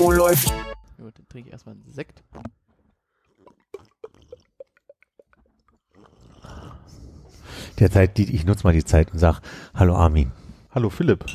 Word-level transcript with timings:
Oh, 0.00 0.12
läuft. 0.12 0.52
Gut, 0.98 1.18
dann 1.18 1.28
trinke 1.28 1.48
ich 1.48 1.52
erstmal 1.52 1.74
einen 1.74 1.92
Sekt. 1.92 2.22
Derzeit, 7.80 8.16
die, 8.16 8.32
ich 8.34 8.44
nutze 8.44 8.64
mal 8.64 8.72
die 8.72 8.84
Zeit 8.84 9.12
und 9.12 9.18
sag, 9.18 9.40
hallo 9.74 9.96
Armin. 9.96 10.30
Hallo 10.70 10.90
Philipp. 10.90 11.26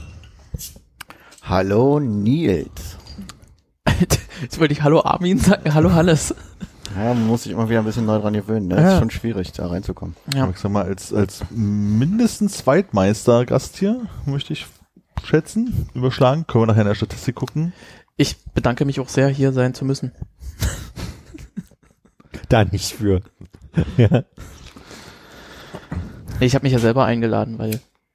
Hallo 1.42 2.00
Nils. 2.00 2.98
Jetzt 4.42 4.60
wollte 4.60 4.74
ich 4.74 4.82
Hallo 4.82 5.02
Armin 5.02 5.38
sagen, 5.38 5.74
Hallo 5.74 5.92
Hannes. 5.92 6.34
Ja, 6.96 7.14
man 7.14 7.28
muss 7.28 7.44
sich 7.44 7.52
immer 7.52 7.68
wieder 7.68 7.80
ein 7.80 7.86
bisschen 7.86 8.06
neu 8.06 8.20
dran 8.20 8.34
gewöhnen. 8.34 8.68
Ne? 8.68 8.76
Ja. 8.76 8.94
Ist 8.94 9.00
schon 9.00 9.10
schwierig, 9.10 9.52
da 9.52 9.68
reinzukommen. 9.68 10.16
Ja. 10.34 10.50
Ich 10.50 10.58
sag 10.58 10.72
mal, 10.72 10.84
als, 10.84 11.14
als 11.14 11.44
mindestens 11.50 12.58
Zweitmeister-Gast 12.58 13.78
hier, 13.78 14.08
möchte 14.26 14.54
ich 14.54 14.66
schätzen, 15.26 15.88
überschlagen. 15.94 16.46
Können 16.48 16.64
wir 16.64 16.68
nachher 16.68 16.82
in 16.82 16.88
der 16.88 16.96
Statistik 16.96 17.36
gucken. 17.36 17.74
Ich 18.18 18.38
bedanke 18.54 18.86
mich 18.86 19.00
auch 19.00 19.10
sehr, 19.10 19.28
hier 19.30 19.52
sein 19.54 19.74
zu 19.74 19.86
müssen. 19.86 20.12
Da 22.50 22.66
nicht 22.66 22.94
für. 22.94 23.22
ja. 23.98 24.24
Ich 26.40 26.54
habe 26.54 26.64
mich 26.64 26.74
ja 26.74 26.80
selber 26.80 27.06
eingeladen, 27.06 27.58
weil 27.58 27.72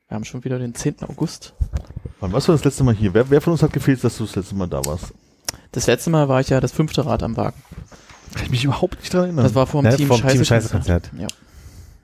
wir 0.08 0.14
haben 0.14 0.24
schon 0.24 0.44
wieder 0.44 0.58
den 0.58 0.74
10. 0.74 1.02
August. 1.08 1.54
Wann 2.20 2.32
warst 2.32 2.46
du 2.46 2.52
das 2.52 2.64
letzte 2.64 2.84
Mal 2.84 2.94
hier? 2.94 3.14
Wer, 3.14 3.30
wer 3.30 3.40
von 3.40 3.52
uns 3.52 3.62
hat 3.62 3.72
gefehlt, 3.72 4.02
dass 4.04 4.18
du 4.18 4.24
das 4.24 4.36
letzte 4.36 4.54
Mal 4.54 4.68
da 4.68 4.84
warst? 4.84 5.12
Das 5.72 5.86
letzte 5.86 6.10
Mal 6.10 6.28
war 6.28 6.40
ich 6.40 6.50
ja 6.50 6.60
das 6.60 6.72
fünfte 6.72 7.04
Rad 7.06 7.22
am 7.22 7.36
Wagen. 7.36 7.60
Kann 8.34 8.44
ich 8.44 8.50
mich 8.50 8.64
überhaupt 8.64 8.98
nicht 9.00 9.12
dran 9.12 9.24
erinnern. 9.24 9.44
Das 9.44 9.54
war 9.54 9.66
vom 9.66 9.84
Ne, 9.84 9.96
Team 9.96 10.08
vom 10.08 10.20
Scheiße 10.20 10.36
Team 10.36 10.44
Scheiße 10.44 10.68
Konzert. 10.68 11.10
Ja. 11.18 11.26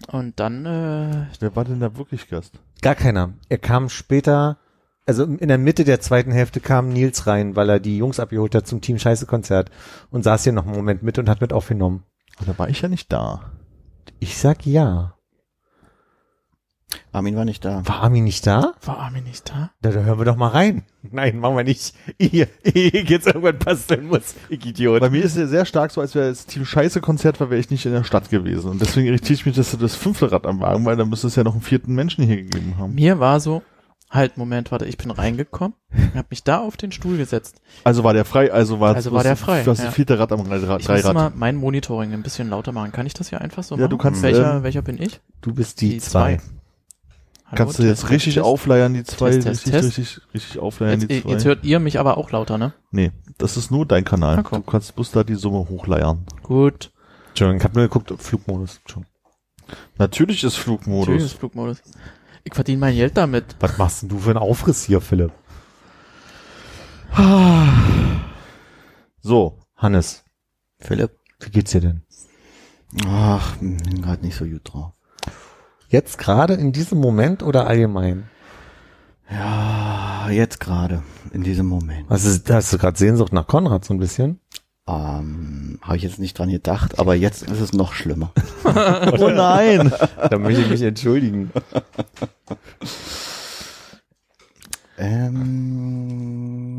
Und 0.08 0.38
dann, 0.40 0.66
äh, 0.66 1.26
Wer 1.40 1.56
war 1.56 1.64
denn 1.64 1.80
da 1.80 1.96
wirklich 1.96 2.28
Gast? 2.28 2.58
Gar 2.82 2.94
keiner. 2.94 3.32
Er 3.48 3.58
kam 3.58 3.88
später, 3.88 4.58
also 5.06 5.24
in 5.24 5.48
der 5.48 5.58
Mitte 5.58 5.84
der 5.84 6.00
zweiten 6.00 6.32
Hälfte 6.32 6.60
kam 6.60 6.88
Nils 6.88 7.26
rein, 7.26 7.56
weil 7.56 7.68
er 7.68 7.80
die 7.80 7.98
Jungs 7.98 8.20
abgeholt 8.20 8.54
hat 8.54 8.66
zum 8.66 8.80
Team 8.80 8.98
Scheiße 8.98 9.26
Konzert 9.26 9.70
und 10.10 10.22
saß 10.22 10.44
hier 10.44 10.52
noch 10.52 10.66
einen 10.66 10.76
Moment 10.76 11.02
mit 11.02 11.18
und 11.18 11.28
hat 11.28 11.40
mit 11.40 11.52
aufgenommen. 11.52 12.04
Ah, 12.38 12.44
Da 12.46 12.58
war 12.58 12.68
ich 12.68 12.80
ja 12.80 12.88
nicht 12.88 13.12
da. 13.12 13.52
Ich 14.18 14.38
sag 14.38 14.66
ja. 14.66 15.14
Armin 17.12 17.36
war 17.36 17.44
nicht 17.44 17.64
da. 17.64 17.82
War 17.86 18.02
Armin 18.02 18.24
nicht 18.24 18.46
da? 18.46 18.74
war 18.84 18.98
Armin 18.98 19.24
nicht 19.24 19.48
da? 19.48 19.70
Da, 19.82 19.90
da 19.90 20.00
hören 20.00 20.18
wir 20.18 20.24
doch 20.24 20.36
mal 20.36 20.48
rein. 20.48 20.84
Nein, 21.02 21.38
machen 21.38 21.56
wir 21.56 21.64
nicht. 21.64 21.94
Ihr, 22.18 22.48
ihr 22.62 23.02
jetzt 23.04 23.26
irgendwann 23.26 23.58
basteln 23.58 24.06
muss. 24.06 24.34
Ich 24.48 24.64
Idiot. 24.64 25.00
Bei 25.00 25.10
mir 25.10 25.24
ist 25.24 25.36
es 25.36 25.50
sehr 25.50 25.64
stark 25.64 25.90
so, 25.90 26.00
als 26.00 26.14
wäre 26.14 26.28
das 26.28 26.46
Team 26.46 26.64
Scheiße 26.64 27.00
Konzert 27.00 27.40
war, 27.40 27.50
wäre 27.50 27.60
ich 27.60 27.70
nicht 27.70 27.84
in 27.86 27.92
der 27.92 28.04
Stadt 28.04 28.30
gewesen. 28.30 28.70
Und 28.70 28.80
deswegen 28.80 29.06
irritiere 29.06 29.34
ich 29.34 29.46
mich, 29.46 29.56
dass 29.56 29.70
du 29.72 29.76
das 29.76 29.94
fünfte 29.96 30.30
Rad 30.30 30.46
am 30.46 30.60
Wagen, 30.60 30.84
weil 30.84 30.96
dann 30.96 31.08
müsste 31.08 31.26
es 31.26 31.36
ja 31.36 31.44
noch 31.44 31.52
einen 31.54 31.62
vierten 31.62 31.94
Menschen 31.94 32.24
hier 32.24 32.36
gegeben 32.36 32.74
haben. 32.78 32.94
Mir 32.94 33.18
war 33.18 33.40
so, 33.40 33.62
halt, 34.14 34.36
Moment, 34.38 34.70
warte, 34.72 34.86
ich 34.86 34.96
bin 34.96 35.10
reingekommen, 35.10 35.74
hab 36.14 36.30
mich 36.30 36.42
da 36.44 36.58
auf 36.60 36.76
den 36.76 36.92
Stuhl 36.92 37.16
gesetzt. 37.18 37.60
Also 37.82 38.04
war 38.04 38.14
der 38.14 38.24
frei, 38.24 38.52
also 38.52 38.80
war 38.80 38.94
Also 38.94 39.12
war 39.12 39.22
der 39.22 39.36
frei, 39.36 39.62
Du 39.64 39.70
hast 39.72 39.82
ja. 39.82 39.90
vierte 39.90 40.18
Rad 40.18 40.32
am 40.32 40.40
Rad. 40.40 40.80
Ich 40.80 40.88
muss 40.88 41.12
mal 41.12 41.32
mein 41.34 41.56
Monitoring 41.56 42.12
ein 42.12 42.22
bisschen 42.22 42.48
lauter 42.48 42.72
machen. 42.72 42.92
Kann 42.92 43.06
ich 43.06 43.14
das 43.14 43.28
hier 43.28 43.40
einfach 43.40 43.62
so 43.62 43.74
Ja, 43.74 43.82
machen? 43.82 43.90
du 43.90 43.98
kannst, 43.98 44.22
Welcher, 44.22 44.56
ähm, 44.56 44.62
welcher 44.62 44.82
bin 44.82 45.00
ich? 45.02 45.20
Du 45.42 45.52
bist 45.54 45.80
die, 45.80 45.90
Die 45.90 45.98
zwei. 45.98 46.36
zwei. 46.36 46.42
Hallo, 47.46 47.56
Kannst 47.56 47.78
du 47.78 47.82
jetzt 47.82 48.00
Test, 48.00 48.10
richtig 48.10 48.34
Test, 48.34 48.46
aufleiern, 48.46 48.94
die 48.94 49.04
zwei, 49.04 49.30
Test, 49.30 49.46
richtig, 49.48 49.72
Test. 49.72 49.84
richtig, 49.98 50.20
richtig 50.32 50.58
aufleiern, 50.58 51.00
Jetzt, 51.00 51.10
die 51.10 51.22
zwei. 51.22 51.30
jetzt 51.30 51.44
hört 51.44 51.64
ihr 51.64 51.78
mich 51.78 52.00
aber 52.00 52.16
auch 52.16 52.30
lauter, 52.30 52.56
ne? 52.56 52.72
nee, 52.90 53.12
das 53.36 53.56
ist 53.58 53.70
nur 53.70 53.84
dein 53.84 54.04
Kanal. 54.04 54.42
Du 54.42 54.60
kannst 54.62 54.94
bloß 54.94 55.10
da 55.10 55.24
die 55.24 55.34
Summe 55.34 55.68
hochleiern. 55.68 56.24
Gut. 56.42 56.90
Entschuldigung, 57.28 57.58
ich 57.58 57.64
habe 57.64 57.74
nur 57.74 57.82
geguckt, 57.84 58.12
Flugmodus. 58.18 58.78
Entschuldigung. 58.78 59.12
Natürlich 59.98 60.42
ist 60.42 60.56
Flugmodus. 60.56 61.32
Flugmodus. 61.34 61.82
Ich 62.44 62.54
verdiene 62.54 62.78
mein 62.78 62.94
Geld 62.94 63.16
damit. 63.16 63.56
Was 63.60 63.78
machst 63.78 64.02
denn 64.02 64.10
du 64.10 64.18
für 64.18 64.30
einen 64.30 64.38
Aufriss 64.38 64.84
hier, 64.84 65.00
Philipp? 65.00 65.32
So, 69.22 69.58
Hannes, 69.76 70.24
Philipp? 70.78 71.12
wie 71.40 71.50
geht's 71.50 71.72
dir 71.72 71.80
denn? 71.80 72.02
Ach, 73.06 73.56
bin 73.56 74.02
gerade 74.02 74.24
nicht 74.24 74.36
so 74.36 74.44
gut 74.44 74.60
drauf. 74.64 74.92
Jetzt 75.88 76.18
gerade 76.18 76.54
in 76.54 76.72
diesem 76.72 76.98
Moment 76.98 77.42
oder 77.42 77.66
allgemein? 77.66 78.28
Ja, 79.30 80.28
jetzt 80.30 80.60
gerade, 80.60 81.02
in 81.32 81.42
diesem 81.42 81.66
Moment. 81.66 82.10
Was 82.10 82.24
ist, 82.24 82.50
hast 82.50 82.72
du 82.72 82.78
gerade 82.78 82.98
Sehnsucht 82.98 83.32
nach 83.32 83.46
Konrad 83.46 83.84
so 83.84 83.94
ein 83.94 83.98
bisschen? 83.98 84.40
Ähm, 84.86 85.78
Habe 85.80 85.96
ich 85.96 86.02
jetzt 86.02 86.18
nicht 86.18 86.38
dran 86.38 86.50
gedacht, 86.50 86.98
aber 86.98 87.14
jetzt 87.14 87.42
ist 87.42 87.60
es 87.60 87.72
noch 87.72 87.94
schlimmer. 87.94 88.32
oh 88.64 89.30
nein. 89.30 89.92
Da 90.30 90.38
möchte 90.38 90.62
ich 90.62 90.68
mich 90.70 90.82
entschuldigen. 90.82 91.50
Ähm, 94.98 96.78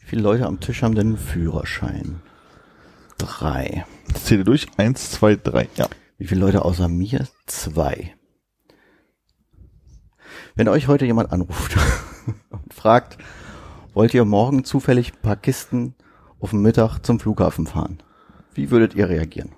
wie 0.00 0.06
viele 0.06 0.22
Leute 0.22 0.46
am 0.46 0.60
Tisch 0.60 0.82
haben 0.82 0.94
denn 0.94 1.08
einen 1.08 1.18
Führerschein? 1.18 2.22
Drei. 3.18 3.84
Zähle 4.14 4.44
durch. 4.44 4.66
Eins, 4.76 5.10
zwei, 5.10 5.36
drei. 5.36 5.68
Ja. 5.76 5.88
Wie 6.18 6.26
viele 6.26 6.40
Leute 6.40 6.64
außer 6.64 6.88
mir? 6.88 7.26
Zwei. 7.46 8.14
Wenn 10.54 10.68
euch 10.68 10.88
heute 10.88 11.06
jemand 11.06 11.32
anruft 11.32 11.76
und 12.50 12.74
fragt, 12.74 13.18
wollt 14.00 14.14
ihr 14.14 14.24
morgen 14.24 14.64
zufällig 14.64 15.12
ein 15.12 15.20
paar 15.20 15.36
Kisten 15.36 15.94
auf 16.40 16.50
dem 16.50 16.62
Mittag 16.62 17.00
zum 17.00 17.20
Flughafen 17.20 17.66
fahren? 17.66 17.98
Wie 18.54 18.70
würdet 18.70 18.94
ihr 18.94 19.10
reagieren? 19.10 19.50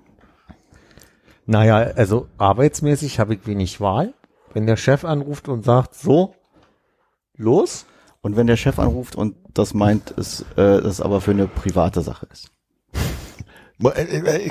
Naja, 1.47 1.77
also 1.77 2.27
arbeitsmäßig 2.39 3.21
habe 3.21 3.35
ich 3.35 3.47
wenig 3.47 3.81
Wahl. 3.81 4.15
Wenn 4.53 4.67
der 4.67 4.77
Chef 4.77 5.05
anruft 5.05 5.49
und 5.49 5.65
sagt, 5.65 5.95
so, 5.95 6.35
los, 7.37 7.87
Und 8.23 8.35
wenn 8.35 8.49
der 8.49 8.57
Chef 8.57 8.81
anruft 8.81 9.15
und 9.15 9.37
das 9.55 9.75
meint, 9.75 10.13
es, 10.19 10.41
äh, 10.57 10.83
das 10.83 11.01
aber 11.01 11.21
für 11.21 11.31
eine 11.31 11.47
private 11.47 12.03
Sache 12.03 12.27
ist. 12.33 12.51
Äh, 13.81 14.01
äh, 14.01 14.51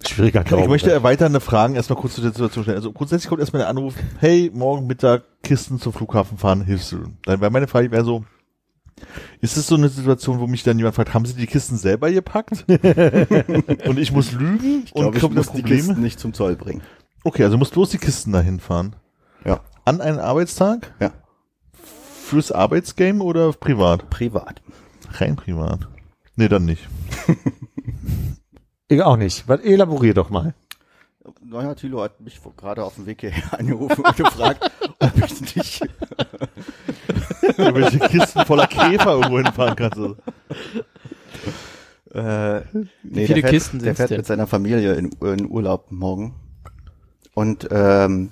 Ich, 0.00 0.08
schwieriger 0.08 0.42
ich 0.42 0.68
möchte 0.68 0.90
erweiternde 0.90 1.40
Fragen 1.40 1.74
erstmal 1.74 2.00
kurz 2.00 2.14
zu 2.14 2.22
der 2.22 2.30
Situation 2.30 2.64
stellen. 2.64 2.78
Also 2.78 2.92
grundsätzlich 2.92 3.28
kommt 3.28 3.40
erstmal 3.40 3.60
der 3.60 3.68
Anruf, 3.68 3.94
hey, 4.20 4.50
morgen 4.54 4.86
Mittag 4.86 5.24
Kisten 5.42 5.78
zum 5.80 5.92
Flughafen 5.92 6.38
fahren, 6.38 6.62
hilfst 6.64 6.92
du? 6.92 7.04
Dann 7.26 7.42
wäre 7.42 7.50
meine 7.50 7.66
Frage 7.66 7.90
wäre 7.90 8.02
so, 8.02 8.24
ist 9.40 9.56
es 9.56 9.66
so 9.66 9.74
eine 9.74 9.88
Situation, 9.88 10.40
wo 10.40 10.46
mich 10.46 10.62
dann 10.62 10.78
jemand 10.78 10.94
fragt, 10.96 11.14
haben 11.14 11.26
Sie 11.26 11.34
die 11.34 11.46
Kisten 11.46 11.76
selber 11.76 12.10
gepackt? 12.10 12.64
und 13.86 13.98
ich 13.98 14.12
muss 14.12 14.32
lügen 14.32 14.82
Ich 14.84 14.94
und 14.94 15.02
glaube, 15.12 15.16
ich 15.16 15.22
muss 15.22 15.46
das 15.46 15.52
die? 15.54 15.62
Kisten 15.62 16.00
nicht 16.00 16.18
zum 16.20 16.32
Zoll 16.34 16.56
bringen. 16.56 16.82
Okay, 17.24 17.44
also 17.44 17.58
musst 17.58 17.72
bloß 17.74 17.90
die 17.90 17.98
Kisten 17.98 18.32
dahin 18.32 18.60
fahren. 18.60 18.96
Ja, 19.44 19.60
An 19.84 20.00
einen 20.00 20.18
Arbeitstag? 20.18 20.92
ja, 21.00 21.12
Fürs 22.24 22.50
Arbeitsgame 22.52 23.22
oder 23.22 23.52
privat? 23.52 24.08
privat. 24.10 24.60
Rein 25.12 25.36
privat. 25.36 25.86
Nee, 26.36 26.48
dann 26.48 26.64
nicht. 26.64 26.86
Ich 28.88 29.02
auch 29.02 29.16
nicht. 29.16 29.48
Was, 29.48 29.60
elaborier 29.62 30.14
doch 30.14 30.30
mal. 30.30 30.54
Naja, 31.44 31.74
Thilo 31.74 32.02
hat 32.02 32.20
mich 32.20 32.40
gerade 32.56 32.84
auf 32.84 32.94
dem 32.94 33.06
Weg 33.06 33.20
hierher 33.20 33.58
angerufen 33.58 34.04
und 34.04 34.16
gefragt, 34.16 34.70
ob 35.00 35.16
ich 35.24 35.56
nicht 35.56 35.80
Welche 37.56 37.98
Kisten 37.98 38.44
voller 38.44 38.66
Käfer 38.66 39.12
irgendwo 39.12 39.38
hinfahren 39.38 39.76
kannst. 39.76 39.98
du. 39.98 40.16
Äh, 42.14 42.60
nee, 43.02 43.26
viele 43.26 43.26
der 43.26 43.36
fährt, 43.42 43.50
Kisten 43.50 43.78
Der 43.78 43.84
sind's 43.86 43.98
fährt 43.98 44.10
denn? 44.10 44.16
mit 44.18 44.26
seiner 44.26 44.46
Familie 44.46 44.94
in, 44.94 45.10
in 45.20 45.50
Urlaub 45.50 45.90
morgen. 45.90 46.34
Und 47.34 47.68
ähm, 47.70 48.30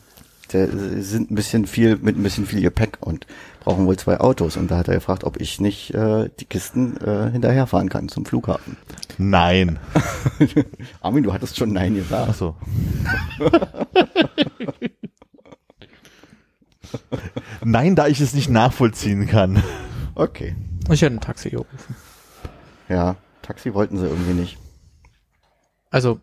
der 0.53 0.69
sind 1.03 1.31
ein 1.31 1.35
bisschen 1.35 1.67
viel 1.67 1.97
mit 1.97 2.17
ein 2.17 2.23
bisschen 2.23 2.47
viel 2.47 2.63
Gepäck 2.63 2.99
und 3.01 3.27
brauchen 3.61 3.87
wohl 3.87 3.97
zwei 3.99 4.21
Autos. 4.21 4.57
Und 4.57 4.71
da 4.71 4.79
hat 4.79 4.89
er 4.89 4.95
gefragt, 4.95 5.25
ob 5.25 5.41
ich 5.41 5.61
nicht 5.61 5.93
äh, 5.95 6.31
die 6.41 6.45
Kisten 6.45 6.97
äh, 6.99 7.31
hinterherfahren 7.31 7.89
kann 7.89 8.09
zum 8.09 8.25
Flughafen. 8.25 8.77
Nein. 9.19 9.79
Armin, 11.01 11.25
du 11.25 11.33
hattest 11.33 11.57
schon 11.59 11.73
Nein 11.73 11.95
gesagt. 11.95 12.29
Ach 12.31 12.35
so. 12.35 12.57
Nein, 17.65 17.97
da 17.97 18.07
ich 18.07 18.21
es 18.21 18.35
nicht 18.35 18.51
nachvollziehen 18.51 19.27
kann. 19.27 19.63
Okay. 20.15 20.55
Ich 20.91 21.03
hätte 21.03 21.17
ein 21.17 21.21
Taxi 21.21 21.51
gerufen. 21.51 21.97
Ja, 22.89 23.17
Taxi 23.43 23.75
wollten 23.75 23.99
sie 23.99 24.07
irgendwie 24.07 24.35
nicht. 24.35 24.59
Also, 25.91 26.21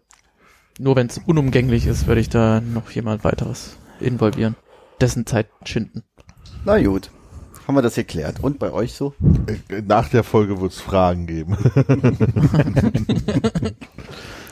nur 0.79 0.95
wenn 0.95 1.07
es 1.07 1.17
unumgänglich 1.17 1.87
ist, 1.87 2.07
würde 2.07 2.21
ich 2.21 2.29
da 2.29 2.61
noch 2.61 2.91
jemand 2.91 3.23
weiteres 3.23 3.77
involvieren. 3.99 4.55
Dessen 4.99 5.25
Zeit 5.25 5.47
schinden. 5.65 6.03
Na 6.63 6.81
gut. 6.81 7.09
Haben 7.67 7.75
wir 7.75 7.81
das 7.81 7.95
geklärt. 7.95 8.39
Und 8.41 8.59
bei 8.59 8.71
euch 8.71 8.93
so? 8.93 9.13
Nach 9.85 10.09
der 10.09 10.23
Folge 10.23 10.61
wird 10.61 10.73
es 10.73 10.81
Fragen 10.81 11.27
geben. 11.27 11.57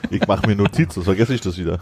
ich 0.09 0.27
mache 0.27 0.47
mir 0.47 0.55
Notizen, 0.55 0.93
sonst 0.93 1.05
vergesse 1.05 1.33
ich 1.33 1.41
das 1.41 1.57
wieder. 1.57 1.79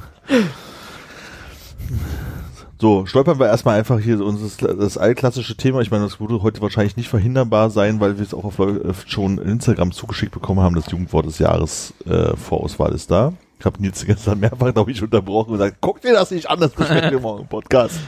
So, 2.80 3.08
stolpern 3.08 3.40
wir 3.40 3.48
erstmal 3.48 3.80
einfach 3.80 4.00
hier 4.00 4.24
unseres, 4.24 4.58
das 4.58 5.00
allklassische 5.00 5.58
Thema. 5.58 5.82
Ich 5.82 5.90
meine, 5.90 6.04
das 6.04 6.20
würde 6.20 6.44
heute 6.44 6.62
wahrscheinlich 6.62 6.96
nicht 6.96 7.10
verhinderbar 7.10 7.72
sein, 7.72 8.00
weil 8.00 8.18
wir 8.18 8.24
es 8.24 8.36
auch 8.36 8.44
auf 8.44 8.60
äh, 8.60 8.94
schon 9.08 9.40
Instagram 9.40 9.92
zugeschickt 9.92 10.32
bekommen 10.32 10.60
haben. 10.60 10.76
Das 10.76 10.92
Jugendwort 10.92 11.26
des 11.26 11.40
Jahres 11.40 11.96
äh, 12.06 12.36
Vorauswahl 12.36 12.94
ist 12.94 13.10
da. 13.10 13.34
Ich 13.60 13.66
habe 13.66 13.82
Nils 13.82 14.06
gestern 14.06 14.40
mehrfach, 14.40 14.72
glaube 14.74 14.92
ich, 14.92 15.02
unterbrochen 15.02 15.54
und 15.54 15.58
gesagt, 15.58 15.78
guck 15.82 16.02
dir 16.02 16.14
das 16.14 16.30
nicht 16.30 16.48
an, 16.50 16.60
das 16.60 16.72
besprechen 16.74 17.10
wir 17.10 17.20
morgen 17.20 17.42
im 17.42 17.48
Podcast. 17.48 18.00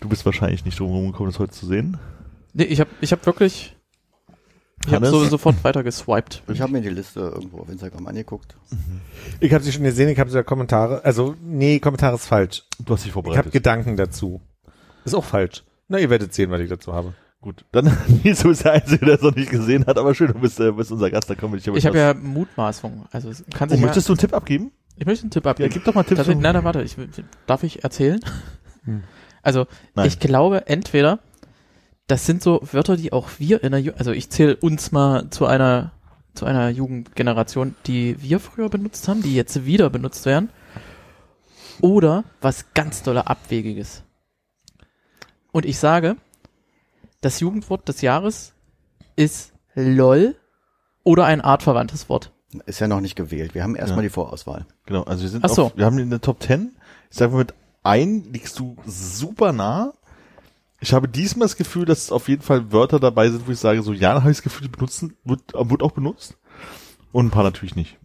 Du 0.00 0.08
bist 0.08 0.26
wahrscheinlich 0.26 0.64
nicht 0.64 0.80
drum 0.80 1.12
gekommen, 1.12 1.30
das 1.30 1.38
heute 1.38 1.52
zu 1.52 1.66
sehen. 1.66 1.96
Nee, 2.52 2.64
ich 2.64 2.80
habe 2.80 2.90
ich 3.00 3.12
hab 3.12 3.24
wirklich, 3.26 3.76
ich 4.86 4.94
habe 4.94 5.06
so, 5.06 5.24
sofort 5.26 5.62
weiter 5.62 5.82
geswiped. 5.82 6.42
Ich 6.48 6.60
habe 6.60 6.72
mir 6.72 6.80
die 6.80 6.88
Liste 6.88 7.20
irgendwo 7.20 7.58
auf 7.58 7.68
Instagram 7.68 8.06
angeguckt. 8.06 8.56
Ich 9.40 9.52
habe 9.52 9.62
sie 9.62 9.72
schon 9.72 9.84
gesehen, 9.84 10.08
ich 10.08 10.18
habe 10.18 10.30
sogar 10.30 10.44
Kommentare, 10.44 11.04
also 11.04 11.34
nee, 11.42 11.78
Kommentare 11.80 12.14
ist 12.16 12.26
falsch. 12.26 12.64
Du 12.84 12.94
hast 12.94 13.04
dich 13.04 13.10
Ich 13.10 13.16
habe 13.16 13.24
vorbereitet. 13.26 13.52
Gedanken 13.52 13.96
dazu. 13.96 14.40
Ist 15.04 15.14
auch 15.14 15.24
falsch. 15.24 15.64
Na, 15.88 15.98
ihr 15.98 16.08
werdet 16.10 16.32
sehen, 16.34 16.50
was 16.50 16.60
ich 16.60 16.68
dazu 16.68 16.92
habe. 16.92 17.14
Gut, 17.40 17.64
dann 17.72 17.84
Nils, 18.22 18.40
du 18.40 18.48
bist 18.48 18.64
der 18.64 18.72
Einzige, 18.72 19.06
der 19.06 19.14
es 19.16 19.22
noch 19.22 19.34
nicht 19.34 19.50
gesehen 19.50 19.86
hat, 19.86 19.96
aber 19.98 20.14
schön, 20.14 20.28
du 20.28 20.38
bist, 20.38 20.60
äh, 20.60 20.72
bist 20.72 20.92
unser 20.92 21.10
Gast, 21.10 21.28
da 21.30 21.34
kommen 21.34 21.52
wir 21.52 21.56
nicht 21.56 21.66
Ich 21.68 21.86
habe 21.86 21.98
ja 21.98 22.12
Mutmaßung. 22.14 23.06
Also 23.10 23.30
kann 23.54 23.68
Oh, 23.68 23.72
sich 23.72 23.80
ja, 23.80 23.86
möchtest 23.86 24.08
du 24.08 24.12
einen 24.12 24.18
Tipp 24.18 24.34
abgeben? 24.34 24.72
ich 24.96 25.06
möchte 25.06 25.22
einen 25.24 25.30
Tipp 25.30 25.44
Ja, 25.46 25.50
abgeben. 25.52 25.70
gib 25.72 25.84
doch 25.84 25.94
mal 25.94 26.02
Tipps. 26.02 26.18
Tatsächlich, 26.18 26.42
nein, 26.42 26.54
nein, 26.54 26.64
warte, 26.64 26.82
ich, 26.82 26.96
darf 27.46 27.62
ich 27.62 27.82
erzählen? 27.84 28.20
Hm. 28.84 29.02
Also, 29.42 29.66
Nein. 29.94 30.06
ich 30.06 30.18
glaube, 30.20 30.66
entweder, 30.68 31.18
das 32.10 32.26
sind 32.26 32.42
so 32.42 32.60
Wörter, 32.72 32.96
die 32.96 33.12
auch 33.12 33.28
wir 33.38 33.62
in 33.62 33.72
der, 33.72 33.80
Ju 33.80 33.92
also 33.96 34.10
ich 34.12 34.30
zähle 34.30 34.56
uns 34.56 34.92
mal 34.92 35.30
zu 35.30 35.46
einer, 35.46 35.92
zu 36.34 36.44
einer 36.46 36.68
Jugendgeneration, 36.70 37.74
die 37.86 38.20
wir 38.22 38.40
früher 38.40 38.68
benutzt 38.68 39.06
haben, 39.08 39.22
die 39.22 39.34
jetzt 39.34 39.64
wieder 39.64 39.90
benutzt 39.90 40.26
werden. 40.26 40.50
Oder 41.80 42.24
was 42.40 42.74
ganz 42.74 43.02
dolle 43.02 43.26
Abwegiges. 43.26 44.02
Und 45.52 45.64
ich 45.66 45.78
sage, 45.78 46.16
das 47.20 47.40
Jugendwort 47.40 47.88
des 47.88 48.00
Jahres 48.02 48.52
ist 49.16 49.52
LOL 49.74 50.36
oder 51.04 51.24
ein 51.24 51.40
artverwandtes 51.40 52.08
Wort. 52.08 52.32
Ist 52.66 52.80
ja 52.80 52.88
noch 52.88 53.00
nicht 53.00 53.16
gewählt. 53.16 53.54
Wir 53.54 53.62
haben 53.62 53.76
erstmal 53.76 54.00
Ja. 54.00 54.08
die 54.08 54.12
Vorauswahl. 54.12 54.66
Genau, 54.86 55.04
also 55.04 55.22
wir 55.22 55.28
sind 55.30 55.44
Ach 55.44 55.48
so. 55.48 55.66
auf, 55.66 55.76
wir 55.76 55.84
haben 55.86 55.98
in 55.98 56.10
der 56.10 56.20
Top 56.20 56.42
10. 56.42 56.76
Ich 57.10 57.16
sage 57.16 57.32
mal, 57.32 57.38
mit 57.38 57.54
ein 57.82 58.24
liegst 58.32 58.58
du 58.58 58.76
super 58.86 59.52
nah. 59.52 59.94
Ich 60.80 60.92
habe 60.92 61.08
diesmal 61.08 61.46
das 61.46 61.56
Gefühl, 61.56 61.84
dass 61.84 62.10
auf 62.10 62.28
jeden 62.28 62.42
Fall 62.42 62.72
Wörter 62.72 62.98
dabei 62.98 63.28
sind, 63.30 63.46
wo 63.46 63.52
ich 63.52 63.58
sage, 63.58 63.82
so 63.82 63.92
ja, 63.92 64.14
habe 64.14 64.30
ich 64.30 64.38
das 64.38 64.42
Gefühl, 64.42 64.66
die 64.66 64.72
benutzen, 64.72 65.16
wird, 65.24 65.42
wird 65.54 65.82
auch 65.82 65.92
benutzt. 65.92 66.38
Und 67.12 67.26
ein 67.26 67.30
paar 67.30 67.42
natürlich 67.42 67.76
nicht. 67.76 67.98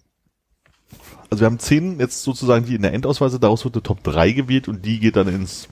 Also 1.29 1.41
wir 1.41 1.45
haben 1.45 1.59
zehn 1.59 1.99
jetzt 1.99 2.23
sozusagen, 2.23 2.65
die 2.65 2.75
in 2.75 2.81
der 2.81 2.93
Endauswahl 2.93 3.29
sind, 3.29 3.43
daraus 3.43 3.63
wird 3.63 3.75
eine 3.75 3.83
Top 3.83 4.03
3 4.03 4.31
gewählt 4.31 4.67
und 4.67 4.85
die 4.85 4.99
geht 4.99 5.15
dann 5.15 5.27
ins 5.27 5.67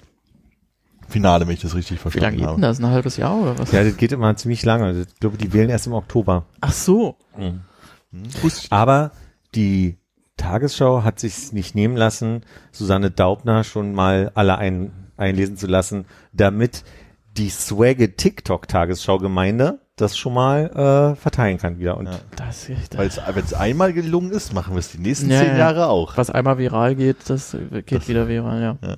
Finale, 1.07 1.45
wenn 1.45 1.53
ich 1.53 1.61
das 1.61 1.75
richtig 1.75 1.99
Wie 1.99 2.03
lange 2.03 2.11
verstanden 2.11 2.37
geht 2.37 2.41
denn 2.41 2.49
habe. 2.49 2.61
das? 2.61 2.79
Ein 2.79 2.87
halbes 2.87 3.17
Jahr 3.17 3.37
oder 3.37 3.59
was? 3.59 3.71
Ja, 3.71 3.83
das 3.83 3.97
geht 3.97 4.11
immer 4.11 4.35
ziemlich 4.35 4.63
lange. 4.63 5.01
Ich 5.01 5.19
glaube, 5.19 5.37
die 5.37 5.53
wählen 5.53 5.69
erst 5.69 5.87
im 5.87 5.93
Oktober. 5.93 6.45
Ach 6.61 6.71
so. 6.71 7.17
Wusste 8.41 8.61
ich 8.63 8.71
Aber 8.71 9.11
die 9.55 9.97
Tagesschau 10.37 11.03
hat 11.03 11.19
sich 11.19 11.51
nicht 11.53 11.75
nehmen 11.75 11.95
lassen, 11.95 12.41
Susanne 12.71 13.11
Daubner 13.11 13.63
schon 13.63 13.93
mal 13.93 14.31
alle 14.33 14.57
ein, 14.57 14.91
einlesen 15.17 15.57
zu 15.57 15.67
lassen, 15.67 16.05
damit 16.31 16.83
die 17.37 17.49
Swagge 17.49 18.15
TikTok 18.15 18.67
Tagesschau 18.67 19.17
Gemeinde 19.17 19.79
das 19.95 20.17
schon 20.17 20.33
mal 20.33 21.13
äh, 21.13 21.15
verteilen 21.15 21.59
kann 21.59 21.77
wieder. 21.77 21.97
Und 21.97 22.07
Ja. 22.07 22.19
Das, 22.35 22.67
das 22.89 22.97
Weil 22.97 23.35
wenn 23.35 23.45
es 23.45 23.53
einmal 23.53 23.93
gelungen 23.93 24.31
ist, 24.31 24.53
machen 24.53 24.73
wir 24.73 24.79
es 24.79 24.91
die 24.91 24.97
nächsten 24.97 25.29
Ja, 25.29 25.39
zehn 25.39 25.49
ja. 25.49 25.57
Jahre 25.57 25.87
auch. 25.87 26.17
was 26.17 26.31
einmal 26.31 26.57
viral 26.57 26.95
geht, 26.95 27.17
das 27.27 27.55
geht 27.85 28.07
wieder 28.07 28.27
viral, 28.27 28.77
ja. 28.81 28.97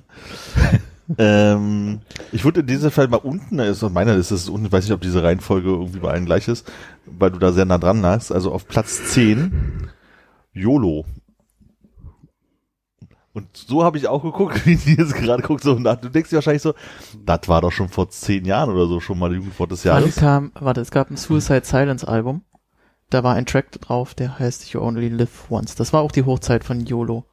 Ähm, 1.18 2.00
ich 2.32 2.44
würde 2.44 2.60
in 2.60 2.66
diesem 2.66 2.90
Fall 2.90 3.06
mal 3.06 3.18
unten, 3.18 3.60
ist 3.60 3.84
auf 3.84 3.92
meiner 3.92 4.16
Liste 4.16 4.34
ist 4.34 4.42
es 4.42 4.48
unten, 4.48 4.66
ich 4.66 4.72
weiß 4.72 4.84
nicht, 4.84 4.92
ob 4.92 5.00
diese 5.00 5.22
Reihenfolge 5.22 5.68
irgendwie 5.68 6.00
bei 6.00 6.10
allen 6.10 6.26
gleich 6.26 6.48
ist, 6.48 6.70
weil 7.04 7.30
du 7.30 7.38
da 7.38 7.52
sehr 7.52 7.64
nah 7.64 7.78
dran 7.78 8.04
hast, 8.04 8.32
also 8.32 8.50
auf 8.50 8.66
Platz 8.66 9.12
10, 9.12 9.88
YOLO. 10.52 11.04
Und 13.36 13.54
so 13.54 13.84
habe 13.84 13.98
ich 13.98 14.08
auch 14.08 14.22
geguckt, 14.22 14.64
wie 14.64 14.76
die 14.76 14.94
jetzt 14.94 15.14
gerade 15.14 15.42
guckt, 15.42 15.62
so 15.62 15.74
nach. 15.74 15.96
Du 15.96 16.08
denkst 16.08 16.30
dir 16.30 16.36
wahrscheinlich 16.36 16.62
so, 16.62 16.72
das 17.22 17.40
war 17.48 17.60
doch 17.60 17.70
schon 17.70 17.90
vor 17.90 18.08
zehn 18.08 18.46
Jahren 18.46 18.70
oder 18.70 18.86
so 18.86 18.98
schon 18.98 19.18
mal 19.18 19.28
der 19.28 19.36
Jugendwort 19.36 19.70
des 19.70 19.84
Jahres. 19.84 20.16
kam, 20.16 20.52
warte, 20.54 20.80
es 20.80 20.90
gab 20.90 21.10
ein 21.10 21.18
Suicide 21.18 21.60
Silence 21.62 22.08
Album. 22.08 22.44
Da 23.10 23.22
war 23.24 23.34
ein 23.34 23.44
Track 23.44 23.72
drauf, 23.72 24.14
der 24.14 24.38
heißt 24.38 24.72
You 24.72 24.80
Only 24.80 25.10
Live 25.10 25.50
Once. 25.50 25.74
Das 25.74 25.92
war 25.92 26.00
auch 26.00 26.12
die 26.12 26.24
Hochzeit 26.24 26.64
von 26.64 26.80
YOLO. 26.86 27.26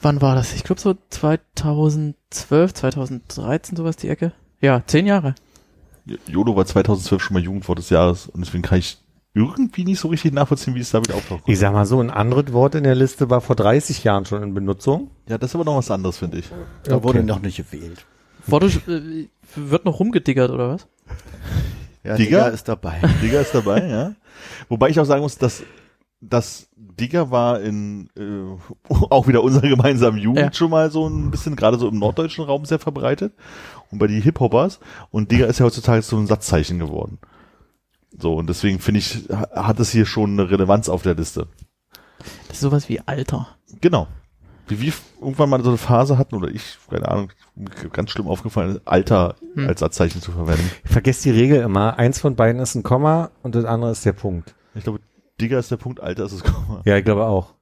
Wann 0.00 0.22
war 0.22 0.36
das? 0.36 0.54
Ich 0.54 0.62
glaube 0.62 0.80
so 0.80 0.94
2012, 1.10 2.74
2013, 2.74 3.76
sowas 3.76 3.96
die 3.96 4.08
Ecke. 4.08 4.34
Ja, 4.60 4.84
zehn 4.86 5.06
Jahre. 5.06 5.34
YOLO 6.28 6.54
war 6.54 6.64
2012 6.64 7.20
schon 7.20 7.34
mal 7.34 7.42
Jugendwort 7.42 7.80
des 7.80 7.90
Jahres 7.90 8.28
und 8.28 8.40
deswegen 8.40 8.62
kann 8.62 8.78
ich 8.78 8.98
irgendwie 9.34 9.84
nicht 9.84 9.98
so 9.98 10.08
richtig 10.08 10.32
nachvollziehen, 10.32 10.74
wie 10.76 10.80
es 10.80 10.90
damit 10.90 11.12
auftaucht. 11.12 11.42
ich 11.46 11.58
sag 11.58 11.72
mal 11.72 11.84
so, 11.86 12.00
ein 12.00 12.10
anderes 12.10 12.52
Wort 12.52 12.76
in 12.76 12.84
der 12.84 12.94
Liste 12.94 13.28
war 13.30 13.40
vor 13.40 13.56
30 13.56 14.04
Jahren 14.04 14.24
schon 14.24 14.42
in 14.42 14.54
Benutzung. 14.54 15.10
Ja, 15.28 15.38
das 15.38 15.50
ist 15.50 15.54
aber 15.56 15.64
noch 15.64 15.76
was 15.76 15.90
anderes, 15.90 16.18
finde 16.18 16.38
ich. 16.38 16.46
Da 16.84 16.96
Okay. 16.96 17.04
wurde 17.04 17.22
noch 17.24 17.40
nicht 17.42 17.56
gewählt. 17.56 18.06
Wurde, 18.46 18.66
äh, 18.66 19.26
wird 19.56 19.84
noch 19.84 19.98
rumgediggert, 19.98 20.50
oder 20.50 20.68
was? 20.70 20.86
Ja, 22.04 22.16
Digga? 22.16 22.38
Digga 22.44 22.48
ist 22.48 22.68
dabei. 22.68 23.00
Digger 23.22 23.40
ist 23.40 23.54
dabei, 23.54 23.86
ja. 23.88 24.14
Wobei 24.68 24.90
ich 24.90 25.00
auch 25.00 25.04
sagen 25.06 25.22
muss, 25.22 25.36
dass 25.38 25.62
das 26.20 26.68
Digger 26.76 27.30
war 27.30 27.60
in 27.60 28.08
äh, 28.16 28.92
auch 29.10 29.26
wieder 29.26 29.42
unserer 29.42 29.68
gemeinsamen 29.68 30.18
Jugend 30.18 30.38
Ja. 30.40 30.52
schon 30.52 30.70
mal 30.70 30.90
so 30.90 31.08
ein 31.08 31.30
bisschen, 31.30 31.56
gerade 31.56 31.78
so 31.78 31.88
im 31.88 31.98
norddeutschen 31.98 32.44
Raum 32.44 32.64
sehr 32.66 32.78
verbreitet. 32.78 33.32
Und 33.90 33.98
bei 33.98 34.06
die 34.06 34.20
Hip-Hoppers. 34.20 34.80
Und 35.10 35.30
Digger 35.32 35.48
ist 35.48 35.58
ja 35.58 35.66
heutzutage 35.66 36.02
so 36.02 36.16
ein 36.16 36.26
Satzzeichen 36.26 36.78
geworden. 36.78 37.18
So, 38.18 38.34
und 38.36 38.48
deswegen 38.48 38.78
finde 38.78 39.00
ich, 39.00 39.28
ha- 39.30 39.66
hat 39.66 39.80
es 39.80 39.90
hier 39.90 40.06
schon 40.06 40.32
eine 40.38 40.50
Relevanz 40.50 40.88
auf 40.88 41.02
der 41.02 41.14
Liste. 41.14 41.48
Das 42.48 42.56
ist 42.56 42.60
sowas 42.60 42.88
wie 42.88 43.00
Alter. 43.00 43.48
Genau. 43.80 44.06
Wie 44.68 44.80
wir 44.80 44.92
irgendwann 45.20 45.50
mal 45.50 45.62
so 45.62 45.68
eine 45.68 45.78
Phase 45.78 46.16
hatten, 46.16 46.36
oder 46.36 46.48
ich, 46.48 46.78
keine 46.88 47.06
Ahnung, 47.08 47.30
mir 47.54 47.68
ganz 47.92 48.10
schlimm 48.10 48.28
aufgefallen, 48.28 48.80
Alter 48.84 49.34
Hm. 49.54 49.68
als 49.68 49.80
Satzzeichen 49.80 50.22
zu 50.22 50.32
verwenden. 50.32 50.70
Vergesst 50.84 51.24
die 51.24 51.30
Regel 51.30 51.60
immer. 51.60 51.98
Eins 51.98 52.18
von 52.20 52.34
beiden 52.36 52.60
ist 52.62 52.74
ein 52.74 52.82
Komma 52.82 53.30
und 53.42 53.54
das 53.54 53.64
andere 53.66 53.90
ist 53.90 54.04
der 54.06 54.12
Punkt. 54.14 54.54
Ich 54.74 54.84
glaube, 54.84 55.00
Digger 55.40 55.58
ist 55.58 55.70
der 55.70 55.76
Punkt, 55.76 56.00
Alter 56.00 56.24
ist 56.24 56.32
es 56.32 56.44
Komma. 56.44 56.80
Ja, 56.84 56.96
ich 56.96 57.04
glaube 57.04 57.26
auch. 57.26 57.52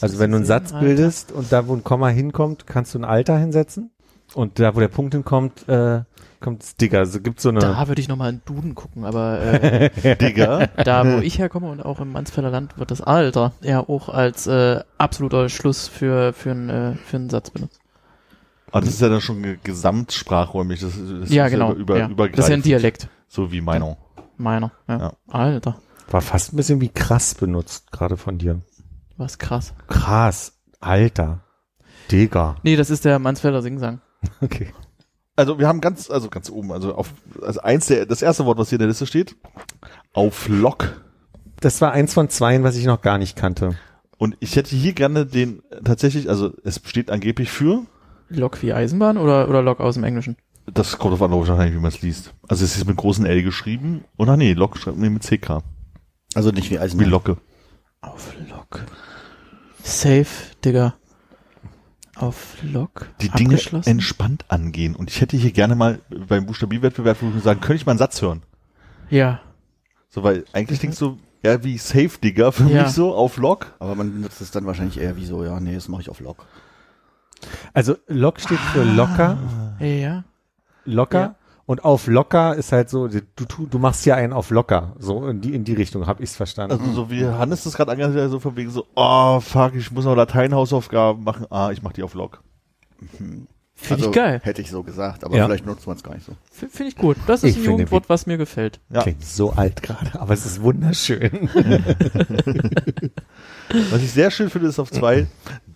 Also 0.00 0.18
wenn 0.18 0.30
du 0.32 0.38
einen 0.38 0.44
Satz 0.46 0.72
Alter. 0.72 0.84
bildest 0.84 1.30
und 1.32 1.52
da, 1.52 1.68
wo 1.68 1.74
ein 1.74 1.84
Komma 1.84 2.08
hinkommt, 2.08 2.66
kannst 2.66 2.94
du 2.94 2.98
ein 2.98 3.04
Alter 3.04 3.38
hinsetzen. 3.38 3.92
Und 4.34 4.58
da, 4.58 4.74
wo 4.74 4.80
der 4.80 4.88
Punkt 4.88 5.14
hinkommt, 5.14 5.68
äh, 5.68 6.02
kommt 6.40 6.64
Sticker. 6.64 6.98
Also 6.98 7.20
gibt 7.20 7.40
so 7.40 7.50
eine. 7.50 7.60
Da 7.60 7.86
würde 7.88 8.00
ich 8.00 8.08
nochmal 8.08 8.30
in 8.30 8.42
Duden 8.44 8.74
gucken, 8.74 9.04
aber 9.04 9.40
äh, 9.62 10.16
Digger. 10.16 10.66
da, 10.84 11.06
wo 11.06 11.18
ich 11.20 11.38
herkomme 11.38 11.70
und 11.70 11.80
auch 11.84 12.00
im 12.00 12.10
Mansfelder 12.12 12.50
Land, 12.50 12.76
wird 12.76 12.90
das 12.90 13.00
Alter 13.00 13.52
ja 13.62 13.80
auch 13.80 14.08
als 14.08 14.46
äh, 14.48 14.80
absoluter 14.98 15.48
Schluss 15.48 15.86
für, 15.88 16.32
für, 16.32 16.50
einen, 16.50 16.68
äh, 16.68 16.94
für 16.96 17.16
einen 17.16 17.30
Satz 17.30 17.50
benutzt. 17.50 17.78
Aber 18.72 18.80
das 18.80 18.90
ist 18.94 19.00
ja 19.00 19.08
dann 19.08 19.20
schon 19.20 19.40
ge- 19.42 19.58
gesamtsprachräumig. 19.62 20.80
Das, 20.80 20.94
das 21.20 21.30
ja, 21.30 21.46
ist 21.46 21.52
genau. 21.52 21.72
Über, 21.72 21.96
ja. 21.98 22.08
übergreifend. 22.08 22.38
Das 22.38 22.46
ist 22.46 22.50
ja 22.50 22.56
ein 22.56 22.62
Dialekt, 22.62 23.08
So 23.28 23.52
wie 23.52 23.60
Meinung. 23.60 23.96
meiner. 24.36 24.72
Ja. 24.88 24.98
Ja. 24.98 25.12
Alter, 25.28 25.76
War 26.10 26.20
fast 26.22 26.52
ein 26.52 26.56
bisschen 26.56 26.80
wie 26.80 26.88
krass 26.88 27.36
benutzt, 27.36 27.92
gerade 27.92 28.16
von 28.16 28.36
dir. 28.38 28.62
was 29.16 29.38
krass. 29.38 29.74
Krass. 29.86 30.54
Alter. 30.80 31.40
Digga. 32.10 32.56
Nee, 32.64 32.74
das 32.74 32.90
ist 32.90 33.04
der 33.04 33.20
Mansfelder 33.20 33.62
Singsang. 33.62 34.00
Okay. 34.40 34.68
Also 35.36 35.58
wir 35.58 35.66
haben 35.66 35.80
ganz, 35.80 36.10
also 36.10 36.28
ganz 36.28 36.48
oben, 36.48 36.70
also 36.70 36.94
auf, 36.94 37.12
also 37.42 37.60
eins 37.60 37.86
der, 37.86 38.06
das 38.06 38.22
erste 38.22 38.44
Wort, 38.44 38.56
was 38.56 38.68
hier 38.68 38.76
in 38.76 38.80
der 38.80 38.88
Liste 38.88 39.04
steht, 39.04 39.34
auf 40.12 40.46
Lock. 40.48 41.02
Das 41.58 41.80
war 41.80 41.90
eins 41.90 42.14
von 42.14 42.28
zweien, 42.28 42.62
was 42.62 42.76
ich 42.76 42.86
noch 42.86 43.02
gar 43.02 43.18
nicht 43.18 43.34
kannte. 43.36 43.76
Und 44.16 44.36
ich 44.38 44.54
hätte 44.54 44.76
hier 44.76 44.92
gerne 44.92 45.26
den, 45.26 45.60
tatsächlich, 45.84 46.28
also 46.28 46.52
es 46.62 46.80
steht 46.84 47.10
angeblich 47.10 47.50
für, 47.50 47.84
Lok 48.28 48.62
wie 48.62 48.72
Eisenbahn 48.72 49.18
oder, 49.18 49.48
oder 49.48 49.60
Lok 49.60 49.80
aus 49.80 49.94
dem 49.94 50.04
Englischen? 50.04 50.36
das 50.66 50.98
kommt 50.98 51.14
auf 51.14 51.22
an, 51.22 51.30
wahrscheinlich, 51.30 51.74
wie 51.74 51.80
man 51.80 51.90
es 51.90 52.02
liest. 52.02 52.32
Also 52.48 52.64
es 52.64 52.76
ist 52.76 52.86
mit 52.86 52.96
großen 52.96 53.26
L 53.26 53.42
geschrieben. 53.42 54.04
Und 54.16 54.28
ach 54.28 54.36
nee, 54.36 54.54
Lock 54.54 54.78
schreibt 54.78 54.98
nee, 54.98 55.10
mit 55.10 55.22
CK. 55.22 55.62
Also 56.34 56.50
nicht 56.50 56.70
wie 56.70 56.74
Wie 56.74 56.78
Eisenbahn. 56.78 57.10
Locke. 57.10 57.36
Auf 58.00 58.34
Lok. 58.48 58.84
Safe, 59.82 60.26
Digga. 60.64 60.94
Auf 62.16 62.56
Lok. 62.62 63.08
Die 63.20 63.28
Dinge 63.28 63.54
Abgeschlossen. 63.56 63.88
entspannt 63.90 64.44
angehen. 64.48 64.94
Und 64.94 65.10
ich 65.10 65.20
hätte 65.20 65.36
hier 65.36 65.52
gerne 65.52 65.74
mal 65.74 66.00
beim 66.28 66.46
Buchstabierwettbewerb 66.46 67.18
sagen, 67.42 67.60
könnte 67.60 67.74
ich 67.76 67.86
mal 67.86 67.92
einen 67.92 67.98
Satz 67.98 68.22
hören? 68.22 68.42
Ja. 69.10 69.40
So, 70.08 70.22
weil 70.22 70.44
eigentlich 70.52 70.78
denkst 70.78 70.98
du, 70.98 71.18
ja, 71.42 71.62
wie 71.64 71.76
Safe 71.76 72.10
Digger 72.22 72.52
für 72.52 72.64
Ja. 72.68 72.84
mich 72.84 72.92
so 72.92 73.14
auf 73.14 73.36
Lock. 73.36 73.74
Aber 73.80 73.94
man 73.96 74.12
benutzt 74.12 74.40
es 74.40 74.50
dann 74.50 74.64
wahrscheinlich 74.64 74.98
eher 74.98 75.16
wie 75.16 75.26
so, 75.26 75.44
ja, 75.44 75.58
nee, 75.60 75.74
das 75.74 75.88
mache 75.88 76.02
ich 76.02 76.08
auf 76.10 76.20
Log. 76.20 76.46
Also 77.72 77.96
Lock 78.06 78.40
steht 78.40 78.58
für 78.58 78.84
locker, 78.84 79.36
Ja. 79.80 80.24
locker 80.84 81.20
Ja. 81.20 81.34
Und 81.66 81.82
auf 81.84 82.06
locker 82.06 82.54
ist 82.54 82.72
halt 82.72 82.90
so, 82.90 83.08
du, 83.08 83.20
du, 83.36 83.66
du 83.66 83.78
machst 83.78 84.04
ja 84.04 84.16
einen 84.16 84.32
auf 84.34 84.50
locker. 84.50 84.94
So 84.98 85.26
in 85.28 85.40
die, 85.40 85.54
in 85.54 85.64
die 85.64 85.72
Richtung 85.72 86.06
habe 86.06 86.22
ich's 86.22 86.36
verstanden. 86.36 86.78
Also 86.78 86.92
so 86.92 87.10
wie 87.10 87.24
Hannes 87.24 87.64
das 87.64 87.74
gerade 87.74 87.92
angehört 87.92 88.14
hat, 88.16 88.30
so 88.30 88.38
von 88.38 88.54
wegen 88.56 88.70
so, 88.70 88.86
oh 88.94 89.40
fuck, 89.40 89.74
ich 89.74 89.90
muss 89.90 90.04
noch 90.04 90.14
Lateinhausaufgaben 90.14 91.24
machen. 91.24 91.46
Ah, 91.50 91.70
ich 91.72 91.82
mach 91.82 91.92
die 91.94 92.02
auf 92.02 92.12
Log. 92.14 92.42
Finde 93.76 93.94
Also, 94.04 94.10
ich 94.10 94.14
geil. 94.14 94.40
Hätte 94.44 94.60
ich 94.62 94.70
so 94.70 94.82
gesagt, 94.82 95.24
aber 95.24 95.36
Ja. 95.36 95.46
vielleicht 95.46 95.64
nutzt 95.66 95.86
man 95.86 95.96
es 95.96 96.02
gar 96.02 96.14
nicht 96.14 96.26
so. 96.26 96.32
F- 96.32 96.70
Finde 96.70 96.90
ich 96.90 96.96
gut. 96.96 97.16
Das 97.26 97.42
ist 97.42 97.52
Ich 97.56 97.62
ein 97.62 97.64
Jugendwort, 97.64 98.08
was 98.08 98.26
mir 98.26 98.36
gefällt. 98.36 98.78
Ja. 98.90 99.02
Klingt 99.02 99.24
so 99.24 99.52
alt 99.52 99.82
gerade, 99.82 100.20
aber 100.20 100.32
es 100.34 100.44
ist 100.46 100.60
wunderschön. 100.62 101.48
Was 103.90 104.02
ich 104.02 104.12
sehr 104.12 104.30
schön 104.30 104.50
finde, 104.50 104.68
ist 104.68 104.78
auf 104.78 104.90
zwei, 104.92 105.26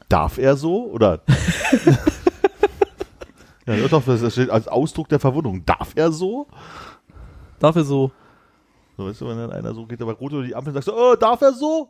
darf 0.09 0.39
er 0.39 0.57
so? 0.57 0.85
Oder 0.91 1.23
ja, 3.77 3.89
das 3.89 4.33
steht 4.33 4.51
als 4.51 4.69
Ausdruck 4.69 5.09
der 5.09 5.21
Verwundung. 5.21 5.65
Darf 5.65 5.93
er 5.95 6.13
so? 6.13 6.47
Dafür 7.59 7.85
so. 7.85 8.13
So, 8.97 9.07
weißt 9.07 9.21
du, 9.21 9.29
wenn 9.29 9.39
dann 9.39 9.53
einer 9.53 9.75
so 9.75 9.87
geht, 9.87 10.03
aber 10.03 10.15
rot 10.15 10.33
über 10.33 10.43
die 10.43 10.57
Ampel 10.57 10.71
und 10.71 10.83
sagt 10.83 10.87
so, 10.87 11.01
oh, 11.01 11.15
darf 11.15 11.41
er 11.41 11.53
so? 11.53 11.89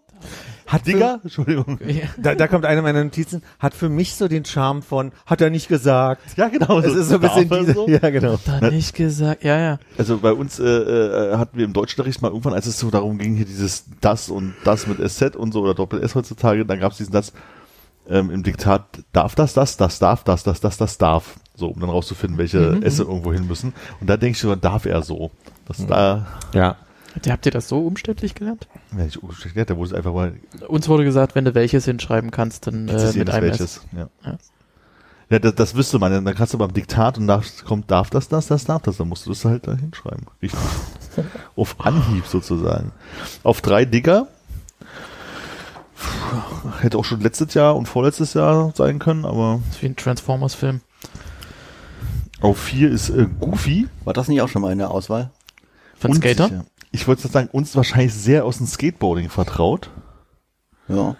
Hat 0.66 0.86
Digga? 0.86 1.20
Entschuldigung. 1.22 1.78
Ja. 1.86 2.04
Da, 2.18 2.34
da 2.34 2.46
kommt 2.48 2.66
eine 2.66 2.82
meiner 2.82 3.02
Notizen, 3.02 3.42
hat 3.58 3.72
für 3.72 3.88
mich 3.88 4.14
so 4.14 4.28
den 4.28 4.44
Charme 4.44 4.82
von, 4.82 5.12
hat 5.24 5.40
er 5.40 5.48
nicht 5.48 5.68
gesagt. 5.68 6.36
Ja, 6.36 6.48
genau. 6.48 6.80
Es 6.80 6.94
ist 6.94 7.08
so 7.08 7.14
ein 7.14 7.20
bisschen 7.22 7.48
darf 7.48 7.60
er 7.60 7.64
diese, 7.64 7.72
so? 7.72 7.88
ja 7.88 8.10
genau. 8.10 8.38
Da 8.44 8.70
nicht 8.70 8.94
gesagt. 8.94 9.42
Ja, 9.42 9.58
ja. 9.58 9.78
Also 9.96 10.18
bei 10.18 10.34
uns 10.34 10.58
äh, 10.58 10.64
äh, 10.64 11.36
hatten 11.38 11.56
wir 11.56 11.64
im 11.64 11.72
Deutschunterricht 11.72 12.20
mal 12.20 12.28
irgendwann, 12.28 12.52
als 12.52 12.66
es 12.66 12.78
so 12.78 12.90
darum 12.90 13.16
ging, 13.16 13.36
hier 13.36 13.46
dieses 13.46 13.86
das 14.02 14.28
und 14.28 14.54
das 14.64 14.86
mit 14.86 14.98
SZ 14.98 15.34
und 15.34 15.52
so 15.52 15.62
oder 15.62 15.72
Doppel-S 15.72 16.14
heutzutage, 16.14 16.66
dann 16.66 16.78
gab 16.78 16.92
es 16.92 16.98
diesen 16.98 17.12
Satz 17.12 17.32
ähm, 18.06 18.30
im 18.30 18.42
Diktat, 18.42 18.84
darf 19.12 19.34
das, 19.34 19.54
das, 19.54 19.78
das, 19.78 19.98
darf 19.98 20.24
das, 20.24 20.42
das, 20.42 20.60
das, 20.60 20.76
das, 20.76 20.98
darf. 20.98 21.36
So, 21.58 21.66
um 21.68 21.80
dann 21.80 21.90
rauszufinden, 21.90 22.38
welche 22.38 22.58
Mhm, 22.60 22.82
Esse 22.84 23.02
irgendwo 23.02 23.32
hin 23.32 23.48
müssen. 23.48 23.74
Und 24.00 24.08
da 24.08 24.16
denke 24.16 24.36
ich 24.36 24.38
schon, 24.38 24.60
darf 24.60 24.86
er 24.86 25.02
so. 25.02 25.32
Das 25.66 25.84
da, 25.86 26.26
Ja. 26.54 26.76
Habt 27.28 27.46
ihr 27.46 27.52
das 27.52 27.68
so 27.68 27.80
umständlich 27.84 28.36
gelernt? 28.36 28.68
ja, 28.96 29.04
ich 29.04 29.18
erklärt, 29.44 29.70
da 29.70 29.76
wurde 29.76 29.88
es 29.88 29.92
einfach 29.94 30.12
mal, 30.12 30.34
Uns 30.68 30.88
wurde 30.88 31.02
gesagt, 31.02 31.34
wenn 31.34 31.44
du 31.44 31.54
welches 31.56 31.84
hinschreiben 31.84 32.30
kannst, 32.30 32.68
dann 32.68 32.86
das 32.86 33.02
äh, 33.02 33.08
ist 33.08 33.16
mit 33.16 33.30
einem 33.30 33.50
S. 33.50 33.58
welches. 33.58 33.80
Ja. 33.96 34.08
Ja. 34.24 34.38
Ja, 35.30 35.38
das, 35.40 35.54
das 35.56 35.74
wüsste 35.74 35.98
man. 35.98 36.24
Dann 36.24 36.34
kannst 36.36 36.54
du 36.54 36.58
beim 36.58 36.72
Diktat 36.72 37.18
und 37.18 37.26
da 37.26 37.42
kommt, 37.66 37.90
darf 37.90 38.08
das, 38.10 38.28
das, 38.28 38.46
das, 38.46 38.64
darf 38.66 38.82
das. 38.82 38.98
Dann 38.98 39.08
musst 39.08 39.26
du 39.26 39.30
das 39.30 39.44
halt 39.44 39.66
da 39.66 39.74
hinschreiben. 39.74 40.26
Richtig. 40.40 40.60
Auf 41.56 41.76
Anhieb 41.84 42.24
sozusagen. 42.26 42.92
Auf 43.42 43.60
drei 43.62 43.84
Digger. 43.84 44.28
Hätte 46.80 46.96
auch 46.98 47.04
schon 47.04 47.20
letztes 47.20 47.52
Jahr 47.54 47.74
und 47.76 47.86
vorletztes 47.86 48.34
Jahr 48.34 48.72
sein 48.76 48.98
können, 49.00 49.24
aber 49.24 49.60
Das 49.66 49.76
ist 49.76 49.82
wie 49.82 49.86
ein 49.86 49.96
Transformers-Film. 49.96 50.80
Auf 52.40 52.58
vier 52.58 52.90
ist 52.90 53.10
äh, 53.10 53.26
Goofy. 53.40 53.88
War 54.04 54.12
das 54.12 54.28
nicht 54.28 54.40
auch 54.42 54.48
schon 54.48 54.62
mal 54.62 54.72
in 54.72 54.78
der 54.78 54.90
Auswahl? 54.90 55.30
Von 55.98 56.12
Und 56.12 56.18
Skater? 56.18 56.48
sicher. 56.48 56.64
Ich 56.90 57.06
wollte 57.08 57.22
jetzt 57.24 57.32
sagen, 57.32 57.48
uns 57.52 57.76
wahrscheinlich 57.76 58.14
sehr 58.14 58.44
aus 58.44 58.58
dem 58.58 58.66
Skateboarding 58.66 59.28
vertraut. 59.28 59.90
Ja. 60.88 61.16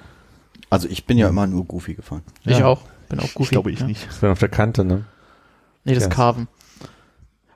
Also 0.70 0.88
ich 0.88 1.06
bin 1.06 1.18
ja 1.18 1.28
immer 1.28 1.46
nur 1.46 1.64
Goofy 1.64 1.94
gefahren. 1.94 2.22
Ich 2.44 2.58
Ja. 2.58 2.66
auch. 2.66 2.82
Bin 3.08 3.20
auch 3.20 3.24
Ich 3.24 3.34
goofy. 3.34 3.50
glaube 3.50 3.70
ich 3.70 3.80
ja. 3.80 3.86
nicht. 3.86 4.06
Ich 4.10 4.18
bin 4.20 4.30
auf 4.30 4.38
der 4.38 4.48
Kante, 4.48 4.84
ne? 4.84 5.04
Nee, 5.84 5.94
das 5.94 6.04
Ja. 6.04 6.10
Carven. 6.10 6.48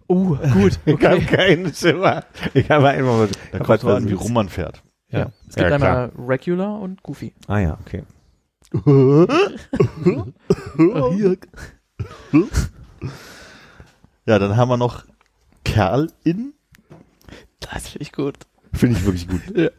Uh, 0.09 0.37
gut. 0.53 0.79
Ich 0.85 0.93
habe 1.05 1.17
Okay. 1.17 1.25
keinen 1.37 1.75
Schimmer. 1.75 2.25
Ich 2.55 2.71
habe 2.71 2.89
einmal 2.89 3.27
mit, 3.27 3.39
Da 3.53 3.59
kommt 3.59 3.85
was 3.85 3.95
an, 3.97 4.09
wie 4.09 4.15
rum 4.15 4.33
man 4.33 4.49
fährt. 4.49 4.83
Ja. 5.09 5.31
Es 5.49 5.55
gibt 5.55 5.69
Ja, 5.69 5.75
einmal 5.77 6.13
Regular 6.19 6.81
und 6.81 7.03
Goofy. 7.03 7.35
Ah 7.47 7.59
ja, 7.59 7.79
okay. 7.87 8.03
Ja, 14.27 14.39
dann 14.39 14.57
haben 14.57 14.69
wir 14.69 14.77
noch 14.77 15.05
Kerl 15.65 16.11
in. 16.25 16.53
Das 17.61 17.89
finde 17.89 18.03
ich 18.03 18.13
gut. 18.13 18.37
Finde 18.73 18.99
ich 18.99 19.05
wirklich 19.05 19.29
gut. 19.29 19.43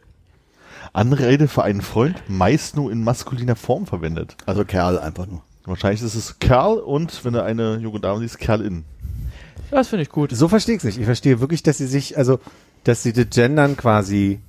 Anrede 0.92 1.48
für 1.48 1.64
einen 1.64 1.82
Freund, 1.82 2.22
meist 2.28 2.76
nur 2.76 2.92
in 2.92 3.02
maskuliner 3.02 3.56
Form 3.56 3.86
verwendet. 3.86 4.36
Also 4.46 4.64
Kerl 4.64 4.98
einfach 4.98 5.26
nur. 5.26 5.42
Wahrscheinlich 5.64 6.02
ist 6.02 6.14
es 6.14 6.38
Kerl 6.38 6.78
und 6.78 7.24
wenn 7.24 7.32
du 7.32 7.42
eine 7.42 7.78
junge 7.78 8.00
Dame 8.00 8.20
siehst, 8.20 8.38
Kerl 8.38 8.60
in. 8.60 8.84
Das 9.70 9.88
finde 9.88 10.02
ich 10.02 10.10
gut. 10.10 10.30
So 10.32 10.46
verstehe 10.48 10.76
ich 10.76 10.84
nicht. 10.84 10.98
Ich 10.98 11.04
verstehe 11.04 11.40
wirklich, 11.40 11.62
dass 11.62 11.78
sie 11.78 11.86
sich, 11.86 12.16
also, 12.16 12.38
dass 12.84 13.02
sie 13.02 13.12
das 13.12 13.26
Gendern 13.30 13.76
quasi 13.76 14.40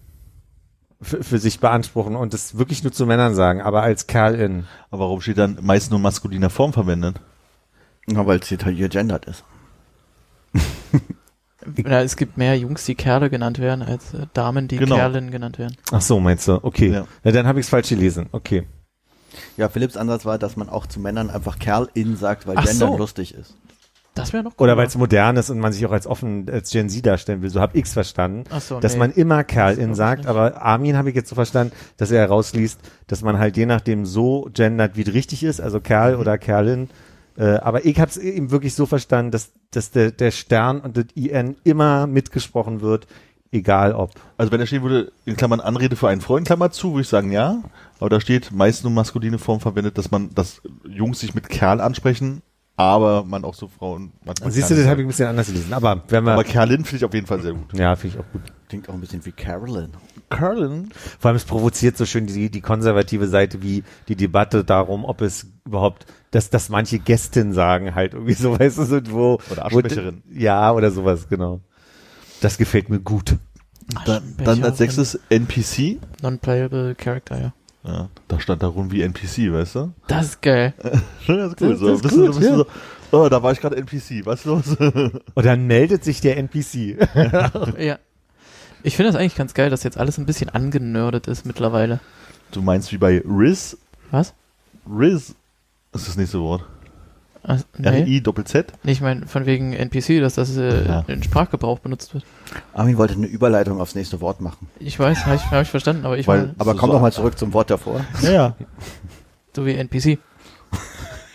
für, 1.02 1.24
für 1.24 1.40
sich 1.40 1.60
beanspruchen 1.60 2.16
und 2.16 2.34
das 2.34 2.58
wirklich 2.58 2.84
nur 2.84 2.92
zu 2.92 3.06
Männern 3.06 3.34
sagen, 3.34 3.62
aber 3.62 3.82
als 3.82 4.08
Kerl 4.08 4.36
in. 4.36 4.66
Aber 4.92 5.06
warum 5.06 5.22
steht 5.22 5.38
dann 5.38 5.58
meist 5.62 5.90
nur 5.90 5.98
in 5.98 6.04
maskuliner 6.04 6.50
Form 6.50 6.74
verwendet? 6.74 7.22
Ja, 8.08 8.28
weil 8.28 8.40
es 8.40 8.50
detailliert 8.50 8.92
gendert 8.92 9.26
ist. 9.26 9.44
Ja, 11.84 12.02
es 12.02 12.16
gibt 12.16 12.38
mehr 12.38 12.56
Jungs, 12.58 12.86
die 12.86 12.94
Kerle 12.94 13.30
genannt 13.32 13.58
werden, 13.58 13.82
als 13.82 14.14
äh, 14.14 14.28
Damen, 14.34 14.68
die 14.68 14.78
Genau. 14.78 14.98
Kerlen 14.98 15.32
genannt 15.32 15.58
werden. 15.58 15.76
Ach 15.92 16.02
so, 16.02 16.20
meinst 16.20 16.48
du? 16.48 16.60
Okay. 16.64 16.92
Ja. 16.92 17.08
Ja. 17.24 17.32
dann 17.32 17.48
habe 17.48 17.60
ich 17.60 17.66
es 17.66 17.70
falsch 17.72 17.90
gelesen. 17.90 18.28
Okay. 18.32 18.68
Ja, 19.58 19.68
Philipps 19.68 19.98
Ansatz 19.98 20.26
war, 20.26 20.38
dass 20.38 20.58
man 20.58 20.70
auch 20.70 20.86
zu 20.86 21.00
Männern 21.00 21.32
einfach 21.32 21.58
Kerl 21.58 21.90
in 21.96 22.18
sagt, 22.18 22.46
weil 22.46 22.58
Ach 22.58 22.66
Gendern 22.66 22.92
so. 22.92 22.98
lustig 22.98 23.34
ist. 23.34 23.56
Das 24.14 24.32
wäre 24.32 24.44
noch 24.44 24.54
Oder 24.60 24.78
weil 24.78 24.88
es 24.88 24.96
modern 24.96 25.36
ist 25.36 25.50
und 25.50 25.60
man 25.60 25.74
sich 25.74 25.86
auch 25.86 25.92
als 25.92 26.08
offen, 26.08 26.48
als 26.50 26.70
Gen 26.70 26.88
Z 26.88 27.06
darstellen 27.06 27.42
will. 27.42 27.50
So 27.50 27.60
habe 27.60 27.78
ich's 27.78 27.92
verstanden. 27.94 28.46
Ach 28.50 28.62
so, 28.62 28.80
dass 28.80 28.94
nee. 28.94 29.00
man 29.00 29.12
immer 29.12 29.44
Kerl 29.44 29.72
Das 29.72 29.76
glaub 29.78 29.86
in 29.86 29.92
ich 29.92 29.98
sagt, 29.98 30.20
nicht. 30.22 30.30
aber 30.30 30.62
Armin 30.62 30.96
habe 30.96 31.10
ich 31.10 31.16
jetzt 31.16 31.30
so 31.30 31.36
verstanden, 31.36 31.74
dass 31.98 32.12
er 32.12 32.22
herausliest, 32.22 32.80
dass 33.08 33.24
man 33.24 33.40
halt 33.40 33.58
je 33.58 33.66
nachdem 33.66 34.06
so 34.06 34.50
gendert, 34.54 34.96
wie 34.96 35.02
es 35.02 35.14
richtig 35.14 35.44
ist, 35.44 35.60
also 35.60 35.82
Kerl 35.82 36.16
oder 36.16 36.38
Kerlin. 36.38 36.90
Äh, 37.38 37.56
aber 37.58 37.86
ich 37.86 38.00
habe 38.00 38.10
es 38.10 38.18
eben 38.18 38.52
wirklich 38.52 38.74
so 38.74 38.86
verstanden, 38.86 39.32
dass, 39.32 39.52
dass 39.72 39.92
der, 39.92 40.12
der 40.12 40.32
Stern 40.32 40.80
und 40.82 40.98
das 40.98 41.06
IN 41.16 41.58
immer 41.64 42.08
mitgesprochen 42.08 42.82
wird, 42.82 43.08
egal 43.52 43.94
ob. 43.94 44.12
Also 44.38 44.52
wenn 44.52 44.60
da 44.60 44.66
stehen 44.66 44.84
würde, 44.84 45.12
in 45.26 45.36
Klammern 45.36 45.60
Anrede 45.60 45.96
für 45.96 46.08
einen 46.08 46.22
Freund, 46.22 46.48
Klammer 46.48 46.72
zu, 46.72 46.92
würde 46.92 47.02
ich 47.02 47.10
sagen 47.10 47.32
ja. 47.32 47.62
Aber 48.00 48.10
da 48.10 48.20
steht 48.20 48.52
meist 48.52 48.84
nur 48.84 48.94
maskuline 48.94 49.38
Form 49.38 49.60
verwendet, 49.60 49.98
dass 49.98 50.12
man, 50.12 50.34
dass 50.34 50.62
Jungs 50.88 51.20
sich 51.20 51.34
mit 51.34 51.50
Kerl 51.50 51.82
ansprechen, 51.82 52.42
aber 52.78 53.24
man 53.24 53.44
auch 53.46 53.54
so 53.54 53.68
Frauen 53.68 54.12
manchmal 54.26 54.52
Siehst 54.52 54.70
du, 54.70 54.76
das 54.76 54.86
habe 54.86 55.02
ich 55.02 55.06
ein 55.06 55.08
bisschen 55.08 55.28
anders 55.28 55.48
gelesen. 55.48 55.74
Aber 55.74 56.04
wenn 56.10 56.24
wir, 56.24 56.34
Aber 56.34 56.44
Kerlin 56.44 56.84
finde 56.84 56.98
ich 56.98 57.06
auf 57.06 57.14
jeden 57.14 57.28
Fall 57.28 57.42
sehr 57.42 57.54
gut. 57.54 57.74
ja, 57.74 57.96
finde 57.96 58.16
ich 58.16 58.22
auch 58.22 58.32
gut. 58.32 58.42
Klingt 58.68 58.90
auch 58.90 58.94
ein 58.94 59.02
bisschen 59.02 59.26
wie 59.26 59.32
Carolyn. 59.32 59.92
Kerlin? 60.30 60.90
Vor 61.20 61.30
allem 61.30 61.36
es 61.38 61.46
provoziert 61.46 61.98
so 61.98 62.06
schön 62.06 62.26
die, 62.28 62.50
die 62.50 62.62
konservative 62.62 63.28
Seite 63.28 63.62
wie 63.62 63.84
die 64.08 64.16
Debatte 64.16 64.64
darum, 64.64 65.06
ob 65.06 65.22
es 65.22 65.48
überhaupt, 65.66 66.06
dass, 66.32 66.50
dass 66.50 66.70
manche 66.70 67.00
Gästin 67.00 67.54
sagen 67.54 67.96
halt 67.96 68.14
irgendwie 68.14 68.34
so, 68.34 68.58
weißt 68.60 68.78
du, 68.80 68.84
so, 68.86 69.00
wo. 69.10 69.34
Oder 69.52 69.58
wo- 69.58 69.62
Aschenbecherin. 69.80 70.24
Ja, 70.34 70.72
oder 70.74 70.92
sowas, 70.92 71.28
genau. 71.30 71.62
Das 72.42 72.58
gefällt 72.58 72.90
mir 72.90 73.00
gut. 73.00 73.38
Dann, 74.06 74.24
dann 74.44 74.64
als 74.64 74.80
sechstes 74.80 75.20
NPC. 75.30 76.00
Non-playable 76.22 76.96
Character, 76.96 77.40
ja. 77.40 77.54
Ja, 77.88 78.10
da 78.28 78.40
stand 78.40 78.64
da 78.64 78.68
rum 78.68 78.92
wie 78.92 79.04
NPC, 79.04 79.54
weißt 79.54 79.76
du? 79.76 79.94
Das 80.08 80.26
ist 80.26 80.42
geil. 80.42 80.74
Ja, 81.28 81.46
ist 81.48 81.62
cool. 81.62 81.70
Das- 81.70 81.80
so, 81.80 81.88
das 81.90 81.96
ist 81.98 82.02
bist 82.02 82.16
du, 82.16 82.26
gut, 82.26 82.36
bist 82.38 82.42
ja. 82.50 82.56
du 82.56 82.58
so, 82.58 82.66
oh, 83.12 83.30
da 83.30 83.44
war 83.44 83.52
ich 83.52 83.62
gerade 83.62 83.76
NPC, 83.78 84.26
was 84.26 84.40
ist 84.40 84.46
los? 84.46 84.76
Und 84.76 85.46
dann 85.46 85.68
meldet 85.68 86.04
sich 86.04 86.20
der 86.20 86.38
NPC. 86.38 86.98
ja. 87.80 88.00
Ich 88.86 88.96
finde 88.96 89.12
das 89.12 89.20
eigentlich 89.20 89.36
ganz 89.36 89.54
geil, 89.56 89.70
dass 89.70 89.82
jetzt 89.84 89.98
alles 89.98 90.18
ein 90.20 90.26
bisschen 90.28 90.50
angenördet 90.50 91.28
ist 91.28 91.46
mittlerweile. 91.46 92.00
du 92.52 92.62
meinst 92.62 92.92
wie 92.92 92.98
bei 92.98 93.22
Riz? 93.26 93.78
Was? 94.12 94.34
Riz 94.88 95.34
ist 95.94 96.08
das 96.08 96.16
nächste 96.18 96.40
Wort. 96.40 96.64
Ach, 97.48 97.62
nee. 97.78 97.88
R-I 97.88 98.22
Doppel-Z? 98.22 98.74
Nee, 98.84 98.92
ich 98.92 99.02
meine 99.02 99.28
von 99.28 99.46
wegen 99.46 99.74
NPC, 99.74 100.20
dass 100.20 100.36
das 100.36 100.56
äh, 100.58 100.86
Ja. 100.88 101.04
in 101.08 101.22
Sprachgebrauch 101.24 101.80
benutzt 101.80 102.14
wird. 102.14 102.26
Armin 102.74 102.98
wollte 102.98 103.14
eine 103.16 103.28
Überleitung 103.28 103.80
aufs 103.82 103.96
nächste 103.96 104.22
Wort 104.22 104.42
machen. 104.42 104.68
Ich 104.80 105.00
weiß, 105.00 105.26
habe 105.26 105.36
ich, 105.36 105.42
hab 105.52 105.62
ich 105.64 105.70
verstanden, 105.70 106.06
aber 106.06 106.18
ich 106.18 106.28
Weil- 106.28 106.40
meine, 106.42 106.56
Aber 106.60 106.74
So- 106.74 106.78
komm 106.80 106.90
so- 106.90 106.94
doch 106.94 107.02
mal 107.02 107.12
zurück 107.12 107.38
zum 107.38 107.54
Wort 107.54 107.70
davor. 107.72 108.06
Ja, 108.22 108.32
ja. 108.32 108.56
so 109.56 109.66
wie 109.66 109.74
NPC. 109.76 110.18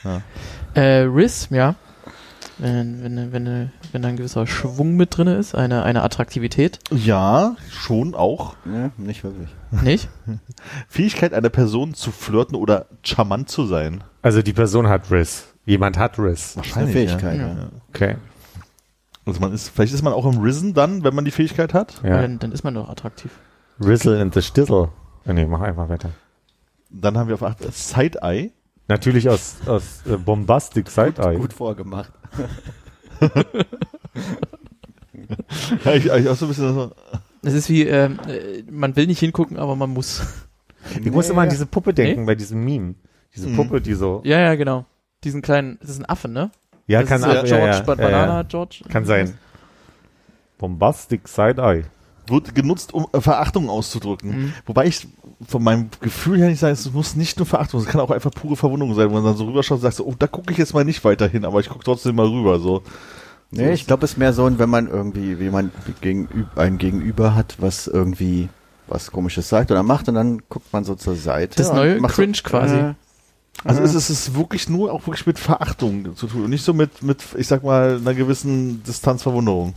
Ja. 0.04 0.22
Äh, 0.74 1.00
Riz, 1.02 1.48
ja. 1.50 1.74
Wenn, 2.60 3.02
wenn, 3.02 3.32
wenn, 3.32 3.72
wenn 3.92 4.02
da 4.02 4.08
ein 4.08 4.16
gewisser 4.16 4.46
Schwung 4.46 4.96
mit 4.96 5.16
drinne 5.16 5.36
ist, 5.36 5.54
eine, 5.54 5.82
eine 5.82 6.02
Attraktivität. 6.02 6.78
Ja, 6.90 7.56
schon 7.70 8.14
auch. 8.14 8.54
Ja, 8.66 8.90
nicht 8.98 9.24
wirklich. 9.24 9.48
Nicht? 9.70 10.10
Fähigkeit 10.88 11.32
einer 11.32 11.48
Person 11.48 11.94
zu 11.94 12.10
flirten 12.10 12.56
oder 12.56 12.86
charmant 13.02 13.48
zu 13.48 13.64
sein. 13.64 14.04
Also 14.20 14.42
die 14.42 14.52
Person 14.52 14.88
hat 14.88 15.10
Riss. 15.10 15.46
Jemand 15.64 15.96
hat 15.96 16.18
Riss. 16.18 16.56
Ist 16.56 16.76
eine 16.76 16.88
Fähigkeit. 16.88 17.38
Ja. 17.38 17.48
Ja. 17.48 17.68
Okay. 17.88 18.16
Also 19.24 19.40
man 19.40 19.54
ist, 19.54 19.70
vielleicht 19.70 19.94
ist 19.94 20.02
man 20.02 20.12
auch 20.12 20.26
im 20.26 20.38
Risen 20.38 20.74
dann, 20.74 21.02
wenn 21.02 21.14
man 21.14 21.24
die 21.24 21.30
Fähigkeit 21.30 21.72
hat. 21.72 22.02
Ja. 22.04 22.20
Dann, 22.20 22.38
dann 22.38 22.52
ist 22.52 22.62
man 22.62 22.74
doch 22.74 22.90
attraktiv. 22.90 23.30
Rizzle 23.80 24.20
and 24.20 24.34
the 24.34 24.42
Stizzle. 24.42 24.90
Ah, 25.24 25.32
nee, 25.32 25.46
mach 25.46 25.60
einfach 25.60 25.88
weiter. 25.88 26.10
Dann 26.90 27.16
haben 27.16 27.28
wir 27.28 27.34
auf 27.34 27.42
acht 27.42 27.62
Side-Eye. 27.72 28.52
Natürlich 28.88 29.30
aus, 29.30 29.56
aus 29.66 30.02
äh, 30.06 30.16
Bombastic 30.16 30.90
Side-Eye. 30.90 31.36
Gut 31.36 31.52
vorgemacht. 31.52 32.12
Ja, 35.84 35.92
ich, 35.94 36.06
ich 36.06 36.28
auch 36.28 36.36
so 36.36 36.46
ein 36.46 36.48
bisschen 36.48 36.74
so, 36.74 36.92
Es 37.42 37.54
ist 37.54 37.68
wie, 37.68 37.82
ähm, 37.86 38.18
äh, 38.26 38.62
man 38.70 38.96
will 38.96 39.06
nicht 39.06 39.20
hingucken, 39.20 39.56
aber 39.58 39.76
man 39.76 39.90
muss. 39.90 40.22
Ich 40.98 41.10
muss 41.12 41.28
immer 41.28 41.42
an 41.42 41.50
diese 41.50 41.66
Puppe 41.66 41.92
denken 41.92 42.20
Nee? 42.22 42.26
bei 42.26 42.34
diesem 42.34 42.64
Meme. 42.64 42.94
Diese 43.34 43.48
Mhm. 43.48 43.56
Puppe, 43.56 43.80
die 43.80 43.94
so. 43.94 44.22
Ja, 44.24 44.40
ja, 44.40 44.54
genau. 44.54 44.84
Diesen 45.24 45.42
kleinen, 45.42 45.78
das 45.80 45.90
ist 45.90 45.98
ein 46.00 46.06
Affe, 46.08 46.28
ne? 46.28 46.50
Ja, 46.86 47.00
das 47.00 47.08
kann 47.08 47.20
ist, 47.20 47.26
äh, 47.26 47.32
George, 47.32 47.48
ja, 47.50 47.58
ja, 47.58 47.80
Ba- 47.82 47.92
ja, 47.94 48.00
Banana 48.02 48.34
ja. 48.38 48.42
George. 48.42 48.80
Kann 48.88 49.04
sein. 49.04 49.34
Bombastic 50.58 51.28
Side-Eye. 51.28 51.84
wird 52.26 52.54
genutzt, 52.54 52.94
um 52.94 53.06
äh, 53.12 53.20
Verachtung 53.20 53.68
auszudrücken. 53.68 54.30
Mhm. 54.30 54.52
Wobei 54.66 54.86
ich 54.86 55.06
von 55.46 55.62
meinem 55.62 55.88
Gefühl 56.00 56.38
her 56.38 56.48
nicht 56.48 56.60
sagen, 56.60 56.74
es 56.74 56.92
muss 56.92 57.16
nicht 57.16 57.38
nur 57.38 57.46
Verachtung, 57.46 57.80
es 57.80 57.86
kann 57.86 58.00
auch 58.00 58.10
einfach 58.10 58.30
pure 58.30 58.56
Verwunderung 58.56 58.94
sein, 58.94 59.08
wo 59.10 59.14
man 59.14 59.24
dann 59.24 59.36
so 59.36 59.46
rüberschaut 59.46 59.76
und 59.76 59.82
sagt, 59.82 59.96
so, 59.96 60.04
oh, 60.04 60.14
da 60.18 60.26
gucke 60.26 60.52
ich 60.52 60.58
jetzt 60.58 60.74
mal 60.74 60.84
nicht 60.84 61.04
weiter 61.04 61.28
hin, 61.28 61.44
aber 61.44 61.60
ich 61.60 61.68
gucke 61.68 61.84
trotzdem 61.84 62.16
mal 62.16 62.26
rüber. 62.26 62.58
So. 62.60 62.82
Nee, 63.50 63.72
ich 63.72 63.86
glaube, 63.86 64.04
es 64.04 64.12
ist 64.12 64.16
mehr 64.16 64.32
so, 64.32 64.58
wenn 64.58 64.70
man 64.70 64.86
irgendwie 64.86 65.32
jemand 65.32 65.72
gegenüber, 66.00 66.48
ein 66.56 66.78
Gegenüber 66.78 67.34
hat, 67.34 67.56
was 67.58 67.86
irgendwie 67.86 68.48
was 68.86 69.10
komisches 69.12 69.48
sagt 69.48 69.70
oder 69.70 69.82
macht 69.82 70.08
und 70.08 70.16
dann 70.16 70.42
guckt 70.48 70.72
man 70.72 70.84
so 70.84 70.94
zur 70.94 71.14
Seite. 71.14 71.56
Das 71.56 71.72
neue 71.72 72.00
Cringe 72.02 72.38
quasi. 72.42 72.76
Äh, 72.76 72.94
Also 73.64 73.82
es 73.82 73.94
ist 73.94 74.10
es 74.10 74.28
ist 74.28 74.36
wirklich 74.36 74.68
nur 74.68 74.92
auch 74.92 75.06
wirklich 75.06 75.26
mit 75.26 75.38
Verachtung 75.38 76.16
zu 76.16 76.26
tun 76.26 76.44
und 76.44 76.50
nicht 76.50 76.64
so 76.64 76.74
mit, 76.74 77.02
mit 77.02 77.24
ich 77.36 77.46
sag 77.46 77.62
mal, 77.62 77.96
einer 77.96 78.14
gewissen 78.14 78.82
Distanzverwunderung. 78.84 79.74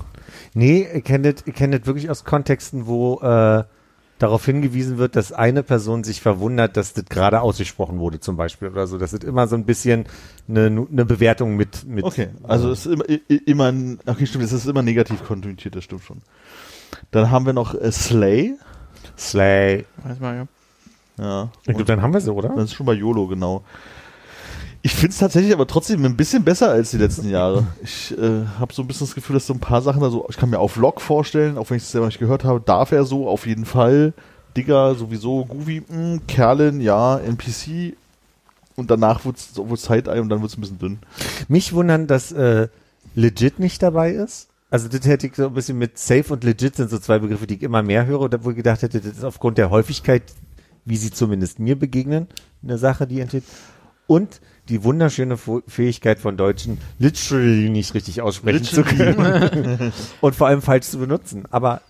Nee, 0.54 0.88
ihr 0.94 1.02
kennt 1.02 1.26
das, 1.26 1.36
ihr 1.46 1.54
kennt 1.54 1.74
das 1.74 1.86
wirklich 1.86 2.10
aus 2.10 2.24
Kontexten, 2.24 2.88
wo 2.88 3.20
äh, 3.22 3.64
darauf 4.24 4.46
hingewiesen 4.46 4.98
wird, 4.98 5.16
dass 5.16 5.34
eine 5.34 5.64
Person 5.64 6.04
sich 6.04 6.22
verwundert, 6.22 6.78
dass 6.78 6.94
das 6.94 7.06
gerade 7.06 7.42
ausgesprochen 7.42 8.00
wurde 8.00 8.22
zum 8.22 8.38
Beispiel 8.38 8.70
oder 8.70 8.88
so. 8.88 8.98
Das 8.98 9.12
ist 9.12 9.24
immer 9.24 9.48
so 9.48 9.56
ein 9.56 9.66
bisschen 9.66 10.06
eine, 10.48 10.66
eine 10.66 11.06
Bewertung 11.06 11.58
mit. 11.58 11.86
mit 11.86 12.06
Okay, 12.06 12.30
also 12.44 12.72
es 12.72 12.86
ist 12.86 12.94
immer, 12.94 13.06
immer 13.46 13.72
ein, 13.72 14.00
okay, 14.06 14.26
stimmt, 14.26 14.46
es 14.46 14.54
ist 14.54 14.66
immer 14.66 14.82
negativ 14.82 15.24
konnotiert, 15.26 15.76
das 15.76 15.84
stimmt 15.84 16.04
schon. 16.04 16.22
Dann 17.12 17.32
haben 17.32 17.46
wir 17.46 17.54
noch 17.54 17.76
äh, 17.76 17.92
Slay. 17.92 18.56
Slay. 19.18 19.86
Weiß 20.04 20.20
mal, 20.20 20.36
ja. 20.36 20.48
Ja. 21.24 21.50
Ich 21.62 21.76
glaube, 21.76 21.86
dann 21.86 22.02
haben 22.02 22.14
wir 22.14 22.22
sie, 22.22 22.34
oder? 22.34 22.50
Das 22.50 22.66
ist 22.66 22.74
schon 22.74 22.86
bei 22.86 22.94
YOLO, 22.94 23.28
genau. 23.28 23.64
Ich 24.86 24.94
finde 24.94 25.12
es 25.12 25.18
tatsächlich 25.18 25.54
aber 25.54 25.66
trotzdem 25.66 26.04
ein 26.04 26.18
bisschen 26.18 26.44
besser 26.44 26.70
als 26.70 26.92
die 26.92 26.98
letzten 26.98 27.30
Jahre. 27.30 27.66
Ich 27.82 28.12
äh, 28.18 28.46
habe 28.60 28.74
so 28.74 28.82
ein 28.82 28.88
bisschen 28.88 29.08
das 29.08 29.16
Gefühl, 29.16 29.36
dass 29.36 29.48
so 29.48 29.54
ein 29.54 29.60
paar 29.62 29.82
Sachen 29.82 30.02
da 30.02 30.10
so, 30.10 30.28
ich 30.30 30.36
kann 30.36 30.50
mir 30.50 30.60
auf 30.60 30.74
Vlog 30.74 31.00
vorstellen, 31.00 31.58
auch 31.58 31.70
wenn 31.70 31.78
ich 31.78 31.84
es 31.84 31.92
selber 31.94 32.08
nicht 32.08 32.20
gehört 32.20 32.44
habe, 32.44 32.60
darf 32.60 32.92
er 32.92 33.06
so 33.06 33.30
auf 33.30 33.48
jeden 33.48 33.64
Fall. 33.64 34.12
Digger 34.58 34.94
sowieso, 34.96 35.46
Goofy, 35.46 35.84
mh, 35.88 36.20
Kerlin, 36.28 36.82
ja, 36.82 37.18
NPC. 37.18 37.96
Und 38.76 38.92
danach 38.92 39.24
wird 39.24 39.38
es 39.38 39.54
so 39.54 39.74
Side-Eye 39.74 40.20
und 40.20 40.28
dann 40.28 40.42
wird 40.42 40.52
es 40.52 40.58
ein 40.58 40.62
bisschen 40.62 40.80
dünn. 40.80 41.00
Mich 41.48 41.72
wundern, 41.72 42.06
dass 42.06 42.34
äh, 42.34 42.68
legit 43.16 43.60
nicht 43.60 43.82
dabei 43.82 44.12
ist. 44.12 44.50
Also 44.70 44.90
das 44.90 45.06
hätte 45.06 45.28
ich 45.28 45.36
so 45.38 45.48
ein 45.48 45.54
bisschen 45.54 45.78
mit 45.78 45.98
safe 45.98 46.34
und 46.34 46.44
legit 46.44 46.76
sind 46.76 46.90
so 46.90 47.00
zwei 47.00 47.20
Begriffe, 47.20 47.48
die 47.48 47.56
ich 47.56 47.64
immer 47.64 47.84
mehr 47.84 48.06
höre 48.06 48.20
und 48.20 48.44
wo 48.44 48.50
ich 48.50 48.58
gedacht 48.58 48.82
hätte, 48.82 49.00
das 49.00 49.14
ist 49.14 49.24
aufgrund 49.24 49.58
der 49.58 49.70
Häufigkeit, 49.70 50.24
wie 50.84 50.98
sie 50.98 51.12
zumindest 51.12 51.60
mir 51.60 51.80
begegnen, 51.80 52.28
eine 52.62 52.78
Sache, 52.78 53.08
die 53.08 53.22
entsteht. 53.22 53.46
Und 54.08 54.42
die 54.70 54.84
wunderschöne 54.84 55.38
Fähigkeit 55.68 56.20
von 56.20 56.38
Deutschen, 56.38 56.78
literally 57.00 57.70
nicht 57.70 57.94
richtig 57.94 58.22
aussprechen 58.22 58.64
zu 58.64 58.84
können 58.84 59.92
und 60.22 60.36
vor 60.36 60.48
allem 60.48 60.62
falsch 60.62 60.88
zu 60.88 61.00
benutzen. 61.00 61.44
Aber 61.52 61.82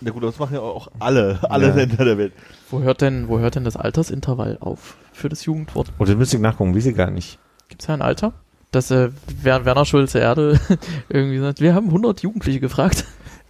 Na 0.00 0.10
gut, 0.10 0.22
das 0.22 0.38
machen 0.38 0.54
ja 0.54 0.60
auch 0.60 0.88
alle, 0.98 1.38
alle 1.48 1.68
Ja. 1.68 1.74
Länder 1.74 2.04
der 2.04 2.18
Welt. 2.18 2.32
Wo 2.70 2.80
hört 2.80 3.00
denn, 3.00 3.28
wo 3.28 3.38
hört 3.38 3.54
denn 3.54 3.64
das 3.64 3.76
Altersintervall 3.76 4.58
auf 4.60 4.96
für 5.12 5.28
das 5.28 5.44
Jugendwort? 5.46 5.90
und 5.98 6.08
das 6.08 6.16
müsste 6.16 6.36
ich 6.36 6.42
nachgucken, 6.42 6.74
wie 6.74 6.80
sie 6.82 6.92
gar 6.92 7.10
nicht. 7.10 7.38
Gibt's 7.68 7.86
ja 7.86 7.94
ein 7.94 8.02
Alter? 8.02 8.32
Dass 8.70 8.90
äh, 8.90 9.08
Wer- 9.42 9.64
Werner 9.64 9.86
Schulze 9.86 10.18
Erde 10.18 10.60
irgendwie 11.08 11.38
sagt, 11.38 11.60
wir 11.62 11.74
haben 11.74 11.86
100 11.86 12.20
Jugendliche 12.22 12.60
gefragt. 12.60 13.06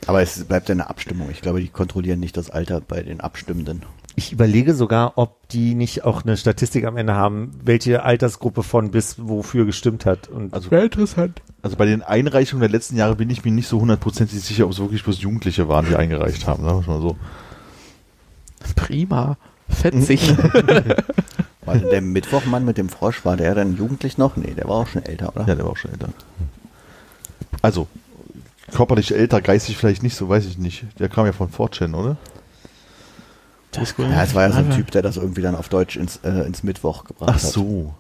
aber 0.06 0.23
es 0.23 0.44
bleibt 0.44 0.68
ja 0.68 0.75
eine 0.75 0.88
Abstimmung. 0.88 1.28
Ich 1.30 1.40
glaube, 1.42 1.61
die 1.61 1.68
kontrollieren 1.68 2.20
nicht 2.20 2.37
das 2.37 2.49
Alter 2.50 2.80
bei 2.80 3.02
den 3.02 3.20
Abstimmenden. 3.20 3.82
Ich 4.18 4.32
überlege 4.32 4.75
sogar, 4.75 5.12
ob 5.14 5.46
die 5.46 5.76
nicht 5.76 6.02
auch 6.04 6.25
eine 6.25 6.37
Statistik 6.37 6.84
am 6.87 6.96
Ende 6.96 7.14
haben, 7.14 7.52
welche 7.62 8.02
Altersgruppe 8.02 8.64
von 8.64 8.90
bis 8.90 9.14
wofür 9.20 9.64
gestimmt 9.64 10.06
hat. 10.06 10.26
Und 10.26 10.52
Also, 10.52 10.72
Wäre 10.72 10.87
interessant. 10.87 11.40
also 11.62 11.76
bei 11.76 11.87
den 11.87 12.02
Einreichungen 12.02 12.58
der 12.60 12.68
letzten 12.68 12.96
Jahre 12.96 13.14
bin 13.14 13.30
ich 13.30 13.44
mir 13.44 13.52
nicht 13.52 13.68
so 13.68 13.80
hundertprozentig 13.80 14.40
sicher, 14.40 14.64
ob 14.64 14.72
es 14.72 14.80
wirklich 14.80 15.04
bloß 15.04 15.20
Jugendliche 15.20 15.68
waren, 15.68 15.87
die 15.87 15.94
eingereicht 15.94 16.48
haben. 16.48 16.64
Sagen 16.64 16.84
wir 16.84 16.94
mal 16.94 17.00
so. 17.00 17.16
Prima. 18.74 19.37
Fetzig. 19.68 20.37
War 21.64 21.76
denn 21.76 21.90
der 21.90 22.00
Mittwochmann 22.02 22.64
mit 22.64 22.76
dem 22.76 22.88
Frosch, 22.88 23.24
war 23.24 23.37
der 23.37 23.54
dann 23.54 23.76
jugendlich 23.76 24.18
noch? 24.18 24.37
Nee, 24.37 24.54
der 24.54 24.64
war 24.64 24.78
auch 24.78 24.88
schon 24.88 25.04
älter, 25.04 25.28
oder? 25.37 25.46
Ja, 25.46 25.54
der 25.54 25.64
war 25.64 25.70
auch 25.70 25.76
schon 25.76 25.92
älter. 25.92 26.09
Also, 27.62 27.87
körperlich 28.72 29.14
älter, 29.14 29.40
geistig 29.42 29.76
vielleicht 29.76 30.02
nicht, 30.02 30.16
so 30.16 30.28
weiß 30.28 30.44
ich 30.46 30.59
nicht. 30.59 30.87
Der 30.98 31.09
kam 31.09 31.24
ja 31.24 31.33
von 31.33 31.50
4chan, 31.52 31.94
oder? 31.94 32.16
Das. 33.72 33.94
Ja, 33.98 34.22
es 34.22 34.35
war 34.35 34.44
ja 34.44 34.52
so 34.52 34.59
ein 34.59 34.70
Typ, 34.70 34.90
der 34.90 35.02
das 35.02 35.16
irgendwie 35.16 35.42
dann 35.42 35.54
auf 35.54 35.68
Deutsch 35.68 35.96
ins, 35.96 36.16
äh, 36.24 36.46
ins 36.46 36.62
Mittwoch 36.62 37.04
gebracht 37.04 37.31
Ach 37.31 37.42
hat. 37.42 37.50
so. 37.50 37.94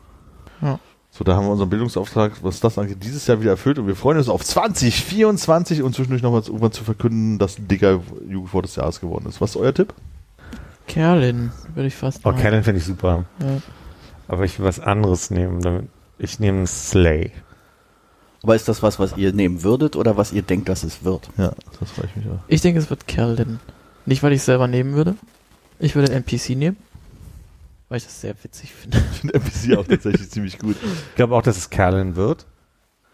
Ja. 0.62 0.78
So, 1.10 1.24
da 1.24 1.34
haben 1.36 1.46
wir 1.46 1.52
unseren 1.52 1.70
Bildungsauftrag, 1.70 2.32
was 2.42 2.60
das 2.60 2.78
angeht, 2.78 2.98
dieses 3.02 3.26
Jahr 3.26 3.40
wieder 3.40 3.50
erfüllt 3.52 3.78
und 3.78 3.86
wir 3.86 3.96
freuen 3.96 4.18
uns 4.18 4.28
auf 4.28 4.44
2024 4.44 5.82
und 5.82 5.94
zwischendurch 5.94 6.22
nochmal 6.22 6.42
irgendwann 6.46 6.72
zu 6.72 6.84
verkünden, 6.84 7.38
dass 7.38 7.58
ein 7.58 7.66
dicker 7.66 8.00
Jugendwort 8.28 8.66
des 8.66 8.76
Jahres 8.76 9.00
geworden 9.00 9.26
ist. 9.26 9.40
Was 9.40 9.50
ist 9.50 9.56
euer 9.56 9.74
Tipp? 9.74 9.94
Kerlin, 10.86 11.50
würde 11.74 11.88
ich 11.88 11.96
fast 11.96 12.20
oh, 12.20 12.30
sagen. 12.30 12.42
Canon 12.42 12.62
finde 12.62 12.78
ich 12.78 12.86
super. 12.86 13.24
Ja. 13.40 13.60
Aber 14.28 14.44
ich 14.44 14.58
will 14.58 14.66
was 14.66 14.80
anderes 14.80 15.30
nehmen. 15.30 15.88
Ich 16.18 16.40
nehme 16.40 16.66
Slay. 16.66 17.32
Aber 18.42 18.54
ist 18.54 18.68
das 18.68 18.82
was, 18.82 18.98
was 18.98 19.16
ihr 19.16 19.32
nehmen 19.32 19.62
würdet 19.62 19.96
oder 19.96 20.16
was 20.16 20.32
ihr 20.32 20.42
denkt, 20.42 20.68
dass 20.68 20.84
es 20.84 21.02
wird? 21.02 21.28
Ja, 21.36 21.52
das 21.80 21.90
freue 21.90 22.06
ich 22.06 22.16
mich 22.16 22.26
auch. 22.26 22.38
Ich 22.46 22.60
denke, 22.60 22.78
es 22.78 22.90
wird 22.90 23.06
Kerlin. 23.06 23.58
Nicht, 24.06 24.22
weil 24.22 24.32
ich 24.32 24.40
es 24.40 24.46
selber 24.46 24.68
nehmen 24.68 24.94
würde. 24.94 25.16
Ich 25.78 25.94
würde 25.94 26.12
NPC 26.12 26.50
nehmen. 26.50 26.76
Weil 27.88 27.98
ich 27.98 28.04
das 28.04 28.20
sehr 28.20 28.34
witzig 28.42 28.72
finde. 28.72 28.98
Ich 29.12 29.20
finde 29.20 29.34
NPC 29.34 29.78
auch 29.78 29.86
tatsächlich 29.86 30.30
ziemlich 30.30 30.58
gut. 30.58 30.76
Ich 30.82 31.14
glaube 31.14 31.34
auch, 31.34 31.42
dass 31.42 31.56
es 31.56 31.70
Kerlin 31.70 32.16
wird. 32.16 32.46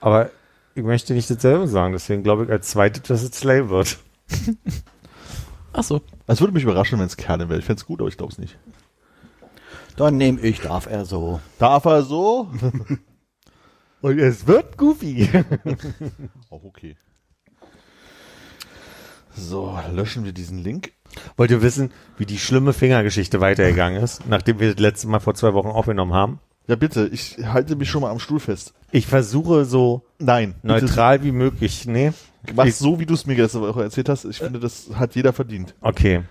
Aber 0.00 0.30
ich 0.74 0.82
möchte 0.82 1.14
nicht 1.14 1.30
dasselbe 1.30 1.68
sagen. 1.68 1.92
Deswegen 1.92 2.22
glaube 2.22 2.44
ich 2.44 2.50
als 2.50 2.68
zweites, 2.70 3.02
dass 3.02 3.22
es 3.22 3.30
Slay 3.32 3.68
wird. 3.68 3.98
Ach 5.72 5.84
so. 5.84 6.02
Es 6.26 6.40
würde 6.40 6.52
mich 6.52 6.64
überraschen, 6.64 6.98
wenn 6.98 7.06
es 7.06 7.16
Kerle 7.16 7.48
wäre. 7.48 7.60
Ich 7.60 7.66
fände 7.66 7.80
es 7.80 7.86
gut, 7.86 8.00
aber 8.00 8.08
ich 8.08 8.16
glaube 8.16 8.32
es 8.32 8.38
nicht. 8.38 8.58
Dann 9.96 10.16
nehme 10.16 10.40
ich, 10.40 10.60
darf 10.60 10.86
er 10.86 11.04
so. 11.04 11.40
Darf 11.58 11.84
er 11.84 12.02
so? 12.02 12.50
Und 14.00 14.18
es 14.18 14.46
wird 14.46 14.76
Goofy. 14.76 15.30
Auch 16.50 16.64
okay. 16.64 16.96
So, 19.36 19.78
löschen 19.92 20.24
wir 20.24 20.32
diesen 20.32 20.58
Link. 20.58 20.92
Wollt 21.36 21.50
ihr 21.50 21.62
wissen, 21.62 21.92
wie 22.18 22.26
die 22.26 22.38
schlimme 22.38 22.72
Fingergeschichte 22.72 23.40
weitergegangen 23.40 24.02
ist, 24.02 24.26
nachdem 24.28 24.60
wir 24.60 24.72
das 24.72 24.80
letzte 24.80 25.08
Mal 25.08 25.20
vor 25.20 25.34
zwei 25.34 25.52
Wochen 25.54 25.68
aufgenommen 25.68 26.12
haben? 26.12 26.40
Ja, 26.66 26.76
bitte, 26.76 27.08
ich 27.12 27.36
halte 27.44 27.76
mich 27.76 27.90
schon 27.90 28.00
mal 28.02 28.10
am 28.10 28.18
Stuhl 28.18 28.40
fest. 28.40 28.72
Ich 28.90 29.06
versuche 29.06 29.64
so 29.66 30.02
Nein, 30.18 30.54
bitte, 30.62 30.66
neutral 30.86 31.22
wie 31.22 31.32
möglich. 31.32 31.86
Nee? 31.86 32.12
Mach 32.54 32.64
Ich- 32.64 32.76
so, 32.76 32.98
wie 32.98 33.06
du 33.06 33.14
es 33.14 33.26
mir 33.26 33.36
letzte 33.36 33.60
Woche 33.60 33.82
erzählt 33.82 34.08
hast. 34.08 34.24
Ich 34.24 34.38
finde, 34.38 34.60
das 34.60 34.88
hat 34.94 35.14
jeder 35.14 35.32
verdient. 35.32 35.74
Okay. 35.82 36.22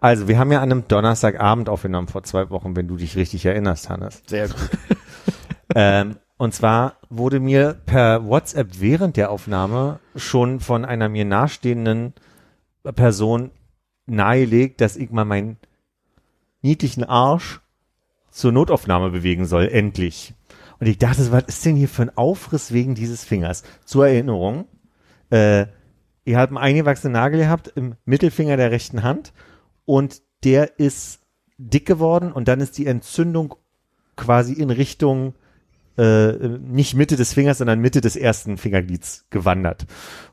Also, 0.00 0.28
wir 0.28 0.38
haben 0.38 0.52
ja 0.52 0.58
an 0.60 0.70
einem 0.70 0.86
Donnerstagabend 0.88 1.68
aufgenommen 1.68 2.08
vor 2.08 2.22
zwei 2.24 2.50
Wochen, 2.50 2.76
wenn 2.76 2.88
du 2.88 2.96
dich 2.96 3.16
richtig 3.16 3.44
erinnerst, 3.46 3.88
Hannes. 3.88 4.22
Sehr 4.26 4.48
gut. 4.48 4.56
ähm, 5.74 6.16
und 6.36 6.52
zwar 6.52 6.94
wurde 7.08 7.40
mir 7.40 7.74
per 7.86 8.26
WhatsApp 8.26 8.80
während 8.80 9.16
der 9.16 9.30
Aufnahme 9.30 10.00
schon 10.16 10.60
von 10.60 10.84
einer 10.84 11.08
mir 11.08 11.24
nahestehenden 11.24 12.12
Person 12.94 13.50
nahegelegt, 14.06 14.80
dass 14.80 14.96
ich 14.96 15.10
mal 15.10 15.24
meinen 15.24 15.56
niedlichen 16.62 17.04
Arsch 17.04 17.60
zur 18.30 18.52
Notaufnahme 18.52 19.10
bewegen 19.10 19.46
soll, 19.46 19.68
endlich. 19.68 20.34
Und 20.80 20.86
ich 20.88 20.98
dachte, 20.98 21.30
was 21.30 21.44
ist 21.44 21.64
denn 21.64 21.76
hier 21.76 21.88
für 21.88 22.02
ein 22.02 22.16
Aufriss 22.16 22.72
wegen 22.72 22.94
dieses 22.94 23.24
Fingers? 23.24 23.62
Zur 23.84 24.08
Erinnerung, 24.08 24.66
äh, 25.30 25.66
ihr 26.24 26.38
habt 26.38 26.50
einen 26.50 26.58
eingewachsenen 26.58 27.12
Nagel 27.12 27.40
gehabt 27.40 27.72
im 27.76 27.94
Mittelfinger 28.04 28.56
der 28.56 28.70
rechten 28.70 29.02
Hand 29.02 29.32
und 29.84 30.22
der 30.42 30.78
ist 30.78 31.20
dick 31.58 31.86
geworden 31.86 32.32
und 32.32 32.48
dann 32.48 32.60
ist 32.60 32.76
die 32.76 32.86
Entzündung 32.86 33.54
quasi 34.16 34.54
in 34.54 34.70
Richtung 34.70 35.34
äh, 35.96 36.32
nicht 36.32 36.94
Mitte 36.94 37.16
des 37.16 37.32
Fingers, 37.32 37.58
sondern 37.58 37.80
Mitte 37.80 38.00
des 38.00 38.16
ersten 38.16 38.56
Fingerglieds 38.56 39.26
gewandert. 39.30 39.86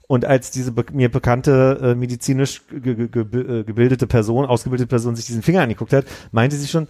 Und 0.07 0.25
als 0.25 0.51
diese 0.51 0.71
be 0.71 0.85
mir 0.91 1.09
bekannte 1.09 1.79
äh, 1.81 1.95
medizinisch 1.95 2.63
ge 2.69 3.07
ge 3.07 3.21
äh, 3.21 3.63
gebildete 3.63 4.07
Person, 4.07 4.45
ausgebildete 4.45 4.89
Person 4.89 5.15
sich 5.15 5.25
diesen 5.25 5.43
Finger 5.43 5.61
angeguckt 5.61 5.93
hat, 5.93 6.05
meinte 6.31 6.55
sie 6.57 6.67
schon, 6.67 6.87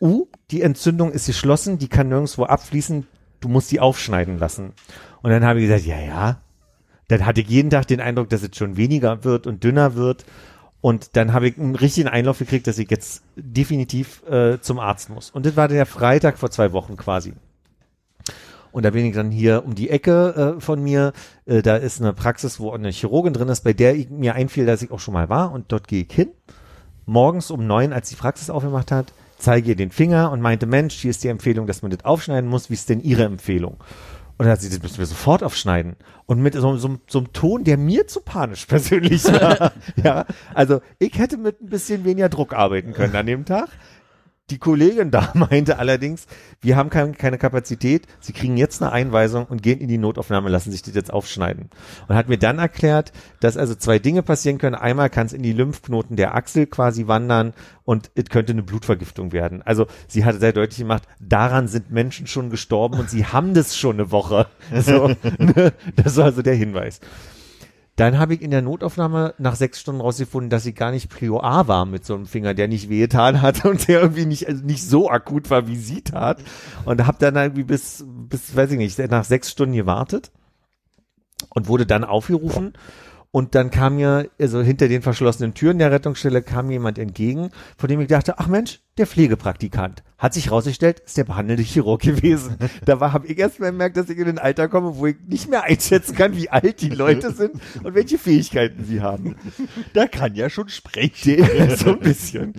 uh, 0.00 0.26
die 0.50 0.62
Entzündung 0.62 1.12
ist 1.12 1.26
geschlossen, 1.26 1.78
die 1.78 1.88
kann 1.88 2.08
nirgendwo 2.08 2.44
abfließen, 2.44 3.06
du 3.40 3.48
musst 3.48 3.70
die 3.70 3.80
aufschneiden 3.80 4.38
lassen. 4.38 4.72
Und 5.22 5.30
dann 5.30 5.44
habe 5.44 5.60
ich 5.60 5.66
gesagt, 5.66 5.84
ja, 5.84 6.00
ja. 6.00 6.40
Dann 7.08 7.24
hatte 7.24 7.40
ich 7.40 7.48
jeden 7.48 7.70
Tag 7.70 7.86
den 7.86 8.00
Eindruck, 8.00 8.28
dass 8.28 8.42
es 8.42 8.56
schon 8.56 8.76
weniger 8.76 9.24
wird 9.24 9.46
und 9.46 9.64
dünner 9.64 9.94
wird. 9.94 10.24
Und 10.80 11.16
dann 11.16 11.32
habe 11.32 11.48
ich 11.48 11.58
einen 11.58 11.74
richtigen 11.74 12.08
Einlauf 12.08 12.38
gekriegt, 12.38 12.66
dass 12.66 12.78
ich 12.78 12.90
jetzt 12.90 13.22
definitiv 13.34 14.22
äh, 14.28 14.60
zum 14.60 14.78
Arzt 14.78 15.10
muss. 15.10 15.30
Und 15.30 15.44
das 15.44 15.56
war 15.56 15.68
der 15.68 15.86
Freitag 15.86 16.38
vor 16.38 16.50
zwei 16.50 16.72
Wochen 16.72 16.96
quasi. 16.96 17.32
Und 18.72 18.84
da 18.84 18.90
bin 18.90 19.04
ich 19.04 19.14
dann 19.14 19.30
hier 19.30 19.64
um 19.64 19.74
die 19.74 19.90
Ecke 19.90 20.56
äh, 20.56 20.60
von 20.60 20.82
mir. 20.82 21.12
Äh, 21.46 21.62
da 21.62 21.76
ist 21.76 22.00
eine 22.00 22.12
Praxis, 22.12 22.60
wo 22.60 22.72
eine 22.72 22.90
Chirurgin 22.90 23.32
drin 23.32 23.48
ist, 23.48 23.64
bei 23.64 23.72
der 23.72 23.94
ich, 23.94 24.10
mir 24.10 24.34
einfiel, 24.34 24.66
dass 24.66 24.82
ich 24.82 24.90
auch 24.90 25.00
schon 25.00 25.14
mal 25.14 25.28
war. 25.28 25.52
Und 25.52 25.72
dort 25.72 25.88
gehe 25.88 26.04
ich 26.08 26.12
hin. 26.12 26.30
Morgens 27.06 27.50
um 27.50 27.66
neun, 27.66 27.92
als 27.92 28.10
die 28.10 28.16
Praxis 28.16 28.50
aufgemacht 28.50 28.92
hat, 28.92 29.12
zeige 29.38 29.70
ihr 29.70 29.76
den 29.76 29.90
Finger 29.90 30.30
und 30.30 30.40
meinte, 30.40 30.66
Mensch, 30.66 30.94
hier 30.94 31.10
ist 31.10 31.24
die 31.24 31.28
Empfehlung, 31.28 31.66
dass 31.66 31.82
man 31.82 31.90
das 31.90 32.04
aufschneiden 32.04 32.50
muss. 32.50 32.68
Wie 32.68 32.74
ist 32.74 32.88
denn 32.90 33.00
Ihre 33.00 33.24
Empfehlung? 33.24 33.78
Und 34.38 34.44
dann 34.44 34.52
hat 34.52 34.60
sie, 34.60 34.68
das 34.68 34.80
müssen 34.80 34.98
wir 34.98 35.06
sofort 35.06 35.42
aufschneiden. 35.42 35.96
Und 36.26 36.40
mit 36.40 36.54
so, 36.54 36.76
so, 36.76 36.98
so 37.08 37.18
einem 37.18 37.32
Ton, 37.32 37.64
der 37.64 37.76
mir 37.76 38.06
zu 38.06 38.20
panisch 38.20 38.66
persönlich 38.66 39.24
war. 39.24 39.72
ja, 39.96 40.26
also 40.54 40.80
ich 41.00 41.18
hätte 41.18 41.36
mit 41.36 41.60
ein 41.60 41.68
bisschen 41.68 42.04
weniger 42.04 42.28
Druck 42.28 42.54
arbeiten 42.54 42.92
können 42.92 43.16
an 43.16 43.26
dem 43.26 43.44
Tag. 43.44 43.68
Die 44.50 44.58
Kollegin 44.58 45.10
da 45.10 45.30
meinte 45.34 45.78
allerdings, 45.78 46.26
wir 46.60 46.76
haben 46.76 46.90
kein, 46.90 47.16
keine 47.16 47.38
Kapazität, 47.38 48.06
sie 48.20 48.32
kriegen 48.32 48.56
jetzt 48.56 48.82
eine 48.82 48.92
Einweisung 48.92 49.46
und 49.46 49.62
gehen 49.62 49.80
in 49.80 49.88
die 49.88 49.98
Notaufnahme, 49.98 50.48
lassen 50.48 50.72
sich 50.72 50.82
das 50.82 50.94
jetzt 50.94 51.12
aufschneiden. 51.12 51.68
Und 52.08 52.14
hat 52.16 52.28
mir 52.28 52.38
dann 52.38 52.58
erklärt, 52.58 53.12
dass 53.40 53.56
also 53.56 53.74
zwei 53.74 53.98
Dinge 53.98 54.22
passieren 54.22 54.58
können. 54.58 54.74
Einmal 54.74 55.10
kann 55.10 55.26
es 55.26 55.32
in 55.32 55.42
die 55.42 55.52
Lymphknoten 55.52 56.16
der 56.16 56.34
Achsel 56.34 56.66
quasi 56.66 57.06
wandern 57.06 57.52
und 57.84 58.10
es 58.14 58.26
könnte 58.26 58.52
eine 58.52 58.62
Blutvergiftung 58.62 59.32
werden. 59.32 59.62
Also 59.62 59.86
sie 60.06 60.24
hatte 60.24 60.38
sehr 60.38 60.52
deutlich 60.52 60.78
gemacht, 60.78 61.04
daran 61.20 61.68
sind 61.68 61.90
Menschen 61.90 62.26
schon 62.26 62.50
gestorben 62.50 62.98
und 62.98 63.10
sie 63.10 63.26
haben 63.26 63.54
das 63.54 63.76
schon 63.76 63.96
eine 63.96 64.10
Woche. 64.10 64.46
So, 64.80 65.08
ne? 65.38 65.72
das 65.96 66.16
war 66.16 66.26
also 66.26 66.42
der 66.42 66.54
Hinweis. 66.54 67.00
Dann 67.98 68.16
habe 68.20 68.34
ich 68.34 68.42
in 68.42 68.52
der 68.52 68.62
Notaufnahme 68.62 69.34
nach 69.38 69.56
sechs 69.56 69.80
Stunden 69.80 70.00
rausgefunden, 70.00 70.50
dass 70.50 70.62
sie 70.62 70.72
gar 70.72 70.92
nicht 70.92 71.10
Prio 71.10 71.40
A 71.40 71.66
war 71.66 71.84
mit 71.84 72.06
so 72.06 72.14
einem 72.14 72.26
Finger, 72.26 72.54
der 72.54 72.68
nicht 72.68 72.88
wehgetan 72.88 73.42
hat 73.42 73.64
und 73.64 73.88
der 73.88 74.00
irgendwie 74.00 74.24
nicht, 74.24 74.46
also 74.46 74.64
nicht 74.64 74.84
so 74.84 75.10
akut 75.10 75.50
war, 75.50 75.66
wie 75.66 75.76
sie 75.76 76.02
tat. 76.02 76.38
Und 76.84 77.04
habe 77.08 77.18
dann 77.18 77.34
irgendwie 77.34 77.64
bis, 77.64 78.04
bis, 78.06 78.54
weiß 78.54 78.70
ich 78.70 78.78
nicht, 78.78 78.96
nach 79.10 79.24
sechs 79.24 79.50
Stunden 79.50 79.74
gewartet 79.74 80.30
und 81.50 81.66
wurde 81.66 81.86
dann 81.86 82.04
aufgerufen. 82.04 82.74
Und 83.38 83.54
dann 83.54 83.70
kam 83.70 83.94
mir, 83.94 84.28
also 84.40 84.62
hinter 84.62 84.88
den 84.88 85.00
verschlossenen 85.00 85.54
Türen 85.54 85.78
der 85.78 85.92
Rettungsstelle 85.92 86.42
kam 86.42 86.72
jemand 86.72 86.98
entgegen, 86.98 87.50
von 87.76 87.88
dem 87.88 88.00
ich 88.00 88.08
dachte, 88.08 88.40
ach 88.40 88.48
Mensch, 88.48 88.80
der 88.96 89.06
Pflegepraktikant. 89.06 90.02
Hat 90.18 90.34
sich 90.34 90.50
rausgestellt, 90.50 90.98
ist 90.98 91.16
der 91.16 91.22
behandelte 91.22 91.62
Chirurg 91.62 92.00
gewesen. 92.02 92.56
Da 92.84 92.98
war, 92.98 93.12
habe 93.12 93.28
ich 93.28 93.38
erst 93.38 93.60
mal 93.60 93.70
gemerkt, 93.70 93.96
dass 93.96 94.10
ich 94.10 94.18
in 94.18 94.26
ein 94.26 94.38
Alter 94.40 94.66
komme, 94.66 94.96
wo 94.96 95.06
ich 95.06 95.18
nicht 95.24 95.48
mehr 95.48 95.62
einschätzen 95.62 96.16
kann, 96.16 96.34
wie 96.34 96.50
alt 96.50 96.80
die 96.80 96.88
Leute 96.88 97.30
sind 97.30 97.52
und 97.84 97.94
welche 97.94 98.18
Fähigkeiten 98.18 98.84
sie 98.84 99.02
haben. 99.02 99.36
Da 99.94 100.08
kann 100.08 100.34
ja 100.34 100.50
schon 100.50 100.68
sprechen. 100.68 101.46
So 101.76 101.90
ein 101.90 102.00
bisschen. 102.00 102.54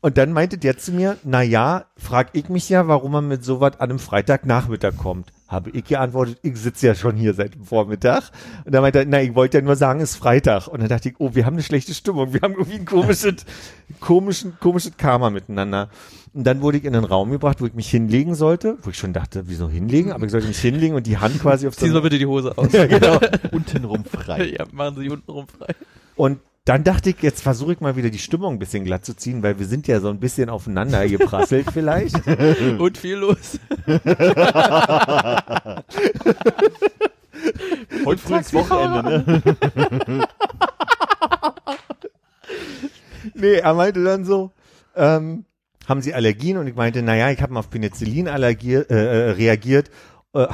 Und 0.00 0.16
dann 0.16 0.32
meinte 0.32 0.56
der 0.56 0.78
zu 0.78 0.92
mir, 0.92 1.18
na 1.24 1.42
ja, 1.42 1.84
frag 1.98 2.30
ich 2.32 2.48
mich 2.48 2.70
ja, 2.70 2.88
warum 2.88 3.12
man 3.12 3.28
mit 3.28 3.44
sowas 3.44 3.72
an 3.78 3.90
einem 3.90 3.98
Freitagnachmittag 3.98 4.96
kommt. 4.96 5.30
Habe 5.52 5.70
ich 5.70 5.84
geantwortet, 5.84 6.38
ich 6.42 6.56
sitze 6.56 6.86
ja 6.86 6.94
schon 6.94 7.14
hier 7.14 7.34
seit 7.34 7.54
dem 7.54 7.64
Vormittag. 7.64 8.30
Und 8.64 8.74
dann 8.74 8.80
meinte 8.80 9.00
er, 9.00 9.04
na, 9.04 9.20
ich 9.20 9.34
wollte 9.34 9.58
ja 9.58 9.62
nur 9.62 9.76
sagen, 9.76 10.00
es 10.00 10.12
ist 10.12 10.16
Freitag. 10.16 10.66
Und 10.66 10.80
dann 10.80 10.88
dachte 10.88 11.10
ich, 11.10 11.16
oh, 11.18 11.34
wir 11.34 11.44
haben 11.44 11.54
eine 11.54 11.62
schlechte 11.62 11.92
Stimmung. 11.92 12.32
Wir 12.32 12.40
haben 12.40 12.54
irgendwie 12.54 12.78
ein 12.78 12.86
komisches, 12.86 13.44
komischen, 14.00 14.58
komisches 14.58 14.96
Karma 14.96 15.28
miteinander. 15.28 15.90
Und 16.32 16.44
dann 16.44 16.62
wurde 16.62 16.78
ich 16.78 16.84
in 16.84 16.96
einen 16.96 17.04
Raum 17.04 17.30
gebracht, 17.30 17.60
wo 17.60 17.66
ich 17.66 17.74
mich 17.74 17.90
hinlegen 17.90 18.34
sollte, 18.34 18.78
wo 18.82 18.90
ich 18.90 18.96
schon 18.96 19.12
dachte, 19.12 19.44
wieso 19.48 19.68
hinlegen? 19.68 20.12
Aber 20.12 20.24
ich 20.24 20.32
sollte 20.32 20.48
mich 20.48 20.58
hinlegen 20.58 20.96
und 20.96 21.06
die 21.06 21.18
Hand 21.18 21.38
quasi 21.40 21.68
auf 21.68 21.74
so 21.74 21.84
Ziehen 21.84 21.92
Sie 21.92 22.00
bitte 22.00 22.18
die 22.18 22.26
Hose 22.26 22.56
aus. 22.56 22.72
ja, 22.72 22.86
genau. 22.86 23.20
Untenrum 23.52 24.04
frei. 24.04 24.54
ja, 24.58 24.64
machen 24.72 24.96
Sie 24.96 25.10
untenrum 25.10 25.46
frei. 25.46 25.74
Und 26.16 26.38
dann 26.64 26.84
dachte 26.84 27.10
ich, 27.10 27.20
jetzt 27.22 27.42
versuche 27.42 27.72
ich 27.72 27.80
mal 27.80 27.96
wieder 27.96 28.10
die 28.10 28.18
Stimmung 28.18 28.54
ein 28.54 28.58
bisschen 28.60 28.84
glatt 28.84 29.04
zu 29.04 29.14
ziehen, 29.14 29.42
weil 29.42 29.58
wir 29.58 29.66
sind 29.66 29.88
ja 29.88 29.98
so 30.00 30.08
ein 30.08 30.20
bisschen 30.20 30.48
aufeinander 30.48 31.08
geprasselt 31.08 31.66
vielleicht. 31.72 32.14
Und 32.78 32.98
viel 32.98 33.16
los. 33.16 33.58
Heute 38.04 38.18
früh 38.18 38.36
ins 38.36 38.54
Wochenende, 38.54 39.24
ne? 39.26 40.28
Nee, 43.34 43.54
er 43.54 43.74
meinte 43.74 44.02
dann 44.02 44.24
so, 44.24 44.50
ähm, 44.96 45.44
haben 45.88 46.02
Sie 46.02 46.12
Allergien? 46.12 46.58
Und 46.58 46.66
ich 46.66 46.74
meinte, 46.74 47.02
naja, 47.02 47.30
ich 47.30 47.40
habe 47.40 47.52
mal 47.52 47.60
auf 47.60 47.70
Penicillin 47.70 48.28
allergier, 48.28 48.90
äh, 48.90 48.94
äh, 48.94 49.30
reagiert. 49.30 49.90
Äh, 50.34 50.46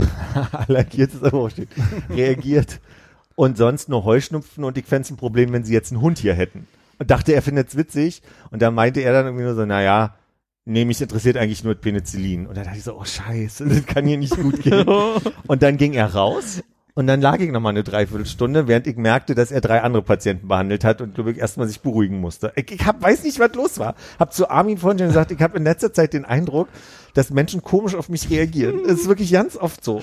allergiert 0.52 1.14
ist 1.14 1.24
aber 1.24 1.38
auch 1.38 1.50
steht. 1.50 1.70
Reagiert. 2.10 2.80
Und 3.38 3.56
sonst 3.56 3.88
nur 3.88 4.02
Heuschnupfen 4.02 4.64
und 4.64 4.76
ich 4.78 4.84
fände 4.84 5.14
ein 5.14 5.16
Problem, 5.16 5.52
wenn 5.52 5.62
Sie 5.62 5.72
jetzt 5.72 5.92
einen 5.92 6.00
Hund 6.00 6.18
hier 6.18 6.34
hätten. 6.34 6.66
Und 6.98 7.08
dachte, 7.08 7.34
er 7.34 7.40
findet 7.40 7.68
es 7.68 7.76
witzig. 7.76 8.20
Und 8.50 8.62
da 8.62 8.72
meinte 8.72 8.98
er 8.98 9.12
dann 9.12 9.26
irgendwie 9.26 9.44
nur 9.44 9.54
so, 9.54 9.64
naja, 9.64 10.16
nee, 10.64 10.84
mich 10.84 11.00
interessiert 11.00 11.36
eigentlich 11.36 11.62
nur 11.62 11.76
Penicillin. 11.76 12.48
Und 12.48 12.56
da 12.56 12.64
dachte 12.64 12.78
ich 12.78 12.82
so, 12.82 12.98
oh 12.98 13.04
scheiße, 13.04 13.66
das 13.68 13.86
kann 13.86 14.06
hier 14.06 14.18
nicht 14.18 14.34
gut 14.34 14.60
gehen. 14.60 14.84
Und 15.46 15.62
dann 15.62 15.76
ging 15.76 15.92
er 15.92 16.12
raus 16.14 16.64
und 16.94 17.06
dann 17.06 17.20
lag 17.20 17.38
ich 17.38 17.52
noch 17.52 17.60
mal 17.60 17.68
eine 17.68 17.84
Dreiviertelstunde, 17.84 18.66
während 18.66 18.88
ich 18.88 18.96
merkte, 18.96 19.36
dass 19.36 19.52
er 19.52 19.60
drei 19.60 19.82
andere 19.82 20.02
Patienten 20.02 20.48
behandelt 20.48 20.82
hat 20.82 21.00
und 21.00 21.14
glaube 21.14 21.30
ich 21.30 21.38
erstmal 21.38 21.68
sich 21.68 21.80
beruhigen 21.80 22.20
musste. 22.20 22.52
Ich, 22.56 22.72
ich 22.72 22.84
hab, 22.84 23.00
weiß 23.00 23.22
nicht, 23.22 23.38
was 23.38 23.54
los 23.54 23.78
war. 23.78 23.94
Hab 24.18 24.32
zu 24.32 24.50
Armin 24.50 24.78
vorhin 24.78 24.98
schon 24.98 25.06
gesagt, 25.06 25.30
ich 25.30 25.40
habe 25.40 25.58
in 25.58 25.62
letzter 25.62 25.92
Zeit 25.92 26.12
den 26.12 26.24
Eindruck, 26.24 26.66
dass 27.14 27.30
Menschen 27.30 27.62
komisch 27.62 27.94
auf 27.94 28.08
mich 28.08 28.28
reagieren. 28.30 28.80
Das 28.84 28.98
ist 28.98 29.06
wirklich 29.06 29.30
ganz 29.30 29.56
oft 29.56 29.84
so. 29.84 30.02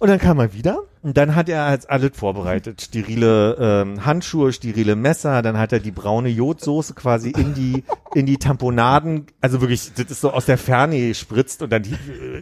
Und 0.00 0.08
dann 0.08 0.18
kam 0.18 0.38
er 0.38 0.54
wieder 0.54 0.78
und 1.02 1.18
dann 1.18 1.36
hat 1.36 1.50
er 1.50 1.64
als 1.64 1.84
alles 1.84 2.12
vorbereitet. 2.14 2.80
Sterile 2.80 3.54
ähm, 3.60 4.06
Handschuhe, 4.06 4.50
sterile 4.50 4.96
Messer, 4.96 5.42
dann 5.42 5.58
hat 5.58 5.74
er 5.74 5.78
die 5.78 5.90
braune 5.90 6.30
Jodsoße 6.30 6.94
quasi 6.94 7.28
in 7.30 7.52
die, 7.52 7.84
in 8.14 8.24
die 8.24 8.38
Tamponaden, 8.38 9.26
also 9.42 9.60
wirklich, 9.60 9.92
das 9.92 10.10
ist 10.10 10.22
so 10.22 10.32
aus 10.32 10.46
der 10.46 10.56
Ferne 10.56 11.08
gespritzt 11.08 11.60
und 11.60 11.70
dann 11.70 11.82
die, 11.82 11.94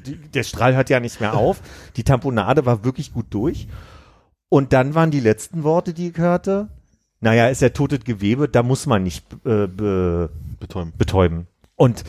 die, 0.06 0.14
der 0.16 0.44
Strahl 0.44 0.76
hört 0.76 0.88
ja 0.88 1.00
nicht 1.00 1.20
mehr 1.20 1.34
auf. 1.34 1.60
Die 1.96 2.04
Tamponade 2.04 2.64
war 2.64 2.84
wirklich 2.84 3.12
gut 3.12 3.26
durch. 3.30 3.66
Und 4.48 4.72
dann 4.72 4.94
waren 4.94 5.10
die 5.10 5.18
letzten 5.18 5.64
Worte, 5.64 5.92
die 5.92 6.10
ich 6.10 6.16
hörte, 6.16 6.68
naja, 7.20 7.48
ist 7.48 7.60
ja 7.60 7.70
totes 7.70 8.04
Gewebe, 8.04 8.48
da 8.48 8.62
muss 8.62 8.86
man 8.86 9.02
nicht 9.02 9.26
äh, 9.44 9.66
be, 9.66 10.30
Betäuben. 10.60 10.92
betäuben. 10.96 11.48
Und 11.74 12.04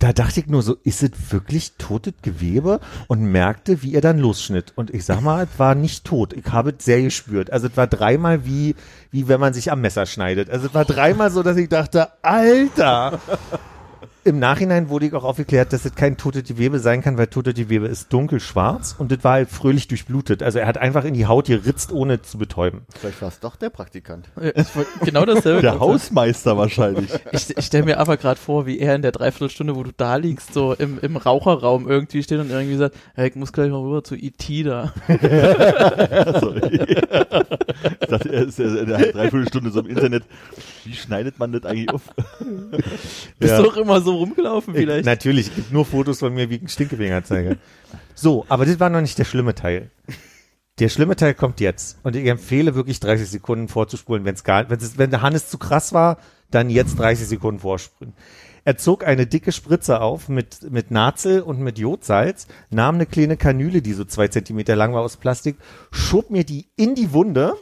da 0.00 0.14
dachte 0.14 0.40
ich 0.40 0.46
nur 0.46 0.62
so, 0.62 0.76
ist 0.82 1.02
es 1.02 1.10
wirklich 1.30 1.72
totes 1.76 2.14
Gewebe? 2.22 2.80
Und 3.06 3.20
merkte, 3.20 3.82
wie 3.82 3.94
er 3.94 4.00
dann 4.00 4.18
losschnitt. 4.18 4.72
Und 4.74 4.92
ich 4.92 5.04
sag 5.04 5.20
mal, 5.20 5.44
es 5.44 5.58
war 5.58 5.74
nicht 5.74 6.04
tot. 6.04 6.32
Ich 6.32 6.46
habe 6.50 6.74
es 6.76 6.84
sehr 6.84 7.02
gespürt. 7.02 7.52
Also 7.52 7.66
es 7.68 7.76
war 7.76 7.86
dreimal 7.86 8.46
wie, 8.46 8.74
wie 9.10 9.28
wenn 9.28 9.40
man 9.40 9.52
sich 9.52 9.70
am 9.70 9.82
Messer 9.82 10.06
schneidet. 10.06 10.48
Also 10.48 10.68
es 10.68 10.74
war 10.74 10.86
dreimal 10.86 11.30
so, 11.30 11.42
dass 11.42 11.58
ich 11.58 11.68
dachte, 11.68 12.08
Alter! 12.22 13.20
Im 14.22 14.38
Nachhinein 14.38 14.90
wurde 14.90 15.06
ich 15.06 15.14
auch 15.14 15.24
aufgeklärt, 15.24 15.72
dass 15.72 15.84
es 15.86 15.94
kein 15.94 16.16
totes 16.18 16.44
Gewebe 16.44 16.78
sein 16.78 17.00
kann, 17.02 17.16
weil 17.16 17.28
totes 17.28 17.54
Gewebe 17.54 17.86
ist 17.86 18.12
dunkelschwarz 18.12 18.94
und 18.98 19.10
das 19.10 19.24
war 19.24 19.32
halt 19.32 19.48
fröhlich 19.48 19.88
durchblutet. 19.88 20.42
Also 20.42 20.58
er 20.58 20.66
hat 20.66 20.76
einfach 20.76 21.04
in 21.04 21.14
die 21.14 21.26
Haut 21.26 21.46
geritzt, 21.46 21.90
ohne 21.90 22.20
zu 22.20 22.36
betäuben. 22.36 22.82
Vielleicht 22.98 23.22
war 23.22 23.28
es 23.28 23.40
doch 23.40 23.56
der 23.56 23.70
Praktikant. 23.70 24.28
Wollte 24.34 24.64
genau 25.04 25.24
dasselbe. 25.24 25.62
Der. 25.62 25.80
Hausmeister 25.80 26.56
wahrscheinlich. 26.58 27.10
Ich, 27.32 27.56
ich 27.56 27.64
stelle 27.64 27.84
mir 27.84 27.98
aber 27.98 28.18
gerade 28.18 28.38
vor, 28.38 28.66
wie 28.66 28.78
er 28.78 28.94
in 28.94 29.02
der 29.02 29.12
Dreiviertelstunde, 29.12 29.74
wo 29.74 29.82
du 29.84 29.92
da 29.96 30.16
liegst, 30.16 30.52
so 30.52 30.74
im, 30.74 30.98
im 31.00 31.16
Raucherraum 31.16 31.88
irgendwie 31.88 32.22
steht 32.22 32.40
und 32.40 32.50
irgendwie 32.50 32.76
sagt, 32.76 32.96
hey, 33.14 33.28
ich 33.30 33.36
muss 33.36 33.52
gleich 33.52 33.70
mal 33.70 33.78
rüber 33.80 34.04
zu 34.04 34.16
IT 34.16 34.44
da. 34.66 34.92
Also, 35.08 36.54
ich 36.56 38.08
dachte, 38.08 38.28
er 38.32 38.42
ist 38.46 38.58
ja 38.58 38.66
in 38.66 38.92
einer 38.92 39.06
Dreiviertelstunde 39.12 39.70
so 39.70 39.80
im 39.80 39.86
Internet. 39.86 40.24
Wie 40.84 40.92
schneidet 40.92 41.38
man 41.38 41.52
das 41.52 41.64
eigentlich 41.64 41.88
auf? 41.90 42.02
Bist 43.38 43.52
Ja. 43.52 43.62
doch 43.62 43.76
immer 43.76 44.00
so 44.00 44.09
rumgelaufen 44.12 44.74
Ich, 44.74 44.80
vielleicht? 44.80 45.04
natürlich, 45.04 45.48
es 45.48 45.54
gibt 45.54 45.72
nur 45.72 45.84
Fotos 45.84 46.18
von 46.20 46.32
mir, 46.34 46.50
wie 46.50 46.56
ich 46.56 46.60
einen 46.60 46.68
Stinkefinger 46.68 47.24
zeige. 47.24 47.58
So, 48.14 48.44
aber 48.48 48.66
das 48.66 48.80
war 48.80 48.90
noch 48.90 49.00
nicht 49.00 49.18
der 49.18 49.24
schlimme 49.24 49.54
Teil. 49.54 49.90
Der 50.78 50.88
schlimme 50.88 51.16
Teil 51.16 51.34
kommt 51.34 51.60
jetzt. 51.60 51.98
Und 52.02 52.16
ich 52.16 52.26
empfehle 52.26 52.74
wirklich 52.74 53.00
30 53.00 53.28
Sekunden 53.28 53.68
vorzuspulen, 53.68 54.24
wenn 54.24 54.34
es 54.34 54.44
gar, 54.44 54.70
wenn 54.70 54.78
es, 54.78 54.96
wenn 54.96 55.10
der 55.10 55.22
Hannes 55.22 55.48
zu 55.48 55.58
krass 55.58 55.92
war, 55.92 56.18
dann 56.50 56.70
jetzt 56.70 56.98
30 56.98 57.28
Sekunden 57.28 57.60
vorspulen. 57.60 58.14
Er 58.64 58.76
zog 58.76 59.06
eine 59.06 59.26
dicke 59.26 59.52
Spritze 59.52 60.00
auf 60.00 60.28
mit, 60.28 60.70
mit 60.70 60.90
Nazel 60.90 61.40
und 61.42 61.60
mit 61.60 61.78
Jodsalz, 61.78 62.46
nahm 62.70 62.96
eine 62.96 63.06
kleine 63.06 63.36
Kanüle, 63.36 63.82
die 63.82 63.94
so 63.94 64.04
zwei 64.04 64.28
Zentimeter 64.28 64.76
lang 64.76 64.92
war 64.92 65.02
aus 65.02 65.16
Plastik, 65.16 65.56
schob 65.90 66.30
mir 66.30 66.44
die 66.44 66.68
in 66.76 66.94
die 66.94 67.12
Wunde 67.12 67.54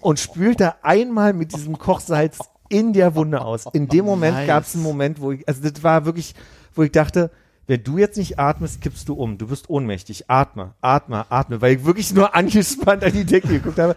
und 0.00 0.18
spülte 0.18 0.84
einmal 0.84 1.32
mit 1.32 1.54
diesem 1.54 1.78
Kochsalz 1.78 2.38
in 2.68 2.92
der 2.92 3.14
Wunde 3.14 3.40
aus. 3.42 3.66
In 3.72 3.88
dem 3.88 4.04
Moment 4.06 4.36
Nice. 4.36 4.46
gab 4.46 4.62
es 4.64 4.74
einen 4.74 4.82
Moment, 4.82 5.20
wo 5.20 5.32
ich, 5.32 5.46
also 5.48 5.68
das 5.68 5.82
war 5.82 6.04
wirklich, 6.04 6.34
wo 6.74 6.82
ich 6.82 6.92
dachte, 6.92 7.30
wenn 7.66 7.82
du 7.82 7.96
jetzt 7.96 8.18
nicht 8.18 8.38
atmest, 8.38 8.82
kippst 8.82 9.08
du 9.08 9.14
um. 9.14 9.38
Du 9.38 9.48
wirst 9.48 9.70
ohnmächtig. 9.70 10.28
Atme, 10.28 10.74
atme, 10.82 11.24
atme, 11.30 11.62
weil 11.62 11.76
ich 11.76 11.84
wirklich 11.84 12.12
nur 12.12 12.34
angespannt 12.36 13.02
an 13.02 13.12
die 13.12 13.24
Decke 13.24 13.48
geguckt 13.48 13.78
habe. 13.78 13.96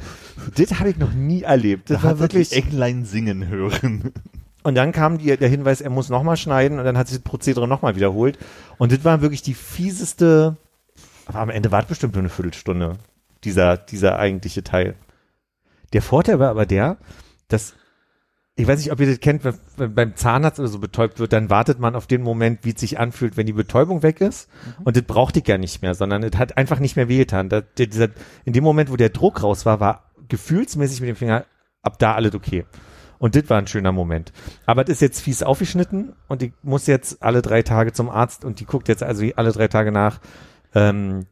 Das 0.56 0.80
habe 0.80 0.90
ich 0.90 0.98
noch 0.98 1.12
nie 1.14 1.42
erlebt. 1.42 1.90
Das 1.90 2.02
Da 2.02 2.08
war 2.08 2.20
wirklich. 2.20 2.54
Ecklein 2.54 3.04
singen 3.04 3.48
hören. 3.48 4.14
Und 4.64 4.76
dann 4.76 4.92
kam 4.92 5.18
die, 5.18 5.36
der 5.38 5.48
Hinweis, 5.48 5.80
er 5.80 5.90
muss 5.90 6.10
nochmal 6.10 6.36
schneiden 6.36 6.78
und 6.78 6.84
dann 6.84 6.98
hat 6.98 7.08
sich 7.08 7.20
das 7.20 7.24
Prozedere 7.24 7.70
nochmal 7.70 7.96
wiederholt. 7.96 8.38
Und 8.78 8.92
das 8.92 9.06
war 9.06 9.22
wirklich 9.22 9.42
die 9.42 9.54
fieseste, 9.54 10.58
aber 11.26 11.40
am 11.40 11.50
Ende 11.50 11.72
war 11.72 11.84
es 11.84 11.86
bestimmt 11.86 12.16
nur 12.16 12.20
eine 12.22 12.28
Viertelstunde, 12.30 12.98
dieser, 13.46 13.78
dieser 13.78 14.20
eigentliche 14.20 14.64
Teil. 14.64 14.96
Der 15.94 16.02
Vorteil 16.02 16.40
war 16.40 16.50
aber 16.50 16.66
der, 16.66 16.98
dass, 17.48 17.76
ich 18.60 18.68
weiß 18.68 18.80
nicht, 18.80 18.92
ob 18.92 19.00
ihr 19.00 19.06
das 19.06 19.20
kennt, 19.20 19.44
wenn, 19.44 19.94
beim 19.94 20.16
Zahnarzt 20.16 20.60
oder 20.60 20.68
so 20.68 20.80
betäubt 20.80 21.20
wird, 21.20 21.32
dann 21.32 21.52
wartet 21.52 21.80
man 21.80 21.96
auf 21.96 22.08
den 22.08 22.24
Moment, 22.24 22.66
wie 22.66 22.74
es 22.74 22.80
sich 22.80 23.00
anfühlt, 23.00 23.38
wenn 23.38 23.46
die 23.46 23.54
Betäubung 23.54 24.02
weg 24.02 24.20
ist. 24.20 24.50
Und 24.84 24.98
das 24.98 25.04
brauchte 25.04 25.40
ich 25.40 25.48
ja 25.48 25.60
nicht 25.60 25.84
mehr, 25.84 25.94
sondern 25.94 26.24
es 26.24 26.36
hat 26.38 26.58
einfach 26.58 26.80
nicht 26.80 26.96
mehr 26.96 27.08
wehgetan. 27.08 27.50
Da, 27.50 27.62
der, 27.62 27.86
dieser, 27.86 28.10
in 28.46 28.54
dem 28.54 28.64
Moment, 28.64 28.92
wo 28.92 28.96
der 28.96 29.10
Druck 29.10 29.44
raus 29.44 29.68
war, 29.68 29.80
war 29.80 30.12
gefühlsmäßig 30.28 31.02
mit 31.02 31.10
dem 31.10 31.16
Finger 31.16 31.46
ab 31.84 32.00
da 32.00 32.16
alles 32.16 32.34
okay. 32.34 32.66
Und 33.20 33.36
das 33.36 33.48
war 33.48 33.60
ein 33.60 33.68
schöner 33.68 33.92
Moment. 33.92 34.34
Aber 34.66 34.84
das 34.84 34.96
ist 34.96 35.02
jetzt 35.02 35.22
fies 35.22 35.44
aufgeschnitten 35.44 36.14
und 36.28 36.42
ich 36.42 36.54
muss 36.64 36.88
jetzt 36.88 37.22
alle 37.22 37.44
drei 37.44 37.62
Tage 37.62 37.94
zum 37.94 38.10
Arzt 38.10 38.44
und 38.44 38.60
die 38.60 38.66
guckt 38.66 38.88
jetzt 38.88 39.04
also 39.04 39.24
alle 39.36 39.52
drei 39.52 39.68
Tage 39.68 39.92
nach, 39.92 40.20
ähm, 40.74 41.28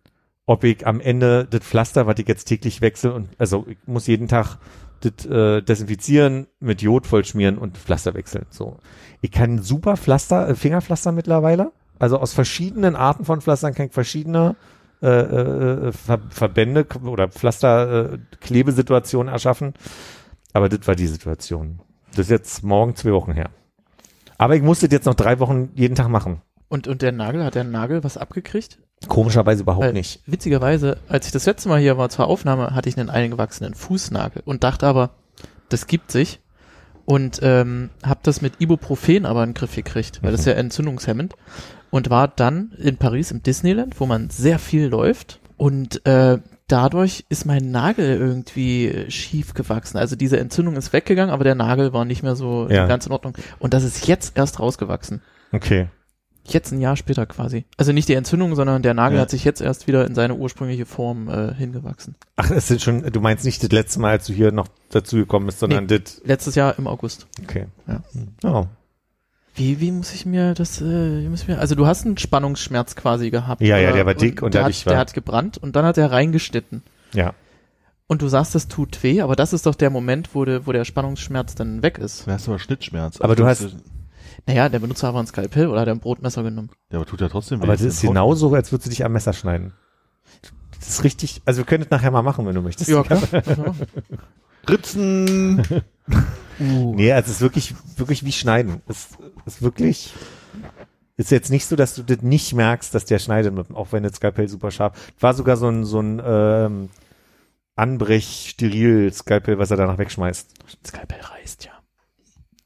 ob 0.46 0.64
ich 0.64 0.86
am 0.86 1.00
Ende 1.00 1.48
das 1.50 1.62
Pflaster, 1.62 2.06
was 2.06 2.20
ich 2.20 2.28
jetzt 2.28 2.46
täglich 2.46 2.82
wechsle 2.82 3.14
und 3.14 3.30
also 3.40 3.66
ich 3.68 3.78
muss 3.88 4.06
jeden 4.08 4.28
Tag 4.28 4.58
das 5.02 5.26
äh, 5.26 5.62
desinfizieren, 5.62 6.48
mit 6.60 6.82
Jod 6.82 7.08
vollschmieren 7.08 7.58
und 7.58 7.78
Pflaster 7.78 8.14
wechseln. 8.14 8.46
So, 8.50 8.78
ich 9.22 9.32
kann 9.32 9.62
super 9.62 9.98
Pflaster, 9.98 10.50
äh, 10.50 10.56
Fingerpflaster 10.56 11.12
mittlerweile. 11.12 11.72
Also 12.00 12.20
aus 12.20 12.34
verschiedenen 12.34 12.96
Arten 12.96 13.26
von 13.26 13.42
Pflastern 13.42 13.74
kann 13.74 13.88
ich 13.88 13.94
verschiedene 13.94 14.56
äh, 15.02 15.08
äh, 15.08 15.92
Ver 15.92 16.20
Verbände 16.30 16.86
oder 17.04 17.30
Pflaster-Klebesituationen 17.30 19.32
erschaffen. 19.32 19.74
Aber 20.54 20.70
das 20.70 20.88
war 20.88 20.96
die 20.96 21.08
Situation. 21.08 21.82
Das 22.12 22.26
ist 22.26 22.32
jetzt 22.32 22.64
morgen 22.64 22.96
zwei 22.96 23.12
Wochen 23.12 23.34
her. 23.34 23.50
Aber 24.38 24.56
ich 24.56 24.64
musste 24.64 24.88
das 24.88 24.94
jetzt 24.94 25.06
noch 25.06 25.16
drei 25.16 25.40
Wochen 25.40 25.70
jeden 25.76 25.96
Tag 25.96 26.10
machen. 26.10 26.42
Und, 26.68 26.88
und 26.88 27.02
der 27.02 27.12
Nagel, 27.12 27.44
hat 27.44 27.56
der 27.56 27.64
Nagel 27.64 28.04
was 28.04 28.18
abgekriegt? 28.18 28.80
Komischerweise 29.08 29.62
überhaupt 29.64 29.86
Weil, 29.86 29.94
nicht. 29.94 30.22
Witzigerweise, 30.26 30.98
als 31.08 31.28
ich 31.28 31.32
das 31.32 31.46
letzte 31.46 31.70
Mal 31.70 31.80
hier 31.80 31.98
war 31.98 32.10
zur 32.10 32.28
Aufnahme, 32.28 32.74
hatte 32.74 32.90
ich 32.90 32.98
einen 32.98 33.10
eingewachsenen 33.10 33.76
Fußnagel 33.76 34.42
und 34.46 34.64
dachte 34.64 34.88
aber, 34.88 35.12
das 35.70 35.88
gibt 35.88 36.12
sich. 36.12 36.40
Und 37.06 37.40
ähm, 37.44 37.92
habe 38.04 38.22
das 38.24 38.42
mit 38.42 38.54
Ibuprofen 38.60 39.28
aber 39.28 39.44
in 39.44 39.50
den 39.50 39.54
Griff 39.54 39.76
gekriegt, 39.76 40.24
weil 40.24 40.32
das 40.32 40.42
ist 40.42 40.48
ja 40.48 40.54
entzündungshemmend. 40.54 41.36
Und 41.92 42.10
war 42.10 42.28
dann 42.28 42.74
in 42.80 42.98
Paris 42.98 43.30
im 43.32 43.44
Disneyland, 43.44 44.00
wo 44.00 44.08
man 44.08 44.32
sehr 44.32 44.58
viel 44.58 44.88
läuft. 44.88 45.40
Und 45.56 46.04
äh, 46.08 46.40
dadurch 46.68 47.26
ist 47.30 47.46
mein 47.46 47.70
Nagel 47.70 48.18
irgendwie 48.18 49.06
schief 49.10 49.54
gewachsen. 49.54 49.98
Also 49.98 50.16
diese 50.16 50.40
Entzündung 50.40 50.76
ist 50.78 50.94
weggegangen, 50.94 51.32
aber 51.32 51.44
der 51.44 51.56
Nagel 51.56 51.94
war 51.94 52.06
nicht 52.06 52.24
mehr 52.24 52.36
so 52.36 52.68
Ja. 52.70 52.88
ganz 52.88 53.06
in 53.06 53.12
Ordnung. 53.12 53.38
Und 53.60 53.76
das 53.76 53.84
ist 53.84 54.08
jetzt 54.08 54.36
erst 54.36 54.60
rausgewachsen. 54.60 55.22
Okay. 55.52 55.88
Jetzt 56.48 56.72
ein 56.72 56.80
Jahr 56.80 56.96
später 56.96 57.26
quasi. 57.26 57.66
Also 57.78 57.92
nicht 57.92 58.08
die 58.08 58.14
Entzündung, 58.14 58.56
sondern 58.56 58.82
der 58.84 58.94
Nagel 58.94 59.16
Ja. 59.18 59.24
hat 59.24 59.30
sich 59.32 59.44
jetzt 59.44 59.62
erst 59.62 59.88
wieder 59.88 60.06
in 60.06 60.14
seine 60.16 60.36
ursprüngliche 60.36 60.86
Form 60.86 61.28
äh, 61.28 61.54
hingewachsen. 61.56 62.16
Ach, 62.36 62.52
es 62.52 62.68
sind 62.68 62.82
schon, 62.82 63.02
du 63.04 63.20
meinst 63.20 63.46
nicht 63.46 63.64
das 63.64 63.72
letzte 63.72 64.00
Mal, 64.00 64.12
als 64.12 64.28
du 64.28 64.34
hier 64.34 64.52
noch 64.52 64.68
dazu 64.90 65.16
gekommen 65.18 65.48
bist, 65.48 65.60
sondern 65.60 65.88
das, 65.88 66.22
Letztes 66.24 66.56
Jahr 66.56 66.78
im 66.78 66.88
August. 66.88 67.26
okay. 67.44 67.66
Ja. 67.88 68.04
Oh. 68.44 68.66
Wie, 69.56 69.80
wie 69.80 69.92
muss 69.92 70.14
ich 70.14 70.26
mir 70.26 70.54
das, 70.54 70.82
äh, 70.82 71.22
wie 71.24 71.30
muss 71.30 71.42
ich 71.44 71.48
mir, 71.48 71.60
also 71.60 71.76
du 71.76 71.88
hast 71.88 72.06
einen 72.06 72.18
Spannungsschmerz 72.18 72.96
quasi 72.96 73.30
gehabt. 73.32 73.62
Ja, 73.62 73.78
ja, 73.78 73.92
der 73.94 74.06
war 74.06 74.14
dick 74.14 74.42
und 74.42 74.54
der, 74.54 74.62
dadurch 74.62 74.82
hat, 74.82 74.86
war- 74.88 74.94
der 74.94 75.00
hat 75.00 75.14
gebrannt 75.14 75.58
und 75.58 75.76
dann 75.76 75.86
hat 75.86 75.98
er 75.98 76.12
reingeschnitten. 76.12 76.84
Ja. 77.14 77.34
Und 78.08 78.22
du 78.22 78.28
sagst, 78.28 78.54
das 78.54 78.68
tut 78.68 79.02
weh, 79.02 79.22
aber 79.22 79.36
das 79.36 79.52
ist 79.54 79.66
doch 79.66 79.74
der 79.74 79.90
Moment, 79.90 80.30
wo, 80.36 80.46
de, 80.46 80.62
wo 80.66 80.72
der 80.74 80.86
Spannungsschmerz 80.86 81.56
dann 81.56 81.82
weg 81.82 81.98
ist. 81.98 82.28
Da 82.28 82.34
hast 82.34 82.46
du 82.46 82.52
aber 82.52 82.60
Schnittschmerz. 82.60 83.20
Aber 83.22 83.36
du 83.36 83.44
das 83.44 83.62
hast- 83.64 83.76
Naja, 84.48 84.70
der 84.70 84.80
Benutzer 84.80 85.08
hat 85.08 85.14
aber 85.14 85.20
ein 85.22 85.28
Skalpell 85.28 85.68
oder 85.68 85.82
hat 85.82 85.88
er 85.88 85.96
ein 85.96 86.00
Brotmesser 86.00 86.44
genommen. 86.44 86.70
Ja, 86.92 86.98
aber 86.98 87.06
tut 87.06 87.22
ja 87.22 87.30
trotzdem 87.30 87.62
Aber 87.62 87.74
das 87.74 87.82
ist 87.82 88.02
genauso, 88.02 88.54
als 88.54 88.72
würdest 88.72 88.88
du 88.88 88.90
dich 88.92 89.04
am 89.04 89.14
Messer 89.14 89.34
schneiden. 89.34 89.74
Das 90.80 90.90
ist 90.90 91.04
richtig, 91.04 91.42
also 91.46 91.60
wir 91.60 91.66
können 91.66 91.84
das 91.84 91.92
nachher 91.92 92.12
mal 92.12 92.22
machen, 92.22 92.46
wenn 92.46 92.54
du 92.54 92.62
möchtest. 92.62 92.90
Ja, 92.90 93.02
klar. 93.04 93.22
Ritzen! 94.70 95.60
uh. 96.60 96.96
Nee, 96.96 97.12
also 97.12 97.28
es 97.30 97.38
ist 97.38 97.42
wirklich, 97.42 97.76
wirklich 97.98 98.24
wie 98.24 98.32
Schneiden. 98.32 98.82
Es 98.88 99.10
ist 99.46 99.62
wirklich, 99.62 100.14
ist 101.18 101.32
jetzt 101.32 101.50
nicht 101.50 101.66
so, 101.66 101.76
dass 101.76 101.96
du 101.96 102.04
das 102.04 102.22
nicht 102.22 102.54
merkst, 102.54 102.94
dass 102.94 103.06
der 103.06 103.20
schneidet, 103.20 103.54
mit, 103.54 103.72
auch 103.72 103.92
wenn 103.92 104.04
das 104.04 104.14
Skalpell 104.14 104.48
super 104.48 104.72
scharf. 104.72 105.14
War 105.20 105.34
sogar 105.34 105.58
so 105.58 105.70
ein, 105.70 105.86
so 105.86 106.00
ein, 106.00 106.22
ähm, 106.24 106.90
Anbrech-Steril-Skalpell, 107.76 109.60
was 109.60 109.72
er 109.72 109.78
danach 109.78 109.98
wegschmeißt. 109.98 110.54
Skalpell 110.86 111.20
reißt 111.20 111.66
ja. 111.66 111.72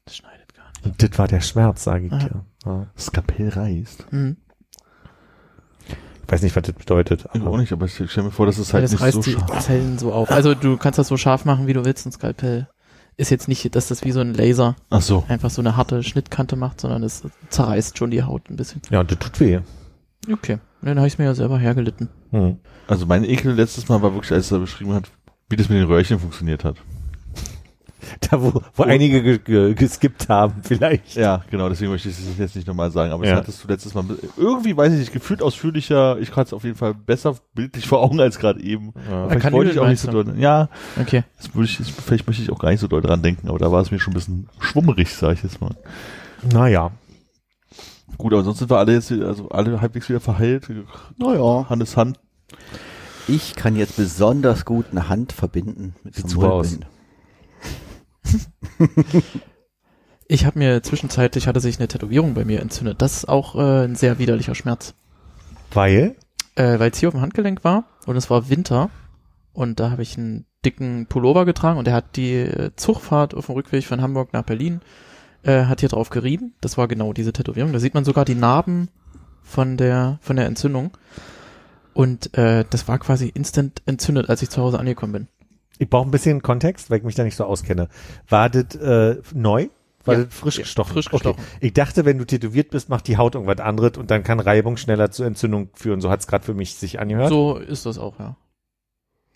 Das 0.04 0.16
schneidet 0.16 0.54
gar 0.54 0.68
nicht. 0.68 0.69
Und 0.84 1.02
das 1.02 1.18
war 1.18 1.28
der 1.28 1.40
Schmerz, 1.40 1.84
sage 1.84 2.06
ich 2.06 2.12
dir. 2.12 2.44
Ja. 2.64 2.86
Skapell 2.98 3.48
reißt. 3.50 4.12
Mhm. 4.12 4.36
Ich 5.86 6.32
weiß 6.32 6.42
nicht, 6.42 6.54
was 6.54 6.62
das 6.62 6.74
bedeutet. 6.74 7.24
Ich 7.34 7.40
auch 7.40 7.46
Aber 7.46 7.58
nicht, 7.58 7.72
aber 7.72 7.86
ich 7.86 7.94
stelle 7.94 8.26
mir 8.26 8.30
vor, 8.30 8.46
dass 8.46 8.58
es 8.58 8.72
halt 8.72 8.84
das 8.84 8.92
nicht 8.92 9.00
reißt 9.00 9.14
so 9.16 9.22
die 9.22 9.32
scharf 9.32 9.64
Zellen 9.64 9.98
so 9.98 10.12
auf. 10.12 10.30
Also 10.30 10.54
du 10.54 10.76
kannst 10.76 10.98
das 10.98 11.08
so 11.08 11.16
scharf 11.16 11.44
machen, 11.44 11.66
wie 11.66 11.72
du 11.72 11.84
willst. 11.84 12.06
Ein 12.06 12.12
Skalpell 12.12 12.68
ist 13.16 13.30
jetzt 13.30 13.48
nicht, 13.48 13.74
dass 13.74 13.88
das 13.88 14.04
wie 14.04 14.12
so 14.12 14.20
ein 14.20 14.32
Laser 14.32 14.76
Ach 14.90 15.02
so. 15.02 15.24
einfach 15.28 15.50
so 15.50 15.60
eine 15.60 15.76
harte 15.76 16.02
Schnittkante 16.04 16.54
macht, 16.56 16.80
sondern 16.80 17.02
es 17.02 17.24
zerreißt 17.48 17.98
schon 17.98 18.10
die 18.12 18.22
Haut 18.22 18.48
ein 18.48 18.56
bisschen. 18.56 18.80
ja, 18.90 19.00
und 19.00 19.10
das 19.10 19.18
tut 19.18 19.40
weh. 19.40 19.58
Okay, 20.32 20.58
dann 20.82 20.98
habe 20.98 21.08
ich 21.08 21.18
mir 21.18 21.24
ja 21.24 21.34
selber 21.34 21.58
hergelitten. 21.58 22.08
Hm. 22.30 22.58
Also 22.86 23.06
mein 23.06 23.24
Ekel 23.24 23.52
letztes 23.54 23.88
Mal 23.88 24.00
war 24.00 24.14
wirklich, 24.14 24.32
als 24.32 24.52
er 24.52 24.60
beschrieben 24.60 24.92
hat, 24.92 25.10
wie 25.48 25.56
das 25.56 25.68
mit 25.68 25.78
den 25.78 25.86
Röhrchen 25.86 26.18
funktioniert 26.20 26.64
hat. 26.64 26.76
Da, 28.30 28.40
wo, 28.42 28.62
wo 28.74 28.82
einige 28.84 29.22
ge 29.22 29.38
ge 29.38 29.74
geskippt 29.74 30.28
haben, 30.28 30.62
vielleicht. 30.62 31.14
Ja, 31.16 31.42
genau, 31.50 31.68
deswegen 31.68 31.90
möchte 31.90 32.08
ich 32.08 32.18
es 32.18 32.38
jetzt 32.38 32.56
nicht 32.56 32.66
nochmal 32.68 32.90
sagen. 32.90 33.12
Aber 33.12 33.24
Ja. 33.24 33.32
das 33.32 33.40
hattest 33.42 33.64
du 33.64 33.68
letztes 33.68 33.94
Mal 33.94 34.04
irgendwie, 34.36 34.76
weiß 34.76 34.92
ich 34.92 34.98
nicht, 35.00 35.12
gefühlt 35.12 35.42
ausführlicher. 35.42 36.18
Ich 36.18 36.30
hatte 36.30 36.48
es 36.48 36.52
auf 36.52 36.64
jeden 36.64 36.76
Fall 36.76 36.94
besser 36.94 37.36
bildlich 37.54 37.86
vor 37.86 38.00
Augen 38.02 38.20
als 38.20 38.38
gerade 38.38 38.60
eben. 38.62 38.92
Ja. 39.10 39.26
Vielleicht 39.28 39.42
Kanülen 39.42 39.52
wollte 39.58 39.70
ich 39.72 39.78
auch 39.78 39.88
nicht 39.88 40.00
so 40.00 40.10
doll. 40.10 40.34
Ja, 40.38 40.68
Okay. 41.00 41.24
das 41.38 41.54
würde 41.54 41.66
ich, 41.66 41.78
das- 41.78 41.88
vielleicht 41.90 42.26
möchte 42.26 42.42
ich 42.42 42.50
auch 42.50 42.58
gar 42.58 42.70
nicht 42.70 42.80
so 42.80 42.88
doll 42.88 43.00
dran 43.02 43.22
denken, 43.22 43.48
aber 43.48 43.58
da 43.58 43.70
war 43.72 43.80
es 43.82 43.90
mir 43.90 43.98
schon 44.00 44.12
ein 44.12 44.14
bisschen 44.14 44.48
schwummerig, 44.60 45.14
sage 45.14 45.34
ich 45.34 45.42
jetzt 45.42 45.60
mal. 45.60 45.74
Naja. 46.52 46.92
Gut, 48.18 48.32
aber 48.32 48.42
sonst 48.42 48.58
sind 48.58 48.70
wir 48.70 48.78
alle 48.78 48.92
jetzt, 48.94 49.10
also 49.12 49.48
alle 49.50 49.80
halbwegs 49.80 50.08
wieder 50.08 50.20
verheilt. 50.20 50.68
Naja. 51.16 51.66
Hannes 51.68 51.96
Hand. 51.96 52.18
Ich 53.28 53.54
kann 53.54 53.76
jetzt 53.76 53.96
besonders 53.96 54.64
gut 54.64 54.86
eine 54.90 55.08
Hand 55.08 55.32
verbinden 55.32 55.94
mit 56.02 56.16
Sieht 56.16 56.28
so 56.28 56.40
super 56.40 56.52
aus. 56.54 56.78
Ich 60.32 60.46
habe 60.46 60.60
mir 60.60 60.80
zwischenzeitlich 60.80 61.48
hatte 61.48 61.58
sich 61.58 61.80
eine 61.80 61.88
Tätowierung 61.88 62.34
bei 62.34 62.44
mir 62.44 62.60
entzündet. 62.60 63.02
Das 63.02 63.16
ist 63.16 63.28
auch 63.28 63.56
äh, 63.56 63.86
ein 63.86 63.96
sehr 63.96 64.20
widerlicher 64.20 64.54
Schmerz. 64.54 64.94
Weil? 65.72 66.14
Äh, 66.54 66.78
Weil 66.78 66.92
es 66.92 66.98
hier 66.98 67.08
auf 67.08 67.14
dem 67.14 67.20
Handgelenk 67.20 67.64
war 67.64 67.82
und 68.06 68.14
es 68.14 68.30
war 68.30 68.48
Winter 68.48 68.90
und 69.52 69.80
da 69.80 69.90
habe 69.90 70.02
ich 70.02 70.16
einen 70.16 70.46
dicken 70.64 71.06
Pullover 71.06 71.44
getragen 71.46 71.80
und 71.80 71.86
der 71.88 71.94
hat 71.94 72.14
die 72.14 72.34
äh, 72.34 72.70
Zugfahrt 72.76 73.34
auf 73.34 73.46
dem 73.46 73.56
Rückweg 73.56 73.84
von 73.84 74.00
Hamburg 74.00 74.32
nach 74.32 74.44
Berlin 74.44 74.82
äh, 75.42 75.64
hat 75.64 75.80
hier 75.80 75.88
drauf 75.88 76.10
gerieben. 76.10 76.54
Das 76.60 76.78
war 76.78 76.86
genau 76.86 77.12
diese 77.12 77.32
Tätowierung. 77.32 77.72
Da 77.72 77.80
sieht 77.80 77.94
man 77.94 78.04
sogar 78.04 78.24
die 78.24 78.36
Narben 78.36 78.88
von 79.42 79.76
der 79.76 80.20
von 80.20 80.36
der 80.36 80.46
Entzündung. 80.46 80.92
Und 81.92 82.38
äh, 82.38 82.64
das 82.70 82.86
war 82.86 83.00
quasi 83.00 83.28
instant 83.34 83.82
entzündet, 83.86 84.30
als 84.30 84.42
ich 84.42 84.50
zu 84.50 84.62
Hause 84.62 84.78
angekommen 84.78 85.12
bin. 85.12 85.28
Ich 85.80 85.88
brauche 85.88 86.06
ein 86.06 86.10
bisschen 86.10 86.42
Kontext, 86.42 86.90
weil 86.90 86.98
ich 86.98 87.04
mich 87.04 87.14
da 87.14 87.24
nicht 87.24 87.36
so 87.36 87.44
auskenne. 87.44 87.88
War 88.28 88.50
das 88.50 88.74
äh, 88.76 89.16
neu? 89.34 89.68
War 90.04 90.14
Ja. 90.18 90.24
das 90.24 90.34
frisch 90.34 90.56
Ja, 90.58 90.62
gestochen? 90.64 90.92
frisch 90.92 91.08
gestochen. 91.10 91.38
Okay. 91.40 91.66
Ich 91.66 91.72
dachte, 91.72 92.04
wenn 92.04 92.18
du 92.18 92.26
tätowiert 92.26 92.68
bist, 92.70 92.90
macht 92.90 93.06
die 93.08 93.16
Haut 93.16 93.34
irgendwas 93.34 93.60
anderes 93.60 93.96
und 93.96 94.10
dann 94.10 94.22
kann 94.22 94.40
Reibung 94.40 94.76
schneller 94.76 95.10
zur 95.10 95.24
Entzündung 95.26 95.70
führen. 95.72 96.02
So 96.02 96.10
hat's 96.10 96.26
gerade 96.26 96.44
für 96.44 96.52
mich 96.52 96.74
sich 96.74 97.00
angehört. 97.00 97.30
So 97.30 97.56
ist 97.56 97.86
das 97.86 97.96
auch, 97.98 98.18
ja. 98.18 98.36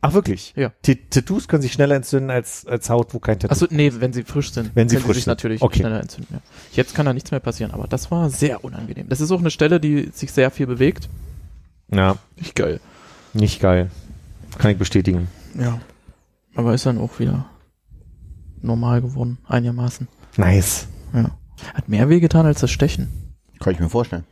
Ach 0.03 0.13
wirklich? 0.13 0.53
Ja. 0.55 0.71
T 0.83 0.97
Tattoos 1.09 1.49
können 1.49 1.63
sich 1.63 1.73
schneller 1.73 1.95
entzünden 1.97 2.31
als, 2.31 2.67
als 2.67 2.91
Haut, 2.91 3.15
wo 3.15 3.21
kein 3.21 3.39
Tattoo 3.39 3.53
Achso, 3.53 3.67
nee, 3.71 3.91
wenn 3.97 4.13
sie 4.13 4.23
frisch 4.23 4.53
sind. 4.53 4.73
Wenn 4.75 4.91
sie 4.91 4.97
können 4.97 5.07
frisch 5.07 5.15
sich 5.17 5.25
sind. 5.25 5.31
natürlich 5.31 5.63
Okay. 5.63 5.79
schneller 5.79 5.99
entzünden. 6.01 6.35
Ja. 6.35 6.41
Jetzt 6.75 6.95
kann 6.95 7.07
da 7.07 7.15
nichts 7.15 7.31
mehr 7.31 7.41
passieren, 7.41 7.71
aber 7.73 7.87
das 7.89 8.11
war 8.11 8.29
sehr 8.29 8.65
unangenehm. 8.65 9.09
Das 9.09 9.23
ist 9.23 9.31
auch 9.31 9.41
eine 9.41 9.51
Stelle, 9.51 9.81
die 9.81 10.11
sich 10.13 10.31
sehr 10.31 10.51
viel 10.51 10.67
bewegt. 10.67 11.09
Ja, 11.91 12.17
Nicht 12.37 12.55
geil. 12.55 12.81
nicht 13.33 13.61
geil. 13.61 13.91
Kann 14.59 14.71
ich 14.73 14.77
bestätigen. 14.77 15.29
Ja. 15.59 15.81
Aber 16.55 16.75
ist 16.75 16.87
dann 16.87 16.99
auch 16.99 17.19
wieder 17.19 17.47
normal 18.63 19.03
geworden, 19.03 19.39
einigermaßen. 19.47 20.09
Nice. 20.37 20.87
Ja. 21.13 21.31
Hat 21.75 21.89
mehr 21.89 22.09
wehgetan 22.09 22.47
als 22.47 22.61
das 22.61 22.71
Stechen. 22.71 23.09
Kann 23.61 23.73
ich 23.75 23.81
mir 23.81 23.89
vorstellen. 23.89 24.25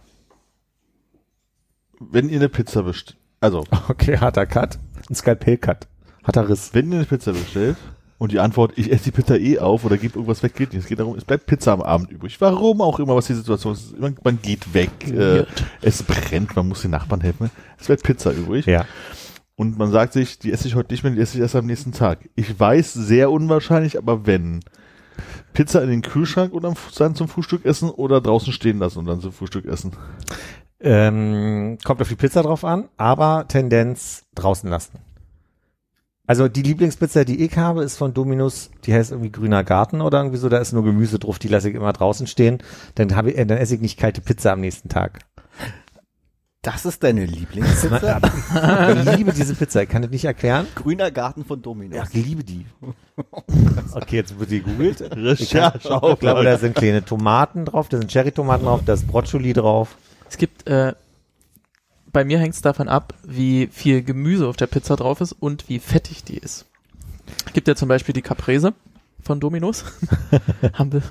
Wenn 2.01 2.29
ihr 2.29 2.37
eine 2.39 2.49
Pizza 2.49 2.83
bestellt, 2.83 3.19
also, 3.41 3.65
Okay, 3.89 4.19
harter 4.19 4.47
Cut. 4.47 4.79
Ein 5.09 5.15
Skalpell-Cut. 5.15 5.89
Harter 6.25 6.49
Riss. 6.49 6.71
wenn 6.73 6.91
ihr 6.93 6.99
eine 6.99 7.07
Pizza 7.07 7.33
bestellt 7.33 7.77
und 8.19 8.31
die 8.31 8.39
Antwort, 8.39 8.73
ich 8.77 8.93
esse 8.93 9.05
die 9.05 9.11
Pizza 9.11 9.37
eh 9.37 9.59
auf 9.59 9.85
oder 9.85 9.97
gib 9.99 10.15
irgendwas 10.15 10.43
weg, 10.45 10.55
geht 10.55 10.73
nicht. 10.73 10.83
Es 10.83 10.89
geht 10.89 11.01
darum, 11.01 11.17
es 11.17 11.25
bleibt 11.25 11.47
Pizza 11.47 11.73
am 11.73 11.83
Abend 11.83 12.11
übrig. 12.13 12.41
Warum 12.41 12.81
auch 12.81 13.01
immer, 13.01 13.17
was 13.17 13.27
die 13.27 13.35
Situation 13.35 13.73
ist. 13.73 13.99
Man, 13.99 14.17
man 14.23 14.41
geht 14.41 14.73
weg, 14.75 14.91
äh, 15.09 15.45
es 15.81 16.05
brennt, 16.05 16.55
man 16.55 16.69
muss 16.69 16.83
den 16.83 16.93
Nachbarn 16.93 17.21
helfen. 17.21 17.51
Es 17.81 17.87
bleibt 17.87 18.05
Pizza 18.05 18.33
übrig. 18.33 18.67
Ja. 18.67 18.85
Und 19.63 19.79
man 19.79 19.93
sagt 19.93 20.13
sich, 20.13 20.41
die 20.41 20.51
esse 20.51 20.67
ich 20.67 20.75
heute 20.75 20.93
nicht 20.93 21.05
mehr, 21.05 21.13
die 21.13 21.21
esse 21.21 21.37
ich 21.37 21.41
erst 21.41 21.55
am 21.55 21.67
nächsten 21.67 21.93
Tag. 21.93 22.29
Ich 22.35 22.59
weiß, 22.59 22.95
sehr 22.95 23.31
unwahrscheinlich, 23.31 23.97
aber 23.97 24.27
wenn. 24.27 24.59
Pizza 25.53 25.85
in 25.85 25.89
den 25.89 26.03
Kühlschrank 26.03 26.53
und 26.53 26.65
dann 26.65 27.15
zum 27.15 27.29
Frühstück 27.29 27.65
essen 27.65 27.89
oder 27.89 28.21
draußen 28.21 28.53
stehen 28.53 28.81
lassen 28.81 28.99
und 28.99 29.07
dann 29.07 29.21
zum 29.21 29.31
Frühstück 29.31 29.67
essen. 29.67 29.93
Ähm, 30.81 31.79
kommt 31.85 32.01
auf 32.01 32.09
die 32.09 32.17
Pizza 32.17 32.43
drauf 32.43 32.65
an, 32.65 32.89
aber 32.97 33.45
Tendenz 33.47 34.25
draußen 34.35 34.69
lassen. 34.69 34.99
Also 36.27 36.49
die 36.49 36.63
Lieblingspizza, 36.63 37.23
die 37.23 37.45
ich 37.45 37.57
habe, 37.57 37.85
ist 37.85 37.97
von 37.97 38.15
Dominus, 38.15 38.73
die 38.85 38.93
heißt 38.93 39.13
irgendwie 39.13 39.31
Grüner 39.31 39.63
Garten 39.63 40.01
oder 40.01 40.19
irgendwie 40.19 40.39
so, 40.39 40.49
da 40.49 40.59
ist 40.59 40.73
nur 40.73 40.83
Gemüse 40.83 41.21
drauf, 41.21 41.39
die 41.39 41.49
lasse 41.49 41.69
ich 41.69 41.77
immer 41.77 41.93
draußen 41.93 42.27
stehen. 42.27 42.59
Dann 42.97 43.15
habe 43.15 43.31
ich, 43.31 43.39
äh, 43.39 43.47
dann 43.47 43.59
esse 43.59 43.77
ich 43.77 43.81
nicht 43.81 43.97
kalte 43.97 44.23
Pizza 44.23 44.55
am 44.55 44.61
nächsten 44.61 44.89
Tag. 44.89 45.21
Das 46.63 46.85
ist 46.87 47.03
deine 47.03 47.27
Lieblingspizza? 47.27 48.21
Ich 49.05 49.17
liebe 49.17 49.33
diese 49.33 49.55
Pizza, 49.57 49.83
ich 49.83 49.89
kann 49.89 50.03
das 50.03 50.13
nicht 50.13 50.25
erklären. 50.25 50.69
Grüner 50.77 51.11
Garten 51.11 51.45
von 51.45 51.61
Dominos. 51.61 51.97
Ja, 51.97 52.05
ich 52.05 52.27
liebe 52.27 52.45
die. 52.45 52.65
Okay, 53.95 54.17
jetzt 54.17 54.39
wird 54.39 54.51
die 54.51 54.63
gegoogelt. 54.63 55.01
Recherche 55.17 55.79
Ich 55.79 56.19
glaube, 56.21 56.45
da 56.45 56.57
sind 56.59 56.75
kleine 56.77 57.05
Tomaten 57.05 57.65
drauf, 57.65 57.89
da 57.89 57.99
sind 57.99 58.11
Cherry-Tomaten 58.11 58.65
drauf, 58.65 58.81
da 58.87 58.95
ist 58.95 59.07
Broccoli 59.07 59.53
drauf. 59.53 59.97
Es 60.31 60.39
gibt 60.39 60.67
äh, 60.69 60.95
bei 62.13 62.25
mir 62.25 62.39
hängt 62.39 62.55
es 62.55 62.63
davon 62.63 62.89
ab, 62.89 63.15
wie 63.25 63.69
viel 63.73 64.03
Gemüse 64.03 64.47
auf 64.47 64.57
der 64.57 64.67
Pizza 64.67 64.97
drauf 64.97 65.21
ist 65.21 65.33
und 65.33 65.69
wie 65.69 65.79
fettig 65.79 66.25
die 66.25 66.39
ist. 66.39 66.67
Gibt 67.53 67.69
ja 67.69 67.75
zum 67.75 67.89
Beispiel 67.89 68.13
die 68.13 68.23
Caprese 68.23 68.73
von 69.23 69.41
Domino's. 69.41 69.85
Haben 70.75 70.93
wir. 70.93 71.03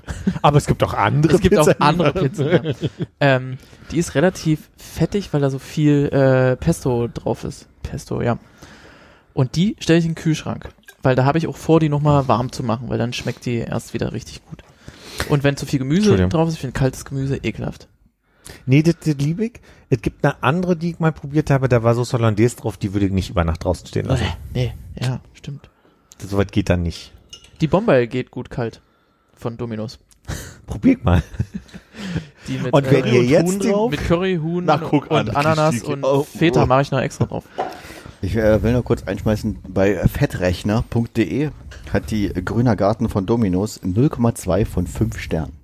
Aber 0.42 0.58
es 0.58 0.68
gibt 0.68 0.84
auch 0.84 0.94
andere 0.94 1.36
Es 1.36 1.42
gibt 1.42 1.58
auch 1.58 1.68
Pizzen. 1.68 1.82
andere 1.82 2.14
Pizzen. 2.14 2.48
Ja. 2.48 2.62
Ähm, 3.20 3.58
die 3.92 3.98
ist 4.00 4.16
relativ 4.16 4.70
fettig, 4.78 5.32
weil 5.32 5.42
da 5.42 5.50
so 5.50 5.60
viel 5.60 6.08
äh, 6.08 6.56
Pesto 6.56 7.08
drauf 7.08 7.44
ist. 7.44 7.68
Pesto, 7.84 8.22
ja. 8.22 8.40
Und 9.34 9.56
die 9.56 9.76
stelle 9.80 10.00
ich 10.00 10.06
in 10.06 10.12
den 10.12 10.16
Kühlschrank. 10.16 10.70
Weil 11.04 11.16
da 11.16 11.26
habe 11.26 11.38
ich 11.38 11.48
auch 11.48 11.58
vor, 11.58 11.80
die 11.80 11.90
nochmal 11.90 12.28
warm 12.28 12.52
zu 12.52 12.64
machen, 12.64 12.90
weil 12.90 12.98
dann 12.98 13.14
schmeckt 13.14 13.46
die 13.46 13.58
erst 13.58 13.94
wieder 13.94 14.12
richtig 14.14 14.44
gut. 14.46 14.64
Und 15.30 15.44
wenn 15.44 15.58
zu 15.58 15.66
viel 15.66 15.80
Gemüse 15.80 16.16
drauf 16.30 16.48
ist, 16.48 16.56
ich 16.56 16.60
finde 16.62 16.78
kaltes 16.78 17.06
Gemüse 17.06 17.38
ekelhaft. 17.38 17.88
Nee, 18.66 18.82
das, 18.84 18.96
das 19.04 19.16
liebe 19.16 19.46
ich. 19.46 19.54
Es 19.90 20.02
gibt 20.02 20.24
eine 20.24 20.42
andere, 20.44 20.76
die 20.76 20.92
ich 20.92 21.00
mal 21.00 21.12
probiert 21.12 21.50
habe, 21.50 21.70
da 21.70 21.84
war 21.84 21.96
so 21.96 22.04
Hollandaise 22.12 22.56
drauf, 22.56 22.78
die 22.78 22.94
würde 22.94 23.06
ich 23.08 23.12
nicht 23.12 23.30
über 23.30 23.44
Nacht 23.44 23.64
draußen 23.64 23.88
stehen 23.88 24.06
lassen. 24.06 24.26
Nee, 24.54 24.74
ja, 25.00 25.22
stimmt. 25.34 25.70
So 26.20 26.38
weit 26.38 26.52
geht 26.52 26.70
dann 26.70 26.84
nicht. 26.84 27.14
Die 27.62 27.68
Bombay 27.68 28.08
geht 28.08 28.32
gut 28.32 28.50
kalt 28.50 28.82
von 29.36 29.56
Domino's. 29.56 30.00
Probier 30.66 30.98
ich 30.98 31.04
mal. 31.04 31.22
Die 32.48 32.58
mit, 32.58 32.74
Und 32.74 32.90
wenn 32.90 33.06
äh, 33.06 33.16
ihr 33.16 33.24
jetzt 33.24 33.52
Huhn 33.52 33.60
den- 33.60 33.72
drauf? 33.72 33.92
mit 33.92 34.04
Curry, 34.04 34.40
Huhn 34.42 34.66
Na, 34.66 34.78
guck 34.78 35.12
und 35.12 35.30
an, 35.30 35.30
Ananas 35.30 35.84
und 35.84 36.04
oh, 36.04 36.24
Feta 36.24 36.64
oh. 36.64 36.66
mache 36.66 36.82
ich 36.82 36.92
noch 36.92 37.00
extra 37.00 37.26
drauf. 37.26 37.44
Ich 38.24 38.36
äh, 38.36 38.64
will 38.64 38.74
nur 38.74 38.84
kurz 38.84 39.04
einschmeißen, 39.04 39.60
bei 39.68 39.96
fettrechner.de 39.96 41.52
hat 41.94 42.12
die 42.12 42.30
Grüner 42.30 42.76
Garten 42.76 43.10
von 43.10 43.26
Dominos 43.28 43.82
0,2 43.84 44.66
von 44.66 44.88
5 44.88 45.20
Sternen. 45.20 45.61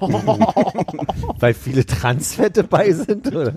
Weil 1.40 1.54
viele 1.54 1.84
Transfette 1.86 2.64
bei 2.64 2.92
sind, 2.92 3.26
oder? 3.34 3.54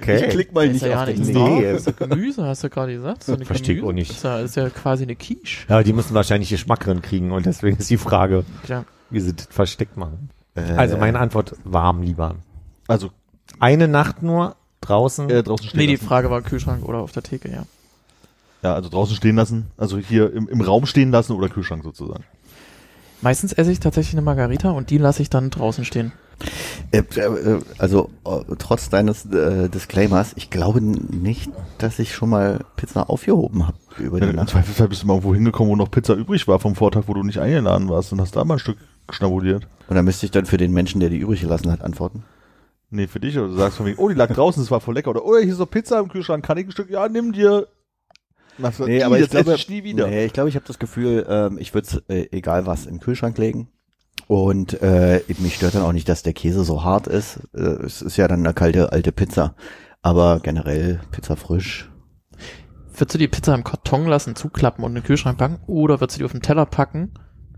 Okay. 0.00 0.24
Ich 0.24 0.30
klick 0.30 0.52
mal 0.54 0.68
nicht 0.68 0.84
ja 0.84 1.00
auf 1.00 1.06
den 1.06 1.20
Nee. 1.22 1.72
Das 1.72 1.86
ja 1.86 1.92
Gemüse, 1.92 2.44
hast 2.44 2.64
du 2.64 2.70
gerade 2.70 2.94
gesagt. 2.94 3.18
Das 3.18 3.22
ist 3.24 3.28
ja 3.28 3.34
eine 3.36 3.44
Versteh 3.44 3.72
ich 3.72 3.78
Gemüse. 3.78 3.86
auch 3.88 3.92
nicht. 3.94 4.10
Ist 4.10 4.24
ja, 4.24 4.40
ist 4.40 4.56
ja 4.56 4.70
quasi 4.70 5.02
eine 5.04 5.16
Quiche. 5.16 5.66
Ja, 5.68 5.82
die 5.82 5.92
müssen 5.92 6.14
wahrscheinlich 6.14 6.50
Geschmack 6.50 6.80
drin 6.80 7.02
kriegen 7.02 7.32
und 7.32 7.46
deswegen 7.46 7.76
ist 7.78 7.90
die 7.90 7.96
Frage, 7.96 8.44
Ja. 8.68 8.84
wie 9.10 9.20
sie 9.20 9.34
das 9.34 9.46
versteckt 9.50 9.96
machen. 9.96 10.30
Äh, 10.54 10.60
Also 10.76 10.96
meine 10.96 11.18
Antwort, 11.18 11.56
warm 11.64 12.02
lieber. 12.02 12.36
Also 12.86 13.10
Eine 13.60 13.88
Nacht 13.88 14.22
nur 14.22 14.56
draußen. 14.80 15.28
äh, 15.30 15.42
draußen 15.42 15.68
stehen 15.68 15.78
Nee, 15.80 15.86
die 15.86 15.94
lassen. 15.94 16.06
Frage 16.06 16.30
war 16.30 16.42
Kühlschrank 16.42 16.84
oder 16.84 16.98
auf 16.98 17.12
der 17.12 17.22
Theke, 17.22 17.50
ja. 17.50 17.64
Ja, 18.62 18.74
also 18.74 18.88
draußen 18.88 19.14
stehen 19.16 19.36
lassen. 19.36 19.66
Also 19.76 19.98
hier 19.98 20.32
im, 20.32 20.48
im 20.48 20.60
Raum 20.62 20.86
stehen 20.86 21.10
lassen 21.10 21.32
oder 21.32 21.48
Kühlschrank 21.50 21.82
sozusagen. 21.84 22.24
Meistens 23.24 23.54
esse 23.54 23.72
ich 23.72 23.80
tatsächlich 23.80 24.12
eine 24.14 24.22
Margarita 24.22 24.70
und 24.70 24.90
die 24.90 24.98
lasse 24.98 25.22
ich 25.22 25.30
dann 25.30 25.48
draußen 25.48 25.86
stehen. 25.86 26.12
Äh, 26.90 26.98
äh, 26.98 27.58
also 27.78 28.10
äh, 28.26 28.54
trotz 28.58 28.90
deines 28.90 29.24
äh, 29.24 29.70
Disclaimers, 29.70 30.32
ich 30.36 30.50
glaube 30.50 30.82
nicht, 30.82 31.50
dass 31.78 31.98
ich 31.98 32.14
schon 32.14 32.28
mal 32.28 32.60
Pizza 32.76 33.08
aufgehoben 33.08 33.66
habe 33.66 33.78
über 33.98 34.18
Ja, 34.18 34.26
die 34.26 34.30
Im 34.30 34.36
Nacht. 34.36 34.50
Zweifelsfall 34.50 34.88
bist 34.88 35.04
du 35.04 35.06
mal 35.06 35.14
irgendwo 35.14 35.34
hingekommen, 35.34 35.72
wo 35.72 35.76
noch 35.76 35.90
Pizza 35.90 36.12
übrig 36.14 36.46
war 36.48 36.60
vom 36.60 36.74
Vortag, 36.74 37.04
wo 37.06 37.14
du 37.14 37.22
nicht 37.22 37.38
eingeladen 37.38 37.88
warst 37.88 38.12
und 38.12 38.20
hast 38.20 38.36
da 38.36 38.44
mal 38.44 38.56
ein 38.56 38.60
Stück 38.60 38.76
schnabuliert. 39.08 39.66
Und 39.88 39.96
dann 39.96 40.04
müsste 40.04 40.26
ich 40.26 40.32
dann 40.32 40.44
für 40.44 40.58
den 40.58 40.72
Menschen, 40.72 41.00
der 41.00 41.08
die 41.08 41.16
übrig 41.18 41.40
gelassen 41.40 41.72
hat, 41.72 41.80
antworten. 41.80 42.24
Nee, 42.90 43.06
für 43.06 43.20
dich. 43.20 43.38
Oder 43.38 43.48
du 43.48 43.54
sagst 43.54 43.78
von 43.78 43.86
wegen, 43.86 43.98
oh, 43.98 44.08
die 44.10 44.14
lag 44.14 44.30
draußen, 44.32 44.62
das 44.62 44.70
war 44.70 44.80
voll 44.80 44.94
lecker. 44.94 45.10
Oder, 45.10 45.24
oh, 45.24 45.38
hier 45.38 45.52
ist 45.52 45.58
noch 45.58 45.70
Pizza 45.70 45.98
im 45.98 46.08
Kühlschrank, 46.08 46.44
kann 46.44 46.58
ich 46.58 46.66
ein 46.66 46.72
Stück? 46.72 46.90
Ja, 46.90 47.08
nimm 47.08 47.32
dir. 47.32 47.68
Nee, 48.58 49.02
aber 49.02 49.16
ich 49.16 49.22
jetzt 49.22 49.32
glaube, 49.32 49.54
ich 49.54 49.68
nie 49.68 49.84
wieder. 49.84 50.06
Nee, 50.06 50.26
ich 50.26 50.32
glaube, 50.32 50.48
ich 50.48 50.54
habe 50.54 50.66
das 50.66 50.78
Gefühl, 50.78 51.26
ähm, 51.28 51.58
ich 51.58 51.74
würde 51.74 52.02
äh, 52.08 52.28
egal 52.30 52.66
was 52.66 52.86
in 52.86 52.94
den 52.94 53.00
Kühlschrank 53.00 53.36
legen. 53.38 53.68
Und 54.26 54.80
äh, 54.82 55.20
mich 55.38 55.56
stört 55.56 55.74
dann 55.74 55.82
auch 55.82 55.92
nicht, 55.92 56.08
dass 56.08 56.22
der 56.22 56.32
Käse 56.32 56.64
so 56.64 56.84
hart 56.84 57.06
ist. 57.06 57.40
Äh, 57.54 57.60
es 57.60 58.00
ist 58.00 58.16
ja 58.16 58.28
dann 58.28 58.40
eine 58.40 58.54
kalte 58.54 58.92
alte 58.92 59.12
Pizza. 59.12 59.54
Aber 60.02 60.40
generell 60.40 61.00
Pizza 61.10 61.36
frisch. 61.36 61.90
Würdest 62.96 63.14
du 63.14 63.18
die 63.18 63.28
Pizza 63.28 63.54
im 63.54 63.64
Karton 63.64 64.06
lassen, 64.06 64.36
zuklappen 64.36 64.84
und 64.84 64.92
in 64.92 64.96
den 64.96 65.04
Kühlschrank 65.04 65.38
packen? 65.38 65.58
Oder 65.66 66.00
würdest 66.00 66.16
du 66.16 66.20
die 66.20 66.24
auf 66.24 66.32
den 66.32 66.42
Teller 66.42 66.64
packen, 66.64 67.12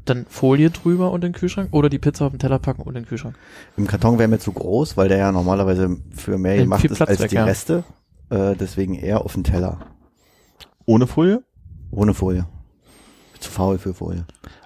dann 0.06 0.26
Folie 0.28 0.70
drüber 0.70 1.10
und 1.10 1.24
in 1.24 1.32
den 1.32 1.38
Kühlschrank? 1.38 1.68
Oder 1.72 1.88
die 1.88 1.98
Pizza 1.98 2.26
auf 2.26 2.32
den 2.32 2.38
Teller 2.38 2.58
packen 2.58 2.82
und 2.82 2.96
in 2.96 3.02
den 3.02 3.08
Kühlschrank? 3.08 3.36
Im 3.76 3.86
Karton 3.86 4.18
wäre 4.18 4.28
mir 4.28 4.38
zu 4.38 4.52
groß, 4.52 4.96
weil 4.96 5.08
der 5.08 5.18
ja 5.18 5.32
normalerweise 5.32 5.98
für 6.14 6.38
mehr 6.38 6.56
gemacht 6.56 6.80
viel 6.80 6.90
ist 6.90 6.96
Platz 6.96 7.10
als 7.10 7.20
weg, 7.20 7.30
die 7.30 7.36
ja. 7.36 7.44
Reste. 7.44 7.84
Äh, 8.30 8.54
deswegen 8.56 8.94
eher 8.94 9.24
auf 9.24 9.34
den 9.34 9.44
Teller. 9.44 9.78
Ohne 10.86 11.06
Folie? 11.06 11.42
Ohne 11.90 12.14
Folie. 12.14 12.46
Zu 13.40 13.50
faul 13.50 13.78
für 13.78 13.92
Folie. 13.94 14.24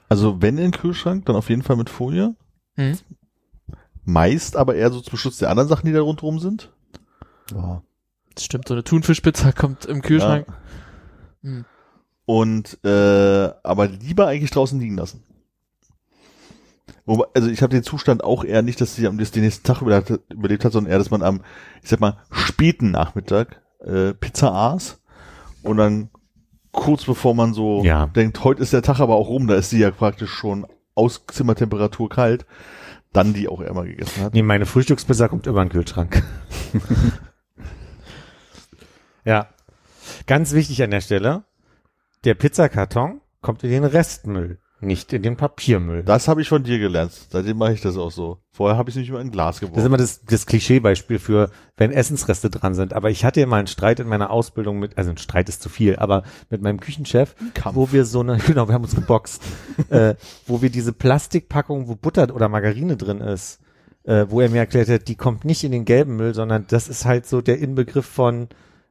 Also 0.09 0.41
wenn 0.43 0.57
in 0.59 0.71
den 0.71 0.81
Kühlschrank, 0.81 1.27
dann 1.27 1.37
auf 1.37 1.49
jeden 1.49 1.63
Fall 1.63 1.77
mit 1.77 1.91
Folie. 1.91 2.35
Hm? 2.77 2.97
Meist 4.05 4.57
aber 4.57 4.75
eher 4.75 4.91
so 4.91 5.01
zum 5.01 5.19
Schutz 5.19 5.39
der 5.39 5.51
anderen 5.51 5.69
Sachen, 5.69 5.87
die 5.87 5.93
da 5.93 6.01
rundherum 6.01 6.39
sind. 6.39 6.73
Ja. 7.53 7.83
Das 8.35 8.45
stimmt, 8.45 8.69
so 8.69 8.75
eine 8.75 8.85
Thunfischpizza 8.85 9.53
kommt 9.57 9.85
im 9.87 10.03
Kühlschrank. 10.03 10.47
Hm. 11.43 11.65
Und 12.27 12.79
äh, 12.85 13.51
aber 13.63 13.89
lieber 13.89 14.27
eigentlich 14.29 14.51
draußen 14.53 14.79
liegen 14.79 14.97
lassen. 14.97 15.25
Wobei, 17.07 17.25
also 17.35 17.49
ich 17.49 17.63
habe 17.63 17.73
den 17.75 17.83
Zustand 17.83 18.23
auch 18.23 18.45
eher 18.45 18.63
nicht, 18.63 18.81
dass 18.81 18.95
sie 18.95 19.07
am 19.07 19.19
das 19.19 19.31
den 19.33 19.43
nächsten 19.43 19.65
Tag 19.65 19.81
überlebt, 19.83 20.11
hat- 20.11 20.21
überlebt 20.31 20.65
hat, 20.65 20.73
sondern 20.73 20.93
eher, 20.93 20.99
dass 20.99 21.11
man 21.11 21.23
am, 21.23 21.43
ich 21.83 21.89
sag 21.89 21.99
mal, 22.01 22.19
späten 22.31 22.91
Nachmittag 22.93 23.63
äh, 23.81 24.13
Pizza 24.15 24.53
aß 24.53 25.01
und 25.63 25.77
dann 25.77 26.11
kurz 26.73 27.05
bevor 27.05 27.35
man 27.35 27.53
so 27.55 27.83
Ja. 27.85 28.07
denkt, 28.07 28.45
heute 28.45 28.63
ist 28.63 28.73
der 28.73 28.83
Tag 28.83 29.01
aber 29.01 29.17
auch 29.17 29.29
rum, 29.29 29.47
da 29.47 29.55
ist 29.57 29.71
sie 29.71 29.81
ja 29.81 29.91
praktisch 29.91 30.31
schon 30.31 30.67
aus 30.95 31.25
Zimmertemperatur 31.27 32.09
kalt, 32.09 32.47
dann 33.13 33.33
die 33.35 33.49
auch 33.49 33.61
eher 33.61 33.75
mal 33.75 33.87
gegessen 33.87 34.23
hat. 34.25 34.35
Nee, 34.35 34.43
meine 34.43 34.67
Frühstückspizza 34.67 35.29
kommt 35.29 35.47
über 35.47 35.65
den 35.65 35.71
Kühlschrank. 35.71 36.23
ja. 39.25 39.49
Ganz 40.27 40.53
wichtig 40.53 40.83
an 40.83 40.91
der 40.91 41.01
Stelle, 41.01 41.45
der 42.25 42.35
Pizzakarton 42.35 43.21
kommt 43.41 43.63
in 43.65 43.71
den 43.71 43.85
Restmüll, 43.85 44.59
nicht 44.83 45.13
in 45.13 45.23
den 45.23 45.37
Papiermüll. 45.37 46.03
Das 46.03 46.29
habe 46.29 46.43
ich 46.43 46.49
von 46.49 46.63
dir 46.63 46.79
gelernt. 46.79 47.13
Seitdem 47.31 47.59
mache 47.59 47.73
ich 47.73 47.81
das 47.81 47.97
auch 47.97 48.11
so. 48.11 48.39
Vorher 48.53 48.77
habe 48.79 48.91
ich 48.91 48.97
es 48.97 49.01
nicht 49.01 49.09
immer 49.09 49.21
in 49.21 49.29
ein 49.29 49.31
Glas 49.33 49.57
Das 49.57 49.63
ist 49.63 49.71
geworfen. 49.71 49.87
immer 49.87 49.97
das, 49.97 50.25
das 50.25 50.47
Klischeebeispiel 50.47 51.19
für, 51.19 51.51
wenn 51.77 51.91
Essensreste 51.93 52.51
dran 52.51 52.75
sind. 52.75 52.93
Aber 52.93 53.11
ich 53.11 53.25
hatte 53.25 53.41
ja 53.41 53.47
mal 53.47 53.59
einen 53.59 53.67
Streit 53.67 54.01
in 54.01 54.09
meiner 54.09 54.31
Ausbildung 54.31 54.79
mit, 54.79 54.97
also 54.99 55.11
ein 55.11 55.19
Streit 55.19 55.49
ist 55.49 55.63
zu 55.63 55.69
viel, 55.69 55.97
aber 55.97 56.23
mit 56.49 56.63
meinem 56.63 56.81
Küchenchef, 56.81 57.35
wo 57.73 57.93
wir 57.93 58.05
so 58.05 58.21
eine, 58.21 58.39
genau, 58.47 58.69
wir 58.69 58.75
haben 58.75 58.85
uns 58.85 58.95
geboxt, 58.95 59.43
äh, 59.91 60.15
wo 60.47 60.63
wir 60.63 60.71
diese 60.71 60.93
Plastikpackung, 60.93 61.89
wo 61.89 61.95
Butter 61.97 62.35
oder 62.35 62.49
Margarine 62.49 62.97
drin 62.97 63.21
ist, 63.21 63.61
äh, 64.05 64.27
wo 64.29 64.41
er 64.41 64.49
mir 64.49 64.59
erklärt 64.59 64.89
hat, 64.89 65.09
die 65.09 65.17
kommt 65.17 65.45
nicht 65.45 65.65
in 65.65 65.73
den 65.73 65.85
gelben 65.85 66.17
Müll, 66.17 66.35
sondern 66.35 66.65
das 66.69 66.89
ist 66.89 67.05
halt 67.05 67.27
so 67.27 67.41
der 67.41 67.59
Inbegriff 67.59 68.07
von, 68.07 68.49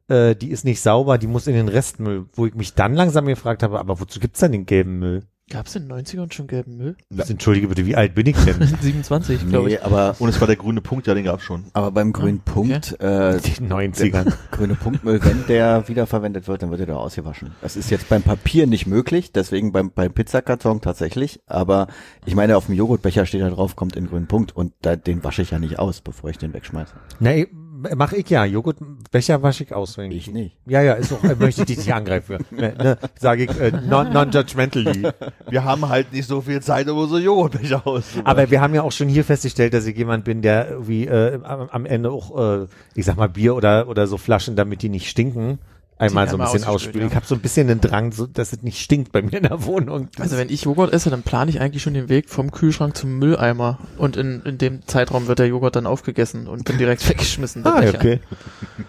äh, 0.08 0.36
die 0.36 0.49
ist 0.52 0.65
nicht 0.65 0.82
sauber, 0.82 1.17
die 1.17 1.28
muss 1.28 1.47
in 1.47 1.54
den 1.56 1.67
Restmüll, 1.67 2.25
wo 2.34 2.45
ich 2.45 2.56
mich 2.56 2.73
dann 2.73 2.93
langsam 2.93 3.25
gefragt 3.25 3.63
habe, 3.63 3.80
aber 3.80 3.99
wozu 3.99 4.19
gibt's 4.19 4.39
dann 4.39 4.52
den 4.52 4.65
gelben 4.65 4.99
Müll? 4.99 5.23
Gab 5.49 5.65
es 5.65 5.75
in 5.75 5.89
den 5.89 5.97
90ern 6.05 6.31
schon 6.31 6.45
gelben 6.47 6.77
Müll? 6.77 6.95
Entschuldige 7.27 7.67
bitte, 7.67 7.85
wie 7.85 7.95
alt 7.95 8.13
bin 8.13 8.27
ich 8.27 8.38
denn? 8.38 8.55
27, 8.81 9.49
glaube 9.49 9.67
Nee, 9.69 9.75
ich. 9.75 9.83
aber, 9.83 10.15
Und 10.19 10.29
es 10.29 10.39
war 10.39 10.47
der 10.47 10.55
grüne 10.57 10.79
Punkt, 10.81 11.07
ja, 11.07 11.13
den 11.15 11.23
gab's 11.25 11.43
schon. 11.43 11.65
aber 11.73 11.91
beim 11.91 12.13
grünen 12.13 12.41
okay. 12.45 12.53
Punkt, 12.53 12.99
äh, 13.01 13.39
Die 13.39 13.51
90ern. 13.63 14.31
grüne 14.51 14.75
Punktmüll, 14.75 15.19
wenn 15.23 15.45
der 15.47 15.88
wiederverwendet 15.88 16.47
wird, 16.47 16.62
dann 16.62 16.69
wird 16.69 16.81
er 16.81 16.85
da 16.88 16.95
ausgewaschen. 16.97 17.51
Das 17.62 17.75
ist 17.75 17.89
jetzt 17.89 18.09
beim 18.09 18.21
Papier 18.21 18.67
nicht 18.67 18.85
möglich, 18.85 19.31
deswegen 19.31 19.71
beim, 19.71 19.91
beim 19.91 20.13
Pizzakarton 20.13 20.81
tatsächlich. 20.81 21.39
Aber 21.47 21.88
ich 22.25 22.35
meine, 22.35 22.55
auf 22.55 22.67
dem 22.67 22.75
Joghurtbecher 22.75 23.25
steht 23.25 23.41
da 23.41 23.49
drauf, 23.49 23.75
kommt 23.75 23.95
in 23.95 24.07
grünen 24.07 24.27
Punkt 24.27 24.55
und 24.55 24.73
da, 24.81 24.95
den 24.95 25.23
wasche 25.23 25.41
ich 25.41 25.51
ja 25.51 25.57
nicht 25.59 25.79
aus, 25.79 26.01
bevor 26.01 26.29
ich 26.29 26.38
den 26.38 26.53
wegschmeiße. 26.53 26.93
Nee, 27.19 27.47
mach 27.95 28.13
ich 28.13 28.29
ja. 28.29 28.45
Joghurtbecher 28.45 29.41
wasche 29.41 29.63
ich 29.63 29.73
aus. 29.73 29.97
Wenn 29.97 30.11
Ich 30.11 30.31
nicht. 30.31 30.57
Ja, 30.65 30.81
ja, 30.81 30.93
ist 30.93 31.11
auch, 31.13 31.23
äh, 31.23 31.35
möchte 31.35 31.61
ich 31.61 31.67
dich 31.67 31.77
nicht 31.77 31.93
angreifen. 31.93 32.37
Ne, 32.51 32.73
ne, 32.77 32.97
Sage 33.19 33.43
ich 33.43 33.59
äh, 33.59 33.71
non- 33.71 34.11
non-judgmentally. 34.11 35.09
Wir 35.49 35.63
haben 35.63 35.87
halt 35.87 36.11
nicht 36.13 36.27
so 36.27 36.41
viel 36.41 36.61
Zeit, 36.61 36.89
um 36.89 37.07
so 37.07 37.17
Joghurtbecher 37.17 37.85
auszumachen. 37.85 38.25
Aber 38.25 38.49
wir 38.51 38.61
haben 38.61 38.73
ja 38.73 38.81
auch 38.83 38.91
schon 38.91 39.07
hier 39.07 39.23
festgestellt, 39.23 39.73
dass 39.73 39.85
ich 39.85 39.97
jemand 39.97 40.25
bin, 40.25 40.41
der 40.41 40.69
irgendwie 40.69 41.05
äh, 41.07 41.39
am, 41.43 41.69
am 41.69 41.85
Ende 41.85 42.11
auch, 42.11 42.61
äh, 42.63 42.67
ich 42.95 43.05
sag 43.05 43.17
mal, 43.17 43.30
Bier 43.30 43.55
oder, 43.55 43.88
oder 43.88 44.07
so 44.07 44.17
Flaschen, 44.17 44.55
damit 44.55 44.82
die 44.82 44.89
nicht 44.89 45.09
stinken, 45.09 45.59
einmal 46.00 46.30
so 46.30 46.38
ein 46.38 46.43
bisschen 46.43 46.64
ausspülen. 46.64 47.02
ja. 47.02 47.08
Ich 47.08 47.16
habe 47.16 47.26
so 47.26 47.36
ein 47.36 47.41
bisschen 47.41 47.68
den 47.68 47.82
Drang, 47.82 48.12
so, 48.12 48.26
dass 48.26 48.54
es 48.54 48.64
nicht 48.64 48.80
stinkt 48.80 49.12
bei 49.12 49.22
mir 49.22 49.34
in 49.34 49.43
der 49.43 49.64
Wohnung. 49.66 50.10
Also 50.18 50.38
wenn 50.38 50.50
ich 50.50 50.64
Joghurt 50.64 50.93
esse, 50.93 51.10
dann 51.10 51.24
plane 51.24 51.52
ich 51.52 51.60
eigentlich 51.60 51.84
schon 51.84 51.93
den 51.93 52.10
Weg 52.10 52.30
vom 52.30 52.52
Kühlschrank 52.52 52.95
zum 52.95 53.20
Mülleimer. 53.20 53.80
Und 53.97 54.18
in, 54.18 54.41
in 54.43 54.58
dem 54.58 54.88
Zeitraum 54.88 55.28
wird 55.28 55.39
der 55.39 55.47
Joghurt 55.47 55.76
dann 55.76 55.86
aufgegessen 55.86 56.47
und 56.47 56.70
dann 56.70 56.78
direkt 56.78 57.08
weggeschmissen. 57.10 57.66
ah, 57.66 57.84
okay. 57.88 58.20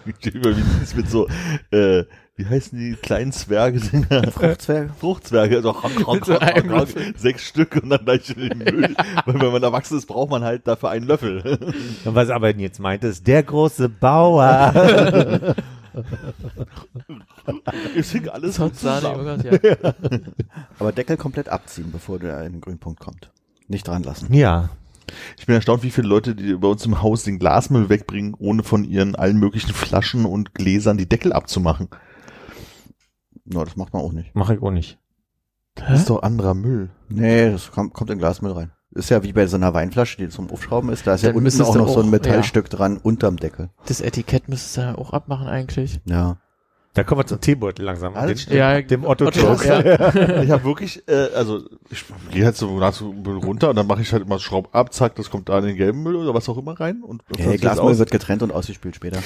Ich 0.05 0.33
über 0.33 0.55
wie 0.55 0.63
das 0.79 0.95
mit 0.95 1.09
so, 1.09 1.27
äh, 1.71 2.05
wie 2.35 2.45
heißen 2.45 2.77
die 2.79 2.95
kleinen 2.95 3.31
Zwerge? 3.31 3.79
Fruchtzwerge? 4.31 4.89
Fruchtzwerge, 4.99 5.57
also 5.57 5.83
honk, 5.83 6.07
honk, 6.07 6.27
honk, 6.27 6.41
honk, 6.55 6.71
honk, 6.71 6.89
sechs 7.17 7.43
Stück 7.43 7.75
und 7.83 7.89
dann 7.89 8.05
gleich 8.05 8.29
in 8.29 8.49
den 8.49 8.57
Müll. 8.57 8.95
Weil 9.25 9.41
wenn 9.41 9.51
man 9.51 9.61
erwachsen 9.61 9.97
ist, 9.97 10.05
braucht 10.07 10.31
man 10.31 10.43
halt 10.43 10.65
dafür 10.65 10.89
einen 10.89 11.05
Löffel. 11.05 11.59
Und 12.05 12.15
was 12.15 12.29
aber 12.29 12.55
jetzt 12.55 12.79
meinte, 12.79 13.07
ist 13.07 13.27
der 13.27 13.43
große 13.43 13.89
Bauer. 13.89 15.55
Es 17.95 18.11
hing 18.11 18.29
alles 18.29 18.55
zusammen. 18.55 19.43
Ja. 19.43 19.57
Aber 20.79 20.91
Deckel 20.91 21.17
komplett 21.17 21.49
abziehen, 21.49 21.91
bevor 21.91 22.19
der 22.19 22.43
in 22.43 22.53
den 22.53 22.61
grünen 22.61 22.79
Punkt 22.79 22.99
kommt. 22.99 23.31
Nicht 23.67 23.87
dran 23.87 24.03
lassen. 24.03 24.33
ja. 24.33 24.69
Ich 25.37 25.45
bin 25.45 25.55
erstaunt, 25.55 25.83
wie 25.83 25.91
viele 25.91 26.07
Leute, 26.07 26.35
die 26.35 26.53
bei 26.55 26.69
uns 26.69 26.85
im 26.85 27.01
Haus 27.01 27.23
den 27.23 27.37
Glasmüll 27.37 27.89
wegbringen, 27.89 28.33
ohne 28.39 28.63
von 28.63 28.85
ihren 28.85 29.15
allen 29.15 29.37
möglichen 29.37 29.73
Flaschen 29.73 30.25
und 30.25 30.53
Gläsern 30.53 30.97
die 30.97 31.09
Deckel 31.09 31.33
abzumachen. 31.33 31.89
No, 33.43 33.65
das 33.65 33.75
macht 33.75 33.91
man 33.91 34.03
auch 34.03 34.13
nicht. 34.13 34.33
Mache 34.35 34.55
ich 34.55 34.61
auch 34.61 34.71
nicht. 34.71 34.99
Das 35.75 36.01
ist 36.01 36.09
doch 36.09 36.23
anderer 36.23 36.53
Müll. 36.53 36.91
Nee, 37.09 37.51
das 37.51 37.71
kommt, 37.71 37.93
kommt 37.93 38.09
in 38.09 38.19
Glasmüll 38.19 38.53
rein. 38.53 38.71
Ist 38.93 39.09
ja 39.09 39.23
wie 39.23 39.31
bei 39.31 39.47
so 39.47 39.55
einer 39.55 39.73
Weinflasche, 39.73 40.17
die 40.17 40.27
zum 40.29 40.49
Aufschrauben 40.51 40.89
ist. 40.91 41.07
Da 41.07 41.13
ist 41.15 41.21
ja 41.21 41.29
Dann 41.29 41.35
unten 41.37 41.45
müsstest 41.45 41.69
auch 41.69 41.75
noch 41.75 41.87
so 41.87 41.99
ein 42.01 42.07
auch- 42.07 42.11
Metallstück 42.11 42.69
dran 42.69 42.97
unterm 42.97 43.37
Deckel. 43.37 43.69
Das 43.85 44.01
Etikett 44.01 44.49
müsstest 44.49 44.75
du 44.77 44.81
ja 44.81 44.97
auch 44.97 45.13
abmachen 45.13 45.47
eigentlich. 45.47 45.99
Ja. 46.05 46.37
Da 46.93 47.05
kommen 47.05 47.21
wir 47.21 47.25
zum 47.25 47.39
Teebeutel 47.39 47.85
langsam. 47.85 48.15
Alles 48.15 48.47
dem, 48.47 48.57
Ja, 48.57 48.81
dem 48.81 49.05
Otto, 49.05 49.27
Otto, 49.27 49.39
Joke. 49.39 49.65
ja. 49.65 50.41
Ich 50.43 50.51
habe 50.51 50.65
wirklich, 50.65 51.07
äh, 51.07 51.29
also 51.33 51.61
ich 51.89 52.03
gehe 52.33 52.43
halt 52.43 52.57
so 52.57 52.77
nach 52.79 52.91
so 52.93 53.13
Müll 53.13 53.37
runter 53.37 53.69
und 53.69 53.77
dann 53.77 53.87
mache 53.87 54.01
ich 54.01 54.11
halt 54.11 54.23
immer 54.25 54.39
Schraub 54.39 54.75
ab, 54.75 54.93
zack, 54.93 55.15
das 55.15 55.29
kommt 55.29 55.47
da 55.47 55.59
in 55.59 55.67
den 55.67 55.77
gelben 55.77 56.03
Müll 56.03 56.17
oder 56.17 56.33
was 56.33 56.49
auch 56.49 56.57
immer 56.57 56.77
rein. 56.77 57.01
Und 57.01 57.23
Nee, 57.37 57.45
das 57.53 57.61
Glasmüll 57.61 57.91
aus. 57.93 57.97
wird 57.99 58.11
getrennt 58.11 58.43
und 58.43 58.51
ausgespült 58.51 58.97
später. 58.97 59.19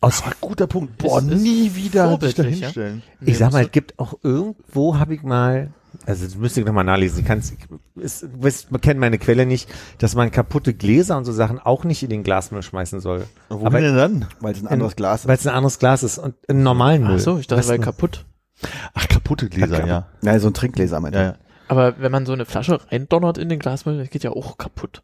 Das 0.00 0.22
war 0.22 0.28
ein 0.30 0.36
guter 0.40 0.68
Punkt. 0.68 0.96
Boah, 0.98 1.18
Ist- 1.18 1.28
ist 1.32 1.42
nie 1.42 1.74
wieder 1.74 1.80
sich 1.80 1.90
da 1.92 2.08
vorbildlich, 2.10 2.60
ja? 2.60 2.66
hinstellen. 2.66 3.02
Ich 3.20 3.36
sag 3.36 3.50
mal, 3.52 3.64
es 3.64 3.72
gibt 3.72 3.98
auch 3.98 4.14
irgendwo, 4.22 4.96
habe 4.96 5.12
ich 5.16 5.24
mal, 5.24 5.72
also 6.06 6.24
das 6.24 6.34
müsste 6.36 6.60
ich 6.60 6.66
nochmal 6.66 6.84
nachlesen, 6.84 7.20
ich 7.20 7.24
kann's, 7.26 7.52
ist, 7.96 8.26
wisst, 8.40 8.70
man 8.70 8.80
kennt 8.80 8.98
meine 9.00 9.18
Quelle 9.18 9.46
nicht, 9.46 9.68
dass 9.98 10.14
man 10.14 10.30
kaputte 10.30 10.74
Gläser 10.74 11.16
und 11.16 11.24
so 11.24 11.32
Sachen 11.32 11.58
auch 11.58 11.84
nicht 11.84 12.02
in 12.02 12.10
den 12.10 12.22
Glasmüll 12.22 12.62
schmeißen 12.62 13.00
soll. 13.00 13.26
Wohin 13.48 13.66
Aber- 13.66 13.80
denn 13.80 13.96
dann? 13.96 14.26
Weil 14.40 14.52
es 14.54 14.60
ein 14.62 14.66
anderes 14.68 14.96
Glas 14.96 15.26
Weil 15.28 15.36
es 15.36 15.46
ein 15.46 15.54
anderes 15.54 15.78
Glas 15.78 16.02
ist 16.02 16.18
und 16.18 16.34
einen 16.48 16.62
normalen 16.62 17.02
Müll. 17.02 17.16
Ach 17.16 17.20
so, 17.20 17.38
ich 17.38 17.46
dachte, 17.46 17.68
weil 17.68 17.78
kaputt. 17.78 18.24
Ach, 18.94 19.06
kaputte 19.08 19.48
Gläser, 19.48 19.80
Ja, 19.80 19.86
ja. 19.86 20.06
Nein, 20.22 20.40
so 20.40 20.48
ein 20.48 20.54
Trinkgläser 20.54 21.00
meinte 21.00 21.18
Ja, 21.18 21.30
ich. 21.30 21.36
ja. 21.36 21.42
Aber 21.68 21.98
wenn 22.00 22.10
man 22.10 22.24
so 22.26 22.32
eine 22.32 22.44
Flasche 22.46 22.80
reindonnert 22.90 23.36
in 23.38 23.48
den 23.48 23.58
Glasmüll, 23.58 23.98
das 23.98 24.10
geht 24.10 24.24
ja 24.24 24.30
auch 24.30 24.56
kaputt. 24.58 25.02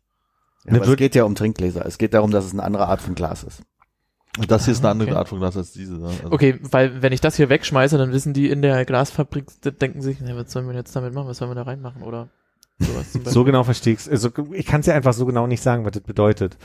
Ja, 0.65 0.73
aber 0.73 0.83
es 0.83 0.89
wird- 0.89 0.99
geht 0.99 1.15
ja 1.15 1.25
um 1.25 1.35
Trinkgläser. 1.35 1.85
Es 1.85 1.99
geht 1.99 2.15
darum, 2.15 2.31
dass 2.31 2.47
es 2.47 2.53
eine 2.53 2.63
andere 2.63 2.89
Art 2.89 3.03
von 3.03 3.15
Glas 3.15 3.45
ist. 3.45 3.63
Und 4.39 4.51
das 4.51 4.65
hier 4.65 4.73
ist 4.73 4.81
eine 4.81 4.91
andere 4.91 5.11
Okay. 5.11 5.19
Art 5.19 5.29
von 5.29 5.39
Glas 5.39 5.57
als 5.57 5.73
diese. 5.73 5.95
ne? 5.95 6.07
Also, 6.09 6.33
Okay, 6.33 6.59
weil 6.63 7.03
wenn 7.03 7.13
ich 7.13 7.21
das 7.21 7.37
hier 7.37 7.49
wegschmeiße, 7.49 7.97
dann 7.99 8.13
wissen 8.13 8.33
die 8.33 8.51
in 8.51 8.63
der 8.63 8.85
Glasfabrik, 8.85 9.47
denken 9.79 10.03
sich, 10.03 10.19
na, 10.21 10.35
was 10.37 10.51
sollen 10.51 10.67
wir 10.67 10.75
jetzt 10.75 10.95
damit 10.97 11.15
machen? 11.15 11.29
Was 11.29 11.39
sollen 11.39 11.51
wir 11.53 11.55
da 11.55 11.63
reinmachen? 11.63 12.03
Oder 12.03 12.29
sowas. 12.81 13.13
So 13.13 13.45
genau 13.45 13.63
verstehe 13.63 13.93
ich's. 13.93 14.09
Also 14.09 14.31
ich 14.53 14.67
kann 14.67 14.81
es 14.81 14.87
ja 14.87 14.95
einfach 14.95 15.13
so 15.13 15.25
genau 15.27 15.47
nicht 15.47 15.61
sagen, 15.63 15.85
was 15.85 15.93
das 15.93 16.03
bedeutet. 16.03 16.57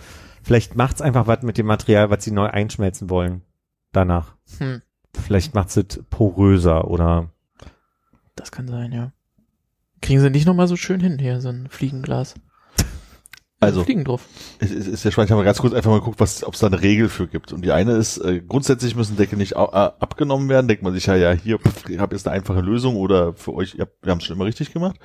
Vielleicht 0.42 0.76
macht's 0.76 1.02
einfach 1.02 1.28
was 1.28 1.44
mit 1.44 1.58
dem 1.60 1.68
Material, 1.68 2.10
was 2.10 2.24
sie 2.24 2.32
neu 2.32 2.48
einschmelzen 2.48 3.10
wollen. 3.12 3.44
Danach. 3.92 4.36
Hm, 4.58 4.82
Vielleicht 5.14 5.54
macht's 5.54 5.78
es 5.78 6.04
poröser 6.10 6.88
oder 6.90 7.30
das 8.36 8.52
kann 8.52 8.68
sein, 8.68 8.92
ja. 8.94 9.12
Kriegen 10.02 10.22
sie 10.22 10.30
nicht 10.30 10.46
nochmal 10.48 10.68
so 10.68 10.76
schön 10.78 11.02
hin 11.02 11.20
hier, 11.20 11.42
so 11.42 11.50
ein 11.50 11.68
Fliegenglas. 11.70 12.36
Also- 13.62 13.84
Fliegen 13.84 14.06
drauf. 14.06 14.22
Es 14.60 14.72
ist, 14.72 14.88
ist 14.88 15.04
ja 15.04 15.12
spannend. 15.12 15.30
Ich 15.30 15.32
habe 15.32 15.42
mal 15.42 15.46
ganz 15.46 15.58
kurz 15.58 15.74
einfach 15.74 15.92
mal 15.92 16.00
geguckt, 16.00 16.20
was, 16.22 16.46
ob 16.46 16.54
es 16.54 16.62
da 16.62 16.68
eine 16.68 16.82
Regel 16.82 17.10
für 17.10 17.28
gibt. 17.28 17.52
Und 17.52 17.64
die 17.66 17.72
eine 17.74 17.92
ist, 17.94 18.18
äh, 18.20 18.40
grundsätzlich 18.48 18.96
müssen 18.96 19.18
Deckel 19.18 19.38
nicht 19.38 19.58
au- 19.58 19.68
äh, 19.72 19.92
abgenommen 20.00 20.48
werden. 20.48 20.68
Denkt 20.70 20.82
man 20.82 20.94
sich 20.94 21.08
ja, 21.08 21.16
ja, 21.16 21.32
hier, 21.34 21.60
pff, 21.60 21.90
ich 21.90 22.00
habe 22.00 22.16
jetzt 22.16 22.26
eine 22.26 22.36
einfache 22.38 22.62
Lösung 22.62 22.96
oder 22.96 23.34
für 23.34 23.54
euch, 23.54 23.76
ihr 23.76 23.82
habt, 23.82 23.94
wir 24.02 24.12
haben 24.12 24.20
es 24.20 24.24
schon 24.24 24.38
immer 24.38 24.46
richtig 24.46 24.72
gemacht. 24.72 24.96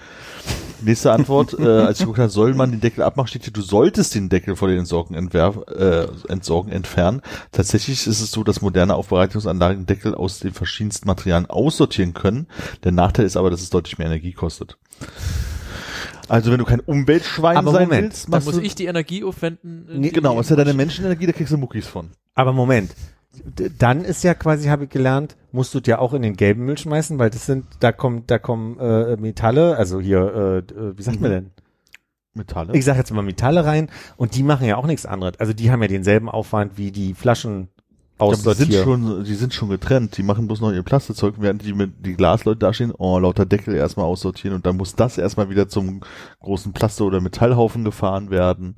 Nächste 0.83 1.11
Antwort, 1.13 1.59
äh, 1.59 1.67
als 1.67 1.99
ich 1.99 2.05
geguckt 2.05 2.19
habe, 2.21 2.29
soll 2.31 2.55
man 2.55 2.71
den 2.71 2.81
Deckel 2.81 3.03
abmachen, 3.03 3.27
steht 3.29 3.43
hier, 3.45 3.53
du 3.53 3.63
solltest 3.63 4.15
den 4.15 4.29
Deckel 4.29 4.55
vor 4.55 4.69
den 4.69 4.79
Entsorgen, 4.79 5.17
entwerf, 5.17 5.59
äh, 5.77 6.07
Entsorgen 6.29 6.71
entfernen. 6.71 7.23
Tatsächlich 7.51 8.07
ist 8.07 8.21
es 8.21 8.31
so, 8.31 8.45
dass 8.45 8.61
moderne 8.63 8.95
Aufbereitungsanlagen 8.95 9.81
den 9.81 9.87
Deckel 9.87 10.15
aus 10.15 10.39
den 10.41 10.53
verschiedensten 10.53 11.09
Materialien 11.09 11.49
aussortieren 11.51 12.15
können. 12.15 12.47
Der 12.85 12.93
Nachteil 12.93 13.25
ist 13.27 13.37
aber, 13.37 13.51
dass 13.51 13.63
es 13.63 13.71
deutlich 13.71 13.99
mehr 13.99 14.07
Energie 14.07 14.33
kostet. 14.33 14.77
Also 16.29 16.51
wenn 16.51 16.59
du 16.59 16.65
kein 16.65 16.81
Umweltschwein 16.81 17.57
Aber 17.57 17.73
sein 17.73 17.85
Moment, 17.89 18.03
willst, 18.05 18.33
Dann 18.33 18.45
muss 18.45 18.55
du 18.55 18.61
ich 18.61 18.75
die 18.75 18.87
Energie 18.87 19.25
aufwenden. 19.25 19.87
Nee, 19.89 20.09
die- 20.09 20.13
genau, 20.13 20.39
ist 20.41 20.51
ja 20.51 20.57
deine 20.57 20.75
Menschenenergie, 20.75 21.27
da 21.27 21.33
kriegst 21.33 21.53
du 21.53 21.59
Muckis 21.59 21.87
von. 21.87 22.11
Aber 22.35 22.53
Moment. 22.53 22.95
Dann 23.79 24.05
ist 24.05 24.23
ja 24.23 24.35
quasi, 24.35 24.69
habe 24.69 24.85
ich 24.85 24.91
gelernt, 24.91 25.37
musst 25.51 25.75
du 25.75 25.81
ja 25.85 25.99
auch 25.99 26.15
in 26.15 26.23
den 26.23 26.37
gelben 26.37 26.65
Müll 26.65 26.79
schmeißen, 26.79 27.19
weil 27.19 27.31
das 27.31 27.47
sind, 27.47 27.67
da 27.81 27.91
kommen, 27.91 28.23
da 28.29 28.39
kommen 28.39 28.79
äh, 28.79 29.17
Metalle, 29.17 29.77
also 29.77 30.01
hier, 30.01 30.63
äh, 30.71 30.73
äh, 30.73 30.97
wie 30.97 31.03
sagt 31.03 31.21
man 31.21 31.31
denn? 31.31 31.51
Metalle. 32.35 32.75
Ich 32.77 32.85
sag 32.85 32.97
jetzt 32.97 33.13
mal 33.13 33.23
Metalle 33.23 33.65
rein 33.65 33.91
und 34.17 34.35
die 34.37 34.43
machen 34.43 34.67
ja 34.67 34.77
auch 34.77 34.87
nichts 34.87 35.07
anderes. 35.07 35.39
Also 35.39 35.53
die 35.53 35.71
haben 35.71 35.83
ja 35.83 35.89
denselben 35.89 36.29
Aufwand 36.29 36.77
wie 36.79 36.91
die 36.91 37.15
Flaschen 37.15 37.69
Aber 38.19 38.33
die 38.33 38.41
sind 38.41 38.49
aussortieren. 38.49 38.85
schon, 38.85 39.25
die 39.25 39.35
sind 39.35 39.55
schon 39.55 39.69
getrennt. 39.69 40.17
Die 40.17 40.23
machen 40.23 40.47
bloß 40.47 40.61
noch 40.61 40.73
ihr 40.73 40.83
Plastikzeug, 40.83 41.35
während 41.39 41.63
die 41.65 41.73
mit 41.73 42.07
die 42.07 42.15
Glasleute 42.15 42.59
da 42.59 42.73
stehen, 42.73 42.93
oh, 42.97 43.19
lauter 43.19 43.45
Deckel 43.45 43.75
erstmal 43.75 44.07
aussortieren 44.07 44.55
und 44.55 44.67
dann 44.67 44.77
muss 44.77 44.95
das 44.95 45.19
erstmal 45.19 45.51
wieder 45.51 45.69
zum 45.69 46.01
großen 46.41 46.73
Plaste- 46.73 47.05
oder 47.05 47.21
Metallhaufen 47.21 47.85
gefahren 47.85 48.31
werden. 48.31 48.77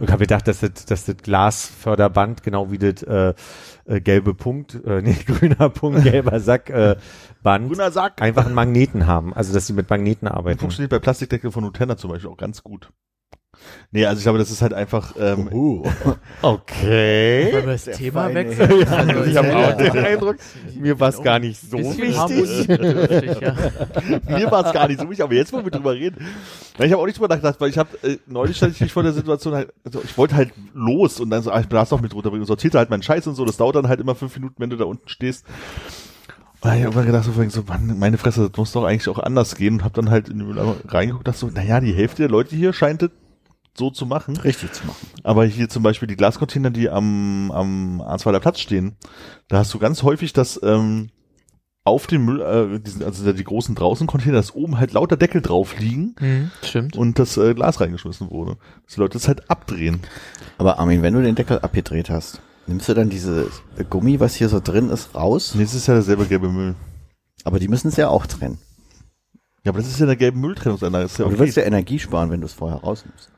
Ich 0.00 0.10
habe 0.10 0.20
gedacht, 0.20 0.46
dass 0.46 0.60
das, 0.60 0.84
dass 0.86 1.04
das 1.04 1.16
Glasförderband, 1.16 2.42
genau 2.42 2.70
wie 2.70 2.78
das 2.78 3.02
äh, 3.02 3.34
äh, 3.86 4.00
gelbe 4.00 4.34
Punkt, 4.34 4.74
äh, 4.84 5.02
nee, 5.02 5.16
grüner 5.26 5.70
Punkt, 5.70 6.02
gelber 6.02 6.40
Sack, 6.40 6.70
äh, 6.70 6.96
Band, 7.42 7.68
Grüner 7.68 7.90
Sack. 7.90 8.20
einfach 8.20 8.46
einen 8.46 8.54
Magneten 8.54 9.06
haben. 9.06 9.32
Also 9.32 9.54
dass 9.54 9.66
sie 9.66 9.72
mit 9.72 9.88
Magneten 9.88 10.28
arbeiten. 10.28 10.58
Funktioniert 10.58 10.90
bei 10.90 10.98
Plastikdeckel 10.98 11.50
von 11.50 11.64
Nutella 11.64 11.96
zum 11.96 12.10
Beispiel 12.10 12.30
auch 12.30 12.36
ganz 12.36 12.62
gut. 12.62 12.90
Nee, 13.90 14.04
also 14.04 14.18
ich 14.18 14.24
glaube, 14.24 14.38
das 14.38 14.50
ist 14.50 14.60
halt 14.60 14.74
einfach, 14.74 15.14
ähm, 15.18 15.48
Okay. 16.42 17.52
Wollen 17.52 17.66
wir 17.66 17.72
das 17.72 17.84
Thema 17.84 18.32
wechseln? 18.34 18.86
Herr. 18.86 18.98
Also, 18.98 19.24
ich 19.24 19.36
habe 19.36 19.48
ja. 19.48 19.72
auch 19.72 19.76
den 19.76 19.98
Eindruck, 19.98 20.36
mir 20.78 21.00
war 21.00 21.08
es 21.08 21.22
gar 21.22 21.38
nicht 21.38 21.58
so 21.58 21.78
wichtig. 21.78 22.68
ja. 23.40 23.54
mir 24.38 24.50
war 24.50 24.66
es 24.66 24.72
gar 24.72 24.88
nicht 24.88 25.00
so 25.00 25.08
wichtig, 25.08 25.24
aber 25.24 25.34
jetzt, 25.34 25.52
wo 25.52 25.64
wir 25.64 25.70
drüber 25.70 25.94
reden. 25.94 26.26
Ja, 26.78 26.84
ich 26.84 26.92
habe 26.92 27.00
auch 27.00 27.06
nicht 27.06 27.18
drüber 27.18 27.28
nachgedacht, 27.28 27.60
weil 27.60 27.70
ich 27.70 27.78
habe, 27.78 27.90
äh, 28.02 28.18
neulich 28.26 28.58
stand 28.58 28.74
ich 28.74 28.80
mich 28.80 28.92
vor 28.92 29.02
der 29.02 29.12
Situation 29.12 29.54
halt, 29.54 29.72
also 29.84 30.02
ich 30.04 30.16
wollte 30.18 30.36
halt 30.36 30.52
los 30.74 31.18
und 31.18 31.30
dann 31.30 31.42
so, 31.42 31.50
ah, 31.50 31.60
ich 31.60 31.66
darf 31.66 31.88
doch 31.88 32.00
mit 32.00 32.14
runterbringen, 32.14 32.46
sortierte 32.46 32.76
halt 32.76 32.90
meinen 32.90 33.02
Scheiß 33.02 33.26
und 33.26 33.36
so, 33.36 33.44
das 33.46 33.56
dauert 33.56 33.76
dann 33.76 33.88
halt 33.88 34.00
immer 34.00 34.14
fünf 34.14 34.36
Minuten, 34.36 34.56
wenn 34.58 34.70
du 34.70 34.76
da 34.76 34.84
unten 34.84 35.08
stehst. 35.08 35.46
Und 36.60 36.70
ich 36.70 36.84
habe 36.84 36.96
irgendwann 36.96 37.06
gedacht, 37.06 37.52
so, 37.52 37.62
Mann, 37.62 37.98
meine 37.98 38.18
Fresse, 38.18 38.48
das 38.48 38.56
muss 38.58 38.72
doch 38.72 38.84
eigentlich 38.84 39.08
auch 39.08 39.20
anders 39.20 39.54
gehen 39.54 39.74
und 39.74 39.84
habe 39.84 39.94
dann 39.94 40.10
halt 40.10 40.28
in 40.28 40.38
den 40.38 40.48
Mülleimer 40.48 40.76
reingeguckt, 40.88 41.26
dachte 41.26 41.38
so, 41.38 41.46
naja, 41.48 41.80
die 41.80 41.92
Hälfte 41.92 42.22
der 42.22 42.30
Leute 42.30 42.56
hier 42.56 42.72
scheint 42.72 43.02
es 43.02 43.10
so 43.78 43.90
zu 43.90 44.04
machen. 44.06 44.36
Richtig 44.36 44.72
zu 44.72 44.86
machen. 44.86 45.06
Aber 45.22 45.44
hier 45.46 45.68
zum 45.68 45.82
Beispiel 45.82 46.08
die 46.08 46.16
Glascontainer, 46.16 46.70
die 46.70 46.90
am, 46.90 47.50
am 47.52 48.00
Arnsweiler 48.02 48.40
Platz 48.40 48.60
stehen, 48.60 48.96
da 49.48 49.58
hast 49.58 49.72
du 49.72 49.78
ganz 49.78 50.02
häufig, 50.02 50.32
dass 50.34 50.60
ähm, 50.62 51.10
auf 51.84 52.06
dem 52.06 52.24
Müll, 52.26 52.40
äh, 52.42 52.80
diesen, 52.80 53.02
also 53.02 53.32
die 53.32 53.44
großen 53.44 53.74
draußen 53.74 54.06
Container, 54.06 54.34
dass 54.36 54.54
oben 54.54 54.78
halt 54.78 54.92
lauter 54.92 55.16
Deckel 55.16 55.40
drauf 55.40 55.78
liegen 55.78 56.14
Hm, 56.18 56.50
stimmt. 56.62 56.96
und 56.96 57.18
das 57.18 57.36
äh, 57.38 57.54
Glas 57.54 57.80
reingeschmissen 57.80 58.30
wurde. 58.30 58.56
Dass 58.84 58.94
die 58.96 59.00
Leute 59.00 59.14
das 59.14 59.26
halt 59.28 59.48
abdrehen. 59.50 60.00
Aber 60.58 60.78
Armin, 60.78 61.00
wenn 61.00 61.14
du 61.14 61.22
den 61.22 61.34
Deckel 61.34 61.60
abgedreht 61.60 62.10
hast, 62.10 62.42
nimmst 62.66 62.88
du 62.90 62.94
dann 62.94 63.08
dieses 63.08 63.62
Gummi, 63.88 64.20
was 64.20 64.34
hier 64.34 64.50
so 64.50 64.60
drin 64.60 64.90
ist, 64.90 65.14
raus? 65.14 65.54
Und 65.54 65.60
jetzt 65.60 65.72
ist 65.72 65.86
ja 65.86 65.94
derselbe 65.94 66.26
gelbe 66.26 66.50
Müll. 66.50 66.74
Aber 67.44 67.58
die 67.58 67.68
müssen 67.68 67.88
es 67.88 67.96
ja 67.96 68.08
auch 68.08 68.26
trennen. 68.26 68.58
Ja, 69.64 69.72
aber 69.72 69.78
das 69.78 69.88
ist 69.88 69.98
ja 69.98 70.06
der 70.06 70.16
gelbe 70.16 70.38
Mülltrennungsanlage. 70.38 71.04
Das 71.04 71.16
ja 71.16 71.24
Aber 71.24 71.30
du 71.30 71.36
okay. 71.36 71.44
willst 71.46 71.56
ja 71.56 71.62
Energie 71.62 71.98
sparen, 71.98 72.30
wenn 72.30 72.40
du 72.40 72.46
es 72.46 72.52
vorher 72.52 72.80
rausnimmst. 72.80 73.30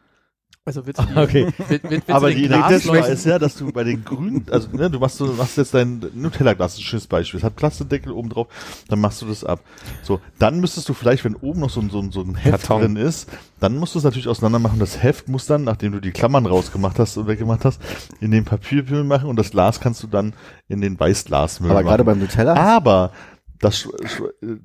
Also 0.66 0.86
willst 0.86 1.00
du 1.02 1.06
die, 1.06 1.16
Okay. 1.18 1.46
will, 1.68 1.68
will, 1.68 1.90
willst 1.90 2.10
aber 2.10 2.28
du 2.28 2.34
die 2.36 2.44
Idee 2.44 2.54
des 2.68 2.82
Glasleuten- 2.84 3.12
ist 3.12 3.24
ja, 3.26 3.38
dass 3.38 3.56
du 3.56 3.72
bei 3.72 3.82
den 3.82 4.04
grünen, 4.04 4.44
also 4.50 4.68
ne, 4.72 4.90
du 4.90 4.98
machst, 4.98 5.18
du 5.18 5.26
machst 5.32 5.56
jetzt 5.56 5.72
dein 5.72 6.04
Nutella-Glas, 6.14 6.76
ein 6.76 6.82
schönes 6.82 7.06
Beispiel. 7.06 7.38
Es 7.38 7.44
hat 7.44 7.56
Plastikdeckel 7.56 8.12
oben 8.12 8.28
drauf, 8.28 8.46
dann 8.88 9.00
machst 9.00 9.22
du 9.22 9.26
das 9.26 9.42
ab. 9.42 9.60
So, 10.02 10.20
dann 10.38 10.60
müsstest 10.60 10.88
du 10.88 10.94
vielleicht, 10.94 11.24
wenn 11.24 11.34
oben 11.34 11.60
noch 11.60 11.70
so 11.70 11.80
ein, 11.80 11.88
so 11.90 11.98
ein, 12.00 12.12
so 12.12 12.20
ein 12.20 12.34
Heft 12.34 12.66
Karton. 12.68 12.94
drin 12.94 12.96
ist, 12.96 13.28
dann 13.58 13.76
musst 13.78 13.94
du 13.94 13.98
es 13.98 14.04
natürlich 14.04 14.28
auseinander 14.28 14.58
machen. 14.58 14.78
Das 14.78 15.02
Heft 15.02 15.28
muss 15.28 15.46
dann, 15.46 15.64
nachdem 15.64 15.92
du 15.92 16.00
die 16.00 16.10
Klammern 16.12 16.44
rausgemacht 16.46 16.98
hast 16.98 17.16
und 17.16 17.26
weggemacht 17.26 17.64
hast, 17.64 17.80
in 18.20 18.30
den 18.30 18.44
Papiermüll 18.44 19.04
machen 19.04 19.28
und 19.30 19.36
das 19.38 19.50
Glas 19.50 19.80
kannst 19.80 20.02
du 20.02 20.06
dann 20.08 20.34
in 20.68 20.80
den 20.82 21.00
Weißglasmüll 21.00 21.70
Aber 21.70 21.80
machen. 21.80 21.88
gerade 21.88 22.04
beim 22.04 22.18
Nutella, 22.18 22.54
Aber 22.54 23.12
das, 23.60 23.88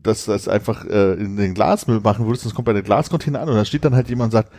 dass 0.01 0.25
das 0.25 0.47
einfach 0.47 0.85
äh, 0.85 1.13
in 1.13 1.35
den 1.37 1.53
Glasmüll 1.53 1.99
machen 2.01 2.25
würdest, 2.27 2.45
das 2.45 2.53
kommt 2.53 2.65
bei 2.65 2.73
der 2.73 2.81
Glascontainer 2.81 3.41
an 3.41 3.49
und 3.49 3.55
da 3.55 3.65
steht 3.65 3.83
dann 3.85 3.93
halt 3.95 4.07
jemand 4.09 4.27
und 4.27 4.31
sagt, 4.31 4.51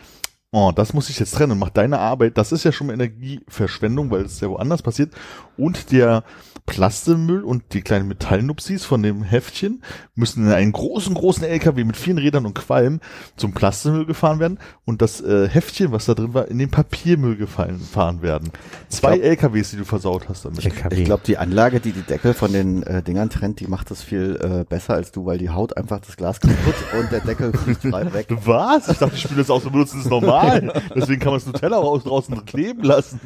oh, 0.51 0.71
das 0.75 0.93
muss 0.93 1.09
ich 1.09 1.19
jetzt 1.19 1.31
trennen 1.35 1.59
mach 1.59 1.69
deine 1.69 1.99
Arbeit. 1.99 2.37
Das 2.37 2.51
ist 2.51 2.63
ja 2.63 2.71
schon 2.71 2.87
mal 2.87 2.93
Energieverschwendung, 2.93 4.09
weil 4.11 4.21
es 4.21 4.39
ja 4.39 4.49
woanders 4.49 4.81
passiert. 4.81 5.13
Und 5.57 5.91
der 5.91 6.23
Plastemüll 6.67 7.43
und 7.43 7.73
die 7.73 7.81
kleinen 7.81 8.09
Metallnupsis 8.09 8.83
von 8.85 9.01
dem 9.01 9.23
Heftchen 9.23 9.81
müssen 10.15 10.45
in 10.45 10.51
einen 10.51 10.73
großen, 10.73 11.15
großen 11.15 11.43
LKW 11.45 11.85
mit 11.85 11.95
vielen 11.95 12.17
Rädern 12.17 12.45
und 12.45 12.53
Qualm 12.55 12.99
zum 13.37 13.53
Plastemüll 13.53 14.05
gefahren 14.05 14.39
werden 14.39 14.59
und 14.85 15.01
das 15.01 15.21
äh, 15.21 15.47
Heftchen, 15.47 15.93
was 15.93 16.05
da 16.05 16.13
drin 16.13 16.33
war, 16.33 16.49
in 16.49 16.59
den 16.59 16.69
Papiermüll 16.69 17.37
gefallen, 17.37 17.79
fahren 17.79 18.21
werden. 18.21 18.51
Zwei 18.89 19.17
glaub- 19.17 19.25
LKWs, 19.29 19.71
die 19.71 19.77
du 19.77 19.85
versaut 19.85 20.27
hast 20.27 20.43
damit. 20.43 20.63
LKW. 20.63 20.95
ich 20.95 21.05
glaube, 21.05 21.23
die 21.25 21.37
Anlage, 21.37 21.79
die 21.79 21.93
die 21.93 22.01
Deckel 22.01 22.33
von 22.33 22.51
den 22.51 22.83
äh, 22.83 23.01
Dingern 23.01 23.29
trennt, 23.29 23.61
die 23.61 23.67
macht 23.67 23.89
das 23.89 24.03
viel 24.03 24.37
äh, 24.41 24.65
besser 24.65 24.93
als 24.93 25.13
du, 25.13 25.25
weil 25.25 25.37
die 25.37 25.49
haut 25.49 25.77
einfach 25.77 26.01
das 26.01 26.17
Glas 26.17 26.41
kaputt 26.41 26.75
und 26.99 27.11
der 27.13 27.21
Deckel 27.21 27.53
fliegt 27.53 27.81
frei 27.81 28.13
weg. 28.13 28.27
Was? 28.43 28.89
Ich 28.89 28.97
dachte, 28.97 29.15
die 29.15 29.21
Spüle 29.21 29.39
das 29.39 29.49
aus 29.49 29.65
und 29.65 29.71
benutzen 29.71 30.01
ist 30.01 30.09
normal. 30.09 30.73
Deswegen 30.95 31.21
kann 31.21 31.31
man 31.31 31.39
das 31.39 31.47
Nutella 31.47 31.77
raus 31.77 32.03
draußen 32.03 32.45
kleben 32.45 32.83
lassen. 32.83 33.21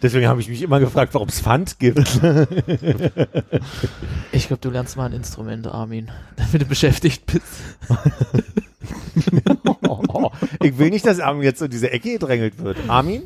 Deswegen 0.00 0.28
habe 0.28 0.40
ich 0.40 0.48
mich 0.48 0.62
immer 0.62 0.78
gefragt, 0.78 1.12
warum 1.14 1.28
es 1.28 1.40
Pfand 1.40 1.78
gibt. 1.78 2.20
Ich 4.30 4.46
glaube, 4.46 4.60
du 4.60 4.70
lernst 4.70 4.96
mal 4.96 5.06
ein 5.06 5.12
Instrument, 5.14 5.66
Armin, 5.66 6.10
damit 6.36 6.62
du 6.62 6.66
beschäftigt 6.66 7.26
bist. 7.26 7.42
Ich 10.62 10.78
will 10.78 10.90
nicht, 10.90 11.06
dass 11.06 11.20
Armin 11.20 11.42
jetzt 11.42 11.60
in 11.62 11.70
diese 11.70 11.90
Ecke 11.90 12.12
gedrängelt 12.12 12.58
wird. 12.62 12.78
Armin, 12.88 13.22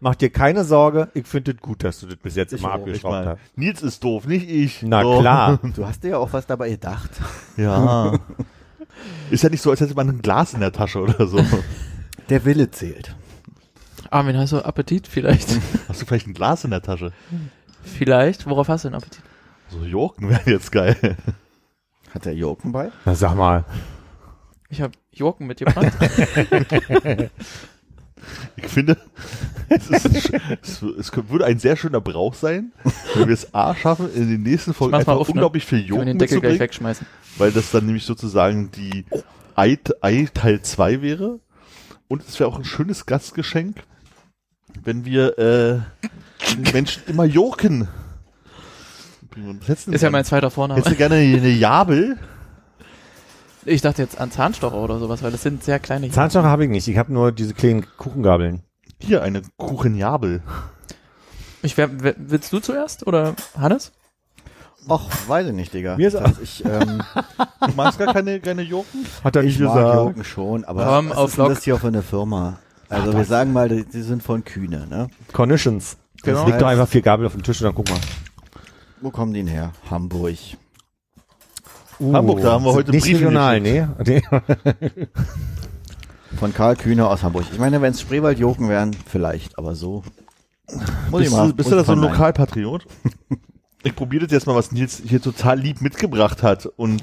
mach 0.00 0.14
dir 0.14 0.30
keine 0.30 0.64
Sorge. 0.64 1.08
Ich 1.14 1.26
finde 1.26 1.52
es 1.52 1.58
gut, 1.58 1.82
dass 1.84 2.00
du 2.00 2.06
das 2.06 2.16
bis 2.16 2.36
jetzt 2.36 2.52
immer 2.52 2.72
abgeschraubt 2.72 3.26
hast. 3.26 3.38
Nils 3.56 3.82
ist 3.82 4.02
doof, 4.04 4.26
nicht 4.26 4.48
ich. 4.48 4.82
Na 4.82 5.02
So. 5.02 5.20
klar. 5.20 5.58
Du 5.74 5.86
hast 5.86 6.04
dir 6.04 6.10
ja 6.10 6.18
auch 6.18 6.32
was 6.32 6.46
dabei 6.46 6.70
gedacht. 6.70 7.10
Ja. 7.56 8.18
Ist 9.30 9.42
ja 9.42 9.50
nicht 9.50 9.62
so, 9.62 9.70
als 9.70 9.80
hätte 9.80 9.94
man 9.94 10.08
ein 10.08 10.22
Glas 10.22 10.54
in 10.54 10.60
der 10.60 10.72
Tasche 10.72 11.00
oder 11.00 11.26
so. 11.26 11.44
Der 12.28 12.44
Wille 12.44 12.70
zählt. 12.70 13.14
Armin, 14.10 14.36
hast 14.36 14.52
du 14.52 14.64
Appetit 14.64 15.06
vielleicht? 15.06 15.48
Hast 15.88 16.00
du 16.00 16.06
vielleicht 16.06 16.26
ein 16.26 16.34
Glas 16.34 16.64
in 16.64 16.70
der 16.70 16.82
Tasche? 16.82 17.12
vielleicht? 17.82 18.46
Worauf 18.46 18.68
hast 18.68 18.84
du 18.84 18.88
denn 18.88 18.96
Appetit? 18.96 19.22
So 19.70 19.84
Jorken 19.84 20.28
wäre 20.28 20.50
jetzt 20.50 20.72
geil. 20.72 21.16
Hat 22.12 22.24
der 22.24 22.34
Joken 22.34 22.72
bei? 22.72 22.90
Na 23.04 23.14
sag 23.14 23.34
mal. 23.36 23.64
Ich 24.70 24.80
habe 24.80 24.92
Jorken 25.12 25.46
mitgebracht. 25.46 25.92
Ich 28.56 28.66
finde, 28.66 28.96
es, 29.68 29.88
ist 29.88 30.04
es, 30.62 30.82
es 30.82 31.12
würde 31.28 31.44
ein 31.46 31.58
sehr 31.58 31.76
schöner 31.76 32.00
Brauch 32.00 32.34
sein, 32.34 32.72
wenn 33.14 33.28
wir 33.28 33.34
es 33.34 33.54
A 33.54 33.74
schaffen, 33.74 34.12
in 34.12 34.28
den 34.28 34.42
nächsten 34.42 34.74
Folgen 34.74 34.94
einfach 34.94 35.16
auf, 35.16 35.28
ne? 35.28 35.34
unglaublich 35.34 35.64
viel 35.64 35.78
Können 35.78 35.88
wir 35.88 35.96
Joken 35.96 36.06
den 36.06 36.18
Deckel 36.18 36.40
gleich 36.40 36.52
mitzubringen, 36.52 36.60
wegschmeißen. 36.60 37.06
weil 37.38 37.52
das 37.52 37.70
dann 37.70 37.86
nämlich 37.86 38.04
sozusagen 38.04 38.70
die 38.72 39.06
Ei, 39.54 39.78
Ei 40.00 40.28
Teil 40.34 40.62
2 40.62 41.00
wäre. 41.00 41.38
Und 42.08 42.26
es 42.26 42.40
wäre 42.40 42.48
auch 42.50 42.58
ein 42.58 42.64
schönes 42.64 43.06
Gastgeschenk, 43.06 43.84
wenn 44.84 45.04
wir 45.04 45.38
äh, 45.38 45.80
den 46.54 46.72
Menschen 46.72 47.02
immer 47.06 47.24
Joken 47.24 47.88
du- 49.34 49.92
Ist 49.92 50.02
ja 50.02 50.10
mein 50.10 50.24
zweiter 50.24 50.50
Vorname. 50.50 50.80
Hättest 50.80 50.94
du 50.94 50.98
gerne 50.98 51.16
eine 51.16 51.48
Jabel? 51.48 52.18
Ich 53.64 53.82
dachte 53.82 54.02
jetzt 54.02 54.18
an 54.20 54.30
Zahnstocher 54.30 54.76
oder 54.76 54.98
sowas, 54.98 55.22
weil 55.22 55.30
das 55.30 55.42
sind 55.42 55.62
sehr 55.62 55.78
kleine. 55.78 56.10
Zahnstocher 56.10 56.48
habe 56.48 56.64
ich 56.64 56.70
nicht. 56.70 56.88
Ich 56.88 56.96
habe 56.96 57.12
nur 57.12 57.32
diese 57.32 57.54
kleinen 57.54 57.86
Kuchengabeln. 57.98 58.62
Hier, 59.00 59.22
eine 59.22 59.42
Kuchenjabel. 59.56 60.42
Ich 61.62 61.76
wär, 61.76 61.88
willst 62.16 62.52
du 62.52 62.60
zuerst 62.60 63.06
oder 63.06 63.34
Hannes? 63.56 63.92
Och, 64.88 65.10
weiß 65.28 65.48
ich 65.48 65.52
nicht, 65.52 65.74
Digga. 65.74 65.96
Mir 65.96 66.08
ist- 66.08 66.14
Das 66.14 66.38
ich, 66.40 66.64
ähm, 66.64 67.02
Du 67.60 67.72
magst 67.76 67.98
gar 67.98 68.12
keine, 68.12 68.40
keine 68.40 68.62
Joken? 68.62 69.04
Hat 69.22 69.36
er 69.36 69.42
ich 69.42 69.58
nicht 69.58 69.66
mag 69.68 69.74
gesagt. 69.76 69.94
Joken 69.96 70.24
schon, 70.24 70.64
aber 70.64 70.84
Komm, 70.86 71.10
was 71.10 71.16
auf 71.18 71.30
ist 71.32 71.36
Lock. 71.36 71.48
das 71.50 71.62
hier 71.64 71.76
für 71.76 71.88
eine 71.88 72.02
Firma? 72.02 72.58
Also 72.88 73.12
wir 73.16 73.24
sagen 73.24 73.52
mal, 73.52 73.68
die, 73.68 73.84
die 73.84 74.02
sind 74.02 74.22
von 74.22 74.44
Kühne, 74.44 74.86
ne? 74.86 75.08
Conditions. 75.32 75.96
Genau. 76.22 76.46
Leg 76.46 76.58
doch 76.58 76.66
einfach 76.66 76.88
vier 76.88 77.02
Gabel 77.02 77.26
auf 77.26 77.32
den 77.32 77.42
Tisch 77.42 77.60
und 77.60 77.66
dann 77.66 77.74
guck 77.74 77.88
mal. 77.90 77.98
Wo 79.00 79.10
kommen 79.10 79.32
die 79.32 79.40
denn 79.40 79.48
her? 79.48 79.72
Hamburg. 79.90 80.36
Hamburg, 82.00 82.40
da 82.42 82.52
haben 82.52 82.64
wir 82.64 82.72
heute 82.72 82.90
Nicht 82.92 83.04
Briefe 83.04 83.18
regional, 83.18 83.60
nee. 83.60 83.86
nee. 84.04 84.22
Von 86.38 86.54
Karl 86.54 86.76
Kühne 86.76 87.08
aus 87.08 87.22
Hamburg. 87.22 87.46
Ich 87.52 87.58
meine, 87.58 87.80
wenn 87.82 87.92
es 87.92 88.00
Spreewald-Joken 88.00 88.68
wären, 88.68 88.94
vielleicht, 89.06 89.58
aber 89.58 89.74
so. 89.74 90.04
Muss 91.10 91.22
Bist, 91.22 91.32
du, 91.36 91.52
bist 91.54 91.70
du 91.72 91.76
da 91.76 91.84
so 91.84 91.92
ein 91.92 91.98
ich 91.98 92.04
mal- 92.04 92.10
Lokalpatriot? 92.10 92.86
ich 93.82 93.96
probiere 93.96 94.24
das 94.26 94.32
jetzt 94.32 94.46
mal, 94.46 94.54
was 94.54 94.70
Nils 94.70 95.02
hier 95.04 95.20
total 95.22 95.58
lieb 95.58 95.80
mitgebracht 95.80 96.42
hat 96.42 96.66
und 96.66 97.02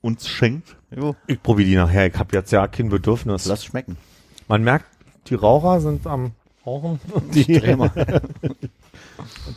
uns 0.00 0.28
schenkt. 0.28 0.76
Jo, 0.94 1.14
Ich 1.26 1.42
probiere 1.42 1.68
die 1.68 1.76
nachher. 1.76 2.06
Ich 2.08 2.18
habe 2.18 2.36
jetzt 2.36 2.50
ja 2.52 2.66
kein 2.68 2.88
Bedürfnis. 2.90 3.46
lass 3.46 3.64
schmecken. 3.64 3.96
Man 4.48 4.62
merkt, 4.62 4.86
die 5.26 5.34
Raucher 5.34 5.80
sind 5.80 6.06
am 6.06 6.32
Rauchen. 6.66 7.00
Die, 7.34 7.44
Dreh 7.58 7.76
mal. 7.76 7.90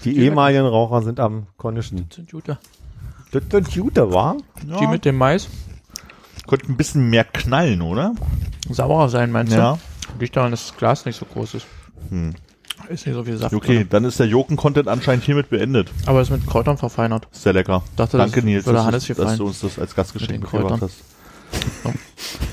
die 0.03 0.17
ehemaligen 0.17 0.65
Raucher 0.65 1.01
sind 1.03 1.19
am 1.19 1.47
Condition. 1.57 2.05
Das 2.09 2.15
sind 2.17 2.31
gute. 2.31 2.57
Das 3.31 3.43
sind 3.49 3.73
gute, 3.73 4.13
wa? 4.13 4.35
Die 4.61 4.87
mit 4.87 5.05
dem 5.05 5.17
Mais. 5.17 5.47
Könnte 6.47 6.71
ein 6.71 6.77
bisschen 6.77 7.09
mehr 7.09 7.23
knallen, 7.25 7.81
oder? 7.81 8.13
Saurer 8.69 9.09
sein, 9.09 9.31
meinst 9.31 9.53
Ja. 9.53 9.73
du? 9.73 9.79
Liegt 10.19 10.35
daran, 10.37 10.51
dass 10.51 10.67
das 10.67 10.77
Glas 10.77 11.05
nicht 11.05 11.17
so 11.17 11.25
groß 11.25 11.55
ist. 11.55 11.67
Hm. 12.09 12.33
Ist 12.89 13.05
nicht 13.05 13.15
so 13.15 13.23
viel 13.23 13.35
Saft 13.37 13.53
Okay, 13.53 13.77
drin. 13.79 13.87
dann 13.89 14.05
ist 14.05 14.17
der 14.19 14.27
Joken-Content 14.27 14.87
anscheinend 14.87 15.25
hiermit 15.25 15.49
beendet. 15.49 15.91
Aber 16.05 16.21
ist 16.21 16.29
mit 16.29 16.45
Kräutern 16.47 16.77
verfeinert. 16.77 17.27
Sehr 17.31 17.51
lecker. 17.51 17.83
Dachte, 17.97 18.17
Danke, 18.17 18.35
das 18.37 18.43
Nils, 18.45 18.63
dass, 18.65 18.85
Hannes 18.85 19.07
dass 19.07 19.37
du 19.37 19.45
uns 19.45 19.59
das 19.59 19.77
als 19.77 19.93
Gastgeschenk 19.93 20.41
mitgebracht 20.41 20.81
hast. 20.81 20.95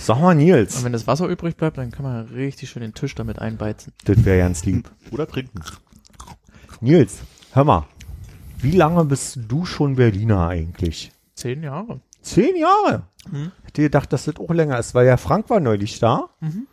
Sag 0.01 0.21
mal, 0.21 0.35
Nils. 0.35 0.77
Und 0.77 0.85
wenn 0.85 0.93
das 0.93 1.07
Wasser 1.07 1.27
übrig 1.29 1.57
bleibt, 1.57 1.79
dann 1.79 1.91
kann 1.91 2.05
man 2.05 2.27
richtig 2.27 2.69
schön 2.69 2.83
den 2.83 2.93
Tisch 2.93 3.15
damit 3.15 3.39
einbeizen. 3.39 3.93
Das 4.05 4.23
wäre 4.25 4.39
ganz 4.39 4.65
lieb. 4.67 4.91
Oder 5.11 5.27
trinken. 5.27 5.61
Nils, 6.81 7.21
hör 7.53 7.65
mal. 7.65 7.87
Wie 8.59 8.73
lange 8.73 9.05
bist 9.07 9.39
du 9.49 9.65
schon 9.65 9.97
Berliner 9.97 10.49
eigentlich? 10.49 11.11
Zehn 11.35 11.63
Jahre. 11.63 12.01
Zehn 12.21 12.55
Jahre. 12.57 13.05
Mhm. 13.31 13.53
Hätte 13.65 13.83
gedacht, 13.83 14.13
dass 14.13 14.27
das 14.27 14.37
auch 14.37 14.51
länger 14.51 14.79
ist, 14.79 14.95
weil 14.95 15.07
ja 15.07 15.17
Frank 15.17 15.49
war 15.51 15.61
neulich 15.61 15.99
da. 16.01 16.29
Mhm. 16.41 16.67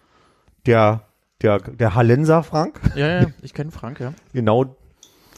Der, 0.65 1.03
der, 1.41 1.59
der 1.59 1.95
Hallenser 1.95 2.43
Frank. 2.43 2.79
Ja, 2.95 3.21
ja, 3.21 3.27
ich 3.41 3.53
kenne 3.53 3.71
Frank, 3.71 3.99
ja. 3.99 4.13
Genau. 4.33 4.75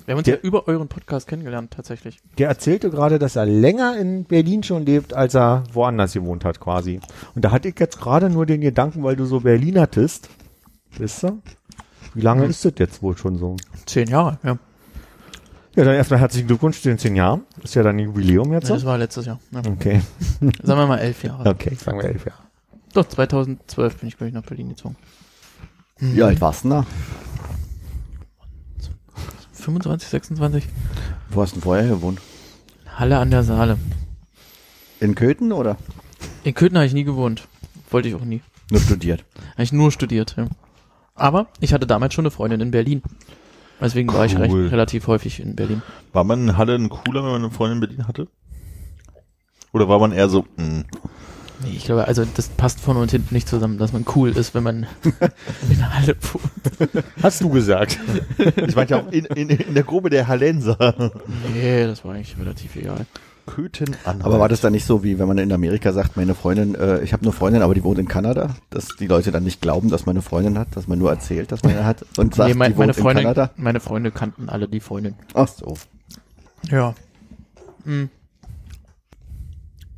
Wir 0.05 0.13
haben 0.13 0.17
uns 0.19 0.25
Der- 0.25 0.35
ja 0.35 0.41
über 0.41 0.67
euren 0.67 0.87
Podcast 0.87 1.27
kennengelernt, 1.27 1.71
tatsächlich. 1.71 2.19
Der 2.37 2.49
erzählte 2.49 2.89
gerade, 2.89 3.19
dass 3.19 3.35
er 3.35 3.45
länger 3.45 3.97
in 3.97 4.25
Berlin 4.25 4.63
schon 4.63 4.85
lebt, 4.85 5.13
als 5.13 5.33
er 5.35 5.63
woanders 5.71 6.13
gewohnt 6.13 6.43
hat, 6.45 6.59
quasi. 6.59 6.99
Und 7.35 7.45
da 7.45 7.51
hatte 7.51 7.69
ich 7.69 7.79
jetzt 7.79 7.99
gerade 7.99 8.29
nur 8.29 8.45
den 8.45 8.61
Gedanken, 8.61 9.03
weil 9.03 9.15
du 9.15 9.25
so 9.25 9.39
Berlinertist. 9.39 10.29
Wisst 10.97 11.23
ihr? 11.23 11.37
Wie 12.13 12.21
lange 12.21 12.43
Mhm. 12.43 12.49
ist 12.49 12.65
das 12.65 12.73
jetzt 12.77 13.01
wohl 13.01 13.17
schon 13.17 13.37
so? 13.37 13.55
Zehn 13.85 14.07
Jahre, 14.09 14.37
ja. 14.43 14.57
Ja, 15.75 15.83
dann 15.85 15.95
erstmal 15.95 16.19
herzlichen 16.19 16.47
Glückwunsch 16.47 16.81
zu 16.81 16.89
den 16.89 16.99
zehn 16.99 17.15
Jahren. 17.15 17.43
Ist 17.63 17.73
ja 17.73 17.81
dann 17.81 17.97
Jubiläum 17.97 18.53
jetzt. 18.53 18.69
Das 18.69 18.85
war 18.85 18.97
letztes 18.99 19.25
Jahr. 19.25 19.39
Ja. 19.51 19.61
Okay. 19.71 20.01
Sagen 20.61 20.79
wir 20.79 20.85
mal 20.85 20.99
elf 20.99 21.23
Jahre. 21.23 21.49
Okay, 21.49 21.73
sagen 21.73 21.97
wir 21.97 22.05
elf 22.09 22.25
Jahre. 22.27 22.37
Doch, 22.93 23.07
2012 23.07 23.97
bin 23.97 24.07
ich, 24.09 24.17
glaube 24.17 24.27
ich, 24.27 24.35
nach 24.35 24.43
Berlin 24.43 24.69
gezogen. 24.69 24.95
Wie 25.97 26.21
alt 26.21 26.39
warst 26.41 26.63
du 26.65 26.69
denn 26.69 26.77
da? 26.81 26.85
25, 29.63 30.09
26? 30.09 30.63
Wo 31.29 31.41
hast 31.41 31.51
du 31.51 31.55
denn 31.55 31.63
vorher 31.63 31.87
gewohnt? 31.87 32.19
Halle 32.95 33.17
an 33.17 33.31
der 33.31 33.43
Saale. 33.43 33.77
In 34.99 35.15
Köthen 35.15 35.51
oder? 35.51 35.77
In 36.43 36.53
Köthen 36.53 36.77
habe 36.77 36.85
ich 36.85 36.93
nie 36.93 37.03
gewohnt. 37.03 37.47
Wollte 37.89 38.07
ich 38.09 38.15
auch 38.15 38.23
nie. 38.25 38.41
Nur 38.69 38.81
studiert. 38.81 39.25
Habe 39.53 39.63
ich 39.63 39.73
nur 39.73 39.91
studiert, 39.91 40.35
ja. 40.37 40.47
Aber 41.15 41.47
ich 41.59 41.73
hatte 41.73 41.85
damals 41.87 42.13
schon 42.13 42.23
eine 42.25 42.31
Freundin 42.31 42.61
in 42.61 42.71
Berlin. 42.71 43.01
Deswegen 43.81 44.13
war 44.13 44.25
ich 44.25 44.37
recht, 44.37 44.53
Cool. 44.53 44.67
relativ 44.67 45.07
häufig 45.07 45.39
in 45.39 45.55
Berlin. 45.55 45.81
War 46.13 46.23
man 46.23 46.47
in 46.47 46.57
Halle 46.57 46.75
ein 46.75 46.89
cooler, 46.89 47.23
wenn 47.23 47.31
man 47.31 47.43
eine 47.43 47.51
Freundin 47.51 47.77
in 47.77 47.87
Berlin 47.87 48.07
hatte? 48.07 48.27
Oder 49.73 49.89
war 49.89 49.99
man 49.99 50.11
eher 50.11 50.29
so, 50.29 50.45
mh, 50.57 50.83
Nee, 51.63 51.75
ich 51.77 51.85
glaube, 51.85 52.07
also 52.07 52.25
das 52.25 52.49
passt 52.49 52.79
vorne 52.79 52.99
und 52.99 53.11
hinten 53.11 53.33
nicht 53.33 53.47
zusammen, 53.47 53.77
dass 53.77 53.93
man 53.93 54.05
cool 54.15 54.29
ist, 54.29 54.53
wenn 54.53 54.63
man 54.63 54.87
in 55.69 55.93
Halle 55.93 56.15
wohnt. 56.33 56.93
Hast 57.21 57.41
du 57.41 57.49
gesagt. 57.49 57.99
ich 58.37 58.75
meinte 58.75 58.95
ja 58.95 59.01
auch 59.01 59.11
in, 59.11 59.25
in, 59.25 59.49
in 59.49 59.73
der 59.73 59.83
Gruppe 59.83 60.09
der 60.09 60.27
Hallenser. 60.27 61.11
Nee, 61.53 61.85
das 61.85 62.03
war 62.03 62.13
eigentlich 62.13 62.37
relativ 62.37 62.75
egal. 62.75 63.05
Köthen 63.45 63.95
an. 64.05 64.21
Aber 64.21 64.39
war 64.39 64.47
das 64.47 64.61
dann 64.61 64.71
nicht 64.71 64.85
so, 64.85 65.03
wie 65.03 65.19
wenn 65.19 65.27
man 65.27 65.37
in 65.37 65.51
Amerika 65.51 65.91
sagt, 65.91 66.15
meine 66.15 66.33
Freundin, 66.33 66.75
äh, 66.75 67.01
ich 67.01 67.11
habe 67.13 67.23
eine 67.23 67.33
Freundin, 67.33 67.61
aber 67.61 67.73
die 67.73 67.83
wohnt 67.83 67.99
in 67.99 68.07
Kanada, 68.07 68.55
dass 68.69 68.87
die 68.99 69.07
Leute 69.07 69.31
dann 69.31 69.43
nicht 69.43 69.61
glauben, 69.61 69.89
dass 69.89 70.05
man 70.05 70.15
eine 70.15 70.21
Freundin 70.21 70.57
hat, 70.57 70.75
dass 70.75 70.87
man 70.87 70.97
nur 70.97 71.09
erzählt, 71.09 71.51
dass 71.51 71.63
man 71.63 71.73
eine 71.73 71.85
hat 71.85 72.05
und 72.17 72.35
sagt, 72.35 72.49
nee, 72.49 72.55
mein, 72.55 72.71
die 72.71 72.77
meine 72.77 72.89
wohnt 72.89 72.97
in 72.97 73.03
Freundin, 73.03 73.23
Kanada? 73.23 73.51
meine 73.57 73.79
Freunde 73.79 74.11
kannten 74.11 74.49
alle 74.49 74.67
die 74.67 74.79
Freundin. 74.79 75.15
Ach 75.33 75.47
so. 75.47 75.75
Ja. 76.69 76.93
Hm. 77.83 78.09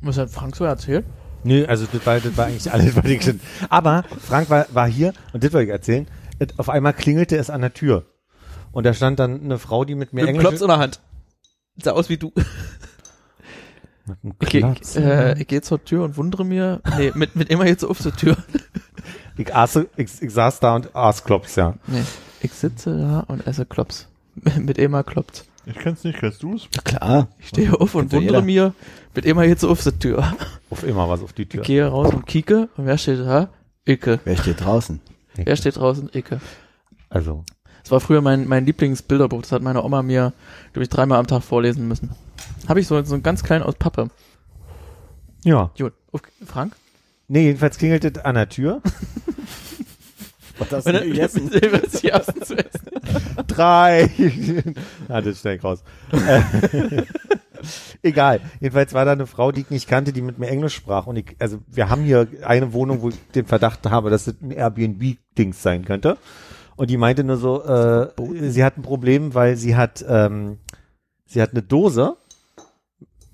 Was 0.00 0.18
hat 0.18 0.30
Frank 0.30 0.56
so 0.56 0.64
erzählt? 0.64 1.04
Nö, 1.46 1.64
also 1.66 1.86
das 1.90 2.04
war, 2.04 2.20
das 2.20 2.36
war 2.36 2.46
eigentlich 2.46 2.70
alles, 2.72 2.96
was 2.96 3.04
ich 3.04 3.22
schon. 3.22 3.40
Aber 3.68 4.04
Frank 4.20 4.50
war, 4.50 4.66
war 4.72 4.88
hier 4.88 5.12
und 5.32 5.42
das 5.44 5.52
wollte 5.52 5.66
ich 5.66 5.72
erzählen. 5.72 6.06
Auf 6.58 6.68
einmal 6.68 6.92
klingelte 6.92 7.36
es 7.36 7.48
an 7.50 7.60
der 7.62 7.72
Tür. 7.72 8.04
Und 8.72 8.84
da 8.84 8.92
stand 8.92 9.18
dann 9.18 9.42
eine 9.42 9.58
Frau, 9.58 9.84
die 9.86 9.94
mit 9.94 10.12
mir 10.12 10.22
Mit 10.22 10.30
Englisch. 10.30 10.46
Klops 10.46 10.60
in 10.60 10.68
der 10.68 10.78
Hand. 10.78 11.00
Sah 11.82 11.92
aus 11.92 12.08
wie 12.10 12.16
du. 12.18 12.32
Mit 14.22 14.34
Ich, 14.42 14.48
geh- 14.50 14.60
Klops. 14.60 14.96
äh, 14.96 15.36
ich 15.38 15.46
gehe 15.48 15.62
zur 15.62 15.84
Tür 15.84 16.04
und 16.04 16.16
wundere 16.16 16.44
mir. 16.44 16.80
Nee, 16.96 17.10
mit, 17.14 17.34
mit 17.34 17.48
immer 17.50 17.66
jetzt 17.66 17.84
auf 17.84 17.98
zur 17.98 18.14
Tür. 18.14 18.36
ich, 19.36 19.52
aß, 19.54 19.80
ich, 19.96 20.22
ich 20.22 20.30
saß 20.32 20.60
da 20.60 20.76
und 20.76 20.94
aß 20.94 21.24
Klops, 21.24 21.56
ja. 21.56 21.74
Nee. 21.88 22.02
Ich 22.40 22.52
sitze 22.52 22.96
da 22.96 23.20
und 23.20 23.46
esse 23.46 23.66
Klops. 23.66 24.06
mit 24.60 24.78
Emma 24.78 25.02
kloppt. 25.02 25.44
Ich 25.66 25.74
kenn's 25.76 26.04
nicht, 26.04 26.18
kennst 26.18 26.42
du's? 26.42 26.68
Ja, 26.74 26.80
klar. 26.82 27.28
Ich 27.38 27.48
stehe 27.48 27.72
auf 27.78 27.94
und 27.96 28.12
wundere 28.12 28.20
jeder. 28.20 28.42
mir. 28.42 28.74
Mit 29.14 29.26
Emma 29.26 29.42
jetzt 29.42 29.64
auf 29.64 29.80
zur 29.80 29.98
Tür. 29.98 30.32
Auf 30.70 30.84
immer 30.84 31.08
was 31.08 31.22
auf 31.22 31.32
die 31.32 31.46
Tür. 31.46 31.62
Ich 31.62 31.66
gehe 31.66 31.86
raus 31.86 32.14
und 32.14 32.26
kieke. 32.26 32.68
Und 32.76 32.86
wer 32.86 32.96
steht 32.98 33.20
da? 33.20 33.48
Icke. 33.84 34.20
Wer 34.24 34.36
steht 34.36 34.64
draußen? 34.64 35.00
Wer 35.34 35.56
steht 35.56 35.76
draußen? 35.76 36.10
Icke. 36.12 36.40
Also, 37.08 37.44
Das 37.82 37.90
war 37.90 38.00
früher 38.00 38.20
mein, 38.20 38.46
mein 38.48 38.64
Lieblingsbilderbuch. 38.66 39.42
Das 39.42 39.52
hat 39.52 39.62
meine 39.62 39.82
Oma 39.82 40.02
mir, 40.02 40.32
glaube 40.72 40.84
ich, 40.84 40.88
dreimal 40.88 41.18
am 41.18 41.26
Tag 41.26 41.42
vorlesen 41.42 41.86
müssen. 41.88 42.10
Habe 42.68 42.80
ich 42.80 42.86
so, 42.86 43.02
so 43.04 43.14
ein 43.14 43.22
ganz 43.22 43.42
klein 43.42 43.62
aus 43.62 43.74
Pappe. 43.74 44.08
ja. 45.44 45.70
Gut. 45.78 45.92
Auf, 46.12 46.22
Frank? 46.44 46.74
Nee, 47.28 47.42
jedenfalls 47.42 47.76
klingelte 47.78 48.08
es 48.08 48.24
an 48.24 48.34
der 48.36 48.48
Tür. 48.48 48.82
Was 50.58 50.72
hast 50.72 50.86
Was 50.86 50.94
ist 50.94 52.02
die 52.02 52.08
ersten 52.08 52.42
zu 52.42 52.54
essen? 52.56 52.80
Drei. 53.46 54.04
ah, 55.08 55.20
das 55.20 55.34
ist 55.34 55.40
schnell 55.40 55.60
raus. 55.60 55.82
Äh, 56.12 57.02
Egal. 58.02 58.40
Jedenfalls 58.60 58.94
war 58.94 59.04
da 59.04 59.12
eine 59.12 59.26
Frau, 59.26 59.52
die 59.52 59.62
ich 59.62 59.70
nicht 59.70 59.88
kannte, 59.88 60.12
die 60.12 60.22
mit 60.22 60.38
mir 60.38 60.48
Englisch 60.48 60.74
sprach. 60.74 61.06
Und 61.06 61.16
ich, 61.16 61.36
also 61.38 61.58
wir 61.66 61.88
haben 61.90 62.02
hier 62.02 62.26
eine 62.42 62.72
Wohnung, 62.72 63.02
wo 63.02 63.08
ich 63.08 63.16
den 63.34 63.46
Verdacht 63.46 63.86
habe, 63.88 64.10
dass 64.10 64.26
es 64.26 64.40
ein 64.40 64.50
Airbnb-Dings 64.50 65.62
sein 65.62 65.84
könnte. 65.84 66.16
Und 66.76 66.90
die 66.90 66.98
meinte 66.98 67.24
nur 67.24 67.38
so, 67.38 67.64
äh, 67.64 68.08
sie 68.50 68.62
hat 68.62 68.76
ein 68.76 68.82
Problem, 68.82 69.34
weil 69.34 69.56
sie 69.56 69.76
hat, 69.76 70.04
ähm, 70.08 70.58
sie 71.24 71.40
hat 71.40 71.52
eine 71.52 71.62
Dose 71.62 72.16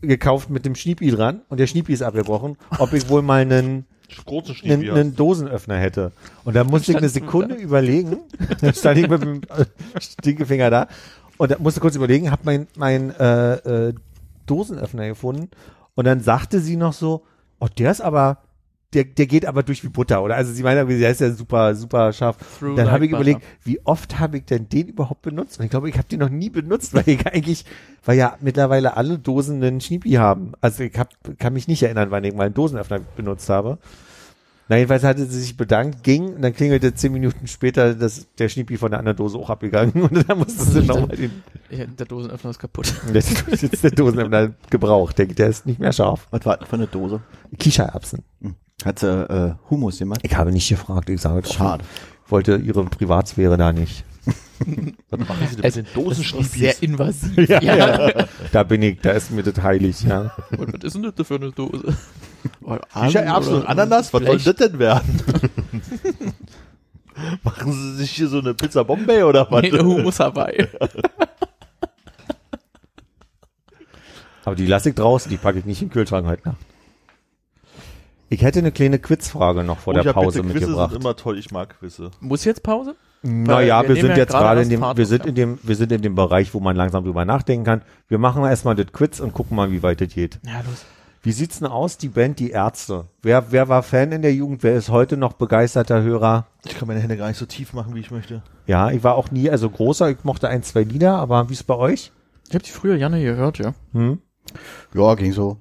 gekauft 0.01 0.51
mit 0.51 0.65
dem 0.65 0.75
Schniepi 0.75 1.11
dran 1.11 1.43
und 1.49 1.59
der 1.61 1.67
Schniepi 1.67 1.93
ist 1.93 2.03
abgebrochen, 2.03 2.57
ob 2.79 2.93
ich 2.93 3.09
wohl 3.09 3.23
mal 3.23 3.41
einen, 3.41 3.87
Großen 4.25 4.57
einen, 4.65 4.91
einen 4.91 5.17
Dosenöffner 5.17 5.79
hätte. 5.79 6.13
Und 6.45 6.55
da 6.55 6.65
musste 6.65 6.93
ich 6.93 6.99
eine 6.99 7.09
Sekunde 7.09 7.55
überlegen, 7.55 8.19
dann 8.61 8.75
stand 8.75 8.99
ich 8.99 9.09
mit 9.09 9.23
dem 9.23 9.41
Stinkefinger 10.01 10.71
da 10.71 10.89
und 11.39 11.51
da 11.51 11.57
musste 11.59 11.81
kurz 11.81 11.97
überlegen, 11.97 12.31
hab 12.31 12.45
mein, 12.45 12.67
mein 12.77 13.15
äh, 13.19 13.89
äh, 13.89 13.95
Dosenöffner 14.47 15.09
gefunden 15.09 15.51
und 15.95 16.07
dann 16.07 16.21
sagte 16.21 16.61
sie 16.61 16.77
noch 16.77 16.93
so, 16.93 17.25
oh, 17.61 17.69
der 17.79 17.91
ist 17.91 18.01
aber, 18.01 18.39
der, 18.95 19.05
der 19.05 19.27
geht 19.27 19.47
aber 19.47 19.63
durch 19.63 19.83
wie 19.85 19.89
Butter, 19.89 20.23
oder? 20.23 20.37
Also 20.37 20.53
sie 20.53 20.63
meinte, 20.63 20.87
der 20.87 21.11
ist 21.11 21.21
ja 21.21 21.31
super, 21.31 21.75
super 21.75 22.13
scharf. 22.13 22.37
Through 22.59 22.77
dann 22.77 22.87
like 22.87 22.95
habe 22.95 23.05
ich 23.07 23.11
butter. 23.11 23.23
überlegt, 23.23 23.47
wie 23.65 23.81
oft 23.85 24.19
habe 24.19 24.39
ich 24.39 24.45
denn 24.45 24.69
den 24.69 24.89
überhaupt 24.89 25.23
benutzt? 25.23 25.59
Und 25.59 25.65
ich 25.65 25.71
glaube, 25.71 25.89
ich 25.89 25.97
habe 25.97 26.09
den 26.09 26.21
noch 26.21 26.29
nie 26.29 26.51
benutzt, 26.51 26.95
weil 26.95 27.09
ich 27.09 27.27
eigentlich, 27.27 27.65
weil 28.05 28.19
ja 28.19 28.37
mittlerweile 28.41 28.97
alle 28.97 29.19
Dosen 29.19 29.63
einen 29.63 29.81
Schniepi 29.81 30.13
haben. 30.13 30.53
Also 30.61 30.83
ich 30.83 30.99
hab, 30.99 31.11
kann 31.39 31.55
mich 31.55 31.69
nicht 31.69 31.83
erinnern, 31.83 32.11
wann 32.11 32.25
ich 32.25 32.35
mal 32.35 32.45
einen 32.45 32.55
Dosenöffner 32.55 33.01
benutzt 33.17 33.49
habe. 33.49 33.79
Na, 34.69 34.77
jedenfalls 34.77 35.03
hatte 35.03 35.27
sie 35.27 35.41
sich 35.41 35.57
bedankt, 35.57 36.03
ging 36.03 36.35
und 36.35 36.43
dann 36.43 36.55
klingelte 36.55 36.95
zehn 36.95 37.13
Minuten 37.13 37.47
später 37.47 37.95
das, 37.95 38.29
der 38.39 38.49
Schniepi 38.49 38.77
von 38.77 38.91
der 38.91 39.01
anderen 39.01 39.17
Dose 39.17 39.37
auch 39.37 39.51
abgegangen 39.51 40.03
und 40.03 40.29
dann 40.29 40.39
musste 40.39 40.65
sie 40.65 40.83
nochmal 40.83 41.17
den, 41.17 41.43
Ja, 41.71 41.85
der 41.87 42.07
Dosenöffner 42.07 42.51
ist 42.51 42.59
kaputt. 42.59 42.95
jetzt 43.13 43.49
ist 43.49 43.63
jetzt 43.63 43.85
der 43.85 43.91
Dosenöffner 43.91 44.53
gebraucht, 44.71 45.19
der, 45.19 45.27
der 45.27 45.49
ist 45.49 45.67
nicht 45.67 45.81
mehr 45.81 45.93
scharf. 45.93 46.27
Was 46.31 46.47
war 46.47 46.57
das 46.57 46.69
für 46.69 46.77
eine 46.77 46.87
Dose? 46.87 47.21
Kichererbsen. 47.59 48.23
Hat 48.85 48.99
sie 48.99 49.07
äh, 49.09 49.55
Humus 49.71 49.99
gemacht? 49.99 50.21
Ich 50.23 50.35
habe 50.37 50.51
nicht 50.53 50.69
gefragt, 50.69 51.09
ich 51.11 51.21
sage 51.21 51.47
Schade. 51.49 51.85
wollte 52.29 52.57
ihre 52.57 52.85
Privatsphäre 52.85 53.57
da 53.57 53.73
nicht. 53.73 54.05
Was 55.11 55.19
machen 55.21 55.49
Sie 55.51 55.63
Also, 55.65 55.81
Das 55.83 55.91
ist 55.91 55.97
auch 55.97 56.03
Dosenschniepis? 56.05 56.53
sehr 56.53 56.83
invasiv. 56.83 57.49
ja. 57.49 58.25
Da 58.53 58.63
bin 58.63 58.83
ich, 58.83 59.01
da 59.01 59.11
ist 59.13 59.31
mir 59.33 59.43
das 59.43 59.61
heilig, 59.63 60.03
ja. 60.03 60.33
Und 60.57 60.73
was 60.75 60.85
ist 60.85 60.95
denn 60.95 61.13
das 61.15 61.27
für 61.27 61.35
eine 61.37 61.51
Dose? 61.51 61.97
Oh, 62.63 62.77
Kichererbsen 62.95 63.55
und 63.55 63.67
Ananas, 63.67 64.13
was 64.15 64.23
soll 64.25 64.39
das 64.39 64.57
denn 64.57 64.79
werden? 64.79 65.23
Machen 67.43 67.73
Sie 67.73 67.97
sich 67.97 68.11
hier 68.13 68.29
so 68.29 68.39
eine 68.39 68.55
Pizza 68.55 68.85
Bombay 68.85 69.23
oder 69.25 69.47
was? 69.51 69.63
Nee, 69.63 69.71
der 69.71 69.85
Humus 69.85 70.19
Hawaii. 70.19 70.67
Aber 74.45 74.57
die 74.57 74.67
lasse 74.67 74.89
ich 74.91 74.95
draußen, 74.95 75.31
die 75.31 75.37
packe 75.37 75.59
ich 75.61 75.65
nicht 75.65 75.83
in 75.83 75.89
den 75.89 75.93
Kühlschrank 75.93 76.27
heute 76.27 76.49
Nacht. 76.49 76.59
Ich 78.33 78.43
hätte 78.43 78.61
eine 78.61 78.73
kleine 78.73 78.99
Quizfrage 78.99 79.63
noch 79.63 79.79
vor 79.79 79.95
Oh, 79.95 80.01
der 80.01 80.15
Pause 80.15 80.41
bitte, 80.41 80.55
Quizze 80.55 80.67
mitgebracht. 80.67 80.93
sind 80.93 81.03
immer 81.03 81.17
toll, 81.17 81.39
ich 81.39 81.51
mag 81.51 81.79
Quizze. 81.79 82.11
Muss 82.21 82.47
jetzt 82.47 82.63
Pause? 82.63 82.97
Naja, 83.21 83.83
wir 83.83 83.91
wir, 83.91 83.97
sind 83.97 84.13
ja 84.13 84.17
jetzt 84.17 84.31
gerade 84.31 84.45
gerade 84.45 84.63
in 84.63 84.71
dem, 84.71 84.81
wir 84.81 85.07
sind 85.07 85.25
ja. 85.25 85.29
in 85.29 85.35
dem, 85.35 85.59
wir 85.63 85.77
sind 85.77 85.93
in 85.93 86.01
dem 86.01 86.15
Bereich, 86.15 86.55
wo 86.55 86.59
man 86.59 86.75
langsam 86.75 87.05
drüber 87.05 87.27
nachdenken 87.27 87.67
kann. 87.67 87.83
Wir 88.09 88.17
machen 88.17 88.43
erstmal 88.43 88.75
das 88.75 88.87
Quiz 88.91 89.21
und 89.21 89.35
gucken 89.35 89.55
mal, 89.55 89.71
wie 89.71 89.83
weit 89.83 90.01
das 90.01 90.15
geht. 90.15 90.41
Ja, 90.47 90.63
los. 90.63 90.87
Wie 91.23 91.33
sieht's 91.33 91.59
denn 91.59 91.69
aus, 91.69 91.99
die 91.99 92.09
Band 92.09 92.39
Die 92.39 92.53
Ärzte? 92.53 93.05
Wer, 93.21 93.53
wer 93.53 93.69
war 93.69 93.83
Fan 93.83 94.13
in 94.13 94.23
der 94.23 94.33
Jugend? 94.33 94.63
Wer 94.63 94.77
ist 94.77 94.89
heute 94.89 95.19
noch 95.19 95.35
begeisterter 95.35 96.01
Hörer? 96.03 96.47
Ich 96.65 96.79
kann 96.79 96.89
meine 96.89 97.01
Hände 97.01 97.19
gar 97.19 97.29
nicht 97.29 97.37
so 97.37 97.45
tief 97.45 97.75
machen, 97.75 97.95
wie 97.95 98.01
ich 98.01 98.11
möchte. 98.11 98.43
Ja, 98.67 98.91
ich 98.91 99.05
war 99.05 99.15
auch 99.15 99.31
nie, 99.31 99.51
also 99.51 99.69
großer, 99.69 100.09
ich 100.09 100.25
mochte 100.25 100.49
ein, 100.49 100.63
zwei 100.63 100.85
Lieder, 100.85 101.17
aber 101.19 101.51
wie 101.51 101.53
ist 101.53 101.65
bei 101.65 101.77
euch? 101.77 102.13
Ich 102.49 102.55
habe 102.55 102.65
die 102.65 102.71
früher 102.71 102.97
Janne 102.97 103.23
gehört, 103.23 103.59
ja. 103.59 103.75
Hm? 103.93 104.21
Ja, 104.95 105.15
ging 105.17 105.33
so. 105.33 105.59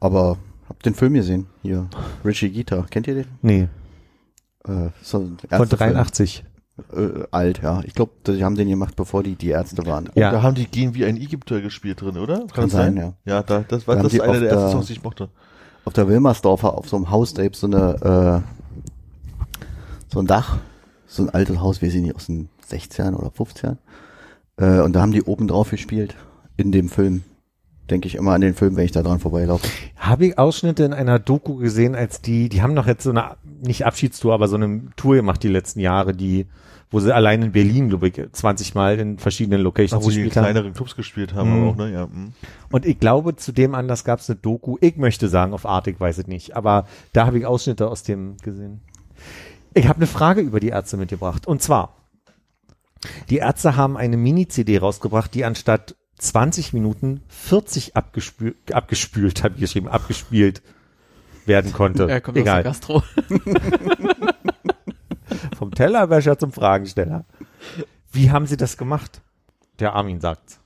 Aber 0.00 0.36
hab 0.68 0.82
den 0.82 0.94
Film 0.94 1.14
gesehen. 1.14 1.46
Hier. 1.62 1.88
Richie 2.24 2.50
Gita. 2.50 2.84
Kennt 2.90 3.06
ihr 3.08 3.14
den? 3.14 3.26
Nee, 3.42 3.68
Äh, 4.66 4.90
so 5.02 5.18
ein 5.18 5.38
von 5.38 5.50
Ärztefilm. 5.50 5.92
83. 5.94 6.44
Äh, 6.94 7.24
alt, 7.32 7.60
ja. 7.62 7.82
Ich 7.84 7.94
glaube, 7.94 8.12
die 8.26 8.44
haben 8.44 8.54
den 8.54 8.68
gemacht, 8.68 8.94
bevor 8.96 9.22
die 9.22 9.34
die 9.34 9.48
Ärzte 9.48 9.84
waren. 9.86 10.10
Ja. 10.14 10.30
Da 10.30 10.42
haben 10.42 10.54
die 10.54 10.66
Gehen 10.66 10.94
wie 10.94 11.04
ein 11.04 11.16
Ägypter 11.16 11.60
gespielt 11.60 12.00
drin, 12.02 12.16
oder? 12.18 12.46
Kann, 12.52 12.64
das 12.64 12.72
sein, 12.72 12.96
ja. 12.96 13.14
Ja, 13.24 13.42
da, 13.42 13.64
das 13.66 13.88
war 13.88 13.96
Da 13.96 14.02
das 14.04 14.12
die 14.12 14.20
einer 14.20 14.32
auf 14.32 14.38
der 14.38 14.50
ersten 14.50 14.70
Songs, 14.70 14.86
die 14.86 14.92
ich 14.92 15.02
mochte. 15.02 15.28
Auf 15.84 15.92
der 15.94 16.06
Wilmersdorfer, 16.08 16.76
auf 16.76 16.88
so 16.88 16.96
einem 16.96 17.10
Haus, 17.10 17.34
da 17.34 17.42
gibt's 17.42 17.60
so 17.60 17.66
eine, 17.66 18.44
äh, 18.44 19.60
so 20.12 20.20
ein 20.20 20.26
Dach. 20.26 20.58
So 21.06 21.22
ein 21.22 21.30
altes 21.30 21.58
Haus, 21.58 21.80
wir 21.80 21.90
sind 21.90 22.02
nicht 22.02 22.14
aus 22.14 22.26
den 22.26 22.48
60ern 22.70 23.14
oder 23.14 23.28
50ern. 23.28 23.78
Äh, 24.58 24.80
und 24.80 24.92
da 24.92 25.00
haben 25.00 25.12
die 25.12 25.22
oben 25.22 25.48
drauf 25.48 25.70
gespielt. 25.70 26.14
In 26.58 26.70
dem 26.70 26.88
Film. 26.90 27.22
Denke 27.90 28.06
ich 28.08 28.14
immer 28.16 28.32
an 28.32 28.40
den 28.42 28.54
Film, 28.54 28.76
wenn 28.76 28.84
ich 28.84 28.92
da 28.92 29.02
dran 29.02 29.18
vorbeilaufe. 29.20 29.66
Habe 29.96 30.26
ich 30.26 30.38
Ausschnitte 30.38 30.84
in 30.84 30.92
einer 30.92 31.18
Doku 31.18 31.56
gesehen, 31.56 31.94
als 31.94 32.20
die, 32.20 32.48
die 32.48 32.60
haben 32.62 32.74
noch 32.74 32.86
jetzt 32.86 33.02
so 33.04 33.10
eine, 33.10 33.36
nicht 33.62 33.86
Abschiedstour, 33.86 34.34
aber 34.34 34.48
so 34.48 34.56
eine 34.56 34.82
Tour 34.96 35.16
gemacht 35.16 35.42
die 35.42 35.48
letzten 35.48 35.80
Jahre, 35.80 36.12
die, 36.14 36.46
wo 36.90 37.00
sie 37.00 37.14
allein 37.14 37.42
in 37.42 37.52
Berlin, 37.52 37.88
glaube 37.88 38.08
ich, 38.08 38.20
20 38.32 38.74
Mal 38.74 38.98
in 38.98 39.18
verschiedenen 39.18 39.60
Ach, 39.60 39.64
Locations 39.64 40.04
wo 40.04 40.10
die 40.10 40.16
in 40.16 40.24
gespielt 40.24 40.36
haben. 40.36 40.52
kleineren 40.52 40.72
Clubs 40.74 40.96
gespielt 40.96 41.34
haben, 41.34 41.50
Mhm. 41.50 41.56
aber 41.62 41.70
auch, 41.70 41.76
ne? 41.76 41.92
Ja. 41.92 42.06
mhm. 42.06 42.32
Und 42.70 42.84
ich 42.86 42.98
glaube, 43.00 43.36
zu 43.36 43.52
dem 43.52 43.74
Anlass 43.74 44.04
gab 44.04 44.20
es 44.20 44.28
eine 44.28 44.38
Doku. 44.38 44.76
Ich 44.80 44.96
möchte 44.96 45.28
sagen, 45.28 45.52
auf 45.54 45.64
Art, 45.66 45.86
ich 45.86 45.98
weiß 45.98 46.18
es 46.18 46.26
nicht. 46.26 46.56
Aber 46.56 46.86
da 47.12 47.26
habe 47.26 47.38
ich 47.38 47.46
Ausschnitte 47.46 47.88
aus 47.88 48.02
dem 48.02 48.36
gesehen. 48.42 48.80
Ich 49.74 49.86
habe 49.88 49.96
eine 49.96 50.06
Frage 50.06 50.40
über 50.40 50.60
die 50.60 50.68
Ärzte 50.68 50.96
mitgebracht. 50.96 51.46
Und 51.46 51.62
zwar, 51.62 51.94
die 53.30 53.36
Ärzte 53.38 53.76
haben 53.76 53.96
eine 53.96 54.16
Mini-CD 54.16 54.78
rausgebracht, 54.78 55.32
die 55.34 55.44
anstatt 55.44 55.94
20 56.18 56.72
Minuten 56.72 57.20
40 57.28 57.96
abgespült, 57.96 58.56
abgespült, 58.72 59.42
habe 59.44 59.54
ich 59.54 59.60
geschrieben, 59.60 59.88
abgespielt 59.88 60.62
werden 61.46 61.72
konnte. 61.72 62.08
Er 62.08 62.20
kommt 62.20 62.36
Egal. 62.36 62.66
aus 62.66 62.80
der 62.80 62.98
Gastro. 62.98 63.02
Vom 65.56 65.72
Tellerwäscher 65.74 66.38
zum 66.38 66.52
Fragensteller. 66.52 67.24
Wie 68.12 68.30
haben 68.30 68.46
sie 68.46 68.56
das 68.56 68.76
gemacht? 68.76 69.22
Der 69.78 69.94
Armin 69.94 70.20
sagt. 70.20 70.58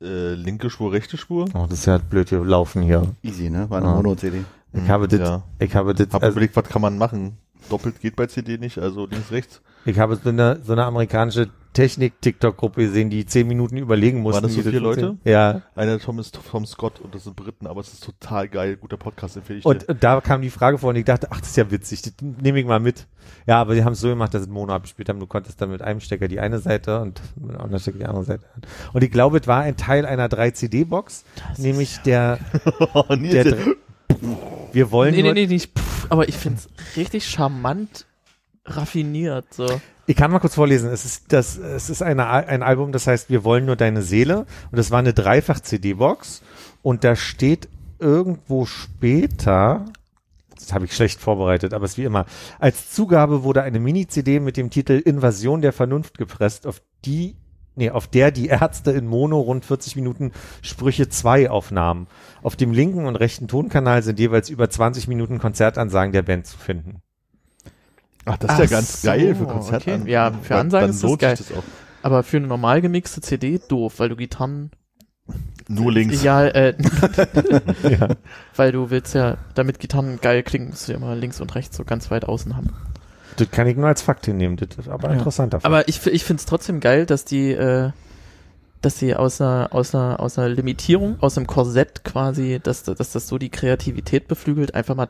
Äh, 0.00 0.34
linke 0.34 0.70
Spur, 0.70 0.92
rechte 0.92 1.16
Spur. 1.16 1.46
Oh, 1.54 1.66
das 1.68 1.80
ist 1.80 1.86
ja 1.86 1.98
blöd 1.98 2.30
gelaufen 2.30 2.82
hier. 2.82 3.14
Easy, 3.22 3.50
ne? 3.50 3.68
War 3.68 3.78
eine 3.78 3.88
Ah. 3.88 3.94
Mono-CD. 3.96 4.44
Ich 4.72 4.88
habe 4.88 5.08
das, 5.08 5.18
Ja. 5.20 5.42
ich 5.58 5.74
habe 5.74 5.94
das, 5.94 6.08
Hab 6.12 6.22
also, 6.22 6.32
überlegt, 6.32 6.56
was 6.56 6.64
kann 6.64 6.80
man 6.82 6.96
machen? 6.96 7.36
Doppelt 7.68 8.00
geht 8.00 8.16
bei 8.16 8.26
CD 8.26 8.56
nicht, 8.56 8.78
also 8.78 9.06
links, 9.06 9.30
rechts. 9.30 9.60
Ich 9.84 9.98
habe 9.98 10.16
so 10.16 10.28
eine, 10.28 10.60
so 10.62 10.72
eine 10.72 10.84
amerikanische 10.84 11.48
Technik-TikTok-Gruppe 11.72 12.82
gesehen, 12.82 13.10
die 13.10 13.24
zehn 13.26 13.46
Minuten 13.46 13.76
überlegen 13.76 14.20
mussten. 14.20 14.42
das 14.42 14.54
so 14.54 14.62
vier. 14.62 14.80
Leute? 14.80 15.16
Ja. 15.24 15.62
Einer 15.76 15.98
Tom 16.00 16.18
ist 16.18 16.38
Tom 16.50 16.66
Scott 16.66 17.00
und 17.00 17.14
das 17.14 17.24
sind 17.24 17.36
Briten, 17.36 17.66
aber 17.66 17.80
es 17.80 17.92
ist 17.92 18.02
total 18.04 18.48
geil. 18.48 18.76
Guter 18.76 18.96
Podcast 18.96 19.36
empfehle 19.36 19.60
ich 19.60 19.64
Und 19.64 19.88
dir. 19.88 19.94
da 19.94 20.20
kam 20.20 20.42
die 20.42 20.50
Frage 20.50 20.78
vor 20.78 20.90
und 20.90 20.96
ich 20.96 21.04
dachte, 21.04 21.28
ach, 21.30 21.38
das 21.40 21.50
ist 21.50 21.56
ja 21.56 21.70
witzig, 21.70 22.02
das 22.02 22.12
nehme 22.20 22.58
ich 22.58 22.66
mal 22.66 22.80
mit. 22.80 23.06
Ja, 23.46 23.60
aber 23.60 23.74
die 23.74 23.84
haben 23.84 23.92
es 23.92 24.00
so 24.00 24.08
gemacht, 24.08 24.34
dass 24.34 24.44
sie 24.44 24.50
Mono 24.50 24.72
abgespielt 24.74 25.08
haben. 25.08 25.20
Du 25.20 25.26
konntest 25.26 25.60
dann 25.62 25.70
mit 25.70 25.80
einem 25.80 26.00
Stecker 26.00 26.26
die 26.26 26.40
eine 26.40 26.58
Seite 26.58 27.00
und 27.00 27.20
mit 27.36 27.50
einem 27.50 27.60
anderen 27.60 27.80
Stecker 27.80 27.98
die 27.98 28.06
andere 28.06 28.24
Seite. 28.24 28.44
Und 28.92 29.04
ich 29.04 29.10
glaube, 29.12 29.38
es 29.38 29.46
war 29.46 29.60
ein 29.62 29.76
Teil 29.76 30.04
einer 30.06 30.26
3-CD-Box, 30.26 31.24
nämlich 31.58 31.98
der, 31.98 32.38
Oh, 32.94 33.04
der, 33.14 33.44
der, 33.44 33.56
wir 34.72 34.90
wollen 34.90 35.14
Nee, 35.14 35.22
nee, 35.22 35.32
nee, 35.32 35.46
nicht. 35.46 35.78
Pff, 35.78 36.06
aber 36.10 36.28
ich 36.28 36.36
find's 36.36 36.68
richtig 36.96 37.28
charmant 37.28 38.06
raffiniert, 38.76 39.46
so. 39.52 39.80
Ich 40.06 40.16
kann 40.16 40.32
mal 40.32 40.40
kurz 40.40 40.56
vorlesen. 40.56 40.90
Es 40.90 41.04
ist 41.04 41.32
das, 41.32 41.56
es 41.56 41.88
ist 41.88 42.02
eine, 42.02 42.28
ein 42.28 42.64
Album, 42.64 42.90
das 42.90 43.06
heißt, 43.06 43.30
wir 43.30 43.44
wollen 43.44 43.64
nur 43.64 43.76
deine 43.76 44.02
Seele. 44.02 44.38
Und 44.70 44.78
das 44.78 44.90
war 44.90 44.98
eine 44.98 45.14
Dreifach-CD-Box. 45.14 46.42
Und 46.82 47.04
da 47.04 47.14
steht 47.14 47.68
irgendwo 48.00 48.66
später, 48.66 49.84
das 50.56 50.72
habe 50.72 50.86
ich 50.86 50.96
schlecht 50.96 51.20
vorbereitet, 51.20 51.74
aber 51.74 51.84
es 51.84 51.92
ist 51.92 51.98
wie 51.98 52.04
immer. 52.04 52.26
Als 52.58 52.90
Zugabe 52.90 53.44
wurde 53.44 53.62
eine 53.62 53.78
Mini-CD 53.78 54.40
mit 54.40 54.56
dem 54.56 54.70
Titel 54.70 54.94
Invasion 54.94 55.60
der 55.60 55.72
Vernunft 55.72 56.18
gepresst, 56.18 56.66
auf 56.66 56.82
die, 57.04 57.36
nee, 57.76 57.90
auf 57.90 58.08
der 58.08 58.30
die 58.30 58.48
Ärzte 58.48 58.90
in 58.90 59.06
Mono 59.06 59.38
rund 59.38 59.64
40 59.64 59.96
Minuten 59.96 60.32
Sprüche 60.62 61.08
2 61.08 61.50
aufnahmen. 61.50 62.08
Auf 62.42 62.56
dem 62.56 62.72
linken 62.72 63.06
und 63.06 63.16
rechten 63.16 63.46
Tonkanal 63.46 64.02
sind 64.02 64.18
jeweils 64.18 64.48
über 64.48 64.68
20 64.68 65.06
Minuten 65.06 65.38
Konzertansagen 65.38 66.12
der 66.12 66.22
Band 66.22 66.46
zu 66.46 66.58
finden. 66.58 67.02
Ach, 68.30 68.36
das 68.38 68.52
ist 68.52 68.58
ja 68.58 68.64
Ach 68.66 68.70
ganz 68.70 69.02
so, 69.02 69.08
geil 69.08 69.34
für 69.34 69.44
Konzerte. 69.46 69.94
okay. 70.00 70.10
Ja, 70.10 70.32
für 70.42 70.56
Ansagen 70.56 70.90
ist 70.90 71.02
das 71.04 71.18
geil. 71.18 71.36
das 71.36 71.52
auch. 71.52 71.62
Aber 72.02 72.22
für 72.22 72.38
eine 72.38 72.46
normal 72.46 72.80
gemixte 72.80 73.20
CD 73.20 73.60
doof, 73.68 73.94
weil 73.98 74.08
du 74.08 74.16
Gitarren 74.16 74.70
Nur 75.68 75.92
links. 75.92 76.22
Ja, 76.22 76.46
äh, 76.46 76.74
Ja. 77.88 78.08
weil 78.56 78.72
du 78.72 78.90
willst 78.90 79.14
ja, 79.14 79.36
damit 79.54 79.78
Gitarren 79.80 80.18
geil 80.20 80.42
klingen, 80.42 80.70
musst 80.70 80.88
du 80.88 80.92
ja 80.92 80.98
immer 80.98 81.14
links 81.14 81.40
und 81.40 81.54
rechts 81.54 81.76
so 81.76 81.84
ganz 81.84 82.10
weit 82.10 82.24
außen 82.24 82.56
haben. 82.56 82.70
Das 83.36 83.50
kann 83.50 83.66
ich 83.66 83.76
nur 83.76 83.86
als 83.86 84.02
Fakt 84.02 84.26
hinnehmen. 84.26 84.56
Das 84.56 84.68
ist 84.78 84.88
aber 84.88 85.08
Ja. 85.08 85.14
interessanter 85.14 85.58
Fakt. 85.60 85.66
Aber 85.66 85.88
ich, 85.88 86.04
ich 86.06 86.24
find's 86.24 86.46
trotzdem 86.46 86.80
geil, 86.80 87.06
dass 87.06 87.24
die, 87.24 87.52
äh, 87.52 87.90
dass 88.82 88.98
sie 88.98 89.14
aus 89.14 89.40
einer, 89.40 89.68
aus 89.72 89.94
einer, 89.94 90.20
aus 90.20 90.38
einer 90.38 90.48
Limitierung, 90.48 91.18
aus 91.20 91.36
einem 91.36 91.46
Korsett 91.46 92.02
quasi, 92.02 92.60
dass, 92.62 92.82
dass 92.82 93.12
das 93.12 93.28
so 93.28 93.36
die 93.38 93.50
Kreativität 93.50 94.26
beflügelt, 94.26 94.74
einfach 94.74 94.94
mal 94.94 95.08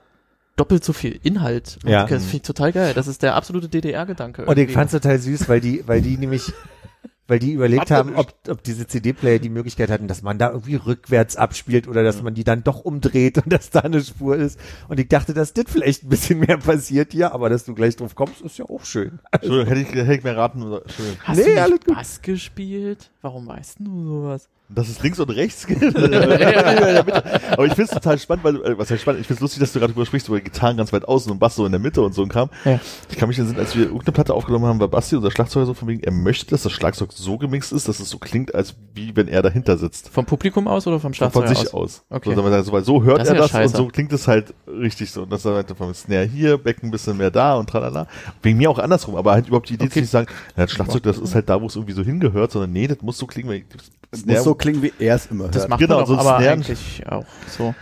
doppelt 0.56 0.84
so 0.84 0.92
viel 0.92 1.18
Inhalt. 1.22 1.78
Ja. 1.86 2.06
Das 2.06 2.24
finde 2.24 2.36
ich 2.36 2.42
total 2.42 2.72
geil. 2.72 2.92
Das 2.94 3.06
ist 3.06 3.22
der 3.22 3.34
absolute 3.34 3.68
DDR-Gedanke. 3.68 4.44
Und 4.44 4.58
ich 4.58 4.70
fand's 4.72 4.92
total 4.92 5.18
süß, 5.18 5.48
weil 5.48 5.60
die, 5.60 5.86
weil 5.86 6.02
die 6.02 6.16
nämlich, 6.18 6.52
weil 7.28 7.38
die 7.38 7.52
überlegt 7.52 7.82
Hat 7.82 7.90
er 7.90 7.96
haben, 7.98 8.16
ob, 8.16 8.34
ob 8.48 8.62
diese 8.62 8.86
CD-Player 8.86 9.38
die 9.38 9.48
Möglichkeit 9.48 9.88
hatten, 9.90 10.08
dass 10.08 10.22
man 10.22 10.36
da 10.38 10.50
irgendwie 10.50 10.74
rückwärts 10.74 11.36
abspielt 11.36 11.88
oder 11.88 12.02
dass 12.02 12.22
man 12.22 12.34
die 12.34 12.44
dann 12.44 12.64
doch 12.64 12.80
umdreht 12.80 13.38
und 13.38 13.46
dass 13.52 13.70
da 13.70 13.80
eine 13.80 14.02
Spur 14.02 14.36
ist. 14.36 14.58
Und 14.88 15.00
ich 15.00 15.08
dachte, 15.08 15.32
dass 15.32 15.52
das 15.54 15.64
vielleicht 15.68 16.04
ein 16.04 16.08
bisschen 16.08 16.40
mehr 16.40 16.58
passiert 16.58 17.12
hier, 17.12 17.32
aber 17.32 17.48
dass 17.48 17.64
du 17.64 17.74
gleich 17.74 17.96
drauf 17.96 18.14
kommst, 18.14 18.40
ist 18.42 18.58
ja 18.58 18.64
auch 18.66 18.84
schön. 18.84 19.20
Entschuldigung, 19.30 19.66
hätte 19.74 19.80
ich, 19.80 19.94
hätte 19.94 20.14
ich 20.14 20.24
mir 20.24 20.36
raten. 20.36 20.78
Hast 21.24 21.38
Nee, 21.38 21.54
du 21.54 21.62
alles 21.62 21.70
nicht 21.72 21.86
gut. 21.86 21.94
Bass 21.94 22.20
gespielt? 22.22 23.10
Warum 23.22 23.46
weißt 23.46 23.76
du 23.80 24.04
sowas? 24.04 24.48
Dass 24.72 24.88
es 24.88 25.02
links 25.02 25.18
und 25.18 25.30
rechts 25.30 25.66
gibt. 25.66 25.82
Aber 25.96 27.66
ich 27.66 27.72
finde 27.74 27.82
es 27.82 27.90
total 27.90 28.18
spannend, 28.18 28.44
weil, 28.44 28.56
äh, 28.64 28.78
was 28.78 28.90
heißt 28.90 29.02
spannend? 29.02 29.20
Ich 29.22 29.26
finde 29.26 29.38
es 29.38 29.40
lustig, 29.40 29.60
dass 29.60 29.72
du 29.72 29.80
gerade 29.80 29.92
drüber 29.92 30.06
sprichst, 30.06 30.28
über 30.28 30.40
Gitarren 30.40 30.76
ganz 30.76 30.92
weit 30.92 31.06
außen 31.06 31.30
und 31.32 31.38
Bass 31.38 31.56
so 31.56 31.66
in 31.66 31.72
der 31.72 31.80
Mitte 31.80 32.02
und 32.02 32.14
so 32.14 32.22
ein 32.22 32.28
Kram. 32.28 32.50
Ja. 32.64 32.78
Ich 33.10 33.16
kann 33.16 33.28
mich 33.28 33.38
erinnern, 33.38 33.58
als 33.58 33.74
wir 33.74 33.84
irgendeine 33.86 34.12
Platte 34.12 34.32
aufgenommen 34.34 34.66
haben, 34.66 34.78
war 34.80 34.88
Basti, 34.88 35.16
unser 35.16 35.30
Schlagzeuger, 35.30 35.66
so 35.66 35.74
von 35.74 35.88
wegen, 35.88 36.02
er 36.02 36.12
möchte, 36.12 36.46
dass 36.50 36.62
das 36.62 36.72
Schlagzeug 36.72 37.10
so 37.12 37.36
gemixt 37.38 37.72
ist, 37.72 37.88
dass 37.88 37.98
es 38.00 38.08
so 38.10 38.18
klingt, 38.18 38.54
als 38.54 38.74
wie 38.94 39.14
wenn 39.16 39.28
er 39.28 39.42
dahinter 39.42 39.76
sitzt. 39.76 40.08
Vom 40.10 40.24
Publikum 40.24 40.68
aus 40.68 40.86
oder 40.86 40.96
vom 41.00 41.12
Von 41.12 41.14
Schlagzeuger 41.14 41.48
sich 41.48 41.58
aus? 41.68 41.74
aus. 41.74 42.02
Okay. 42.10 42.30
So, 42.30 42.36
sagen 42.36 42.46
wir 42.46 42.50
mal 42.50 42.64
so, 42.64 42.72
weil 42.72 42.84
so 42.84 43.02
hört 43.02 43.18
Das 43.20 43.24
ist 43.28 43.30
er 43.30 43.34
ja 43.36 43.42
das 43.42 43.50
scheiße. 43.50 43.76
und 43.76 43.84
so 43.84 43.88
klingt 43.88 44.12
es 44.12 44.28
halt 44.28 44.54
richtig 44.68 45.10
so. 45.10 45.22
Und 45.22 45.32
das 45.32 45.44
ist 45.44 45.50
halt 45.50 45.70
vom 45.76 45.92
Snare 45.94 46.24
hier, 46.26 46.58
Becken 46.58 46.88
ein 46.88 46.92
bisschen 46.92 47.16
mehr 47.16 47.30
da 47.30 47.56
und 47.56 47.68
tralala. 47.68 48.06
Wegen 48.42 48.58
mir 48.58 48.70
auch 48.70 48.78
andersrum, 48.78 49.16
aber 49.16 49.32
halt 49.32 49.48
überhaupt 49.48 49.68
die 49.68 49.74
Idee 49.74 49.86
Okay. 49.86 49.94
zu 49.94 50.00
nicht 50.00 50.10
sagen, 50.10 50.28
ja, 50.56 50.62
das 50.64 50.70
Schlagzeug, 50.72 51.02
das 51.02 51.18
ist 51.18 51.34
halt 51.34 51.48
da, 51.48 51.60
wo 51.60 51.66
es 51.66 51.74
irgendwie 51.74 51.94
so 51.94 52.02
hingehört, 52.02 52.52
sondern 52.52 52.72
nee, 52.72 52.86
das 52.86 53.02
muss 53.02 53.18
so 53.18 53.26
klingen, 53.26 53.48
weil 53.48 53.64
Es 54.12 54.24
muss 54.26 54.44
so 54.44 54.54
klingen, 54.60 54.82
wie 54.82 54.92
er 54.98 55.16
es 55.16 55.26
immer 55.26 55.44
hört. 55.44 55.56
Das 55.56 55.68
macht 55.68 55.80
Genau, 55.80 55.96
man 55.98 56.06
so 56.06 56.14
doch 56.14 56.20
aber 56.20 56.36
eigentlich 56.36 57.02
auch 57.08 57.24
so. 57.48 57.74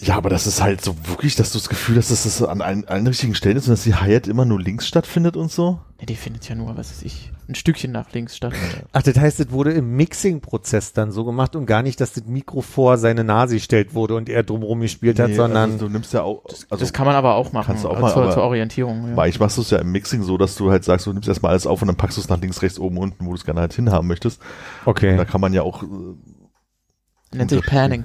Ja, 0.00 0.16
aber 0.16 0.30
das 0.30 0.46
ist 0.46 0.62
halt 0.62 0.80
so 0.80 0.94
wirklich, 1.08 1.34
dass 1.34 1.50
du 1.50 1.58
das 1.58 1.68
Gefühl 1.68 1.96
hast, 1.96 2.12
dass 2.12 2.22
das 2.22 2.40
an 2.42 2.60
allen, 2.60 2.86
allen 2.86 3.06
richtigen 3.08 3.34
Stellen 3.34 3.56
ist 3.56 3.66
und 3.66 3.72
dass 3.72 3.82
die 3.82 3.96
Hi-Hat 3.96 4.28
immer 4.28 4.44
nur 4.44 4.60
links 4.60 4.86
stattfindet 4.86 5.36
und 5.36 5.50
so. 5.50 5.80
Ja, 5.98 6.06
die 6.06 6.14
findet 6.14 6.48
ja 6.48 6.54
nur, 6.54 6.76
was 6.76 6.90
weiß 6.92 7.02
ich, 7.02 7.32
ein 7.48 7.56
Stückchen 7.56 7.90
nach 7.90 8.12
links 8.12 8.36
statt. 8.36 8.52
Ach, 8.92 9.02
das 9.02 9.18
heißt, 9.18 9.40
es 9.40 9.50
wurde 9.50 9.72
im 9.72 9.96
Mixing-Prozess 9.96 10.92
dann 10.92 11.10
so 11.10 11.24
gemacht 11.24 11.56
und 11.56 11.66
gar 11.66 11.82
nicht, 11.82 12.00
dass 12.00 12.12
das 12.12 12.26
Mikro 12.26 12.60
vor 12.60 12.96
seine 12.96 13.24
Nase 13.24 13.56
gestellt 13.56 13.92
wurde 13.92 14.14
und 14.14 14.28
er 14.28 14.44
drumherum 14.44 14.80
gespielt 14.80 15.18
hat, 15.18 15.30
Nee, 15.30 15.34
sondern 15.34 15.72
also 15.72 15.86
du 15.86 15.92
nimmst 15.92 16.12
ja 16.12 16.22
auch, 16.22 16.44
also 16.44 16.76
das 16.76 16.92
kann 16.92 17.04
man 17.04 17.16
aber 17.16 17.34
auch 17.34 17.50
machen. 17.50 17.66
kannst 17.66 17.82
du 17.82 17.88
auch 17.88 17.98
äh, 17.98 18.00
mal, 18.00 18.12
zur, 18.12 18.30
zur 18.30 18.42
Orientierung. 18.44 19.08
Ja. 19.08 19.16
Weil 19.16 19.30
ich 19.30 19.40
machst 19.40 19.56
du 19.56 19.62
es 19.62 19.70
ja 19.70 19.78
im 19.78 19.90
Mixing 19.90 20.22
so, 20.22 20.38
dass 20.38 20.54
du 20.54 20.70
halt 20.70 20.84
sagst, 20.84 21.06
du 21.06 21.12
nimmst 21.12 21.28
erstmal 21.28 21.50
alles 21.50 21.66
auf 21.66 21.82
und 21.82 21.88
dann 21.88 21.96
packst 21.96 22.18
du 22.18 22.20
es 22.20 22.28
nach 22.28 22.40
links, 22.40 22.62
rechts, 22.62 22.78
oben, 22.78 22.98
unten, 22.98 23.26
wo 23.26 23.30
du 23.30 23.36
es 23.36 23.44
gerne 23.44 23.62
halt 23.62 23.72
hinhaben 23.72 24.06
möchtest. 24.06 24.40
Da 24.84 24.90
okay, 24.92 25.24
kann 25.24 25.40
man 25.40 25.52
ja 25.52 25.62
auch, 25.62 25.82
äh, 25.82 25.86
Nennt 27.36 27.50
sich 27.50 27.62
Panning. 27.62 28.04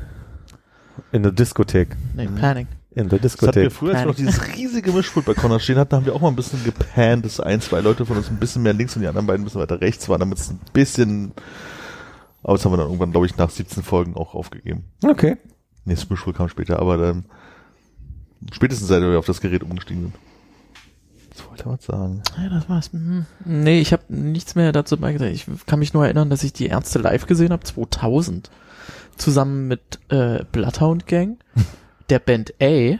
In 1.13 1.23
der 1.23 1.31
Diskothek. 1.31 1.95
Nee, 2.15 2.27
Panning. 2.27 2.67
In 2.95 3.07
der 3.07 3.19
das 3.19 3.33
hatten 3.33 3.55
wir 3.55 3.63
Diskothek. 3.63 3.71
früher, 3.71 3.91
als 3.93 4.01
wir 4.01 4.07
noch 4.07 4.15
dieses 4.15 4.55
riesige 4.55 4.91
Mischpult 4.91 5.25
bei 5.25 5.33
Connor 5.33 5.59
stehen 5.59 5.77
hatten, 5.77 5.95
haben 5.95 6.05
wir 6.05 6.13
auch 6.13 6.21
mal 6.21 6.27
ein 6.27 6.35
bisschen 6.35 6.63
gepannt, 6.63 7.23
dass 7.25 7.39
ein, 7.39 7.61
zwei 7.61 7.81
Leute 7.81 8.05
von 8.05 8.17
uns 8.17 8.29
ein 8.29 8.37
bisschen 8.37 8.63
mehr 8.63 8.73
links 8.73 8.95
und 8.95 9.03
die 9.03 9.07
anderen 9.07 9.25
beiden 9.25 9.41
ein 9.41 9.45
bisschen 9.45 9.61
weiter 9.61 9.79
rechts 9.79 10.09
waren, 10.09 10.19
damit 10.19 10.39
es 10.39 10.49
ein 10.49 10.59
bisschen, 10.73 11.31
aber 12.43 12.53
das 12.53 12.65
haben 12.65 12.73
wir 12.73 12.77
dann 12.77 12.87
irgendwann, 12.87 13.11
glaube 13.11 13.25
ich, 13.25 13.37
nach 13.37 13.49
17 13.49 13.83
Folgen 13.83 14.15
auch 14.15 14.33
aufgegeben. 14.33 14.83
Okay. 15.03 15.37
Nee, 15.85 15.95
das 15.95 16.09
Mischpult 16.09 16.35
kam 16.35 16.49
später, 16.49 16.79
aber 16.79 16.97
dann, 16.97 17.25
spätestens 18.51 18.87
seit 18.87 19.01
wir 19.01 19.17
auf 19.17 19.25
das 19.25 19.41
Gerät 19.41 19.63
umgestiegen 19.63 20.03
sind. 20.03 20.15
Das 21.31 21.47
wollte 21.49 21.63
er 21.65 21.71
was 21.71 21.83
sagen. 21.85 22.21
Ja, 22.37 22.49
das 22.49 22.69
war's. 22.69 22.93
Mhm. 22.93 23.25
Nee, 23.43 23.81
ich 23.81 23.91
habe 23.91 24.03
nichts 24.07 24.53
mehr 24.53 24.71
dazu 24.71 24.97
beigetragen. 24.97 25.33
Ich 25.33 25.47
kann 25.65 25.79
mich 25.79 25.93
nur 25.93 26.05
erinnern, 26.05 26.29
dass 26.29 26.43
ich 26.43 26.53
die 26.53 26.67
Ärzte 26.67 26.99
live 26.99 27.25
gesehen 27.25 27.51
habe, 27.51 27.63
2000. 27.63 28.51
Zusammen 29.17 29.67
mit 29.67 29.99
äh, 30.09 30.43
Bloodhound 30.51 31.07
Gang, 31.07 31.37
der 32.09 32.19
Band 32.19 32.53
A 32.61 32.97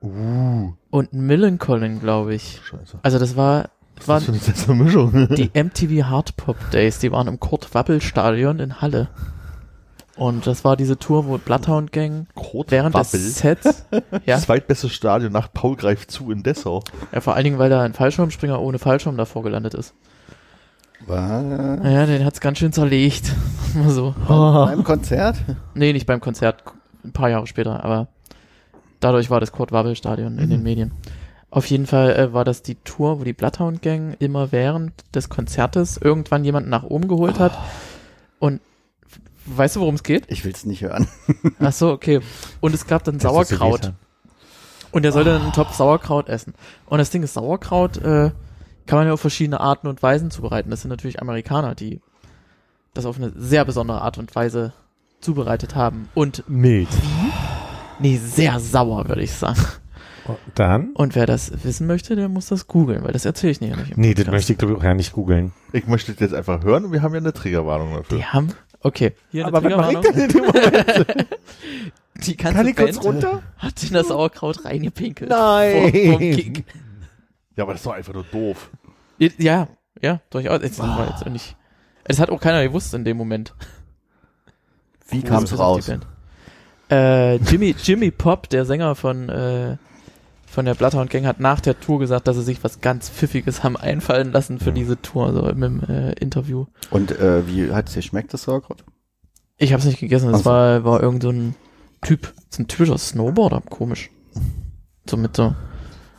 Uh, 0.00 0.74
und 0.90 1.12
Millencolin, 1.12 1.98
glaube 1.98 2.32
ich. 2.32 2.60
scheiße. 2.64 2.98
Also 3.02 3.18
das 3.18 3.36
war, 3.36 3.70
Was 3.96 4.06
waren 4.06 4.40
das 4.46 4.68
Mischung? 4.68 5.26
die 5.34 5.50
MTV 5.52 6.04
Hardpop 6.08 6.70
Days, 6.70 7.00
die 7.00 7.10
waren 7.10 7.26
im 7.26 7.40
Kurt 7.40 7.74
Wappel 7.74 8.00
Stadion 8.00 8.60
in 8.60 8.80
Halle. 8.80 9.08
Und 10.14 10.46
das 10.46 10.64
war 10.64 10.76
diese 10.76 10.98
Tour, 10.98 11.26
wo 11.26 11.36
Bloodhound 11.38 11.90
Gang 11.90 12.28
Kurt 12.36 12.70
während 12.70 12.94
Wappel. 12.94 13.18
des 13.20 13.38
Sets, 13.38 13.86
ja, 14.24 14.38
Zweitbestes 14.38 14.92
Stadion 14.92 15.32
nach 15.32 15.52
Paul 15.52 15.74
greift 15.74 16.12
zu 16.12 16.30
in 16.30 16.44
Dessau. 16.44 16.84
ja, 17.12 17.20
vor 17.20 17.34
allen 17.34 17.44
Dingen, 17.44 17.58
weil 17.58 17.70
da 17.70 17.82
ein 17.82 17.94
Fallschirmspringer 17.94 18.60
ohne 18.60 18.78
Fallschirm 18.78 19.16
davor 19.16 19.42
gelandet 19.42 19.74
ist. 19.74 19.94
Was? 21.08 21.42
Naja, 21.82 22.06
den 22.06 22.24
hat's 22.24 22.40
ganz 22.40 22.58
schön 22.58 22.72
zerlegt. 22.72 23.32
Mal 23.74 23.90
so. 23.90 24.14
Beim 24.26 24.84
Konzert? 24.84 25.36
Nee, 25.74 25.92
nicht 25.92 26.06
beim 26.06 26.20
Konzert, 26.20 26.62
ein 27.02 27.12
paar 27.12 27.30
Jahre 27.30 27.46
später, 27.46 27.82
aber 27.82 28.08
dadurch 29.00 29.30
war 29.30 29.40
das 29.40 29.52
Kurt 29.52 29.72
Wabbel 29.72 29.96
Stadion 29.96 30.38
in 30.38 30.50
den 30.50 30.62
Medien. 30.62 30.92
Auf 31.50 31.66
jeden 31.66 31.86
Fall 31.86 32.14
äh, 32.14 32.32
war 32.34 32.44
das 32.44 32.62
die 32.62 32.74
Tour, 32.74 33.20
wo 33.20 33.24
die 33.24 33.32
Bloodhound 33.32 33.80
Gang 33.80 34.16
immer 34.18 34.52
während 34.52 34.92
des 35.14 35.30
Konzertes 35.30 35.96
irgendwann 35.96 36.44
jemanden 36.44 36.68
nach 36.68 36.82
oben 36.82 37.08
geholt 37.08 37.38
hat. 37.38 37.56
Und 38.38 38.60
weißt 39.46 39.76
du, 39.76 39.80
worum 39.80 39.94
es 39.94 40.02
geht? 40.02 40.24
Ich 40.28 40.44
will's 40.44 40.66
nicht 40.66 40.82
hören. 40.82 41.08
Ach 41.58 41.72
so, 41.72 41.90
okay. 41.90 42.20
Und 42.60 42.74
es 42.74 42.86
gab 42.86 43.04
dann 43.04 43.18
Sauerkraut. 43.18 43.92
Und 44.90 45.04
er 45.06 45.12
sollte 45.12 45.30
dann 45.30 45.42
einen 45.42 45.52
Topf 45.52 45.74
Sauerkraut 45.74 46.28
essen. 46.28 46.54
Und 46.84 46.98
das 46.98 47.08
Ding 47.08 47.22
ist, 47.22 47.32
Sauerkraut 47.34 47.96
äh, 47.98 48.30
kann 48.88 48.98
man 48.98 49.06
ja 49.06 49.12
auf 49.12 49.20
verschiedene 49.20 49.60
Arten 49.60 49.86
und 49.86 50.02
Weisen 50.02 50.30
zubereiten. 50.30 50.70
Das 50.70 50.80
sind 50.80 50.88
natürlich 50.88 51.20
Amerikaner, 51.20 51.74
die 51.74 52.00
das 52.94 53.04
auf 53.04 53.18
eine 53.18 53.32
sehr 53.36 53.64
besondere 53.66 54.00
Art 54.00 54.16
und 54.18 54.34
Weise 54.34 54.72
zubereitet 55.20 55.74
haben. 55.74 56.08
Und 56.14 56.42
Mild. 56.48 56.88
nee, 57.98 58.16
sehr 58.16 58.58
sauer, 58.58 59.06
würde 59.08 59.22
ich 59.22 59.32
sagen. 59.32 59.60
Dann? 60.54 60.92
Und 60.94 61.14
wer 61.14 61.26
das 61.26 61.64
wissen 61.64 61.86
möchte, 61.86 62.16
der 62.16 62.28
muss 62.28 62.46
das 62.46 62.66
googeln, 62.66 63.04
weil 63.04 63.12
das 63.12 63.24
erzähle 63.24 63.52
ich 63.52 63.60
nicht. 63.60 63.96
Nee, 63.96 64.14
das 64.14 64.24
Podcast. 64.24 64.32
möchte 64.32 64.52
ich 64.52 64.58
glaube 64.58 64.72
ich 64.74 64.78
auch 64.80 64.84
ja 64.84 64.94
nicht 64.94 65.12
googeln. 65.12 65.52
Ich 65.72 65.86
möchte 65.86 66.12
das 66.12 66.20
jetzt 66.20 66.34
einfach 66.34 66.62
hören 66.62 66.86
und 66.86 66.92
wir 66.92 67.02
haben 67.02 67.12
ja 67.12 67.20
eine 67.20 67.32
Triggerwarnung 67.32 67.94
dafür. 67.94 68.18
Die 68.18 68.24
haben, 68.24 68.52
okay. 68.80 69.12
Hier 69.30 69.46
eine 69.46 69.56
Aber 69.56 69.64
was 69.70 69.76
mache 69.76 69.92
ich 69.92 70.12
denn 70.12 70.22
in 70.22 70.28
dem 70.28 70.44
Moment? 70.46 71.26
Die 72.26 72.36
ganze 72.36 72.56
Kann 72.56 72.66
ich 72.68 72.76
kurz 72.76 72.96
Band 72.96 73.04
runter? 73.06 73.42
hat 73.58 73.82
in 73.82 73.92
das 73.92 74.08
Sauerkraut 74.08 74.64
reingepinkelt. 74.64 75.30
Nein. 75.30 75.92
Vor, 76.10 76.18
Gig. 76.18 76.64
Ja, 77.56 77.64
aber 77.64 77.72
das 77.72 77.80
ist 77.80 77.86
doch 77.86 77.92
einfach 77.92 78.12
nur 78.14 78.24
doof. 78.24 78.70
Ja, 79.18 79.68
ja, 80.00 80.20
durchaus. 80.30 80.62
Jetzt, 80.62 80.78
war 80.78 81.08
jetzt 81.10 81.26
nicht, 81.26 81.56
das 82.04 82.20
hat 82.20 82.30
auch 82.30 82.40
keiner 82.40 82.62
gewusst 82.62 82.94
in 82.94 83.04
dem 83.04 83.16
Moment. 83.16 83.54
Wie 85.08 85.22
kam's 85.22 85.50
Bis 85.50 85.52
auf 85.54 85.60
raus? 85.60 85.90
Äh, 86.90 87.36
Jimmy, 87.36 87.74
Jimmy 87.82 88.10
Pop, 88.10 88.48
der 88.48 88.64
Sänger 88.64 88.94
von, 88.94 89.28
äh, 89.28 89.76
von 90.46 90.64
der 90.64 90.74
Bloodhound 90.74 91.10
Gang, 91.10 91.26
hat 91.26 91.40
nach 91.40 91.60
der 91.60 91.78
Tour 91.78 91.98
gesagt, 91.98 92.26
dass 92.26 92.36
sie 92.36 92.42
sich 92.42 92.64
was 92.64 92.80
ganz 92.80 93.10
Pfiffiges 93.10 93.62
haben 93.62 93.76
einfallen 93.76 94.32
lassen 94.32 94.58
für 94.58 94.72
diese 94.72 95.00
Tour, 95.00 95.32
so 95.32 95.48
im, 95.48 95.82
äh, 95.84 96.12
Interview. 96.12 96.66
Und 96.90 97.10
äh, 97.18 97.46
wie 97.46 97.70
hat's 97.72 97.92
dir 97.92 98.02
schmeckt, 98.02 98.32
das 98.32 98.44
Sauerkraut? 98.44 98.84
Ich 99.58 99.72
hab's 99.72 99.84
nicht 99.84 100.00
gegessen, 100.00 100.32
das 100.32 100.44
so. 100.44 100.50
war, 100.50 100.84
war 100.84 101.02
irgend 101.02 101.22
so 101.22 101.30
ein 101.30 101.54
Typ, 102.02 102.32
so 102.48 102.62
ein 102.62 102.68
typischer 102.68 102.96
Snowboarder, 102.96 103.62
komisch. 103.68 104.10
So 105.08 105.16
mit 105.16 105.36
so 105.36 105.54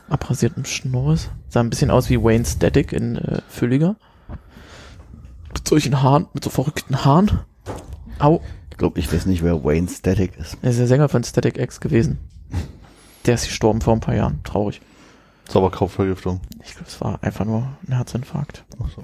abrasiertem 0.10 0.66
Schnurres. 0.66 1.30
Sah 1.49 1.60
ein 1.62 1.70
bisschen 1.70 1.91
aus 1.91 2.10
wie 2.10 2.22
Wayne 2.22 2.45
Static 2.45 2.91
in 2.93 3.16
äh, 3.18 3.41
Fülliger. 3.49 3.95
Mit 5.53 5.68
solchen 5.68 6.01
Haaren, 6.01 6.28
mit 6.34 6.43
so 6.43 6.49
verrückten 6.49 7.03
Haaren. 7.05 7.39
Au, 8.20 8.41
Ich 8.72 8.78
glaube, 8.78 8.99
ich 8.99 9.12
weiß 9.12 9.26
nicht, 9.26 9.43
wer 9.43 9.64
Wayne 9.64 9.88
Static 9.88 10.38
ist. 10.38 10.57
er 10.62 10.70
ist 10.72 10.80
der 10.80 10.88
Sänger 10.88 11.10
von 11.10 11.24
Static 11.24 11.57
X 11.57 11.80
gewesen. 11.80 12.20
Der 13.26 13.36
ist 13.36 13.45
gestorben 13.47 13.82
vor 13.82 13.93
ein 13.93 13.99
paar 13.99 14.16
Jahren. 14.16 14.41
Traurig. 14.43 14.82
Sauerkrautvergiftung. 15.49 16.41
Ich 16.64 16.72
glaube, 16.74 16.88
es 16.88 17.01
war 17.01 17.24
einfach 17.24 17.45
nur 17.45 17.68
ein 17.88 17.93
Herzinfarkt. 17.95 18.64
Ach 18.84 18.89
so. 18.95 19.03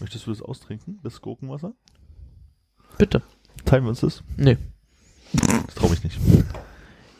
Möchtest 0.00 0.26
du 0.26 0.30
das 0.30 0.42
austrinken, 0.42 1.00
das 1.02 1.20
Gurkenwasser? 1.20 1.72
Bitte. 2.98 3.22
Teilen 3.64 3.84
wir 3.84 3.90
uns 3.90 4.00
das? 4.00 4.22
Nee. 4.36 4.58
Das 5.32 5.74
traue 5.74 5.94
ich 5.94 6.04
nicht. 6.04 6.18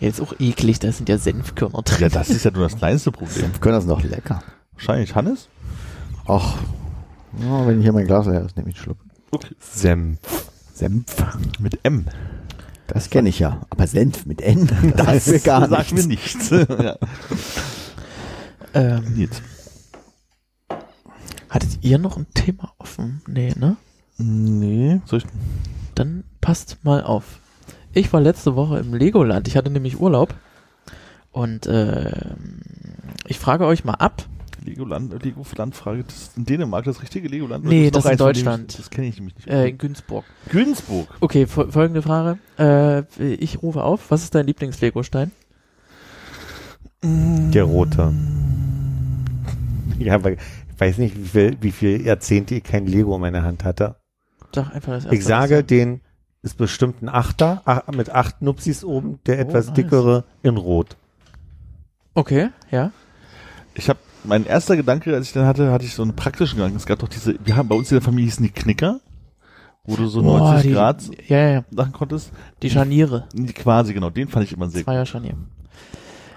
Ja, 0.00 0.08
ist 0.08 0.20
auch 0.20 0.34
eklig, 0.38 0.78
da 0.80 0.92
sind 0.92 1.08
ja 1.08 1.16
Senfkörner 1.16 1.82
drin. 1.82 2.00
Ja, 2.00 2.08
das 2.08 2.28
ist 2.30 2.44
ja 2.44 2.50
nur 2.50 2.64
das 2.64 2.76
kleinste 2.76 3.12
Problem. 3.12 3.52
Wir 3.52 3.60
können 3.60 3.76
das 3.76 3.86
noch 3.86 4.02
lecker. 4.02 4.42
Wahrscheinlich 4.72 5.14
Hannes? 5.14 5.48
Ach, 6.26 6.58
ja, 7.40 7.66
wenn 7.66 7.78
ich 7.78 7.84
hier 7.84 7.92
mein 7.92 8.06
Glas 8.06 8.26
leer 8.26 8.44
ist, 8.44 8.56
nehme 8.56 8.68
ich 8.68 8.76
einen 8.76 8.84
Schluck. 8.84 8.98
Okay. 9.30 9.54
Senf. 9.58 10.18
Senf. 10.74 11.04
Mit 11.58 11.78
M. 11.84 12.06
Das 12.92 13.08
kenne 13.08 13.30
ich 13.30 13.38
ja. 13.38 13.62
Aber 13.70 13.86
Senf 13.86 14.26
mit 14.26 14.42
N, 14.42 14.68
das, 14.96 15.26
mir 15.26 15.40
gar 15.40 15.68
sagt 15.68 15.92
nichts. 15.92 16.50
mir 16.50 16.58
nichts. 16.58 16.68
ja. 16.84 16.96
Ähm, 18.74 19.14
Jetzt. 19.16 19.42
hattet 21.48 21.78
ihr 21.82 21.98
noch 21.98 22.16
ein 22.18 22.26
Thema 22.34 22.72
offen? 22.78 23.22
Nee, 23.26 23.54
ne? 23.58 23.76
Nee. 24.18 25.00
Soll 25.06 25.20
ich? 25.20 25.26
Dann 25.94 26.24
passt 26.40 26.78
mal 26.82 27.02
auf. 27.02 27.38
Ich 27.94 28.12
war 28.12 28.20
letzte 28.20 28.56
Woche 28.56 28.78
im 28.78 28.92
Legoland. 28.94 29.48
Ich 29.48 29.56
hatte 29.56 29.70
nämlich 29.70 29.98
Urlaub. 30.00 30.34
Und 31.30 31.66
äh, 31.66 32.34
ich 33.26 33.38
frage 33.38 33.64
euch 33.66 33.84
mal 33.84 33.94
ab, 33.94 34.26
Legoland, 34.64 35.22
Legoland-Frage. 35.22 36.04
Das 36.04 36.14
ist 36.16 36.36
in 36.36 36.46
Dänemark 36.46 36.84
das 36.84 37.02
richtige 37.02 37.28
Legoland? 37.28 37.64
Nee, 37.64 37.90
das 37.90 38.04
ist 38.04 38.10
in 38.12 38.16
Deutschland. 38.18 38.72
Ich, 38.72 38.76
das 38.78 38.90
kenne 38.90 39.06
ich 39.08 39.16
nämlich 39.16 39.36
nicht. 39.36 39.48
Äh, 39.48 39.68
in 39.68 39.78
Günzburg. 39.78 40.24
Günzburg. 40.50 41.08
Okay, 41.20 41.46
fol 41.46 41.70
folgende 41.70 42.02
Frage. 42.02 42.38
Äh, 42.58 43.02
ich 43.34 43.62
rufe 43.62 43.82
auf. 43.82 44.10
Was 44.10 44.22
ist 44.22 44.34
dein 44.34 44.46
Lieblings-Lego-Stein? 44.46 45.30
Der 47.04 47.64
rote. 47.64 48.12
Ja, 49.98 50.14
aber 50.14 50.32
ich 50.32 50.38
weiß 50.78 50.98
nicht, 50.98 51.16
wie 51.16 51.24
viel, 51.28 51.56
wie 51.60 51.72
viel 51.72 52.04
Jahrzehnte 52.06 52.54
ich 52.56 52.64
kein 52.64 52.86
Lego 52.86 53.14
in 53.14 53.20
meiner 53.20 53.42
Hand 53.42 53.64
hatte. 53.64 53.96
Sag 54.54 54.74
einfach 54.74 54.92
das 54.92 55.04
erste. 55.04 55.16
Ich 55.16 55.24
sage, 55.24 55.64
den 55.64 56.00
ist 56.42 56.56
bestimmt 56.58 57.02
ein 57.02 57.08
Achter, 57.08 57.62
ach, 57.64 57.86
mit 57.88 58.10
acht 58.10 58.42
Nupsis 58.42 58.84
oben, 58.84 59.18
der 59.26 59.38
Oh, 59.38 59.40
etwas 59.40 59.66
nice. 59.68 59.74
dickere 59.74 60.24
in 60.42 60.56
Rot. 60.56 60.96
Okay, 62.14 62.50
ja. 62.70 62.90
Ich 63.74 63.88
habe 63.88 63.98
mein 64.24 64.46
erster 64.46 64.76
Gedanke, 64.76 65.14
als 65.14 65.26
ich 65.28 65.32
dann 65.32 65.46
hatte, 65.46 65.72
hatte 65.72 65.84
ich 65.84 65.94
so 65.94 66.02
einen 66.02 66.14
praktischen 66.14 66.56
Gedanken. 66.56 66.76
Es 66.76 66.86
gab 66.86 66.98
doch 66.98 67.08
diese, 67.08 67.34
wir 67.44 67.56
haben 67.56 67.68
bei 67.68 67.74
uns 67.76 67.90
in 67.90 67.96
der 67.96 68.02
Familie 68.02 68.26
hießen 68.26 68.44
die 68.44 68.52
Knicker, 68.52 69.00
wo 69.84 69.96
du 69.96 70.06
so 70.06 70.22
Boah, 70.22 70.38
90 70.38 70.62
die, 70.68 70.74
Grad 70.74 71.02
Ja, 71.28 71.38
ja, 71.38 71.48
ja. 71.50 71.64
machen 71.70 71.92
konntest. 71.92 72.30
Die 72.62 72.70
Scharniere. 72.70 73.26
Die 73.32 73.52
Quasi, 73.52 73.92
genau, 73.94 74.10
den 74.10 74.28
fand 74.28 74.44
ich 74.44 74.52
immer 74.52 74.68
sehr 74.68 74.82
gut. 74.82 74.86
Zweier 74.86 75.06
Scharnier. 75.06 75.34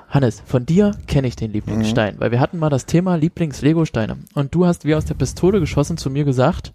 Hannes, 0.09 0.41
von 0.45 0.65
dir 0.65 0.91
kenne 1.07 1.27
ich 1.27 1.35
den 1.35 1.51
Lieblingsstein, 1.51 2.15
weil 2.19 2.31
wir 2.31 2.39
hatten 2.39 2.57
mal 2.57 2.69
das 2.69 2.85
Thema 2.85 3.15
Lieblings-Lego-Steine. 3.17 4.17
Und 4.33 4.55
du 4.55 4.65
hast 4.65 4.85
wie 4.85 4.95
aus 4.95 5.05
der 5.05 5.15
Pistole 5.15 5.59
geschossen 5.59 5.97
zu 5.97 6.09
mir 6.09 6.23
gesagt, 6.23 6.73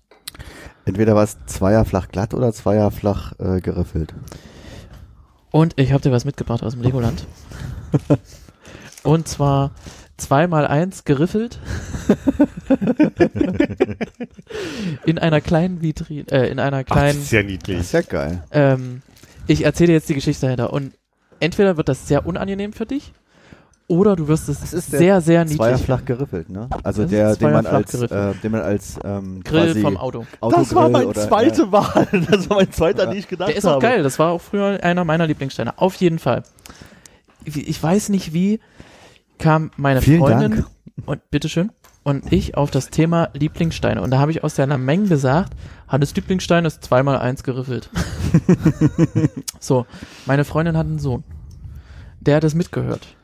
Entweder 0.87 1.15
war 1.15 1.25
es 1.25 1.37
zweier 1.47 1.85
flach 1.85 2.09
glatt 2.09 2.35
oder 2.35 2.53
zweier 2.53 2.91
flach 2.91 3.33
äh, 3.39 3.61
geriffelt. 3.61 4.15
und 5.51 5.75
ich 5.79 5.93
habe 5.93 6.03
dir 6.03 6.11
was 6.13 6.25
mitgebracht 6.25 6.63
aus 6.63 6.73
dem 6.73 6.83
Legoland. 6.83 7.27
und 9.03 9.29
zwar 9.29 9.73
zweimal 10.21 10.67
eins 10.67 11.05
geriffelt 11.05 11.59
in 15.07 15.19
einer 15.19 15.41
kleinen 15.41 15.83
Vitrine, 15.83 16.25
äh, 16.31 16.49
in 16.51 16.59
einer 16.59 16.79
Ach, 16.79 16.83
das 16.85 16.97
kleinen 16.97 17.19
ist 17.21 17.33
ja 17.33 17.43
Das 17.43 17.51
niedlich. 17.51 17.79
ist 17.81 17.93
ja 17.93 18.03
geil. 18.03 18.43
Ähm, 18.53 19.03
ich 19.47 19.65
erzähle 19.65 19.89
dir 19.89 19.93
jetzt 19.95 20.09
die 20.09 20.15
Geschichte 20.15 20.47
dahinter. 20.47 20.73
Und 20.73 20.93
entweder 21.41 21.77
wird 21.77 21.89
das 21.89 22.07
sehr 22.07 22.27
unangenehm 22.27 22.73
für 22.73 22.87
dich, 22.87 23.13
oder 23.89 24.15
du 24.15 24.29
wirst 24.29 24.49
es 24.49 24.61
Das 24.61 24.73
ist 24.73 24.93
der 24.93 24.99
sehr, 25.01 25.21
sehr 25.21 25.41
niedlich. 25.43 25.59
Zweier 25.59 25.79
flach 25.79 26.05
geriffelt, 26.05 26.49
ne? 26.49 26.69
Also 26.85 27.03
Das 27.03 27.11
ist 27.11 27.19
der, 27.19 27.35
den 27.37 27.53
man 27.53 27.67
als, 27.67 27.95
äh, 27.95 28.35
den 28.41 28.53
man 28.53 28.61
als 28.61 29.01
ähm, 29.03 29.43
Grill 29.43 29.65
quasi 29.67 29.81
vom 29.81 29.97
Auto. 29.97 30.27
Autogrill 30.41 30.65
Das 30.65 30.75
war 30.77 30.89
mein 30.91 31.07
oder, 31.07 31.21
zweite 31.21 31.73
Wahl. 31.73 32.07
Das 32.31 32.49
war 32.49 32.59
mein 32.59 32.71
zweiter, 32.71 33.07
den 33.07 33.19
ich 33.19 33.27
gedacht 33.27 33.49
Der 33.49 33.57
ist 33.57 33.65
auch 33.67 33.73
habe. 33.73 33.83
geil. 33.83 34.03
Das 34.05 34.21
war 34.21 34.31
auch 34.31 34.41
früher 34.41 34.79
einer 34.85 35.05
meiner 35.05 35.27
Lieblingssteine. 35.27 35.77
Auf 35.79 35.97
jeden 35.97 36.21
Fall. 36.21 36.45
Ich 37.45 37.83
weiß 37.83 38.11
nicht 38.11 38.33
wie, 38.33 38.61
kam 39.41 39.71
meine 39.77 40.01
Vielen 40.03 40.21
Freundin 40.21 40.51
Dank. 40.51 40.67
und 41.07 41.31
bitteschön 41.31 41.73
und 42.03 42.33
ich 42.33 42.57
auf 42.57 42.71
das 42.71 42.91
Thema 42.91 43.31
Lieblingssteine. 43.35 44.01
Und 44.01 44.11
da 44.11 44.19
habe 44.19 44.31
ich 44.31 44.45
aus 44.45 44.55
seiner 44.55 44.79
Menge 44.79 45.09
gesagt, 45.09 45.53
Hannes 45.89 46.15
Lieblingsstein 46.15 46.65
ist 46.65 46.85
zweimal 46.85 47.19
eins 47.19 47.43
geriffelt. 47.43 47.91
so, 49.61 49.87
meine 50.27 50.45
Freundin 50.45 50.77
hat 50.77 50.87
einen 50.87 50.99
Sohn. 50.99 51.25
Der 52.21 52.37
hat 52.37 52.45
es 52.45 52.55
mitgehört. 52.55 53.17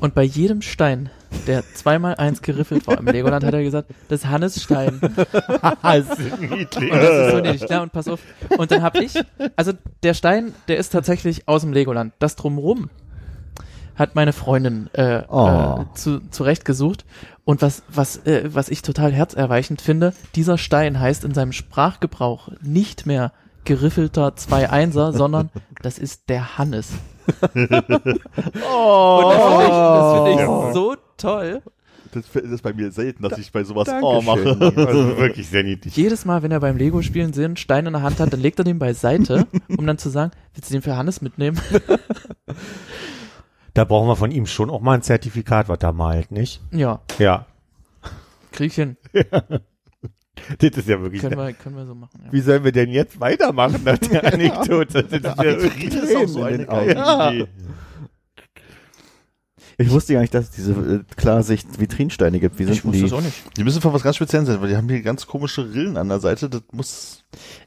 Und 0.00 0.14
bei 0.14 0.24
jedem 0.24 0.62
Stein, 0.62 1.10
der 1.46 1.62
zweimal 1.74 2.16
eins 2.16 2.42
geriffelt 2.42 2.86
war 2.88 2.98
im 2.98 3.06
Legoland, 3.06 3.44
hat 3.44 3.54
er 3.54 3.62
gesagt, 3.62 3.90
das 4.08 4.20
ist 4.20 4.28
Hannes 4.28 4.60
Stein. 4.60 5.00
das 5.82 6.18
ist 6.18 6.40
niedlich. 6.40 6.90
Und 6.90 6.98
das 6.98 7.26
ist 7.26 7.30
so 7.30 7.40
niedlich. 7.40 7.70
Ja, 7.70 7.82
und 7.82 7.92
pass 7.92 8.08
auf. 8.08 8.20
Und 8.58 8.70
dann 8.72 8.82
habe 8.82 9.04
ich, 9.04 9.14
also 9.54 9.72
der 10.02 10.14
Stein, 10.14 10.54
der 10.66 10.78
ist 10.78 10.90
tatsächlich 10.90 11.46
aus 11.46 11.62
dem 11.62 11.72
Legoland. 11.72 12.14
Das 12.18 12.34
drumrum 12.34 12.90
hat 13.96 14.14
meine 14.14 14.32
Freundin 14.32 14.88
äh, 14.94 15.22
Oh. 15.28 15.80
äh, 15.82 15.94
zu, 15.94 16.20
zurechtgesucht. 16.30 17.04
Und 17.44 17.60
was, 17.62 17.82
was, 17.88 18.18
äh, 18.26 18.50
was 18.52 18.68
ich 18.68 18.82
total 18.82 19.12
herzerweichend 19.12 19.80
finde, 19.80 20.14
dieser 20.34 20.58
Stein 20.58 21.00
heißt 21.00 21.24
in 21.24 21.34
seinem 21.34 21.52
Sprachgebrauch 21.52 22.48
nicht 22.62 23.04
mehr 23.06 23.32
geriffelter 23.64 24.28
2-1er, 24.36 25.12
sondern 25.16 25.50
das 25.82 25.98
ist 25.98 26.28
der 26.28 26.58
Hannes. 26.58 26.92
Oh, 27.26 27.32
Und 29.22 29.34
das 29.34 29.42
finde 29.42 29.64
ich, 29.64 29.70
das 29.70 30.12
finde 30.12 30.30
ich 30.32 30.38
Ja. 30.40 30.72
so 30.72 30.96
toll. 31.16 31.62
das, 32.12 32.24
das 32.32 32.42
ist 32.44 32.62
bei 32.62 32.72
mir 32.72 32.90
selten, 32.92 33.22
dass 33.22 33.38
ich 33.38 33.50
bei 33.52 33.64
sowas. 33.64 33.88
Oh 34.02 34.20
mache. 34.22 34.56
Also 34.60 35.16
wirklich 35.16 35.48
sehr 35.48 35.62
niedlich. 35.64 35.96
Jedes 35.96 36.24
Mal, 36.24 36.42
wenn 36.42 36.50
er 36.52 36.60
beim 36.60 36.76
Lego-Spielen 36.76 37.32
sind, 37.32 37.58
Stein 37.58 37.86
in 37.86 37.92
der 37.92 38.02
Hand 38.02 38.20
hat, 38.20 38.32
dann 38.32 38.40
legt 38.40 38.58
er 38.60 38.64
den 38.64 38.78
beiseite, 38.78 39.46
um 39.76 39.86
dann 39.86 39.98
zu 39.98 40.10
sagen, 40.10 40.32
willst 40.54 40.70
du 40.70 40.74
den 40.74 40.82
für 40.82 40.96
Hannes 40.96 41.22
mitnehmen? 41.22 41.60
Da 43.74 43.84
brauchen 43.84 44.08
wir 44.08 44.16
von 44.16 44.30
ihm 44.30 44.46
schon 44.46 44.68
auch 44.70 44.80
mal 44.80 44.94
ein 44.94 45.02
Zertifikat, 45.02 45.68
was 45.68 45.78
er 45.80 45.92
malt, 45.92 46.30
nicht? 46.30 46.60
Ja, 46.72 47.00
Ja. 47.18 47.46
ich 48.58 48.74
hin. 48.74 48.96
Das 50.58 50.70
ist 50.70 50.88
ja 50.88 51.00
wirklich. 51.00 51.20
Können 51.20 51.36
wir, 51.38 51.52
können 51.52 51.76
wir 51.76 51.86
so 51.86 51.94
machen. 51.94 52.20
Ja. 52.24 52.32
Wie 52.32 52.40
sollen 52.40 52.64
wir 52.64 52.72
denn 52.72 52.88
jetzt 52.90 53.20
weitermachen 53.20 53.82
nach 53.84 53.98
der 53.98 54.24
Anekdote? 54.32 55.04
Das 55.04 55.12
ist 55.12 55.24
ja 55.24 55.44
wirklich 55.44 55.90
Das 55.90 56.02
ist 56.04 56.16
auch 56.16 56.26
so 56.26 56.46
in 56.46 56.66
eine 56.68 56.94
geile. 56.94 57.32
Idee. 57.44 57.48
Ich 59.82 59.90
wusste 59.90 60.12
gar 60.14 60.20
nicht, 60.20 60.32
dass 60.34 60.44
es 60.46 60.50
diese 60.52 60.72
äh, 60.72 61.00
Klarsicht-Vitrinsteine 61.16 62.40
gibt. 62.40 62.58
Wie 62.58 62.64
sind 62.64 62.74
Ich 62.74 62.84
wusste 62.84 62.98
die? 62.98 63.02
das 63.04 63.12
auch 63.12 63.20
nicht. 63.22 63.56
Die 63.56 63.64
müssen 63.64 63.80
von 63.80 63.92
was 63.92 64.02
ganz 64.02 64.16
Spezielles 64.16 64.48
sein, 64.48 64.60
weil 64.60 64.68
die 64.68 64.76
haben 64.76 64.88
hier 64.88 65.02
ganz 65.02 65.26
komische 65.26 65.72
Rillen 65.72 65.96
an 65.96 66.08
der 66.08 66.20
Seite. 66.20 66.48
Das 66.48 66.62
muss. 66.72 67.24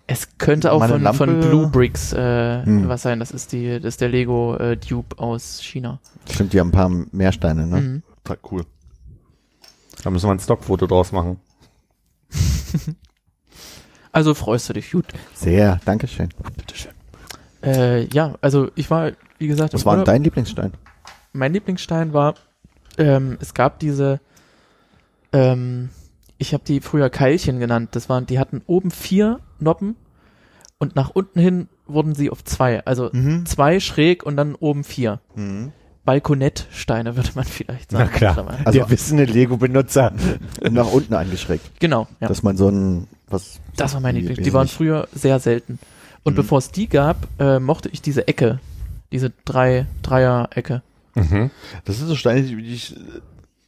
Es 0.07 0.37
könnte 0.37 0.71
auch 0.71 0.85
von, 0.85 1.01
Lampe- 1.01 1.17
von 1.17 1.39
Blue 1.39 1.67
Bricks 1.67 2.13
äh, 2.13 2.63
Hm. 2.65 2.87
was 2.87 3.01
sein. 3.01 3.19
Das 3.19 3.31
ist 3.31 3.51
die, 3.51 3.79
das 3.79 3.95
ist 3.95 4.01
der 4.01 4.09
Lego 4.09 4.55
äh, 4.57 4.77
Dupe 4.77 5.17
aus 5.19 5.61
China. 5.61 5.99
Stimmt, 6.31 6.53
die 6.53 6.59
haben 6.59 6.69
ein 6.69 6.71
paar 6.71 6.89
mehr 6.89 7.31
Steine, 7.31 7.65
ne? 7.67 7.81
Mhm. 7.81 8.03
Cool. 8.51 8.65
Da 10.03 10.09
müssen 10.09 10.27
wir 10.27 10.31
ein 10.33 10.39
Stockfoto 10.39 10.87
draus 10.87 11.11
machen. 11.11 11.39
Also 14.11 14.33
freust 14.33 14.69
du 14.69 14.73
dich, 14.73 14.91
gut. 14.91 15.05
Sehr, 15.33 15.79
Dankeschön. 15.83 16.29
Bitteschön. 16.55 16.93
Äh, 17.61 18.05
ja, 18.13 18.35
also 18.39 18.69
ich 18.75 18.89
war, 18.89 19.11
wie 19.39 19.47
gesagt, 19.47 19.73
Was 19.73 19.85
war 19.85 19.97
denn 19.97 20.05
dein 20.05 20.23
Lieblingsstein? 20.23 20.71
Mein 21.35 21.53
Lieblingsstein 21.53 22.13
war, 22.13 22.35
ähm, 22.97 23.37
es 23.41 23.53
gab 23.53 23.79
diese, 23.79 24.19
ähm, 25.33 25.89
ich 26.37 26.53
habe 26.53 26.63
die 26.65 26.81
früher 26.81 27.09
Keilchen 27.09 27.59
genannt. 27.59 27.89
Das 27.93 28.09
waren, 28.09 28.25
die 28.25 28.39
hatten 28.39 28.61
oben 28.67 28.91
vier 28.91 29.39
Noppen 29.59 29.95
und 30.79 30.95
nach 30.95 31.09
unten 31.09 31.39
hin 31.39 31.67
wurden 31.87 32.15
sie 32.15 32.29
auf 32.29 32.43
zwei. 32.43 32.83
Also 32.85 33.09
Mhm. 33.13 33.45
zwei 33.45 33.79
schräg 33.79 34.25
und 34.25 34.35
dann 34.37 34.55
oben 34.55 34.83
vier. 34.83 35.19
Mhm. 35.35 35.71
Balkonettsteine 36.05 37.15
würde 37.15 37.29
man 37.35 37.45
vielleicht 37.45 37.91
Na 37.91 37.99
sagen. 37.99 38.11
klar. 38.11 38.47
Also- 38.63 38.79
der 38.79 38.89
wissende 38.89 39.25
Lego-Benutzer. 39.25 40.13
Nach 40.69 40.91
unten 40.91 41.13
angeschrägt. 41.15 41.79
Genau, 41.79 42.07
ja. 42.21 42.27
Dass 42.27 42.43
man 42.43 42.57
so 42.57 42.69
ein, 42.69 43.07
was. 43.27 43.59
Das 43.75 43.93
war 43.93 44.01
meine 44.01 44.19
wie- 44.19 44.27
Lieblings. 44.27 44.45
Die 44.45 44.53
waren 44.53 44.67
früher 44.67 45.07
sehr 45.13 45.39
selten. 45.39 45.79
Und 46.23 46.33
Mhm. 46.33 46.37
bevor 46.37 46.59
es 46.59 46.71
die 46.71 46.87
gab, 46.87 47.27
äh, 47.39 47.59
mochte 47.59 47.89
ich 47.89 48.01
diese 48.01 48.27
Ecke. 48.27 48.59
Diese 49.11 49.31
drei, 49.45 49.85
Dreier-Ecke. 50.03 50.81
Mhm. 51.15 51.49
Das 51.85 51.97
sind 51.97 52.07
so 52.07 52.15
Steine, 52.15 52.43
die, 52.43 52.55
die, 52.55 52.73
ich, 52.73 52.95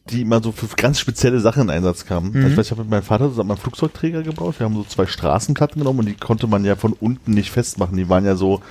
die 0.09 0.21
immer 0.21 0.41
so 0.43 0.51
für 0.51 0.67
ganz 0.75 0.99
spezielle 0.99 1.39
Sachen 1.39 1.63
in 1.63 1.69
Einsatz 1.69 2.05
kamen. 2.05 2.31
Mhm. 2.31 2.35
Also 2.37 2.47
ich 2.49 2.57
weiß, 2.57 2.65
ich 2.67 2.71
habe 2.71 2.81
mit 2.83 2.91
meinem 2.91 3.03
Vater 3.03 3.29
zusammen 3.29 3.51
einen 3.51 3.59
Flugzeugträger 3.59 4.23
gebaut. 4.23 4.59
Wir 4.59 4.65
haben 4.65 4.75
so 4.75 4.83
zwei 4.83 5.05
Straßenplatten 5.05 5.79
genommen 5.79 5.99
und 5.99 6.05
die 6.05 6.15
konnte 6.15 6.47
man 6.47 6.63
ja 6.65 6.75
von 6.75 6.93
unten 6.93 7.31
nicht 7.31 7.51
festmachen. 7.51 7.97
Die 7.97 8.09
waren 8.09 8.25
ja 8.25 8.35
so 8.35 8.61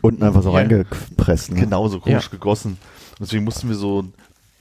Unten 0.00 0.22
einfach 0.22 0.42
so 0.42 0.50
Ja. 0.50 0.56
reingepresst. 0.56 1.52
Ne? 1.52 1.60
genauso 1.60 2.00
komisch 2.00 2.24
Ja. 2.24 2.30
gegossen. 2.30 2.72
Und 2.72 3.20
deswegen 3.20 3.44
mussten 3.44 3.68
wir 3.68 3.76
so 3.76 4.04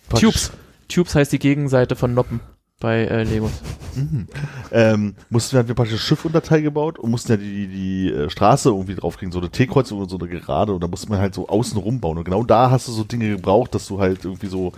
Tubes. 0.09 0.51
Tubes 0.87 1.15
heißt 1.15 1.31
die 1.31 1.39
Gegenseite 1.39 1.95
von 1.95 2.13
Noppen 2.13 2.39
bei 2.85 3.05
äh, 3.05 3.23
Legos. 3.23 3.51
Mhm. 3.95 4.27
Ähm, 4.71 5.15
mussten 5.31 5.53
wir, 5.53 5.59
hatten 5.59 5.69
wir 5.69 5.75
praktisch 5.75 5.95
ein 5.95 5.99
Schiffunterteil 5.99 6.61
gebaut 6.61 6.99
und 6.99 7.09
mussten 7.09 7.31
ja 7.31 7.37
die, 7.37 7.67
die 7.67 8.11
äh, 8.11 8.29
Straße 8.29 8.69
irgendwie 8.69 8.93
draufkriegen, 8.93 9.31
so 9.31 9.39
eine 9.39 9.49
T-Kreuzung 9.49 9.99
und 9.99 10.09
so 10.09 10.19
eine 10.19 10.27
Gerade 10.27 10.73
und 10.73 10.83
da 10.83 10.87
musste 10.87 11.09
man 11.09 11.19
halt 11.19 11.33
so 11.33 11.47
außen 11.49 11.79
rumbauen. 11.79 12.19
Und 12.19 12.25
genau 12.25 12.43
da 12.43 12.69
hast 12.69 12.87
du 12.87 12.91
so 12.91 13.03
Dinge 13.03 13.29
gebraucht, 13.29 13.73
dass 13.73 13.87
du 13.87 13.99
halt 13.99 14.23
irgendwie 14.23 14.47
so 14.47 14.71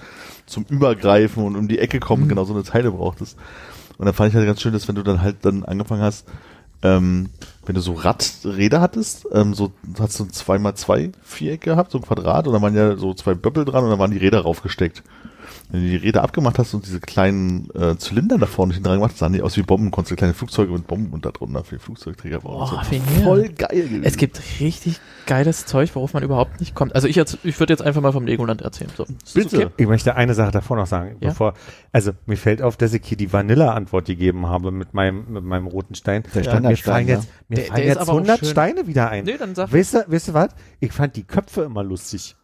zum 0.45 0.65
Übergreifen 0.69 1.43
und 1.43 1.57
um 1.57 1.67
die 1.67 1.79
Ecke 1.79 1.99
kommen 1.99 2.23
Mhm. 2.23 2.29
genau 2.29 2.45
so 2.45 2.53
eine 2.53 2.63
Teile 2.63 2.91
brauchtest. 2.91 3.37
Und 3.97 4.05
dann 4.05 4.13
fand 4.13 4.29
ich 4.29 4.35
halt 4.35 4.45
ganz 4.45 4.61
schön, 4.61 4.71
dass 4.71 4.87
wenn 4.87 4.95
du 4.95 5.03
dann 5.03 5.21
halt 5.21 5.37
dann 5.41 5.65
angefangen 5.65 6.01
hast, 6.01 6.25
ähm, 6.81 7.29
wenn 7.65 7.75
du 7.75 7.81
so 7.81 7.91
Radräder 7.93 8.79
hattest, 8.79 9.27
ähm, 9.33 9.53
so 9.53 9.73
hast 9.99 10.19
du 10.19 10.23
ein 10.23 10.29
2x2 10.29 11.11
Viereck 11.23 11.61
gehabt, 11.61 11.91
so 11.91 11.97
ein 11.97 12.03
Quadrat 12.03 12.47
und 12.47 12.53
dann 12.53 12.61
waren 12.61 12.75
ja 12.75 12.95
so 12.95 13.13
zwei 13.13 13.33
Böppel 13.33 13.65
dran 13.65 13.83
und 13.83 13.89
dann 13.89 13.99
waren 13.99 14.11
die 14.11 14.17
Räder 14.17 14.41
raufgesteckt. 14.41 15.03
Wenn 15.69 15.81
du 15.83 15.89
die 15.89 15.95
Räder 15.97 16.23
abgemacht 16.23 16.57
hast 16.59 16.73
und 16.73 16.85
diese 16.85 17.01
kleinen 17.01 17.69
äh, 17.75 17.97
Zylinder 17.97 18.37
da 18.37 18.45
vorne 18.45 18.73
hinten 18.73 18.87
dran 18.87 18.97
gemacht 18.99 19.11
hast, 19.11 19.19
sahen 19.19 19.33
die 19.33 19.41
aus 19.41 19.57
wie 19.57 19.63
Bomben, 19.63 19.91
konntest 19.91 20.11
du 20.11 20.15
kleine 20.15 20.33
Flugzeuge 20.33 20.71
mit 20.71 20.87
Bomben 20.87 21.11
und 21.11 21.25
da 21.25 21.31
drunter 21.31 21.63
für 21.65 21.77
Flugzeugträger 21.77 22.39
bauen. 22.39 22.59
War 22.71 22.85
geil. 22.89 23.01
voll 23.23 23.49
geil 23.49 23.81
gewesen. 23.83 24.03
Es 24.05 24.15
gibt 24.15 24.41
richtig 24.61 25.01
geiles 25.25 25.65
Zeug, 25.65 25.93
worauf 25.95 26.13
man 26.13 26.23
überhaupt 26.23 26.61
nicht 26.61 26.73
kommt. 26.73 26.95
Also 26.95 27.09
ich 27.09 27.17
ich 27.17 27.59
würde 27.59 27.73
jetzt 27.73 27.81
einfach 27.81 28.01
mal 28.01 28.13
vom 28.13 28.25
Legoland 28.25 28.61
erzählen. 28.61 28.89
So. 28.95 29.05
Bitte. 29.33 29.57
Okay? 29.57 29.67
Ich 29.75 29.87
möchte 29.87 30.15
eine 30.15 30.33
Sache 30.33 30.51
davor 30.51 30.77
noch 30.77 30.87
sagen, 30.87 31.17
Ja? 31.19 31.29
bevor, 31.29 31.53
also 31.91 32.11
mir 32.27 32.37
fällt 32.37 32.61
auf, 32.61 32.77
dass 32.77 32.93
ich 32.93 33.01
hier 33.03 33.17
die 33.17 33.33
Vanilla-Antwort 33.33 34.05
gegeben 34.05 34.47
habe 34.47 34.71
mit 34.71 34.93
meinem, 34.93 35.25
mit 35.33 35.43
meinem 35.43 35.67
roten 35.67 35.95
Stein. 35.95 36.23
Der 36.33 36.43
mir 36.43 36.49
Standardstein, 36.49 36.93
fallen 36.93 37.07
ja. 37.09 37.15
jetzt, 37.15 37.27
mir 37.49 37.55
Der- 37.57 37.65
fallen 37.65 37.75
der 37.81 37.85
jetzt 37.87 37.97
aber 37.97 38.11
auch 38.13 38.17
100 38.19 38.39
schön. 38.39 38.47
Steine 38.49 38.87
wieder 38.87 39.09
ein. 39.09 39.25
Nee, 39.25 39.35
dann 39.37 39.53
sag. 39.53 39.73
Weißt 39.73 39.95
du, 39.95 40.05
weißt 40.07 40.29
du 40.29 40.33
was? 40.33 40.49
Ich 40.79 40.93
fand 40.93 41.17
die 41.17 41.23
Köpfe 41.25 41.63
immer 41.63 41.83
lustig. 41.83 42.36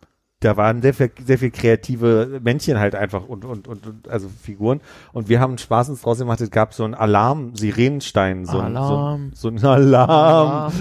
Da 0.44 0.58
waren 0.58 0.82
sehr 0.82 0.94
viel, 0.94 1.12
sehr 1.26 1.38
viel 1.38 1.52
kreative 1.52 2.40
Männchen 2.44 2.80
halt 2.80 2.96
einfach 2.96 3.26
und, 3.28 3.46
und, 3.46 3.68
und, 3.68 3.86
und 3.88 4.08
also 4.10 4.28
Figuren. 4.42 4.82
Und 5.12 5.30
wir 5.30 5.40
haben 5.40 5.58
Spaß 5.58 5.90
uns 5.90 6.02
draus 6.02 6.18
gemacht, 6.20 6.42
es 6.42 6.52
gab 6.52 6.74
so 6.74 6.84
einen 6.84 6.94
Alarm, 6.94 7.56
Sirenenstein, 7.56 8.46
so, 8.46 8.60
Alarm. 8.60 9.32
so, 9.34 9.50
so 9.58 9.68
ein 9.70 9.74
Alarm. 9.74 10.74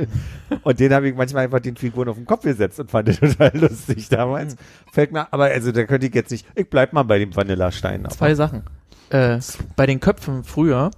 Und 0.62 0.80
den 0.80 0.92
habe 0.92 1.08
ich 1.08 1.14
manchmal 1.14 1.44
einfach 1.44 1.60
den 1.60 1.76
Figuren 1.76 2.08
auf 2.08 2.16
den 2.16 2.26
Kopf 2.26 2.42
gesetzt 2.42 2.80
und 2.80 2.90
fand 2.90 3.08
den 3.08 3.16
total 3.20 3.56
lustig 3.56 4.08
damals. 4.08 4.56
Fällt 4.92 5.12
mir, 5.12 5.32
aber 5.32 5.44
also 5.44 5.70
da 5.72 5.84
könnte 5.84 6.06
ich 6.08 6.14
jetzt 6.14 6.30
nicht, 6.30 6.46
ich 6.56 6.68
bleib 6.68 6.92
mal 6.92 7.04
bei 7.04 7.18
dem 7.18 7.34
Vanillastein. 7.34 8.04
aber- 8.06 8.14
Zwei 8.14 8.34
Sachen. 8.34 8.62
Äh, 9.10 9.38
bei 9.76 9.86
den 9.86 10.00
Köpfen 10.00 10.42
früher, 10.44 10.90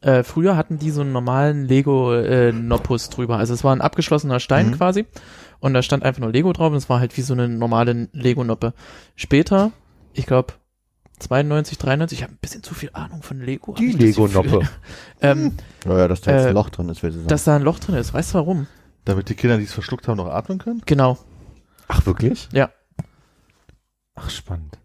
äh, 0.00 0.22
früher 0.22 0.56
hatten 0.56 0.78
die 0.78 0.90
so 0.90 1.00
einen 1.00 1.12
normalen 1.12 1.64
Lego-Nopus 1.66 3.10
drüber. 3.10 3.36
Also 3.38 3.54
es 3.54 3.64
war 3.64 3.74
ein 3.74 3.80
abgeschlossener 3.80 4.40
Stein 4.40 4.68
Mhm. 4.70 4.74
quasi 4.76 5.06
und 5.60 5.74
da 5.74 5.82
stand 5.82 6.04
einfach 6.04 6.20
nur 6.20 6.32
Lego 6.32 6.52
drauf 6.52 6.70
und 6.70 6.76
es 6.76 6.88
war 6.88 7.00
halt 7.00 7.16
wie 7.16 7.22
so 7.22 7.32
eine 7.34 7.48
normale 7.48 8.08
Lego-Noppe. 8.12 8.74
Später, 9.16 9.72
ich 10.12 10.26
glaube 10.26 10.54
92, 11.18 11.78
93, 11.78 12.18
ich 12.18 12.22
habe 12.22 12.32
ein 12.34 12.38
bisschen 12.40 12.62
zu 12.62 12.74
viel 12.74 12.90
Ahnung 12.92 13.22
von 13.22 13.40
Lego. 13.40 13.74
Die 13.74 13.86
ich. 13.90 13.98
Lego-Noppe. 13.98 14.60
ähm, 15.20 15.54
Ja, 15.84 15.98
ja, 15.98 16.08
dass 16.08 16.20
da 16.20 16.32
jetzt 16.32 16.44
Äh, 16.44 16.48
ein 16.48 16.54
Loch 16.54 16.70
drin 16.70 16.88
ist, 16.88 17.02
will 17.02 17.10
sie 17.10 17.18
sagen. 17.18 17.28
dass 17.28 17.44
da 17.44 17.56
ein 17.56 17.62
Loch 17.62 17.78
drin 17.80 17.96
ist. 17.96 18.14
Weißt 18.14 18.30
du 18.30 18.34
warum? 18.38 18.66
Damit 19.04 19.28
die 19.28 19.34
Kinder, 19.34 19.56
die 19.58 19.64
es 19.64 19.72
verschluckt 19.72 20.06
haben, 20.06 20.16
noch 20.18 20.28
atmen 20.28 20.58
können? 20.58 20.82
Genau. 20.86 21.18
Ach, 21.88 22.04
wirklich? 22.06 22.48
Ja. 22.52 22.70
Ach, 24.14 24.30
spannend. 24.30 24.78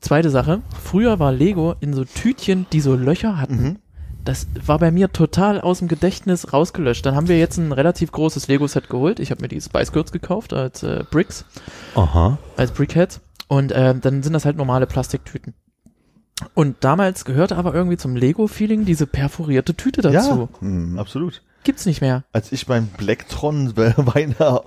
Zweite 0.00 0.30
Sache. 0.30 0.62
Früher 0.82 1.18
war 1.18 1.30
Lego 1.32 1.74
in 1.80 1.92
so 1.92 2.04
Tütchen, 2.04 2.66
die 2.72 2.80
so 2.80 2.94
Löcher 2.96 3.38
hatten. 3.38 3.62
Mhm. 3.62 3.78
Das 4.24 4.46
war 4.66 4.78
bei 4.78 4.90
mir 4.90 5.12
total 5.12 5.60
aus 5.60 5.78
dem 5.78 5.88
Gedächtnis 5.88 6.52
rausgelöscht. 6.52 7.04
Dann 7.06 7.14
haben 7.14 7.28
wir 7.28 7.38
jetzt 7.38 7.56
ein 7.56 7.72
relativ 7.72 8.12
großes 8.12 8.48
Lego-Set 8.48 8.88
geholt. 8.88 9.18
Ich 9.18 9.30
habe 9.30 9.42
mir 9.42 9.48
die 9.48 9.60
Spice 9.60 9.92
Girls 9.92 10.12
gekauft 10.12 10.52
als 10.52 10.82
äh, 10.82 11.04
Bricks, 11.10 11.44
Aha. 11.94 12.38
als 12.56 12.72
Brickheads. 12.72 13.20
Und 13.48 13.72
äh, 13.72 13.94
dann 13.94 14.22
sind 14.22 14.32
das 14.32 14.44
halt 14.44 14.56
normale 14.56 14.86
Plastiktüten. 14.86 15.54
Und 16.54 16.76
damals 16.80 17.24
gehörte 17.24 17.56
aber 17.56 17.74
irgendwie 17.74 17.96
zum 17.96 18.16
Lego-Feeling 18.16 18.84
diese 18.84 19.06
perforierte 19.06 19.74
Tüte 19.74 20.02
dazu. 20.02 20.48
Hm. 20.60 20.98
Absolut. 20.98 21.42
Gibt's 21.64 21.84
nicht 21.84 22.00
mehr. 22.00 22.24
Als 22.32 22.52
ich 22.52 22.68
mein 22.68 22.86
Blacktron 22.86 23.76
Weiner 23.76 24.62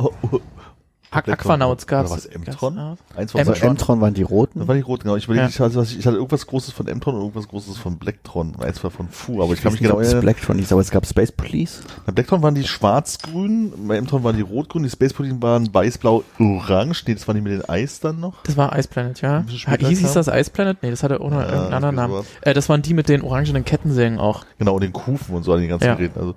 Ak 1.15 1.29
Aquanauts 1.29 1.85
Tron. 1.85 1.97
gab's. 1.99 2.11
Oder 2.11 2.17
was, 2.17 2.25
M-Tron? 2.25 2.75
gab's- 2.75 3.01
eins 3.17 3.31
von 3.31 3.41
M- 3.41 3.47
Bei 3.47 3.53
beiden. 3.53 3.69
M-Tron 3.69 4.01
waren 4.01 4.13
die 4.13 4.23
roten. 4.23 4.59
Das 4.59 4.67
war 4.67 4.75
die 4.75 4.81
rot, 4.81 5.01
genau. 5.03 5.15
Ich 5.15 5.25
überlege, 5.25 5.43
Ja. 5.45 5.49
ich, 5.49 5.59
hatte, 5.59 5.81
ich, 5.81 5.99
ich 5.99 6.05
hatte 6.05 6.17
irgendwas 6.17 6.47
Großes 6.47 6.73
von 6.73 6.87
M-Tron 6.87 7.15
und 7.15 7.21
irgendwas 7.21 7.47
Großes 7.47 7.77
von 7.77 7.97
Blacktron. 7.97 8.53
Eins 8.59 8.83
war 8.83 8.91
von 8.91 9.07
Fu, 9.09 9.41
aber 9.43 9.53
ich, 9.53 9.61
kann 9.61 9.71
mich 9.73 9.81
genau 9.81 9.99
es 9.99 10.07
erinnern. 10.07 10.21
Blacktron 10.23 10.57
hieß, 10.57 10.71
aber 10.71 10.81
es 10.81 10.91
gab 10.91 11.05
Space 11.05 11.31
Police. 11.31 11.81
Bei 12.05 12.11
Blacktron 12.11 12.41
waren 12.41 12.55
die 12.55 12.63
schwarz-grün, 12.63 13.73
bei 13.87 13.97
M-Tron 13.97 14.23
waren 14.23 14.35
die 14.35 14.41
rot-grün, 14.41 14.83
die 14.83 14.89
Space 14.89 15.13
Police 15.13 15.35
waren 15.39 15.73
weiß-blau-orange. 15.73 17.03
Nee, 17.07 17.13
das 17.15 17.27
waren 17.27 17.35
die 17.35 17.41
mit 17.41 17.53
dem 17.53 17.63
Eis 17.69 17.99
dann 17.99 18.19
noch. 18.19 18.43
Das 18.43 18.57
war 18.57 18.77
Ice 18.77 18.87
Planet, 18.87 19.21
ja. 19.21 19.43
Hieß, 19.47 19.99
hieß 19.99 20.13
das 20.13 20.27
Ice 20.27 20.49
Planet? 20.51 20.77
Nee, 20.81 20.89
das 20.89 21.03
hatte 21.03 21.19
auch 21.21 21.29
noch 21.29 21.39
Ja, 21.39 21.45
irgendeinen 21.45 21.73
anderen 21.73 21.95
Namen. 21.95 22.23
Äh, 22.41 22.53
das 22.53 22.69
waren 22.69 22.81
die 22.81 22.93
mit 22.93 23.09
den 23.09 23.21
orangenen 23.21 23.65
Kettensägen 23.65 24.19
auch. 24.19 24.45
Genau, 24.57 24.75
und 24.75 24.81
den 24.83 24.93
Kufen 24.93 25.35
und 25.35 25.43
so 25.43 25.53
an 25.53 25.59
den 25.59 25.69
ganzen 25.69 25.85
Ja. 25.87 25.95
Geräten. 25.95 26.19
Also, 26.19 26.35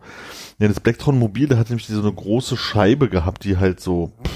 ja, 0.59 0.69
das 0.69 0.81
Blacktron 0.81 1.19
Mobil, 1.19 1.49
da 1.49 1.57
hat 1.59 1.69
nämlich 1.69 1.87
so 1.87 2.01
eine 2.01 2.13
große 2.13 2.57
Scheibe 2.57 3.09
gehabt, 3.09 3.45
die 3.45 3.59
halt 3.59 3.81
so 3.81 4.13
pff, 4.25 4.31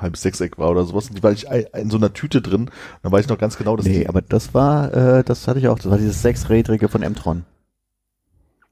halb 0.00 0.16
Sechseck 0.16 0.58
war 0.58 0.70
oder 0.70 0.84
sowas. 0.84 1.08
Und 1.08 1.18
die 1.18 1.22
war 1.22 1.32
ich 1.32 1.46
in 1.74 1.90
so 1.90 1.96
einer 1.96 2.12
Tüte 2.12 2.40
drin. 2.42 2.70
Da 3.02 3.10
weiß 3.12 3.24
ich 3.24 3.28
noch 3.30 3.38
ganz 3.38 3.56
genau, 3.56 3.76
dass 3.76 3.86
Nee, 3.86 4.06
aber 4.06 4.22
das 4.22 4.54
war, 4.54 4.92
äh, 4.94 5.24
das 5.24 5.46
hatte 5.48 5.58
ich 5.58 5.68
auch, 5.68 5.78
das 5.78 5.90
war 5.90 5.98
dieses 5.98 6.22
sechsrädrige 6.22 6.88
von 6.88 7.02
M-Tron. 7.02 7.44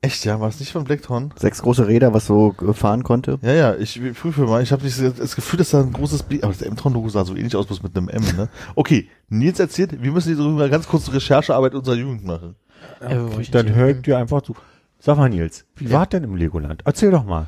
echt, 0.03 0.25
ja, 0.25 0.39
war 0.41 0.49
es 0.49 0.61
nicht 0.61 0.71
von 0.73 0.85
Blacktron? 0.85 1.33
Sechs 1.37 1.63
große 1.63 1.89
Räder, 1.89 2.15
was 2.15 2.27
so 2.27 2.55
äh, 2.67 2.73
fahren 2.73 3.03
konnte. 3.03 3.39
Ja, 3.43 3.53
ja, 3.53 3.75
ich 3.75 4.01
prüfe 4.15 4.43
mal. 4.43 4.63
Ich 4.63 4.71
habe 4.71 4.85
nicht 4.85 5.01
das 5.01 5.35
Gefühl, 5.35 5.59
dass 5.59 5.71
da 5.71 5.81
ein 5.81 5.93
großes 5.93 6.23
B, 6.25 6.43
aber 6.43 6.53
das 6.53 6.63
M-Tron-Logo 6.63 7.09
sah 7.09 7.25
so 7.25 7.35
ähnlich 7.35 7.57
aus, 7.57 7.67
bloß 7.67 7.83
mit 7.83 7.97
einem 7.97 8.09
M, 8.09 8.23
ne? 8.37 8.49
Okay, 8.77 9.09
Nils 9.29 9.59
erzählt, 9.59 10.01
wir 10.03 10.13
müssen 10.13 10.29
jetzt 10.31 10.39
mal 10.39 10.71
ganz 10.71 10.87
kurz 10.87 11.13
Recherchearbeit 11.13 11.75
unserer 11.75 11.97
Jugend 11.97 12.25
machen. 12.25 12.55
Äh, 13.01 13.17
wo 13.19 13.41
ich 13.41 13.51
Dann 13.51 13.67
nicht- 13.67 13.75
hör 13.75 13.89
ich 13.89 14.03
dir 14.03 14.19
einfach 14.19 14.43
zu. 14.43 14.55
Sag 15.01 15.17
mal, 15.17 15.29
Nils, 15.29 15.65
wie 15.77 15.87
Ja. 15.87 15.99
war 15.99 16.07
denn 16.07 16.23
im 16.25 16.37
Legoland? 16.37 16.83
Erzähl 16.85 17.11
doch 17.11 17.25
mal. 17.25 17.47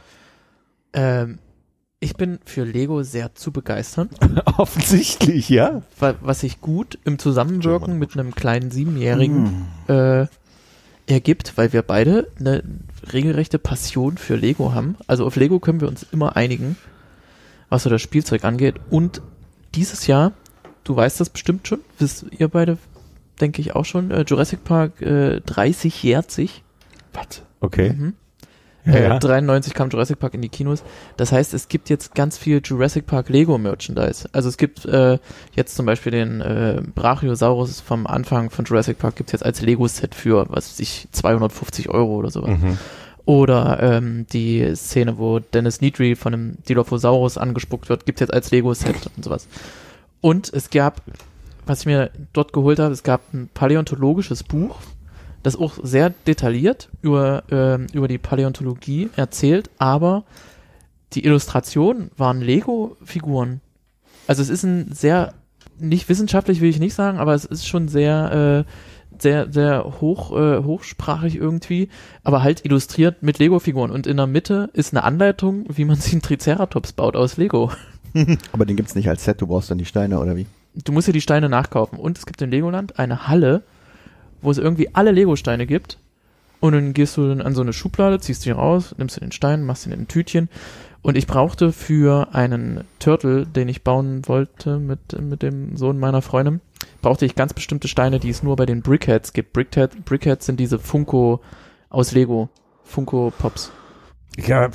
Ähm, 0.92 1.38
ich 2.00 2.14
bin 2.16 2.38
für 2.44 2.64
Lego 2.64 3.02
sehr 3.02 3.34
zu 3.34 3.50
begeistern, 3.52 4.08
Offensichtlich, 4.56 5.48
ja. 5.48 5.82
wa- 5.98 6.14
was 6.20 6.40
sich 6.40 6.60
gut 6.60 6.98
im 7.04 7.18
Zusammenwirken 7.18 7.98
mit 7.98 8.14
einem 8.14 8.34
kleinen 8.34 8.70
Siebenjährigen 8.70 9.66
äh, 9.88 10.26
ergibt, 11.06 11.54
weil 11.56 11.72
wir 11.72 11.82
beide 11.82 12.30
eine 12.38 12.62
regelrechte 13.12 13.58
Passion 13.58 14.16
für 14.18 14.36
Lego 14.36 14.74
haben. 14.74 14.96
Also 15.06 15.26
auf 15.26 15.36
Lego 15.36 15.58
können 15.58 15.80
wir 15.80 15.88
uns 15.88 16.06
immer 16.12 16.36
einigen, 16.36 16.76
was 17.68 17.82
so 17.82 17.90
das 17.90 18.02
Spielzeug 18.02 18.44
angeht. 18.44 18.76
Und 18.90 19.22
dieses 19.74 20.06
Jahr, 20.06 20.32
du 20.84 20.94
weißt 20.94 21.18
das 21.20 21.30
bestimmt 21.30 21.66
schon, 21.66 21.80
wisst 21.98 22.26
ihr 22.38 22.48
beide, 22.48 22.78
denke 23.40 23.60
ich 23.60 23.74
auch 23.74 23.84
schon, 23.84 24.10
äh, 24.10 24.24
Jurassic 24.26 24.62
Park 24.64 25.00
äh, 25.02 25.40
30 25.40 26.00
jährt 26.02 26.30
sich. 26.30 26.62
Was? 27.12 27.42
Okay. 27.60 27.92
Mhm. 27.94 28.14
Ja. 28.88 29.16
Äh, 29.16 29.18
93 29.18 29.74
kam 29.74 29.90
Jurassic 29.90 30.18
Park 30.18 30.34
in 30.34 30.42
die 30.42 30.48
Kinos. 30.48 30.82
Das 31.16 31.32
heißt, 31.32 31.54
es 31.54 31.68
gibt 31.68 31.90
jetzt 31.90 32.14
ganz 32.14 32.38
viel 32.38 32.60
Jurassic 32.64 33.06
Park 33.06 33.28
Lego 33.28 33.58
Merchandise. 33.58 34.28
Also 34.32 34.48
es 34.48 34.56
gibt 34.56 34.84
äh, 34.86 35.18
jetzt 35.54 35.76
zum 35.76 35.86
Beispiel 35.86 36.12
den 36.12 36.40
äh, 36.40 36.80
Brachiosaurus 36.94 37.80
vom 37.80 38.06
Anfang 38.06 38.50
von 38.50 38.64
Jurassic 38.64 38.98
Park 38.98 39.16
gibt's 39.16 39.32
jetzt 39.32 39.44
als 39.44 39.60
Lego 39.60 39.86
Set 39.86 40.14
für, 40.14 40.46
was 40.48 40.70
weiß 40.70 40.80
ich, 40.80 41.08
250 41.12 41.90
Euro 41.90 42.16
oder 42.16 42.30
sowas. 42.30 42.58
Mhm. 42.58 42.78
Oder 43.24 43.82
ähm, 43.82 44.26
die 44.32 44.74
Szene, 44.74 45.18
wo 45.18 45.38
Dennis 45.38 45.82
Nedry 45.82 46.16
von 46.16 46.32
einem 46.32 46.56
Dilophosaurus 46.66 47.36
angespuckt 47.36 47.90
wird, 47.90 48.06
gibt's 48.06 48.20
jetzt 48.20 48.32
als 48.32 48.50
Lego 48.50 48.72
Set 48.72 49.10
und 49.14 49.22
sowas. 49.22 49.48
Und 50.22 50.50
es 50.52 50.70
gab, 50.70 51.02
was 51.66 51.80
ich 51.80 51.86
mir 51.86 52.10
dort 52.32 52.54
geholt 52.54 52.78
habe, 52.78 52.94
es 52.94 53.02
gab 53.02 53.20
ein 53.34 53.50
paläontologisches 53.52 54.44
Buch, 54.44 54.76
das 55.42 55.56
auch 55.56 55.78
sehr 55.82 56.10
detailliert 56.26 56.88
über, 57.02 57.44
ähm, 57.50 57.86
über 57.92 58.08
die 58.08 58.18
Paläontologie 58.18 59.10
erzählt, 59.16 59.70
aber 59.78 60.24
die 61.12 61.24
Illustrationen 61.24 62.10
waren 62.16 62.40
Lego-Figuren. 62.40 63.60
Also 64.26 64.42
es 64.42 64.48
ist 64.50 64.64
ein 64.64 64.92
sehr, 64.92 65.34
nicht 65.78 66.08
wissenschaftlich 66.08 66.60
will 66.60 66.68
ich 66.68 66.80
nicht 66.80 66.94
sagen, 66.94 67.18
aber 67.18 67.34
es 67.34 67.44
ist 67.44 67.66
schon 67.66 67.88
sehr, 67.88 68.64
äh, 68.66 68.72
sehr, 69.20 69.52
sehr 69.52 70.00
hoch, 70.00 70.36
äh, 70.36 70.62
hochsprachig 70.62 71.36
irgendwie, 71.36 71.88
aber 72.24 72.42
halt 72.42 72.64
illustriert 72.64 73.22
mit 73.22 73.38
Lego-Figuren. 73.38 73.90
Und 73.90 74.06
in 74.06 74.16
der 74.16 74.26
Mitte 74.26 74.70
ist 74.74 74.92
eine 74.92 75.04
Anleitung, 75.04 75.64
wie 75.68 75.84
man 75.84 75.96
sich 76.00 76.12
einen 76.12 76.22
Triceratops 76.22 76.92
baut 76.92 77.16
aus 77.16 77.36
Lego. 77.36 77.72
Aber 78.52 78.64
den 78.64 78.76
gibt's 78.76 78.94
nicht 78.94 79.08
als 79.08 79.24
Set, 79.24 79.40
du 79.40 79.46
brauchst 79.46 79.70
dann 79.70 79.78
die 79.78 79.84
Steine, 79.84 80.18
oder 80.18 80.34
wie? 80.34 80.46
Du 80.74 80.92
musst 80.92 81.08
dir 81.08 81.12
die 81.12 81.20
Steine 81.20 81.48
nachkaufen. 81.48 81.98
Und 81.98 82.18
es 82.18 82.26
gibt 82.26 82.40
in 82.40 82.50
Legoland 82.50 82.98
eine 82.98 83.28
Halle, 83.28 83.62
wo 84.42 84.50
es 84.50 84.58
irgendwie 84.58 84.94
alle 84.94 85.12
Lego-Steine 85.12 85.66
gibt. 85.66 85.98
Und 86.60 86.72
dann 86.72 86.92
gehst 86.92 87.16
du 87.16 87.28
dann 87.28 87.40
an 87.40 87.54
so 87.54 87.62
eine 87.62 87.72
Schublade, 87.72 88.18
ziehst 88.18 88.44
die 88.44 88.50
raus, 88.50 88.94
nimmst 88.98 89.16
dir 89.16 89.20
den 89.20 89.32
Stein, 89.32 89.64
machst 89.64 89.86
ihn 89.86 89.92
in 89.92 90.00
ein 90.00 90.08
Tütchen. 90.08 90.48
Und 91.02 91.16
ich 91.16 91.28
brauchte 91.28 91.72
für 91.72 92.34
einen 92.34 92.84
Turtle, 92.98 93.46
den 93.46 93.68
ich 93.68 93.84
bauen 93.84 94.26
wollte 94.26 94.78
mit, 94.78 95.20
mit 95.20 95.42
dem 95.42 95.76
Sohn 95.76 95.98
meiner 95.98 96.22
Freundin, 96.22 96.60
brauchte 97.00 97.24
ich 97.24 97.36
ganz 97.36 97.54
bestimmte 97.54 97.86
Steine, 97.86 98.18
die 98.18 98.30
es 98.30 98.42
nur 98.42 98.56
bei 98.56 98.66
den 98.66 98.82
Brickheads 98.82 99.32
gibt. 99.32 99.52
Brickhead, 99.52 100.04
Brickheads 100.04 100.46
sind 100.46 100.58
diese 100.58 100.80
Funko 100.80 101.40
aus 101.88 102.12
Lego. 102.12 102.48
Funko 102.82 103.32
Pops. 103.38 103.70
Ja, 104.36 104.70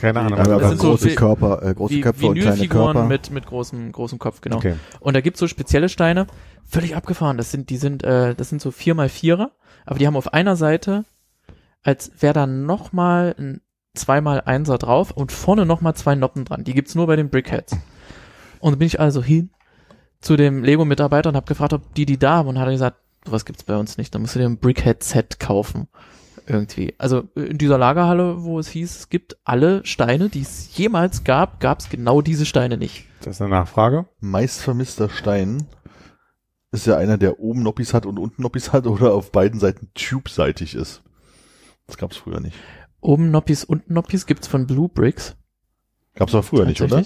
keine 0.00 0.20
Ahnung. 0.20 0.38
Aber 0.38 0.58
das 0.58 0.68
sind 0.70 0.80
so 0.80 0.90
große 0.90 1.10
wie- 1.10 1.14
Körper, 1.14 1.62
äh, 1.62 1.74
große 1.74 1.94
Wie 1.94 2.00
Köpfe 2.00 2.26
und 2.26 2.38
kleine 2.38 2.68
Körper. 2.68 3.04
mit, 3.06 3.30
mit 3.30 3.46
großem, 3.46 3.92
großem 3.92 4.18
Kopf, 4.18 4.40
genau. 4.40 4.56
Okay. 4.56 4.74
Und 5.00 5.14
da 5.14 5.20
gibt's 5.20 5.40
so 5.40 5.46
spezielle 5.48 5.88
Steine, 5.88 6.26
völlig 6.64 6.96
abgefahren. 6.96 7.36
Das 7.36 7.50
sind, 7.50 7.70
die 7.70 7.76
sind, 7.76 8.02
äh, 8.04 8.34
das 8.34 8.48
sind 8.48 8.60
so 8.60 8.70
vier 8.70 8.94
mal 8.94 9.08
vierer, 9.08 9.52
aber 9.84 9.98
die 9.98 10.06
haben 10.06 10.16
auf 10.16 10.32
einer 10.32 10.56
Seite, 10.56 11.04
als 11.82 12.10
wäre 12.20 12.34
da 12.34 12.46
nochmal 12.46 13.34
ein 13.38 13.60
zweimal 13.94 14.42
Einser 14.44 14.76
drauf 14.78 15.10
und 15.10 15.32
vorne 15.32 15.64
nochmal 15.64 15.94
zwei 15.94 16.14
Noppen 16.14 16.44
dran. 16.44 16.64
Die 16.64 16.74
gibt's 16.74 16.94
nur 16.94 17.06
bei 17.06 17.16
den 17.16 17.30
Brickheads. 17.30 17.72
Und 18.60 18.72
dann 18.72 18.78
bin 18.78 18.86
ich 18.86 19.00
also 19.00 19.22
hin 19.22 19.50
zu 20.20 20.36
dem 20.36 20.64
Lego-Mitarbeiter 20.64 21.30
und 21.30 21.36
habe 21.36 21.46
gefragt, 21.46 21.72
ob 21.72 21.94
die 21.94 22.04
die 22.06 22.18
da 22.18 22.36
haben 22.36 22.48
und 22.48 22.58
hat 22.58 22.66
er 22.66 22.72
gesagt, 22.72 22.98
was 23.24 23.44
gibt's 23.44 23.64
bei 23.64 23.76
uns 23.76 23.96
nicht, 23.98 24.14
da 24.14 24.18
musst 24.18 24.34
du 24.34 24.38
dir 24.38 24.46
ein 24.46 24.58
Brickhead-Set 24.58 25.40
kaufen. 25.40 25.88
Irgendwie. 26.46 26.94
Also 26.98 27.28
in 27.34 27.58
dieser 27.58 27.78
Lagerhalle, 27.78 28.44
wo 28.44 28.58
es 28.58 28.68
hieß, 28.68 28.96
es 28.96 29.08
gibt 29.08 29.36
alle 29.44 29.84
Steine, 29.84 30.28
die 30.28 30.42
es 30.42 30.76
jemals 30.76 31.24
gab, 31.24 31.60
gab's 31.60 31.88
genau 31.88 32.22
diese 32.22 32.46
Steine 32.46 32.78
nicht. 32.78 33.06
Das 33.20 33.36
ist 33.36 33.40
eine 33.42 33.50
Nachfrage. 33.50 34.06
Meist 34.20 34.60
vermisster 34.62 35.08
Stein 35.08 35.66
ist 36.70 36.86
ja 36.86 36.96
einer, 36.96 37.18
der 37.18 37.40
oben 37.40 37.62
Noppis 37.62 37.94
hat 37.94 38.06
und 38.06 38.18
unten 38.18 38.42
Noppis 38.42 38.72
hat 38.72 38.86
oder 38.86 39.12
auf 39.12 39.32
beiden 39.32 39.58
Seiten 39.58 39.90
tube-seitig 39.94 40.74
ist. 40.74 41.02
Das 41.86 41.96
gab's 41.96 42.16
früher 42.16 42.40
nicht. 42.40 42.56
Oben 43.00 43.30
Noppis, 43.30 43.64
unten 43.64 43.94
Noppis 43.94 44.26
gibt's 44.26 44.46
von 44.46 44.66
Blue 44.66 44.88
Bricks. 44.88 45.36
Gab's 46.14 46.34
aber 46.34 46.42
früher 46.42 46.64
nicht, 46.64 46.80
oder? 46.80 47.02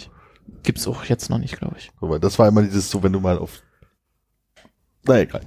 Gibt's 0.63 0.87
auch 0.87 1.05
jetzt 1.05 1.31
noch 1.31 1.39
nicht, 1.39 1.59
glaube 1.59 1.77
ich. 1.79 1.91
Das 2.21 2.39
war 2.39 2.49
immer 2.49 2.63
dieses 2.63 2.91
so, 2.91 3.03
wenn 3.03 3.13
du 3.13 3.21
mal 3.21 3.39
auf 3.39 3.63
na 5.07 5.21
egal. 5.21 5.41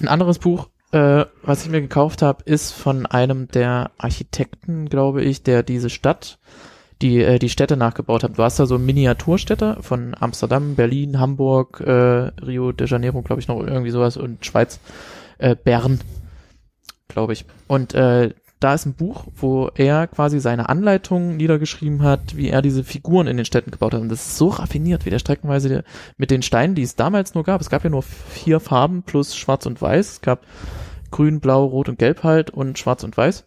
Ein 0.00 0.08
anderes 0.08 0.38
Buch, 0.38 0.69
äh, 0.92 1.24
was 1.42 1.64
ich 1.64 1.70
mir 1.70 1.80
gekauft 1.80 2.22
habe, 2.22 2.42
ist 2.44 2.72
von 2.72 3.06
einem 3.06 3.48
der 3.48 3.90
Architekten, 3.98 4.88
glaube 4.88 5.22
ich, 5.22 5.42
der 5.42 5.62
diese 5.62 5.90
Stadt, 5.90 6.38
die 7.00 7.22
äh, 7.22 7.38
die 7.38 7.48
Städte 7.48 7.76
nachgebaut 7.76 8.24
haben. 8.24 8.34
Du 8.34 8.42
hast 8.42 8.58
da 8.58 8.66
so 8.66 8.78
Miniaturstädte 8.78 9.78
von 9.80 10.16
Amsterdam, 10.18 10.74
Berlin, 10.74 11.20
Hamburg, 11.20 11.80
äh, 11.80 11.92
Rio 11.92 12.72
de 12.72 12.88
Janeiro, 12.88 13.22
glaube 13.22 13.40
ich 13.40 13.48
noch 13.48 13.60
irgendwie 13.60 13.90
sowas 13.90 14.16
und 14.16 14.44
Schweiz, 14.44 14.80
äh, 15.38 15.54
Bern, 15.54 16.00
glaube 17.08 17.32
ich. 17.32 17.44
Und 17.68 17.94
äh, 17.94 18.34
da 18.60 18.74
ist 18.74 18.84
ein 18.84 18.94
Buch, 18.94 19.24
wo 19.36 19.70
er 19.74 20.06
quasi 20.06 20.38
seine 20.38 20.68
Anleitungen 20.68 21.38
niedergeschrieben 21.38 22.02
hat, 22.02 22.36
wie 22.36 22.50
er 22.50 22.60
diese 22.60 22.84
Figuren 22.84 23.26
in 23.26 23.38
den 23.38 23.46
Städten 23.46 23.70
gebaut 23.70 23.94
hat. 23.94 24.02
Und 24.02 24.10
das 24.10 24.26
ist 24.26 24.36
so 24.36 24.48
raffiniert, 24.48 25.06
wie 25.06 25.10
der 25.10 25.18
streckenweise 25.18 25.82
mit 26.18 26.30
den 26.30 26.42
Steinen, 26.42 26.74
die 26.74 26.82
es 26.82 26.94
damals 26.94 27.34
nur 27.34 27.42
gab. 27.42 27.62
Es 27.62 27.70
gab 27.70 27.84
ja 27.84 27.90
nur 27.90 28.02
vier 28.02 28.60
Farben 28.60 29.02
plus 29.02 29.34
Schwarz 29.34 29.64
und 29.64 29.80
Weiß. 29.80 30.12
Es 30.12 30.20
gab 30.20 30.44
Grün, 31.10 31.40
Blau, 31.40 31.64
Rot 31.64 31.88
und 31.88 31.98
Gelb 31.98 32.22
halt 32.22 32.50
und 32.50 32.78
Schwarz 32.78 33.02
und 33.02 33.16
Weiß. 33.16 33.44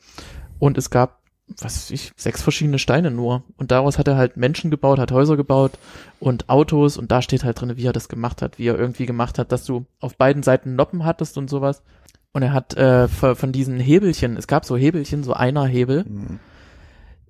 Und 0.57 0.79
es 0.79 0.89
gab, 0.89 1.19
was 1.47 1.75
weiß 1.75 1.91
ich, 1.91 2.11
sechs 2.15 2.41
verschiedene 2.41 2.79
Steine 2.79 3.11
nur. 3.11 3.43
Und 3.57 3.69
daraus 3.69 3.99
hat 3.99 4.07
er 4.07 4.17
halt 4.17 4.35
Menschen 4.35 4.71
gebaut, 4.71 4.97
hat 4.97 5.11
Häuser 5.11 5.37
gebaut 5.37 5.73
und 6.19 6.49
Autos. 6.49 6.97
Und 6.97 7.11
da 7.11 7.21
steht 7.21 7.43
halt 7.43 7.61
drin, 7.61 7.77
wie 7.77 7.85
er 7.85 7.93
das 7.93 8.09
gemacht 8.09 8.41
hat, 8.41 8.57
wie 8.57 8.67
er 8.67 8.79
irgendwie 8.79 9.05
gemacht 9.05 9.37
hat, 9.37 9.51
dass 9.51 9.63
du 9.63 9.85
auf 9.99 10.17
beiden 10.17 10.41
Seiten 10.41 10.75
Noppen 10.75 11.05
hattest 11.05 11.37
und 11.37 11.51
sowas. 11.51 11.83
Und 12.33 12.41
er 12.41 12.51
hat 12.51 12.75
äh, 12.75 13.07
von 13.07 13.51
diesen 13.51 13.79
Hebelchen, 13.79 14.37
es 14.37 14.47
gab 14.47 14.65
so 14.65 14.75
Hebelchen, 14.75 15.23
so 15.23 15.33
einer 15.33 15.65
Hebel, 15.65 16.05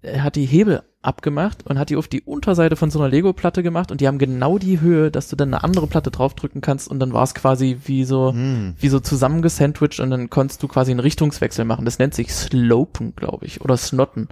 er 0.01 0.23
hat 0.23 0.35
die 0.37 0.45
Hebel 0.45 0.83
abgemacht 1.01 1.65
und 1.67 1.77
hat 1.77 1.89
die 1.89 1.97
auf 1.97 2.07
die 2.07 2.21
Unterseite 2.21 2.77
von 2.77 2.89
so 2.89 2.99
einer 2.99 3.09
Lego-Platte 3.09 3.63
gemacht 3.63 3.91
und 3.91 3.99
die 3.99 4.07
haben 4.07 4.17
genau 4.17 4.57
die 4.57 4.79
Höhe, 4.79 5.11
dass 5.11 5.27
du 5.27 5.35
dann 5.35 5.53
eine 5.53 5.63
andere 5.63 5.87
Platte 5.87 6.09
draufdrücken 6.09 6.61
kannst 6.61 6.87
und 6.87 6.99
dann 6.99 7.11
war 7.11 7.23
es 7.23 7.33
quasi 7.33 7.79
wie 7.83 8.05
so, 8.05 8.31
Hm. 8.31 8.75
wie 8.79 8.87
so 8.87 9.01
zusammengesandwiched 9.01 9.99
und 9.99 10.09
dann 10.09 10.29
konntest 10.29 10.63
du 10.63 10.69
quasi 10.69 10.91
einen 10.91 11.01
Richtungswechsel 11.01 11.65
machen. 11.65 11.83
Das 11.83 11.99
nennt 11.99 12.13
sich 12.13 12.33
Slopen, 12.33 13.13
glaube 13.15 13.45
ich, 13.45 13.59
oder 13.59 13.75
Snotten. 13.75 14.29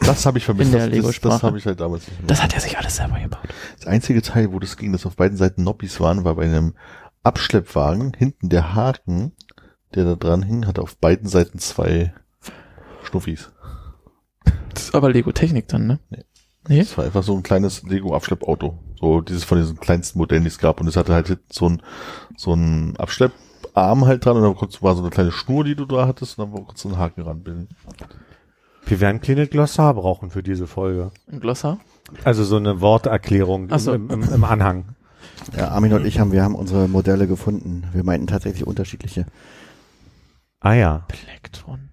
Das 0.00 0.26
habe 0.26 0.38
ich 0.38 0.44
vermisst. 0.44 0.72
In 0.72 0.78
der 0.78 0.88
das, 0.90 1.06
das, 1.06 1.20
das 1.20 1.42
habe 1.44 1.56
ich 1.56 1.66
halt 1.66 1.78
damals 1.78 2.08
nicht 2.08 2.18
Das 2.26 2.42
hat 2.42 2.52
er 2.52 2.60
sich 2.60 2.76
alles 2.76 2.96
selber 2.96 3.20
gebaut. 3.20 3.48
Das 3.78 3.86
einzige 3.86 4.22
Teil, 4.22 4.52
wo 4.52 4.58
das 4.58 4.76
ging, 4.76 4.92
dass 4.92 5.06
auf 5.06 5.14
beiden 5.14 5.36
Seiten 5.36 5.62
Noppis 5.62 6.00
waren, 6.00 6.24
war 6.24 6.34
bei 6.34 6.44
einem 6.46 6.74
Abschleppwagen. 7.22 8.12
Hinten 8.16 8.48
der 8.48 8.74
Haken, 8.74 9.32
der 9.94 10.04
da 10.04 10.14
dran 10.16 10.42
hing, 10.42 10.66
hatte 10.66 10.82
auf 10.82 10.96
beiden 10.96 11.28
Seiten 11.28 11.58
zwei 11.58 12.12
Schnuffis. 13.02 13.50
Das 14.72 14.84
ist 14.84 14.94
aber 14.94 15.10
Lego-Technik 15.10 15.68
dann, 15.68 15.86
ne? 15.86 15.98
Nee. 16.10 16.24
Nee? 16.68 16.78
Das 16.78 16.96
war 16.96 17.04
einfach 17.04 17.22
so 17.22 17.36
ein 17.36 17.42
kleines 17.42 17.82
Lego-Abschleppauto. 17.82 18.78
So 18.98 19.20
dieses 19.20 19.44
von 19.44 19.58
diesen 19.58 19.78
kleinsten 19.78 20.18
Modellen, 20.18 20.44
die 20.44 20.48
es 20.48 20.58
gab. 20.58 20.80
Und 20.80 20.88
es 20.88 20.96
hatte 20.96 21.12
halt 21.12 21.38
so 21.52 21.68
ein, 21.68 21.82
so 22.36 22.54
ein 22.54 22.96
Abschlepparm 22.96 24.06
halt 24.06 24.24
dran 24.24 24.36
und 24.36 24.42
dann 24.42 24.82
war 24.82 24.94
so 24.94 25.02
eine 25.02 25.10
kleine 25.10 25.30
Schnur, 25.30 25.64
die 25.64 25.74
du 25.74 25.84
da 25.84 26.06
hattest 26.06 26.38
und 26.38 26.46
dann 26.46 26.64
konntest 26.64 26.84
du 26.84 26.88
einen 26.88 26.98
Haken 26.98 27.22
ranbilden. 27.22 27.68
Wir 28.86 29.00
werden 29.00 29.16
ein 29.16 29.20
kleines 29.20 29.50
Glossar 29.50 29.94
brauchen 29.94 30.30
für 30.30 30.42
diese 30.42 30.66
Folge. 30.66 31.10
Ein 31.30 31.40
Glossar? 31.40 31.78
Also 32.22 32.44
so 32.44 32.56
eine 32.56 32.80
Worterklärung 32.80 33.76
so. 33.78 33.92
im, 33.92 34.10
im, 34.10 34.22
im 34.22 34.44
Anhang. 34.44 34.96
Ja, 35.56 35.68
Armin 35.68 35.92
und 35.92 36.06
ich 36.06 36.18
haben, 36.18 36.32
wir 36.32 36.42
haben 36.42 36.54
unsere 36.54 36.88
Modelle 36.88 37.26
gefunden. 37.26 37.84
Wir 37.92 38.04
meinten 38.04 38.26
tatsächlich 38.26 38.66
unterschiedliche. 38.66 39.26
Ah 40.64 40.72
ja. 40.72 41.04
Plektron. 41.08 41.90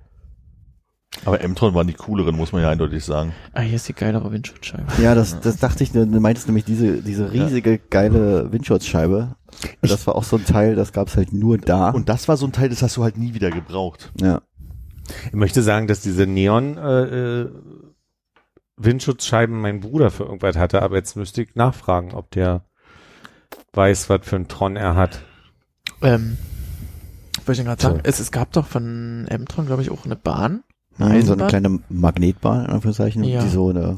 Aber 1.25 1.41
M-Tron 1.41 1.73
waren 1.73 1.87
die 1.87 1.93
cooleren, 1.93 2.37
muss 2.37 2.53
man 2.53 2.61
ja 2.61 2.69
eindeutig 2.69 3.03
sagen. 3.03 3.33
Ah, 3.51 3.59
hier 3.59 3.75
ist 3.75 3.87
die 3.87 3.93
geilere 3.93 4.31
Windschutzscheibe. 4.31 4.85
Ja, 5.01 5.13
das, 5.13 5.41
das 5.41 5.57
dachte 5.57 5.83
ich, 5.83 5.91
du 5.91 6.05
meintest 6.05 6.47
nämlich 6.47 6.63
diese, 6.63 7.01
diese 7.01 7.33
riesige, 7.33 7.77
geile 7.77 8.51
Windschutzscheibe. 8.51 9.35
Das 9.81 10.07
war 10.07 10.15
auch 10.15 10.23
so 10.23 10.37
ein 10.37 10.45
Teil, 10.45 10.75
das 10.75 10.93
gab's 10.93 11.17
halt 11.17 11.33
nur 11.33 11.57
da. 11.57 11.89
Und 11.89 12.07
das 12.07 12.29
war 12.29 12.37
so 12.37 12.45
ein 12.45 12.53
Teil, 12.53 12.69
das 12.69 12.81
hast 12.81 12.95
du 12.95 13.03
halt 13.03 13.17
nie 13.17 13.33
wieder 13.33 13.51
gebraucht. 13.51 14.11
ja. 14.19 14.41
Ich 15.25 15.33
möchte 15.33 15.61
sagen, 15.61 15.87
dass 15.87 15.99
diese 15.99 16.25
Neon 16.25 16.77
äh, 16.77 17.41
äh, 17.41 17.49
Windschutzscheiben 18.77 19.59
mein 19.59 19.81
Bruder 19.81 20.09
für 20.09 20.23
irgendwas 20.23 20.55
hatte, 20.55 20.81
aber 20.81 20.95
jetzt 20.95 21.17
müsste 21.17 21.41
ich 21.41 21.55
nachfragen, 21.55 22.13
ob 22.13 22.31
der 22.31 22.63
weiß, 23.73 24.09
was 24.09 24.21
für 24.23 24.37
ein 24.37 24.47
Tron 24.47 24.77
er 24.77 24.95
hat. 24.95 25.21
Ähm, 26.01 26.37
wollte 27.47 27.61
ich 27.61 27.67
gerade 27.67 27.81
sagen, 27.81 27.95
So. 27.97 28.01
es, 28.03 28.19
es 28.19 28.31
gab 28.31 28.51
doch 28.53 28.65
von 28.67 29.25
Emtron, 29.29 29.65
glaube 29.65 29.81
ich, 29.81 29.91
auch 29.91 30.05
eine 30.05 30.15
Bahn. 30.15 30.63
Mhm, 30.97 31.21
so 31.23 31.33
eine 31.33 31.47
kleine 31.47 31.79
Magnetbahn, 31.89 32.65
in 32.65 32.71
Anführungszeichen, 32.71 33.23
Ja. 33.23 33.41
die 33.43 33.49
so 33.49 33.69
eine, 33.69 33.95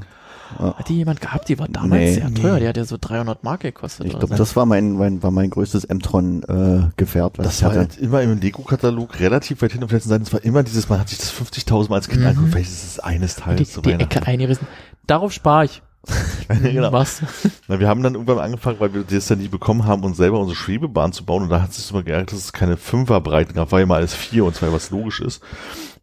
ja. 0.59 0.77
Hat 0.77 0.87
die 0.87 0.97
jemand 0.97 1.19
gehabt? 1.19 1.49
Die 1.49 1.57
war 1.57 1.67
damals 1.67 1.99
Nee. 2.01 2.13
sehr 2.13 2.31
teuer. 2.35 2.59
Die 2.59 2.67
hat 2.67 2.77
ja 2.77 2.85
so 2.85 2.97
300 3.01 3.43
Mark 3.43 3.61
gekostet. 3.61 4.05
ich 4.05 4.11
oder 4.11 4.19
glaube, 4.19 4.35
so. 4.35 4.43
das 4.43 4.55
war 4.55 4.67
mein, 4.67 4.93
mein, 4.93 5.23
war 5.23 5.31
mein 5.31 5.49
größtes 5.49 5.85
M-Tron, 5.85 6.43
äh, 6.43 6.89
Gefährt, 6.95 7.39
was 7.39 7.45
Das 7.47 7.55
ich 7.57 7.63
war 7.63 7.69
hatte. 7.71 7.79
halt 7.79 7.97
immer 7.97 8.21
im 8.21 8.39
Lego-Katalog 8.39 9.19
relativ 9.19 9.63
weit 9.63 9.71
hinten 9.71 9.85
auf 9.85 9.89
der 9.89 9.97
letzten 9.97 10.09
Seite. 10.09 10.23
Es 10.23 10.31
war 10.33 10.43
immer 10.43 10.61
dieses, 10.61 10.87
man 10.89 10.99
hat 10.99 11.09
sich 11.09 11.17
das 11.17 11.31
50.000 11.31 11.89
Mal 11.89 11.95
als 11.95 12.07
Kind 12.07 12.21
Mhm. 12.21 12.27
angeguckt, 12.27 12.51
vielleicht 12.51 12.69
ist 12.69 12.83
es 12.85 12.99
eines 12.99 13.35
Teils 13.37 13.57
die, 13.57 13.65
zu 13.65 13.81
die 13.81 13.89
Weihnachten. 13.93 14.03
Ecke 14.19 14.27
eingerissen. 14.27 14.67
Darauf 15.07 15.31
spare 15.33 15.65
ich. 15.65 15.81
genau. 16.47 16.91
Was? 16.91 17.21
Na, 17.67 17.79
wir 17.79 17.87
haben 17.87 18.03
dann 18.03 18.15
irgendwann 18.15 18.39
angefangen, 18.39 18.79
weil 18.79 18.93
wir 18.93 19.03
das 19.03 19.27
dann 19.27 19.39
nie 19.39 19.47
bekommen 19.47 19.85
haben, 19.85 20.03
uns 20.03 20.17
selber 20.17 20.39
unsere 20.39 20.57
Schwebebahn 20.57 21.13
zu 21.13 21.25
bauen. 21.25 21.43
Und 21.43 21.49
da 21.49 21.61
hat 21.61 21.69
es 21.69 21.77
sich 21.77 21.91
immer 21.91 22.03
geärgert, 22.03 22.31
dass 22.31 22.39
es 22.39 22.53
keine 22.53 22.77
Fünferbreiten 22.77 23.53
gab, 23.55 23.71
war 23.71 23.79
ja 23.79 23.85
mal 23.85 23.95
alles 23.95 24.13
vier 24.13 24.45
und 24.45 24.55
zwei, 24.55 24.71
was 24.71 24.91
logisch 24.91 25.21
ist. 25.21 25.41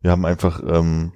Wir 0.01 0.11
haben 0.11 0.25
einfach 0.25 0.63
ähm, 0.67 1.13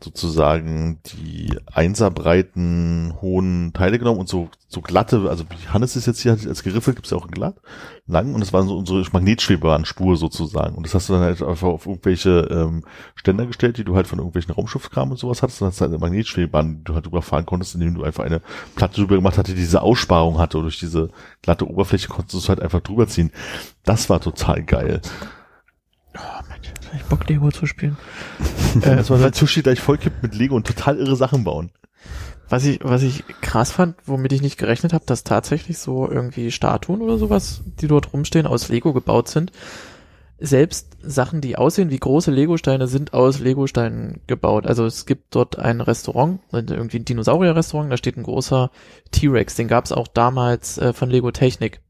sozusagen 0.00 1.00
die 1.04 1.58
Einserbreiten 1.66 3.14
hohen 3.20 3.72
Teile 3.72 3.98
genommen 3.98 4.20
und 4.20 4.28
so 4.28 4.48
so 4.70 4.82
glatte, 4.82 5.30
also 5.30 5.44
Hannes 5.72 5.96
ist 5.96 6.06
jetzt 6.06 6.20
hier 6.20 6.32
als 6.32 6.62
geriffelt, 6.62 6.96
gibt's 6.96 7.10
ja 7.10 7.16
auch 7.16 7.24
in 7.24 7.30
glatt, 7.30 7.56
lang 8.06 8.34
und 8.34 8.40
das 8.40 8.52
war 8.52 8.62
so 8.64 8.76
unsere 8.76 9.02
Magnetschwebebahnspur 9.12 10.18
sozusagen. 10.18 10.76
Und 10.76 10.84
das 10.84 10.94
hast 10.94 11.08
du 11.08 11.14
dann 11.14 11.22
halt 11.22 11.42
einfach 11.42 11.68
auf 11.68 11.86
irgendwelche 11.86 12.40
ähm, 12.50 12.84
Ständer 13.14 13.46
gestellt, 13.46 13.78
die 13.78 13.84
du 13.84 13.96
halt 13.96 14.06
von 14.06 14.18
irgendwelchen 14.18 14.52
Raumschiffkram 14.52 15.10
und 15.10 15.16
sowas 15.16 15.42
hattest. 15.42 15.62
Dann 15.62 15.68
hast 15.68 15.80
du 15.80 15.86
eine 15.86 15.96
Magnetschwebebahn, 15.96 16.78
die 16.78 16.84
du 16.84 16.94
halt 16.94 17.06
überfahren 17.06 17.46
konntest, 17.46 17.76
indem 17.76 17.94
du 17.94 18.02
einfach 18.02 18.24
eine 18.24 18.42
Platte 18.76 18.96
drüber 18.96 19.16
gemacht 19.16 19.38
hatte, 19.38 19.54
die 19.54 19.60
diese 19.60 19.80
Aussparung 19.80 20.38
hatte. 20.38 20.58
Und 20.58 20.64
durch 20.64 20.78
diese 20.78 21.08
glatte 21.40 21.66
Oberfläche 21.66 22.08
konntest 22.08 22.34
du 22.34 22.38
es 22.38 22.48
halt 22.50 22.60
einfach 22.60 22.80
drüber 22.80 23.08
ziehen. 23.08 23.32
Das 23.84 24.10
war 24.10 24.20
total 24.20 24.64
geil. 24.64 25.00
Ich 26.94 27.02
Bock, 27.04 27.28
Lego 27.28 27.50
zu 27.50 27.66
spielen. 27.66 27.96
Äh, 28.82 28.96
das 28.96 29.08
war 29.08 29.18
sein 29.18 29.32
Tisch, 29.32 29.54
die 29.54 29.62
gleich 29.62 29.80
vollkippt 29.80 30.22
mit 30.22 30.34
Lego 30.34 30.54
und 30.54 30.66
total 30.66 30.98
irre 30.98 31.16
Sachen 31.16 31.42
bauen. 31.42 31.70
Was 32.50 32.64
ich, 32.64 32.80
was 32.82 33.02
ich 33.02 33.24
krass 33.40 33.72
fand, 33.72 33.96
womit 34.06 34.32
ich 34.32 34.42
nicht 34.42 34.58
gerechnet 34.58 34.92
habe, 34.92 35.04
dass 35.06 35.24
tatsächlich 35.24 35.78
so 35.78 36.08
irgendwie 36.08 36.50
Statuen 36.50 37.02
oder 37.02 37.18
sowas, 37.18 37.62
die 37.80 37.88
dort 37.88 38.12
rumstehen, 38.12 38.46
aus 38.46 38.68
Lego 38.68 38.92
gebaut 38.92 39.28
sind. 39.28 39.52
Selbst 40.38 40.96
Sachen, 41.02 41.40
die 41.40 41.56
aussehen 41.56 41.90
wie 41.90 41.98
große 41.98 42.30
Lego-Steine, 42.30 42.86
sind 42.86 43.12
aus 43.12 43.40
Lego-Steinen 43.40 44.20
gebaut. 44.28 44.66
Also 44.66 44.86
es 44.86 45.04
gibt 45.04 45.34
dort 45.34 45.58
ein 45.58 45.80
Restaurant, 45.80 46.40
irgendwie 46.52 46.98
ein 46.98 47.04
Dinosaurier-Restaurant, 47.04 47.90
da 47.90 47.96
steht 47.96 48.16
ein 48.16 48.22
großer 48.22 48.70
T-Rex. 49.10 49.56
Den 49.56 49.68
gab 49.68 49.84
es 49.84 49.92
auch 49.92 50.06
damals 50.06 50.78
äh, 50.78 50.92
von 50.92 51.10
Lego 51.10 51.32
Technik. 51.32 51.80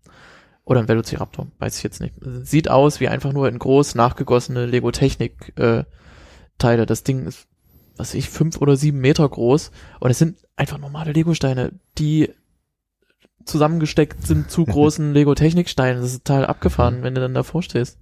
Oder 0.69 0.81
ein 0.81 0.89
Velociraptor, 0.89 1.47
weiß 1.61 1.79
ich 1.79 1.83
jetzt 1.83 2.03
nicht. 2.03 2.15
Sieht 2.21 2.69
aus 2.69 3.01
wie 3.01 3.09
einfach 3.09 3.33
nur 3.33 3.49
in 3.49 3.59
groß 3.59 3.95
nachgegossene 3.95 4.67
Lego 4.67 4.91
Technik 4.91 5.55
äh. 5.57 5.85
Das 6.59 7.05
Ding 7.05 7.25
ist, 7.25 7.47
was 7.97 8.11
weiß 8.11 8.15
ich, 8.15 8.29
fünf 8.29 8.61
oder 8.61 8.77
sieben 8.77 8.99
Meter 8.99 9.27
groß. 9.27 9.71
Und 9.99 10.11
es 10.11 10.19
sind 10.19 10.37
einfach 10.57 10.77
normale 10.77 11.13
Lego-Steine, 11.13 11.73
die 11.97 12.35
zusammengesteckt 13.47 14.27
sind 14.27 14.51
zu 14.51 14.65
großen 14.67 15.15
Lego-Technik-Steinen. 15.15 16.03
Das 16.03 16.13
ist 16.13 16.27
total 16.27 16.45
abgefahren, 16.45 17.03
wenn 17.03 17.15
du 17.15 17.23
dann 17.23 17.33
davor 17.33 17.63
stehst. 17.63 17.99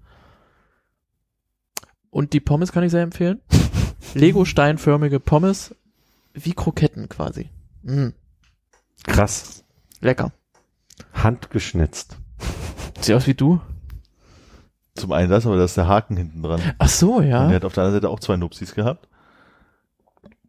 Und 2.10 2.32
die 2.32 2.40
Pommes 2.40 2.72
kann 2.72 2.82
ich 2.82 2.90
sehr 2.90 3.02
empfehlen. 3.02 3.42
Lego-steinförmige 4.14 5.20
Pommes, 5.20 5.72
wie 6.34 6.54
Kroketten 6.54 7.08
quasi. 7.08 7.50
Mm, 7.82 8.08
Krass. 9.04 9.62
lecker. 10.00 10.32
Handgeschnitzt. 11.12 12.16
Sieht 13.00 13.14
aus 13.14 13.26
wie 13.26 13.34
du. 13.34 13.60
Zum 14.94 15.12
einen 15.12 15.30
das, 15.30 15.46
aber 15.46 15.56
da 15.56 15.64
ist 15.64 15.76
der 15.76 15.88
Haken 15.88 16.16
hinten 16.16 16.42
dran. 16.42 16.60
Ach 16.78 16.88
so, 16.88 17.16
Und 17.16 17.28
ja. 17.28 17.48
er 17.48 17.56
hat 17.56 17.64
auf 17.64 17.74
der 17.74 17.84
anderen 17.84 18.00
Seite 18.00 18.10
auch 18.10 18.20
zwei 18.20 18.36
Nupsis 18.36 18.74
gehabt. 18.74 19.08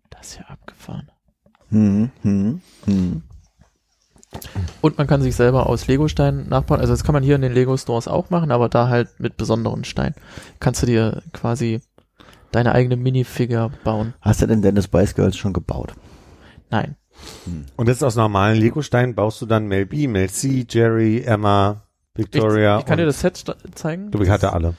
Das 0.10 0.28
ist 0.28 0.40
ja 0.40 0.46
abgefahren. 0.46 1.12
Hm, 1.70 2.12
hm, 2.22 2.62
hm. 2.86 3.24
Und 4.82 4.98
man 4.98 5.08
kann 5.08 5.22
sich 5.22 5.36
selber 5.36 5.68
aus 5.68 5.88
Lego-Steinen 5.88 6.50
nachbauen. 6.50 6.80
Also 6.80 6.94
das 6.94 7.04
kann 7.04 7.14
man 7.14 7.24
hier 7.24 7.36
in 7.36 7.42
den 7.42 7.54
Lego-Stores 7.54 8.08
auch 8.08 8.30
machen, 8.30 8.52
aber 8.52 8.70
da 8.70 8.88
halt 8.90 9.20
mit 9.20 9.38
besonderen 9.38 9.84
Steinen. 9.84 10.16
Kannst 10.60 10.82
du 10.82 10.86
dir 10.86 11.22
quasi 11.34 11.82
deine 12.52 12.74
eigene 12.74 12.96
Minifigure 12.96 13.72
bauen. 13.84 14.14
Hast 14.22 14.42
du 14.42 14.48
denn 14.48 14.62
Dennis 14.62 14.86
Spice 14.86 15.16
Girls 15.16 15.38
schon 15.38 15.54
gebaut? 15.54 15.94
Nein. 16.70 16.96
Und 17.76 17.88
jetzt 17.88 18.04
aus 18.04 18.16
normalen 18.16 18.60
Lego-Steinen 18.60 19.16
baust 19.16 19.42
du 19.42 19.46
dann 19.46 19.68
Mel 19.68 19.86
B, 19.86 20.08
Mel 20.08 20.30
C, 20.30 20.66
Jerry, 20.70 21.22
Emma, 21.22 21.87
Victoria. 22.18 22.76
ich, 22.78 22.82
ich 22.82 22.86
kann 22.88 22.98
dir 22.98 23.06
das 23.06 23.20
Set 23.20 23.44
zeigen. 23.76 24.12
Glaube, 24.12 24.26
ich 24.26 24.30
hatte 24.32 24.54
alle. 24.54 24.74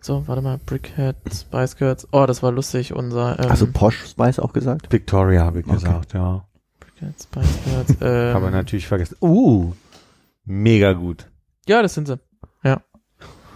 So, 0.00 0.26
warte 0.26 0.42
mal. 0.42 0.58
Brickhead, 0.64 1.16
Spice 1.32 1.76
Girls. 1.76 2.06
Oh, 2.12 2.24
das 2.26 2.42
war 2.42 2.52
lustig. 2.52 2.92
Unser 2.94 3.38
ähm, 3.38 3.48
Hast 3.50 3.62
du 3.62 3.66
Posh 3.72 4.06
Spice 4.10 4.38
auch 4.38 4.52
gesagt? 4.52 4.92
Victoria 4.92 5.44
habe 5.44 5.60
ich 5.60 5.66
Okay. 5.66 5.74
gesagt, 5.74 6.14
ja. 6.14 6.46
Brickhead, 6.80 7.14
Spice 7.22 7.58
Girls. 7.64 7.96
Ähm, 8.00 8.36
Aber 8.36 8.50
natürlich 8.50 8.86
vergessen. 8.86 9.16
Uh, 9.20 9.72
mega 10.44 10.92
gut. 10.92 11.26
ja, 11.66 11.82
das 11.82 11.94
sind 11.94 12.06
sie. 12.08 12.18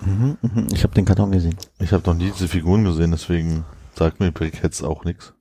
Mhm, 0.04 0.36
mhm. 0.42 0.66
Ich 0.72 0.82
habe 0.82 0.94
den 0.94 1.04
Karton 1.04 1.30
gesehen. 1.30 1.56
Ich 1.78 1.92
habe 1.92 2.02
noch 2.04 2.14
nie 2.16 2.32
diese 2.32 2.48
Figuren 2.48 2.82
gesehen, 2.82 3.12
deswegen 3.12 3.64
sagt 3.94 4.18
mir 4.18 4.32
Brickheads 4.32 4.82
auch 4.82 5.04
nichts. 5.04 5.32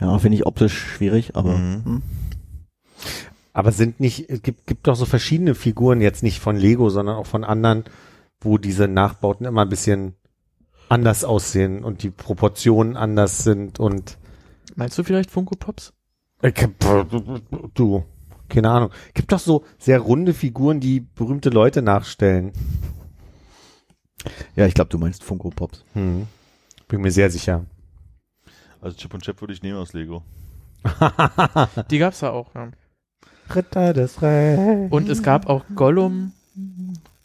Ja, 0.00 0.18
finde 0.18 0.36
ich 0.38 0.46
optisch 0.46 0.72
schwierig, 0.72 1.36
aber 1.36 1.50
Mhm. 1.58 2.00
Aber 3.56 3.72
sind 3.72 4.00
nicht, 4.00 4.28
es 4.28 4.42
gibt, 4.42 4.66
gibt 4.66 4.86
doch 4.86 4.96
so 4.96 5.06
verschiedene 5.06 5.54
Figuren, 5.54 6.02
jetzt 6.02 6.22
nicht 6.22 6.40
von 6.40 6.56
Lego, 6.56 6.90
sondern 6.90 7.16
auch 7.16 7.24
von 7.24 7.42
anderen, 7.42 7.84
wo 8.38 8.58
diese 8.58 8.86
Nachbauten 8.86 9.46
immer 9.46 9.62
ein 9.62 9.70
bisschen 9.70 10.14
anders 10.90 11.24
aussehen 11.24 11.82
und 11.82 12.02
die 12.02 12.10
Proportionen 12.10 12.98
anders 12.98 13.44
sind 13.44 13.80
und 13.80 14.18
Meinst 14.74 14.98
du 14.98 15.04
vielleicht 15.04 15.30
Funko 15.30 15.56
Pops? 15.56 15.94
Äh, 16.42 16.52
du, 17.72 18.04
keine 18.50 18.68
Ahnung. 18.68 18.90
Gibt 19.14 19.32
doch 19.32 19.38
so 19.38 19.64
sehr 19.78 20.00
runde 20.00 20.34
Figuren, 20.34 20.78
die 20.78 21.00
berühmte 21.00 21.48
Leute 21.48 21.80
nachstellen. 21.80 22.52
ja, 24.54 24.66
ich 24.66 24.74
glaube, 24.74 24.90
du 24.90 24.98
meinst 24.98 25.24
Funko 25.24 25.48
Pops. 25.48 25.82
Hm. 25.94 26.26
Bin 26.88 27.00
mir 27.00 27.10
sehr 27.10 27.30
sicher. 27.30 27.64
Also 28.82 28.98
Chip 28.98 29.14
und 29.14 29.22
Chap 29.22 29.40
würde 29.40 29.54
ich 29.54 29.62
nehmen 29.62 29.78
aus 29.78 29.94
Lego. 29.94 30.22
Die 31.90 31.98
gab's 31.98 32.18
da 32.18 32.32
auch, 32.32 32.54
ja. 32.54 32.70
Ritter 33.54 33.92
des 33.92 34.22
Rechts. 34.22 34.92
Und 34.92 35.08
es 35.08 35.22
gab 35.22 35.48
auch 35.48 35.64
Gollum 35.74 36.32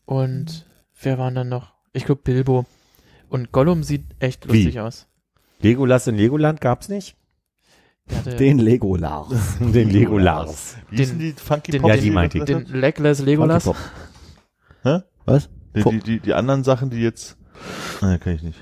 und 0.05 0.65
wer 1.01 1.17
waren 1.17 1.35
dann 1.35 1.49
noch? 1.49 1.73
Ich 1.93 2.05
glaube 2.05 2.21
Bilbo. 2.23 2.65
Und 3.29 3.51
Gollum 3.51 3.83
sieht 3.83 4.03
echt 4.19 4.51
Wie? 4.51 4.63
lustig 4.63 4.79
aus. 4.79 5.07
Legolas 5.61 6.07
in 6.07 6.15
Legoland 6.15 6.59
gab's 6.61 6.89
nicht? 6.89 7.15
Hatte 8.13 8.35
Den 8.35 8.59
Lego 8.59 8.95
Lars. 8.95 9.57
Den 9.59 9.89
Legolas. 9.89 10.75
Den- 10.91 11.19
die 11.19 11.31
Funky 11.33 11.71
den- 11.71 11.81
Pops? 11.81 11.95
Ja, 11.95 12.01
die 12.01 12.11
meinte 12.11 12.37
ich. 12.39 12.43
den 12.45 12.65
Legless 12.65 13.19
Legolas. 13.21 13.63
Pop. 13.65 13.77
Hä? 14.83 14.99
Was? 15.25 15.49
Die, 15.75 15.83
die, 15.83 15.99
die, 15.99 16.19
die 16.19 16.33
anderen 16.33 16.63
Sachen, 16.63 16.89
die 16.89 16.97
jetzt. 17.01 17.37
Nein, 18.01 18.19
kann 18.19 18.33
ich 18.33 18.41
nicht. 18.43 18.59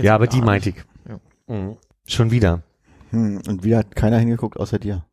Ja, 0.00 0.14
aber 0.14 0.26
die 0.28 0.40
meinte 0.40 0.68
ich. 0.70 0.76
Ja. 1.08 1.18
Mhm. 1.52 1.76
Schon 2.06 2.30
wieder. 2.30 2.62
Hm, 3.10 3.40
und 3.48 3.64
wieder 3.64 3.78
hat 3.78 3.96
keiner 3.96 4.18
hingeguckt 4.18 4.58
außer 4.60 4.78
dir. 4.78 5.04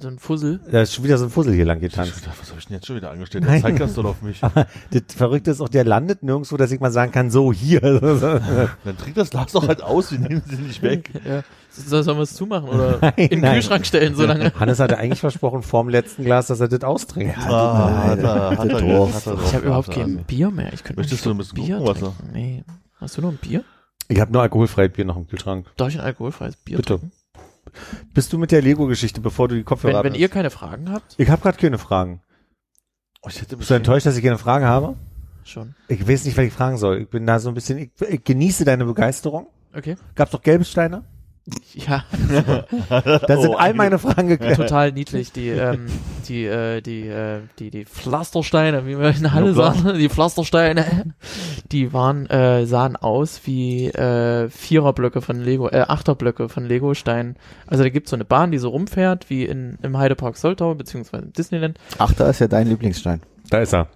So 0.00 0.08
ein 0.08 0.18
Fussel. 0.18 0.60
Da 0.70 0.82
ist 0.82 0.94
schon 0.94 1.04
wieder 1.04 1.18
so 1.18 1.24
ein 1.26 1.30
Fussel 1.30 1.52
hier 1.52 1.66
lang 1.66 1.78
getanzt. 1.80 2.26
was 2.26 2.48
habe 2.48 2.58
ich 2.58 2.66
denn 2.66 2.76
jetzt 2.76 2.86
schon 2.86 2.96
wieder 2.96 3.10
angestellt? 3.10 3.44
Nein. 3.44 3.60
Zeig 3.60 3.78
das 3.78 3.94
doch 3.94 4.04
auf 4.04 4.22
mich. 4.22 4.38
Aber 4.42 4.66
das 4.90 5.02
Verrückte 5.14 5.50
ist 5.50 5.60
auch, 5.60 5.68
der 5.68 5.84
landet 5.84 6.22
nirgendwo, 6.22 6.56
dass 6.56 6.72
ich 6.72 6.80
mal 6.80 6.90
sagen 6.90 7.12
kann, 7.12 7.30
so 7.30 7.52
hier. 7.52 7.80
Dann 8.84 8.96
trinkt 8.96 9.18
das 9.18 9.30
Glas 9.30 9.52
doch 9.52 9.68
halt 9.68 9.82
aus, 9.82 10.10
wir 10.12 10.18
nehmen 10.18 10.42
sie 10.46 10.56
nicht 10.56 10.82
weg. 10.82 11.10
Ja. 11.24 11.42
Soll, 11.70 12.02
sollen 12.02 12.18
wir 12.18 12.22
es 12.24 12.34
zumachen 12.34 12.68
oder 12.68 12.98
Nein, 13.00 13.12
in 13.16 13.28
den 13.28 13.40
nein. 13.40 13.54
Kühlschrank 13.54 13.86
stellen 13.86 14.14
so 14.14 14.26
lange? 14.26 14.52
Hannes 14.58 14.78
hatte 14.78 14.98
eigentlich 14.98 15.20
versprochen, 15.20 15.62
vorm 15.62 15.88
letzten 15.88 16.24
Glas, 16.24 16.48
dass 16.48 16.60
er 16.60 16.68
das 16.68 16.82
austrinkt. 16.82 17.38
Ah, 17.38 18.08
hat 18.08 18.18
er, 18.18 18.58
hat 18.58 18.68
er, 18.68 18.80
Doch. 18.82 19.14
hat 19.14 19.26
er. 19.26 19.38
Ich 19.42 19.54
habe 19.54 19.66
überhaupt 19.66 19.88
er. 19.88 19.94
kein 19.94 20.24
Bier 20.24 20.50
mehr. 20.50 20.72
Ich 20.74 20.84
könnte 20.84 21.00
Möchtest 21.00 21.24
du 21.24 21.30
ein 21.30 21.38
bisschen 21.38 21.54
Bier 21.54 21.82
trinken. 21.82 22.12
Nee. 22.32 22.64
Hast 23.00 23.16
du 23.16 23.22
noch 23.22 23.30
ein 23.30 23.38
Bier? 23.38 23.64
Ich 24.08 24.20
habe 24.20 24.30
nur 24.32 24.42
alkoholfreies 24.42 24.92
Bier 24.92 25.06
noch 25.06 25.16
im 25.16 25.26
Kühlschrank. 25.26 25.66
Darf 25.76 25.88
ich 25.88 25.98
ein 25.98 26.04
alkoholfreies 26.04 26.56
Bier 26.56 26.76
Bitte. 26.76 26.98
trinken? 26.98 27.12
Bist 28.14 28.32
du 28.32 28.38
mit 28.38 28.52
der 28.52 28.62
Lego-Geschichte, 28.62 29.20
bevor 29.20 29.48
du 29.48 29.54
die 29.54 29.62
Kopfhörer 29.64 30.04
Wenn, 30.04 30.12
wenn 30.12 30.20
ihr 30.20 30.28
keine 30.28 30.50
Fragen 30.50 30.90
habt, 30.90 31.14
Ich 31.18 31.28
habe 31.30 31.42
gerade 31.42 31.58
keine 31.58 31.78
Fragen. 31.78 32.20
Oh, 33.22 33.28
ich 33.28 33.40
hätte 33.40 33.56
Bist 33.56 33.70
du 33.70 33.74
enttäuscht, 33.74 34.06
dass 34.06 34.16
ich 34.16 34.22
keine 34.24 34.38
Fragen 34.38 34.64
habe? 34.64 34.96
schon. 35.44 35.74
Ich 35.88 36.06
weiß 36.06 36.24
nicht, 36.24 36.36
was 36.36 36.44
ich 36.44 36.52
fragen 36.52 36.76
soll. 36.78 36.98
Ich 37.02 37.08
bin 37.08 37.26
da 37.26 37.38
so 37.40 37.48
ein 37.48 37.54
bisschen, 37.54 37.78
ich, 37.78 37.90
ich 38.08 38.22
genieße 38.22 38.64
deine 38.64 38.84
Begeisterung. 38.84 39.48
Okay. 39.74 39.96
Gab's 40.14 40.30
doch 40.30 40.42
gelbe 40.42 40.64
Steine? 40.64 41.04
Ja, 41.74 42.04
Da 42.88 43.40
sind 43.40 43.50
Oh, 43.50 43.54
all 43.54 43.74
meine 43.74 43.98
Fragen 43.98 44.28
geklärt. 44.28 44.56
total 44.56 44.92
niedlich. 44.92 45.32
Die, 45.32 45.48
ähm, 45.48 45.86
die, 46.28 46.44
äh, 46.44 46.80
die, 46.80 47.08
äh, 47.08 47.40
die, 47.58 47.70
die 47.70 47.84
Pflastersteine, 47.84 48.86
wie 48.86 48.96
wir 48.98 49.08
in 49.10 49.32
Halle 49.32 49.52
klar. 49.52 49.74
sagen, 49.74 49.98
die 49.98 50.08
Pflastersteine, 50.08 51.14
die 51.72 51.92
waren, 51.92 52.26
äh, 52.30 52.64
sahen 52.66 52.94
aus 52.94 53.40
wie 53.44 53.88
äh, 53.88 54.48
Viererblöcke 54.50 55.20
von 55.20 55.40
Lego, 55.40 55.68
äh, 55.68 55.80
Achterblöcke 55.88 56.48
von 56.48 56.64
Lego-Steinen. 56.64 57.36
Also 57.66 57.82
da 57.82 57.88
gibt's 57.90 58.10
so 58.10 58.16
eine 58.16 58.24
Bahn, 58.24 58.52
die 58.52 58.58
so 58.58 58.68
rumfährt, 58.68 59.28
wie 59.28 59.44
in, 59.44 59.78
im 59.82 59.98
Heidepark 59.98 60.36
Soltau, 60.36 60.74
beziehungsweise 60.76 61.24
im 61.24 61.32
Disneyland. 61.32 61.76
Ach, 61.98 62.12
da 62.12 62.30
ist 62.30 62.38
ja 62.38 62.46
dein 62.46 62.68
Lieblingsstein. 62.68 63.20
Da 63.50 63.58
ist 63.58 63.74
er. 63.74 63.88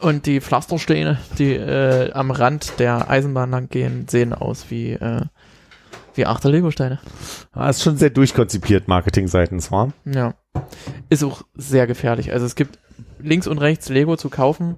Und 0.00 0.26
die 0.26 0.40
Pflastersteine, 0.40 1.18
die 1.38 1.52
äh, 1.54 2.10
am 2.12 2.32
Rand 2.32 2.80
der 2.80 3.08
Eisenbahn 3.08 3.52
lang 3.52 3.68
gehen, 3.68 4.08
sehen 4.08 4.32
aus 4.32 4.66
wie, 4.68 4.94
äh, 4.94 5.20
wie 6.14 6.26
achter 6.26 6.50
Lego-Steine. 6.50 7.00
Ah, 7.52 7.68
ist 7.70 7.82
schon 7.82 7.96
sehr 7.96 8.10
durchkonzipiert, 8.10 8.88
Marketing-seitens, 8.88 9.70
war? 9.70 9.92
Ja. 10.04 10.34
Ist 11.08 11.24
auch 11.24 11.42
sehr 11.54 11.86
gefährlich. 11.86 12.32
Also 12.32 12.46
es 12.46 12.54
gibt 12.54 12.78
links 13.18 13.46
und 13.46 13.58
rechts 13.58 13.88
Lego 13.88 14.16
zu 14.16 14.28
kaufen. 14.28 14.76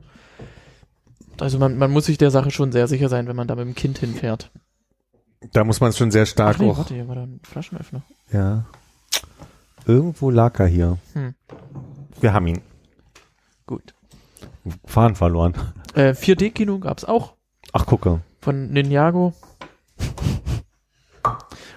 Also 1.40 1.59
man, 1.59 1.77
man 1.78 1.90
muss 1.90 2.06
sich 2.06 2.19
der 2.19 2.31
Sache 2.31 2.51
schon 2.51 2.70
sehr 2.73 2.86
sicher 2.86 3.09
sein, 3.09 3.27
wenn 3.27 3.36
man 3.36 3.48
da 3.48 3.56
mit 3.56 3.66
dem 3.66 3.74
Kind 3.74 3.98
hinfährt. 3.98 4.51
Da 5.52 5.65
muss 5.65 5.81
man 5.81 5.90
es 5.90 5.98
schon 5.98 6.11
sehr 6.11 6.27
stark 6.27 6.56
Ach 6.56 6.61
nee, 6.61 6.70
auch. 6.70 6.78
warte, 6.78 6.94
hier 6.94 7.09
war 7.09 7.16
da 7.16 7.23
ein 7.24 7.40
Flaschenöffner. 7.43 8.02
Ja. 8.32 8.65
Irgendwo 9.86 10.31
lag 10.31 10.59
er 10.61 10.66
hier. 10.66 10.98
Hm. 11.12 11.35
Wir 12.20 12.32
haben 12.32 12.47
ihn. 12.47 12.62
Gut. 13.66 13.94
Fahren 14.86 15.15
verloren. 15.15 15.55
Äh, 15.94 16.11
4D-Kino 16.12 16.78
gab's 16.78 17.05
auch 17.05 17.35
Ach, 17.73 17.85
gucke. 17.85 18.20
von 18.40 18.70
Ninjago. 18.73 19.35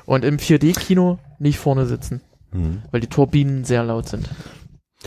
Und 0.06 0.24
im 0.26 0.38
4D-Kino 0.38 1.20
nicht 1.40 1.60
vorne 1.60 1.86
sitzen, 1.86 2.22
Hm. 2.52 2.82
weil 2.92 3.02
die 3.02 3.08
Turbinen 3.08 3.64
sehr 3.66 3.84
laut 3.84 4.08
sind. 4.08 4.30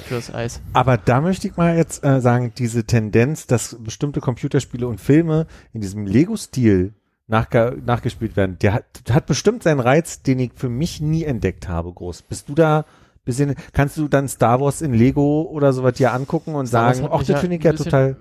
Fürs 0.05 0.33
Eis. 0.33 0.61
Aber 0.73 0.97
da 0.97 1.21
möchte 1.21 1.49
ich 1.49 1.57
mal 1.57 1.77
jetzt 1.77 2.05
äh, 2.05 2.21
sagen, 2.21 2.53
diese 2.57 2.85
Tendenz, 2.85 3.47
dass 3.47 3.77
bestimmte 3.81 4.21
Computerspiele 4.21 4.87
und 4.87 5.01
Filme 5.01 5.47
in 5.73 5.81
diesem 5.81 6.07
Lego-Stil 6.07 6.95
nachge 7.27 7.77
nachgespielt 7.85 8.37
werden, 8.37 8.57
der 8.61 8.75
hat, 8.75 8.85
hat 9.11 9.27
bestimmt 9.27 9.63
seinen 9.65 9.81
Reiz, 9.81 10.23
den 10.23 10.39
ich 10.39 10.53
für 10.55 10.69
mich 10.69 11.01
nie 11.01 11.25
entdeckt 11.25 11.69
habe, 11.69 11.93
groß. 11.93 12.23
Bist 12.23 12.49
du 12.49 12.55
da 12.55 12.85
bisschen, 13.25 13.55
kannst 13.73 13.97
du 13.97 14.09
dann 14.09 14.29
Star 14.29 14.61
Wars 14.61 14.81
in 14.81 14.95
Lego 14.95 15.43
oder 15.43 15.73
sowas 15.73 15.95
dir 15.95 16.13
angucken 16.13 16.55
und 16.55 16.67
Star 16.69 16.95
sagen, 16.95 17.09
ach, 17.13 17.23
das 17.25 17.41
finde 17.41 17.57
ich 17.57 17.65
ja 17.65 17.73
total, 17.73 18.17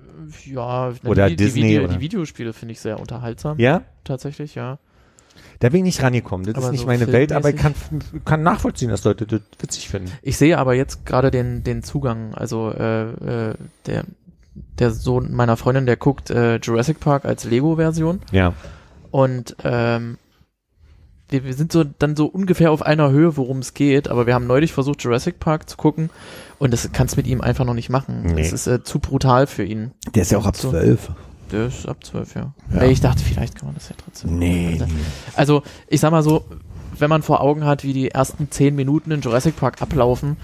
Ja, 0.46 0.92
Oder 1.06 1.30
die, 1.30 1.36
Disney 1.38 1.62
die, 1.62 1.68
Video, 1.70 1.84
oder- 1.84 1.94
die 1.94 2.00
Videospiele 2.00 2.54
finde 2.54 2.74
ich 2.74 2.80
sehr 2.82 3.00
unterhaltsam. 3.00 3.58
ja? 3.60 3.82
Tatsächlich, 4.04 4.56
ja. 4.56 4.80
Da 5.60 5.70
bin 5.70 5.80
ich 5.80 5.84
nicht 5.84 6.04
rangekommen. 6.04 6.46
Das 6.46 6.56
Aber 6.56 6.66
ist 6.66 6.72
nicht 6.72 6.82
so 6.82 6.88
meine 6.88 7.12
Welt, 7.12 7.34
aber 7.34 7.50
ich 7.50 7.58
kann, 7.58 7.74
kann 8.24 8.44
nachvollziehen, 8.44 8.90
dass 8.90 9.04
Leute 9.04 9.26
das 9.26 9.42
witzig 9.60 9.90
finden. 9.90 10.12
Ich 10.22 10.38
sehe 10.38 10.58
aber 10.58 10.74
jetzt 10.74 11.06
gerade 11.06 11.32
den, 11.32 11.64
den 11.64 11.84
Zugang, 11.84 12.34
also 12.34 12.72
äh, 12.72 13.50
äh, 13.50 13.54
der, 13.86 14.06
der 14.80 14.92
Sohn 14.92 15.34
meiner 15.34 15.58
Freundin, 15.58 15.86
der 15.86 15.98
guckt 15.98 16.30
äh, 16.30 16.58
Jurassic 16.58 17.00
Park 17.02 17.26
als 17.26 17.44
Lego-Version 17.44 18.22
Ja. 18.32 18.54
und 19.12 19.58
ähm, 19.64 20.18
wir, 21.30 21.44
wir 21.44 21.54
sind 21.54 21.72
so 21.72 21.84
dann 21.84 22.16
so 22.16 22.26
ungefähr 22.26 22.72
auf 22.72 22.82
einer 22.82 23.12
Höhe, 23.12 23.38
worum 23.38 23.60
es 23.60 23.74
geht, 23.74 24.08
aber 24.08 24.26
wir 24.26 24.34
haben 24.34 24.48
neulich 24.48 24.74
versucht, 24.74 25.04
Jurassic 25.04 25.40
Park 25.40 25.70
zu 25.70 25.78
gucken 25.78 26.10
und 26.58 26.72
das 26.72 26.90
kannst 26.92 27.18
mit 27.18 27.28
ihm 27.28 27.42
einfach 27.42 27.66
noch 27.66 27.74
nicht 27.74 27.90
machen. 27.90 28.24
Nee. 28.24 28.42
Das 28.42 28.54
ist 28.54 28.66
äh, 28.68 28.84
zu 28.84 29.00
brutal 29.00 29.46
für 29.46 29.64
ihn. 29.64 29.92
Der 30.16 30.24
ist 30.24 30.32
ja 30.32 30.38
auch 30.38 30.46
ab 30.46 30.56
So. 30.56 30.72
Der 31.52 31.68
ist 31.68 31.88
ab 31.88 32.04
zwölf, 32.04 32.36
ja. 32.36 32.54
Ja. 32.74 32.84
Ich 32.84 33.02
dachte, 33.02 33.24
vielleicht 33.24 33.56
kann 33.56 33.68
man 33.68 33.76
das 33.76 33.90
ja 33.90 33.96
trotzdem. 34.04 34.38
Nee, 34.38 34.78
Also, 34.80 34.86
nee. 34.86 35.02
also, 35.36 35.64
ich 35.88 36.00
sag 36.00 36.12
mal 36.12 36.24
so, 36.24 36.46
wenn 36.98 37.10
man 37.10 37.22
vor 37.24 37.42
Augen 37.42 37.66
hat, 37.66 37.84
wie 37.84 37.94
die 37.94 38.12
ersten 38.12 38.52
zehn 38.52 38.76
Minuten 38.76 39.12
in 39.12 39.22
Jurassic 39.22 39.56
Park 39.56 39.82
ablaufen, 39.82 40.38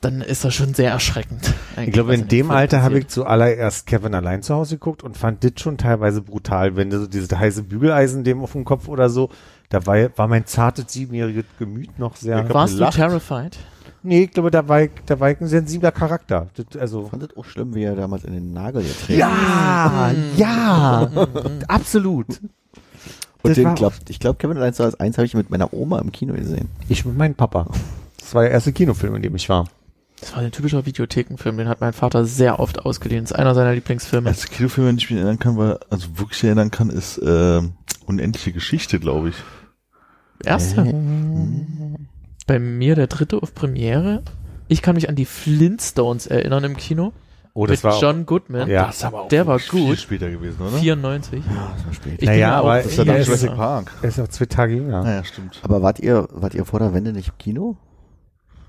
dann 0.00 0.20
ist 0.20 0.44
das 0.44 0.54
schon 0.54 0.74
sehr 0.74 0.90
erschreckend. 0.90 1.54
Ich 1.82 1.92
glaube, 1.92 2.14
in 2.14 2.28
dem 2.28 2.50
Alter 2.50 2.82
habe 2.82 2.98
ich 2.98 3.08
zuallererst 3.08 3.86
Kevin 3.86 4.14
allein 4.14 4.42
zu 4.42 4.54
Hause 4.54 4.76
geguckt 4.76 5.02
und 5.02 5.16
fand 5.16 5.42
das 5.44 5.52
schon 5.56 5.78
teilweise 5.78 6.20
brutal, 6.20 6.76
wenn 6.76 6.90
du 6.90 7.00
so 7.00 7.06
diese 7.06 7.38
heiße 7.38 7.62
Bügeleisen 7.62 8.22
dem 8.22 8.42
auf 8.42 8.52
dem 8.52 8.64
Kopf 8.64 8.86
oder 8.88 9.08
so, 9.08 9.30
da 9.70 9.86
war, 9.86 9.96
war 10.16 10.28
mein 10.28 10.46
zartes 10.46 10.92
siebenjähriges 10.92 11.44
Gemüt 11.58 11.98
noch 11.98 12.16
sehr. 12.16 12.48
Warst 12.52 12.78
du 12.78 12.84
terrified? 12.90 13.56
Nee, 14.06 14.24
ich 14.24 14.32
glaube, 14.32 14.50
da 14.50 14.68
war 14.68 14.82
ich, 14.82 14.90
da 15.06 15.18
war 15.18 15.30
ich 15.30 15.40
ein 15.40 15.48
sensibler 15.48 15.90
Charakter. 15.90 16.48
Das, 16.56 16.78
also. 16.78 17.04
Ich 17.04 17.10
fand 17.10 17.22
das 17.22 17.36
auch 17.38 17.44
schlimm, 17.46 17.74
wie 17.74 17.84
er 17.84 17.96
damals 17.96 18.24
in 18.24 18.34
den 18.34 18.52
Nagel 18.52 18.82
getreten 18.82 19.18
Ja, 19.18 20.12
ja, 20.36 21.10
absolut. 21.68 22.26
Und 22.28 23.50
Das 23.50 23.54
den 23.54 23.74
glaub, 23.74 23.94
ich 24.08 24.20
glaube, 24.20 24.36
Kevin 24.36 24.58
allein 24.58 24.74
zu 24.74 24.84
Hause 24.84 25.00
eins 25.00 25.16
habe 25.16 25.24
ich 25.24 25.34
mit 25.34 25.48
meiner 25.48 25.72
Oma 25.72 26.00
im 26.00 26.12
Kino 26.12 26.34
gesehen. 26.34 26.68
Ich 26.90 27.06
mit 27.06 27.16
meinem 27.16 27.34
Papa. 27.34 27.66
Das 28.18 28.34
war 28.34 28.42
der 28.42 28.52
erste 28.52 28.74
Kinofilm, 28.74 29.16
in 29.16 29.22
dem 29.22 29.34
ich 29.36 29.48
war. 29.48 29.68
Das 30.20 30.34
war 30.34 30.42
ein 30.42 30.52
typischer 30.52 30.84
Videothekenfilm, 30.84 31.56
den 31.56 31.68
hat 31.68 31.80
mein 31.80 31.92
Vater 31.94 32.26
sehr 32.26 32.60
oft 32.60 32.84
ausgeliehen. 32.84 33.24
Das 33.24 33.30
ist 33.30 33.36
einer 33.38 33.54
seiner 33.54 33.72
Lieblingsfilme. 33.72 34.28
Als 34.28 34.50
Kinofilm, 34.50 34.88
an 34.88 34.96
den 34.96 34.98
ich 34.98 35.10
mich 35.10 35.18
erinnern 35.18 35.38
kann, 35.38 35.56
war, 35.56 35.80
also 35.88 36.18
wirklich 36.18 36.44
erinnern 36.44 36.70
kann, 36.70 36.90
ist 36.90 37.20
ähm, 37.24 37.72
Unendliche 38.06 38.52
Geschichte, 38.52 39.00
glaube 39.00 39.30
ich. 39.30 39.36
Bei 42.46 42.58
mir 42.58 42.94
der 42.94 43.06
dritte 43.06 43.42
auf 43.42 43.54
Premiere. 43.54 44.22
Ich 44.68 44.82
kann 44.82 44.94
mich 44.94 45.08
an 45.08 45.14
die 45.16 45.24
Flintstones 45.24 46.26
erinnern 46.26 46.64
im 46.64 46.76
Kino. 46.76 47.12
Oh, 47.56 47.66
das 47.66 47.82
mit 47.82 47.92
war 47.92 48.00
John 48.00 48.26
Goodman. 48.26 48.68
Ja. 48.68 48.86
Das 48.86 48.96
ist 48.96 49.04
aber 49.04 49.22
auch 49.22 49.28
Der 49.28 49.46
war 49.46 49.58
viel 49.60 49.86
gut. 49.86 49.98
später 49.98 50.28
gewesen, 50.28 50.60
oder? 50.60 50.76
94. 50.78 51.44
Ja, 51.46 51.72
das 51.76 51.86
war 51.86 51.92
spät. 51.94 52.14
Ich 52.18 52.26
Naja, 52.28 52.56
aber 52.56 52.80
ist 52.80 52.96
ja 52.98 53.04
dann 53.04 53.16
Ja, 53.16 53.22
Jurassic 53.22 53.54
Park. 53.54 53.92
er 54.02 54.08
ist 54.08 54.18
auch 54.20 54.28
zwei 54.28 54.46
Tage 54.46 54.74
jünger. 54.74 55.02
Naja, 55.04 55.22
stimmt. 55.24 55.60
Aber 55.62 55.80
wart 55.80 56.00
ihr, 56.00 56.26
wart 56.32 56.54
ihr 56.54 56.64
vor 56.64 56.80
der 56.80 56.92
Wende 56.94 57.12
nicht 57.12 57.28
im 57.28 57.38
Kino? 57.38 57.76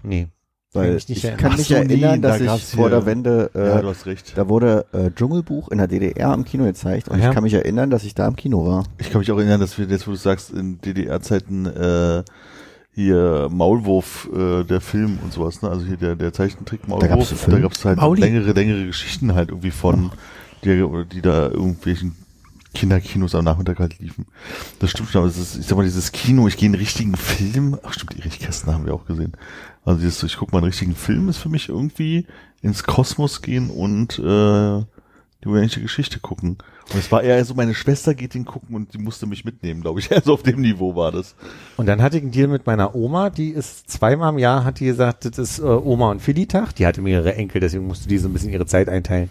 Nee. 0.04 0.28
Weil 0.74 0.98
ich 0.98 1.24
erinnern. 1.24 1.40
kann 1.40 1.56
mich 1.58 1.68
so, 1.68 1.74
erinnern, 1.76 2.16
nee, 2.16 2.20
da 2.22 2.38
dass 2.38 2.42
ich 2.42 2.76
vor 2.76 2.90
der 2.90 3.06
Wende, 3.06 3.50
äh, 3.56 3.66
ja, 3.70 3.82
du 3.82 3.88
hast 3.88 4.06
recht. 4.06 4.38
da 4.38 4.50
wurde 4.50 4.86
äh, 4.92 5.10
Dschungelbuch 5.10 5.70
in 5.70 5.78
der 5.78 5.88
DDR 5.88 6.32
am 6.32 6.44
Kino 6.44 6.66
gezeigt 6.66 7.08
und 7.08 7.18
Ja. 7.20 7.30
ich 7.30 7.34
kann 7.34 7.44
mich 7.44 7.54
erinnern, 7.54 7.90
dass 7.90 8.04
ich 8.04 8.14
da 8.14 8.28
im 8.28 8.36
Kino 8.36 8.68
war. 8.68 8.84
Ich 8.98 9.10
kann 9.10 9.20
mich 9.20 9.32
auch 9.32 9.38
erinnern, 9.38 9.62
dass 9.62 9.78
wir 9.80 9.86
jetzt, 9.86 10.06
wo 10.06 10.12
du 10.12 10.18
sagst, 10.18 10.52
in 10.52 10.82
DDR-Zeiten 10.82 11.66
äh, 11.66 12.24
hier 12.96 13.50
Maulwurf, 13.52 14.30
äh, 14.34 14.64
der 14.64 14.80
Film 14.80 15.20
und 15.22 15.34
sowas, 15.34 15.62
ne? 15.62 15.70
Also 15.70 15.86
hier 15.86 15.98
der, 15.98 16.16
der 16.16 16.32
Zeichentrick 16.32 16.88
Maulwurf, 16.88 17.46
da 17.48 17.60
gab's 17.60 17.84
halt 17.84 17.98
Mauli. 18.00 18.22
längere, 18.22 18.54
längere 18.54 18.86
Geschichten 18.86 19.36
halt 19.36 19.50
irgendwie 19.50 19.72
von, 19.72 20.12
die, 20.64 20.84
die 21.12 21.22
da 21.22 21.50
irgendwelchen 21.50 22.16
Kinderkinos 22.74 23.36
am 23.36 23.44
Nachmittag 23.46 23.80
halt 23.80 24.00
liefen. 24.00 24.26
Das 24.80 24.92
stimmt 24.92 25.10
schon, 25.10 25.22
aber 25.22 25.30
es 25.30 25.38
ist, 25.38 25.58
ich 25.58 25.66
sag 25.66 25.78
mal, 25.78 25.84
dieses 25.84 26.12
Kino, 26.12 26.48
ich 26.48 26.58
gehe 26.58 26.68
in 26.68 26.74
einen 26.74 26.82
richtigen 26.82 27.16
Film, 27.16 27.78
ach 27.84 27.94
stimmt, 27.94 28.18
Erich 28.18 28.40
Kästner 28.40 28.74
haben 28.74 28.86
wir 28.86 28.94
auch 28.94 29.06
gesehen. 29.06 29.34
Also 29.84 30.00
dieses, 30.00 30.24
ich 30.24 30.38
guck 30.38 30.52
mal 30.52 30.60
einen 30.60 30.68
richtigen 30.68 30.96
Film 30.96 31.28
ist 31.30 31.38
für 31.38 31.50
mich 31.50 31.70
irgendwie 31.70 32.26
ins 32.62 32.84
Kosmos 32.84 33.42
gehen 33.42 33.70
und 33.70 34.20
äh, 34.20 34.84
die 35.46 35.50
unendliche 35.50 35.82
Geschichte 35.82 36.20
gucken. 36.20 36.58
Und 36.92 37.00
es 37.00 37.12
war 37.12 37.24
eher 37.24 37.44
so, 37.46 37.54
meine 37.54 37.74
Schwester 37.74 38.14
geht 38.14 38.34
den 38.34 38.46
gucken 38.46 38.76
und 38.76 38.94
die 38.94 38.98
musste 38.98 39.28
mich 39.28 39.46
mitnehmen, 39.46 39.82
glaube 39.82 40.00
ich. 40.00 40.12
Also 40.16 40.34
auf 40.34 40.44
dem 40.44 40.62
Niveau 40.62 40.96
war 40.96 41.12
das. 41.12 41.36
Und 41.78 41.88
dann 41.88 42.02
hatte 42.02 42.18
ich 42.18 42.24
einen 42.24 42.32
Deal 42.32 42.48
mit 42.48 42.66
meiner 42.66 42.96
Oma, 42.96 43.30
die 43.30 43.50
ist 43.50 43.90
zweimal 43.90 44.34
im 44.34 44.40
Jahr, 44.40 44.64
hat 44.64 44.80
die 44.80 44.86
gesagt, 44.86 45.26
das 45.26 45.38
ist 45.38 45.60
äh, 45.60 45.64
Oma 45.64 46.10
und 46.12 46.22
Philly-Tag. 46.22 46.74
Die 46.76 46.88
hatte 46.88 47.02
mehrere 47.02 47.36
Enkel, 47.36 47.62
deswegen 47.62 47.86
musste 47.86 48.08
die 48.08 48.18
so 48.18 48.28
ein 48.28 48.34
bisschen 48.34 48.52
ihre 48.52 48.66
Zeit 48.66 48.90
einteilen. 48.90 49.30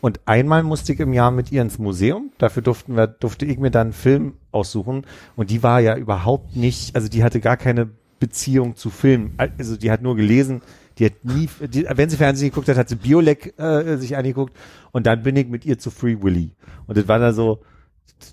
Und 0.00 0.20
einmal 0.24 0.62
musste 0.62 0.92
ich 0.92 1.00
im 1.00 1.12
Jahr 1.12 1.30
mit 1.30 1.52
ihr 1.52 1.62
ins 1.62 1.78
Museum. 1.78 2.30
Dafür 2.38 2.62
durften 2.62 2.96
wir, 2.96 3.06
durfte 3.06 3.44
ich 3.44 3.58
mir 3.58 3.70
dann 3.70 3.88
einen 3.88 3.92
Film 3.92 4.34
aussuchen. 4.50 5.04
Und 5.36 5.50
die 5.50 5.62
war 5.62 5.80
ja 5.80 5.96
überhaupt 5.96 6.56
nicht, 6.56 6.94
also 6.94 7.08
die 7.08 7.22
hatte 7.22 7.40
gar 7.40 7.56
keine 7.56 7.90
Beziehung 8.18 8.76
zu 8.76 8.90
Film. 8.90 9.32
Also 9.36 9.76
die 9.76 9.90
hat 9.90 10.02
nur 10.02 10.16
gelesen, 10.16 10.62
die 11.00 11.06
hat 11.06 11.24
nie, 11.24 11.48
die, 11.66 11.86
wenn 11.88 12.10
sie 12.10 12.16
Fernsehen 12.16 12.50
geguckt 12.50 12.68
hat, 12.68 12.76
hat 12.76 12.88
sie 12.88 12.96
Biolek 12.96 13.58
äh, 13.58 13.96
sich 13.96 14.16
angeguckt. 14.16 14.54
Und 14.92 15.06
dann 15.06 15.22
bin 15.22 15.34
ich 15.34 15.48
mit 15.48 15.64
ihr 15.64 15.78
zu 15.78 15.90
Free 15.90 16.16
Willy. 16.20 16.50
Und 16.86 16.96
das 16.98 17.08
war 17.08 17.18
da 17.18 17.32
so, 17.32 17.62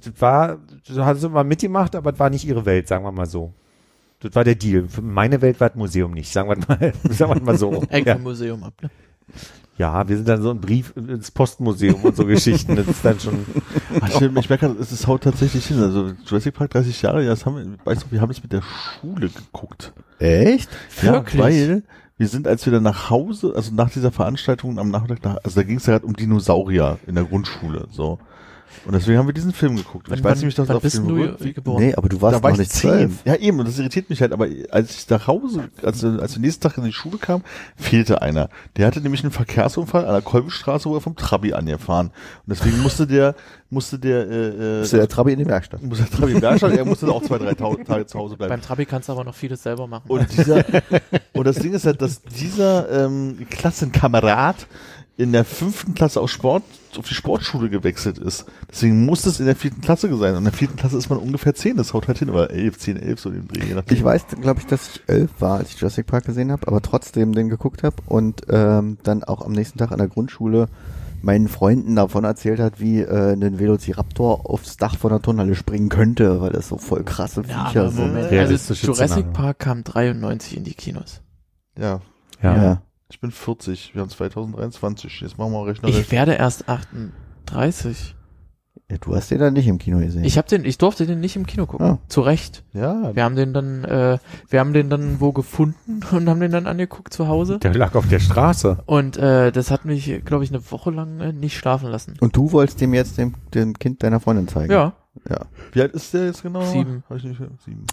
das 0.04 0.22
war, 0.22 0.58
das 0.88 0.98
hat 0.98 1.18
sie 1.18 1.30
mal 1.30 1.44
mitgemacht, 1.46 1.96
aber 1.96 2.12
das 2.12 2.20
war 2.20 2.30
nicht 2.30 2.46
ihre 2.46 2.66
Welt, 2.66 2.88
sagen 2.88 3.06
wir 3.06 3.12
mal 3.12 3.26
so. 3.26 3.54
Das 4.20 4.36
war 4.36 4.44
der 4.44 4.56
Deal. 4.56 4.88
Für 4.90 5.02
meine 5.02 5.42
Welt 5.42 5.60
war 5.60 5.70
das 5.70 5.78
Museum 5.78 6.12
nicht, 6.12 6.32
sagen 6.32 6.50
wir 6.50 6.58
mal, 6.68 6.94
sagen 7.10 7.34
wir 7.36 7.42
mal 7.42 7.58
so. 7.58 7.84
Hängt 7.90 8.08
Ja. 8.08 8.16
vom 8.16 8.24
Museum 8.24 8.64
ab, 8.64 8.74
ne? 8.82 8.90
ja, 9.78 10.08
wir 10.10 10.16
sind 10.18 10.28
dann 10.28 10.42
so 10.42 10.50
ein 10.50 10.60
Brief 10.60 10.94
ins 10.98 11.30
Postmuseum 11.30 12.04
und 12.04 12.16
so 12.16 12.26
Geschichten. 12.26 12.76
Das 12.76 12.88
ist 12.88 13.06
dann 13.06 13.20
schon, 13.20 13.46
Ach, 14.02 14.10
ich, 14.10 14.22
ich 14.22 14.50
merke 14.50 14.68
gerade, 14.68 14.80
es 14.80 15.06
haut 15.06 15.22
tatsächlich 15.24 15.68
hin. 15.68 15.80
Also 15.80 16.14
Jurassic 16.26 16.56
Park 16.56 16.72
30 16.72 17.00
Jahre, 17.02 17.22
ja, 17.24 17.30
das 17.30 17.46
haben 17.46 17.56
wir, 17.58 17.86
weißt 17.86 18.04
du, 18.04 18.12
wir 18.12 18.20
haben 18.20 18.32
es 18.32 18.42
mit 18.42 18.52
der 18.52 18.64
Schule 18.64 19.30
geguckt. 19.30 19.94
Echt? 20.20 20.70
Wirklich? 21.02 21.36
Ja, 21.36 21.44
weil 21.44 21.84
wir 22.18 22.28
sind, 22.28 22.48
als 22.48 22.66
dann 22.72 22.84
nach 22.84 23.10
Hause, 23.10 23.54
also 23.56 23.74
nach 23.74 23.92
dieser 23.92 24.12
Veranstaltung 24.12 24.80
am 24.80 24.90
Nachmittag, 24.90 25.24
nach, 25.24 25.38
also 25.44 25.60
da 25.60 25.64
ging 25.64 25.78
es 25.78 25.86
ja 25.86 25.94
gerade 25.94 26.06
um 26.06 26.16
Dinosaurier 26.16 26.98
in 27.06 27.16
der 27.16 27.26
Grundschule, 27.26 27.88
so. 27.92 28.20
Und 28.86 28.94
deswegen 28.94 29.18
haben 29.18 29.28
wir 29.28 29.34
diesen 29.34 29.52
Film 29.54 29.76
geguckt. 29.76 30.08
Und 30.10 30.16
ich 30.18 30.24
weiß 30.24 30.38
nämlich, 30.40 30.56
dass 30.56 30.68
wann 30.68 30.78
auf 30.78 30.82
bist 30.82 30.98
dem 30.98 31.08
du 31.08 31.16
Rückweg- 31.16 31.54
geboren? 31.56 31.84
Nee, 31.84 31.94
aber 31.96 32.08
du 32.10 32.22
warst 32.22 32.38
da 32.38 32.44
war 32.44 32.52
noch 32.52 32.56
ich 32.56 32.60
nicht 32.60 32.72
zehn. 32.74 33.18
Ja, 33.26 33.36
eben, 33.36 33.60
und 33.60 33.68
das 33.68 33.78
irritiert 33.80 34.10
mich 34.10 34.22
halt, 34.22 34.32
aber 34.32 34.48
als 34.72 34.96
ich 34.96 35.10
nach 35.10 35.28
Hause, 35.28 35.70
als, 35.84 36.04
als 36.04 36.36
wir 36.36 36.42
nächsten 36.42 36.62
Tag 36.62 36.78
in 36.78 36.84
die 36.86 36.94
Schule 36.94 37.18
kam, 37.18 37.42
fehlte 37.76 38.22
einer. 38.22 38.50
Der 38.78 38.88
hatte 38.88 39.02
nämlich 39.02 39.24
einen 39.24 39.32
Verkehrsunfall 39.32 40.06
an 40.06 40.14
der 40.14 40.22
Kolbenstraße, 40.22 40.90
wo 40.90 40.96
er 40.96 41.02
vom 41.02 41.16
Trabi 41.16 41.54
angefahren. 41.54 42.08
Und 42.08 42.14
deswegen 42.48 42.82
musste 42.82 43.08
der, 43.08 43.36
musste 43.70 44.00
der, 44.00 44.28
äh, 44.30 44.82
äh, 44.82 44.88
du 44.90 44.98
der 44.98 45.08
Trabi 45.08 45.34
in 45.34 45.40
die 45.40 45.46
Werkstatt? 45.46 45.82
musste 45.84 46.06
der 46.06 46.18
Trabi 46.18 46.32
im 46.34 46.42
Werkstatt, 46.42 46.74
er 46.74 46.86
musste 46.86 47.08
auch 47.12 47.24
zwei, 47.24 47.38
drei 47.38 47.54
Tage 47.54 48.06
zu 48.06 48.18
Hause 48.18 48.38
bleiben. 48.38 48.50
Beim 48.50 48.62
Trabi 48.62 48.86
kannst 48.86 49.10
du 49.10 49.14
aber 49.14 49.24
noch 49.24 49.36
vieles 49.36 49.64
selber 49.64 49.88
machen. 49.88 50.06
Und 50.08 50.32
dieser, 50.38 50.64
und 51.34 51.46
das 51.48 51.58
Ding 51.58 51.74
ist 51.74 51.86
halt, 51.86 52.02
dass 52.02 52.22
dieser 52.22 53.06
ähm, 53.06 53.46
Klassenkamerad 53.50 54.56
in 55.18 55.32
der 55.32 55.44
fünften 55.44 55.96
Klasse 55.96 56.22
auf 56.22 56.30
Sport, 56.30 56.64
auf 56.96 57.08
die 57.08 57.16
Sportschule 57.16 57.70
gewechselt 57.70 58.20
ist. 58.20 58.46
Deswegen 58.70 59.04
muss 59.04 59.26
es 59.26 59.40
in 59.40 59.48
der 59.48 59.56
vierten 59.56 59.82
Klasse 59.82 60.16
sein. 60.16 60.34
Und 60.34 60.40
in 60.40 60.44
der 60.44 60.54
vierten 60.54 60.76
Klasse 60.76 60.98
ist 60.98 61.10
man 61.10 61.18
ungefähr 61.18 61.56
zehn, 61.56 61.76
das 61.76 61.94
haut 61.94 62.08
halt 62.08 62.20
hin, 62.20 62.30
oder 62.30 62.52
elf, 62.52 62.78
zehn, 62.78 62.98
elf, 62.98 63.20
so 63.20 63.32
den 63.32 63.48
Dreh. 63.48 63.74
Ich 63.90 64.04
weiß, 64.04 64.28
glaube 64.40 64.60
ich, 64.60 64.68
dass 64.68 64.96
ich 64.96 65.02
elf 65.08 65.32
war, 65.40 65.58
als 65.58 65.70
ich 65.70 65.80
Jurassic 65.80 66.06
Park 66.06 66.26
gesehen 66.26 66.52
habe, 66.52 66.68
aber 66.68 66.82
trotzdem 66.82 67.34
den 67.34 67.50
geguckt 67.50 67.82
habe 67.82 67.96
und 68.06 68.44
ähm, 68.50 69.00
dann 69.02 69.24
auch 69.24 69.44
am 69.44 69.54
nächsten 69.54 69.80
Tag 69.80 69.92
an 69.92 69.98
der 69.98 70.08
Grundschule 70.08 70.68
meinen 71.24 71.48
Freunden 71.48 71.96
davon 71.96 72.24
erzählt 72.24 72.60
hat, 72.60 72.80
wie 72.80 73.02
äh, 73.02 73.34
ein 73.34 73.58
Velociraptor 73.58 74.48
aufs 74.48 74.78
Dach 74.78 74.98
von 74.98 75.10
der 75.10 75.22
Turnhalle 75.22 75.56
springen 75.56 75.90
könnte, 75.90 76.42
weil 76.42 76.52
das 76.52 76.68
so 76.68 76.78
voll 76.78 77.04
krasse 77.04 77.42
ja, 77.42 77.66
Viecher 77.66 77.82
aber 77.82 77.92
sind. 77.92 78.16
Also 78.16 78.74
Jurassic. 78.76 79.34
Park 79.34 79.60
kam 79.60 79.84
93 79.84 80.58
in 80.58 80.64
die 80.64 80.76
Kinos. 80.76 81.22
Ja, 81.76 82.02
ja. 82.42 82.82
Ich 83.10 83.20
bin 83.20 83.32
40, 83.32 83.94
wir 83.96 84.02
haben 84.02 84.10
2023, 84.10 85.22
jetzt 85.22 85.38
machen 85.38 85.52
wir 85.54 85.66
rechnerisch. 85.66 85.98
Ich 86.00 86.12
werde 86.12 86.34
erst 86.34 86.68
38. 86.68 88.16
Ja, 88.90 88.98
du 89.02 89.16
hast 89.16 89.30
den 89.32 89.40
dann 89.40 89.54
nicht 89.54 89.68
im 89.68 89.80
Kino 89.80 89.98
gesehen. 90.00 90.24
Ich 90.24 90.38
habe 90.38 90.48
den, 90.48 90.64
ich 90.64 90.78
durfte 90.78 91.06
den 91.06 91.20
nicht 91.20 91.36
im 91.36 91.46
Kino 91.46 91.66
gucken. 91.66 91.86
Ah. 91.86 91.98
Zu 92.08 92.22
Recht. 92.22 92.64
ja, 92.72 93.14
Wir 93.14 93.24
haben 93.26 93.36
den 93.36 93.54
dann, 93.54 93.84
äh, 93.84 94.18
wir 94.50 94.60
haben 94.62 94.72
den 94.72 94.90
dann 94.90 95.20
wo 95.20 95.34
gefunden 95.34 96.00
und 96.12 96.30
haben 96.30 96.40
den 96.40 96.52
dann 96.52 96.68
angeguckt 96.68 97.14
zu 97.14 97.28
Hause. 97.28 97.60
Der 97.60 97.74
lag 97.74 97.96
auf 97.96 98.08
der 98.08 98.20
Straße. 98.20 98.78
Und 98.86 99.18
äh, 99.18 99.52
das 99.52 99.72
hat 99.72 99.84
mich, 99.84 100.24
glaube 100.24 100.46
ich, 100.46 100.52
eine 100.52 100.72
Woche 100.72 100.92
lang 100.92 101.20
äh, 101.20 101.34
nicht 101.34 101.58
schlafen 101.58 101.90
lassen. 101.90 102.14
und 102.22 102.36
du 102.38 102.52
wolltest 102.54 102.80
dem 102.80 102.94
jetzt 102.94 103.18
dem, 103.18 103.34
dem 103.54 103.74
Kind 103.78 104.04
deiner 104.04 104.22
Freundin 104.22 104.48
zeigen? 104.48 104.72
Ja, 104.72 104.94
Ja. 105.30 105.48
wie 105.74 105.82
alt 105.82 105.92
ist 105.94 106.14
der 106.14 106.28
jetzt 106.28 106.42
genau? 106.44 106.62
Sieben. 106.62 107.04
Hab 107.10 107.18
ich 107.18 107.24
nicht, 107.26 107.42
sieben. 107.66 107.86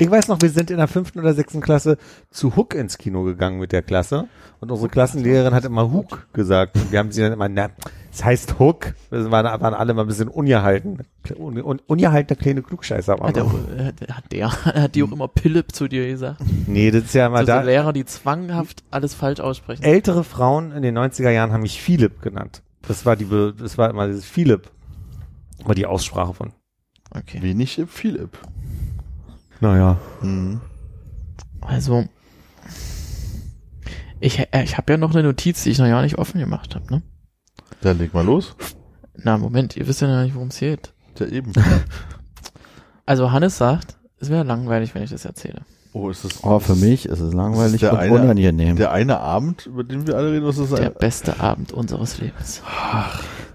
Ich 0.00 0.10
weiß 0.10 0.28
noch, 0.28 0.40
wir 0.40 0.48
sind 0.48 0.70
in 0.70 0.78
der 0.78 0.88
fünften 0.88 1.18
oder 1.18 1.34
sechsten 1.34 1.60
Klasse 1.60 1.98
zu 2.30 2.56
Hook 2.56 2.74
ins 2.74 2.96
Kino 2.96 3.22
gegangen 3.22 3.60
mit 3.60 3.70
der 3.70 3.82
Klasse. 3.82 4.28
Und 4.58 4.70
unsere 4.70 4.88
Klassenlehrerin 4.88 5.52
hat 5.52 5.66
immer 5.66 5.92
Hook 5.92 6.26
gesagt. 6.32 6.74
Und 6.76 6.90
wir 6.90 6.98
haben 6.98 7.12
sie 7.12 7.20
dann 7.20 7.32
immer, 7.34 7.50
na, 7.50 7.68
es 8.10 8.24
heißt 8.24 8.58
Hook. 8.58 8.94
Das 9.10 9.30
waren, 9.30 9.60
waren 9.60 9.74
alle 9.74 9.92
mal 9.92 10.00
ein 10.02 10.08
bisschen 10.08 10.28
ungehalten. 10.28 11.00
Un, 11.36 11.62
un, 11.62 11.80
ungehaltene 11.86 12.34
kleine 12.38 12.62
Klugscheißer. 12.62 13.12
hat, 13.20 13.36
er, 13.36 13.44
waren 13.44 13.68
wir. 13.76 14.08
äh, 14.08 14.12
hat 14.12 14.32
der, 14.32 14.50
hat 14.64 14.94
die 14.94 15.02
auch 15.02 15.12
immer 15.12 15.28
Philipp 15.38 15.72
zu 15.72 15.86
dir 15.86 16.08
gesagt. 16.08 16.40
Nee, 16.66 16.90
das 16.90 17.04
ist 17.04 17.14
ja 17.14 17.28
mal 17.28 17.40
So, 17.40 17.52
so 17.52 17.58
da. 17.58 17.60
Lehrer, 17.60 17.92
die 17.92 18.06
zwanghaft 18.06 18.82
alles 18.90 19.12
falsch 19.12 19.40
aussprechen. 19.40 19.82
Ältere 19.82 20.24
Frauen 20.24 20.72
in 20.72 20.80
den 20.80 20.96
90er 20.96 21.28
Jahren 21.28 21.52
haben 21.52 21.60
mich 21.60 21.82
Philipp 21.82 22.22
genannt. 22.22 22.62
Das 22.88 23.04
war 23.04 23.16
die, 23.16 23.26
das 23.58 23.76
war 23.76 23.90
immer 23.90 24.06
dieses 24.06 24.24
Philipp. 24.24 24.70
War 25.62 25.74
die 25.74 25.84
Aussprache 25.84 26.32
von. 26.32 26.54
Okay. 27.14 27.42
Wenig 27.42 27.78
äh, 27.78 27.84
Philipp. 27.86 28.38
Naja. 29.60 29.98
Mhm. 30.22 30.60
Also, 31.60 32.06
ich, 34.20 34.38
äh, 34.38 34.64
ich 34.64 34.76
habe 34.76 34.92
ja 34.92 34.98
noch 34.98 35.12
eine 35.12 35.22
Notiz, 35.22 35.62
die 35.62 35.70
ich 35.70 35.78
noch 35.78 35.86
gar 35.86 36.02
nicht 36.02 36.18
offen 36.18 36.40
gemacht 36.40 36.74
habe, 36.74 36.86
ne? 36.92 37.02
Dann 37.80 37.98
leg 37.98 38.12
mal 38.12 38.24
los. 38.24 38.56
Na, 39.14 39.38
Moment, 39.38 39.76
ihr 39.76 39.86
wisst 39.86 40.00
ja 40.00 40.08
noch 40.08 40.22
nicht, 40.22 40.34
worum 40.34 40.48
es 40.48 40.58
geht. 40.58 40.92
Ja, 41.18 41.26
eben. 41.26 41.52
Also 43.06 43.32
Hannes 43.32 43.58
sagt, 43.58 43.98
es 44.20 44.30
wäre 44.30 44.44
langweilig, 44.44 44.94
wenn 44.94 45.02
ich 45.02 45.10
das 45.10 45.24
erzähle. 45.24 45.62
Oh, 45.92 46.08
ist 46.08 46.24
das, 46.24 46.44
Oh, 46.44 46.60
für 46.60 46.76
mich 46.76 47.06
ist 47.06 47.18
es 47.18 47.32
langweilig 47.34 47.80
der 47.80 47.92
und 47.92 47.98
eine- 47.98 48.12
unangenehm. 48.14 48.76
der 48.76 48.92
eine 48.92 49.18
Abend, 49.18 49.66
über 49.66 49.82
den 49.82 50.06
wir 50.06 50.16
alle 50.16 50.30
reden, 50.32 50.46
was 50.46 50.58
ist 50.58 50.72
das? 50.72 50.78
Der 50.80 50.90
beste 50.90 51.40
Abend 51.40 51.72
unseres 51.72 52.18
Lebens. 52.20 52.62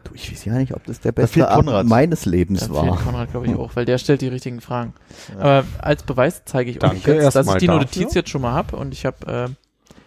du, 0.03 0.12
ich 0.14 0.32
weiß 0.32 0.44
ja 0.45 0.53
nicht, 0.53 0.74
ob 0.76 0.84
das 0.86 0.99
der 0.99 1.14
beste 1.14 1.36
fehlt 1.36 1.48
Abend 1.48 1.68
Konrad. 1.68 1.86
meines 1.86 2.26
Lebens 2.26 2.68
Da 2.68 2.74
war. 2.74 2.84
fehlt 2.84 3.06
Konrad, 3.06 3.32
glaube 3.32 3.48
ich, 3.48 3.56
auch, 3.56 3.72
weil 3.76 3.86
der 3.86 3.98
stellt 3.98 4.20
die 4.22 4.28
richtigen 4.28 4.60
Fragen. 4.60 4.94
Aber 5.40 5.64
als 5.80 6.03
Beweis 6.03 6.41
zeige 6.45 6.70
ich 6.72 6.78
euch 6.78 6.90
Danke 6.90 7.16
jetzt, 7.16 7.36
dass 7.36 7.48
ich 7.48 7.53
die 7.56 7.68
dafür. 7.68 7.80
Notiz 7.82 8.14
jetzt 8.14 8.30
schon 8.30 8.41
mal 8.41 8.52
habe 8.52 8.76
und 8.76 8.94
ich 8.94 9.06
habe 9.06 9.48
äh, 9.48 9.49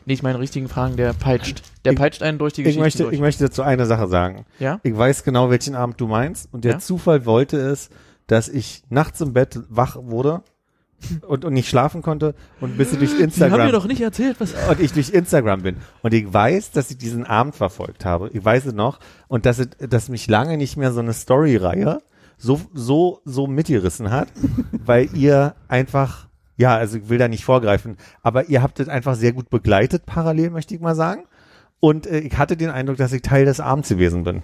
nicht 0.04 0.22
meine 0.22 0.38
richtigen 0.38 0.68
Fragen, 0.68 0.96
der 0.96 1.14
peitscht. 1.14 1.62
Der 1.86 1.92
Ich- 1.92 1.98
peitscht 1.98 2.22
einen 2.22 2.36
durch 2.38 2.52
die 2.52 2.60
Ich 2.60 2.66
Geschichte 2.66 2.82
möchte, 2.82 3.02
durch. 3.04 3.14
ich 3.14 3.20
möchte 3.20 3.44
dazu 3.44 3.62
eine 3.62 3.86
Sache 3.86 4.06
sagen. 4.08 4.44
ja? 4.58 4.80
Ich 4.82 4.96
weiß 4.96 5.24
genau, 5.24 5.48
welchen 5.50 5.74
Abend 5.74 5.98
du 5.98 6.06
meinst. 6.06 6.48
Und 6.52 6.64
der 6.64 6.72
Ja? 6.72 6.78
Zufall 6.78 7.24
wollte 7.24 7.56
es, 7.58 7.88
dass 8.26 8.48
ich 8.48 8.82
nachts 8.90 9.20
im 9.22 9.32
Bett 9.32 9.58
wach 9.70 9.96
wurde 9.98 10.42
und, 11.26 11.44
und 11.44 11.52
nicht 11.52 11.68
schlafen 11.68 12.02
konnte 12.02 12.34
und 12.60 12.76
bis 12.76 12.92
ich 12.92 12.98
durch 12.98 13.10
Sie 13.10 13.16
haben 13.16 13.20
mir 13.20 13.26
Instagram 13.26 13.72
doch 13.72 13.86
nicht 13.86 14.00
erzählt, 14.00 14.36
was... 14.40 14.54
und 14.68 14.80
ich 14.80 14.92
durch 14.92 15.10
Instagram 15.10 15.62
bin. 15.62 15.76
Und 16.02 16.12
ich 16.14 16.32
weiß, 16.32 16.72
dass 16.72 16.90
ich 16.90 16.98
diesen 16.98 17.24
Abend 17.24 17.54
verfolgt 17.54 18.04
habe. 18.04 18.30
Ich 18.32 18.44
weiß 18.44 18.66
es 18.66 18.74
noch. 18.74 18.98
Und 19.28 19.46
dass, 19.46 19.58
es, 19.58 19.68
dass 19.78 20.08
mich 20.08 20.26
lange 20.26 20.56
nicht 20.56 20.76
mehr 20.76 20.92
so 20.92 21.00
eine 21.00 21.12
Story-Reihe 21.12 22.00
so, 22.38 22.60
so, 22.72 23.20
so 23.24 23.46
mitgerissen 23.46 24.10
hat, 24.10 24.28
weil 24.72 25.08
ihr 25.14 25.54
einfach, 25.66 26.28
ja, 26.56 26.76
also 26.76 26.98
ich 26.98 27.08
will 27.08 27.18
da 27.18 27.28
nicht 27.28 27.44
vorgreifen, 27.44 27.96
aber 28.22 28.48
ihr 28.48 28.62
habt 28.62 28.80
es 28.80 28.88
einfach 28.88 29.16
sehr 29.16 29.32
gut 29.32 29.50
begleitet, 29.50 30.06
parallel, 30.06 30.50
möchte 30.50 30.74
ich 30.74 30.80
mal 30.80 30.94
sagen. 30.94 31.24
Und 31.80 32.06
äh, 32.06 32.20
ich 32.20 32.36
hatte 32.36 32.56
den 32.56 32.70
Eindruck, 32.70 32.96
dass 32.96 33.12
ich 33.12 33.22
Teil 33.22 33.44
des 33.44 33.60
Abends 33.60 33.88
gewesen 33.88 34.24
bin. 34.24 34.42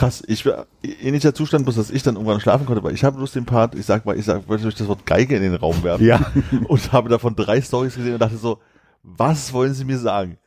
Krass, 0.00 0.22
ich 0.26 0.46
war 0.46 0.66
ähnlicher 0.82 1.34
Zustand, 1.34 1.64
bloß 1.66 1.76
dass 1.76 1.90
ich 1.90 2.02
dann 2.02 2.14
irgendwann 2.14 2.40
schlafen 2.40 2.64
konnte, 2.64 2.82
weil 2.82 2.94
ich 2.94 3.04
habe 3.04 3.18
bloß 3.18 3.32
den 3.32 3.44
Part, 3.44 3.74
ich 3.74 3.84
sag 3.84 4.06
mal, 4.06 4.16
ich 4.16 4.24
sag, 4.24 4.48
wollte 4.48 4.62
durch 4.62 4.74
das 4.74 4.88
Wort 4.88 5.04
Geige 5.04 5.36
in 5.36 5.42
den 5.42 5.54
Raum 5.54 5.82
werfen 5.82 6.06
Ja. 6.06 6.32
und 6.68 6.90
habe 6.90 7.10
davon 7.10 7.36
drei 7.36 7.60
Stories 7.60 7.96
gesehen 7.96 8.14
und 8.14 8.18
dachte 8.18 8.38
so, 8.38 8.60
was 9.02 9.52
wollen 9.52 9.74
Sie 9.74 9.84
mir 9.84 9.98
sagen? 9.98 10.38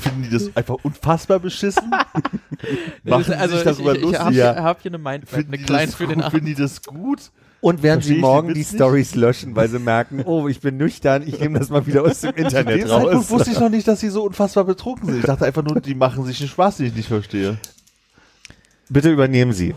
Finden 0.00 0.24
die 0.24 0.30
das 0.30 0.50
einfach 0.56 0.78
unfassbar 0.82 1.38
beschissen? 1.38 1.88
Machen 3.04 3.22
Sie 3.22 3.30
sich 3.30 3.62
darüber 3.62 3.90
also 3.90 3.92
ich, 3.92 3.92
ich, 3.92 3.94
ich 3.94 4.02
lustig? 4.02 4.18
habe 4.18 4.34
Ja. 4.34 4.62
hab 4.64 4.82
hier 4.82 4.90
eine 4.90 4.98
Mindmap, 4.98 5.28
Finden 5.28 5.48
eine 5.50 5.58
die, 5.58 5.64
kleine 5.64 5.86
das 5.86 5.94
für 5.94 6.06
den 6.08 6.16
gut? 6.16 6.24
Abend. 6.24 6.32
Finden 6.32 6.46
die 6.46 6.54
das 6.60 6.82
gut? 6.82 7.30
Und 7.60 7.82
werden 7.84 8.00
Versteh 8.00 8.14
sie 8.14 8.16
ich 8.16 8.22
morgen 8.22 8.54
die? 8.54 8.64
Stories 8.64 9.14
löschen, 9.14 9.54
weil 9.54 9.68
sie 9.68 9.78
merken, 9.78 10.24
oh, 10.24 10.48
ich 10.48 10.60
bin 10.60 10.78
nüchtern, 10.78 11.22
ich 11.24 11.38
nehme 11.38 11.60
das 11.60 11.70
mal 11.70 11.86
wieder 11.86 12.02
aus 12.02 12.22
dem 12.22 12.30
Zu 12.30 12.32
dem 12.32 12.44
Internet 12.44 12.88
Zeitpunkt 12.88 13.14
raus. 13.14 13.30
wusste 13.30 13.50
ich 13.52 13.60
noch 13.60 13.70
nicht, 13.70 13.86
dass 13.86 14.00
sie 14.00 14.08
so 14.08 14.24
unfassbar 14.24 14.64
betrunken 14.64 15.06
sind. 15.06 15.20
Ich 15.20 15.24
dachte 15.24 15.44
einfach 15.44 15.62
nur, 15.62 15.80
die 15.80 15.94
machen 15.94 16.24
sich 16.24 16.40
einen 16.40 16.48
Spaß, 16.48 16.78
den 16.78 16.86
ich 16.86 16.94
nicht 16.96 17.08
verstehe. 17.08 17.56
Bitte 18.88 19.10
übernehmen 19.10 19.52
Sie. 19.52 19.74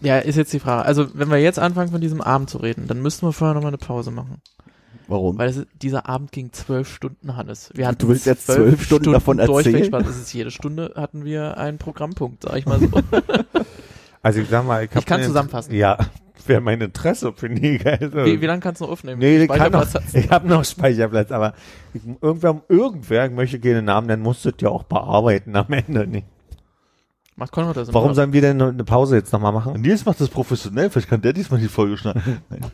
Ja, 0.00 0.18
ist 0.18 0.36
jetzt 0.36 0.52
die 0.52 0.60
Frage. 0.60 0.84
Also, 0.84 1.08
wenn 1.14 1.30
wir 1.30 1.38
jetzt 1.38 1.58
anfangen 1.58 1.90
von 1.90 2.00
diesem 2.00 2.20
Abend 2.20 2.48
zu 2.48 2.58
reden, 2.58 2.86
dann 2.86 3.02
müssten 3.02 3.26
wir 3.26 3.32
vorher 3.32 3.54
nochmal 3.54 3.70
eine 3.70 3.78
Pause 3.78 4.10
machen. 4.10 4.40
Warum? 5.08 5.38
Weil 5.38 5.48
es, 5.50 5.66
dieser 5.82 6.08
Abend 6.08 6.30
ging 6.32 6.52
zwölf 6.52 6.88
Stunden, 6.88 7.36
Hannes. 7.36 7.70
Wir 7.74 7.88
hatten 7.88 7.98
Du 7.98 8.08
willst 8.08 8.26
jetzt 8.26 8.46
zwölf 8.46 8.82
Stunden 8.82 9.12
davon 9.12 9.38
durchweg 9.38 9.74
erzählen? 9.74 9.84
Spaß. 9.86 10.06
Das 10.06 10.16
ist 10.16 10.32
jede 10.32 10.50
Stunde 10.50 10.92
hatten 10.96 11.24
wir 11.24 11.58
einen 11.58 11.78
Programmpunkt, 11.78 12.44
sag 12.44 12.56
ich 12.56 12.66
mal 12.66 12.78
so. 12.78 12.88
Also 14.22 14.40
ich 14.40 14.50
sag 14.50 14.66
mal, 14.66 14.84
ich, 14.84 14.90
hab 14.90 14.98
Ich 14.98 15.06
kann 15.06 15.22
zusammenfassen. 15.22 15.74
Ja, 15.74 15.96
wäre 16.46 16.60
mein 16.60 16.80
Interesse 16.80 17.32
für 17.34 17.48
nie. 17.48 17.80
Also, 17.84 18.24
wie, 18.24 18.40
wie 18.40 18.46
lange 18.46 18.60
kannst 18.60 18.80
du 18.80 18.84
noch 18.84 18.92
aufnehmen? 18.92 19.18
Nee, 19.18 19.44
ich 19.44 19.48
kann 19.48 19.72
noch, 19.72 19.86
ich 20.12 20.30
habe 20.30 20.46
noch 20.46 20.64
Speicherplatz, 20.64 21.30
aber 21.32 21.54
ich, 21.94 22.02
irgendwer, 22.20 22.60
irgendwer, 22.68 23.26
ich 23.26 23.32
möchte 23.32 23.58
gerne 23.58 23.82
Namen, 23.82 24.08
dann 24.08 24.20
musst 24.20 24.44
du 24.44 24.50
ja 24.60 24.68
auch 24.68 24.82
bearbeiten 24.82 25.56
am 25.56 25.72
Ende. 25.72 26.06
Nicht? 26.06 26.26
Macht 27.40 27.52
Konrad 27.52 27.74
das 27.74 27.92
Warum 27.94 28.12
sollen 28.12 28.34
wir 28.34 28.42
denn 28.42 28.60
eine 28.60 28.84
Pause 28.84 29.16
jetzt 29.16 29.32
nochmal 29.32 29.52
machen? 29.52 29.80
Nils 29.80 30.04
macht 30.04 30.20
das 30.20 30.28
professionell, 30.28 30.90
vielleicht 30.90 31.08
kann 31.08 31.22
der 31.22 31.32
diesmal 31.32 31.58
die 31.58 31.68
Folge 31.68 31.96
schneiden. 31.96 32.22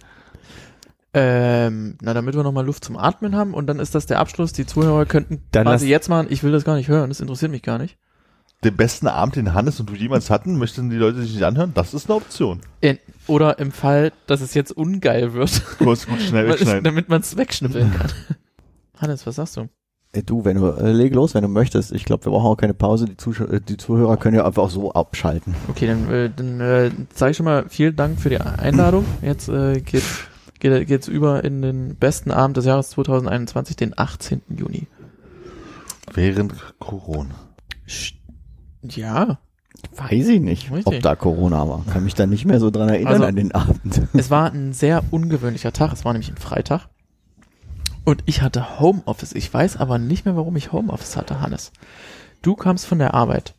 Ähm, 1.18 1.96
na, 2.02 2.12
damit 2.12 2.34
wir 2.34 2.42
nochmal 2.42 2.66
Luft 2.66 2.84
zum 2.84 2.98
Atmen 2.98 3.34
haben 3.34 3.54
und 3.54 3.68
dann 3.68 3.78
ist 3.78 3.94
das 3.94 4.04
der 4.04 4.18
Abschluss. 4.18 4.52
Die 4.52 4.66
Zuhörer 4.66 5.06
könnten 5.06 5.40
Dann 5.50 5.64
quasi 5.64 5.88
jetzt 5.88 6.10
machen, 6.10 6.26
ich 6.28 6.42
will 6.42 6.52
das 6.52 6.64
gar 6.64 6.76
nicht 6.76 6.88
hören, 6.88 7.08
das 7.08 7.20
interessiert 7.20 7.50
mich 7.50 7.62
gar 7.62 7.78
nicht. 7.78 7.96
Den 8.64 8.76
besten 8.76 9.06
Abend, 9.06 9.36
den 9.36 9.54
Hannes 9.54 9.80
und 9.80 9.88
du 9.88 9.94
jemals 9.94 10.28
hatten, 10.28 10.58
möchten 10.58 10.90
die 10.90 10.96
Leute 10.96 11.22
sich 11.22 11.32
nicht 11.32 11.44
anhören? 11.44 11.72
Das 11.72 11.94
ist 11.94 12.10
eine 12.10 12.16
Option. 12.16 12.60
In, 12.82 12.98
oder 13.26 13.58
im 13.60 13.72
Fall, 13.72 14.12
dass 14.26 14.42
es 14.42 14.52
jetzt 14.52 14.72
ungeil 14.72 15.32
wird, 15.32 15.62
Kurz, 15.78 16.06
gut, 16.06 16.20
schnell 16.20 16.48
wegschneiden. 16.50 16.84
damit 16.84 17.08
man 17.08 17.22
es 17.22 17.34
wegschnippeln 17.38 17.94
kann. 17.96 18.10
Hannes, 19.00 19.26
was 19.26 19.36
sagst 19.36 19.56
du? 19.56 19.70
Du, 20.24 20.44
wenn 20.44 20.56
du, 20.56 20.66
äh, 20.68 20.92
leg 20.92 21.14
los, 21.14 21.34
wenn 21.34 21.42
du 21.42 21.48
möchtest. 21.48 21.92
Ich 21.92 22.04
glaube, 22.04 22.24
wir 22.24 22.32
brauchen 22.32 22.46
auch 22.46 22.56
keine 22.56 22.74
Pause. 22.74 23.04
Die, 23.06 23.16
Zuschau 23.16 23.44
äh, 23.44 23.60
die 23.60 23.76
Zuhörer 23.76 24.16
können 24.16 24.36
ja 24.36 24.46
einfach 24.46 24.70
so 24.70 24.92
abschalten. 24.92 25.54
Okay, 25.68 25.86
dann, 25.86 26.10
äh, 26.10 26.30
dann 26.34 26.60
äh, 26.60 26.90
sage 27.14 27.30
ich 27.32 27.36
schon 27.36 27.44
mal 27.44 27.66
vielen 27.68 27.96
Dank 27.96 28.20
für 28.20 28.30
die 28.30 28.38
Einladung. 28.40 29.04
Jetzt 29.22 29.48
äh, 29.48 29.80
geht 29.80 30.02
geht 30.58 30.86
geht's 30.86 31.06
über 31.08 31.44
in 31.44 31.60
den 31.62 31.96
besten 31.96 32.30
Abend 32.30 32.56
des 32.56 32.64
Jahres 32.64 32.90
2021, 32.90 33.76
den 33.76 33.98
18. 33.98 34.40
Juni. 34.48 34.86
Während 36.14 36.54
Corona. 36.78 37.34
Ja, 38.82 39.38
Weiß 39.94 40.28
ich 40.28 40.40
nicht, 40.40 40.70
Richtig. 40.72 40.86
ob 40.86 41.00
da 41.02 41.14
Corona 41.14 41.68
war. 41.68 41.84
Kann 41.92 42.04
mich 42.04 42.14
da 42.14 42.26
nicht 42.26 42.44
mehr 42.46 42.60
so 42.60 42.70
dran 42.70 42.88
erinnern 42.88 43.12
Also- 43.14 43.24
an 43.24 43.36
den 43.36 43.52
Abend. 43.54 44.02
es 44.14 44.30
war 44.30 44.50
ein 44.50 44.72
sehr 44.72 45.02
ungewöhnlicher 45.10 45.72
Tag. 45.72 45.92
Es 45.92 46.04
war 46.04 46.12
nämlich 46.12 46.30
ein 46.30 46.36
Freitag. 46.38 46.88
Und 48.06 48.22
ich 48.26 48.40
hatte 48.40 48.78
Homeoffice. 48.78 49.32
Ich 49.32 49.52
weiß 49.52 49.78
aber 49.78 49.98
nicht 49.98 50.24
mehr, 50.24 50.36
warum 50.36 50.54
ich 50.54 50.70
Homeoffice 50.70 51.16
hatte, 51.16 51.40
Hannes. 51.40 51.72
Du 52.40 52.54
kamst 52.54 52.86
von 52.86 53.00
der 53.00 53.14
Arbeit. 53.14 53.56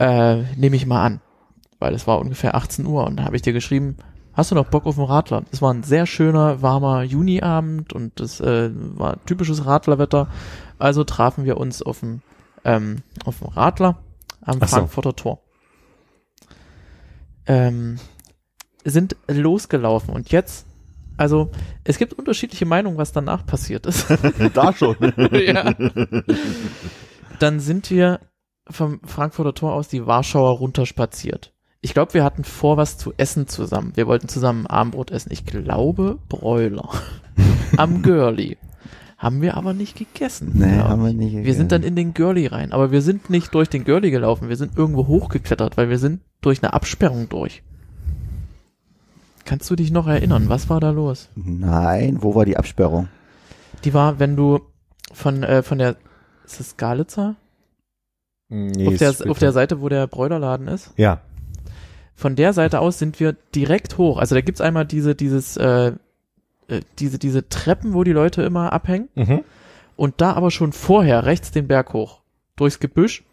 Äh, 0.00 0.42
nehme 0.56 0.74
ich 0.74 0.86
mal 0.86 1.04
an. 1.04 1.20
Weil 1.78 1.94
es 1.94 2.08
war 2.08 2.18
ungefähr 2.18 2.56
18 2.56 2.84
Uhr 2.84 3.06
und 3.06 3.16
dann 3.16 3.26
habe 3.26 3.36
ich 3.36 3.42
dir 3.42 3.52
geschrieben, 3.52 3.96
hast 4.32 4.50
du 4.50 4.56
noch 4.56 4.66
Bock 4.66 4.86
auf 4.86 4.98
einen 4.98 5.06
Radler? 5.06 5.44
Es 5.52 5.62
war 5.62 5.72
ein 5.72 5.84
sehr 5.84 6.04
schöner, 6.04 6.62
warmer 6.62 7.04
Juniabend 7.04 7.92
und 7.92 8.18
es 8.18 8.40
äh, 8.40 8.70
war 8.74 9.24
typisches 9.24 9.66
Radlerwetter. 9.66 10.26
Also 10.80 11.04
trafen 11.04 11.44
wir 11.44 11.58
uns 11.58 11.82
auf 11.82 12.00
dem, 12.00 12.22
ähm, 12.64 13.04
auf 13.24 13.38
dem 13.38 13.48
Radler 13.50 13.98
am 14.42 14.58
so. 14.58 14.66
Frankfurter 14.66 15.14
Tor. 15.14 15.38
Ähm, 17.46 18.00
sind 18.84 19.14
losgelaufen 19.28 20.12
und 20.12 20.32
jetzt, 20.32 20.66
also 21.20 21.50
es 21.84 21.98
gibt 21.98 22.14
unterschiedliche 22.14 22.64
Meinungen, 22.64 22.96
was 22.96 23.12
danach 23.12 23.44
passiert 23.44 23.84
ist. 23.84 24.06
da 24.54 24.72
schon. 24.72 24.96
ja. 25.32 25.74
Dann 27.38 27.60
sind 27.60 27.90
wir 27.90 28.20
vom 28.68 29.00
Frankfurter 29.04 29.52
Tor 29.52 29.74
aus 29.74 29.88
die 29.88 30.06
Warschauer 30.06 30.56
runterspaziert. 30.56 31.52
Ich 31.82 31.92
glaube, 31.92 32.14
wir 32.14 32.24
hatten 32.24 32.42
vor, 32.42 32.78
was 32.78 32.96
zu 32.96 33.12
essen 33.18 33.48
zusammen. 33.48 33.92
Wir 33.96 34.06
wollten 34.06 34.28
zusammen 34.28 34.66
Abendbrot 34.66 35.10
essen. 35.10 35.30
Ich 35.30 35.44
glaube, 35.44 36.18
Bräuler. 36.30 36.88
Am 37.76 38.02
Girlie. 38.02 38.56
Haben 39.18 39.42
wir 39.42 39.58
aber 39.58 39.74
nicht 39.74 39.98
gegessen. 39.98 40.52
Nee, 40.54 40.78
haben 40.78 41.02
wir 41.02 41.10
ich. 41.10 41.16
nicht 41.16 41.44
Wir 41.44 41.54
sind 41.54 41.72
dann 41.72 41.82
in 41.82 41.96
den 41.96 42.14
Girlie 42.14 42.50
rein. 42.50 42.72
Aber 42.72 42.92
wir 42.92 43.02
sind 43.02 43.28
nicht 43.28 43.54
durch 43.54 43.68
den 43.68 43.84
Girlie 43.84 44.10
gelaufen. 44.10 44.48
Wir 44.48 44.56
sind 44.56 44.78
irgendwo 44.78 45.06
hochgeklettert, 45.06 45.76
weil 45.76 45.90
wir 45.90 45.98
sind 45.98 46.22
durch 46.40 46.62
eine 46.62 46.72
Absperrung 46.72 47.28
durch. 47.28 47.62
Kannst 49.50 49.68
du 49.68 49.74
dich 49.74 49.90
noch 49.90 50.06
erinnern? 50.06 50.48
Was 50.48 50.70
war 50.70 50.78
da 50.78 50.90
los? 50.90 51.28
Nein, 51.34 52.18
wo 52.20 52.36
war 52.36 52.44
die 52.44 52.56
Absperrung? 52.56 53.08
Die 53.82 53.92
war, 53.92 54.20
wenn 54.20 54.36
du 54.36 54.60
von, 55.12 55.42
äh, 55.42 55.64
von 55.64 55.78
der, 55.78 55.96
ist 56.46 56.60
das 56.60 56.70
Skalitzer? 56.70 57.34
Nee, 58.48 58.86
auf, 58.86 58.96
der, 58.98 59.12
auf 59.28 59.40
der 59.40 59.50
Seite, 59.50 59.80
wo 59.80 59.88
der 59.88 60.06
Bräulerladen 60.06 60.68
ist. 60.68 60.92
Ja. 60.96 61.22
Von 62.14 62.36
der 62.36 62.52
Seite 62.52 62.78
aus 62.78 63.00
sind 63.00 63.18
wir 63.18 63.34
direkt 63.52 63.98
hoch. 63.98 64.18
Also 64.18 64.36
da 64.36 64.40
gibt's 64.40 64.60
einmal 64.60 64.86
diese, 64.86 65.16
dieses, 65.16 65.56
äh, 65.56 65.94
äh, 66.68 66.80
diese, 67.00 67.18
diese 67.18 67.48
Treppen, 67.48 67.92
wo 67.92 68.04
die 68.04 68.12
Leute 68.12 68.42
immer 68.42 68.72
abhängen. 68.72 69.08
Mhm. 69.16 69.40
Und 69.96 70.20
da 70.20 70.34
aber 70.34 70.52
schon 70.52 70.70
vorher 70.70 71.26
rechts 71.26 71.50
den 71.50 71.66
Berg 71.66 71.92
hoch. 71.92 72.20
Durchs 72.54 72.78
Gebüsch. 72.78 73.24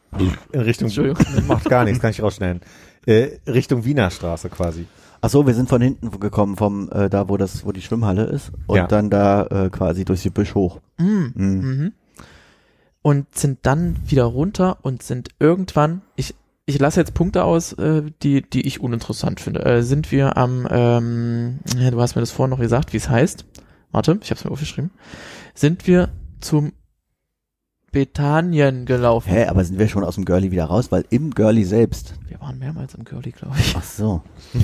In 0.52 0.62
Richtung, 0.62 0.88
Entschuldigung. 0.88 1.24
macht 1.46 1.70
gar 1.70 1.84
nichts, 1.84 2.00
kann 2.00 2.10
ich 2.10 2.24
rausschneiden. 2.24 2.62
Äh, 3.06 3.38
Richtung 3.46 3.86
Wiener 3.86 4.10
Straße 4.10 4.50
quasi. 4.50 4.88
Ach 5.22 5.30
so, 5.30 5.48
wir 5.48 5.54
sind 5.54 5.70
von 5.70 5.82
hinten 5.82 6.10
gekommen, 6.20 6.56
vom 6.56 6.90
äh, 6.92 7.10
da, 7.10 7.30
wo 7.30 7.38
das, 7.38 7.66
wo 7.66 7.72
die 7.72 7.82
Schwimmhalle 7.82 8.26
ist, 8.26 8.52
und 8.68 8.78
Ja. 8.78 8.88
dann 8.88 9.10
da 9.10 9.46
äh, 9.48 9.70
quasi 9.70 10.06
durchs 10.06 10.24
Gebüsch 10.24 10.54
hoch. 10.56 10.80
Mm. 10.98 11.04
Mhm. 11.04 11.34
Mhm. 11.36 11.94
Und 13.02 13.36
sind 13.36 13.60
dann 13.64 13.96
wieder 14.06 14.26
runter 14.26 14.78
und 14.82 15.02
sind 15.02 15.30
irgendwann, 15.40 16.02
ich, 16.16 16.36
ich 16.66 16.78
lasse 16.80 17.00
jetzt 17.00 17.14
Punkte 17.14 17.44
aus, 17.46 17.74
äh, 17.74 18.04
die, 18.22 18.42
die 18.42 18.68
ich 18.68 18.82
uninteressant 18.82 19.40
finde. 19.40 19.66
Äh, 19.66 19.82
sind 19.84 20.12
wir 20.12 20.36
am, 20.38 20.68
ähm, 20.70 21.60
du 21.74 22.02
hast 22.02 22.16
mir 22.16 22.22
das 22.22 22.32
vorhin 22.32 22.50
noch 22.52 22.60
gesagt, 22.60 22.92
wie 22.94 22.98
es 22.98 23.10
heißt. 23.10 23.46
Warte, 23.92 24.20
ich 24.22 24.30
habe 24.30 24.38
es 24.40 24.44
mir 24.46 24.52
aufgeschrieben. 24.52 24.92
Sind 25.56 25.88
wir 25.88 26.10
zum 26.42 26.74
Bethanien 27.92 28.86
gelaufen. 28.86 29.30
Hä, 29.32 29.46
aber 29.46 29.64
sind 29.64 29.80
wir 29.80 29.88
schon 29.88 30.04
aus 30.04 30.16
dem 30.16 30.26
Girlie 30.26 30.52
wieder 30.52 30.66
raus? 30.66 30.92
Weil 30.92 31.06
im 31.10 31.32
Girlie 31.32 31.64
selbst. 31.64 32.16
Wir 32.28 32.40
waren 32.42 32.60
mehrmals 32.60 32.94
im 32.96 33.06
Girlie, 33.06 33.32
glaube 33.32 33.56
ich. 33.58 33.74
Ach 33.78 33.84
so. 33.84 34.22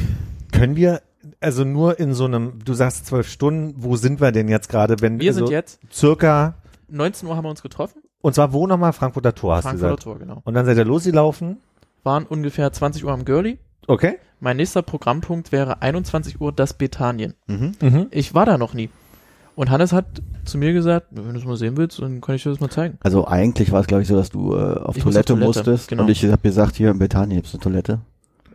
Können 0.54 0.76
wir, 0.76 1.02
also 1.42 1.64
nur 1.64 2.00
in 2.00 2.14
so 2.14 2.26
einem, 2.26 2.60
du 2.64 2.74
sagst 2.74 3.06
zwölf 3.08 3.28
Stunden, 3.28 3.76
wo 3.78 3.96
sind 3.96 4.22
wir 4.22 4.32
denn 4.32 4.48
jetzt 4.48 4.70
gerade, 4.70 4.96
wenn 5.02 5.20
Wir 5.20 5.32
also 5.32 5.46
sind 5.46 5.52
jetzt, 5.54 5.80
circa, 5.92 6.56
19 6.90 7.28
Uhr 7.28 7.36
haben 7.36 7.46
wir 7.46 7.50
uns 7.50 7.62
getroffen. 7.64 8.02
und 8.22 8.36
zwar 8.36 8.54
wo 8.54 8.68
nochmal? 8.68 8.94
Frankfurter 8.94 9.34
Tor 9.36 9.56
hast 9.56 9.64
du 9.66 9.70
Frankfurter 9.70 9.96
gesagt. 9.96 10.04
Tor, 10.04 10.20
genau. 10.20 10.42
Und 10.46 10.54
dann 10.54 10.66
seid 10.66 10.78
ihr 10.78 10.86
losgelaufen. 10.86 11.58
Waren 12.04 12.26
ungefähr 12.26 12.72
20 12.72 13.04
Uhr 13.06 13.12
am 13.12 13.26
Girlie. 13.26 13.58
Okay. 13.88 14.18
Mein 14.40 14.58
nächster 14.58 14.82
Programmpunkt 14.82 15.52
wäre 15.52 15.82
21 15.82 16.40
Uhr 16.42 16.52
das 16.52 16.74
Bethanien. 16.74 17.34
Mhm. 17.48 17.72
Mhm. 17.82 18.08
Ich 18.12 18.34
war 18.34 18.46
da 18.46 18.58
noch 18.58 18.74
nie. 18.74 18.90
Und 19.56 19.70
Hannes 19.70 19.94
hat 19.94 20.06
zu 20.46 20.58
mir 20.58 20.74
gesagt, 20.74 21.08
wenn 21.12 21.34
du 21.34 21.40
es 21.40 21.46
mal 21.46 21.58
sehen 21.58 21.78
willst, 21.78 22.02
dann 22.02 22.22
kann 22.22 22.36
ich 22.36 22.44
dir 22.44 22.50
das 22.50 22.60
mal 22.60 22.70
zeigen. 22.70 22.98
Also 23.04 23.28
eigentlich 23.28 23.72
war 23.72 23.82
es, 23.82 23.88
glaube 23.88 24.02
ich, 24.02 24.08
so, 24.08 24.16
dass 24.16 24.30
du 24.30 24.54
äh, 24.56 24.58
auf, 24.80 24.98
Ich 24.98 25.06
muss 25.06 25.14
Toilette 25.14 25.34
auf 25.34 25.40
Toilette, 25.40 25.46
musstest 25.60 25.88
genau. 25.90 26.04
und 26.04 26.10
ich 26.10 26.24
habe 26.26 26.42
gesagt, 26.42 26.76
hier 26.76 26.90
in 26.92 26.98
Bethanien 27.00 27.38
gibt's 27.38 27.54
eine 27.54 27.62
Toilette. 27.62 28.00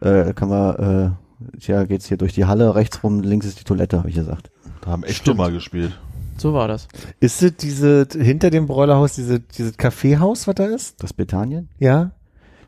Äh, 0.00 0.32
kann 0.34 0.48
man, 0.48 0.76
äh, 0.76 1.10
ja, 1.60 1.84
geht's 1.84 2.06
hier 2.06 2.16
durch 2.16 2.32
die 2.32 2.44
Halle, 2.46 2.74
rechts 2.74 3.02
rum, 3.02 3.20
links 3.20 3.46
ist 3.46 3.60
die 3.60 3.64
Toilette, 3.64 3.98
habe 3.98 4.08
ich 4.08 4.14
gesagt. 4.14 4.50
Da 4.82 4.90
haben 4.90 5.02
echt 5.04 5.18
Stimmt. 5.22 5.38
mal 5.38 5.52
gespielt. 5.52 5.98
So 6.36 6.52
war 6.54 6.68
das. 6.68 6.86
Ist 7.20 7.42
es 7.42 7.56
diese, 7.56 8.06
hinter 8.16 8.50
dem 8.50 8.66
Bräulerhaus, 8.66 9.14
diese, 9.14 9.40
dieses 9.40 9.76
Kaffeehaus, 9.76 10.46
was 10.46 10.54
da 10.54 10.66
ist? 10.66 11.02
Das 11.02 11.12
Bethanien? 11.12 11.68
Ja? 11.78 12.12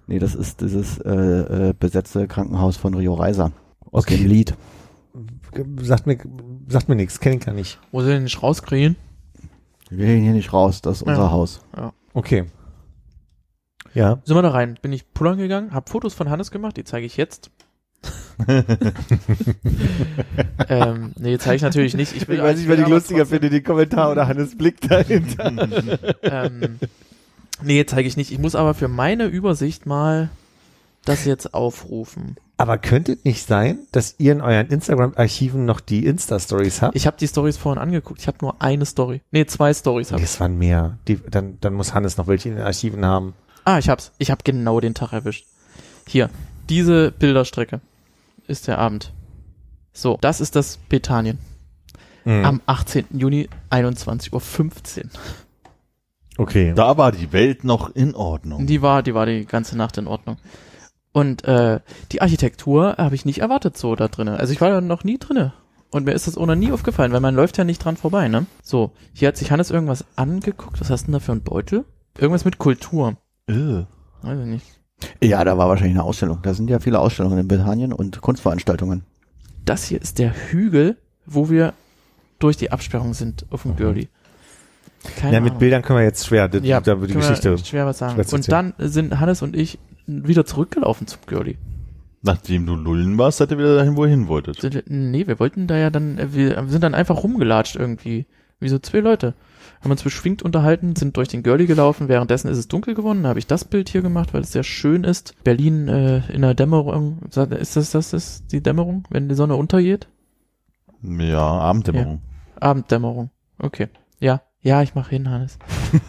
Nee, 0.08 0.18
das 0.18 0.34
ist 0.34 0.60
dieses 0.60 0.98
äh, 0.98 1.10
äh, 1.68 1.74
besetzte 1.78 2.26
Krankenhaus 2.26 2.76
von 2.76 2.94
Rio 2.94 3.14
Reiser. 3.14 3.52
Aus 3.92 4.04
Okay. 4.04 4.16
dem 4.16 4.26
Lied. 4.26 4.54
Sagt 5.82 6.06
mir, 6.06 6.18
sagt 6.68 6.88
mir 6.88 6.96
nichts, 6.96 7.20
kenne 7.20 7.36
ich 7.36 7.44
gar 7.44 7.52
nicht. 7.54 7.78
Wo 7.92 8.00
sie 8.02 8.08
den 8.10 8.24
nicht 8.24 8.42
rauskriegen? 8.42 8.96
Wir 9.88 10.06
gehen 10.06 10.22
hier 10.22 10.32
nicht 10.32 10.52
raus, 10.52 10.82
das 10.82 10.98
ist 11.02 11.06
Ja. 11.06 11.12
unser 11.14 11.30
Haus. 11.32 11.60
Okay. 12.12 12.46
Ja. 13.94 14.20
Sind 14.24 14.36
wir 14.36 14.42
da 14.42 14.50
rein. 14.50 14.78
Bin 14.82 14.92
ich 14.92 15.12
pullern 15.12 15.38
gegangen, 15.38 15.72
hab 15.72 15.88
Fotos 15.88 16.14
von 16.14 16.30
Hannes 16.30 16.50
gemacht, 16.50 16.76
die 16.76 16.84
zeige 16.84 17.06
ich 17.06 17.16
jetzt. 17.16 17.50
ähm, 20.68 21.12
nee, 21.18 21.38
zeige 21.38 21.56
ich 21.56 21.62
natürlich 21.62 21.94
nicht. 21.94 22.14
Ich, 22.16 22.26
will 22.28 22.36
Ich 22.36 22.42
weiß 22.42 22.58
nicht, 22.58 22.68
ich 22.68 22.78
aber 22.78 22.88
lustiger 22.88 23.26
finde, 23.26 23.50
den 23.50 23.62
Kommentar 23.62 24.10
oder 24.10 24.26
Hannes 24.26 24.56
Blick 24.56 24.80
dahinter. 24.80 25.52
Ähm, 26.22 26.78
nee, 27.62 27.84
zeige 27.84 28.08
ich 28.08 28.16
nicht. 28.16 28.32
Ich 28.32 28.38
muss 28.38 28.54
aber 28.54 28.74
für 28.74 28.88
meine 28.88 29.26
Übersicht 29.26 29.86
mal 29.86 30.30
das 31.04 31.24
jetzt 31.24 31.54
aufrufen. 31.54 32.36
Aber 32.56 32.76
könnte 32.78 33.12
es 33.12 33.24
nicht 33.24 33.46
sein, 33.46 33.78
dass 33.90 34.16
ihr 34.18 34.32
in 34.32 34.42
euren 34.42 34.68
Instagram-Archiven 34.68 35.64
noch 35.64 35.80
die 35.80 36.04
Insta-Stories 36.04 36.82
habt? 36.82 36.94
Ich 36.94 37.06
habe 37.06 37.16
die 37.18 37.26
Stories 37.26 37.56
vorhin 37.56 37.80
angeguckt. 37.80 38.20
Ich 38.20 38.26
habe 38.26 38.38
nur 38.42 38.60
eine 38.60 38.84
Story. 38.84 39.22
Nee, 39.30 39.46
zwei 39.46 39.72
Stories 39.72 40.10
Nee, 40.10 40.14
habe 40.14 40.22
ich. 40.22 40.30
es 40.30 40.40
waren 40.40 40.58
mehr. 40.58 40.98
Die, 41.08 41.18
dann, 41.30 41.58
dann 41.60 41.72
muss 41.74 41.94
Hannes 41.94 42.16
noch 42.18 42.26
welche 42.26 42.50
in 42.50 42.56
den 42.56 42.64
Archiven 42.64 43.04
haben. 43.04 43.34
Ah, 43.64 43.78
ich 43.78 43.88
hab's. 43.88 44.12
Ich 44.18 44.30
habe 44.30 44.42
genau 44.44 44.80
den 44.80 44.94
Tag 44.94 45.12
erwischt. 45.12 45.46
Hier, 46.06 46.28
diese 46.68 47.12
Bilderstrecke 47.12 47.80
ist 48.50 48.68
der 48.68 48.78
Abend. 48.78 49.12
So, 49.92 50.18
das 50.20 50.40
ist 50.40 50.56
das 50.56 50.76
Bethanien. 50.76 51.38
Mhm. 52.24 52.44
Am 52.44 52.62
18. 52.66 53.06
Juni, 53.12 53.48
21.15 53.70 55.04
Uhr. 55.04 55.10
okay. 56.38 56.72
Da 56.74 56.98
war 56.98 57.12
die 57.12 57.32
Welt 57.32 57.64
noch 57.64 57.94
in 57.94 58.14
Ordnung. 58.14 58.66
Die 58.66 58.82
war, 58.82 59.02
die 59.02 59.14
war 59.14 59.26
die 59.26 59.46
ganze 59.46 59.76
Nacht 59.76 59.96
in 59.96 60.06
Ordnung. 60.06 60.36
Und 61.12 61.44
äh, 61.44 61.80
die 62.12 62.22
Architektur 62.22 62.96
habe 62.98 63.14
ich 63.14 63.24
nicht 63.24 63.40
erwartet 63.40 63.76
so 63.76 63.96
da 63.96 64.08
drinnen. 64.08 64.36
Also 64.36 64.52
ich 64.52 64.60
war 64.60 64.70
da 64.70 64.80
noch 64.80 65.02
nie 65.02 65.18
drinne. 65.18 65.52
Und 65.90 66.04
mir 66.04 66.12
ist 66.12 66.28
das 66.28 66.38
auch 66.38 66.46
noch 66.46 66.54
nie 66.54 66.70
aufgefallen, 66.70 67.10
weil 67.12 67.20
man 67.20 67.34
läuft 67.34 67.58
ja 67.58 67.64
nicht 67.64 67.84
dran 67.84 67.96
vorbei, 67.96 68.28
ne? 68.28 68.46
So, 68.62 68.92
hier 69.12 69.26
hat 69.28 69.36
sich 69.36 69.50
Hannes 69.50 69.72
irgendwas 69.72 70.04
angeguckt. 70.14 70.80
Was 70.80 70.88
hast 70.88 71.02
du 71.02 71.06
denn 71.06 71.14
da 71.14 71.18
für 71.18 71.32
einen 71.32 71.42
Beutel? 71.42 71.84
Irgendwas 72.16 72.44
mit 72.44 72.58
Kultur. 72.58 73.16
Äh. 73.48 73.84
Weiß 74.22 74.38
ich 74.38 74.46
nicht. 74.46 74.79
Ja, 75.22 75.44
da 75.44 75.56
war 75.58 75.68
wahrscheinlich 75.68 75.96
eine 75.96 76.04
Ausstellung. 76.04 76.38
Da 76.42 76.54
sind 76.54 76.68
ja 76.70 76.78
viele 76.80 76.98
Ausstellungen 76.98 77.38
in 77.38 77.48
Britannien 77.48 77.92
und 77.92 78.20
Kunstveranstaltungen. 78.20 79.02
Das 79.64 79.84
hier 79.84 80.00
ist 80.00 80.18
der 80.18 80.32
Hügel, 80.50 80.96
wo 81.26 81.48
wir 81.50 81.74
durch 82.38 82.56
die 82.56 82.70
Absperrung 82.72 83.14
sind 83.14 83.46
auf 83.50 83.62
dem 83.62 83.76
Girlie. 83.76 84.08
Keine 85.16 85.34
Ja, 85.34 85.40
mit 85.40 85.50
Ahnung. 85.50 85.60
Bildern 85.60 85.82
können 85.82 85.98
wir 86.00 86.04
jetzt 86.04 86.26
schwer, 86.26 86.48
da, 86.48 86.58
Ja, 86.58 86.80
da 86.80 87.00
wird 87.00 87.10
die 87.10 87.14
Geschichte. 87.14 87.56
schwer 87.58 87.86
was 87.86 87.98
sagen. 87.98 88.22
schwer 88.22 88.34
Und 88.34 88.52
dann 88.52 88.74
sind 88.78 89.18
Hannes 89.20 89.42
und 89.42 89.56
ich 89.56 89.78
wieder 90.06 90.44
zurückgelaufen 90.44 91.06
zum 91.06 91.20
Girlie. 91.26 91.56
Nachdem 92.22 92.66
du 92.66 92.74
Lullen 92.74 93.16
warst, 93.16 93.38
seid 93.38 93.50
ihr 93.50 93.58
wieder 93.58 93.76
dahin, 93.76 93.96
wo 93.96 94.04
ihr 94.04 94.10
hin 94.10 94.28
wolltet. 94.28 94.84
Nee, 94.88 95.26
wir 95.26 95.38
wollten 95.40 95.66
da 95.66 95.78
ja 95.78 95.88
dann, 95.88 96.18
äh, 96.18 96.34
wir 96.34 96.62
sind 96.68 96.82
dann 96.84 96.94
einfach 96.94 97.22
rumgelatscht 97.22 97.76
irgendwie. 97.76 98.26
Wie 98.58 98.68
so 98.68 98.78
zwei 98.78 98.98
Leute. 99.00 99.32
Haben 99.80 99.92
uns 99.92 100.02
beschwingt 100.02 100.42
unterhalten, 100.42 100.94
sind 100.94 101.16
durch 101.16 101.28
den 101.28 101.42
Girlie 101.42 101.66
gelaufen, 101.66 102.08
währenddessen 102.08 102.48
ist 102.48 102.58
es 102.58 102.68
dunkel 102.68 102.94
geworden, 102.94 103.22
da 103.22 103.30
habe 103.30 103.38
ich 103.38 103.46
das 103.46 103.64
Bild 103.64 103.88
hier 103.88 104.02
gemacht, 104.02 104.34
weil 104.34 104.42
es 104.42 104.52
sehr 104.52 104.62
schön 104.62 105.04
ist. 105.04 105.34
Berlin 105.42 105.88
äh, 105.88 106.18
in 106.32 106.42
der 106.42 106.54
Dämmerung, 106.54 107.20
ist 107.24 107.76
das 107.76 107.90
das 107.92 108.12
ist 108.12 108.52
die 108.52 108.62
Dämmerung, 108.62 109.04
wenn 109.08 109.28
die 109.28 109.34
Sonne 109.34 109.56
untergeht? 109.56 110.08
Ja, 111.02 111.40
Abenddämmerung. 111.40 112.20
Abenddämmerung. 112.60 113.30
Okay. 113.58 113.88
Ja, 114.18 114.42
ja, 114.62 114.82
ich 114.82 114.94
mach 114.94 115.08
hin, 115.08 115.30
Hannes. 115.30 115.58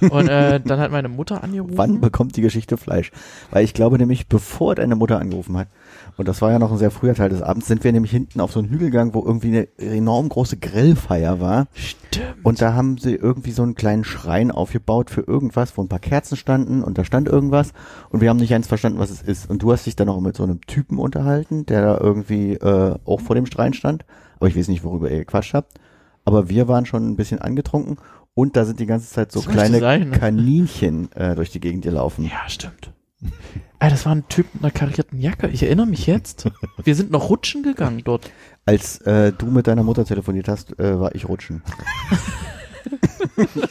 Und 0.01 0.27
äh, 0.27 0.59
dann 0.65 0.79
hat 0.79 0.91
meine 0.91 1.07
Mutter 1.07 1.41
angerufen. 1.41 1.77
Wann 1.77 2.01
bekommt 2.01 2.35
die 2.35 2.41
Geschichte 2.41 2.75
Fleisch? 2.75 3.11
Weil 3.49 3.63
ich 3.63 3.73
glaube 3.73 3.97
nämlich, 3.97 4.27
bevor 4.27 4.75
deine 4.75 4.95
Mutter 4.95 5.19
angerufen 5.19 5.55
hat, 5.57 5.69
und 6.17 6.27
das 6.27 6.41
war 6.41 6.51
ja 6.51 6.59
noch 6.59 6.71
ein 6.71 6.77
sehr 6.77 6.91
früher 6.91 7.15
Teil 7.15 7.29
des 7.29 7.41
Abends, 7.41 7.67
sind 7.67 7.83
wir 7.83 7.91
nämlich 7.91 8.11
hinten 8.11 8.39
auf 8.41 8.51
so 8.51 8.59
einen 8.59 8.69
Hügel 8.69 8.91
gegangen, 8.91 9.13
wo 9.13 9.23
irgendwie 9.23 9.47
eine 9.47 9.67
enorm 9.77 10.29
große 10.29 10.57
Grillfeier 10.57 11.39
war. 11.39 11.67
Stimmt. 11.73 12.43
Und 12.43 12.61
da 12.61 12.73
haben 12.73 12.97
sie 12.97 13.15
irgendwie 13.15 13.51
so 13.51 13.63
einen 13.63 13.75
kleinen 13.75 14.03
Schrein 14.03 14.51
aufgebaut 14.51 15.09
für 15.09 15.21
irgendwas, 15.21 15.77
wo 15.77 15.81
ein 15.81 15.87
paar 15.87 15.99
Kerzen 15.99 16.35
standen 16.35 16.83
und 16.83 16.97
da 16.97 17.05
stand 17.05 17.27
irgendwas 17.27 17.73
und 18.09 18.21
wir 18.21 18.29
haben 18.29 18.37
nicht 18.37 18.53
eins 18.53 18.67
verstanden, 18.67 18.99
was 18.99 19.09
es 19.09 19.21
ist. 19.21 19.49
Und 19.49 19.63
du 19.63 19.71
hast 19.71 19.85
dich 19.85 19.95
dann 19.95 20.09
auch 20.09 20.19
mit 20.19 20.35
so 20.35 20.43
einem 20.43 20.61
Typen 20.61 20.99
unterhalten, 20.99 21.65
der 21.65 21.81
da 21.81 21.97
irgendwie 21.97 22.53
äh, 22.53 22.95
auch 23.05 23.21
vor 23.21 23.35
dem 23.35 23.45
Schrein 23.45 23.73
stand. 23.73 24.05
Aber 24.37 24.47
ich 24.47 24.57
weiß 24.57 24.67
nicht, 24.67 24.83
worüber 24.83 25.09
ihr 25.09 25.19
gequatscht 25.19 25.53
habt. 25.53 25.79
Aber 26.25 26.49
wir 26.49 26.67
waren 26.67 26.85
schon 26.85 27.07
ein 27.07 27.15
bisschen 27.15 27.39
angetrunken 27.39 27.97
und 28.33 28.55
da 28.55 28.65
sind 28.65 28.79
die 28.79 28.85
ganze 28.85 29.09
Zeit 29.09 29.31
so 29.31 29.41
Das 29.41 29.49
kleine 29.49 29.79
sein, 29.79 30.09
ne? 30.09 30.17
Kaninchen 30.17 31.11
äh, 31.13 31.35
durch 31.35 31.51
die 31.51 31.59
Gegend 31.59 31.83
gelaufen. 31.83 32.25
Ja, 32.25 32.47
stimmt. 32.47 32.91
Ey, 33.81 33.89
das 33.89 34.05
war 34.05 34.13
ein 34.13 34.27
Typ 34.29 34.45
mit 34.53 34.63
einer 34.63 34.71
karierten 34.71 35.19
Jacke. 35.19 35.47
Ich 35.47 35.63
erinnere 35.63 35.87
mich 35.87 36.05
jetzt. 36.05 36.47
Wir 36.83 36.93
sind 36.93 37.09
noch 37.09 37.31
rutschen 37.31 37.63
gegangen 37.63 38.03
dort. 38.03 38.29
Als 38.63 38.99
äh, 39.01 39.33
du 39.33 39.47
mit 39.47 39.65
deiner 39.65 39.81
Mutter 39.81 40.05
telefoniert 40.05 40.47
hast, 40.47 40.77
äh, 40.79 40.99
war 40.99 41.15
ich 41.15 41.27
rutschen. 41.27 41.63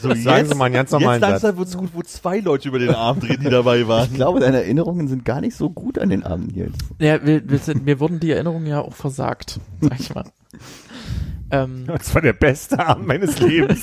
So, 0.01 0.13
Sagen 0.15 0.49
Sie 0.49 0.55
mal 0.57 0.65
einen 0.65 0.75
ganz 0.75 0.91
normalen 0.91 1.21
jetzt 1.21 1.31
langsam 1.31 1.57
wird's 1.59 1.77
gut, 1.77 1.91
wo 1.93 2.03
zwei 2.03 2.41
Leute 2.41 2.69
über 2.69 2.81
den 2.81 2.91
Abend 2.91 3.29
reden, 3.29 3.45
die 3.45 3.51
dabei 3.51 3.87
waren. 3.87 4.09
Ich 4.11 4.15
glaube, 4.15 4.41
deine 4.41 4.59
Erinnerungen 4.59 5.07
sind 5.07 5.25
gar 5.25 5.41
nicht 5.41 5.55
so 5.55 5.71
gut 5.71 5.97
an 5.97 6.09
den 6.09 6.25
Abend 6.25 6.57
jetzt. 6.57 6.81
Ja, 6.99 7.25
wir, 7.25 7.49
wir 7.49 7.59
sind, 7.59 7.85
mir 7.85 8.01
wurden 8.01 8.19
die 8.19 8.33
Erinnerungen 8.33 8.67
ja 8.67 8.81
auch 8.81 8.95
versagt, 8.95 9.61
sag 9.81 10.01
ich 10.01 10.15
mal. 10.15 10.25
Ähm, 11.53 11.87
Das 11.89 12.15
war 12.15 12.23
der 12.23 12.33
beste 12.33 12.79
Abend 12.79 13.09
meines 13.09 13.41
Lebens. 13.41 13.81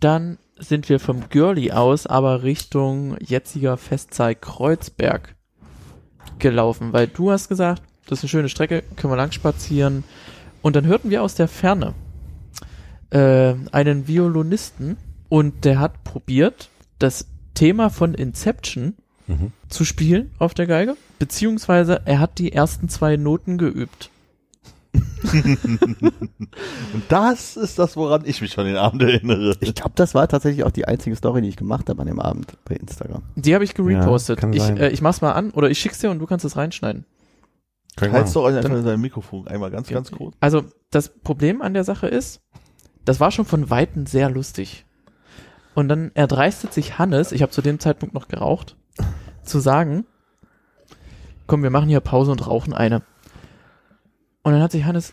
dann 0.00 0.38
sind 0.60 0.88
wir 0.88 1.00
vom 1.00 1.28
Girlie 1.28 1.72
aus 1.72 2.06
aber 2.06 2.42
Richtung 2.42 3.16
jetziger 3.20 3.76
Festzeit 3.76 4.40
Kreuzberg 4.40 5.34
gelaufen, 6.38 6.92
weil 6.92 7.06
du 7.06 7.30
hast 7.30 7.48
gesagt, 7.48 7.82
das 8.06 8.18
ist 8.18 8.24
eine 8.24 8.28
schöne 8.28 8.48
Strecke, 8.48 8.82
können 8.96 9.12
wir 9.12 9.16
lang 9.16 9.32
spazieren. 9.32 10.04
Und 10.62 10.76
dann 10.76 10.86
hörten 10.86 11.10
wir 11.10 11.22
aus 11.22 11.34
der 11.34 11.48
Ferne 11.48 11.94
äh, 13.10 13.54
einen 13.72 14.06
Violinisten 14.06 14.96
und 15.28 15.64
der 15.64 15.78
hat 15.80 16.04
probiert, 16.04 16.68
das 16.98 17.26
Thema 17.54 17.90
von 17.90 18.14
Inception 18.14 18.94
Mhm. 19.30 19.52
zu 19.68 19.84
spielen 19.84 20.32
auf 20.38 20.54
der 20.54 20.66
Geige, 20.66 20.96
beziehungsweise 21.20 22.02
er 22.04 22.18
hat 22.18 22.38
die 22.38 22.52
ersten 22.52 22.88
zwei 22.88 23.16
Noten 23.16 23.58
geübt. 23.58 24.10
Und 25.22 27.02
das 27.08 27.56
ist 27.56 27.78
das, 27.78 27.96
woran 27.96 28.22
ich 28.24 28.40
mich 28.40 28.58
an 28.58 28.66
den 28.66 28.76
Abend 28.76 29.02
erinnere. 29.02 29.56
Ich 29.60 29.74
glaube, 29.74 29.92
das 29.94 30.14
war 30.14 30.28
tatsächlich 30.28 30.64
auch 30.64 30.70
die 30.70 30.86
einzige 30.86 31.16
Story, 31.16 31.42
die 31.42 31.48
ich 31.48 31.56
gemacht 31.56 31.88
habe 31.88 32.00
an 32.00 32.06
dem 32.06 32.20
Abend 32.20 32.56
bei 32.64 32.76
Instagram. 32.76 33.22
Die 33.36 33.54
habe 33.54 33.64
ich 33.64 33.74
gerepostet. 33.74 34.42
Ja, 34.42 34.50
ich, 34.50 34.62
äh, 34.62 34.88
ich 34.90 35.02
mach's 35.02 35.20
mal 35.20 35.32
an 35.32 35.50
oder 35.50 35.70
ich 35.70 35.78
schick's 35.78 35.98
dir 35.98 36.10
und 36.10 36.18
du 36.18 36.26
kannst 36.26 36.44
es 36.44 36.56
reinschneiden. 36.56 37.04
Halt's 38.00 38.32
doch 38.32 38.46
einfach 38.46 38.70
in 38.70 38.84
deinem 38.84 39.00
Mikrofon 39.00 39.46
einmal 39.48 39.70
ganz, 39.70 39.88
ganz 39.88 40.10
kurz. 40.10 40.34
Also 40.40 40.64
das 40.90 41.10
Problem 41.22 41.60
an 41.60 41.74
der 41.74 41.84
Sache 41.84 42.06
ist, 42.06 42.40
das 43.04 43.20
war 43.20 43.30
schon 43.30 43.44
von 43.44 43.68
Weitem 43.70 44.06
sehr 44.06 44.30
lustig. 44.30 44.86
Und 45.74 45.88
dann 45.88 46.10
erdreistet 46.14 46.72
sich 46.72 46.98
Hannes, 46.98 47.32
ich 47.32 47.42
habe 47.42 47.52
zu 47.52 47.62
dem 47.62 47.78
Zeitpunkt 47.78 48.14
noch 48.14 48.28
geraucht, 48.28 48.76
zu 49.44 49.60
sagen, 49.60 50.04
komm, 51.46 51.62
wir 51.62 51.70
machen 51.70 51.88
hier 51.88 52.00
Pause 52.00 52.32
und 52.32 52.46
rauchen 52.46 52.72
eine. 52.72 53.02
Und 54.42 54.52
dann 54.52 54.62
hat 54.62 54.72
sich 54.72 54.84
Hannes 54.84 55.12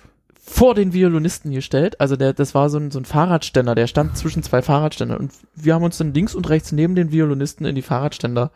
vor 0.49 0.75
den 0.75 0.93
Violinisten 0.93 1.51
gestellt, 1.51 1.99
also 1.99 2.15
der, 2.15 2.31
das 2.31 2.55
war 2.55 2.69
so 2.69 2.77
ein, 2.77 2.89
so 2.89 2.99
ein 2.99 3.05
Fahrradständer, 3.05 3.75
der 3.75 3.87
stand 3.87 4.17
zwischen 4.17 4.43
zwei 4.43 4.61
Fahrradständern. 4.61 5.17
Und 5.17 5.33
wir 5.55 5.73
haben 5.73 5.83
uns 5.83 5.97
dann 5.97 6.13
links 6.13 6.33
und 6.33 6.47
rechts 6.47 6.71
neben 6.71 6.95
den 6.95 7.11
Violinisten 7.11 7.65
in 7.65 7.75
die 7.75 7.81
Fahrradständer 7.81 8.51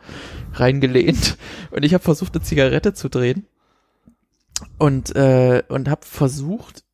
reingelehnt. 0.54 1.36
Und 1.70 1.84
ich 1.84 1.92
habe 1.92 2.02
versucht, 2.02 2.34
eine 2.34 2.42
Zigarette 2.42 2.94
zu 2.94 3.10
drehen. 3.10 3.46
Und 4.78 5.14
äh, 5.16 5.64
und 5.68 5.90
habe 5.90 6.06
versucht 6.06 6.84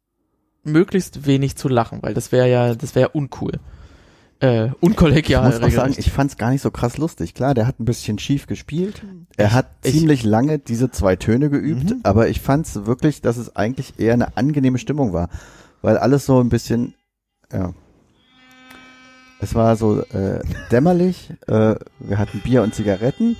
möglichst 0.64 1.26
wenig 1.26 1.56
zu 1.56 1.68
lachen, 1.68 2.02
weil 2.02 2.14
das 2.14 2.32
wäre 2.32 2.48
ja 2.48 2.74
das 2.74 2.94
wäre 2.94 3.10
uncool. 3.10 3.52
Äh, 4.40 4.70
unkollegial. 4.80 5.48
ich 5.52 5.60
muss 5.60 5.68
auch 5.68 5.74
sagen, 5.74 5.94
ich 5.96 6.12
fand 6.12 6.30
es 6.30 6.36
gar 6.36 6.50
nicht 6.50 6.62
so 6.62 6.70
krass 6.70 6.96
lustig. 6.96 7.34
Klar, 7.34 7.54
der 7.54 7.66
hat 7.66 7.80
ein 7.80 7.84
bisschen 7.84 8.18
schief 8.20 8.46
gespielt. 8.46 9.02
Er 9.36 9.52
hat 9.52 9.66
ich- 9.82 9.92
ziemlich 9.94 10.22
lange 10.22 10.58
diese 10.60 10.90
zwei 10.90 11.16
Töne 11.16 11.50
geübt, 11.50 11.90
Mhm. 11.90 12.00
aber 12.04 12.28
ich 12.28 12.40
fand 12.40 12.66
es 12.66 12.86
wirklich, 12.86 13.20
dass 13.20 13.36
es 13.36 13.56
eigentlich 13.56 13.98
eher 13.98 14.12
eine 14.14 14.36
angenehme 14.36 14.78
Stimmung 14.78 15.12
war. 15.12 15.28
Weil 15.82 15.96
alles 15.98 16.24
so 16.26 16.40
ein 16.40 16.48
bisschen, 16.50 16.94
ja. 17.52 17.72
Es 19.40 19.54
war 19.54 19.76
so 19.76 20.00
äh, 20.02 20.40
dämmerlich, 20.72 21.32
äh, 21.46 21.76
wir 22.00 22.18
hatten 22.18 22.40
Bier 22.40 22.62
und 22.62 22.74
Zigaretten 22.74 23.36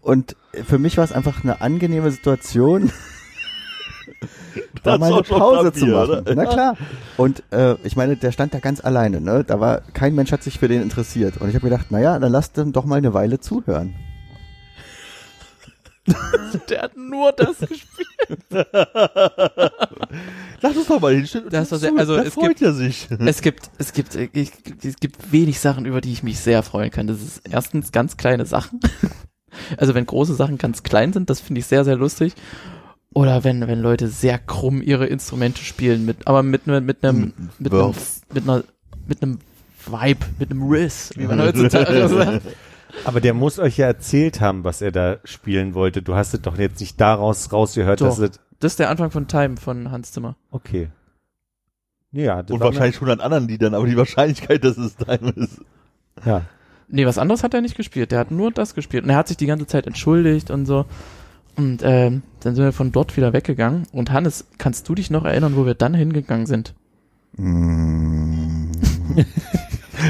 und 0.00 0.36
für 0.52 0.78
mich 0.78 0.96
war 0.98 1.04
es 1.04 1.10
einfach 1.12 1.42
eine 1.42 1.60
angenehme 1.60 2.10
Situation, 2.12 2.92
da 4.82 4.98
mal 4.98 5.12
eine 5.12 5.22
Pause 5.22 5.70
Bier, 5.72 5.80
zu 5.80 5.86
machen. 5.86 6.10
oder? 6.20 6.34
Na 6.34 6.44
klar. 6.46 6.76
Und 7.16 7.42
äh, 7.52 7.74
ich 7.84 7.96
meine, 7.96 8.16
der 8.16 8.32
stand 8.32 8.54
da 8.54 8.58
ganz 8.60 8.84
alleine, 8.84 9.20
ne? 9.20 9.44
Da 9.44 9.60
war 9.60 9.80
kein 9.92 10.14
Mensch 10.14 10.32
hat 10.32 10.42
sich 10.42 10.58
für 10.58 10.68
den 10.68 10.82
interessiert. 10.82 11.36
Und 11.38 11.48
ich 11.48 11.54
habe 11.54 11.68
gedacht, 11.68 11.90
naja, 11.90 12.18
dann 12.18 12.32
lass 12.32 12.52
dem 12.52 12.72
doch 12.72 12.84
mal 12.84 12.96
eine 12.96 13.14
Weile 13.14 13.40
zuhören. 13.40 13.94
der 16.68 16.82
hat 16.82 16.96
nur 16.98 17.32
das 17.32 17.58
gespielt. 17.60 18.68
Lass 20.60 20.76
uns 20.76 20.86
doch 20.86 21.00
mal 21.00 21.14
hinstellen. 21.14 21.46
und 21.46 21.52
Das 21.52 21.70
war 21.70 21.78
sehr- 21.78 21.92
also 21.96 22.16
da 22.16 22.22
es 22.24 22.34
freut 22.34 22.60
er 22.60 22.74
sich. 22.74 23.08
es 23.24 23.40
gibt, 23.40 23.70
es 23.78 23.92
gibt, 23.94 24.14
ich, 24.14 24.52
es 24.84 24.96
gibt 24.96 25.32
wenig 25.32 25.60
Sachen, 25.60 25.86
über 25.86 26.00
die 26.02 26.12
ich 26.12 26.22
mich 26.22 26.38
sehr 26.40 26.62
freuen 26.62 26.90
kann. 26.90 27.06
Das 27.06 27.22
ist 27.22 27.42
erstens 27.50 27.90
ganz 27.92 28.16
kleine 28.18 28.44
Sachen. 28.44 28.80
Also 29.78 29.94
wenn 29.94 30.04
große 30.04 30.34
Sachen 30.34 30.58
ganz 30.58 30.82
klein 30.82 31.12
sind, 31.12 31.30
das 31.30 31.40
finde 31.40 31.60
ich 31.60 31.66
sehr, 31.66 31.84
sehr 31.84 31.96
lustig. 31.96 32.34
Oder 33.14 33.44
wenn, 33.44 33.66
wenn 33.66 33.80
Leute 33.80 34.08
sehr 34.08 34.38
krumm 34.38 34.82
ihre 34.82 35.06
Instrumente 35.06 35.62
spielen, 35.62 36.04
mit, 36.04 36.26
aber 36.26 36.42
mit, 36.42 36.66
ne- 36.66 36.80
mit 36.80 37.02
einem, 37.04 37.32
mit 37.58 37.72
einem, 37.72 37.82
Wurf. 37.82 38.20
mit 38.32 38.42
einer, 38.44 38.64
mit 39.06 39.22
einem 39.22 39.38
Vibe, 39.86 40.26
mit 40.38 40.50
einem 40.50 40.68
Riss, 40.68 41.10
wie 41.16 41.26
man 41.26 41.40
heutzutage 41.40 42.08
sagt. 42.08 42.42
Aber 43.04 43.20
der 43.20 43.34
muss 43.34 43.58
euch 43.58 43.76
ja 43.76 43.86
erzählt 43.86 44.40
haben, 44.40 44.62
was 44.62 44.80
er 44.80 44.92
da 44.92 45.16
spielen 45.24 45.74
wollte. 45.74 46.00
Du 46.00 46.14
hast 46.14 46.32
es 46.32 46.42
doch 46.42 46.56
jetzt 46.56 46.78
nicht 46.80 47.00
daraus 47.00 47.52
rausgehört, 47.52 48.00
Doch. 48.00 48.06
dass 48.06 48.18
es. 48.18 48.38
Das 48.60 48.74
ist 48.74 48.78
der 48.78 48.88
Anfang 48.88 49.10
von 49.10 49.26
Time 49.26 49.56
von 49.56 49.90
Hans 49.90 50.12
Zimmer. 50.12 50.36
Okay. 50.52 50.90
Ja, 52.12 52.44
das 52.44 52.54
Und 52.54 52.60
wahrscheinlich 52.60 52.94
100 52.96 53.20
anderen 53.20 53.48
Liedern, 53.48 53.74
aber 53.74 53.86
die 53.86 53.96
Wahrscheinlichkeit, 53.96 54.62
dass 54.62 54.78
es 54.78 54.96
dein 54.96 55.20
ist. 55.30 55.60
Ja. 56.24 56.42
Nee, 56.86 57.04
was 57.04 57.18
anderes 57.18 57.42
hat 57.42 57.52
er 57.52 57.60
nicht 57.62 57.76
gespielt. 57.76 58.12
Der 58.12 58.20
hat 58.20 58.30
nur 58.30 58.52
das 58.52 58.74
gespielt. 58.76 59.02
Und 59.02 59.10
er 59.10 59.16
hat 59.16 59.26
sich 59.26 59.36
die 59.36 59.46
ganze 59.46 59.66
Zeit 59.66 59.88
entschuldigt 59.88 60.52
und 60.52 60.64
so. 60.66 60.86
Und 61.56 61.82
ähm, 61.84 62.22
dann 62.40 62.54
sind 62.54 62.64
wir 62.64 62.72
von 62.72 62.92
dort 62.92 63.16
wieder 63.16 63.32
weggegangen. 63.32 63.84
Und 63.92 64.10
Hannes, 64.10 64.46
kannst 64.58 64.88
du 64.88 64.94
dich 64.94 65.10
noch 65.10 65.24
erinnern, 65.24 65.56
wo 65.56 65.66
wir 65.66 65.74
dann 65.74 65.94
hingegangen 65.94 66.46
sind? 66.46 66.74
Mm. 67.36 68.72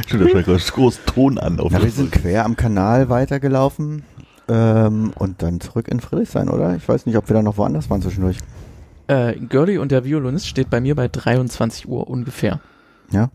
Stimmt, 0.07 0.35
da 0.35 0.57
groß 0.57 1.01
Ton 1.07 1.39
an 1.39 1.61
auf 1.61 1.73
Na, 1.73 1.83
wir 1.83 1.91
sind 1.91 2.13
quer 2.13 2.45
am 2.45 2.57
Kanal 2.57 3.09
weitergelaufen 3.09 4.03
ähm, 4.49 5.13
und 5.17 5.43
dann 5.43 5.61
zurück 5.61 5.89
in 5.89 6.01
Friedrichshain, 6.01 6.49
oder? 6.49 6.75
Ich 6.77 6.89
weiß 6.89 7.07
nicht, 7.07 7.17
ob 7.17 7.29
wir 7.29 7.35
da 7.35 7.43
noch 7.43 7.57
woanders 7.59 7.91
waren 7.91 8.03
zwischendurch. 8.03 8.39
Äh, 9.07 9.35
Girlie 9.37 9.79
und 9.79 9.93
der 9.93 10.05
Violinist 10.05 10.47
steht 10.47 10.71
bei 10.71 10.81
mir 10.81 10.95
bei 10.95 11.09
23 11.09 11.89
Uhr 11.89 12.09
ungefähr. 12.09 12.61
Ja. 13.11 13.31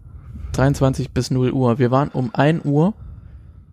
23 0.53 1.11
bis 1.11 1.29
0 1.29 1.51
Uhr. 1.51 1.77
Wir 1.77 1.91
waren 1.91 2.09
um 2.09 2.33
1 2.33 2.65
Uhr 2.65 2.93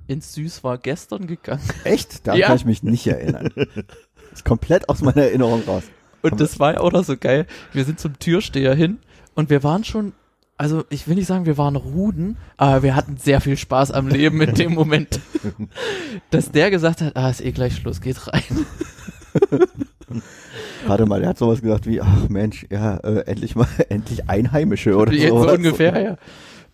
ins 0.06 0.34
Süß 0.34 0.62
war 0.62 0.78
gestern 0.78 1.26
gegangen. 1.26 1.62
Echt? 1.84 2.26
Da 2.26 2.34
Ja. 2.34 2.48
kann 2.48 2.56
ich 2.56 2.64
mich 2.64 2.82
nicht 2.82 3.06
erinnern. 3.06 3.50
Ist 4.36 4.44
komplett 4.44 4.88
aus 4.90 5.00
meiner 5.00 5.22
Erinnerung 5.22 5.62
raus. 5.66 5.84
Und 6.20 6.40
das 6.40 6.60
war 6.60 6.74
ja 6.74 6.80
auch 6.80 6.92
noch 6.92 7.04
so 7.04 7.16
geil. 7.16 7.46
Wir 7.72 7.84
sind 7.84 7.98
zum 7.98 8.18
Türsteher 8.18 8.74
hin 8.74 8.98
und 9.34 9.48
wir 9.48 9.62
waren 9.62 9.82
schon, 9.82 10.12
also 10.58 10.84
ich 10.90 11.08
will 11.08 11.14
nicht 11.14 11.26
sagen, 11.26 11.46
wir 11.46 11.56
waren 11.56 11.74
Ruden, 11.74 12.36
aber 12.58 12.82
wir 12.82 12.94
hatten 12.94 13.16
sehr 13.16 13.40
viel 13.40 13.56
Spaß 13.56 13.92
am 13.92 14.08
Leben 14.08 14.40
in 14.42 14.54
dem 14.54 14.74
Moment. 14.74 15.20
Dass 16.30 16.50
der 16.50 16.70
gesagt 16.70 17.00
hat, 17.00 17.16
ah, 17.16 17.30
ist 17.30 17.40
eh 17.40 17.52
gleich 17.52 17.76
Schluss, 17.76 18.02
geht 18.02 18.26
rein. 18.26 18.42
Warte 20.86 21.06
mal, 21.06 21.20
der 21.20 21.30
hat 21.30 21.38
sowas 21.38 21.62
gesagt 21.62 21.86
wie, 21.86 22.02
ach 22.02 22.28
Mensch, 22.28 22.66
ja, 22.70 22.98
äh, 22.98 23.20
endlich 23.26 23.56
mal, 23.56 23.68
endlich 23.88 24.28
Einheimische 24.28 24.96
oder 24.96 25.12
so. 25.12 25.44
so 25.44 25.50
ungefähr, 25.50 26.02
ja. 26.02 26.16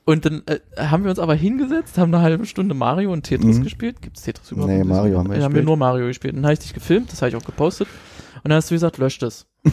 Und 0.05 0.25
dann 0.25 0.43
äh, 0.47 0.59
haben 0.79 1.05
wir 1.05 1.11
uns 1.11 1.21
aber 1.21 1.35
hingesetzt, 1.35 1.97
haben 1.97 2.13
eine 2.13 2.23
halbe 2.25 2.45
Stunde 2.47 2.75
Mario 2.75 3.13
und 3.13 3.23
Tetris 3.23 3.59
Mhm. 3.59 3.63
gespielt. 3.63 4.03
Gibt's 4.03 4.23
Tetris 4.23 4.51
überhaupt? 4.51 4.73
Nee, 4.73 4.83
Mario 4.83 5.19
haben 5.19 5.31
wir 5.31 5.37
Ja, 5.39 5.45
haben 5.45 5.53
wir 5.53 5.61
gespielt. 5.61 5.65
nur 5.67 5.77
Mario 5.77 6.07
gespielt. 6.07 6.37
Dann 6.37 6.43
habe 6.45 6.55
ich 6.55 6.59
dich 6.59 6.75
gefilmt, 6.75 7.13
das 7.13 7.23
habe 7.23 7.29
ich 7.31 7.37
auch 7.37 7.45
gepostet. 7.45 7.87
Und 8.43 8.49
dann 8.51 8.57
hast 8.57 8.71
du 8.71 8.75
gesagt, 8.75 8.99
löscht 8.99 9.23
es. 9.23 9.47
und 9.65 9.71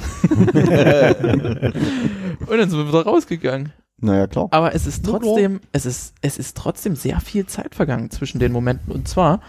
dann 2.58 2.70
sind 2.70 2.78
wir 2.80 2.88
wieder 2.88 3.04
rausgegangen. 3.04 3.74
Naja, 4.02 4.28
klar. 4.28 4.48
Aber 4.52 4.74
es 4.76 4.86
ist 4.88 5.04
trotzdem, 5.06 5.60
es 5.72 5.86
ist, 5.86 6.14
es 6.22 6.38
ist 6.38 6.56
trotzdem 6.56 6.96
sehr 6.96 7.20
viel 7.20 7.46
Zeit 7.48 7.76
vergangen 7.76 8.12
zwischen 8.12 8.40
den 8.40 8.52
Momenten. 8.52 8.92
Und 8.94 9.08
zwar, 9.08 9.42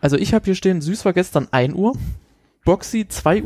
also 0.00 0.16
ich 0.16 0.32
habe 0.34 0.44
hier 0.44 0.54
stehen, 0.54 0.80
Süß 0.80 1.04
war 1.04 1.12
gestern 1.12 1.48
1 1.50 1.74
Uhr, 1.74 1.94
Boxy 2.64 3.06
2.30 3.10 3.42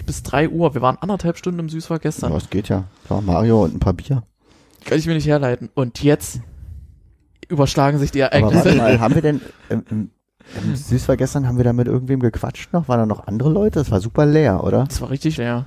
Uhr 0.00 0.06
bis 0.06 0.22
3 0.22 0.48
Uhr. 0.48 0.74
Wir 0.74 0.82
waren 0.82 0.96
anderthalb 1.00 1.36
Stunden 1.36 1.60
im 1.60 1.68
Süß 1.68 1.90
war 1.90 1.98
gestern. 1.98 2.32
Ja, 2.32 2.38
es 2.38 2.50
geht 2.50 2.68
ja. 2.68 2.84
Klar, 3.06 3.20
Mario 3.20 3.64
und 3.64 3.74
ein 3.74 3.80
paar 3.80 3.92
Bier. 3.92 4.22
Kann 4.84 4.98
ich 4.98 5.06
mir 5.06 5.14
nicht 5.14 5.26
herleiten. 5.26 5.70
Und 5.74 6.02
jetzt 6.02 6.40
überschlagen 7.48 7.98
sich 7.98 8.10
die 8.10 8.22
Aber 8.22 8.32
Ereignisse. 8.32 8.64
warte 8.64 8.76
mal, 8.78 9.00
haben 9.00 9.14
wir 9.14 9.22
denn, 9.22 9.40
ähm, 9.70 10.10
im 10.62 10.74
Süß 10.76 11.08
war 11.08 11.16
gestern, 11.16 11.46
haben 11.46 11.56
wir 11.58 11.64
da 11.64 11.72
mit 11.72 11.86
irgendwem 11.86 12.20
gequatscht 12.20 12.72
noch? 12.72 12.88
Waren 12.88 12.98
da 13.00 13.06
noch 13.06 13.26
andere 13.26 13.50
Leute? 13.50 13.78
Das 13.78 13.90
war 13.90 14.00
super 14.00 14.26
leer, 14.26 14.64
oder? 14.64 14.84
Das 14.84 15.00
war 15.00 15.10
richtig 15.10 15.36
leer. 15.36 15.66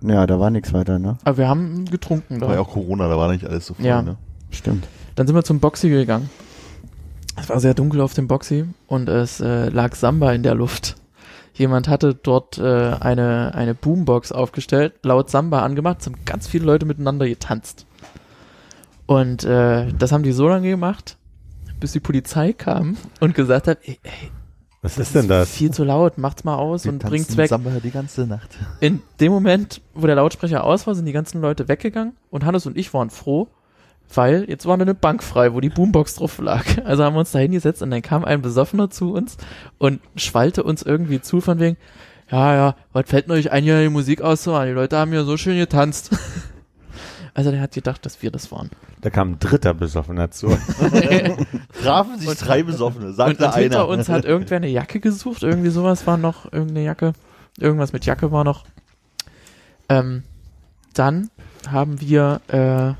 Ja, 0.00 0.26
da 0.26 0.38
war 0.38 0.50
nichts 0.50 0.72
weiter, 0.72 0.98
ne? 1.00 1.18
Aber 1.24 1.38
wir 1.38 1.48
haben 1.48 1.84
getrunken 1.86 2.40
War 2.40 2.50
ja 2.50 2.54
da. 2.56 2.60
auch 2.60 2.70
Corona, 2.70 3.08
da 3.08 3.16
war 3.18 3.32
nicht 3.32 3.44
alles 3.44 3.66
so 3.66 3.74
voll, 3.74 3.84
Ja. 3.84 4.00
ne? 4.02 4.16
Stimmt. 4.50 4.86
Dann 5.16 5.26
sind 5.26 5.34
wir 5.34 5.42
zum 5.42 5.58
Boxy 5.58 5.88
gegangen. 5.88 6.30
Es 7.36 7.48
war 7.48 7.58
sehr 7.58 7.74
dunkel 7.74 8.00
auf 8.00 8.14
dem 8.14 8.28
Boxy 8.28 8.64
und 8.86 9.08
es 9.08 9.40
äh, 9.40 9.68
lag 9.70 9.94
Samba 9.96 10.32
in 10.32 10.42
der 10.44 10.54
Luft. 10.54 10.96
Jemand 11.58 11.88
hatte 11.88 12.14
dort 12.14 12.56
äh, 12.58 12.62
eine, 12.62 13.52
eine 13.54 13.74
Boombox 13.74 14.30
aufgestellt, 14.30 14.94
laut 15.02 15.28
Samba 15.28 15.62
angemacht, 15.64 15.98
es 16.00 16.06
haben 16.06 16.14
ganz 16.24 16.46
viele 16.46 16.64
Leute 16.64 16.86
miteinander 16.86 17.26
getanzt. 17.28 17.84
Und 19.06 19.42
äh, 19.42 19.92
das 19.92 20.12
haben 20.12 20.22
die 20.22 20.30
so 20.32 20.48
lange 20.48 20.70
gemacht, 20.70 21.16
bis 21.80 21.92
die 21.92 22.00
Polizei 22.00 22.52
kam 22.52 22.96
und 23.18 23.34
gesagt 23.34 23.66
hat, 23.66 23.78
ey, 23.82 23.98
ey, 24.04 24.30
Was 24.82 24.98
ist 24.98 25.16
denn 25.16 25.26
das? 25.26 25.50
viel 25.50 25.72
zu 25.72 25.82
laut, 25.82 26.16
macht's 26.16 26.44
mal 26.44 26.54
aus 26.54 26.84
Wir 26.84 26.92
und 26.92 27.02
bringt's 27.02 27.36
weg. 27.36 27.48
Samba 27.48 27.70
die 27.82 27.90
ganze 27.90 28.26
Nacht. 28.28 28.56
In 28.78 29.02
dem 29.18 29.32
Moment, 29.32 29.80
wo 29.94 30.06
der 30.06 30.14
Lautsprecher 30.14 30.62
aus 30.62 30.86
war, 30.86 30.94
sind 30.94 31.06
die 31.06 31.12
ganzen 31.12 31.40
Leute 31.40 31.66
weggegangen 31.66 32.16
und 32.30 32.44
Hannes 32.44 32.66
und 32.66 32.76
ich 32.76 32.94
waren 32.94 33.10
froh, 33.10 33.48
weil 34.14 34.44
jetzt 34.48 34.64
war 34.66 34.74
eine 34.80 34.94
Bank 34.94 35.22
frei, 35.22 35.52
wo 35.52 35.60
die 35.60 35.68
Boombox 35.68 36.16
drauf 36.16 36.38
lag. 36.38 36.64
Also 36.84 37.04
haben 37.04 37.14
wir 37.14 37.20
uns 37.20 37.32
da 37.32 37.38
hingesetzt 37.38 37.82
und 37.82 37.90
dann 37.90 38.02
kam 38.02 38.24
ein 38.24 38.40
Besoffener 38.42 38.88
zu 38.90 39.12
uns 39.12 39.36
und 39.78 40.00
schwallte 40.16 40.62
uns 40.62 40.82
irgendwie 40.82 41.20
zu 41.20 41.40
von 41.40 41.58
wegen, 41.60 41.76
ja, 42.30 42.54
ja, 42.54 42.76
was 42.92 43.08
fällt 43.08 43.30
euch 43.30 43.50
ein, 43.52 43.64
hier 43.64 43.80
die 43.82 43.88
Musik 43.88 44.20
auszumachen? 44.22 44.66
Die 44.68 44.72
Leute 44.74 44.96
haben 44.98 45.12
ja 45.12 45.24
so 45.24 45.36
schön 45.36 45.58
getanzt. 45.58 46.10
Also 47.34 47.52
der 47.52 47.60
hat 47.60 47.70
gedacht, 47.72 48.04
dass 48.04 48.20
wir 48.20 48.32
das 48.32 48.50
waren. 48.50 48.68
Da 49.00 49.10
kam 49.10 49.30
ein 49.32 49.38
dritter 49.38 49.72
Besoffener 49.72 50.28
zu. 50.32 50.48
Trafen 51.82 52.18
sich 52.18 52.28
Und- 52.28 52.44
drei 52.48 52.64
Besoffene, 52.64 53.06
Und, 53.06 53.14
sagte 53.14 53.46
und 53.46 53.54
hinter 53.54 53.78
einer. 53.84 53.88
uns 53.88 54.08
hat 54.08 54.24
irgendwer 54.24 54.56
eine 54.56 54.66
Jacke 54.68 54.98
gesucht, 54.98 55.44
irgendwie 55.44 55.70
sowas 55.70 56.04
war 56.08 56.16
noch, 56.16 56.52
irgendeine 56.52 56.82
Jacke, 56.84 57.12
irgendwas 57.58 57.92
mit 57.92 58.04
Jacke 58.06 58.32
war 58.32 58.42
noch. 58.42 58.64
Ähm, 59.88 60.24
dann 60.94 61.30
haben 61.70 62.00
wir 62.00 62.40
äh, 62.48 62.94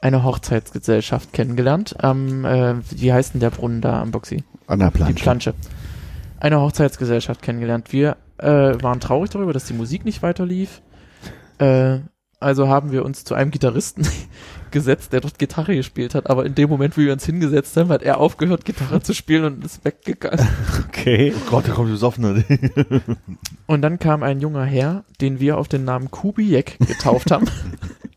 eine 0.00 0.24
Hochzeitsgesellschaft 0.24 1.32
kennengelernt. 1.32 2.02
Am, 2.02 2.44
äh, 2.44 2.76
wie 2.90 3.12
heißt 3.12 3.34
denn 3.34 3.40
der 3.40 3.50
Brunnen 3.50 3.80
da 3.80 4.00
am 4.00 4.10
Boxy? 4.10 4.44
An 4.66 4.78
der 4.78 4.90
Die 4.90 4.98
Plansche. 4.98 5.22
Plansche. 5.22 5.54
Eine 6.38 6.60
Hochzeitsgesellschaft 6.60 7.42
kennengelernt. 7.42 7.92
Wir 7.92 8.16
äh, 8.38 8.46
waren 8.82 9.00
traurig 9.00 9.30
darüber, 9.30 9.52
dass 9.52 9.66
die 9.66 9.74
Musik 9.74 10.04
nicht 10.04 10.22
weiterlief. 10.22 10.80
Äh, 11.58 11.98
also 12.38 12.68
haben 12.68 12.90
wir 12.90 13.04
uns 13.04 13.24
zu 13.24 13.34
einem 13.34 13.50
Gitarristen 13.50 14.06
gesetzt, 14.70 15.12
der 15.12 15.20
dort 15.20 15.38
Gitarre 15.38 15.74
gespielt 15.76 16.14
hat. 16.14 16.30
Aber 16.30 16.46
in 16.46 16.54
dem 16.54 16.70
Moment, 16.70 16.96
wo 16.96 17.02
wir 17.02 17.12
uns 17.12 17.26
hingesetzt 17.26 17.76
haben, 17.76 17.90
hat 17.90 18.02
er 18.02 18.18
aufgehört, 18.18 18.64
Gitarre 18.64 19.02
zu 19.02 19.12
spielen 19.12 19.44
und 19.44 19.64
ist 19.64 19.84
weggegangen. 19.84 20.48
Okay. 20.88 21.32
Oh 21.34 21.50
Gott, 21.50 21.66
da 21.66 21.72
kommt 21.72 21.88
die 21.88 21.92
Besoffene. 21.92 22.44
Und 23.66 23.80
dann 23.80 23.98
kam 23.98 24.22
ein 24.22 24.40
junger 24.40 24.64
Herr, 24.64 25.04
den 25.22 25.40
wir 25.40 25.56
auf 25.56 25.66
den 25.66 25.84
Namen 25.84 26.10
Kubiek 26.10 26.78
getauft 26.78 27.30
haben. 27.30 27.46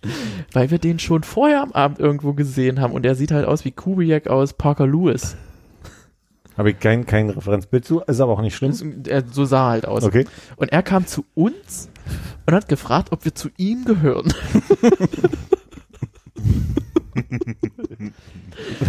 weil 0.51 0.71
wir 0.71 0.79
den 0.79 0.99
schon 0.99 1.23
vorher 1.23 1.61
am 1.61 1.71
Abend 1.71 1.99
irgendwo 1.99 2.33
gesehen 2.33 2.79
haben. 2.81 2.93
Und 2.93 3.05
er 3.05 3.15
sieht 3.15 3.31
halt 3.31 3.45
aus 3.45 3.65
wie 3.65 3.71
Kubiek 3.71 4.27
aus 4.27 4.53
Parker 4.53 4.87
Lewis. 4.87 5.35
Habe 6.57 6.69
ich 6.71 6.79
kein, 6.79 7.05
kein 7.07 7.29
Referenzbild 7.31 7.83
zu, 7.83 8.01
ist 8.01 8.19
aber 8.21 8.33
auch 8.33 8.41
nicht 8.41 8.55
schlimm. 8.55 8.71
Das- 8.71 8.83
er- 9.11 9.23
So 9.31 9.45
sah 9.45 9.67
er 9.67 9.71
halt 9.71 9.87
aus. 9.87 10.03
Okay. 10.03 10.25
Und 10.55 10.71
er 10.71 10.83
kam 10.83 11.07
zu 11.07 11.25
uns 11.33 11.89
und 12.45 12.53
hat 12.53 12.67
gefragt, 12.67 13.11
ob 13.11 13.25
wir 13.25 13.33
zu 13.33 13.49
ihm 13.57 13.85
gehören. 13.85 14.31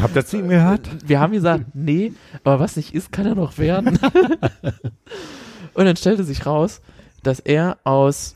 Habt 0.01 0.17
ihr 0.17 0.27
zu 0.27 0.39
ihm 0.39 0.49
gehört? 0.49 0.89
Wir 1.09 1.21
haben 1.21 1.33
gesagt, 1.33 1.65
nee, 1.75 2.13
aber 2.43 2.61
was 2.61 2.77
nicht 2.77 2.95
ist, 2.95 3.13
kann 3.13 3.27
er 3.27 3.35
noch 3.35 3.59
werden. 3.59 3.99
und 5.75 5.85
dann 5.85 5.97
stellte 5.97 6.25
sich 6.25 6.45
raus, 6.47 6.81
dass 7.23 7.41
er 7.41 7.79
aus 7.85 8.35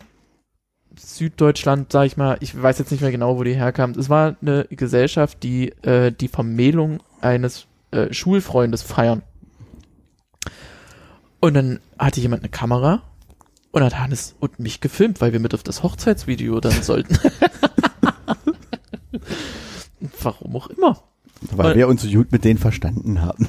Süddeutschland, 0.99 1.93
sag 1.93 2.07
ich 2.07 2.17
mal, 2.17 2.37
ich 2.41 2.61
weiß 2.61 2.79
jetzt 2.79 2.91
nicht 2.91 3.01
mehr 3.01 3.11
genau, 3.11 3.39
wo 3.39 3.45
die 3.45 3.55
herkam. 3.55 3.93
Es 3.93 4.09
war 4.09 4.37
eine 4.41 4.67
Gesellschaft, 4.71 5.43
die 5.43 5.71
äh, 5.83 6.13
die 6.13 6.29
Vermählung 6.29 7.03
eines 7.21 7.67
äh, 7.91 8.13
Schulfreundes 8.13 8.83
feiern. 8.83 9.23
Und 11.41 11.55
dann 11.55 11.81
hatte 11.99 12.21
jemand 12.21 12.43
eine 12.43 12.51
Kamera 12.51 13.03
und 13.71 13.83
hat 13.83 13.99
Hannes 13.99 14.35
und 14.41 14.59
mich 14.59 14.81
gefilmt, 14.81 15.21
weil 15.21 15.33
wir 15.33 15.41
mit 15.41 15.55
auf 15.55 15.63
das 15.63 15.83
Hochzeitsvideo 15.83 16.61
dann 16.61 16.83
sollten. 16.83 17.17
Warum 20.23 20.57
auch 20.57 20.69
immer. 20.69 21.03
Weil 21.53 21.77
wir 21.77 21.87
uns 21.89 22.03
so 22.03 22.09
gut 22.11 22.33
mit 22.33 22.45
denen 22.45 22.59
verstanden 22.59 23.23
haben. 23.23 23.49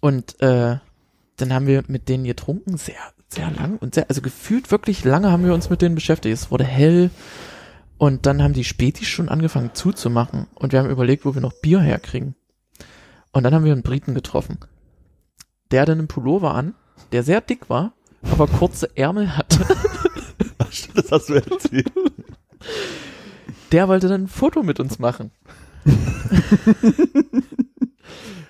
Und 0.00 0.40
äh, 0.40 0.76
dann 1.36 1.52
haben 1.52 1.66
wir 1.66 1.82
mit 1.88 2.08
denen 2.08 2.24
getrunken, 2.24 2.76
sehr, 2.76 2.94
sehr 3.28 3.50
lang 3.50 3.78
und 3.78 3.94
sehr, 3.94 4.08
also 4.08 4.20
gefühlt 4.20 4.70
wirklich 4.70 5.04
lange 5.04 5.30
haben 5.30 5.44
wir 5.44 5.54
uns 5.54 5.70
mit 5.70 5.82
denen 5.82 5.94
beschäftigt. 5.94 6.32
Es 6.32 6.50
wurde 6.50 6.64
hell 6.64 7.10
und 7.98 8.26
dann 8.26 8.42
haben 8.42 8.52
die 8.52 8.64
Spätis 8.64 9.08
schon 9.08 9.28
angefangen 9.28 9.70
zuzumachen 9.74 10.46
und 10.54 10.72
wir 10.72 10.78
haben 10.78 10.90
überlegt, 10.90 11.24
wo 11.24 11.34
wir 11.34 11.42
noch 11.42 11.54
Bier 11.60 11.80
herkriegen. 11.80 12.34
Und 13.32 13.42
dann 13.42 13.54
haben 13.54 13.64
wir 13.64 13.72
einen 13.72 13.82
Briten 13.82 14.14
getroffen. 14.14 14.58
Der 15.70 15.82
hatte 15.82 15.92
einen 15.92 16.08
Pullover 16.08 16.54
an, 16.54 16.74
der 17.12 17.22
sehr 17.22 17.40
dick 17.40 17.68
war, 17.68 17.92
aber 18.22 18.46
kurze 18.46 18.96
Ärmel 18.96 19.36
hatte. 19.36 19.58
das 20.94 21.10
hast 21.10 21.28
du 21.28 21.34
erzählt. 21.34 21.92
Der 23.72 23.88
wollte 23.88 24.08
dann 24.08 24.24
ein 24.24 24.28
Foto 24.28 24.62
mit 24.62 24.80
uns 24.80 24.98
machen. 24.98 25.32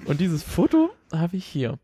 und 0.06 0.20
dieses 0.20 0.42
Foto 0.42 0.90
habe 1.12 1.36
ich 1.36 1.44
hier. 1.44 1.78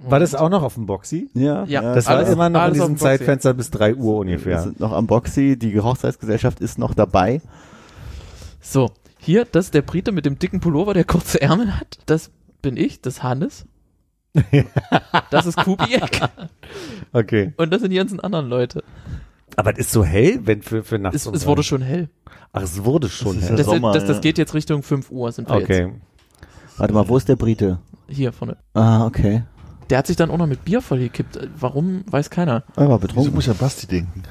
War 0.00 0.20
das 0.20 0.34
auch 0.34 0.48
noch 0.48 0.62
auf 0.62 0.74
dem 0.74 0.86
Boxy? 0.86 1.28
Ja, 1.34 1.64
Ja, 1.64 1.94
Das 1.94 2.06
war 2.06 2.16
Alles- 2.18 2.28
immer 2.30 2.48
noch 2.48 2.66
in 2.68 2.74
diesem. 2.74 2.96
Zeitfenster 2.96 3.52
bis 3.54 3.70
3 3.70 3.94
Uhr 3.96 4.14
Wir 4.24 4.32
ungefähr. 4.32 4.62
sind 4.62 4.78
noch 4.80 4.92
am 4.92 5.06
Boxy, 5.06 5.58
die 5.58 5.80
Hochzeitsgesellschaft 5.80 6.60
ist 6.60 6.78
noch 6.78 6.94
dabei. 6.94 7.40
So, 8.60 8.90
hier, 9.18 9.44
das 9.44 9.66
ist 9.66 9.74
der 9.74 9.82
Brite 9.82 10.12
mit 10.12 10.24
dem 10.26 10.38
dicken 10.38 10.60
Pullover, 10.60 10.94
der 10.94 11.04
kurze 11.04 11.40
Ärmel 11.40 11.76
hat. 11.78 11.98
Das 12.06 12.30
bin 12.62 12.76
ich, 12.76 13.00
das 13.00 13.14
ist 13.18 13.22
Hannes. 13.22 13.66
Das 15.30 15.46
ist 15.46 15.56
Kubiek. 15.56 16.20
Okay. 17.12 17.52
Und 17.56 17.70
das 17.72 17.80
sind 17.80 17.90
die 17.90 17.96
ganzen 17.96 18.20
anderen 18.20 18.48
Leute. 18.48 18.84
Aber 19.56 19.72
es 19.72 19.78
ist 19.78 19.92
so 19.92 20.04
hell, 20.04 20.40
wenn 20.44 20.62
für, 20.62 20.84
für 20.84 20.98
nachts 20.98 21.26
Es, 21.26 21.26
es 21.26 21.46
wurde 21.46 21.62
schon 21.62 21.82
hell. 21.82 22.08
Ach, 22.52 22.62
es 22.62 22.84
wurde 22.84 23.08
schon 23.08 23.34
Das 23.34 23.44
ist 23.44 23.48
hell. 23.50 23.56
Das, 23.56 23.66
Sommer, 23.66 23.92
das, 23.92 24.04
das 24.04 24.20
geht 24.20 24.38
jetzt 24.38 24.54
Richtung 24.54 24.82
5 24.82 25.10
Uhr, 25.10 25.32
sind 25.32 25.48
wir 25.48 25.56
Okay. 25.56 25.92
Warte 26.76 26.94
mal, 26.94 27.08
wo 27.08 27.16
ist 27.16 27.28
der 27.28 27.36
Brite? 27.36 27.78
jetzt. 28.06 28.16
Hier 28.16 28.32
vorne. 28.32 28.56
Ah, 28.74 29.04
okay. 29.06 29.42
Der 29.90 29.98
hat 29.98 30.06
sich 30.06 30.16
dann 30.16 30.30
auch 30.30 30.38
noch 30.38 30.46
mit 30.46 30.64
Bier 30.64 30.82
vollgekippt. 30.82 31.38
Warum, 31.58 32.04
weiß 32.10 32.30
keiner. 32.30 32.64
Er 32.76 32.88
war 32.88 32.98
Wieso 32.98 33.08
betrunken. 33.08 33.34
muss 33.34 33.44
ich 33.44 33.50
an 33.50 33.56
Basti 33.56 33.86
denken? 33.86 34.22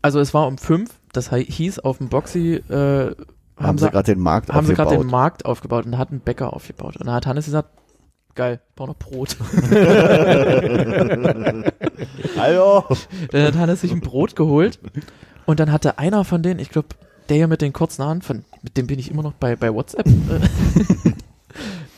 Also 0.00 0.20
es 0.20 0.32
war 0.32 0.46
um 0.46 0.58
5, 0.58 0.90
das 1.12 1.30
hieß 1.30 1.80
auf 1.80 1.98
dem 1.98 2.08
Boxy, 2.08 2.54
äh, 2.68 3.14
Haben 3.56 3.78
sie 3.78 3.90
gerade 3.90 4.12
den 4.14 4.20
Markt 4.20 4.50
haben 4.52 4.66
sie 4.66 4.74
gerade 4.74 4.90
den 4.90 4.98
aufgebaut. 4.98 5.12
Markt 5.12 5.44
aufgebaut 5.44 5.86
und 5.86 5.98
hat 5.98 6.10
ein 6.12 6.20
Bäcker 6.20 6.52
aufgebaut. 6.54 6.96
Und 6.96 7.06
da 7.06 7.14
hat 7.14 7.26
Hannes 7.26 7.44
gesagt, 7.44 7.68
geil, 8.34 8.60
ich 8.68 8.74
brauch 8.74 8.88
noch 8.88 8.96
Brot. 8.96 9.36
Hallo. 12.38 12.84
Dann 13.30 13.46
hat 13.46 13.54
Hannes 13.56 13.80
sich 13.82 13.92
ein 13.92 14.00
Brot 14.00 14.36
geholt 14.36 14.78
und 15.46 15.60
dann 15.60 15.72
hatte 15.72 15.98
einer 15.98 16.24
von 16.24 16.42
denen, 16.42 16.60
ich 16.60 16.70
glaube, 16.70 16.88
der 17.28 17.36
hier 17.36 17.48
mit 17.48 17.62
den 17.62 17.72
kurzen 17.72 18.04
Haaren, 18.04 18.22
von, 18.22 18.44
mit 18.62 18.76
dem 18.76 18.86
bin 18.86 18.98
ich 18.98 19.10
immer 19.10 19.22
noch 19.22 19.32
bei, 19.34 19.56
bei 19.56 19.72
WhatsApp 19.72 20.06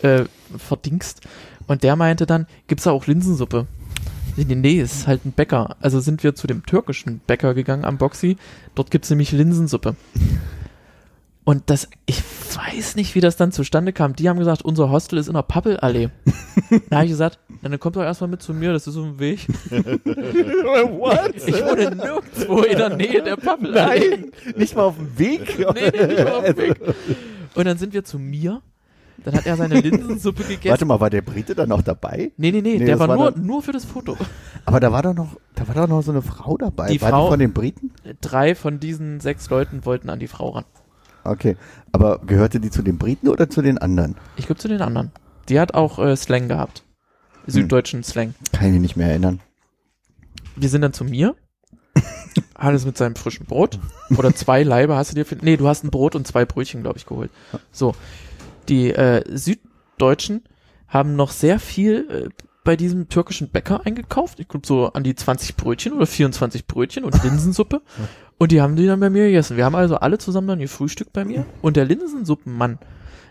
äh, 0.02 0.06
äh, 0.20 0.24
verdingst. 0.56 1.20
Und 1.66 1.82
der 1.82 1.96
meinte 1.96 2.26
dann, 2.26 2.46
gibt's 2.66 2.84
da 2.84 2.92
auch 2.92 3.06
Linsensuppe? 3.06 3.66
Nee, 4.36 4.44
nee, 4.48 4.54
nee, 4.54 4.80
es 4.80 4.92
ist 4.92 5.06
halt 5.06 5.24
ein 5.24 5.32
Bäcker. 5.32 5.76
Also 5.80 6.00
sind 6.00 6.22
wir 6.24 6.34
zu 6.34 6.46
dem 6.46 6.66
türkischen 6.66 7.20
Bäcker 7.20 7.54
gegangen 7.54 7.84
am 7.84 7.98
Boxy. 7.98 8.36
Dort 8.74 8.90
gibt's 8.90 9.10
nämlich 9.10 9.32
Linsensuppe. 9.32 9.94
Und 11.44 11.64
das, 11.66 11.88
ich 12.06 12.22
weiß 12.54 12.96
nicht, 12.96 13.14
wie 13.14 13.20
das 13.20 13.36
dann 13.36 13.52
zustande 13.52 13.92
kam. 13.92 14.16
Die 14.16 14.28
haben 14.28 14.38
gesagt, 14.38 14.62
unser 14.62 14.90
Hostel 14.90 15.18
ist 15.18 15.28
in 15.28 15.34
der 15.34 15.42
Pappelallee. 15.42 16.08
da 16.88 16.96
habe 16.96 17.04
ich 17.04 17.10
gesagt, 17.10 17.38
dann 17.62 17.78
kommt 17.78 17.96
doch 17.96 18.02
erstmal 18.02 18.30
mit 18.30 18.40
zu 18.40 18.54
mir, 18.54 18.72
das 18.72 18.86
ist 18.86 18.94
so 18.94 19.04
ein 19.04 19.18
Weg. 19.18 19.46
What? 19.70 21.34
Ich 21.36 21.62
wohne 21.62 21.94
nirgendwo 21.94 22.62
in 22.62 22.78
der 22.78 22.96
Nähe 22.96 23.22
der 23.22 23.36
Pappelallee. 23.36 24.08
Nein, 24.10 24.56
nicht 24.56 24.74
mal 24.74 24.84
auf 24.84 24.96
dem 24.96 25.18
Weg. 25.18 25.58
Nee, 25.58 25.90
nee, 25.92 26.06
nicht 26.06 26.24
mal 26.24 26.32
auf 26.32 26.44
dem 26.44 26.56
Weg. 26.56 26.80
Und 27.54 27.66
dann 27.66 27.76
sind 27.76 27.92
wir 27.92 28.04
zu 28.04 28.18
mir. 28.18 28.62
Dann 29.24 29.34
hat 29.34 29.46
er 29.46 29.56
seine 29.56 29.80
Linsensuppe 29.80 30.42
gegessen. 30.48 30.68
Warte 30.70 30.84
mal, 30.84 31.00
war 31.00 31.10
der 31.10 31.22
Brite 31.22 31.54
dann 31.54 31.70
noch 31.70 31.82
dabei? 31.82 32.30
nee, 32.36 32.52
nee, 32.52 32.60
nee, 32.60 32.78
Nee, 32.78 32.84
der 32.84 32.98
war, 32.98 33.08
war 33.08 33.16
nur, 33.16 33.32
dann- 33.32 33.46
nur 33.46 33.62
für 33.62 33.72
das 33.72 33.84
Foto. 33.84 34.16
Aber 34.66 34.80
da 34.80 34.92
war 34.92 35.02
doch 35.02 35.14
noch, 35.14 35.36
da 35.54 35.66
war 35.66 35.74
doch 35.74 35.88
noch 35.88 36.02
so 36.02 36.10
eine 36.12 36.22
Frau 36.22 36.56
dabei. 36.56 36.88
Die 36.90 37.00
war 37.00 37.10
Frau- 37.10 37.24
die 37.26 37.30
von 37.30 37.38
den 37.38 37.52
Briten? 37.52 37.92
Drei 38.20 38.54
von 38.54 38.78
diesen 38.80 39.20
sechs 39.20 39.48
Leuten 39.50 39.84
wollten 39.86 40.10
an 40.10 40.18
die 40.20 40.28
Frau 40.28 40.50
ran. 40.50 40.64
Okay. 41.24 41.56
Aber 41.92 42.18
gehörte 42.18 42.60
die 42.60 42.70
zu 42.70 42.82
den 42.82 42.98
Briten 42.98 43.28
oder 43.28 43.48
zu 43.48 43.62
den 43.62 43.78
anderen? 43.78 44.16
Ich 44.36 44.46
glaube 44.46 44.60
zu 44.60 44.68
den 44.68 44.82
anderen. 44.82 45.10
Die 45.48 45.58
hat 45.58 45.74
auch 45.74 45.98
äh, 45.98 46.14
Slang 46.16 46.48
gehabt. 46.48 46.84
Süddeutschen 47.46 48.02
Slang. 48.04 48.34
Kann 48.52 48.66
ich 48.68 48.72
mich 48.72 48.80
nicht 48.80 48.96
mehr 48.96 49.08
erinnern. 49.08 49.40
Wir 50.56 50.68
sind 50.68 50.82
dann 50.82 50.92
zu 50.92 51.04
mir. 51.04 51.34
Alles 52.54 52.84
mit 52.84 52.96
seinem 52.98 53.16
frischen 53.16 53.46
Brot. 53.46 53.78
Oder 54.16 54.34
zwei 54.34 54.62
Leibe 54.62 54.96
hast 54.96 55.10
du 55.12 55.14
dir. 55.14 55.24
für- 55.24 55.36
Nee, 55.40 55.56
du 55.56 55.68
hast 55.68 55.84
ein 55.84 55.90
Brot 55.90 56.14
und 56.14 56.26
zwei 56.26 56.44
Brötchen, 56.44 56.82
glaube 56.82 56.98
ich, 56.98 57.06
geholt. 57.06 57.30
So. 57.72 57.94
Die 58.68 58.90
äh, 58.92 59.22
Süddeutschen 59.36 60.42
haben 60.88 61.16
noch 61.16 61.30
sehr 61.30 61.58
viel 61.58 62.08
äh, 62.10 62.44
bei 62.64 62.76
diesem 62.76 63.08
türkischen 63.08 63.50
Bäcker 63.50 63.84
eingekauft. 63.84 64.40
Ich 64.40 64.48
glaube 64.48 64.66
so 64.66 64.88
an 64.88 65.04
die 65.04 65.14
20 65.14 65.56
Brötchen 65.56 65.92
oder 65.92 66.06
24 66.06 66.66
Brötchen 66.66 67.04
und 67.04 67.22
Linsensuppe. 67.22 67.82
Und 68.36 68.50
die 68.50 68.60
haben 68.60 68.74
die 68.74 68.86
dann 68.86 68.98
bei 68.98 69.10
mir 69.10 69.26
gegessen. 69.26 69.56
Wir 69.56 69.64
haben 69.64 69.76
also 69.76 69.94
alle 69.94 70.18
zusammen 70.18 70.48
dann 70.48 70.58
gefrühstückt 70.58 71.12
bei 71.12 71.24
mir. 71.24 71.46
Und 71.62 71.76
der 71.76 71.84
Linsensuppenmann, 71.84 72.80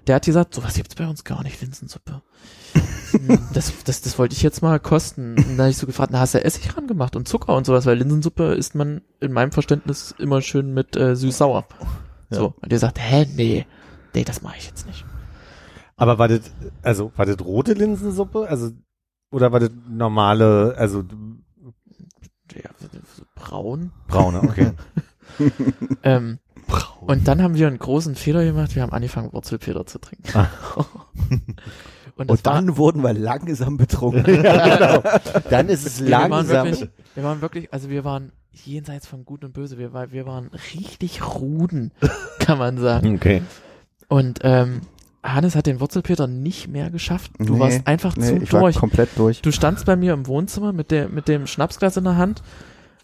der 0.07 0.15
hat 0.15 0.23
gesagt, 0.23 0.55
sowas 0.55 0.75
gibt's 0.75 0.95
bei 0.95 1.05
uns 1.05 1.25
gar 1.25 1.43
nicht, 1.43 1.59
Linsensuppe. 1.61 2.21
Hm, 3.11 3.37
das, 3.53 3.71
das, 3.83 4.01
das 4.01 4.17
wollte 4.17 4.33
ich 4.33 4.41
jetzt 4.41 4.63
mal 4.63 4.79
kosten. 4.79 5.35
Und 5.35 5.49
dann 5.49 5.59
habe 5.59 5.69
ich 5.69 5.77
so 5.77 5.85
gefragt, 5.85 6.09
na, 6.11 6.19
hast 6.19 6.33
du 6.33 6.43
Essig 6.43 6.75
ran 6.75 6.87
gemacht 6.87 7.15
und 7.15 7.27
Zucker 7.27 7.55
und 7.55 7.63
sowas, 7.63 7.85
weil 7.85 7.99
Linsensuppe 7.99 8.55
isst 8.55 8.73
man 8.73 9.01
in 9.19 9.31
meinem 9.31 9.51
Verständnis 9.51 10.15
immer 10.17 10.41
schön 10.41 10.73
mit 10.73 10.95
äh, 10.95 11.15
süß-sauer. 11.15 11.65
So. 12.31 12.55
Und 12.59 12.71
der 12.71 12.79
sagt, 12.79 12.99
hä, 12.99 13.27
nee, 13.35 13.67
nee, 14.15 14.23
das 14.23 14.41
mache 14.41 14.55
ich 14.57 14.65
jetzt 14.65 14.87
nicht. 14.87 15.05
Aber 15.95 16.17
war 16.17 16.27
das, 16.27 16.51
also, 16.81 17.11
war 17.15 17.25
das 17.25 17.39
rote 17.39 17.73
Linsensuppe? 17.73 18.47
Also, 18.47 18.71
oder 19.31 19.51
war 19.51 19.59
das 19.59 19.71
normale, 19.89 20.75
also, 20.77 21.03
Ja, 22.53 22.69
braun. 23.35 23.91
braune, 24.07 24.41
okay. 24.43 24.71
Ähm, 26.03 26.37
und 27.01 27.27
dann 27.27 27.41
haben 27.41 27.55
wir 27.55 27.65
einen 27.67 27.79
großen 27.79 28.13
Fehler 28.15 28.43
gemacht, 28.43 28.75
wir 28.75 28.83
haben 28.83 28.93
angefangen, 28.93 29.33
Wurzelpeter 29.33 29.85
zu 29.85 29.97
trinken. 29.99 30.29
Ah. 30.37 30.47
und 32.17 32.29
Und 32.29 32.45
dann 32.45 32.77
wurden 32.77 33.01
wir 33.01 33.13
langsam 33.13 33.77
betrunken. 33.77 34.43
Dann 35.49 35.69
ist 35.69 35.87
es 35.87 36.01
war, 36.01 36.07
wir 36.07 36.11
waren 36.11 36.29
langsam. 36.31 36.67
wirklich, 36.67 36.89
wir 37.15 37.23
waren 37.23 37.41
wirklich, 37.41 37.73
also 37.73 37.89
wir 37.89 38.03
waren 38.03 38.31
jenseits 38.51 39.07
von 39.07 39.25
Gut 39.25 39.43
und 39.43 39.53
Böse, 39.53 39.77
wir, 39.79 39.93
war, 39.93 40.11
wir 40.11 40.25
waren 40.27 40.51
richtig 40.75 41.25
Ruden, 41.25 41.91
kann 42.39 42.59
man 42.59 42.77
sagen. 42.77 43.15
Okay. 43.15 43.41
Und 44.07 44.39
ähm, 44.43 44.81
Hannes 45.23 45.55
hat 45.55 45.65
den 45.67 45.79
Wurzelpeter 45.79 46.27
nicht 46.27 46.67
mehr 46.67 46.89
geschafft. 46.89 47.31
Du 47.39 47.53
Nee, 47.53 47.59
warst 47.59 47.87
einfach 47.87 48.15
Nee, 48.17 48.27
zu 48.27 48.35
ich 48.43 48.51
war 48.53 48.59
durch. 48.61 48.75
komplett 48.75 49.09
durch. 49.15 49.41
Du 49.41 49.51
standst 49.51 49.85
bei 49.85 49.95
mir 49.95 50.13
im 50.13 50.27
Wohnzimmer 50.27 50.73
mit, 50.73 50.91
der, 50.91 51.07
mit 51.09 51.27
dem 51.27 51.47
Schnapsglas 51.47 51.95
in 51.97 52.03
der 52.03 52.17
Hand 52.17 52.43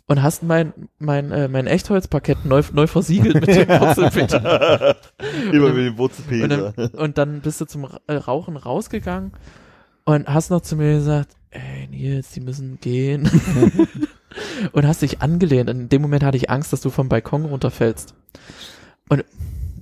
und 0.07 0.21
hast 0.21 0.43
mein, 0.43 0.73
mein, 0.97 1.31
äh, 1.31 1.47
mein 1.47 1.65
Echtholzparkett 1.67 2.43
neu, 2.43 2.61
neu 2.73 2.87
versiegelt 2.87 3.35
mit 3.35 3.47
dem 3.47 3.67
Wurzelpeter. 3.79 4.95
Immer 5.51 5.67
Und- 5.67 5.75
mit 5.75 5.85
dem 5.85 5.91
Und 5.93 5.97
Wurzelpeter. 5.97 6.73
dann, 6.75 6.87
und 6.89 7.17
dann 7.17 7.41
bist 7.41 7.61
du 7.61 7.65
zum 7.65 7.87
äh, 8.07 8.13
Rauchen 8.13 8.57
rausgegangen 8.57 9.31
und 10.03 10.27
hast 10.27 10.49
noch 10.51 10.61
zu 10.61 10.75
mir 10.75 10.95
gesagt, 10.95 11.35
ey 11.51 11.87
Nils, 11.87 12.31
die 12.31 12.41
müssen 12.41 12.79
gehen. 12.81 13.29
und 14.73 14.85
hast 14.87 15.01
dich 15.01 15.21
angelehnt. 15.21 15.69
Und 15.69 15.79
in 15.79 15.89
dem 15.89 16.01
Moment 16.01 16.23
hatte 16.23 16.37
ich 16.37 16.49
Angst, 16.49 16.73
dass 16.73 16.81
du 16.81 16.89
vom 16.89 17.07
Balkon 17.09 17.45
runterfällst. 17.45 18.13
Und 19.09 19.23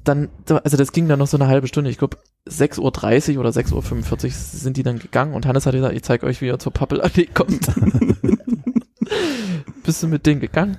dann, 0.08 0.30
also 0.64 0.78
das 0.78 0.92
ging 0.92 1.08
dann 1.08 1.20
noch 1.20 1.28
so 1.28 1.38
eine 1.38 1.48
halbe 1.48 1.68
Stunde. 1.68 1.90
Ich 1.90 1.98
glaube, 1.98 2.18
6.30 2.48 3.34
Uhr 3.34 3.40
oder 3.40 3.50
6.45 3.50 4.26
Uhr 4.26 4.32
sind 4.32 4.78
die 4.78 4.84
dann 4.84 5.00
gegangen 5.00 5.34
und 5.34 5.46
Hannes 5.46 5.66
hat 5.66 5.74
gesagt, 5.74 5.96
ich 5.96 6.04
zeig 6.04 6.24
euch, 6.24 6.42
wie 6.42 6.48
ihr 6.48 6.60
zur 6.60 6.74
Pappelallee 6.74 7.28
kommt. 7.28 7.68
Bist 9.84 10.04
du 10.04 10.08
mit 10.08 10.26
denen 10.26 10.42
gegangen? 10.42 10.78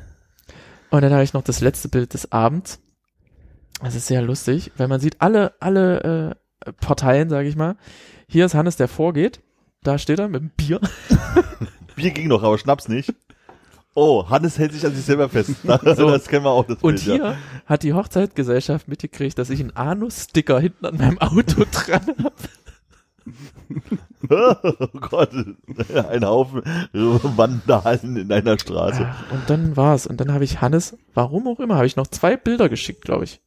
Und 0.91 1.03
dann 1.03 1.13
habe 1.13 1.23
ich 1.23 1.33
noch 1.33 1.43
das 1.43 1.61
letzte 1.61 1.89
Bild 1.89 2.15
des 2.15 2.33
Abends. 2.33 2.81
Das 3.83 3.95
ist 3.95 4.07
sehr 4.07 4.23
lustig, 4.23 4.73
weil 4.77 4.89
man 4.89 5.01
sieht 5.01 5.21
alle, 5.21 5.53
alle 5.61 6.37
äh, 6.65 6.73
Parteien, 6.73 7.29
sage 7.29 7.49
ich 7.49 7.57
mal. 7.57 7.77
Hier 8.27 8.47
ist 8.47 8.55
Hannes, 8.55 8.77
der 8.77 8.89
vorgeht. 8.89 9.41
Da 9.83 9.99
steht 9.99 10.19
er 10.19 10.29
mit 10.29 10.43
dem 10.43 10.51
Bier. 10.51 10.81
Bier 11.97 12.11
ging 12.11 12.29
noch, 12.29 12.43
aber 12.43 12.59
Schnaps 12.59 12.89
nicht. 12.89 13.15
Oh, 14.01 14.29
Hannes 14.31 14.59
hält 14.59 14.73
sich 14.73 14.87
an 14.87 14.95
sich 14.95 15.05
selber 15.05 15.29
fest. 15.29 15.51
Das, 15.65 15.97
So. 15.99 16.09
das 16.09 16.29
kennen 16.29 16.45
wir 16.45 16.51
auch, 16.51 16.65
das 16.65 16.79
Und 16.79 16.95
Bild, 16.95 17.01
hier 17.01 17.37
hat 17.67 17.83
die 17.83 17.95
Hochzeitgesellschaft 17.95 18.87
mitgekriegt, 18.87 19.37
dass 19.39 19.51
ich 19.51 19.59
einen 19.59 19.75
Anus-Sticker 19.75 20.61
hinten 20.61 20.87
an 20.87 20.97
meinem 20.97 21.19
Auto 21.19 21.65
dran 21.71 22.07
habe. 22.07 22.33
Ja. 23.25 23.33
Oh 24.31 24.87
Gott, 25.01 25.31
ein 25.33 26.25
Haufen 26.25 26.63
Vandalen 26.93 28.17
in 28.17 28.33
einer 28.33 28.59
Straße. 28.59 29.09
Und 29.31 29.49
dann 29.49 29.77
war's. 29.77 30.07
Und 30.07 30.21
dann 30.21 30.33
habe 30.33 30.45
ich 30.45 30.61
Hannes, 30.61 30.97
warum 31.15 31.47
auch 31.47 31.61
immer, 31.61 31.77
habe 31.77 31.87
ich 31.87 31.97
noch 31.97 32.07
zwei 32.07 32.37
Bilder 32.37 32.69
geschickt, 32.69 33.03
glaube 33.03 33.25
ich. 33.25 33.41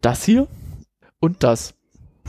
Das 0.00 0.24
hier 0.24 0.48
und 1.20 1.42
das. 1.42 1.74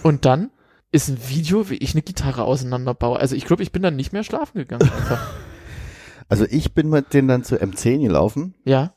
Und 0.04 0.26
dann 0.26 0.52
ist 0.92 1.10
ein 1.10 1.18
Video, 1.28 1.70
wie 1.70 1.78
ich 1.78 1.94
eine 1.94 2.02
Gitarre 2.02 2.44
auseinanderbaue. 2.44 3.20
Also 3.20 3.36
ich 3.36 3.46
glaube, 3.46 3.64
ich 3.64 3.72
bin 3.72 3.82
dann 3.82 3.96
nicht 3.96 4.14
mehr 4.14 4.24
schlafen 4.24 4.60
gegangen. 4.60 4.84
Einfach. 4.84 5.34
Also 6.30 6.46
ich 6.50 6.74
bin 6.74 6.90
mit 6.90 7.14
denen 7.14 7.28
dann 7.28 7.44
zu 7.44 7.56
M10 7.58 8.02
gelaufen, 8.02 8.56
Ja. 8.66 8.94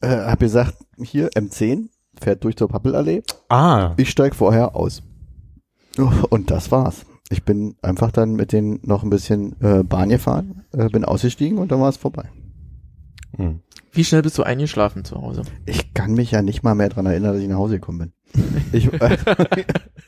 äh, 0.00 0.08
hab 0.08 0.40
gesagt, 0.40 0.74
hier 1.02 1.28
M10, 1.30 1.88
fährt 2.20 2.44
durch 2.44 2.56
zur 2.56 2.68
Pappelallee. 2.68 3.22
Ah, 3.48 3.94
Ich 3.96 4.10
steig 4.10 4.34
vorher 4.34 4.76
aus. 4.76 5.02
Und 6.30 6.50
das 6.50 6.70
war's. 6.70 7.04
Ich 7.30 7.44
bin 7.44 7.76
einfach 7.82 8.10
dann 8.12 8.34
mit 8.34 8.52
denen 8.52 8.80
noch 8.82 9.02
ein 9.02 9.10
bisschen 9.10 9.60
äh, 9.60 9.82
Bahn 9.82 10.08
gefahren, 10.08 10.64
äh, 10.72 10.88
bin 10.88 11.04
ausgestiegen 11.04 11.58
und 11.58 11.70
dann 11.72 11.80
war 11.80 11.88
es 11.88 11.96
vorbei. 11.96 12.28
hm. 13.36 13.60
Wie 13.92 14.04
schnell 14.04 14.22
bist 14.22 14.38
du 14.38 14.44
eingeschlafen 14.44 15.04
zu 15.04 15.16
Hause? 15.20 15.42
Ich 15.66 15.94
kann 15.94 16.12
mich 16.14 16.30
ja 16.30 16.42
nicht 16.42 16.62
mal 16.62 16.76
mehr 16.76 16.88
dran 16.90 17.06
erinnern, 17.06 17.32
dass 17.32 17.42
ich 17.42 17.48
nach 17.48 17.56
Hause 17.56 17.74
gekommen 17.80 18.12
bin. 18.34 18.52
Ich, 18.72 18.92
äh, 18.92 19.16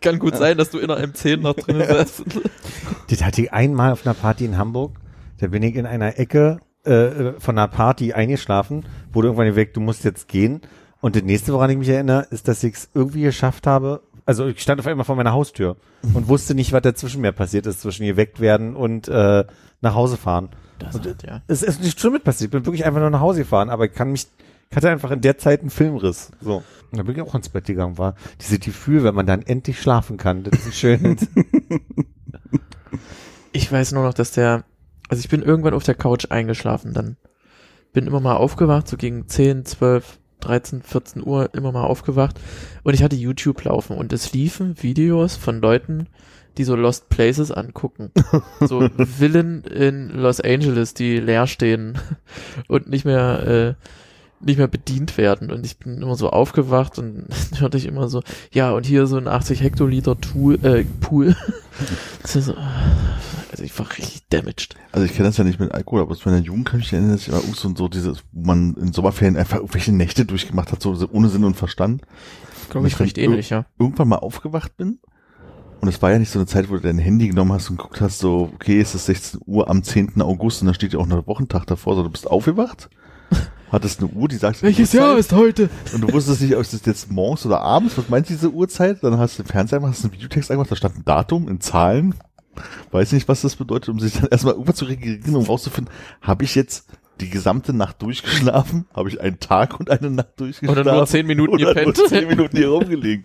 Kann 0.00 0.18
gut 0.18 0.36
sein, 0.36 0.58
dass 0.58 0.70
du 0.70 0.78
in 0.78 0.90
einer 0.90 1.00
M10 1.00 1.38
noch 1.38 1.54
drin 1.54 1.82
sitzt. 1.86 2.24
Das 3.08 3.22
hatte 3.22 3.42
ich 3.42 3.52
einmal 3.52 3.92
auf 3.92 4.06
einer 4.06 4.14
Party 4.14 4.44
in 4.44 4.58
Hamburg. 4.58 4.98
Da 5.38 5.48
bin 5.48 5.62
ich 5.62 5.74
in 5.74 5.86
einer 5.86 6.18
Ecke 6.18 6.60
äh, 6.84 7.32
von 7.38 7.58
einer 7.58 7.68
Party 7.68 8.12
eingeschlafen, 8.12 8.84
wurde 9.12 9.28
irgendwann 9.28 9.54
weg, 9.56 9.74
du 9.74 9.80
musst 9.80 10.04
jetzt 10.04 10.28
gehen. 10.28 10.60
Und 11.00 11.16
das 11.16 11.22
nächste, 11.22 11.52
woran 11.52 11.70
ich 11.70 11.76
mich 11.76 11.88
erinnere, 11.88 12.26
ist, 12.30 12.48
dass 12.48 12.62
ich 12.62 12.74
es 12.74 12.88
irgendwie 12.94 13.22
geschafft 13.22 13.66
habe. 13.66 14.02
Also 14.24 14.46
ich 14.46 14.60
stand 14.60 14.80
auf 14.80 14.86
einmal 14.86 15.04
vor 15.04 15.16
meiner 15.16 15.32
Haustür 15.32 15.76
und 16.14 16.28
wusste 16.28 16.54
nicht, 16.54 16.72
was 16.72 16.82
dazwischen 16.82 17.20
mir 17.20 17.32
passiert 17.32 17.66
ist, 17.66 17.80
zwischen 17.80 18.06
geweckt 18.06 18.38
werden 18.38 18.76
und 18.76 19.08
äh, 19.08 19.44
nach 19.80 19.94
Hause 19.94 20.16
fahren. 20.16 20.50
Das 20.78 20.94
hat, 20.94 21.22
ja. 21.24 21.42
Es 21.48 21.62
ist 21.62 21.82
nicht 21.82 21.98
schlimm 21.98 22.14
mit 22.14 22.24
passiert. 22.24 22.48
Ich 22.48 22.52
bin 22.52 22.64
wirklich 22.66 22.84
einfach 22.84 23.00
nur 23.00 23.10
nach 23.10 23.20
Hause 23.20 23.40
gefahren, 23.40 23.68
aber 23.68 23.86
ich 23.86 23.92
kann 23.92 24.12
mich, 24.12 24.26
ich 24.72 24.76
hatte 24.76 24.90
einfach 24.90 25.10
in 25.10 25.20
der 25.20 25.36
Zeit 25.36 25.60
einen 25.60 25.68
Filmriss. 25.68 26.30
So. 26.40 26.64
Und 26.90 26.98
da 26.98 27.02
bin 27.02 27.14
ich 27.14 27.20
auch 27.20 27.34
ins 27.34 27.50
Bett 27.50 27.66
gegangen, 27.66 27.98
war 27.98 28.14
diese 28.40 28.58
Gefühl, 28.58 29.04
wenn 29.04 29.14
man 29.14 29.26
dann 29.26 29.42
endlich 29.42 29.78
schlafen 29.78 30.16
kann. 30.16 30.44
Das 30.44 30.66
ist 30.66 30.78
schön. 30.78 31.16
Ich 33.54 33.70
weiß 33.70 33.92
nur 33.92 34.02
noch, 34.02 34.14
dass 34.14 34.32
der, 34.32 34.64
also 35.08 35.20
ich 35.20 35.28
bin 35.28 35.42
irgendwann 35.42 35.74
auf 35.74 35.84
der 35.84 35.94
Couch 35.94 36.30
eingeschlafen, 36.30 36.94
dann 36.94 37.18
bin 37.92 38.06
immer 38.06 38.20
mal 38.20 38.36
aufgewacht, 38.36 38.88
so 38.88 38.96
gegen 38.96 39.28
10, 39.28 39.66
12, 39.66 40.18
13, 40.40 40.82
14 40.82 41.22
Uhr 41.22 41.50
immer 41.54 41.70
mal 41.70 41.84
aufgewacht 41.84 42.40
und 42.82 42.94
ich 42.94 43.02
hatte 43.02 43.16
YouTube 43.16 43.62
laufen 43.64 43.98
und 43.98 44.14
es 44.14 44.32
liefen 44.32 44.82
Videos 44.82 45.36
von 45.36 45.60
Leuten, 45.60 46.08
die 46.56 46.64
so 46.64 46.74
Lost 46.74 47.10
Places 47.10 47.52
angucken. 47.52 48.10
So 48.60 48.88
Villen 48.88 49.64
in 49.64 50.08
Los 50.08 50.40
Angeles, 50.40 50.94
die 50.94 51.18
leer 51.18 51.46
stehen 51.46 51.98
und 52.68 52.88
nicht 52.88 53.04
mehr, 53.04 53.46
äh, 53.46 53.74
nicht 54.44 54.58
mehr 54.58 54.68
bedient 54.68 55.16
werden. 55.16 55.50
Und 55.50 55.64
ich 55.64 55.78
bin 55.78 56.00
immer 56.00 56.16
so 56.16 56.30
aufgewacht 56.30 56.98
und 56.98 57.26
hörte 57.58 57.78
ich 57.78 57.86
immer 57.86 58.08
so, 58.08 58.22
ja, 58.52 58.72
und 58.72 58.86
hier 58.86 59.06
so 59.06 59.16
ein 59.16 59.28
80 59.28 59.62
Hektoliter 59.62 60.20
Tool, 60.20 60.64
äh, 60.64 60.84
Pool. 61.00 61.36
So, 62.24 62.38
also 62.38 63.64
ich 63.64 63.76
war 63.78 63.90
richtig 63.90 64.22
damaged. 64.28 64.76
Also 64.92 65.04
ich 65.06 65.14
kenne 65.14 65.28
das 65.28 65.36
ja 65.36 65.44
nicht 65.44 65.58
mit 65.58 65.72
Alkohol, 65.72 66.02
aber 66.02 66.12
aus 66.12 66.24
meiner 66.24 66.38
Jugend 66.38 66.66
kann 66.66 66.80
ich 66.80 66.86
mich 66.86 66.92
erinnern, 66.92 67.12
dass 67.12 67.22
ich 67.22 67.28
immer 67.28 67.40
so 67.40 67.68
und 67.68 67.76
so 67.76 67.88
dieses, 67.88 68.22
wo 68.32 68.46
man 68.46 68.74
in 68.74 68.92
Sommerferien 68.92 69.36
einfach 69.36 69.56
irgendwelche 69.56 69.92
Nächte 69.92 70.24
durchgemacht 70.24 70.70
hat, 70.70 70.82
so 70.82 70.94
so 70.94 71.08
ohne 71.10 71.28
Sinn 71.28 71.44
und 71.44 71.56
Verstand. 71.56 72.02
Glaube 72.70 72.88
ich 72.88 73.00
recht 73.00 73.18
ähnlich, 73.18 73.50
ja. 73.50 73.66
Irgendwann 73.78 74.08
mal 74.08 74.16
aufgewacht 74.16 74.76
bin. 74.76 74.98
Und 75.82 75.88
es 75.88 76.00
war 76.00 76.12
ja 76.12 76.18
nicht 76.18 76.30
so 76.30 76.38
eine 76.38 76.46
Zeit, 76.46 76.70
wo 76.70 76.76
du 76.76 76.80
dein 76.80 76.98
Handy 76.98 77.26
genommen 77.28 77.52
hast 77.52 77.68
und 77.68 77.76
geguckt 77.76 78.00
hast, 78.00 78.20
so, 78.20 78.50
okay, 78.54 78.80
es 78.80 78.94
ist 78.94 79.06
16 79.06 79.40
Uhr 79.46 79.68
am 79.68 79.82
10. 79.82 80.22
August 80.22 80.62
und 80.62 80.68
da 80.68 80.74
steht 80.74 80.92
ja 80.92 81.00
auch 81.00 81.06
noch 81.06 81.18
der 81.18 81.26
Wochentag 81.26 81.66
davor, 81.66 81.94
sondern 81.94 82.12
du 82.12 82.12
bist 82.12 82.30
aufgewacht, 82.30 82.88
hattest 83.72 84.00
eine 84.00 84.10
Uhr, 84.10 84.28
die 84.28 84.36
sagt, 84.36 84.62
Welches 84.62 84.92
Jahr 84.92 85.16
ist 85.16 85.32
heute? 85.32 85.70
Und 85.92 86.02
du 86.02 86.12
wusstest 86.12 86.42
nicht, 86.42 86.54
ob 86.54 86.60
es 86.60 86.84
jetzt 86.84 87.10
morgens 87.10 87.44
oder 87.46 87.60
abends, 87.60 87.96
was 87.98 88.08
meinst 88.08 88.30
du 88.30 88.34
diese 88.34 88.52
Uhrzeit? 88.52 89.02
Dann 89.02 89.18
hast 89.18 89.38
du 89.38 89.42
den 89.42 89.48
Fernseher 89.48 89.78
gemacht, 89.80 89.94
hast 89.94 90.04
einen 90.04 90.12
Videotext 90.12 90.50
angemacht, 90.50 90.70
da 90.70 90.76
stand 90.76 90.98
ein 90.98 91.04
Datum 91.04 91.48
in 91.48 91.60
Zahlen. 91.60 92.14
Weiß 92.90 93.12
nicht, 93.12 93.28
was 93.28 93.40
das 93.40 93.56
bedeutet, 93.56 93.88
um 93.88 93.98
sich 93.98 94.12
dann 94.12 94.26
erstmal 94.30 94.54
irgendwas 94.54 94.76
zu 94.76 94.84
registrieren, 94.84 95.36
um 95.36 95.46
rauszufinden, 95.46 95.92
habe 96.20 96.44
ich 96.44 96.54
jetzt 96.54 96.86
die 97.20 97.30
gesamte 97.30 97.72
Nacht 97.72 98.02
durchgeschlafen? 98.02 98.86
Habe 98.94 99.08
ich 99.08 99.20
einen 99.20 99.38
Tag 99.38 99.78
und 99.78 99.90
eine 99.90 100.10
Nacht 100.10 100.40
durchgeschlafen? 100.40 100.82
Oder 100.82 100.94
nur 100.94 101.06
10 101.06 101.26
Minuten 101.26 101.54
Oder 101.54 101.74
gepennt? 101.74 101.96
nur 101.96 102.06
10 102.06 102.28
Minuten 102.28 102.56
hier 102.56 102.68
rumgelegen. 102.68 103.24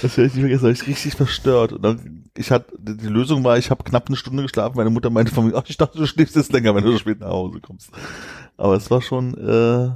Das 0.00 0.16
werde 0.16 0.28
ich 0.28 0.34
nicht 0.34 0.42
vergessen, 0.42 0.62
war 0.62 0.70
ich 0.70 0.86
richtig 0.86 1.14
verstört. 1.14 1.72
Und 1.72 1.82
dann, 1.82 2.24
ich 2.36 2.50
hatte, 2.50 2.72
die 2.78 3.08
Lösung 3.08 3.42
war, 3.44 3.58
ich 3.58 3.70
habe 3.70 3.84
knapp 3.84 4.08
eine 4.08 4.16
Stunde 4.16 4.42
geschlafen. 4.42 4.76
Meine 4.76 4.90
Mutter 4.90 5.10
meinte 5.10 5.34
von 5.34 5.46
mir, 5.46 5.56
ach, 5.56 5.64
ich 5.66 5.76
dachte, 5.76 5.98
du 5.98 6.06
schläfst 6.06 6.36
jetzt 6.36 6.52
länger, 6.52 6.74
wenn 6.74 6.84
du 6.84 6.92
so 6.92 6.98
spät 6.98 7.20
nach 7.20 7.28
Hause 7.28 7.60
kommst. 7.60 7.90
Aber 8.56 8.76
es 8.76 8.90
war 8.90 9.02
schon, 9.02 9.34
äh, 9.34 9.90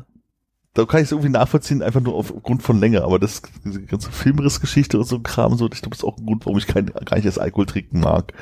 da 0.74 0.84
kann 0.84 1.00
ich 1.00 1.06
es 1.06 1.12
irgendwie 1.12 1.30
nachvollziehen, 1.30 1.82
einfach 1.82 2.00
nur 2.00 2.14
aufgrund 2.14 2.62
von 2.62 2.78
Länge. 2.78 3.02
Aber 3.02 3.18
das, 3.18 3.42
diese 3.64 3.82
ganze 3.82 4.10
Filmrissgeschichte 4.10 4.98
und 4.98 5.04
so 5.04 5.16
ein 5.16 5.22
Kram, 5.22 5.56
so, 5.56 5.66
ich 5.66 5.80
glaube, 5.80 5.90
das 5.90 6.00
ist 6.00 6.04
auch 6.04 6.18
ein 6.18 6.26
Grund, 6.26 6.44
warum 6.44 6.58
ich 6.58 6.66
kein, 6.66 6.86
gar 6.86 7.16
nicht 7.16 7.26
das 7.26 7.38
Alkohol 7.38 7.66
trinken 7.66 8.00
mag. 8.00 8.32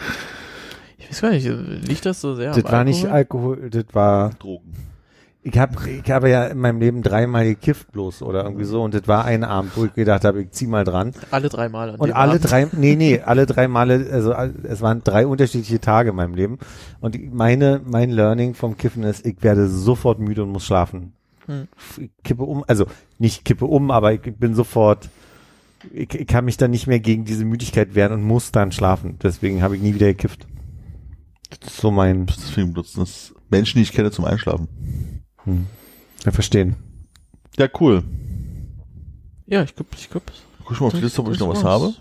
Ich 0.98 1.10
weiß 1.10 1.20
gar 1.20 1.30
nicht, 1.30 1.46
liegt 1.46 2.06
das 2.06 2.20
so 2.20 2.34
sehr 2.34 2.52
das 2.52 2.64
am 2.64 2.72
war 2.72 2.84
nicht 2.84 3.06
Alkohol? 3.06 3.56
Alkohol, 3.56 3.70
das 3.70 3.94
war 3.94 4.30
Drogen. 4.30 4.93
Ich 5.46 5.58
habe 5.58 5.74
ich 5.90 6.10
habe 6.10 6.30
ja 6.30 6.46
in 6.46 6.58
meinem 6.58 6.80
Leben 6.80 7.02
dreimal 7.02 7.44
gekifft 7.44 7.92
bloß 7.92 8.22
oder 8.22 8.44
irgendwie 8.44 8.64
so 8.64 8.82
und 8.82 8.94
das 8.94 9.06
war 9.06 9.26
ein 9.26 9.44
Abend, 9.44 9.76
wo 9.76 9.84
ich 9.84 9.92
gedacht 9.92 10.24
habe, 10.24 10.40
ich 10.40 10.52
zieh 10.52 10.66
mal 10.66 10.84
dran. 10.84 11.12
Alle 11.30 11.50
drei 11.50 11.68
Mal 11.68 11.90
an 11.90 11.96
Und 11.96 12.08
dem 12.08 12.16
alle 12.16 12.32
Abend. 12.32 12.50
drei, 12.50 12.66
nee, 12.72 12.96
nee, 12.96 13.20
alle 13.20 13.44
drei 13.44 13.68
Male, 13.68 14.08
also 14.10 14.32
es 14.32 14.80
waren 14.80 15.04
drei 15.04 15.26
unterschiedliche 15.26 15.80
Tage 15.80 16.10
in 16.10 16.16
meinem 16.16 16.32
Leben. 16.34 16.58
Und 17.00 17.34
meine, 17.34 17.82
mein 17.84 18.10
Learning 18.10 18.54
vom 18.54 18.78
Kiffen 18.78 19.02
ist, 19.02 19.26
ich 19.26 19.42
werde 19.42 19.68
sofort 19.68 20.18
müde 20.18 20.44
und 20.44 20.48
muss 20.50 20.64
schlafen. 20.64 21.12
Hm. 21.44 21.68
Ich 21.98 22.10
kippe 22.22 22.44
um, 22.44 22.64
also 22.66 22.86
nicht 23.18 23.44
kippe 23.44 23.66
um, 23.66 23.90
aber 23.90 24.14
ich 24.14 24.22
bin 24.22 24.54
sofort, 24.54 25.10
ich, 25.92 26.14
ich 26.14 26.26
kann 26.26 26.46
mich 26.46 26.56
dann 26.56 26.70
nicht 26.70 26.86
mehr 26.86 27.00
gegen 27.00 27.26
diese 27.26 27.44
Müdigkeit 27.44 27.94
wehren 27.94 28.12
und 28.14 28.22
muss 28.22 28.50
dann 28.50 28.72
schlafen. 28.72 29.18
Deswegen 29.22 29.60
habe 29.62 29.76
ich 29.76 29.82
nie 29.82 29.94
wieder 29.94 30.06
gekifft. 30.06 30.46
Das 31.60 31.68
ist 31.74 31.80
so 31.82 31.90
mein, 31.90 32.24
Deswegen 32.24 32.72
benutzen 32.72 33.00
das 33.00 33.34
Menschen, 33.50 33.76
die 33.76 33.82
ich 33.82 33.92
kenne, 33.92 34.10
zum 34.10 34.24
Einschlafen. 34.24 34.68
Hm, 35.44 35.66
ja, 36.24 36.32
verstehen. 36.32 36.76
Ja, 37.56 37.68
cool. 37.80 38.02
Ja, 39.46 39.62
ich 39.62 39.74
glaube, 39.74 39.90
ich 39.96 40.10
glaube. 40.10 40.26
Guck 40.64 40.80
mal 40.80 40.86
auf 40.86 40.94
die 40.94 41.00
Liste, 41.00 41.20
ob 41.20 41.30
ich 41.30 41.38
noch 41.38 41.48
was 41.48 41.62
habe. 41.62 41.92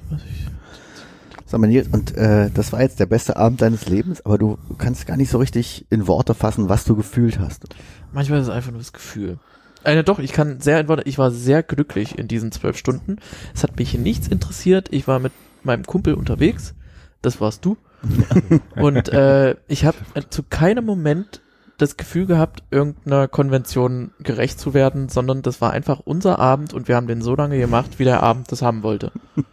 Sag 1.46 1.60
mal, 1.60 1.68
Nils, 1.68 1.88
und 1.92 2.16
äh, 2.16 2.50
das 2.52 2.72
war 2.72 2.82
jetzt 2.82 3.00
der 3.00 3.06
beste 3.06 3.36
Abend 3.36 3.62
deines 3.62 3.88
Lebens, 3.88 4.26
aber 4.26 4.38
du 4.38 4.58
kannst 4.78 5.06
gar 5.06 5.18
nicht 5.18 5.30
so 5.30 5.38
richtig 5.38 5.86
in 5.90 6.08
Worte 6.08 6.34
fassen, 6.34 6.70
was 6.70 6.86
du 6.86 6.96
gefühlt 6.96 7.38
hast. 7.40 7.66
Manchmal 8.12 8.40
ist 8.40 8.48
es 8.48 8.54
einfach 8.54 8.72
nur 8.72 8.80
das 8.80 8.94
Gefühl. 8.94 9.38
Äh, 9.84 10.04
doch, 10.04 10.20
ich 10.20 10.32
kann 10.32 10.62
sehr 10.62 10.80
in 10.80 10.88
Worte, 10.88 11.04
ich 11.06 11.18
war 11.18 11.30
sehr 11.30 11.62
glücklich 11.62 12.18
in 12.18 12.28
diesen 12.28 12.52
zwölf 12.52 12.78
Stunden. 12.78 13.18
Es 13.54 13.64
hat 13.64 13.78
mich 13.78 13.96
nichts 13.98 14.28
interessiert. 14.30 14.88
Ich 14.92 15.08
war 15.08 15.20
mit 15.20 15.34
meinem 15.62 15.86
Kumpel 15.86 16.14
unterwegs. 16.16 16.74
Das 17.22 17.40
warst 17.40 17.66
du. 17.66 17.78
Und 18.76 19.10
äh, 19.10 19.56
ich 19.68 19.86
habe 19.86 19.98
zu 20.30 20.42
keinem 20.44 20.86
Moment 20.86 21.43
das 21.78 21.98
Gefühl 21.98 22.26
gehabt, 22.26 22.64
irgendeiner 22.72 23.28
Konvention 23.28 24.12
gerecht 24.20 24.60
zu 24.60 24.74
werden, 24.74 25.10
sondern 25.10 25.42
das 25.42 25.62
war 25.62 25.72
einfach 25.72 26.00
unser 26.00 26.40
Abend 26.40 26.74
und 26.74 26.88
wir 26.88 26.96
haben 26.96 27.08
den 27.08 27.22
so 27.22 27.36
lange 27.36 27.58
gemacht, 27.58 28.00
wie 28.00 28.04
der 28.04 28.24
Abend 28.24 28.52
das 28.52 28.62
haben 28.62 28.84
wollte. 28.84 29.12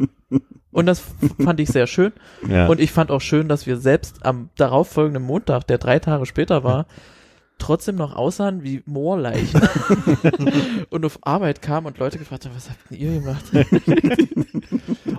Und 0.73 0.87
das 0.87 1.03
fand 1.43 1.59
ich 1.59 1.69
sehr 1.69 1.89
schön. 1.89 2.13
Ja. 2.49 2.69
Und 2.69 2.79
ich 2.79 2.93
fand 2.93 3.11
auch 3.11 3.21
schön, 3.21 3.49
dass 3.49 3.67
wir 3.67 3.77
selbst 3.77 4.25
am 4.25 4.51
darauffolgenden 4.57 5.23
Montag, 5.23 5.67
der 5.67 5.79
drei 5.79 5.99
Tage 5.99 6.27
später 6.27 6.63
war, 6.63 6.87
trotzdem 7.61 7.95
noch 7.97 8.15
aussahen 8.17 8.63
wie 8.65 8.83
Moorleichen 8.87 9.61
und 10.91 11.05
auf 11.05 11.19
Arbeit 11.23 11.63
kamen 11.63 11.87
und 11.87 11.99
Leute 11.99 12.19
gefragt 12.19 12.45
haben, 12.47 12.55
was 12.57 12.69
habt 12.71 12.91
denn 12.91 12.99
ihr 12.99 13.21
gemacht? 13.21 13.45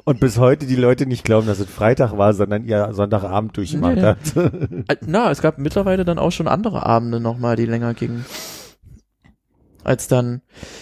Und 0.04 0.20
bis 0.20 0.38
heute 0.40 0.66
die 0.66 0.76
Leute 0.76 1.06
nicht 1.06 1.24
glauben, 1.24 1.46
dass 1.48 1.60
es 1.60 1.70
Freitag 1.70 2.18
war, 2.18 2.34
sondern 2.34 2.66
ihr 2.66 2.92
Sonntagabend 2.92 3.56
durchgemacht 3.56 3.96
Nee. 3.96 4.02
habt. 4.02 4.34
Na, 5.06 5.30
es 5.30 5.42
gab 5.42 5.58
mittlerweile 5.60 6.04
dann 6.06 6.18
auch 6.18 6.32
schon 6.32 6.48
andere 6.48 6.86
Abende 6.86 7.20
nochmal, 7.20 7.56
die 7.56 7.66
länger 7.68 7.94
gingen. 7.94 8.26
Als 9.84 10.08
dann, 10.08 10.42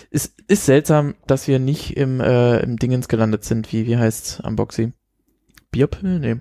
es 0.09 0.33
ist 0.47 0.65
seltsam, 0.65 1.15
dass 1.27 1.47
wir 1.47 1.59
nicht 1.59 1.97
im, 1.97 2.21
äh, 2.21 2.59
im 2.59 2.77
Dingens 2.77 3.07
gelandet 3.09 3.43
sind, 3.43 3.71
wie, 3.73 3.85
wie 3.85 3.97
heißt's 3.97 4.41
am 4.41 4.55
Boxy? 4.55 4.93
Bierpill? 5.71 6.19
Nee. 6.19 6.37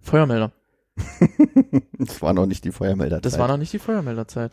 Feuermelder. 0.00 0.52
Das 1.98 2.22
war 2.22 2.32
noch 2.32 2.46
nicht 2.46 2.64
die 2.64 2.72
Feuermelder. 2.72 3.20
Das 3.20 3.38
war 3.38 3.48
noch 3.48 3.56
nicht 3.56 3.72
die 3.72 3.78
Feuermelderzeit. 3.78 4.52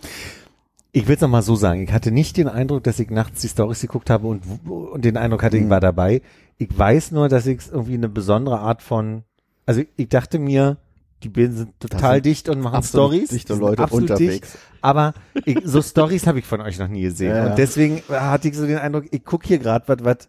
Ich 0.92 1.08
will 1.08 1.16
es 1.16 1.22
nochmal 1.22 1.44
so 1.44 1.56
sagen. 1.56 1.84
Ich 1.84 1.92
hatte 1.92 2.12
nicht 2.12 2.38
den 2.38 2.48
Eindruck, 2.48 2.84
dass 2.84 3.00
ich 3.00 3.10
nachts 3.10 3.42
die 3.42 3.50
Stories 3.50 3.82
geguckt 3.82 4.10
habe 4.10 4.28
und, 4.28 4.44
und 4.66 5.06
den 5.06 5.18
Eindruck 5.18 5.44
hatte, 5.44 5.58
ich 5.58 5.70
war 5.70 5.80
dabei. 5.80 6.22
Ich 6.58 6.70
weiß 6.76 7.12
nur, 7.12 7.30
dass 7.30 7.46
ich 7.46 7.60
irgendwie 7.72 7.96
eine 7.96 8.10
besondere 8.10 8.60
Art 8.60 8.82
von, 8.82 9.24
also 9.66 9.84
ich 9.96 10.10
dachte 10.10 10.40
mir, 10.40 10.78
die 11.24 11.30
beiden 11.30 11.56
sind 11.56 11.80
total 11.80 12.16
sind 12.16 12.26
dicht 12.26 12.50
und 12.50 12.62
machen 12.62 12.84
Stories. 12.84 13.30
dichte 13.30 13.56
Leute 13.56 13.88
unterwegs. 13.88 14.52
Dicht, 14.52 14.58
aber 14.82 15.14
ich, 15.44 15.60
so 15.64 15.82
Stories 15.82 16.28
habe 16.28 16.40
ich 16.40 16.46
von 16.46 16.62
euch 16.62 16.80
noch 16.80 16.88
nie 16.88 17.02
gesehen. 17.02 17.32
Ja, 17.32 17.38
ja. 17.44 17.50
Und 17.50 17.58
deswegen 17.58 18.02
hatte 18.10 18.48
ich 18.48 18.56
so 18.56 18.66
den 18.66 18.78
Eindruck, 18.78 19.06
ich 19.12 19.24
guck 19.24 19.46
hier 19.46 19.58
gerade 19.58 19.88
was, 19.88 20.04
was, 20.04 20.28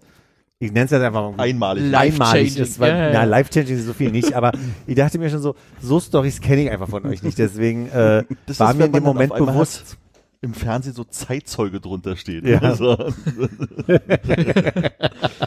ich 0.59 0.73
nenne 0.73 0.87
es 0.87 0.91
jetzt 0.91 1.03
einfach 1.03 1.33
mal 1.33 1.43
Einmalig. 1.43 1.95
Einmalig 1.95 2.57
ist, 2.57 2.81
weil, 2.81 2.91
Ja, 2.91 3.07
ja, 3.09 3.13
na, 3.13 3.25
life-changing 3.25 3.77
ist 3.77 3.85
so 3.87 3.93
viel 3.93 4.11
nicht, 4.11 4.33
aber 4.33 4.53
ich 4.87 4.95
dachte 4.95 5.19
mir 5.19 5.29
schon 5.29 5.41
so, 5.41 5.55
so 5.83 6.01
Stories 6.01 6.41
kenne 6.41 6.63
ich 6.63 6.71
einfach 6.71 6.89
von 6.89 7.05
euch 7.05 7.23
nicht, 7.23 7.39
deswegen 7.39 7.89
äh, 7.91 8.25
Das 8.47 8.61
war 8.61 8.71
ist, 8.71 8.79
mir 8.79 8.87
in 8.87 8.93
dem 8.93 9.03
Moment 9.05 9.35
bewusst, 9.35 9.99
im 10.41 10.55
Fernsehen 10.55 10.95
so 10.95 11.05
Zeitzeuge 11.05 11.81
drunter 11.81 12.17
steht. 12.17 12.45
Ja. 12.45 12.61
Also, 12.61 12.97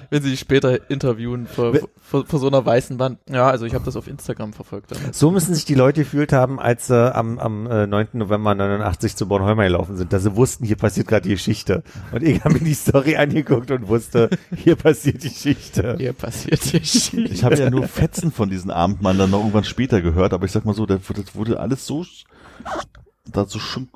Wenn 0.10 0.24
sie 0.24 0.38
später 0.38 0.90
interviewen 0.90 1.46
vor, 1.48 1.74
vor, 2.02 2.26
vor 2.26 2.40
so 2.40 2.48
einer 2.48 2.66
weißen 2.66 2.98
Wand. 3.00 3.20
Ja, 3.30 3.50
also 3.50 3.66
ich 3.66 3.74
habe 3.74 3.86
das 3.86 3.96
auf 3.96 4.08
Instagram 4.08 4.54
verfolgt. 4.54 4.92
damals. 4.92 5.20
So 5.20 5.30
müssen 5.32 5.54
sich 5.54 5.66
die 5.66 5.76
Leute 5.76 6.02
gefühlt 6.02 6.34
haben, 6.34 6.60
als 6.60 6.88
sie 6.88 7.16
am, 7.16 7.38
am 7.40 7.68
äh, 7.68 7.86
9. 7.86 8.08
November 8.14 8.56
89 8.56 9.16
zu 9.16 9.28
Bornholmer 9.28 9.64
gelaufen 9.64 9.98
sind, 9.98 10.12
dass 10.14 10.24
sie 10.24 10.36
wussten, 10.36 10.66
hier 10.66 10.78
passiert 10.78 11.08
gerade 11.08 11.24
die 11.24 11.36
Geschichte. 11.36 11.84
Und 12.12 12.24
ich 12.24 12.44
habe 12.44 12.56
mir 12.56 12.62
die 12.62 12.74
Story 12.74 13.16
angeguckt 13.18 13.70
und 13.72 13.88
wusste, 13.88 14.30
hier 14.56 14.76
passiert 14.76 15.24
die 15.24 15.30
Geschichte. 15.30 15.96
Hier 15.98 16.14
passiert 16.14 16.64
hier 16.64 16.84
Shit. 16.84 17.30
ich 17.32 17.44
habe 17.44 17.56
ja 17.56 17.70
nur 17.70 17.88
Fetzen 17.88 18.32
von 18.32 18.50
diesen 18.50 18.72
Abendmann 18.72 19.18
dann 19.18 19.30
noch 19.30 19.40
irgendwann 19.40 19.64
später 19.64 20.02
gehört, 20.02 20.34
aber 20.34 20.46
ich 20.46 20.52
sag 20.52 20.66
mal 20.66 20.74
so, 20.74 20.86
das 20.86 21.02
wurde, 21.36 21.60
alles 21.60 21.86
so, 21.86 22.06
da 23.32 23.46
so 23.46 23.60
schon 23.60 23.90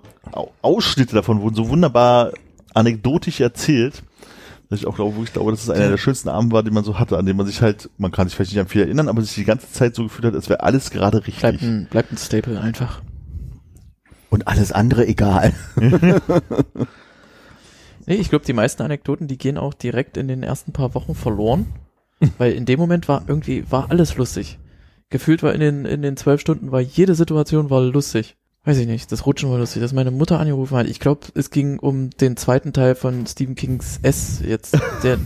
Ausschnitte 0.61 1.15
davon 1.15 1.41
wurden 1.41 1.55
so 1.55 1.69
wunderbar 1.69 2.31
anekdotisch 2.73 3.39
erzählt, 3.39 4.03
dass 4.69 4.79
ich 4.79 4.87
auch 4.87 4.95
glaube, 4.95 5.15
wo 5.15 5.23
ich 5.23 5.33
glaube, 5.33 5.51
dass 5.51 5.63
es 5.63 5.69
einer 5.69 5.89
der 5.89 5.97
schönsten 5.97 6.29
Abende 6.29 6.55
war, 6.55 6.63
den 6.63 6.73
man 6.73 6.83
so 6.83 6.99
hatte, 6.99 7.17
an 7.17 7.25
dem 7.25 7.37
man 7.37 7.45
sich 7.45 7.61
halt, 7.61 7.89
man 7.97 8.11
kann 8.11 8.27
sich 8.27 8.35
vielleicht 8.35 8.51
nicht 8.51 8.59
an 8.61 8.67
viel 8.67 8.81
erinnern, 8.81 9.07
aber 9.07 9.21
sich 9.21 9.35
die 9.35 9.43
ganze 9.43 9.71
Zeit 9.71 9.95
so 9.95 10.03
gefühlt 10.03 10.25
hat, 10.25 10.33
als 10.33 10.49
wäre 10.49 10.61
alles 10.61 10.89
gerade 10.89 11.21
Bleibt 11.21 11.43
richtig. 11.43 11.61
ein, 11.61 11.87
bleibt 11.89 12.11
ein 12.11 12.17
Staple 12.17 12.59
einfach. 12.59 13.01
Und 14.29 14.47
alles 14.47 14.71
andere 14.71 15.07
egal. 15.07 15.53
Nee, 18.05 18.15
ich 18.15 18.29
glaube, 18.29 18.45
die 18.45 18.53
meisten 18.53 18.81
Anekdoten, 18.81 19.27
die 19.27 19.37
gehen 19.37 19.57
auch 19.57 19.73
direkt 19.73 20.17
in 20.17 20.27
den 20.27 20.43
ersten 20.43 20.73
paar 20.73 20.93
Wochen 20.93 21.15
verloren. 21.15 21.67
weil 22.37 22.53
in 22.53 22.65
dem 22.65 22.79
Moment 22.79 23.07
war 23.07 23.23
irgendwie, 23.27 23.69
war 23.71 23.89
alles 23.91 24.17
lustig. 24.17 24.59
Gefühlt 25.09 25.43
war 25.43 25.53
in 25.53 25.59
den, 25.59 25.85
in 25.85 26.01
den 26.01 26.17
zwölf 26.17 26.41
Stunden 26.41 26.71
war 26.71 26.79
jede 26.79 27.15
Situation 27.15 27.69
war 27.69 27.81
lustig. 27.81 28.35
Weiß 28.65 28.77
ich 28.77 28.87
nicht, 28.87 29.11
das 29.11 29.25
Rutschen 29.25 29.49
war 29.51 29.57
lustig, 29.57 29.81
dass 29.81 29.91
meine 29.91 30.11
Mutter 30.11 30.39
angerufen 30.39 30.77
hat. 30.77 30.87
Ich 30.87 31.01
glaube, 31.01 31.27
es 31.35 31.49
ging 31.49 31.79
um 31.79 32.11
den 32.11 32.37
zweiten 32.37 32.71
Teil 32.71 32.95
von 32.95 33.27
Stephen 33.27 33.55
Kings 33.55 33.99
S 34.03 34.41
jetzt. 34.45 34.77
Der, 35.03 35.19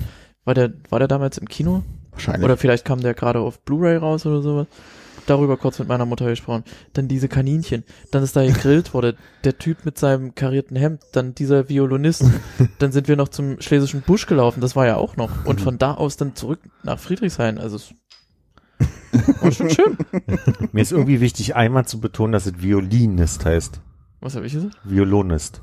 war 0.44 0.56
der, 0.56 0.74
war 0.90 1.00
der 1.00 1.08
damals 1.08 1.38
im 1.38 1.48
Kino? 1.48 1.84
Wahrscheinlich. 2.12 2.46
Oder 2.46 2.58
vielleicht 2.58 2.84
kam 2.84 3.02
der 3.02 3.14
gerade 3.14 3.40
auf 3.40 3.60
Blu-ray 3.60 3.98
raus 3.98 4.26
oder 4.26 4.42
sowas. 4.42 4.68
Darüber 5.28 5.58
kurz 5.58 5.78
mit 5.78 5.90
meiner 5.90 6.06
Mutter 6.06 6.26
gesprochen. 6.26 6.64
Dann 6.94 7.10
diese 7.10 7.28
Kaninchen. 7.28 7.84
Dann 8.12 8.24
ist 8.24 8.36
da 8.36 8.46
gegrillt 8.46 8.94
wurde. 8.94 9.18
Der 9.44 9.58
Typ 9.58 9.84
mit 9.84 10.00
seinem 10.00 10.34
karierten 10.34 10.78
Hemd. 10.78 11.02
Dann 11.12 11.36
dieser 11.36 11.68
Violinist. 11.68 12.24
Dann 12.80 12.94
sind 12.94 13.10
wir 13.10 13.18
noch 13.18 13.28
zum 13.28 13.60
Schlesischen 13.60 14.02
Busch 14.02 14.26
gelaufen. 14.26 14.62
Das 14.62 14.78
war 14.78 14.88
ja 14.88 14.96
auch 14.96 15.18
noch. 15.18 15.46
Und 15.46 15.60
von 15.60 15.78
da 15.78 15.94
aus 15.94 16.16
dann 16.16 16.36
zurück 16.36 16.62
nach 16.82 16.98
Friedrichshain. 16.98 17.58
Also 17.58 17.76
es 17.76 17.94
war 19.42 19.52
schon 19.52 19.70
schön. 19.70 19.98
Mir 20.72 20.82
ist 20.82 20.92
irgendwie 20.92 21.22
wichtig, 21.22 21.56
einmal 21.56 21.86
zu 21.86 22.00
betonen, 22.00 22.34
dass 22.34 22.46
es 22.46 22.62
Violinist 22.62 23.46
heißt. 23.46 23.82
Was 24.22 24.36
habe 24.36 24.46
ich 24.46 24.54
gesagt? 24.54 24.78
Violonist. 24.84 25.62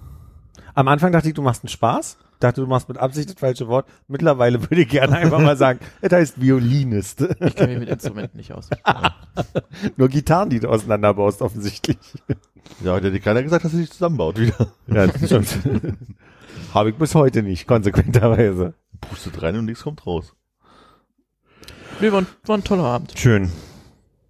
Am 0.75 0.89
Anfang 0.89 1.13
dachte 1.13 1.29
ich, 1.29 1.35
du 1.35 1.43
machst 1.43 1.63
einen 1.63 1.69
Spaß. 1.69 2.19
Dachte, 2.41 2.61
du 2.61 2.67
machst 2.67 2.89
mit 2.89 2.99
Absicht 2.99 3.31
das 3.31 3.39
falsche 3.39 3.69
Wort. 3.69 3.89
Mittlerweile 4.09 4.61
würde 4.61 4.83
ich 4.83 4.89
gerne 4.89 5.17
einfach 5.17 5.41
mal 5.41 5.57
sagen, 5.57 5.79
es 6.01 6.13
heißt 6.13 6.41
Violinist. 6.41 7.21
Ich 7.41 7.55
kenne 7.55 7.73
mich 7.73 7.81
mit 7.81 7.89
Instrumenten 7.89 8.37
nicht 8.37 8.53
aus. 8.53 8.69
Nur 9.97 10.09
Gitarren, 10.09 10.51
die 10.51 10.61
du 10.61 10.69
auseinanderbaust, 10.69 11.43
offensichtlich. 11.43 11.99
Ja, 12.83 12.95
hat 12.97 13.05
dir 13.05 13.21
keiner 13.21 13.43
gesagt, 13.43 13.65
dass 13.65 13.73
er 13.73 13.79
sich 13.79 13.91
zusammenbaut 13.91 14.39
wieder. 14.39 14.69
Ja, 14.89 15.07
das 15.07 15.27
stimmt. 15.27 15.59
Habe 16.75 16.91
ich 16.91 16.97
bis 16.97 17.15
heute 17.15 17.43
nicht, 17.43 17.67
konsequenterweise. 17.67 18.75
Pustet 19.01 19.41
rein 19.43 19.57
und 19.57 19.67
nichts 19.67 19.85
kommt 19.85 20.07
raus. 20.07 20.35
Nee, 22.01 22.13
war, 22.13 22.21
ein- 22.23 22.27
war 22.47 22.57
ein 22.59 22.65
toller 22.65 22.85
Abend. 22.85 23.15
Schön. 23.17 23.51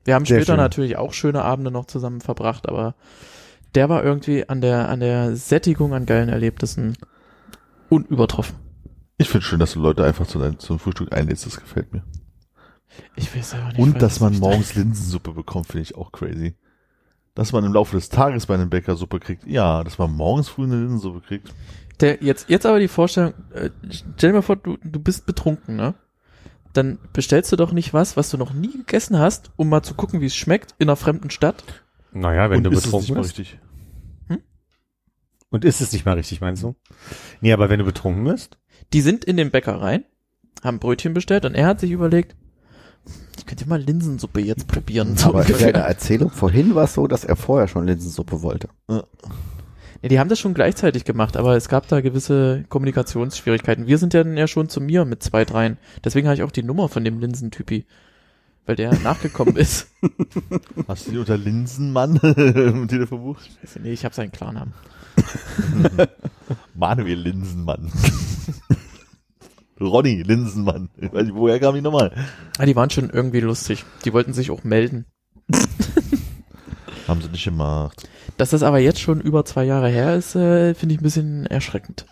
Wir 0.04 0.14
haben 0.14 0.26
Sehr 0.26 0.38
später 0.38 0.52
schön. 0.54 0.60
natürlich 0.60 0.96
auch 0.96 1.12
schöne 1.12 1.42
Abende 1.42 1.70
noch 1.70 1.86
zusammen 1.86 2.20
verbracht, 2.20 2.68
aber 2.68 2.94
der 3.74 3.88
war 3.88 4.04
irgendwie 4.04 4.48
an 4.48 4.60
der, 4.60 4.88
an 4.88 5.00
der 5.00 5.34
Sättigung 5.36 5.94
an 5.94 6.06
geilen 6.06 6.28
Erlebnissen 6.28 6.96
unübertroffen. 7.88 8.56
Ich 9.16 9.28
finde 9.28 9.46
schön, 9.46 9.58
dass 9.60 9.72
du 9.72 9.80
Leute 9.80 10.04
einfach 10.04 10.26
zu 10.26 10.38
deinem, 10.38 10.58
zum 10.58 10.78
Frühstück 10.78 11.14
einlädst, 11.14 11.46
das 11.46 11.58
gefällt 11.58 11.92
mir. 11.92 12.02
Ich 13.16 13.34
weiß 13.34 13.54
aber 13.54 13.68
nicht. 13.68 13.78
Und 13.78 14.02
dass 14.02 14.20
man 14.20 14.38
morgens 14.38 14.74
Linsensuppe 14.74 15.32
bekommt, 15.32 15.66
finde 15.68 15.82
ich 15.82 15.96
auch 15.96 16.12
crazy. 16.12 16.54
Dass 17.34 17.52
man 17.52 17.64
im 17.64 17.72
Laufe 17.72 17.96
des 17.96 18.10
Tages 18.10 18.46
bei 18.46 18.54
einem 18.54 18.70
Bäcker 18.70 18.94
Suppe 18.94 19.18
kriegt. 19.18 19.44
Ja, 19.46 19.82
dass 19.82 19.98
man 19.98 20.12
morgens 20.12 20.48
früh 20.48 20.64
eine 20.64 20.76
Linsensuppe 20.80 21.20
kriegt. 21.20 21.52
Der, 22.00 22.22
jetzt, 22.22 22.48
jetzt 22.48 22.66
aber 22.66 22.78
die 22.78 22.86
Vorstellung, 22.88 23.34
äh, 23.52 23.70
stell 23.90 24.30
dir 24.30 24.34
mal 24.34 24.42
vor, 24.42 24.56
du, 24.56 24.76
du 24.82 25.00
bist 25.00 25.26
betrunken, 25.26 25.74
ne? 25.76 25.94
Dann 26.74 26.98
bestellst 27.12 27.50
du 27.52 27.56
doch 27.56 27.72
nicht 27.72 27.94
was, 27.94 28.16
was 28.16 28.30
du 28.30 28.36
noch 28.36 28.52
nie 28.52 28.72
gegessen 28.72 29.18
hast, 29.18 29.52
um 29.56 29.68
mal 29.68 29.82
zu 29.82 29.94
gucken, 29.94 30.20
wie 30.20 30.26
es 30.26 30.36
schmeckt 30.36 30.74
in 30.78 30.88
einer 30.88 30.96
fremden 30.96 31.30
Stadt. 31.30 31.64
Naja, 32.12 32.50
wenn 32.50 32.58
und 32.58 32.64
du 32.64 32.70
ist 32.70 32.78
es 32.78 32.84
nicht 32.84 32.92
betrunken 32.92 33.14
mal 33.14 33.22
bist. 33.22 33.38
richtig. 33.38 33.58
Und 35.50 35.64
ist 35.64 35.80
es 35.80 35.92
nicht 35.92 36.04
mal 36.04 36.14
richtig, 36.14 36.40
meinst 36.40 36.64
du? 36.64 36.74
Nee, 37.40 37.52
aber 37.52 37.70
wenn 37.70 37.78
du 37.78 37.84
betrunken 37.84 38.24
bist? 38.24 38.58
Die 38.92 39.00
sind 39.00 39.24
in 39.24 39.36
den 39.36 39.52
Bäcker 39.52 39.80
rein, 39.80 40.04
haben 40.64 40.80
Brötchen 40.80 41.14
bestellt 41.14 41.44
und 41.44 41.54
er 41.54 41.68
hat 41.68 41.78
sich 41.78 41.92
überlegt, 41.92 42.34
ich 43.38 43.46
könnte 43.46 43.68
mal 43.68 43.80
Linsensuppe 43.80 44.40
jetzt 44.40 44.66
probieren. 44.66 45.16
So 45.16 45.28
Aber 45.28 45.48
in 45.48 45.54
seiner 45.54 45.80
Erzählung 45.80 46.30
vorhin 46.30 46.74
war 46.74 46.84
es 46.84 46.94
so, 46.94 47.06
dass 47.06 47.24
er 47.24 47.36
vorher 47.36 47.68
schon 47.68 47.86
Linsensuppe 47.86 48.42
wollte. 48.42 48.68
Ja, 48.90 49.04
die 50.08 50.18
haben 50.18 50.28
das 50.28 50.38
schon 50.38 50.54
gleichzeitig 50.54 51.04
gemacht, 51.04 51.36
aber 51.36 51.56
es 51.56 51.68
gab 51.68 51.88
da 51.88 52.00
gewisse 52.00 52.64
Kommunikationsschwierigkeiten. 52.68 53.86
Wir 53.86 53.98
sind 53.98 54.12
ja 54.12 54.22
dann 54.22 54.36
ja 54.36 54.46
schon 54.46 54.68
zu 54.68 54.80
mir 54.80 55.04
mit 55.04 55.22
zwei, 55.22 55.44
dreien. 55.44 55.78
Deswegen 56.04 56.26
habe 56.26 56.36
ich 56.36 56.42
auch 56.42 56.50
die 56.50 56.62
Nummer 56.62 56.88
von 56.88 57.04
dem 57.04 57.18
Linsentypi, 57.20 57.86
weil 58.66 58.76
der 58.76 58.98
nachgekommen 59.00 59.56
ist. 59.56 59.88
Hast 60.88 61.06
du 61.06 61.12
die 61.12 61.18
unter 61.18 61.38
Linsenmann 61.38 62.16
im 62.36 62.88
Telefon 62.88 63.22
bucht? 63.22 63.48
Also, 63.62 63.80
nee, 63.80 63.92
ich 63.92 64.04
habe 64.04 64.14
seinen 64.14 64.32
Klarnamen. 64.32 64.74
Manuel 66.74 67.20
Linsenmann. 67.20 67.90
Ronny 69.80 70.22
Linsenmann. 70.22 70.90
Ich 70.98 71.12
weiß 71.12 71.24
nicht, 71.24 71.34
woher 71.34 71.58
kam 71.60 71.74
die 71.74 71.80
nochmal? 71.80 72.12
Ah, 72.58 72.66
die 72.66 72.76
waren 72.76 72.90
schon 72.90 73.10
irgendwie 73.10 73.40
lustig. 73.40 73.84
Die 74.04 74.12
wollten 74.12 74.32
sich 74.32 74.50
auch 74.50 74.64
melden. 74.64 75.06
Haben 77.08 77.20
sie 77.20 77.28
nicht 77.28 77.44
gemacht. 77.44 78.08
Dass 78.36 78.50
das 78.50 78.62
aber 78.62 78.78
jetzt 78.78 79.00
schon 79.00 79.20
über 79.20 79.44
zwei 79.44 79.64
Jahre 79.64 79.88
her 79.88 80.14
ist, 80.14 80.34
äh, 80.34 80.74
finde 80.74 80.94
ich 80.94 81.00
ein 81.00 81.04
bisschen 81.04 81.46
erschreckend. 81.46 82.06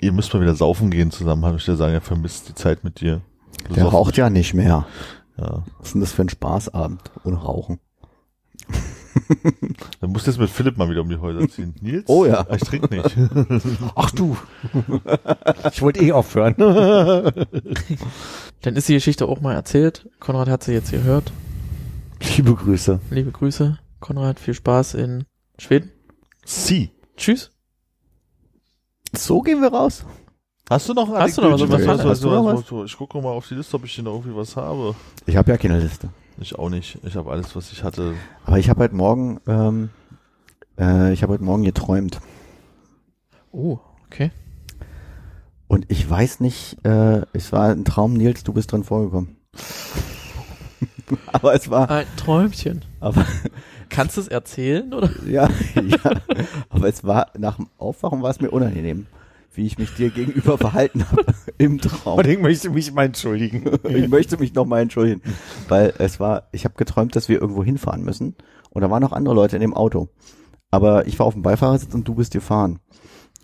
Ihr 0.00 0.12
müsst 0.12 0.32
mal 0.34 0.40
wieder 0.40 0.54
saufen 0.54 0.90
gehen 0.90 1.10
zusammen, 1.10 1.44
habe 1.44 1.56
ich 1.56 1.64
dir 1.64 1.76
sagen, 1.76 1.94
er 1.94 2.00
vermisst 2.00 2.48
die 2.48 2.54
Zeit 2.54 2.84
mit 2.84 3.00
dir. 3.00 3.22
Du 3.68 3.74
Der 3.74 3.86
raucht 3.86 4.16
ja 4.16 4.30
nicht 4.30 4.54
mehr. 4.54 4.86
Ja. 5.36 5.64
Was 5.78 5.88
ist 5.88 5.94
denn 5.94 6.00
das 6.00 6.12
für 6.12 6.22
ein 6.22 6.28
Spaßabend 6.28 7.00
ohne 7.24 7.36
Rauchen? 7.36 7.80
Dann 10.00 10.10
musst 10.10 10.26
du 10.26 10.30
jetzt 10.30 10.40
mit 10.40 10.50
Philipp 10.50 10.76
mal 10.76 10.88
wieder 10.90 11.00
um 11.00 11.08
die 11.08 11.16
Häuser 11.16 11.48
ziehen. 11.48 11.74
Nils? 11.80 12.04
Oh 12.08 12.24
ja. 12.24 12.46
Ich 12.54 12.62
trinke 12.62 12.94
nicht. 12.94 13.16
Ach 13.94 14.10
du. 14.10 14.36
ich 15.72 15.82
wollte 15.82 16.04
eh 16.04 16.12
aufhören. 16.12 16.54
Dann 16.58 18.76
ist 18.76 18.88
die 18.88 18.94
Geschichte 18.94 19.26
auch 19.26 19.40
mal 19.40 19.54
erzählt. 19.54 20.08
Konrad 20.20 20.48
hat 20.48 20.64
sie 20.64 20.72
jetzt 20.72 20.90
gehört. 20.90 21.32
Liebe 22.36 22.54
Grüße. 22.54 23.00
Liebe 23.10 23.30
Grüße, 23.30 23.78
Konrad. 24.04 24.38
Viel 24.38 24.52
Spaß 24.52 24.94
in 24.94 25.24
Schweden. 25.58 25.90
Sie. 26.44 26.90
Tschüss. 27.16 27.50
So 29.16 29.40
gehen 29.40 29.62
wir 29.62 29.72
raus. 29.72 30.04
Hast 30.68 30.88
du 30.90 30.92
noch 30.92 31.08
Hast 31.08 31.38
du 31.38 31.42
noch 31.42 31.52
was? 31.58 31.70
Was- 31.70 31.86
Was- 31.86 32.04
hast 32.04 32.22
du 32.24 32.28
noch 32.30 32.44
was- 32.44 32.70
was- 32.70 32.90
Ich 32.90 32.96
gucke 32.98 33.18
mal 33.22 33.30
auf 33.30 33.48
die 33.48 33.54
Liste, 33.54 33.76
ob 33.76 33.84
ich 33.86 33.92
hier 33.94 34.04
noch 34.04 34.12
irgendwie 34.12 34.36
was 34.36 34.56
habe. 34.56 34.94
Ich 35.24 35.36
habe 35.36 35.50
ja 35.50 35.56
keine 35.56 35.78
Liste. 35.78 36.10
Ich 36.38 36.54
auch 36.58 36.68
nicht. 36.68 36.98
Ich 37.02 37.16
habe 37.16 37.30
alles, 37.30 37.56
was 37.56 37.72
ich 37.72 37.82
hatte. 37.82 38.14
Aber 38.44 38.58
ich 38.58 38.68
habe 38.68 38.80
heute 38.84 38.94
Morgen, 38.94 39.40
ähm, 39.46 39.88
äh, 40.78 41.12
ich 41.14 41.22
habe 41.22 41.32
heute 41.32 41.44
Morgen 41.44 41.62
geträumt. 41.62 42.20
Oh, 43.52 43.78
okay. 44.06 44.32
Und 45.66 45.86
ich 45.88 46.08
weiß 46.10 46.40
nicht, 46.40 46.76
äh, 46.84 47.22
es 47.32 47.52
war 47.52 47.70
ein 47.70 47.86
Traum, 47.86 48.12
Nils, 48.14 48.44
du 48.44 48.52
bist 48.52 48.70
drin 48.72 48.84
vorgekommen. 48.84 49.36
aber 51.32 51.54
es 51.54 51.70
war, 51.70 51.88
Ein 51.90 52.06
Träumchen. 52.16 52.84
aber 53.00 53.24
Kannst 53.88 54.16
du 54.16 54.20
es 54.20 54.28
erzählen, 54.28 54.92
oder? 54.92 55.10
ja, 55.26 55.48
ja, 55.74 56.20
aber 56.68 56.88
es 56.88 57.04
war 57.04 57.30
nach 57.38 57.56
dem 57.56 57.68
Aufwachen 57.78 58.22
war 58.22 58.30
es 58.30 58.40
mir 58.40 58.50
unangenehm, 58.50 59.06
wie 59.54 59.66
ich 59.66 59.78
mich 59.78 59.94
dir 59.94 60.10
gegenüber 60.10 60.58
verhalten 60.58 61.08
habe 61.10 61.24
im 61.58 61.80
Traum. 61.80 62.18
Und 62.18 62.26
ich 62.26 62.38
möchte 62.38 62.70
mich 62.70 62.92
mal 62.92 63.06
entschuldigen. 63.06 63.64
Ich 63.88 64.08
möchte 64.08 64.36
mich 64.38 64.54
nochmal 64.54 64.82
entschuldigen, 64.82 65.22
weil 65.68 65.94
es 65.98 66.20
war, 66.20 66.48
ich 66.52 66.64
habe 66.64 66.74
geträumt, 66.76 67.14
dass 67.16 67.28
wir 67.28 67.40
irgendwo 67.40 67.62
hinfahren 67.62 68.02
müssen 68.02 68.34
und 68.70 68.82
da 68.82 68.90
waren 68.90 69.02
noch 69.02 69.12
andere 69.12 69.34
Leute 69.34 69.56
in 69.56 69.62
dem 69.62 69.74
Auto. 69.74 70.08
Aber 70.70 71.06
ich 71.06 71.18
war 71.18 71.26
auf 71.26 71.34
dem 71.34 71.42
Beifahrersitz 71.42 71.94
und 71.94 72.08
du 72.08 72.14
bist 72.14 72.32
gefahren. 72.32 72.80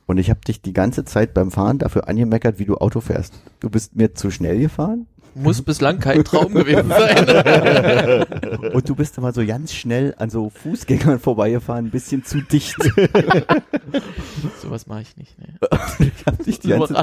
Und 0.07 0.19
ich 0.19 0.29
habe 0.29 0.41
dich 0.41 0.61
die 0.61 0.73
ganze 0.73 1.05
Zeit 1.05 1.35
beim 1.35 1.53
Fahren 1.53 1.79
dafür 1.79 2.09
angemeckert, 2.09 2.59
wie 2.59 2.65
du 2.65 2.77
Auto 2.77 3.01
fährst. 3.01 3.35
Du 3.61 3.71
bist 3.71 3.95
mir 3.95 4.13
zu 4.15 4.33
schnell 4.33 4.59
gefahren 4.59 5.07
Muss 5.35 5.63
bislang 5.63 6.01
kein 6.01 6.25
Traum 6.25 6.53
gewesen 6.55 6.89
sein. 6.89 8.73
und 8.73 8.89
du 8.89 8.95
bist 8.95 9.17
immer 9.17 9.33
so 9.33 9.47
ganz 9.47 9.73
schnell 9.73 10.15
an 10.19 10.29
so 10.29 10.51
Fußgängern 10.51 11.21
vorbeigefahren, 11.21 11.87
ein 11.87 11.91
bisschen 11.91 12.25
zu 12.25 12.41
dicht. 12.41 12.77
Sowas 14.63 14.87
mache 14.87 15.03
ich 15.03 15.17
nicht. 15.17 15.37
Nee. 15.39 16.11
ich 16.17 16.27
habe 16.27 16.43
dich 16.43 16.59
die 16.59 16.69
ganze, 16.69 16.95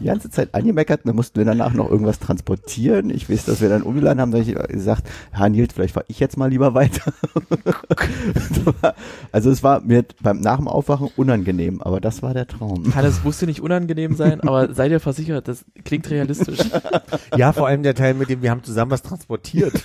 die 0.00 0.04
ganze 0.04 0.30
Zeit 0.30 0.54
angemeckert 0.54 1.04
und 1.04 1.08
dann 1.08 1.16
mussten 1.16 1.38
wir 1.38 1.44
danach 1.44 1.72
noch 1.72 1.88
irgendwas 1.90 2.18
transportieren. 2.18 3.10
Ich 3.10 3.30
weiß, 3.30 3.44
dass 3.44 3.60
wir 3.60 3.68
dann 3.68 3.82
umgeladen 3.82 4.20
haben, 4.20 4.32
da 4.32 4.38
ich 4.38 4.54
gesagt, 4.54 5.04
Herr 5.30 5.48
Nils, 5.48 5.72
vielleicht 5.74 5.94
fahre 5.94 6.06
ich 6.08 6.18
jetzt 6.18 6.36
mal 6.36 6.50
lieber 6.50 6.74
weiter. 6.74 7.12
also 9.32 9.50
es 9.50 9.62
war 9.62 9.80
mir 9.80 10.04
beim 10.20 10.40
nach 10.40 10.56
dem 10.56 10.68
Aufwachen 10.68 11.10
unangenehm, 11.16 11.80
aber 11.80 12.00
das 12.00 12.22
war 12.22 12.34
der 12.34 12.46
Traum. 12.46 12.90
Kann 12.90 13.04
es 13.04 13.22
musste 13.22 13.46
nicht 13.46 13.60
unangenehm 13.60 14.16
sein, 14.16 14.40
aber 14.40 14.74
sei 14.74 14.88
dir 14.88 15.00
versichert, 15.00 15.46
das 15.48 15.64
klingt 15.84 16.10
realistisch. 16.10 16.58
Ja, 17.36 17.52
vor 17.52 17.67
allem 17.68 17.82
der 17.82 17.94
Teil 17.94 18.14
mit 18.14 18.28
dem, 18.28 18.42
wir 18.42 18.50
haben 18.50 18.64
zusammen 18.64 18.90
was 18.90 19.02
transportiert. 19.02 19.72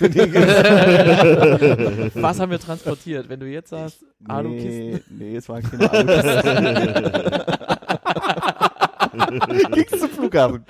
Was 2.14 2.40
haben 2.40 2.50
wir 2.50 2.58
transportiert? 2.58 3.28
Wenn 3.28 3.40
du 3.40 3.46
jetzt 3.46 3.70
sagst, 3.70 4.04
Alukisten. 4.26 5.02
Nee, 5.10 5.30
nee, 5.32 5.36
es 5.36 5.48
war 5.48 5.60
keine 5.60 5.90
Alukisten. 5.90 7.42
Ging's 9.72 9.90
zum 10.00 10.10
Flughafen. 10.10 10.64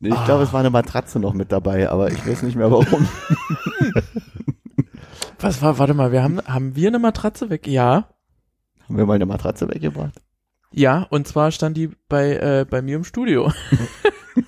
Nee, 0.00 0.08
ich 0.08 0.24
glaube, 0.24 0.44
es 0.44 0.52
war 0.52 0.60
eine 0.60 0.70
Matratze 0.70 1.18
noch 1.18 1.34
mit 1.34 1.52
dabei, 1.52 1.90
aber 1.90 2.10
ich 2.10 2.26
weiß 2.26 2.42
nicht 2.42 2.56
mehr 2.56 2.70
warum. 2.70 3.08
Was 5.40 5.60
war, 5.60 5.78
warte 5.78 5.94
mal, 5.94 6.12
wir 6.12 6.22
haben, 6.22 6.40
haben 6.46 6.76
wir 6.76 6.88
eine 6.88 6.98
Matratze 6.98 7.50
weg? 7.50 7.66
Ja. 7.66 8.08
Haben 8.84 8.96
wir 8.96 9.06
mal 9.06 9.14
eine 9.14 9.26
Matratze 9.26 9.68
weggebracht? 9.68 10.20
Ja, 10.72 11.06
und 11.10 11.28
zwar 11.28 11.50
stand 11.50 11.76
die 11.76 11.90
bei, 12.08 12.36
äh, 12.36 12.66
bei 12.68 12.80
mir 12.80 12.96
im 12.96 13.04
Studio. 13.04 13.52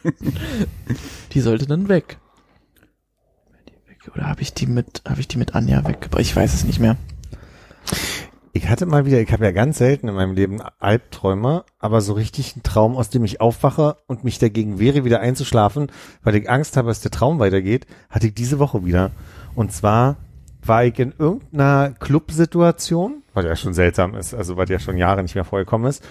die 1.32 1.40
sollte 1.40 1.66
dann 1.66 1.88
weg. 1.88 2.18
Oder 4.14 4.26
habe 4.26 4.42
ich 4.42 4.52
die 4.52 4.66
mit, 4.66 5.02
habe 5.08 5.20
ich 5.20 5.28
die 5.28 5.38
mit 5.38 5.54
Anja 5.54 5.86
weggebracht? 5.86 6.20
Ich 6.20 6.36
weiß 6.36 6.52
es 6.52 6.64
nicht 6.64 6.78
mehr. 6.78 6.96
Ich 8.52 8.68
hatte 8.68 8.86
mal 8.86 9.04
wieder, 9.04 9.20
ich 9.20 9.32
habe 9.32 9.44
ja 9.44 9.50
ganz 9.50 9.78
selten 9.78 10.06
in 10.06 10.14
meinem 10.14 10.34
Leben 10.34 10.60
Albträume, 10.78 11.64
aber 11.80 12.00
so 12.00 12.12
richtig 12.12 12.54
einen 12.54 12.62
Traum, 12.62 12.96
aus 12.96 13.10
dem 13.10 13.24
ich 13.24 13.40
aufwache 13.40 13.96
und 14.06 14.22
mich 14.22 14.38
dagegen 14.38 14.78
wehre, 14.78 15.04
wieder 15.04 15.20
einzuschlafen, 15.20 15.90
weil 16.22 16.36
ich 16.36 16.48
Angst 16.48 16.76
habe, 16.76 16.88
dass 16.88 17.00
der 17.00 17.10
Traum 17.10 17.40
weitergeht, 17.40 17.86
hatte 18.10 18.28
ich 18.28 18.34
diese 18.34 18.60
Woche 18.60 18.84
wieder. 18.84 19.10
Und 19.56 19.72
zwar 19.72 20.18
war 20.62 20.84
ich 20.84 20.98
in 21.00 21.12
irgendeiner 21.18 21.94
Clubsituation, 21.98 23.22
was 23.34 23.44
ja 23.44 23.56
schon 23.56 23.74
seltsam 23.74 24.14
ist, 24.14 24.34
also 24.34 24.56
was 24.56 24.68
ja 24.68 24.78
schon 24.78 24.96
Jahre 24.96 25.22
nicht 25.22 25.34
mehr 25.34 25.44
vorgekommen 25.44 25.88
ist. 25.88 26.04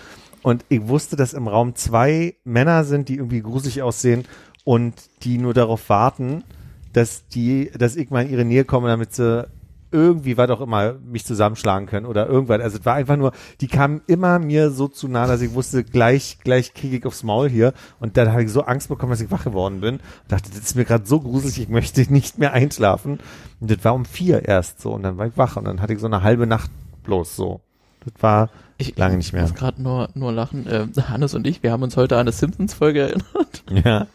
Und 0.44 0.66
ich 0.70 0.88
wusste, 0.88 1.16
dass 1.16 1.34
im 1.34 1.48
Raum 1.48 1.76
zwei 1.76 2.36
Männer 2.44 2.84
sind, 2.84 3.10
die 3.10 3.16
irgendwie 3.16 3.42
gruselig 3.42 3.82
aussehen 3.82 4.26
und 4.64 4.94
die 5.24 5.38
nur 5.38 5.54
darauf 5.54 5.90
warten, 5.90 6.44
dass 6.92 7.28
die, 7.28 7.72
dass 7.78 7.96
ich 7.96 8.12
mal 8.12 8.26
in 8.26 8.32
ihre 8.32 8.46
Nähe 8.46 8.66
komme, 8.66 8.90
damit 8.90 9.14
sie 9.14 9.48
irgendwie, 9.94 10.38
was 10.38 10.50
auch 10.50 10.60
immer, 10.60 10.94
mich 10.94 11.24
zusammenschlagen 11.24 11.88
können 11.88 12.08
oder 12.08 12.28
irgendwas. 12.28 12.62
Also 12.62 12.80
es 12.80 12.86
war 12.86 12.96
einfach 12.96 13.16
nur, 13.16 13.32
die 13.62 13.68
kamen 13.68 14.02
immer 14.08 14.40
mir 14.40 14.72
so 14.72 14.88
zu 14.88 15.08
nah, 15.08 15.28
dass 15.28 15.42
ich 15.42 15.54
wusste, 15.54 15.84
gleich, 15.84 16.40
gleich 16.44 16.74
kriege 16.74 16.98
ich 16.98 17.06
aufs 17.06 17.24
Maul 17.24 17.48
hier. 17.48 17.74
Und 18.00 18.18
dann 18.18 18.32
habe 18.32 18.44
ich 18.44 18.52
so 18.52 18.64
Angst 18.64 18.90
bekommen, 18.90 19.12
dass 19.12 19.22
ich 19.22 19.30
wach 19.30 19.44
geworden 19.44 19.82
bin. 19.82 19.96
Und 19.96 20.04
dachte, 20.28 20.50
das 20.50 20.60
ist 20.60 20.76
mir 20.76 20.86
gerade 20.86 21.06
so 21.06 21.20
gruselig, 21.20 21.62
ich 21.62 21.70
möchte 21.70 22.02
nicht 22.12 22.40
mehr 22.40 22.54
einschlafen. 22.54 23.20
Und 23.60 23.72
das 23.72 23.84
war 23.86 23.94
um 23.94 24.06
vier 24.06 24.46
erst 24.46 24.82
so. 24.82 24.94
Und 24.94 25.04
dann 25.04 25.18
war 25.18 25.28
ich 25.28 25.38
wach 25.38 25.58
und 25.58 25.66
dann 25.66 25.80
hatte 25.80 25.94
ich 25.94 26.00
so 26.00 26.08
eine 26.08 26.24
halbe 26.24 26.48
Nacht 26.48 26.72
bloß 27.04 27.36
so. 27.36 27.62
Das 28.04 28.14
war 28.22 28.50
Ich 28.90 28.98
Lange 28.98 29.18
nicht 29.18 29.34
mehr. 29.34 29.42
muss 29.44 29.54
gerade 29.56 29.82
nur, 29.82 30.10
nur 30.14 30.32
lachen. 30.32 30.68
Äh, 30.68 30.88
Hannes 31.08 31.34
und 31.34 31.46
ich, 31.48 31.64
wir 31.64 31.72
haben 31.72 31.84
uns 31.84 31.96
heute 31.98 32.16
an 32.16 32.22
eine 32.22 32.32
Simpsons-Folge 32.32 33.02
erinnert 33.02 33.64
Ja. 33.86 34.08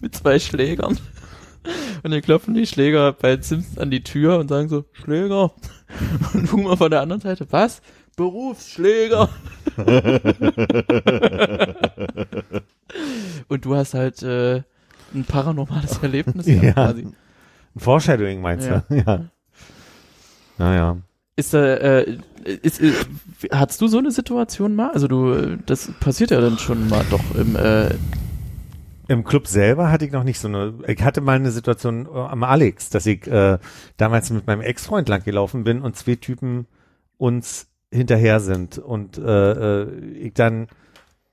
mit 0.00 0.14
zwei 0.14 0.38
Schlägern. 0.38 0.98
Und 2.02 2.10
dann 2.10 2.20
klopfen 2.22 2.54
die 2.54 2.66
Schläger 2.66 3.12
bei 3.12 3.40
Simpsons 3.40 3.78
an 3.78 3.90
die 3.90 4.02
Tür 4.02 4.38
und 4.38 4.48
sagen 4.48 4.68
so, 4.68 4.84
Schläger. 4.92 5.52
Und 6.34 6.50
Boomer 6.50 6.76
von 6.76 6.90
der 6.90 7.00
anderen 7.02 7.20
Seite, 7.22 7.46
was? 7.50 7.80
Berufsschläger. 8.16 9.28
und 13.48 13.64
du 13.64 13.74
hast 13.76 13.94
halt 13.94 14.22
äh, 14.22 14.62
ein 15.14 15.24
paranormales 15.24 15.98
Erlebnis 15.98 16.46
Ja. 16.48 16.72
quasi. 16.72 17.02
Ein 17.74 17.80
Foreshadowing 17.80 18.40
meinst 18.40 18.66
Ja. 18.68 18.82
du? 18.88 18.94
Ja. 18.96 19.24
Naja. 20.58 20.96
Ist 21.34 21.54
da, 21.54 21.64
äh, 21.64 22.18
ist, 22.44 22.80
äh, 22.82 22.92
hattest 23.50 23.80
du 23.80 23.86
so 23.86 23.98
eine 23.98 24.10
Situation 24.10 24.74
mal? 24.74 24.90
Also 24.90 25.08
du, 25.08 25.32
äh, 25.32 25.58
das 25.64 25.90
passiert 26.00 26.30
ja 26.30 26.40
dann 26.40 26.58
schon 26.58 26.88
mal 26.88 27.04
doch 27.10 27.34
im, 27.34 27.56
äh, 27.56 27.94
Im 29.08 29.24
Club 29.24 29.46
selber 29.46 29.90
hatte 29.90 30.04
ich 30.04 30.12
noch 30.12 30.24
nicht 30.24 30.38
so 30.38 30.48
eine, 30.48 30.74
ich 30.86 31.02
hatte 31.02 31.22
mal 31.22 31.36
eine 31.36 31.50
Situation 31.50 32.06
äh, 32.06 32.18
am 32.18 32.42
Alex, 32.44 32.90
dass 32.90 33.06
ich 33.06 33.26
äh, 33.26 33.58
damals 33.96 34.30
mit 34.30 34.46
meinem 34.46 34.60
Ex-Freund 34.60 35.08
lang 35.08 35.24
gelaufen 35.24 35.64
bin 35.64 35.80
und 35.80 35.96
zwei 35.96 36.16
Typen 36.16 36.66
uns 37.16 37.66
hinterher 37.90 38.40
sind 38.40 38.78
und 38.78 39.16
äh, 39.16 39.82
äh, 39.82 39.90
ich 40.14 40.34
dann 40.34 40.68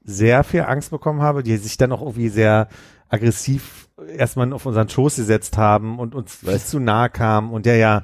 sehr 0.04 0.46
viel 0.46 0.62
Angst 0.62 0.92
bekommen 0.92 1.22
habe, 1.22 1.44
die 1.44 1.58
sich 1.58 1.76
dann 1.78 1.92
auch 1.92 2.02
irgendwie 2.02 2.30
sehr 2.30 2.70
aggressiv 3.10 3.90
erstmal 4.16 4.54
auf 4.54 4.66
unseren 4.66 4.88
Schoß 4.88 5.18
gesetzt 5.18 5.58
haben 5.58 6.00
und 6.00 6.16
uns 6.16 6.36
viel 6.36 6.58
zu 6.60 6.80
nahe 6.80 7.10
kamen 7.10 7.52
und 7.52 7.66
ja, 7.66 7.74
ja. 7.74 8.04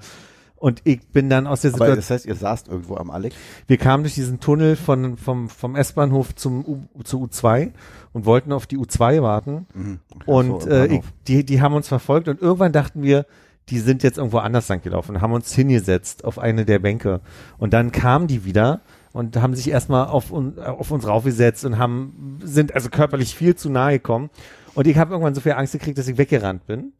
Und 0.65 0.81
ich 0.83 1.07
bin 1.09 1.29
dann 1.29 1.45
aus 1.45 1.61
der 1.61 1.75
Aber 1.75 1.85
Situation, 1.85 1.95
das 1.97 2.09
heißt, 2.09 2.25
ihr 2.25 2.33
saßt 2.33 2.69
irgendwo 2.69 2.95
am 2.95 3.11
Alex. 3.11 3.35
wir 3.67 3.77
kamen 3.77 4.01
durch 4.01 4.15
diesen 4.15 4.39
Tunnel 4.39 4.75
von, 4.75 5.15
vom, 5.15 5.47
vom 5.47 5.75
S-Bahnhof 5.75 6.33
zum 6.33 6.65
U, 6.65 7.03
zu 7.03 7.23
U2 7.23 7.69
und 8.13 8.25
wollten 8.25 8.51
auf 8.51 8.65
die 8.65 8.79
U2 8.79 9.21
warten. 9.21 9.67
Mhm. 9.75 9.99
Und 10.25 10.63
so, 10.63 10.69
äh, 10.71 10.87
ich, 10.87 11.01
die, 11.27 11.45
die 11.45 11.61
haben 11.61 11.75
uns 11.75 11.87
verfolgt 11.87 12.27
und 12.29 12.41
irgendwann 12.41 12.71
dachten 12.71 13.03
wir, 13.03 13.27
die 13.69 13.77
sind 13.77 14.01
jetzt 14.01 14.17
irgendwo 14.17 14.39
anders 14.39 14.67
lang 14.67 14.81
gelaufen, 14.81 15.21
haben 15.21 15.33
uns 15.33 15.53
hingesetzt 15.53 16.25
auf 16.25 16.39
eine 16.39 16.65
der 16.65 16.79
Bänke. 16.79 17.21
Und 17.59 17.73
dann 17.73 17.91
kamen 17.91 18.25
die 18.25 18.43
wieder 18.43 18.81
und 19.13 19.37
haben 19.37 19.53
sich 19.53 19.69
erstmal 19.69 20.07
auf, 20.07 20.33
auf 20.33 20.89
uns 20.89 21.05
raufgesetzt 21.05 21.63
und 21.63 21.77
haben, 21.77 22.39
sind 22.41 22.73
also 22.73 22.89
körperlich 22.89 23.35
viel 23.35 23.55
zu 23.55 23.69
nahe 23.69 23.99
gekommen. 23.99 24.31
Und 24.73 24.87
ich 24.87 24.97
habe 24.97 25.11
irgendwann 25.11 25.35
so 25.35 25.41
viel 25.41 25.51
Angst 25.51 25.73
gekriegt, 25.73 25.99
dass 25.99 26.07
ich 26.07 26.17
weggerannt 26.17 26.65
bin. 26.65 26.93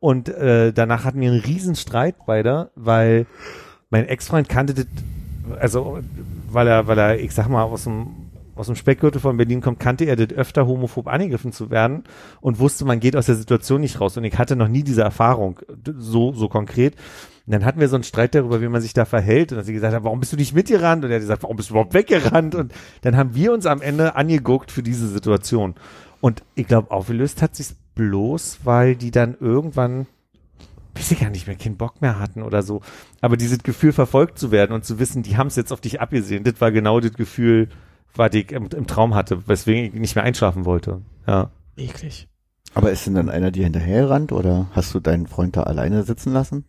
Und 0.00 0.28
äh, 0.28 0.72
danach 0.72 1.04
hatten 1.04 1.20
wir 1.20 1.30
einen 1.30 1.40
riesen 1.40 1.76
Streit 1.76 2.16
beide, 2.26 2.70
weil 2.74 3.26
mein 3.90 4.06
Ex-Freund 4.06 4.48
kannte 4.48 4.74
das, 4.74 4.86
also 5.60 5.98
weil 6.50 6.66
er, 6.66 6.86
weil 6.86 6.98
er, 6.98 7.20
ich 7.20 7.32
sag 7.32 7.48
mal, 7.48 7.62
aus 7.64 7.84
dem 7.84 8.30
aus 8.60 8.66
dem 8.66 8.76
Speckgürtel 8.76 9.22
von 9.22 9.38
Berlin 9.38 9.62
kommt, 9.62 9.80
kannte 9.80 10.04
er 10.04 10.16
das 10.16 10.36
öfter 10.36 10.66
homophob 10.66 11.08
angegriffen 11.08 11.50
zu 11.50 11.70
werden 11.70 12.04
und 12.42 12.58
wusste, 12.58 12.84
man 12.84 13.00
geht 13.00 13.16
aus 13.16 13.24
der 13.24 13.34
Situation 13.34 13.80
nicht 13.80 14.00
raus. 14.02 14.18
Und 14.18 14.24
ich 14.24 14.36
hatte 14.36 14.54
noch 14.54 14.68
nie 14.68 14.82
diese 14.82 15.00
Erfahrung 15.00 15.58
so, 15.96 16.34
so 16.34 16.48
konkret. 16.48 16.94
Und 17.46 17.54
dann 17.54 17.64
hatten 17.64 17.80
wir 17.80 17.88
so 17.88 17.96
einen 17.96 18.04
Streit 18.04 18.34
darüber, 18.34 18.60
wie 18.60 18.68
man 18.68 18.82
sich 18.82 18.92
da 18.92 19.06
verhält. 19.06 19.50
Und 19.50 19.58
dass 19.58 19.66
sie 19.66 19.72
gesagt 19.72 19.94
hat, 19.94 20.04
warum 20.04 20.20
bist 20.20 20.34
du 20.34 20.36
nicht 20.36 20.54
mitgerannt? 20.54 21.04
Und 21.04 21.10
er 21.10 21.14
hat 21.14 21.22
gesagt, 21.22 21.42
warum 21.42 21.56
bist 21.56 21.70
du 21.70 21.72
überhaupt 21.72 21.94
weggerannt? 21.94 22.54
Und 22.54 22.74
dann 23.00 23.16
haben 23.16 23.34
wir 23.34 23.54
uns 23.54 23.64
am 23.64 23.80
Ende 23.80 24.14
angeguckt 24.14 24.70
für 24.70 24.82
diese 24.82 25.08
Situation. 25.08 25.74
Und 26.20 26.42
ich 26.54 26.66
glaube, 26.66 26.90
aufgelöst 26.90 27.40
hat 27.40 27.56
sich's 27.56 27.76
bloß, 28.00 28.60
weil 28.64 28.96
die 28.96 29.10
dann 29.10 29.36
irgendwann 29.38 30.06
weiß 30.94 31.10
ich 31.12 31.20
gar 31.20 31.28
nicht 31.30 31.46
mehr, 31.46 31.54
keinen 31.56 31.76
Bock 31.76 32.00
mehr 32.00 32.18
hatten 32.18 32.42
oder 32.42 32.62
so. 32.62 32.80
Aber 33.20 33.36
dieses 33.36 33.58
Gefühl, 33.62 33.92
verfolgt 33.92 34.38
zu 34.38 34.50
werden 34.50 34.72
und 34.72 34.84
zu 34.86 34.98
wissen, 34.98 35.22
die 35.22 35.36
haben 35.36 35.46
es 35.48 35.56
jetzt 35.56 35.72
auf 35.72 35.80
dich 35.82 36.00
abgesehen, 36.00 36.42
das 36.44 36.60
war 36.60 36.72
genau 36.72 36.98
das 36.98 37.12
Gefühl, 37.12 37.68
was 38.14 38.32
ich 38.34 38.50
im, 38.52 38.68
im 38.74 38.86
Traum 38.86 39.14
hatte, 39.14 39.46
weswegen 39.46 39.84
ich 39.84 40.00
nicht 40.00 40.14
mehr 40.16 40.24
einschlafen 40.24 40.64
wollte. 40.64 41.02
Ja. 41.26 41.50
eklig. 41.76 42.26
Aber 42.74 42.90
ist 42.90 43.06
denn 43.06 43.14
dann 43.14 43.28
einer 43.28 43.50
dir 43.50 43.64
hinterhergerannt 43.64 44.32
oder 44.32 44.68
hast 44.72 44.94
du 44.94 45.00
deinen 45.00 45.26
Freund 45.26 45.56
da 45.56 45.64
alleine 45.64 46.02
sitzen 46.04 46.32
lassen? 46.32 46.64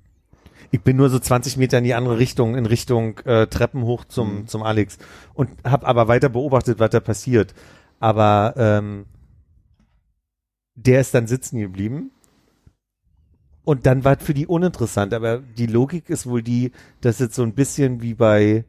Ich 0.72 0.82
bin 0.82 0.98
nur 0.98 1.10
so 1.10 1.20
20 1.20 1.58
Meter 1.58 1.78
in 1.78 1.84
die 1.84 1.94
andere 1.94 2.18
Richtung, 2.18 2.56
in 2.56 2.66
Richtung 2.66 3.20
äh, 3.20 3.48
Treppen 3.48 3.84
hoch 3.84 4.04
zum, 4.06 4.40
Mhm. 4.42 4.48
zum 4.48 4.64
Alex 4.64 4.98
und 5.34 5.50
habe 5.64 5.86
aber 5.88 6.08
weiter 6.08 6.30
beobachtet, 6.30 6.80
was 6.80 6.90
da 6.92 7.00
passiert. 7.00 7.54
Aber 8.00 8.54
ähm, 8.58 9.06
der 10.76 11.02
ist 11.02 11.14
dann 11.14 11.28
sitzen 11.28 11.60
geblieben. 11.60 12.12
Und 13.64 13.86
dann 13.86 14.04
war 14.04 14.18
es 14.18 14.24
für 14.24 14.34
die 14.34 14.48
uninteressant. 14.48 15.14
Aber 15.14 15.38
die 15.40 15.68
Logik 15.68 16.10
ist 16.10 16.26
wohl 16.26 16.42
die, 16.42 16.72
dass 17.02 17.20
es 17.20 17.36
so 17.36 17.44
ein 17.44 17.54
bisschen 17.54 18.02
wie 18.02 18.14
bei 18.14 18.66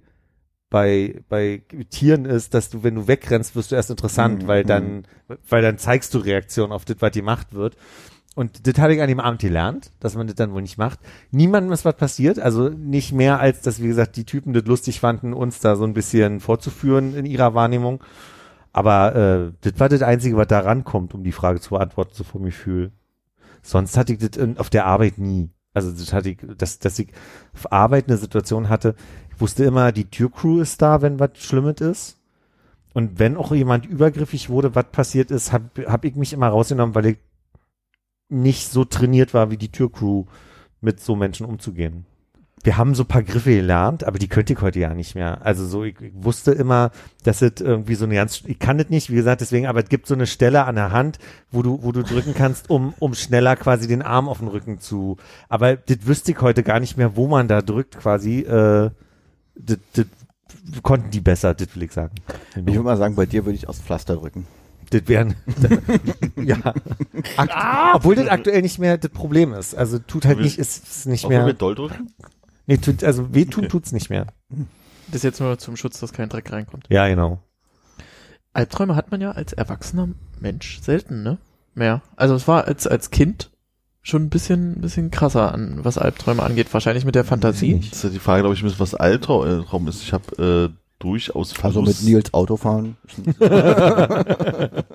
bei 0.69 1.23
bei 1.29 1.63
Tieren 1.91 2.25
ist, 2.25 2.55
dass 2.55 2.71
du, 2.71 2.83
wenn 2.83 2.95
du 2.95 3.09
wegrennst, 3.09 3.55
wirst 3.57 3.73
du 3.73 3.75
erst 3.75 3.91
interessant, 3.91 4.43
Mhm, 4.45 4.47
weil 4.49 4.65
dann 4.65 5.05
weil 5.49 5.63
dann 5.63 5.79
zeigst 5.79 6.15
du 6.15 6.19
Reaktion 6.19 6.73
auf 6.73 6.85
das, 6.85 6.97
was 7.01 7.13
gemacht 7.13 7.55
wird. 7.55 7.77
Und 8.35 8.67
das 8.67 8.79
habe 8.79 8.95
ich 8.95 9.03
an 9.03 9.09
dem 9.09 9.21
Abend 9.21 9.43
gelernt, 9.43 9.93
dass 10.01 10.15
man 10.15 10.27
das 10.27 10.37
dann 10.37 10.53
wohl 10.53 10.63
nicht 10.63 10.79
macht. 10.79 10.99
Niemandem 11.33 11.73
ist 11.73 11.85
was 11.85 11.97
passiert, 11.97 12.39
also 12.39 12.71
nicht 12.71 13.13
mehr 13.13 13.41
als, 13.41 13.61
dass, 13.61 13.83
wie 13.83 13.89
gesagt, 13.89 14.17
die 14.17 14.25
Typen 14.25 14.55
das 14.55 14.65
lustig 14.65 15.01
fanden, 15.01 15.35
uns 15.35 15.61
da 15.61 15.77
so 15.77 15.85
ein 15.85 15.93
bisschen 15.93 16.41
vorzuführen 16.41 17.15
in 17.15 17.27
ihrer 17.27 17.55
Wahrnehmung. 17.55 18.03
Aber 18.73 19.15
äh, 19.15 19.53
das 19.61 19.79
war 19.79 19.89
das 19.89 20.03
Einzige, 20.03 20.37
was 20.37 20.49
da 20.49 20.61
rankommt, 20.61 21.15
um 21.15 21.25
die 21.25 21.33
Frage 21.33 21.61
zu 21.61 21.71
beantworten, 21.71 22.13
so 22.15 22.25
vom 22.25 22.45
Gefühl. 22.45 22.93
Sonst 23.63 23.97
hatte 23.97 24.15
ich 24.15 24.19
das 24.19 24.59
auf 24.59 24.71
der 24.71 24.87
Arbeit 24.87 25.19
nie. 25.19 25.51
Also 25.75 25.91
das 25.91 26.13
hatte 26.13 26.31
ich, 26.31 26.39
dass, 26.57 26.79
dass 26.79 26.99
ich 26.99 27.09
auf 27.55 27.71
Arbeit 27.73 28.09
eine 28.09 28.19
Situation 28.19 28.69
hatte, 28.69 28.95
ich 29.35 29.41
wusste 29.41 29.65
immer, 29.65 29.93
die 29.93 30.11
Türcrew 30.11 30.61
ist 30.61 30.83
da, 30.83 31.03
wenn 31.03 31.19
was 31.19 31.31
Schlimmes 31.35 31.81
ist. 31.81 32.19
Und 32.95 33.19
wenn 33.19 33.37
auch 33.37 33.53
jemand 33.53 33.87
übergriffig 33.87 34.51
wurde, 34.51 34.75
was 34.75 34.85
passiert 34.93 35.31
ist, 35.31 35.53
habe 35.53 35.71
hab 35.87 36.05
ich 36.05 36.15
mich 36.15 36.33
immer 36.33 36.49
rausgenommen, 36.49 36.95
weil 36.95 37.07
ich 37.07 37.19
nicht 38.29 38.69
so 38.69 38.85
trainiert 38.85 39.33
war 39.33 39.51
wie 39.51 39.57
die 39.57 39.71
Türcrew, 39.71 40.25
mit 40.81 41.01
so 41.01 41.17
Menschen 41.17 41.47
umzugehen. 41.47 42.07
Wir 42.65 42.79
haben 42.79 42.95
so 42.95 43.03
ein 43.03 43.09
paar 43.09 43.23
Griffe 43.25 43.51
gelernt, 43.51 44.05
aber 44.05 44.19
die 44.19 44.29
könnte 44.29 44.53
ich 44.53 44.61
heute 44.61 44.79
ja 44.79 44.95
nicht 44.95 45.15
mehr. 45.17 45.45
Also 45.45 45.67
so, 45.67 45.83
ich, 45.83 46.01
ich 46.01 46.13
wusste 46.15 46.53
immer, 46.53 46.93
dass 47.25 47.43
es 47.43 47.61
irgendwie 47.61 47.97
so 47.97 48.05
eine 48.05 48.15
ganz, 48.15 48.43
ich 48.47 48.59
kann 48.59 48.79
das 48.79 48.89
nicht, 48.89 49.11
wie 49.11 49.17
gesagt, 49.17 49.41
deswegen, 49.41 49.67
aber 49.67 49.83
es 49.83 49.89
gibt 49.89 50.07
so 50.07 50.15
eine 50.15 50.29
Stelle 50.29 50.65
an 50.65 50.77
der 50.77 50.93
Hand, 50.93 51.19
wo 51.51 51.63
du, 51.63 51.83
wo 51.83 51.91
du 51.91 52.03
drücken 52.05 52.35
kannst, 52.35 52.71
um, 52.71 52.95
um 53.01 53.15
schneller 53.15 53.57
quasi 53.57 53.89
den 53.89 54.03
Arm 54.03 54.29
auf 54.29 54.39
den 54.39 54.49
Rücken 54.49 54.79
zu. 54.79 55.17
Aber 55.49 55.77
das 55.77 56.07
wüsste 56.07 56.33
ich 56.33 56.41
heute 56.41 56.63
gar 56.63 56.79
nicht 56.79 56.97
mehr, 56.97 57.17
wo 57.17 57.27
man 57.27 57.49
da 57.49 57.63
drückt 57.63 57.99
quasi. 57.99 58.41
Äh, 58.41 58.91
das, 59.55 59.79
das 59.95 60.07
konnten 60.83 61.11
die 61.11 61.21
besser, 61.21 61.55
das 61.55 61.75
will 61.75 61.83
ich 61.83 61.93
sagen. 61.93 62.15
Ich 62.55 62.67
würde 62.67 62.83
mal 62.83 62.97
sagen, 62.97 63.17
bei 63.17 63.27
dir 63.27 63.45
würde 63.45 63.57
ich 63.57 63.69
aufs 63.69 63.81
Pflaster 63.81 64.17
drücken. 64.17 64.47
Das 64.91 65.09
wären, 65.09 65.35
ja. 66.37 66.59
Akt, 67.37 67.55
Obwohl 67.95 68.15
das 68.15 68.29
aktuell 68.29 68.61
nicht 68.61 68.79
mehr 68.79 68.99
das 68.99 69.11
Problem 69.11 69.55
ist. 69.55 69.75
Also 69.75 69.99
tut 69.99 70.27
halt 70.27 70.39
nicht, 70.39 70.59
ist, 70.59 70.87
ist 70.87 71.07
nicht 71.07 71.29
mehr. 71.29 71.51
doll 71.55 71.75
drücken? 71.75 72.13
Nee, 72.67 72.77
tut, 72.79 73.03
also 73.05 73.35
weh 73.35 73.45
tun 73.45 73.65
Okay. 73.65 73.71
tut's 73.71 73.93
nicht 73.93 74.11
mehr. 74.11 74.27
Das 75.09 75.17
ist 75.17 75.25
jetzt 75.25 75.41
nur 75.41 75.59
zum 75.59 75.77
Schutz, 75.77 76.01
dass 76.01 76.13
kein 76.13 76.29
Dreck 76.29 76.51
reinkommt. 76.53 76.87
Ja, 76.89 77.09
genau. 77.09 77.41
Albträume 78.53 78.97
hat 78.97 79.11
man 79.11 79.21
ja 79.21 79.33
als 79.33 79.53
erwachsener 79.53 80.09
Mensch 80.41 80.81
selten, 80.81 81.23
ne? 81.23 81.39
Mehr. 81.75 82.03
Also 82.17 82.35
es 82.35 82.47
war 82.47 82.67
als, 82.67 82.87
als 82.87 83.11
Kind 83.11 83.51
schon 84.03 84.25
ein 84.25 84.31
bisschen, 84.31 84.81
bisschen 84.81 85.11
krasser 85.11 85.53
an, 85.53 85.85
was 85.85 85.97
Albträume 85.97 86.43
angeht. 86.43 86.73
Wahrscheinlich 86.73 87.05
mit 87.05 87.15
der 87.15 87.25
Fantasie. 87.25 87.79
Das 87.79 87.99
ist 87.99 88.05
ja 88.05 88.11
die 88.11 88.19
Frage, 88.19 88.43
glaube 88.43 88.55
ich, 88.55 88.81
was 88.81 88.95
Albtraum 88.95 89.89
ist. 89.89 90.03
Ich 90.03 90.13
habe 90.13 90.73
äh, 90.75 90.82
durchaus 91.03 91.53
Also 91.63 91.81
mit 91.83 91.91
Verlust- 91.95 92.05
Nils 92.05 92.33
Autofahren. 92.35 92.97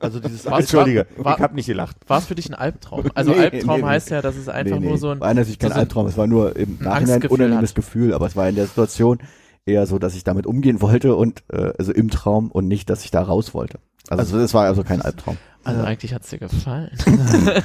Also 0.01 0.19
dieses 0.19 0.45
Was- 0.45 0.59
Entschuldige, 0.61 1.07
war- 1.17 1.37
ich 1.37 1.43
hab 1.43 1.53
nicht 1.53 1.65
gelacht. 1.67 1.97
War 2.07 2.19
es 2.19 2.25
für 2.25 2.35
dich 2.35 2.49
ein 2.49 2.53
Albtraum? 2.55 3.05
Also 3.15 3.31
Nee, 3.31 3.39
Albtraum 3.39 3.81
nee, 3.81 3.85
heißt 3.87 4.09
ja, 4.11 4.21
dass 4.21 4.35
es 4.35 4.47
einfach 4.49 4.75
Nee, 4.75 4.81
nee. 4.81 4.87
nur 4.89 4.97
so 4.97 5.09
ein, 5.09 5.19
War 5.19 5.27
einerseits 5.27 5.59
kein 5.59 5.69
so 5.69 5.75
ein- 5.75 5.79
Albtraum, 5.81 6.07
es 6.07 6.17
war 6.17 6.27
nur 6.27 6.55
im 6.55 6.77
ein 6.79 6.83
Nachhinein 6.85 6.93
Angstgefühl 7.13 7.31
unangenehmes. 7.35 7.73
Gefühl, 7.73 8.13
aber 8.13 8.25
es 8.27 8.35
war 8.35 8.47
in 8.49 8.55
der 8.55 8.65
Situation 8.67 9.19
eher 9.65 9.85
so, 9.85 9.99
dass 9.99 10.15
ich 10.15 10.23
damit 10.23 10.47
umgehen 10.47 10.81
wollte 10.81 11.15
und 11.15 11.43
äh, 11.51 11.73
also 11.77 11.91
im 11.91 12.09
Traum 12.09 12.51
und 12.51 12.67
nicht, 12.67 12.89
dass 12.89 13.03
ich 13.03 13.11
da 13.11 13.21
raus 13.21 13.53
wollte. 13.53 13.79
Also 14.09 14.37
es 14.39 14.53
war 14.53 14.65
also 14.65 14.83
kein 14.83 15.01
Albtraum. 15.01 15.37
also 15.65 15.81
eigentlich 15.83 16.13
hat's 16.13 16.29
dir 16.29 16.37
gefallen. 16.39 16.91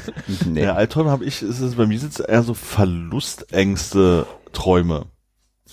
Nee. 0.49 0.65
Ja, 0.65 0.75
Albträume 0.75 1.11
habe 1.11 1.25
ich, 1.25 1.43
ist 1.43 1.61
es 1.61 1.77
bei 1.77 1.87
mir 1.87 1.99
sind 2.01 2.13
es 2.15 2.21
eher 2.21 2.43
so 2.43 2.55
Verlustängste, 2.55 4.27
Träume. 4.53 5.05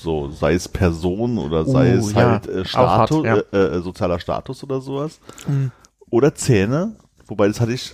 So, 0.02 0.30
sei 0.30 0.54
es 0.54 0.70
Person 0.70 1.38
oder 1.38 1.66
sei 1.66 1.96
Uh, 1.96 2.00
es 2.00 2.14
ja. 2.14 2.32
halt 2.32 2.48
äh, 2.48 2.64
Status, 2.64 3.26
hart, 3.26 3.54
äh, 3.54 3.58
äh, 3.58 3.82
sozialer 3.82 4.20
Status 4.20 4.64
oder 4.64 4.80
sowas. 4.80 5.20
Mhm. 5.46 5.72
Oder 6.10 6.34
Zähne, 6.34 6.96
wobei 7.28 7.48
das 7.48 7.60
hatte 7.60 7.74
ich 7.74 7.94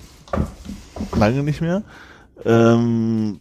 lange 1.15 1.41
nicht 1.41 1.61
mehr. 1.61 1.81
Ähm, 2.45 3.39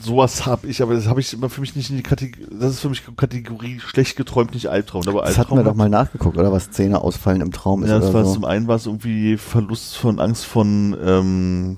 sowas 0.00 0.46
habe 0.46 0.66
ich, 0.66 0.80
aber 0.80 0.94
das 0.94 1.06
habe 1.06 1.20
ich 1.20 1.34
immer 1.34 1.50
für 1.50 1.60
mich 1.60 1.76
nicht 1.76 1.90
in 1.90 1.96
die 1.96 2.02
Kategorie, 2.02 2.46
das 2.58 2.72
ist 2.72 2.80
für 2.80 2.88
mich 2.88 3.02
Kategorie 3.16 3.80
schlecht 3.80 4.16
geträumt, 4.16 4.54
nicht 4.54 4.68
Albtraum. 4.68 5.06
Aber 5.06 5.22
Das 5.22 5.36
hatten 5.36 5.50
wir 5.50 5.58
Albtraum 5.58 5.74
doch 5.74 5.76
mal 5.76 5.90
nachgeguckt, 5.90 6.38
oder 6.38 6.52
was 6.52 6.70
Zähne 6.70 7.02
ausfallen 7.02 7.42
im 7.42 7.52
Traum 7.52 7.84
ist 7.84 7.90
ja, 7.90 7.98
das 7.98 8.14
war 8.14 8.24
so. 8.24 8.32
zum 8.32 8.44
einen 8.46 8.66
war 8.66 8.76
es 8.76 8.86
irgendwie 8.86 9.36
Verlust 9.36 9.96
von 9.98 10.20
Angst 10.20 10.46
von 10.46 10.96
ähm, 11.04 11.76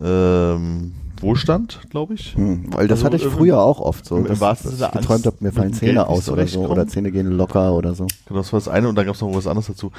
ähm, 0.00 0.94
Wohlstand, 1.20 1.80
glaube 1.90 2.14
ich. 2.14 2.34
Hm, 2.36 2.66
weil 2.74 2.88
das 2.88 2.98
Also 2.98 3.06
hatte 3.06 3.16
ich 3.16 3.24
früher 3.32 3.60
auch 3.60 3.80
oft 3.80 4.04
so. 4.06 4.16
im- 4.16 4.26
im 4.26 4.38
dass, 4.38 4.62
dass 4.62 4.80
ich 4.80 4.90
geträumt 4.90 5.26
habe, 5.26 5.36
mir 5.40 5.52
fallen 5.52 5.70
Geld 5.70 5.80
Zähne 5.80 5.92
nicht 6.00 6.00
aus 6.02 6.10
oder 6.10 6.22
so. 6.22 6.32
zurechtkommen. 6.32 6.66
Oder 6.70 6.86
Zähne 6.88 7.10
gehen 7.12 7.30
locker 7.32 7.72
oder 7.72 7.94
so. 7.94 8.06
Genau, 8.26 8.40
das 8.40 8.52
war 8.52 8.60
das 8.60 8.68
eine 8.68 8.88
und 8.88 8.94
dann 8.96 9.06
gab 9.06 9.14
es 9.14 9.20
noch 9.20 9.34
was 9.34 9.46
anderes 9.46 9.66
dazu. 9.66 9.92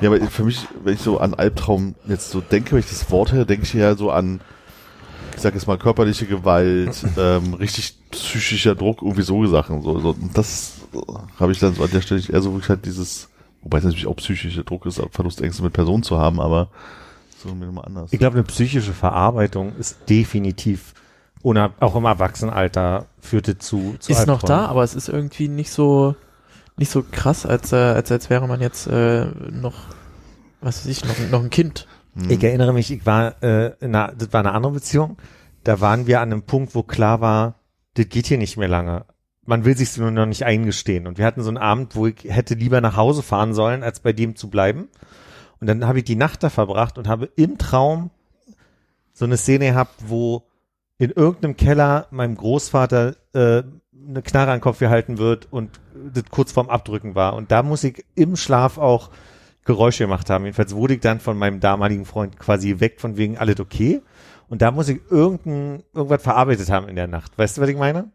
Ja, 0.00 0.08
aber 0.10 0.20
für 0.26 0.44
mich, 0.44 0.60
wenn 0.84 0.94
ich 0.94 1.00
so 1.00 1.18
an 1.18 1.34
Albtraum 1.34 1.94
jetzt 2.08 2.30
so 2.30 2.40
denke, 2.40 2.72
wenn 2.72 2.80
ich 2.80 2.88
das 2.88 3.10
Wort 3.10 3.32
höre, 3.32 3.44
denke 3.44 3.64
ich 3.64 3.72
ja 3.72 3.94
so 3.96 4.10
an, 4.10 4.40
ich 5.34 5.42
sag 5.42 5.54
jetzt 5.54 5.66
mal, 5.66 5.78
körperliche 5.78 6.26
Gewalt, 6.26 7.04
ähm, 7.16 7.54
richtig 7.54 7.96
psychischer 8.10 8.74
Druck, 8.74 9.02
irgendwie 9.02 9.22
so 9.22 9.46
Sachen. 9.46 9.82
So, 9.82 10.00
so. 10.00 10.10
Und 10.10 10.36
das 10.36 10.72
habe 11.38 11.52
ich 11.52 11.58
dann 11.58 11.74
so 11.74 11.82
an 11.84 11.90
der 11.92 12.00
Stelle 12.00 12.20
eher 12.28 12.42
so 12.42 12.52
wirklich 12.52 12.68
halt 12.70 12.84
dieses, 12.86 13.28
wobei 13.62 13.78
es 13.78 13.84
natürlich 13.84 14.06
auch 14.06 14.16
psychischer 14.16 14.64
Druck 14.64 14.86
ist, 14.86 15.00
Verlustängste 15.12 15.62
mit 15.62 15.72
Personen 15.72 16.02
zu 16.02 16.18
haben, 16.18 16.40
aber 16.40 16.68
nochmal 17.44 17.84
anders. 17.86 18.12
Ich 18.12 18.18
glaube, 18.18 18.34
eine 18.34 18.44
psychische 18.44 18.92
Verarbeitung 18.92 19.76
ist 19.76 19.98
definitiv, 20.08 20.94
unab 21.42 21.80
auch 21.80 21.94
im 21.96 22.04
Erwachsenenalter, 22.04 23.06
führte 23.20 23.58
zu, 23.58 23.96
zu 23.98 24.12
ist 24.12 24.26
noch 24.26 24.42
Albträumen. 24.42 24.64
da, 24.64 24.66
aber 24.66 24.82
es 24.82 24.94
ist 24.94 25.08
irgendwie 25.08 25.48
nicht 25.48 25.70
so 25.70 26.14
nicht 26.76 26.90
so 26.90 27.04
krass, 27.10 27.44
als 27.44 27.72
äh, 27.72 27.76
als 27.76 28.12
als 28.12 28.30
wäre 28.30 28.46
man 28.46 28.60
jetzt 28.60 28.86
äh, 28.86 29.26
noch 29.50 29.74
was 30.60 30.80
weiß 30.80 30.86
ich 30.86 31.04
noch 31.04 31.30
noch 31.30 31.42
ein 31.42 31.50
Kind. 31.50 31.86
Hm. 32.18 32.30
Ich 32.30 32.42
erinnere 32.42 32.72
mich, 32.72 32.90
ich 32.90 33.06
war, 33.06 33.42
äh, 33.42 33.72
in 33.80 33.94
einer, 33.94 34.12
das 34.12 34.32
war 34.32 34.40
eine 34.40 34.52
andere 34.52 34.72
Beziehung. 34.72 35.16
Da 35.64 35.80
waren 35.80 36.06
wir 36.06 36.20
an 36.20 36.32
einem 36.32 36.42
Punkt, 36.42 36.74
wo 36.74 36.82
klar 36.82 37.20
war, 37.20 37.54
das 37.94 38.08
geht 38.08 38.26
hier 38.26 38.38
nicht 38.38 38.56
mehr 38.56 38.68
lange. 38.68 39.04
Man 39.44 39.64
will 39.64 39.76
sich 39.76 39.96
nur 39.96 40.10
noch 40.10 40.26
nicht 40.26 40.44
eingestehen. 40.44 41.06
Und 41.06 41.18
wir 41.18 41.24
hatten 41.24 41.42
so 41.42 41.48
einen 41.48 41.56
Abend, 41.56 41.96
wo 41.96 42.06
ich 42.06 42.24
hätte 42.24 42.54
lieber 42.54 42.80
nach 42.80 42.96
Hause 42.96 43.22
fahren 43.22 43.54
sollen, 43.54 43.82
als 43.82 44.00
bei 44.00 44.12
dem 44.12 44.36
zu 44.36 44.50
bleiben. 44.50 44.88
Und 45.60 45.66
dann 45.66 45.86
habe 45.86 45.98
ich 45.98 46.04
die 46.04 46.16
Nacht 46.16 46.42
da 46.42 46.50
verbracht 46.50 46.98
und 46.98 47.08
habe 47.08 47.30
im 47.36 47.58
Traum 47.58 48.10
so 49.12 49.24
eine 49.24 49.36
Szene 49.36 49.66
gehabt, 49.66 49.94
wo 50.06 50.44
in 50.98 51.10
irgendeinem 51.10 51.56
Keller 51.56 52.06
meinem 52.10 52.36
Großvater 52.36 53.16
äh, 53.34 53.62
eine 54.08 54.22
Knarre 54.22 54.52
an 54.52 54.58
den 54.58 54.62
Kopf 54.62 54.78
gehalten 54.78 55.18
wird 55.18 55.48
und 55.50 55.80
das 56.12 56.24
kurz 56.30 56.52
vorm 56.52 56.68
Abdrücken 56.68 57.14
war. 57.14 57.34
Und 57.34 57.50
da 57.50 57.62
muss 57.62 57.84
ich 57.84 58.04
im 58.14 58.36
Schlaf 58.36 58.78
auch 58.78 59.10
Geräusche 59.64 60.04
gemacht 60.04 60.30
haben. 60.30 60.44
Jedenfalls 60.44 60.74
wurde 60.74 60.94
ich 60.94 61.00
dann 61.00 61.20
von 61.20 61.36
meinem 61.36 61.60
damaligen 61.60 62.06
Freund 62.06 62.38
quasi 62.38 62.70
geweckt 62.70 63.00
von 63.00 63.16
wegen 63.16 63.36
alles 63.36 63.60
okay. 63.60 64.00
Und 64.48 64.62
da 64.62 64.70
muss 64.70 64.88
ich 64.88 65.00
irgendein, 65.10 65.82
irgendwas 65.92 66.22
verarbeitet 66.22 66.70
haben 66.70 66.88
in 66.88 66.96
der 66.96 67.06
Nacht. 67.06 67.36
Weißt 67.36 67.58
du, 67.58 67.60
was 67.60 67.68
ich 67.68 67.76
meine? 67.76 68.10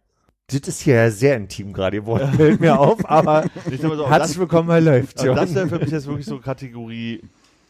Das 0.47 0.59
ist 0.67 0.81
hier 0.81 0.95
ja 0.95 1.09
sehr 1.09 1.37
intim 1.37 1.71
gerade 1.71 2.01
geworden, 2.01 2.33
fällt 2.33 2.59
mir 2.59 2.77
auf, 2.77 3.09
aber 3.09 3.45
so, 3.81 4.09
herzlich 4.09 4.37
willkommen, 4.37 4.69
Herr 4.69 4.81
Läuft. 4.81 5.19
Also 5.19 5.33
das 5.33 5.55
wäre 5.55 5.67
für 5.69 5.79
mich 5.79 5.89
jetzt 5.89 6.05
wirklich 6.05 6.25
so 6.25 6.37
Kategorie 6.39 7.21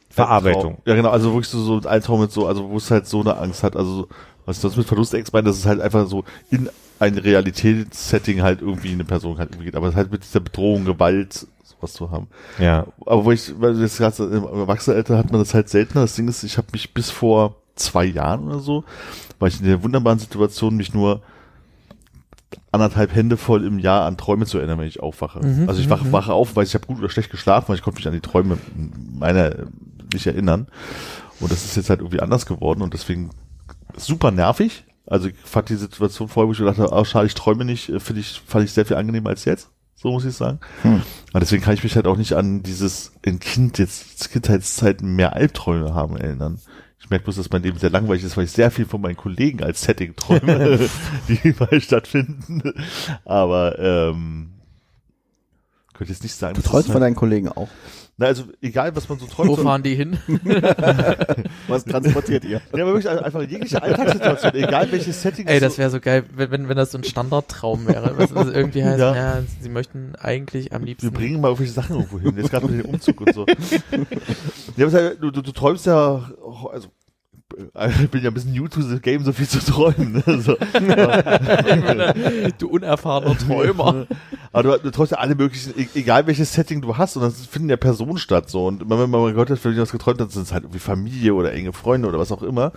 Verarbeitung. 0.09 0.77
Ja, 0.85 0.95
genau, 0.95 1.09
also 1.09 1.31
wirklich 1.31 1.47
so, 1.47 1.61
so 1.61 1.77
ein 1.77 1.85
Albtraum 1.85 2.21
mit 2.21 2.31
so, 2.31 2.47
also 2.47 2.69
wo 2.69 2.77
es 2.77 2.89
halt 2.89 3.07
so 3.07 3.21
eine 3.21 3.37
Angst 3.37 3.63
hat, 3.63 3.75
also 3.75 3.93
so, 3.93 4.07
was 4.45 4.57
ich 4.57 4.61
sonst 4.61 4.77
mit 4.77 4.87
Verlustängst 4.87 5.31
meine, 5.33 5.47
dass 5.47 5.57
es 5.57 5.65
halt 5.67 5.81
einfach 5.81 6.07
so 6.07 6.23
in 6.49 6.67
ein 6.99 7.17
Realitätssetting 7.17 8.41
halt 8.41 8.61
irgendwie 8.61 8.91
eine 8.91 9.05
Person 9.05 9.37
halt 9.37 9.59
geht, 9.59 9.75
aber 9.75 9.93
halt 9.93 10.11
mit 10.11 10.23
dieser 10.23 10.39
Bedrohung, 10.39 10.85
Gewalt, 10.85 11.47
sowas 11.63 11.93
zu 11.93 12.09
haben. 12.09 12.27
Ja. 12.57 12.87
Aber 13.05 13.25
wo 13.25 13.31
ich, 13.31 13.53
weil 13.59 13.75
du 13.75 13.81
jetzt 13.81 13.99
gerade 13.99 14.15
so, 14.15 14.27
im 14.27 14.43
Erwachsenenalter 14.43 15.17
hat 15.17 15.31
man 15.31 15.41
das 15.41 15.53
halt 15.53 15.69
seltener. 15.69 16.01
Das 16.01 16.15
Ding 16.15 16.27
ist, 16.27 16.43
ich 16.43 16.57
habe 16.57 16.67
mich 16.71 16.93
bis 16.93 17.11
vor 17.11 17.55
zwei 17.75 18.05
Jahren 18.05 18.47
oder 18.47 18.59
so, 18.59 18.83
war 19.39 19.47
ich 19.47 19.59
in 19.59 19.67
der 19.67 19.83
wunderbaren 19.83 20.19
Situation, 20.19 20.75
mich 20.75 20.93
nur 20.93 21.21
anderthalb 22.71 23.13
Hände 23.15 23.37
voll 23.37 23.65
im 23.65 23.79
Jahr 23.79 24.05
an 24.05 24.17
Träume 24.17 24.45
zu 24.45 24.57
erinnern, 24.57 24.79
wenn 24.79 24.87
ich 24.87 25.01
aufwache. 25.01 25.45
Mhm, 25.45 25.69
also 25.69 25.81
ich 25.81 25.89
wache, 25.89 26.05
mhm. 26.05 26.11
wache 26.11 26.33
auf, 26.33 26.55
weil 26.55 26.65
ich 26.65 26.73
habe 26.73 26.87
gut 26.87 26.99
oder 26.99 27.09
schlecht 27.09 27.31
geschlafen, 27.31 27.69
weil 27.69 27.75
ich 27.75 27.81
konnte 27.81 27.99
mich 27.99 28.07
an 28.07 28.13
die 28.13 28.21
Träume 28.21 28.57
meiner 29.13 29.55
nicht 30.13 30.27
erinnern. 30.27 30.67
Und 31.39 31.51
das 31.51 31.65
ist 31.65 31.75
jetzt 31.75 31.89
halt 31.89 31.99
irgendwie 31.99 32.21
anders 32.21 32.45
geworden 32.45 32.81
und 32.81 32.93
deswegen 32.93 33.31
super 33.97 34.31
nervig. 34.31 34.85
Also 35.05 35.27
ich 35.27 35.35
fand 35.43 35.69
die 35.69 35.75
Situation 35.75 36.29
vorher, 36.29 36.47
wo 36.47 36.53
ich 36.53 36.59
gedacht 36.59 36.77
habe, 36.77 36.93
oh, 36.93 37.03
schade, 37.03 37.27
ich 37.27 37.33
träume 37.33 37.65
nicht, 37.65 37.89
äh, 37.89 37.99
finde 37.99 38.21
ich, 38.21 38.41
fand 38.45 38.63
ich 38.65 38.71
sehr 38.71 38.85
viel 38.85 38.97
angenehmer 38.97 39.29
als 39.29 39.45
jetzt. 39.45 39.69
So 39.95 40.11
muss 40.11 40.25
ich 40.25 40.35
sagen. 40.35 40.59
Hm. 40.81 41.01
Aber 41.31 41.39
deswegen 41.39 41.63
kann 41.63 41.73
ich 41.73 41.83
mich 41.83 41.95
halt 41.95 42.07
auch 42.07 42.17
nicht 42.17 42.33
an 42.33 42.63
dieses 42.63 43.13
in 43.21 43.39
Kind 43.39 43.77
jetzt 43.77 44.31
Kindheitszeiten 44.31 45.15
mehr 45.15 45.33
Albträume 45.33 45.93
haben 45.93 46.17
erinnern. 46.17 46.59
Ich 47.03 47.09
merke 47.09 47.25
bloß, 47.25 47.35
dass 47.35 47.51
mein 47.51 47.63
Leben 47.63 47.77
sehr 47.77 47.89
langweilig 47.89 48.23
ist, 48.23 48.37
weil 48.37 48.45
ich 48.45 48.51
sehr 48.51 48.71
viel 48.71 48.85
von 48.85 49.01
meinen 49.01 49.17
Kollegen 49.17 49.61
als 49.61 49.81
Setting 49.81 50.15
träume, 50.15 50.79
die 51.27 51.39
überall 51.43 51.81
stattfinden. 51.81 52.73
Aber 53.25 53.77
ähm, 53.77 54.53
könnte 55.93 56.13
jetzt 56.13 56.23
nicht 56.23 56.33
sagen. 56.33 56.55
Du 56.55 56.61
träumst 56.61 56.89
von 56.89 57.01
deinen 57.01 57.15
Kollegen 57.15 57.49
auch. 57.49 57.67
Na, 58.17 58.27
also 58.27 58.43
egal, 58.61 58.95
was 58.95 59.09
man 59.09 59.17
so 59.17 59.25
träumt. 59.25 59.49
Wo 59.49 59.55
fahren 59.55 59.81
die 59.81 59.95
hin? 59.95 60.19
Was 61.67 61.83
transportiert 61.83 62.45
ihr? 62.45 62.61
ja, 62.75 62.83
aber 62.83 62.93
wirklich 62.93 63.09
einfach 63.09 63.41
jegliche 63.41 63.81
Alltagssituation, 63.81 64.53
egal 64.53 64.91
welches 64.91 65.19
Setting. 65.21 65.47
Ey, 65.47 65.59
das 65.59 65.73
so- 65.73 65.77
wäre 65.79 65.89
so 65.89 65.99
geil, 65.99 66.23
wenn, 66.35 66.51
wenn, 66.51 66.69
wenn 66.69 66.77
das 66.77 66.91
so 66.91 66.99
ein 66.99 67.03
Standardtraum 67.03 67.87
wäre. 67.87 68.13
Was 68.17 68.35
was 68.35 68.47
irgendwie 68.49 68.83
heißt, 68.83 68.99
Ja. 68.99 69.15
ja. 69.15 69.43
sie 69.61 69.69
möchten 69.69 70.13
eigentlich 70.15 70.73
am 70.73 70.81
Wir 70.81 70.87
liebsten. 70.89 71.11
bringen 71.11 71.41
mal 71.41 71.47
irgendwelche 71.47 71.73
Sachen 71.73 71.95
irgendwo 71.95 72.19
hin. 72.19 72.33
Jetzt 72.37 72.51
gerade 72.51 72.67
mit 72.67 72.85
dem 72.85 72.91
Umzug 72.93 73.19
und 73.21 73.33
so. 73.33 73.45
ja, 74.77 74.85
aber 74.87 75.15
du, 75.15 75.31
du, 75.31 75.41
du 75.41 75.51
träumst 75.51 75.87
ja, 75.87 76.29
also 76.71 76.89
ich 78.01 78.09
bin 78.09 78.23
ja 78.23 78.31
ein 78.31 78.33
bisschen 78.33 78.53
new 78.53 78.67
to 78.67 78.81
the 78.81 78.99
game, 78.99 79.23
so 79.23 79.31
viel 79.31 79.47
zu 79.47 79.59
träumen. 79.59 80.23
Ne? 80.25 80.41
So. 80.41 80.55
du 82.59 82.67
unerfahrener 82.67 83.37
Träumer. 83.37 84.07
Aber 84.53 84.77
du, 84.77 84.83
du 84.83 84.91
träumst 84.91 85.11
ja 85.11 85.17
alle 85.17 85.35
möglichen, 85.35 85.77
e- 85.77 85.87
egal 85.95 86.27
welches 86.27 86.53
Setting 86.53 86.81
du 86.81 86.97
hast, 86.97 87.17
und 87.17 87.23
das 87.23 87.45
finden 87.45 87.69
ja 87.69 87.77
Personen 87.77 88.17
statt. 88.17 88.49
So. 88.49 88.67
Und 88.67 88.89
wenn 88.89 88.97
man 88.97 89.09
mal 89.09 89.31
gehört 89.31 89.49
hat, 89.49 89.63
wenn 89.65 89.73
ich 89.73 89.79
was 89.79 89.91
geträumt 89.91 90.21
hat, 90.21 90.31
sind 90.31 90.43
es 90.43 90.53
halt 90.53 90.63
irgendwie 90.63 90.79
Familie 90.79 91.33
oder 91.33 91.51
enge 91.51 91.73
Freunde 91.73 92.07
oder 92.07 92.19
was 92.19 92.31
auch 92.31 92.43
immer. 92.43 92.71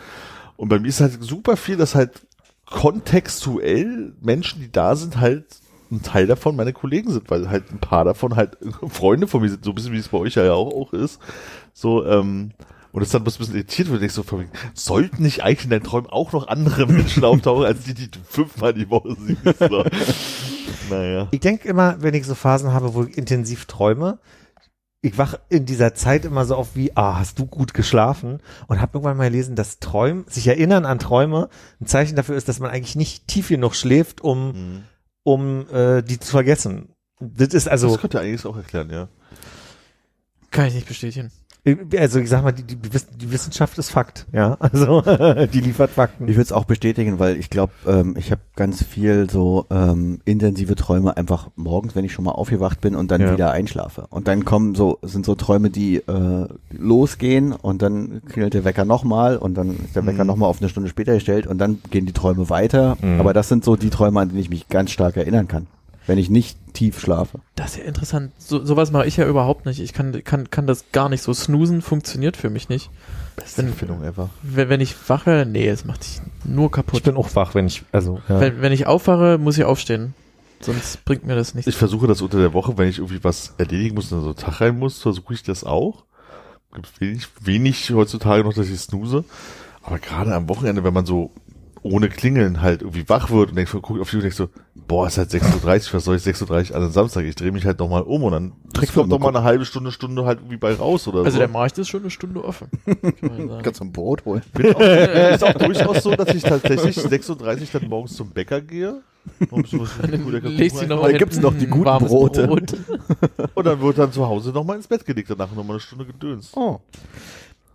Und 0.56 0.70
bei 0.70 0.78
mir 0.78 0.88
ist 0.88 1.00
halt 1.00 1.22
super 1.22 1.56
viel, 1.56 1.76
dass 1.76 1.94
halt 1.94 2.26
kontextuell 2.64 4.14
Menschen, 4.20 4.60
die 4.60 4.72
da 4.72 4.96
sind, 4.96 5.20
halt 5.20 5.44
ein 5.92 6.02
Teil 6.02 6.26
davon 6.26 6.56
meine 6.56 6.72
Kollegen 6.72 7.12
sind, 7.12 7.30
weil 7.30 7.48
halt 7.48 7.70
ein 7.70 7.78
paar 7.78 8.04
davon 8.04 8.34
halt 8.34 8.56
Freunde 8.88 9.28
von 9.28 9.40
mir 9.42 9.50
sind, 9.50 9.64
so 9.64 9.70
ein 9.70 9.74
bisschen 9.74 9.92
wie 9.92 9.98
es 9.98 10.08
bei 10.08 10.18
euch 10.18 10.34
ja 10.34 10.52
auch, 10.52 10.72
auch 10.72 10.92
ist. 10.92 11.20
So, 11.72 12.04
ähm, 12.04 12.50
und 12.92 13.00
das 13.00 13.10
dann 13.10 13.20
ein 13.20 13.24
bisschen 13.24 13.54
irritiert, 13.54 13.92
wenn 13.92 14.02
ich 14.02 14.12
so 14.12 14.24
wegen, 14.32 14.50
sollten 14.72 15.22
nicht 15.22 15.44
eigentlich 15.44 15.64
in 15.64 15.70
deinen 15.70 15.84
Träumen 15.84 16.08
auch 16.08 16.32
noch 16.32 16.48
andere 16.48 16.86
Menschen 16.86 17.24
auftauchen, 17.24 17.66
als 17.66 17.84
die, 17.84 17.94
die 17.94 18.10
du 18.10 18.18
fünfmal 18.26 18.72
die 18.72 18.88
Woche 18.88 19.14
siehst? 19.20 19.58
So. 19.58 19.84
Naja. 20.90 21.28
Ich 21.30 21.40
denke 21.40 21.68
immer, 21.68 22.00
wenn 22.02 22.14
ich 22.14 22.26
so 22.26 22.34
Phasen 22.34 22.72
habe, 22.72 22.94
wo 22.94 23.04
ich 23.04 23.16
intensiv 23.16 23.66
träume, 23.66 24.18
ich 25.02 25.18
wach 25.18 25.38
in 25.48 25.66
dieser 25.66 25.94
Zeit 25.94 26.24
immer 26.24 26.44
so 26.46 26.56
auf 26.56 26.74
wie, 26.74 26.96
ah, 26.96 27.18
hast 27.18 27.38
du 27.38 27.46
gut 27.46 27.74
geschlafen? 27.74 28.40
Und 28.66 28.80
habe 28.80 28.98
irgendwann 28.98 29.16
mal 29.16 29.30
gelesen, 29.30 29.54
dass 29.54 29.78
Träumen, 29.78 30.24
sich 30.28 30.46
erinnern 30.48 30.84
an 30.84 30.98
Träume, 30.98 31.48
ein 31.80 31.86
Zeichen 31.86 32.16
dafür 32.16 32.36
ist, 32.36 32.48
dass 32.48 32.58
man 32.58 32.70
eigentlich 32.70 32.96
nicht 32.96 33.28
tief 33.28 33.48
genug 33.48 33.74
schläft, 33.76 34.20
um, 34.22 34.48
Mhm. 34.48 34.82
um 35.22 35.68
äh, 35.70 36.02
die 36.02 36.18
zu 36.18 36.30
vergessen. 36.30 36.88
Das 37.20 37.48
ist 37.54 37.68
also, 37.68 37.92
das 37.92 38.00
könnte 38.00 38.20
eigentlich 38.20 38.44
auch 38.46 38.56
erklären, 38.56 38.90
ja. 38.90 39.08
Kann 40.50 40.66
ich 40.66 40.74
nicht 40.74 40.88
bestätigen. 40.88 41.30
Also 41.98 42.20
ich 42.20 42.28
sag 42.28 42.42
mal, 42.44 42.52
die, 42.52 42.62
die, 42.62 42.76
die 42.78 43.32
Wissenschaft 43.32 43.76
ist 43.78 43.90
Fakt, 43.90 44.26
ja. 44.32 44.54
Also 44.60 45.02
die 45.52 45.60
liefert 45.60 45.90
Fakten. 45.90 46.24
Ich 46.28 46.34
würde 46.36 46.42
es 46.42 46.52
auch 46.52 46.64
bestätigen, 46.64 47.18
weil 47.18 47.36
ich 47.36 47.50
glaube, 47.50 47.72
ähm, 47.86 48.14
ich 48.18 48.30
habe 48.30 48.40
ganz 48.54 48.84
viel 48.84 49.28
so 49.30 49.66
ähm, 49.70 50.20
intensive 50.24 50.74
Träume 50.76 51.16
einfach 51.16 51.48
morgens, 51.56 51.94
wenn 51.96 52.04
ich 52.04 52.12
schon 52.12 52.24
mal 52.24 52.32
aufgewacht 52.32 52.80
bin 52.80 52.94
und 52.94 53.10
dann 53.10 53.20
Ja. 53.20 53.32
wieder 53.32 53.50
einschlafe. 53.50 54.06
Und 54.10 54.28
dann 54.28 54.44
kommen 54.44 54.74
so, 54.74 54.98
sind 55.02 55.26
so 55.26 55.34
Träume, 55.34 55.70
die 55.70 55.96
äh, 55.96 56.46
losgehen 56.70 57.52
und 57.52 57.82
dann 57.82 58.22
klingelt 58.28 58.54
der 58.54 58.64
Wecker 58.64 58.84
nochmal 58.84 59.36
und 59.36 59.54
dann 59.54 59.70
ist 59.84 59.96
der 59.96 60.06
Wecker 60.06 60.22
Mhm. 60.24 60.28
nochmal 60.28 60.48
auf 60.48 60.60
eine 60.60 60.68
Stunde 60.68 60.88
später 60.88 61.14
gestellt 61.14 61.46
und 61.46 61.58
dann 61.58 61.78
gehen 61.90 62.06
die 62.06 62.12
Träume 62.12 62.48
weiter. 62.50 62.96
Mhm. 63.02 63.20
Aber 63.20 63.32
das 63.34 63.48
sind 63.48 63.64
so 63.64 63.76
die 63.76 63.90
Träume, 63.90 64.20
an 64.20 64.28
die 64.30 64.38
ich 64.40 64.50
mich 64.50 64.68
ganz 64.68 64.90
stark 64.90 65.16
erinnern 65.16 65.48
kann, 65.48 65.66
wenn 66.06 66.18
ich 66.18 66.30
nicht 66.30 66.56
tief 66.72 67.00
schlafe. 67.00 67.40
Das 67.54 67.72
ist 67.72 67.78
ja 67.78 67.84
interessant. 67.84 68.32
So, 68.38 68.64
sowas 68.64 68.90
mache 68.92 69.06
ich 69.06 69.16
ja 69.16 69.26
überhaupt 69.26 69.66
nicht. 69.66 69.80
Ich 69.80 69.92
kann, 69.92 70.22
kann, 70.24 70.50
kann 70.50 70.66
das 70.66 70.84
gar 70.92 71.08
nicht 71.08 71.22
so. 71.22 71.32
Snoosen 71.34 71.82
funktioniert 71.82 72.36
für 72.36 72.50
mich 72.50 72.68
nicht. 72.68 72.90
Beste 73.36 73.58
Wenn- 73.58 73.68
Empfindung 73.68 74.02
ever. 74.04 74.30
Wenn, 74.42 74.68
wenn 74.68 74.80
ich 74.80 74.94
wache, 75.08 75.46
nee, 75.50 75.68
es 75.68 75.84
macht 75.84 76.04
dich 76.04 76.20
nur 76.44 76.66
Ich 76.66 76.72
kaputt. 76.72 77.02
bin 77.02 77.16
auch 77.16 77.34
wach, 77.34 77.54
wenn 77.54 77.66
ich, 77.66 77.82
also, 77.92 78.20
ja. 78.28 78.40
Wenn, 78.40 78.60
wenn 78.62 78.72
ich 78.72 78.86
aufwache, 78.86 79.38
muss 79.38 79.58
ich 79.58 79.64
aufstehen. 79.64 80.14
Sonst 80.60 81.04
bringt 81.04 81.26
mir 81.26 81.34
das 81.34 81.54
nichts. 81.54 81.68
Ich 81.68 81.76
versuche 81.76 82.06
das 82.06 82.22
unter 82.22 82.38
der 82.38 82.54
Woche, 82.54 82.78
wenn 82.78 82.88
ich 82.88 82.98
irgendwie 82.98 83.22
was 83.22 83.52
erledigen 83.58 83.94
muss 83.94 84.10
und 84.10 84.22
so 84.22 84.32
Tag 84.32 84.60
rein 84.62 84.78
muss, 84.78 85.02
versuche 85.02 85.34
ich 85.34 85.42
das 85.42 85.64
auch. 85.64 86.04
Gibt 86.74 87.00
wenig, 87.00 87.26
wenig 87.40 87.90
heutzutage 87.92 88.42
noch, 88.42 88.54
dass 88.54 88.68
ich 88.68 88.80
snooze. 88.80 89.24
Aber 89.82 89.98
gerade 89.98 90.34
am 90.34 90.48
Wochenende, 90.48 90.82
wenn 90.82 90.94
man 90.94 91.04
so 91.06 91.30
ohne 91.82 92.08
Klingeln 92.08 92.62
halt 92.62 92.82
irgendwie 92.82 93.08
wach 93.08 93.30
wird 93.30 93.50
und 93.50 93.56
denkt, 93.56 93.72
guckt 93.72 94.00
auf 94.00 94.10
die 94.10 94.16
Uhr 94.16 94.22
und 94.22 94.22
denkt 94.22 94.36
so, 94.36 94.48
boah, 94.74 95.06
es 95.06 95.16
ist 95.16 95.32
halt 95.32 95.44
6.30 95.44 95.88
Uhr, 95.88 95.94
was 95.94 96.04
soll 96.04 96.16
ich 96.16 96.22
6.30 96.22 96.70
Uhr 96.70 96.76
an 96.76 96.82
einem 96.82 96.92
Samstag? 96.92 97.24
Ich 97.24 97.34
drehe 97.36 97.52
mich 97.52 97.64
halt 97.64 97.78
nochmal 97.78 98.02
um 98.02 98.24
und 98.24 98.32
dann 98.32 98.52
Trickfilm 98.72 99.08
kommt 99.08 99.10
noch 99.10 99.18
mal 99.18 99.36
eine 99.36 99.44
halbe 99.44 99.64
Stunde, 99.64 99.92
Stunde 99.92 100.24
halt 100.24 100.40
irgendwie 100.40 100.56
bei 100.56 100.74
raus 100.74 101.06
oder 101.08 101.18
Also 101.20 101.32
so. 101.32 101.38
der 101.38 101.48
Markt 101.48 101.78
ist 101.78 101.88
schon 101.88 102.00
eine 102.00 102.10
Stunde 102.10 102.44
offen. 102.44 102.68
Kann. 103.20 103.50
Kannst 103.62 103.80
du 103.80 103.84
ein 103.84 103.92
Brot 103.92 104.24
holen? 104.24 104.42
Bin 104.52 104.74
auch, 104.74 104.80
ist 105.34 105.44
auch 105.44 105.54
durchaus 105.54 106.02
so, 106.02 106.14
dass 106.14 106.34
ich 106.34 106.42
tatsächlich 106.42 106.96
6.30 106.96 107.30
Uhr 107.30 107.80
dann 107.80 107.88
morgens 107.88 108.16
zum 108.16 108.30
Bäcker 108.30 108.60
gehe. 108.60 109.02
So 109.40 109.80
was 109.80 109.90
Dann 110.00 110.24
cool 110.24 110.32
lecker 110.34 110.48
legst 110.48 110.80
du 110.80 110.86
noch 110.86 111.02
mal 111.02 111.12
gibt's 111.12 111.40
noch 111.40 111.52
die 111.56 111.66
guten 111.66 112.06
Brote. 112.06 112.46
Brot. 112.46 112.74
Und 113.54 113.66
dann 113.66 113.80
wird 113.80 113.98
dann 113.98 114.12
zu 114.12 114.26
Hause 114.26 114.50
nochmal 114.50 114.76
ins 114.76 114.86
Bett 114.86 115.04
gelegt, 115.04 115.30
danach 115.30 115.48
nochmal 115.50 115.76
eine 115.76 115.80
Stunde 115.80 116.06
gedöns. 116.06 116.52
Oh. 116.54 116.80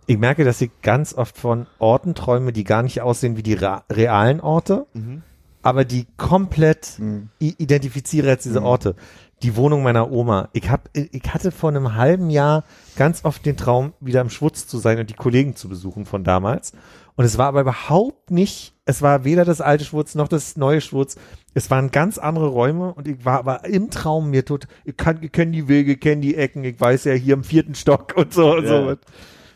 Ich 0.06 0.18
merke, 0.18 0.44
dass 0.44 0.60
ich 0.60 0.70
ganz 0.82 1.14
oft 1.14 1.36
von 1.38 1.66
Orten 1.78 2.14
träume, 2.14 2.52
die 2.52 2.64
gar 2.64 2.82
nicht 2.82 3.00
aussehen 3.00 3.36
wie 3.36 3.42
die 3.42 3.54
realen 3.54 4.40
Orte, 4.40 4.86
Mhm. 4.94 5.22
aber 5.62 5.84
die 5.84 6.06
komplett 6.16 6.98
Mhm. 6.98 7.28
identifiziere 7.38 8.28
jetzt 8.28 8.44
diese 8.44 8.62
Orte. 8.62 8.94
Die 9.42 9.56
Wohnung 9.56 9.82
meiner 9.82 10.12
Oma. 10.12 10.48
Ich 10.52 10.70
hab, 10.70 10.88
ich 10.92 11.34
hatte 11.34 11.50
vor 11.50 11.70
einem 11.70 11.96
halben 11.96 12.30
Jahr 12.30 12.62
ganz 12.96 13.24
oft 13.24 13.44
den 13.44 13.56
Traum, 13.56 13.92
wieder 13.98 14.20
im 14.20 14.30
Schwutz 14.30 14.68
zu 14.68 14.78
sein 14.78 15.00
und 15.00 15.10
die 15.10 15.14
Kollegen 15.14 15.56
zu 15.56 15.68
besuchen 15.68 16.04
von 16.06 16.22
damals. 16.22 16.72
Und 17.16 17.24
es 17.24 17.38
war 17.38 17.46
aber 17.48 17.62
überhaupt 17.62 18.30
nicht, 18.30 18.72
es 18.84 19.02
war 19.02 19.24
weder 19.24 19.44
das 19.44 19.60
alte 19.60 19.84
Schwurz 19.84 20.14
noch 20.14 20.28
das 20.28 20.56
neue 20.56 20.80
Schwurz. 20.80 21.16
Es 21.54 21.70
waren 21.72 21.90
ganz 21.90 22.18
andere 22.18 22.46
Räume 22.46 22.94
und 22.94 23.08
ich 23.08 23.24
war 23.24 23.38
aber 23.40 23.64
im 23.64 23.90
Traum 23.90 24.30
mir 24.30 24.44
tot, 24.44 24.68
ich 24.84 24.96
kann, 24.96 25.18
ich 25.22 25.32
kenne 25.32 25.50
die 25.50 25.66
Wege, 25.68 25.96
kenne 25.96 26.20
die 26.22 26.36
Ecken, 26.36 26.62
ich 26.64 26.80
weiß 26.80 27.04
ja 27.04 27.12
hier 27.14 27.34
im 27.34 27.44
vierten 27.44 27.74
Stock 27.74 28.14
und 28.16 28.32
so 28.32 28.54
und 28.54 28.64
Ja. 28.64 28.68
so. 28.90 28.96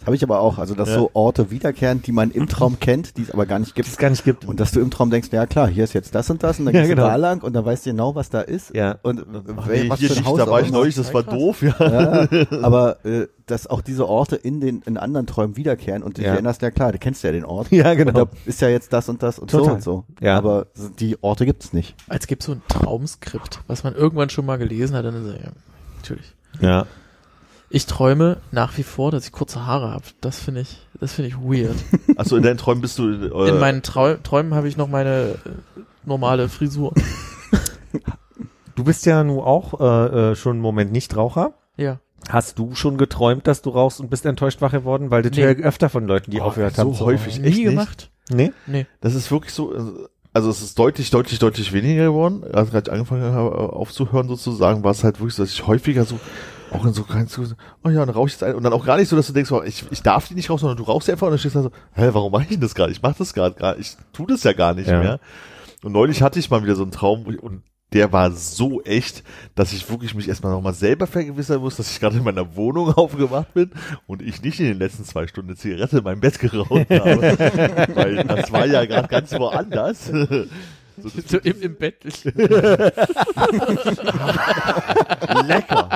Habe 0.07 0.15
ich 0.17 0.23
aber 0.23 0.41
auch. 0.41 0.59
Also, 0.59 0.75
dass 0.75 0.89
Ja. 0.89 0.95
so 0.95 1.11
Orte 1.15 1.51
wiederkehren, 1.51 2.01
die 2.01 2.13
man 2.13 2.31
im 2.31 2.47
Traum 2.47 2.79
kennt, 2.81 3.17
die 3.17 3.23
es 3.23 3.31
aber 3.33 3.45
gar 3.45 3.59
nicht 3.59 3.73
Die 3.73 3.75
gibt. 3.75 3.89
es 3.89 3.97
gar 3.97 4.09
nicht 4.09 4.25
gibt. 4.25 4.45
Und 4.45 4.61
dass 4.61 4.71
du 4.73 4.81
im 4.81 4.91
Traum 4.91 5.11
denkst, 5.11 5.29
ja 5.33 5.47
klar, 5.47 5.67
hier 5.69 5.83
ist 5.85 5.93
jetzt 5.95 6.15
das 6.15 6.31
und 6.31 6.43
das 6.43 6.59
und 6.61 6.67
dann 6.67 6.75
Ja, 6.75 6.83
gehst 6.83 6.93
du 6.93 6.97
genau. 6.97 7.09
da 7.09 7.17
lang 7.17 7.43
und 7.43 7.53
dann 7.55 7.65
weißt 7.65 7.85
du 7.87 7.91
genau, 7.91 8.15
was 8.15 8.31
da 8.31 8.41
ist. 8.41 8.75
Ja. 8.75 8.99
Und 9.03 9.27
Ach, 9.57 9.69
wel- 9.69 9.83
nee, 9.85 9.91
was 9.91 9.99
hier 9.99 10.09
für 10.09 10.15
ein 10.15 10.19
nicht, 10.19 10.27
Haus 10.27 10.39
da 10.39 10.47
war 10.49 10.61
ich 10.63 10.71
neulich, 10.71 10.95
das 10.95 11.13
war 11.13 11.25
Krass. 11.25 11.35
doof, 11.35 11.63
ja. 11.63 11.75
Ja, 11.81 12.29
aber 12.63 13.05
äh, 13.05 13.27
dass 13.47 13.67
auch 13.67 13.81
diese 13.81 14.09
Orte 14.09 14.37
in 14.37 14.61
den 14.61 14.83
in 14.87 14.97
anderen 14.97 15.27
Träumen 15.27 15.57
wiederkehren 15.57 16.03
und 16.03 16.17
dich 16.19 16.25
Ja. 16.25 16.33
erinnerst, 16.35 16.63
ja 16.63 16.71
klar, 16.71 16.93
du 16.93 16.99
kennst 16.99 17.23
ja 17.25 17.33
den 17.33 17.45
Ort. 17.45 17.71
Ja, 17.73 17.95
genau. 17.95 18.11
Und 18.11 18.17
da 18.33 18.37
ist 18.47 18.61
ja 18.61 18.69
jetzt 18.69 18.93
das 18.93 19.09
und 19.09 19.23
das 19.23 19.39
und 19.41 19.51
so 19.51 19.59
Total. 19.59 19.75
und 19.75 19.83
so. 19.83 20.05
Ja. 20.21 20.37
Aber 20.39 20.67
die 21.01 21.17
Orte 21.23 21.47
gibt's 21.47 21.73
nicht. 21.73 21.95
Als 22.09 22.27
gibt 22.29 22.43
so 22.45 22.53
ein 22.53 22.63
Traumskript, 22.69 23.61
was 23.67 23.83
man 23.85 23.95
irgendwann 23.95 24.31
schon 24.31 24.47
mal 24.47 24.57
gelesen 24.57 24.95
hat, 24.97 25.05
dann 25.05 25.15
ist 25.15 25.33
er, 25.35 25.43
ja, 25.45 25.51
natürlich. 25.97 26.35
Ja. 26.61 26.87
Ich 27.69 27.87
träume 27.87 28.37
nach 28.53 28.77
wie 28.79 28.83
vor, 28.85 29.11
dass 29.11 29.27
ich 29.27 29.33
kurze 29.33 29.67
Haare 29.67 29.91
habe. 29.91 30.05
Das 30.21 30.39
finde 30.39 30.61
ich, 30.63 30.79
das 31.01 31.13
finde 31.15 31.29
ich 31.31 31.37
weird. 31.37 31.75
Achso, 32.17 32.37
in 32.37 32.43
deinen 32.43 32.59
Träumen 32.59 32.81
bist 32.81 32.99
du. 32.99 33.09
Äh, 33.11 33.49
In 33.49 33.59
meinen 33.59 33.83
Trau 33.83 34.15
Träumen 34.15 34.55
habe 34.55 34.69
ich 34.69 34.77
noch 34.77 34.89
meine 34.89 35.31
äh, 35.45 35.81
normale 36.05 36.49
Frisur. 36.49 36.95
Du 38.75 38.85
bist 38.85 39.07
ja 39.07 39.25
nun 39.25 39.39
auch 39.41 39.81
äh, 39.81 40.33
äh, 40.33 40.37
schon 40.37 40.53
einen 40.57 40.61
Moment 40.61 40.93
Nichtraucher. 40.93 41.55
Ja. 41.79 41.99
Hast 42.29 42.59
du 42.59 42.75
schon 42.75 42.99
geträumt, 42.99 43.47
dass 43.47 43.63
du 43.63 43.71
rauchst 43.71 44.01
und 44.01 44.11
bist 44.11 44.27
enttäuscht 44.27 44.61
wach 44.61 44.73
geworden? 44.73 45.11
Weil 45.11 45.23
das 45.23 45.33
Nee. 45.35 45.45
höre 45.45 45.57
öfter 45.65 45.89
von 45.89 46.07
Leuten, 46.07 46.31
die 46.31 46.41
Oh, 46.41 46.45
aufgehört 46.45 46.75
so 46.77 46.83
haben. 46.83 46.95
zu 46.95 47.07
häufig. 47.07 47.39
Nie 47.41 47.47
echt 47.47 47.57
nicht? 47.57 47.65
gemacht. 47.71 48.11
Nee? 48.29 48.53
Nee. 48.67 48.87
Das 49.01 49.15
ist 49.15 49.31
wirklich 49.31 49.55
so, 49.55 49.75
äh, 49.75 49.81
also 50.35 50.51
es 50.51 50.61
ist 50.61 50.79
deutlich, 50.79 51.09
deutlich, 51.11 51.39
deutlich 51.39 51.73
weniger 51.73 52.05
geworden. 52.05 52.45
Als 52.53 52.69
ich 52.75 52.93
angefangen 52.93 53.33
habe 53.33 53.73
aufzuhören 53.73 54.29
sozusagen, 54.29 54.85
war 54.85 54.91
es 54.91 55.05
halt 55.05 55.21
wirklich 55.21 55.35
so, 55.37 55.43
dass 55.45 55.53
ich 55.53 55.67
häufiger 55.67 56.05
so, 56.05 56.21
auch 56.73 56.85
in 56.85 56.93
so 56.93 57.05
ganz 57.05 57.39
oh 57.39 57.89
ja, 57.89 58.01
dann 58.05 58.11
rauche 58.11 58.27
ich 58.27 58.33
jetzt 58.35 58.43
ein. 58.43 58.55
Und 58.55 58.63
dann 58.63 58.73
auch 58.73 58.85
gar 58.85 58.97
nicht 58.97 59.09
so, 59.09 59.17
dass 59.17 59.27
du 59.27 59.33
denkst, 59.33 59.53
oh, 59.53 59.63
ich, 59.63 59.85
ich 59.91 60.03
darf 60.03 60.29
die 60.29 60.35
nicht 60.35 60.51
rauchen, 60.51 60.61
sondern 60.61 60.77
du 60.79 60.85
rauchst 60.85 61.09
einfach 61.11 61.27
und 61.27 61.33
dann 61.33 61.39
stehst 61.39 61.55
du 61.55 61.61
da 61.61 61.63
so, 61.65 61.71
hä, 61.95 62.09
warum 62.13 62.33
mache 62.33 62.43
ich 62.43 62.49
denn 62.49 62.61
das 62.61 62.75
gerade? 62.75 62.93
Ich 62.93 63.03
mache 63.03 63.17
das 63.19 63.35
gerade 63.35 63.55
gar 63.55 63.79
ich 63.79 63.97
tu 64.13 64.27
das 64.27 64.43
ja 64.43 64.53
gar 64.53 64.75
nicht 64.75 64.89
Ja. 64.89 65.01
mehr. 65.01 65.21
Und 65.83 65.93
neulich 65.93 66.23
hatte 66.23 66.39
ich 66.39 66.51
mal 66.51 66.63
wieder 66.63 66.75
so 66.75 66.83
einen 66.83 66.93
Traum 66.93 67.31
ich- 67.31 67.43
und 67.43 67.63
der 67.93 68.13
war 68.13 68.33
so 68.33 68.83
echt, 68.83 69.23
dass 69.55 69.73
ich 69.73 69.89
wirklich 69.89 70.15
mich 70.17 70.29
erstmal 70.29 70.51
nochmal 70.53 70.75
selber 70.75 71.07
vergewissern 71.07 71.61
muss, 71.61 71.77
dass 71.77 71.89
ich 71.91 72.01
gerade 72.01 72.17
in 72.17 72.25
meiner 72.25 72.57
Wohnung 72.57 72.93
aufgewacht 72.95 73.55
bin 73.55 73.71
und 74.09 74.23
ich 74.23 74.43
nicht 74.43 74.59
in 74.59 74.67
den 74.67 74.79
letzten 74.79 75.05
zwei 75.05 75.27
Stunden 75.29 75.51
eine 75.51 75.57
Zigarette 75.57 75.99
in 75.99 76.05
meinem 76.05 76.21
Bett 76.21 76.39
geraucht 76.41 76.71
habe. 76.91 77.91
Weil 77.95 78.25
das 78.25 78.51
war 78.51 78.67
ja 78.67 78.85
gerade 78.87 79.07
ganz 79.07 79.33
woanders. 79.39 80.11
So, 81.15 81.21
das 81.21 81.31
So 81.31 81.39
im, 81.39 81.63
im 81.63 81.77
Bett. 81.77 81.97
lecker. 85.47 85.89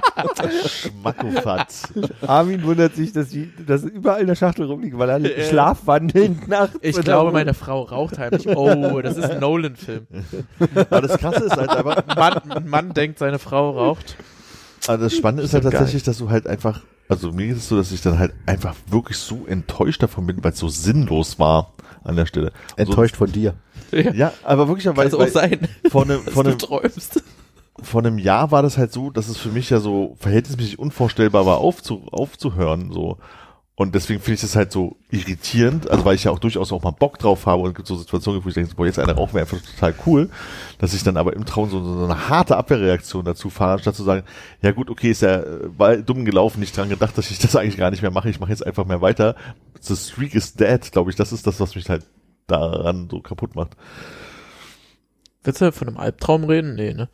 Schmackofatz. 0.66 1.88
Armin 2.26 2.62
wundert 2.62 2.94
sich, 2.94 3.12
dass, 3.12 3.28
die, 3.28 3.50
dass 3.66 3.82
überall 3.84 4.20
in 4.20 4.26
der 4.26 4.34
Schachtel 4.34 4.66
rumliegt, 4.66 4.96
weil 4.98 5.08
er 5.10 5.20
Äh. 5.24 5.48
schlafwandelnd 5.48 6.48
nachts. 6.48 6.76
Ich 6.82 7.00
glaube, 7.00 7.32
meine 7.32 7.54
Frau 7.54 7.82
raucht 7.82 8.18
heimlich. 8.18 8.46
Oh, 8.48 9.00
das 9.02 9.16
ist 9.16 9.30
ein 9.30 9.40
Nolan-Film. 9.40 10.06
Aber 10.74 11.00
das 11.00 11.18
Krasse 11.18 11.44
ist 11.44 11.56
halt 11.56 11.70
einfach, 11.70 11.96
Ein 12.06 12.16
Mann, 12.18 12.52
ein 12.52 12.68
Mann 12.68 12.92
denkt, 12.94 13.18
seine 13.18 13.38
Frau 13.38 13.70
raucht. 13.70 14.16
also 14.86 15.04
das 15.04 15.14
Spannende 15.14 15.42
ist 15.44 15.54
halt 15.54 15.62
Geil. 15.64 15.72
tatsächlich, 15.72 16.02
dass 16.02 16.18
du 16.18 16.30
halt 16.30 16.46
einfach, 16.46 16.80
also 17.08 17.32
mir 17.32 17.46
ist 17.52 17.58
es 17.58 17.68
so, 17.68 17.76
dass 17.76 17.92
ich 17.92 18.02
dann 18.02 18.18
halt 18.18 18.32
einfach 18.46 18.74
wirklich 18.88 19.16
so 19.18 19.46
enttäuscht 19.46 20.02
davon 20.02 20.26
bin, 20.26 20.42
weil 20.44 20.52
es 20.52 20.58
so 20.58 20.68
sinnlos 20.68 21.38
war 21.38 21.72
an 22.04 22.16
der 22.16 22.26
Stelle. 22.26 22.52
Enttäuscht 22.76 23.16
von 23.16 23.30
dir. 23.30 23.54
So, 23.90 23.96
ja, 23.96 24.32
aber 24.44 24.68
wirklich, 24.68 24.86
weil, 24.86 24.94
Kann 24.94 25.06
es 25.06 25.14
auch 25.14 25.18
weil 25.20 25.30
sein, 25.30 25.68
vor 25.90 26.02
einem, 26.02 26.20
vor 26.24 26.44
du 26.44 26.50
einem, 26.50 26.58
träumst. 26.58 27.22
vor 27.82 28.00
einem 28.00 28.18
Jahr 28.18 28.50
war 28.50 28.62
das 28.62 28.78
halt 28.78 28.92
so, 28.92 29.10
dass 29.10 29.28
es 29.28 29.36
für 29.36 29.50
mich 29.50 29.70
ja 29.70 29.80
so 29.80 30.16
verhältnismäßig 30.20 30.78
unvorstellbar 30.78 31.46
war, 31.46 31.58
aufzu, 31.58 32.06
aufzuhören, 32.10 32.92
so. 32.92 33.18
Und 33.80 33.94
deswegen 33.94 34.20
finde 34.20 34.34
ich 34.34 34.40
das 34.42 34.56
halt 34.56 34.72
so 34.72 34.98
irritierend, 35.10 35.90
also 35.90 36.04
weil 36.04 36.14
ich 36.14 36.24
ja 36.24 36.30
auch 36.30 36.38
durchaus 36.38 36.70
auch 36.70 36.82
mal 36.82 36.90
Bock 36.90 37.18
drauf 37.18 37.46
habe 37.46 37.62
und 37.62 37.70
es 37.70 37.74
gibt 37.76 37.88
so 37.88 37.96
Situationen, 37.96 38.44
wo 38.44 38.48
ich 38.50 38.54
denke, 38.54 38.74
boah, 38.74 38.84
jetzt 38.84 38.98
eine 38.98 39.14
rauchen 39.14 39.32
wäre 39.32 39.46
einfach 39.46 39.56
total 39.58 39.94
cool, 40.04 40.28
dass 40.76 40.92
ich 40.92 41.02
dann 41.02 41.16
aber 41.16 41.32
im 41.32 41.46
Traum 41.46 41.70
so, 41.70 41.82
so 41.82 42.04
eine 42.04 42.28
harte 42.28 42.58
Abwehrreaktion 42.58 43.24
dazu 43.24 43.48
fahre, 43.48 43.72
anstatt 43.72 43.94
zu 43.94 44.02
sagen, 44.02 44.26
ja 44.60 44.72
gut, 44.72 44.90
okay, 44.90 45.10
ist 45.10 45.22
ja 45.22 45.42
war 45.78 45.96
dumm 45.96 46.26
gelaufen, 46.26 46.60
nicht 46.60 46.76
dran 46.76 46.90
gedacht, 46.90 47.16
dass 47.16 47.30
ich 47.30 47.38
das 47.38 47.56
eigentlich 47.56 47.78
gar 47.78 47.90
nicht 47.90 48.02
mehr 48.02 48.10
mache, 48.10 48.28
ich 48.28 48.38
mache 48.38 48.50
jetzt 48.50 48.66
einfach 48.66 48.84
mehr 48.84 49.00
weiter. 49.00 49.34
The 49.80 49.96
streak 49.96 50.34
is 50.34 50.52
dead, 50.52 50.92
glaube 50.92 51.08
ich, 51.08 51.16
das 51.16 51.32
ist 51.32 51.46
das, 51.46 51.58
was 51.58 51.74
mich 51.74 51.88
halt 51.88 52.04
daran 52.50 53.08
so 53.10 53.20
kaputt 53.20 53.54
macht. 53.54 53.76
Willst 55.42 55.60
du 55.60 55.72
von 55.72 55.88
einem 55.88 55.96
Albtraum 55.96 56.44
reden? 56.44 56.74
Nee, 56.74 56.92
ne? 56.92 57.08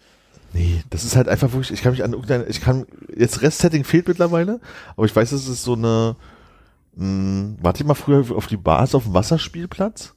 Nee, 0.52 0.82
das 0.90 1.04
ist 1.04 1.16
halt 1.16 1.28
einfach 1.28 1.52
wirklich, 1.52 1.70
ich 1.70 1.82
kann 1.82 1.92
mich 1.92 2.02
an 2.02 2.12
irgendeine, 2.12 2.46
ich 2.46 2.60
kann, 2.60 2.86
jetzt 3.14 3.42
Restsetting 3.42 3.84
fehlt 3.84 4.08
mittlerweile, 4.08 4.60
aber 4.96 5.04
ich 5.04 5.14
weiß, 5.14 5.32
es 5.32 5.48
ist 5.48 5.62
so 5.62 5.74
eine, 5.74 6.16
mh, 6.94 7.56
warte 7.60 7.82
ich 7.82 7.86
mal 7.86 7.94
früher 7.94 8.34
auf 8.34 8.46
die 8.46 8.56
Bars 8.56 8.94
auf 8.94 9.04
dem 9.04 9.14
Wasserspielplatz? 9.14 10.14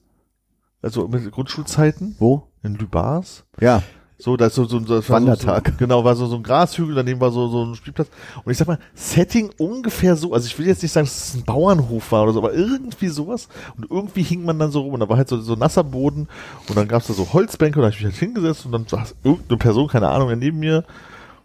Also 0.82 1.08
mit 1.08 1.30
Grundschulzeiten 1.32 2.16
Wo? 2.20 2.48
in 2.64 2.76
Lübars. 2.76 3.44
Ja. 3.60 3.84
So, 4.22 4.36
da 4.36 4.48
ist 4.48 4.56
so, 4.56 4.66
so, 4.66 4.86
war 4.86 5.10
Wandertag. 5.10 5.68
So, 5.68 5.72
so, 5.72 5.78
genau, 5.78 6.04
war 6.04 6.14
so, 6.14 6.28
so 6.28 6.36
ein 6.36 6.44
Grashügel, 6.44 6.94
daneben 6.94 7.22
war 7.22 7.32
so, 7.32 7.48
so 7.48 7.64
ein 7.64 7.76
Spielplatz. 7.76 8.10
Und 8.44 8.52
ich 8.52 8.58
sag 8.58 8.68
mal, 8.68 8.78
Setting 8.94 9.50
ungefähr 9.58 10.18
so, 10.18 10.34
also 10.34 10.46
ich 10.46 10.60
will 10.60 10.68
jetzt 10.68 10.84
nicht 10.84 10.92
sagen, 10.92 11.08
dass 11.08 11.30
es 11.30 11.36
ein 11.36 11.46
Bauernhof 11.46 12.12
war 12.12 12.24
oder 12.24 12.34
so, 12.34 12.40
aber 12.40 12.54
irgendwie 12.54 13.08
sowas. 13.08 13.48
Und 13.78 13.90
irgendwie 13.90 14.24
hing 14.24 14.44
man 14.44 14.60
dann 14.60 14.72
so 14.72 14.82
rum 14.82 14.96
und 14.96 15.00
da 15.00 15.08
war 15.08 15.16
halt 15.16 15.30
so, 15.30 15.40
so 15.40 15.56
nasser 15.56 15.86
Boden 15.86 16.28
und 16.68 16.78
dann 16.78 16.90
gab's 16.90 17.08
da 17.08 17.14
so 17.14 17.32
Holzbänke 17.32 17.80
und 17.80 17.84
da 17.84 17.88
hab 17.88 17.94
ich 17.94 18.04
mich 18.04 18.12
halt 18.12 18.20
hingesetzt 18.20 18.66
und 18.66 18.74
dann 18.74 18.86
saß 18.86 19.16
irgendeine 19.24 19.58
Person, 19.58 19.88
keine 19.88 20.10
Ahnung, 20.10 20.38
neben 20.38 20.60
mir, 20.60 20.84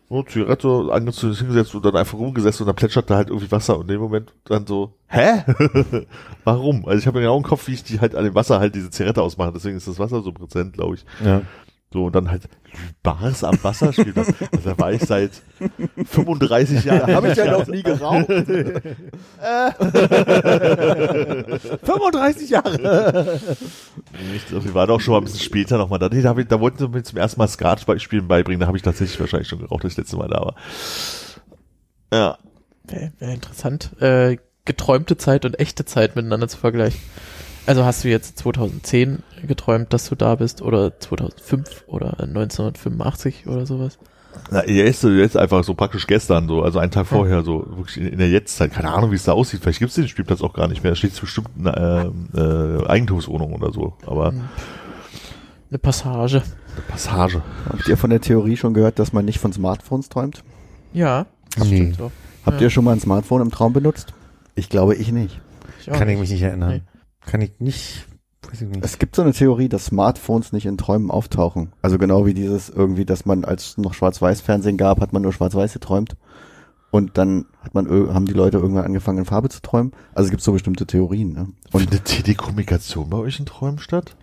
so 0.09 0.23
Zigarette 0.23 0.89
angezündet, 0.93 1.39
hingesetzt 1.39 1.75
und 1.75 1.85
dann 1.85 1.97
einfach 1.97 2.19
rumgesessen 2.19 2.65
und 2.65 2.69
dann 2.69 2.77
plätscherte 2.77 3.17
halt 3.17 3.29
irgendwie 3.29 3.51
Wasser 3.51 3.77
und 3.77 3.83
in 3.83 3.89
dem 3.89 4.01
Moment 4.01 4.33
dann 4.45 4.67
so, 4.67 4.93
hä? 5.09 5.45
Warum? 6.45 6.87
Also 6.87 6.99
ich 6.99 7.07
habe 7.07 7.19
mir 7.19 7.23
genau 7.23 7.37
im 7.37 7.43
Kopf, 7.43 7.67
wie 7.69 7.73
ich 7.73 7.85
die 7.85 8.01
halt 8.01 8.15
an 8.15 8.25
dem 8.25 8.35
Wasser 8.35 8.61
halt 8.61 8.75
diese 8.75 8.91
Zigarette 8.91 9.23
ausmache, 9.23 9.53
deswegen 9.53 9.77
ist 9.77 9.89
das 9.89 9.99
Wasser 9.99 10.23
so 10.23 10.33
präsent, 10.33 10.75
glaube 10.75 10.97
ich. 10.97 11.05
Ja. 11.25 11.43
So, 11.95 12.05
und 12.07 12.15
dann 12.17 12.29
halt 12.29 12.49
Bars 13.05 13.45
am 13.45 13.57
Wasser 13.63 13.93
spielen. 13.93 14.15
Also 14.17 14.33
da 14.65 14.77
war 14.79 14.93
ich 14.93 15.03
seit 15.03 15.31
35 16.07 16.85
Jahren. 16.85 17.15
Habe 17.15 17.31
ich 17.31 17.37
ja 17.37 17.53
noch 17.53 17.69
nie 17.69 17.85
geraucht. 17.85 18.27
35 21.85 22.51
Jahre. 22.51 23.41
Wir 24.51 24.75
waren 24.75 24.91
auch 24.91 25.01
schon 25.01 25.13
mal 25.13 25.19
ein 25.19 25.25
bisschen 25.25 25.39
später 25.39 25.79
nochmal 25.79 26.01
da. 26.01 26.09
Nee, 26.09 26.21
da, 26.21 26.37
ich, 26.37 26.49
da 26.49 26.59
wollten 26.59 26.79
sie 26.79 26.89
mir 26.89 27.05
zum 27.05 27.19
ersten 27.19 27.39
Mal 27.39 27.47
Skat 27.47 27.87
spielen 28.03 28.27
beibringen. 28.27 28.59
Da 28.59 28.67
habe 28.67 28.77
ich 28.77 28.83
tatsächlich 28.83 29.21
wahrscheinlich 29.21 29.47
schon 29.47 29.61
geraucht, 29.61 29.85
als 29.85 29.93
ich 29.93 29.97
das 29.97 30.07
letzte 30.07 30.17
Mal 30.17 30.27
da 30.27 30.41
war. 30.41 30.57
Ja. 32.13 32.39
Wäre 32.89 33.13
wär 33.21 33.35
interessant, 33.35 33.93
äh, 34.01 34.39
geträumte 34.65 35.17
Zeit 35.17 35.45
und 35.45 35.61
echte 35.61 35.85
Zeit 35.85 36.17
miteinander 36.17 36.49
zu 36.49 36.59
vergleichen. 36.59 36.99
Also 37.67 37.85
hast 37.85 38.05
du 38.05 38.09
jetzt 38.09 38.39
2010 38.39 39.23
geträumt, 39.47 39.93
dass 39.93 40.09
du 40.09 40.15
da 40.15 40.35
bist 40.35 40.61
oder 40.61 40.99
2005 40.99 41.85
oder 41.87 42.21
1985 42.21 43.47
oder 43.47 43.65
sowas? 43.67 43.99
Na, 44.51 44.67
jetzt, 44.69 45.05
jetzt 45.05 45.37
einfach 45.37 45.63
so 45.65 45.75
praktisch 45.75 46.07
gestern, 46.07 46.49
so, 46.49 46.63
also 46.63 46.79
einen 46.81 46.91
Tag 46.91 47.07
vorher, 47.07 47.43
so 47.43 47.65
wirklich 47.77 47.99
in, 47.99 48.09
in 48.09 48.19
der 48.19 48.29
Jetztzeit. 48.29 48.73
Keine 48.73 48.93
Ahnung, 48.93 49.13
wie 49.13 49.15
es 49.15 49.25
da 49.25 49.33
aussieht. 49.33 49.61
Vielleicht 49.63 49.79
gibt 49.79 49.91
es 49.91 49.95
den 49.95 50.09
Spielplatz 50.09 50.43
auch 50.43 50.53
gar 50.53 50.67
nicht 50.69 50.83
mehr. 50.83 50.93
Da 50.93 50.97
steht 50.97 51.19
bestimmt 51.19 51.49
eine 51.59 52.13
äh, 52.35 52.39
äh, 52.41 52.87
Eigentumswohnung 52.87 53.53
oder 53.55 53.73
so. 53.73 53.95
Aber 54.07 54.29
Hm. 54.33 54.43
Eine 55.71 55.79
Passage. 55.79 56.43
Passage. 56.89 57.43
Habt 57.69 57.89
ihr 57.89 57.97
von 57.97 58.11
der 58.11 58.21
Theorie 58.21 58.57
schon 58.57 58.75
gehört, 58.75 58.99
dass 58.99 59.13
man 59.13 59.25
nicht 59.25 59.39
von 59.39 59.53
Smartphones 59.53 60.09
träumt? 60.09 60.45
Ja, 60.93 61.27
das 61.57 61.69
Nee. 61.69 61.77
stimmt 61.77 61.97
so. 61.97 62.13
Habt 62.45 62.59
Ja. 62.61 62.65
ihr 62.67 62.71
schon 62.71 62.85
mal 62.85 62.93
ein 62.93 63.01
Smartphone 63.01 63.41
im 63.43 63.51
Traum 63.51 63.73
benutzt? 63.73 64.13
Ich 64.55 64.69
glaube, 64.69 64.95
ich 64.95 65.11
nicht. 65.11 65.41
Ich 65.81 65.87
Kann 65.87 66.03
ich 66.03 66.07
nicht. 66.07 66.21
mich 66.21 66.31
nicht 66.31 66.43
erinnern. 66.43 66.71
Nee. 66.75 66.83
Kann 67.27 67.41
ich 67.41 67.53
nicht. 67.59 68.07
Weiß 68.49 68.61
ich 68.61 68.69
nicht. 68.69 68.85
Es 68.85 68.99
gibt 68.99 69.17
so 69.17 69.23
eine 69.23 69.33
Theorie, 69.33 69.69
dass 69.69 69.87
Smartphones 69.87 70.53
nicht 70.53 70.67
in 70.67 70.77
Träumen 70.77 71.11
auftauchen. 71.11 71.73
Also 71.83 71.99
genau 71.99 72.27
wie 72.27 72.35
dieses 72.35 72.69
irgendwie, 72.69 73.05
dass 73.05 73.25
man 73.25 73.45
als 73.45 73.71
es 73.71 73.79
noch 73.79 73.95
Schwarz-Weiß-Fernsehen 73.95 74.77
gab, 74.77 75.01
hat 75.01 75.13
man 75.13 75.23
nur 75.23 75.33
Schwarz-Weiß 75.33 75.73
geträumt. 75.73 76.17
Und 76.91 77.19
dann 77.19 77.47
hat 77.63 77.75
man, 77.75 77.89
haben 78.15 78.27
die 78.27 78.35
Leute 78.35 78.59
irgendwann 78.59 78.85
angefangen 78.85 79.19
in 79.19 79.25
Farbe 79.25 79.49
zu 79.49 79.61
träumen. 79.61 79.93
Also 80.15 80.27
es 80.27 80.31
gibt 80.31 80.43
so 80.43 80.53
bestimmte 80.53 80.87
Theorien. 80.87 81.33
Ne? 81.33 81.49
Und 81.73 81.81
Findet 81.81 82.09
hier 82.09 82.23
die 82.23 82.37
Kommunikation 82.37 83.11
bei 83.11 83.17
euch 83.17 83.41
in 83.41 83.47
Träumen 83.47 83.79
statt? 83.79 84.17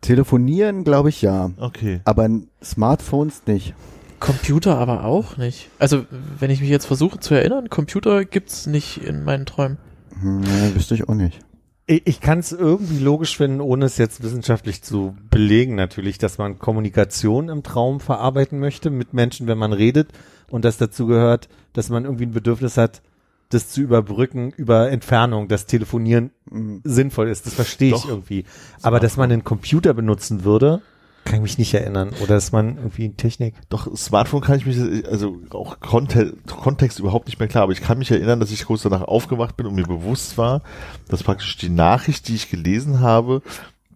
telefonieren, 0.00 0.84
glaube 0.84 1.08
ich, 1.08 1.22
ja. 1.22 1.50
Okay. 1.56 2.00
Aber 2.04 2.28
Smartphones 2.62 3.42
nicht. 3.46 3.74
Computer 4.20 4.78
aber 4.78 5.04
auch 5.04 5.36
nicht. 5.36 5.68
Also, 5.78 6.04
wenn 6.38 6.50
ich 6.50 6.60
mich 6.60 6.70
jetzt 6.70 6.86
versuche 6.86 7.20
zu 7.20 7.34
erinnern, 7.34 7.70
Computer 7.70 8.24
gibt's 8.24 8.66
nicht 8.66 9.04
in 9.04 9.24
meinen 9.24 9.46
Träumen. 9.46 9.78
Hm, 10.20 10.44
wüsste 10.74 10.94
ich 10.94 11.08
auch 11.08 11.14
nicht. 11.14 11.40
Ich, 11.88 12.02
ich 12.06 12.20
kann 12.20 12.38
es 12.38 12.52
irgendwie 12.52 13.02
logisch 13.02 13.36
finden, 13.36 13.60
ohne 13.60 13.86
es 13.86 13.96
jetzt 13.98 14.22
wissenschaftlich 14.22 14.82
zu 14.82 15.16
belegen 15.30 15.74
natürlich, 15.74 16.18
dass 16.18 16.38
man 16.38 16.58
Kommunikation 16.58 17.48
im 17.48 17.62
Traum 17.64 17.98
verarbeiten 17.98 18.60
möchte 18.60 18.90
mit 18.90 19.14
Menschen, 19.14 19.46
wenn 19.48 19.58
man 19.58 19.72
redet 19.72 20.10
und 20.50 20.64
das 20.64 20.76
dazu 20.76 21.06
gehört, 21.06 21.48
dass 21.72 21.88
man 21.88 22.04
irgendwie 22.04 22.26
ein 22.26 22.32
Bedürfnis 22.32 22.76
hat, 22.76 23.02
das 23.48 23.70
zu 23.70 23.80
überbrücken 23.80 24.52
über 24.56 24.90
Entfernung, 24.90 25.48
dass 25.48 25.64
Telefonieren 25.66 26.30
Mhm. 26.50 26.80
sinnvoll 26.84 27.28
ist. 27.28 27.46
Das 27.46 27.54
verstehe 27.54 27.94
ich 27.94 28.06
irgendwie. 28.06 28.44
Aber 28.82 29.00
dass 29.00 29.16
man 29.16 29.32
einen 29.32 29.44
Computer 29.44 29.94
benutzen 29.94 30.44
würde, 30.44 30.80
kann 31.28 31.36
ich 31.36 31.42
mich 31.42 31.58
nicht 31.58 31.74
erinnern. 31.74 32.10
Oder 32.22 32.34
dass 32.34 32.52
man 32.52 32.76
irgendwie 32.78 33.10
Technik. 33.10 33.54
Doch, 33.68 33.94
Smartphone 33.96 34.40
kann 34.40 34.56
ich 34.56 34.66
mich, 34.66 34.78
also 35.06 35.36
auch 35.50 35.78
Konte 35.80 36.34
Kontext 36.46 36.98
überhaupt 36.98 37.26
nicht 37.26 37.38
mehr 37.38 37.48
klar, 37.48 37.64
aber 37.64 37.72
ich 37.72 37.82
kann 37.82 37.98
mich 37.98 38.10
erinnern, 38.10 38.40
dass 38.40 38.50
ich 38.50 38.64
kurz 38.64 38.82
danach 38.82 39.02
aufgewacht 39.02 39.56
bin 39.56 39.66
und 39.66 39.74
mir 39.74 39.86
bewusst 39.86 40.38
war, 40.38 40.62
dass 41.08 41.22
praktisch 41.22 41.56
die 41.58 41.68
Nachricht, 41.68 42.28
die 42.28 42.34
ich 42.34 42.50
gelesen 42.50 43.00
habe, 43.00 43.42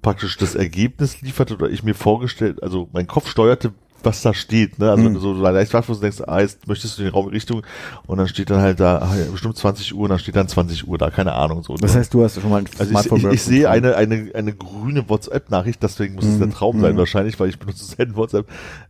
praktisch 0.02 0.36
das 0.36 0.54
Ergebnis 0.54 1.22
lieferte 1.22 1.54
oder 1.54 1.70
ich 1.70 1.82
mir 1.82 1.94
vorgestellt, 1.94 2.62
also 2.62 2.88
mein 2.92 3.06
Kopf 3.06 3.28
steuerte, 3.28 3.72
was 4.04 4.22
da 4.22 4.34
steht, 4.34 4.78
ne? 4.78 4.90
Also 4.90 5.04
wenn 5.04 5.14
du 5.14 5.20
so 5.20 5.32
leicht 5.32 5.72
wach 5.74 5.88
wirst 5.88 6.00
und 6.00 6.02
denkst, 6.02 6.22
ah, 6.26 6.40
jetzt 6.40 6.66
möchtest 6.66 6.98
du 6.98 7.02
in 7.02 7.08
die 7.08 7.14
Raumrichtung 7.14 7.62
und 8.06 8.18
dann 8.18 8.28
steht 8.28 8.50
dann 8.50 8.60
halt 8.60 8.80
da, 8.80 8.98
ah, 8.98 9.14
bestimmt 9.30 9.56
20 9.56 9.94
Uhr 9.94 10.02
und 10.02 10.10
dann 10.10 10.18
steht 10.18 10.36
dann 10.36 10.48
20 10.48 10.86
Uhr 10.88 10.98
da, 10.98 11.10
keine 11.10 11.32
Ahnung, 11.32 11.62
so. 11.62 11.76
Das 11.76 11.92
ne? 11.94 12.00
heißt, 12.00 12.12
du 12.14 12.22
hast 12.24 12.40
schon 12.40 12.50
mal 12.50 12.58
ein 12.58 12.66
Also 12.78 12.84
ich, 12.84 12.88
Smartphone 12.90 13.18
ich, 13.18 13.26
ich 13.34 13.42
sehe 13.42 13.70
eine, 13.70 13.96
eine, 13.96 14.30
eine 14.34 14.52
grüne 14.54 15.08
WhatsApp-Nachricht, 15.08 15.82
deswegen 15.82 16.14
muss 16.14 16.24
es 16.24 16.38
der 16.38 16.48
Mhm. 16.48 16.52
Traum 16.52 16.80
sein 16.80 16.94
Mhm. 16.94 16.98
wahrscheinlich, 16.98 17.38
weil 17.40 17.48
ich 17.48 17.58
benutze 17.58 17.84
selten 17.84 18.16
WhatsApp, 18.16 18.46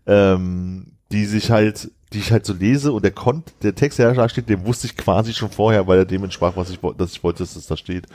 ähm, 0.07 0.93
die 1.11 1.27
sich 1.27 1.51
halt, 1.51 1.91
die 2.13 2.19
ich 2.19 2.33
halt 2.33 2.47
so 2.47 2.55
lese 2.55 2.93
und 2.93 3.05
der 3.05 3.11
Kont, 3.13 3.53
der 3.63 3.75
Text, 3.75 3.99
der 3.99 4.13
da 4.13 4.29
steht, 4.29 4.49
den 4.49 4.65
wusste 4.67 4.87
ich 4.87 4.97
quasi 4.97 5.33
schon 5.33 5.51
vorher, 5.51 5.87
weil 5.87 5.99
er 5.99 6.05
dem 6.05 6.25
entsprach, 6.25 6.57
was 6.57 6.71
ich 6.71 6.83
wollte, 6.83 6.99
dass 6.99 7.13
ich 7.13 7.23
wollte, 7.23 7.41
dass 7.41 7.57
es 7.57 7.67
da 7.67 7.77
steht. 7.77 8.07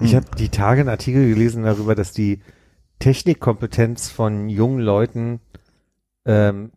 Ich 0.00 0.14
habe 0.14 0.26
die 0.38 0.48
Tage 0.50 0.80
einen 0.80 0.90
Artikel 0.90 1.28
gelesen 1.28 1.62
darüber, 1.64 1.94
dass 1.94 2.12
die 2.12 2.40
Technikkompetenz 3.04 4.08
von 4.08 4.48
jungen 4.48 4.80
Leuten 4.80 5.40
ähm, 6.24 6.72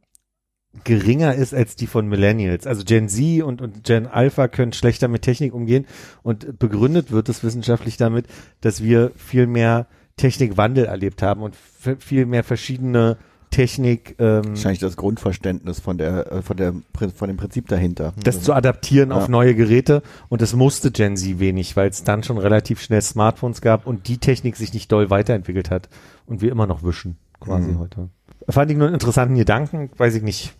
geringer 0.84 1.34
ist 1.34 1.54
als 1.54 1.78
die 1.78 1.88
von 1.88 2.10
Millennials. 2.10 2.68
Also 2.68 2.84
Gen 2.84 3.08
Z 3.08 3.44
und, 3.44 3.62
und 3.62 3.86
Gen 3.86 4.08
Alpha 4.08 4.50
können 4.50 4.74
schlechter 4.74 5.08
mit 5.08 5.22
Technik 5.22 5.54
umgehen 5.54 5.86
und 6.24 6.60
begründet 6.60 7.12
wird 7.12 7.30
es 7.30 7.46
wissenschaftlich 7.46 7.96
damit, 7.96 8.28
dass 8.60 8.84
wir 8.84 9.14
viel 9.16 9.48
mehr 9.48 9.88
Technikwandel 10.18 10.84
erlebt 10.84 11.22
haben 11.22 11.44
und 11.44 11.56
viel 11.56 12.26
mehr 12.26 12.44
verschiedene 12.44 13.16
Technik, 13.50 14.16
ähm, 14.20 14.44
Wahrscheinlich 14.50 14.80
das 14.80 14.98
Grundverständnis 14.98 15.80
von 15.80 15.98
der, 15.98 16.32
äh, 16.32 16.42
von 16.42 16.58
der, 16.58 16.74
von 17.16 17.28
dem 17.28 17.38
Prinzip 17.38 17.68
dahinter. 17.68 18.14
das 18.24 18.42
zu 18.42 18.54
adaptieren 18.54 19.12
auf 19.12 19.24
Ja. 19.24 19.30
neue 19.30 19.56
Geräte 19.56 20.04
und 20.30 20.42
das 20.42 20.54
musste 20.54 20.92
Gen 20.92 21.16
Z 21.18 21.40
wenig, 21.40 21.76
weil 21.76 21.90
es 21.90 22.04
dann 22.04 22.24
schon 22.24 22.38
relativ 22.38 22.82
schnell 22.82 23.02
Smartphones 23.02 23.62
gab 23.62 23.88
und 23.88 24.08
die 24.08 24.18
Technik 24.18 24.56
sich 24.58 24.74
nicht 24.74 24.92
doll 24.92 25.10
weiterentwickelt 25.10 25.72
hat 25.72 25.90
und 26.26 26.42
wir 26.42 26.52
immer 26.52 26.68
noch 26.68 26.84
wischen 26.84 27.18
quasi 27.40 27.70
Mhm. 27.72 27.80
heute. 27.80 28.10
Fand 28.50 28.70
ich 28.72 28.78
nur 28.78 28.88
einen 28.88 28.96
interessanten 28.96 29.36
Gedanken, 29.36 29.90
weiß 29.98 30.16
ich 30.16 30.24
nicht. 30.24 30.54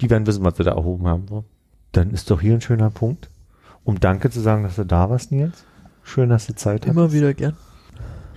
Die 0.00 0.08
werden 0.10 0.26
wissen, 0.26 0.42
was 0.44 0.58
wir 0.58 0.64
da 0.64 0.72
erhoben 0.72 1.06
haben. 1.06 1.26
So. 1.28 1.44
Dann 1.92 2.10
ist 2.10 2.30
doch 2.30 2.40
hier 2.40 2.54
ein 2.54 2.60
schöner 2.60 2.90
Punkt, 2.90 3.28
um 3.84 4.00
Danke 4.00 4.30
zu 4.30 4.40
sagen, 4.40 4.62
dass 4.62 4.76
du 4.76 4.84
da 4.84 5.10
warst, 5.10 5.30
Nils. 5.32 5.64
Schön, 6.02 6.30
dass 6.30 6.46
du 6.46 6.54
Zeit 6.54 6.86
hast. 6.86 6.90
Immer 6.90 7.12
wieder 7.12 7.34
gern. 7.34 7.56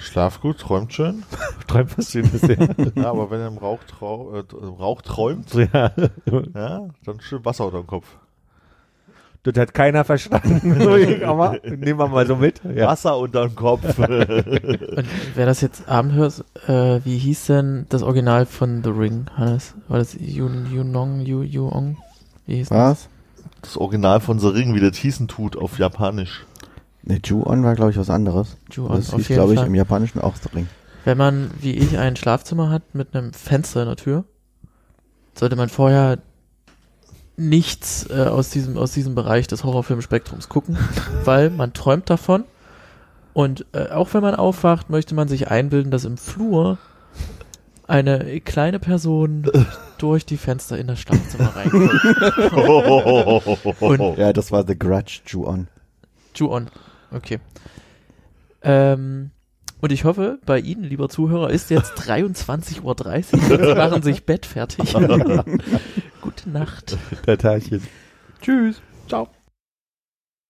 Schlaf 0.03 0.41
gut, 0.41 0.59
träumt 0.59 0.93
schön. 0.93 1.23
Träumt 1.67 1.97
was 1.97 2.11
Schönes. 2.11 2.41
ja, 2.95 3.09
aber 3.09 3.31
wenn 3.31 3.39
er 3.39 3.47
im 3.47 3.57
Rauch, 3.57 3.79
trau, 3.85 4.35
äh, 4.35 4.43
im 4.61 4.73
Rauch 4.73 5.01
träumt, 5.01 5.53
ja. 5.53 5.67
ja, 6.53 6.89
dann 7.05 7.21
schön 7.21 7.43
Wasser 7.45 7.65
unter 7.65 7.79
dem 7.79 7.87
Kopf. 7.87 8.07
Das 9.43 9.55
hat 9.57 9.73
keiner 9.73 10.05
verstanden. 10.05 11.23
aber 11.25 11.59
nehmen 11.63 11.99
wir 11.99 12.07
mal 12.07 12.25
so 12.25 12.37
mit. 12.37 12.61
Ja. 12.63 12.87
Wasser 12.87 13.17
unter 13.17 13.47
dem 13.47 13.55
Kopf. 13.55 13.97
Und 13.97 15.05
wer 15.35 15.45
das 15.45 15.59
jetzt 15.59 15.89
Abend 15.89 16.13
hört, 16.13 16.45
äh, 16.67 17.03
wie 17.03 17.17
hieß 17.17 17.47
denn 17.47 17.85
das 17.89 18.03
Original 18.03 18.45
von 18.45 18.83
The 18.83 18.89
Ring, 18.89 19.25
Hannes? 19.35 19.73
War 19.89 19.97
das 19.97 20.15
Yun, 20.17 20.73
Yunong, 20.73 21.21
Yu, 21.21 21.41
Yuong? 21.41 21.97
Wie 22.45 22.55
hieß 22.55 22.69
das? 22.69 22.77
Was? 22.77 23.09
Das 23.61 23.77
Original 23.77 24.21
von 24.21 24.39
The 24.39 24.47
Ring, 24.47 24.75
wie 24.75 24.79
der 24.79 24.93
Thiessen 24.93 25.27
tut, 25.27 25.57
auf 25.57 25.77
Japanisch. 25.77 26.45
Ne, 27.03 27.19
Ju-On 27.23 27.63
war, 27.63 27.75
glaube 27.75 27.91
ich, 27.91 27.97
was 27.97 28.09
anderes. 28.09 28.57
Ju-On, 28.71 28.95
das 28.95 29.13
hieß, 29.13 29.27
glaube 29.27 29.53
ich, 29.53 29.59
Fall. 29.59 29.67
im 29.67 29.75
Japanischen 29.75 30.21
auch 30.21 30.35
Ring. 30.55 30.67
Wenn 31.05 31.17
man, 31.17 31.51
wie 31.59 31.73
ich, 31.73 31.97
ein 31.97 32.15
Schlafzimmer 32.15 32.69
hat 32.69 32.95
mit 32.95 33.13
einem 33.13 33.33
Fenster 33.33 33.81
in 33.81 33.87
der 33.87 33.97
Tür, 33.97 34.23
sollte 35.35 35.55
man 35.55 35.67
vorher 35.69 36.19
nichts 37.35 38.07
äh, 38.09 38.23
aus 38.23 38.51
diesem 38.51 38.77
aus 38.77 38.91
diesem 38.91 39.15
Bereich 39.15 39.47
des 39.47 39.63
Horrorfilmspektrums 39.63 40.49
gucken, 40.49 40.77
weil 41.25 41.49
man 41.49 41.73
träumt 41.73 42.09
davon 42.09 42.45
und 43.33 43.65
äh, 43.73 43.89
auch 43.89 44.13
wenn 44.13 44.21
man 44.21 44.35
aufwacht, 44.35 44.89
möchte 44.89 45.15
man 45.15 45.27
sich 45.27 45.49
einbilden, 45.49 45.91
dass 45.91 46.05
im 46.05 46.17
Flur 46.17 46.77
eine 47.87 48.39
kleine 48.41 48.79
Person 48.79 49.49
durch 49.97 50.25
die 50.25 50.37
Fenster 50.37 50.77
in 50.77 50.87
das 50.87 50.99
Schlafzimmer 50.99 51.55
reinguckt. 51.55 51.93
Und 53.81 54.17
Ja, 54.17 54.31
das 54.31 54.51
war 54.51 54.65
The 54.65 54.77
Grudge, 54.77 55.21
Ju-On. 55.25 55.67
Ju-On. 56.35 56.69
Okay. 57.13 57.39
Ähm, 58.61 59.31
und 59.81 59.91
ich 59.91 60.05
hoffe, 60.05 60.39
bei 60.45 60.59
Ihnen, 60.59 60.83
lieber 60.83 61.09
Zuhörer, 61.09 61.49
ist 61.49 61.69
jetzt 61.69 61.93
23.30 61.99 62.81
Uhr 62.81 62.93
und 63.57 63.65
Sie 63.65 63.75
machen 63.75 64.01
sich 64.01 64.25
bettfertig. 64.25 64.93
Gute 66.21 66.49
Nacht. 66.49 66.97
Der 67.27 67.37
Teilchen. 67.37 67.81
Tschüss. 68.41 68.81
Ciao. 69.07 69.27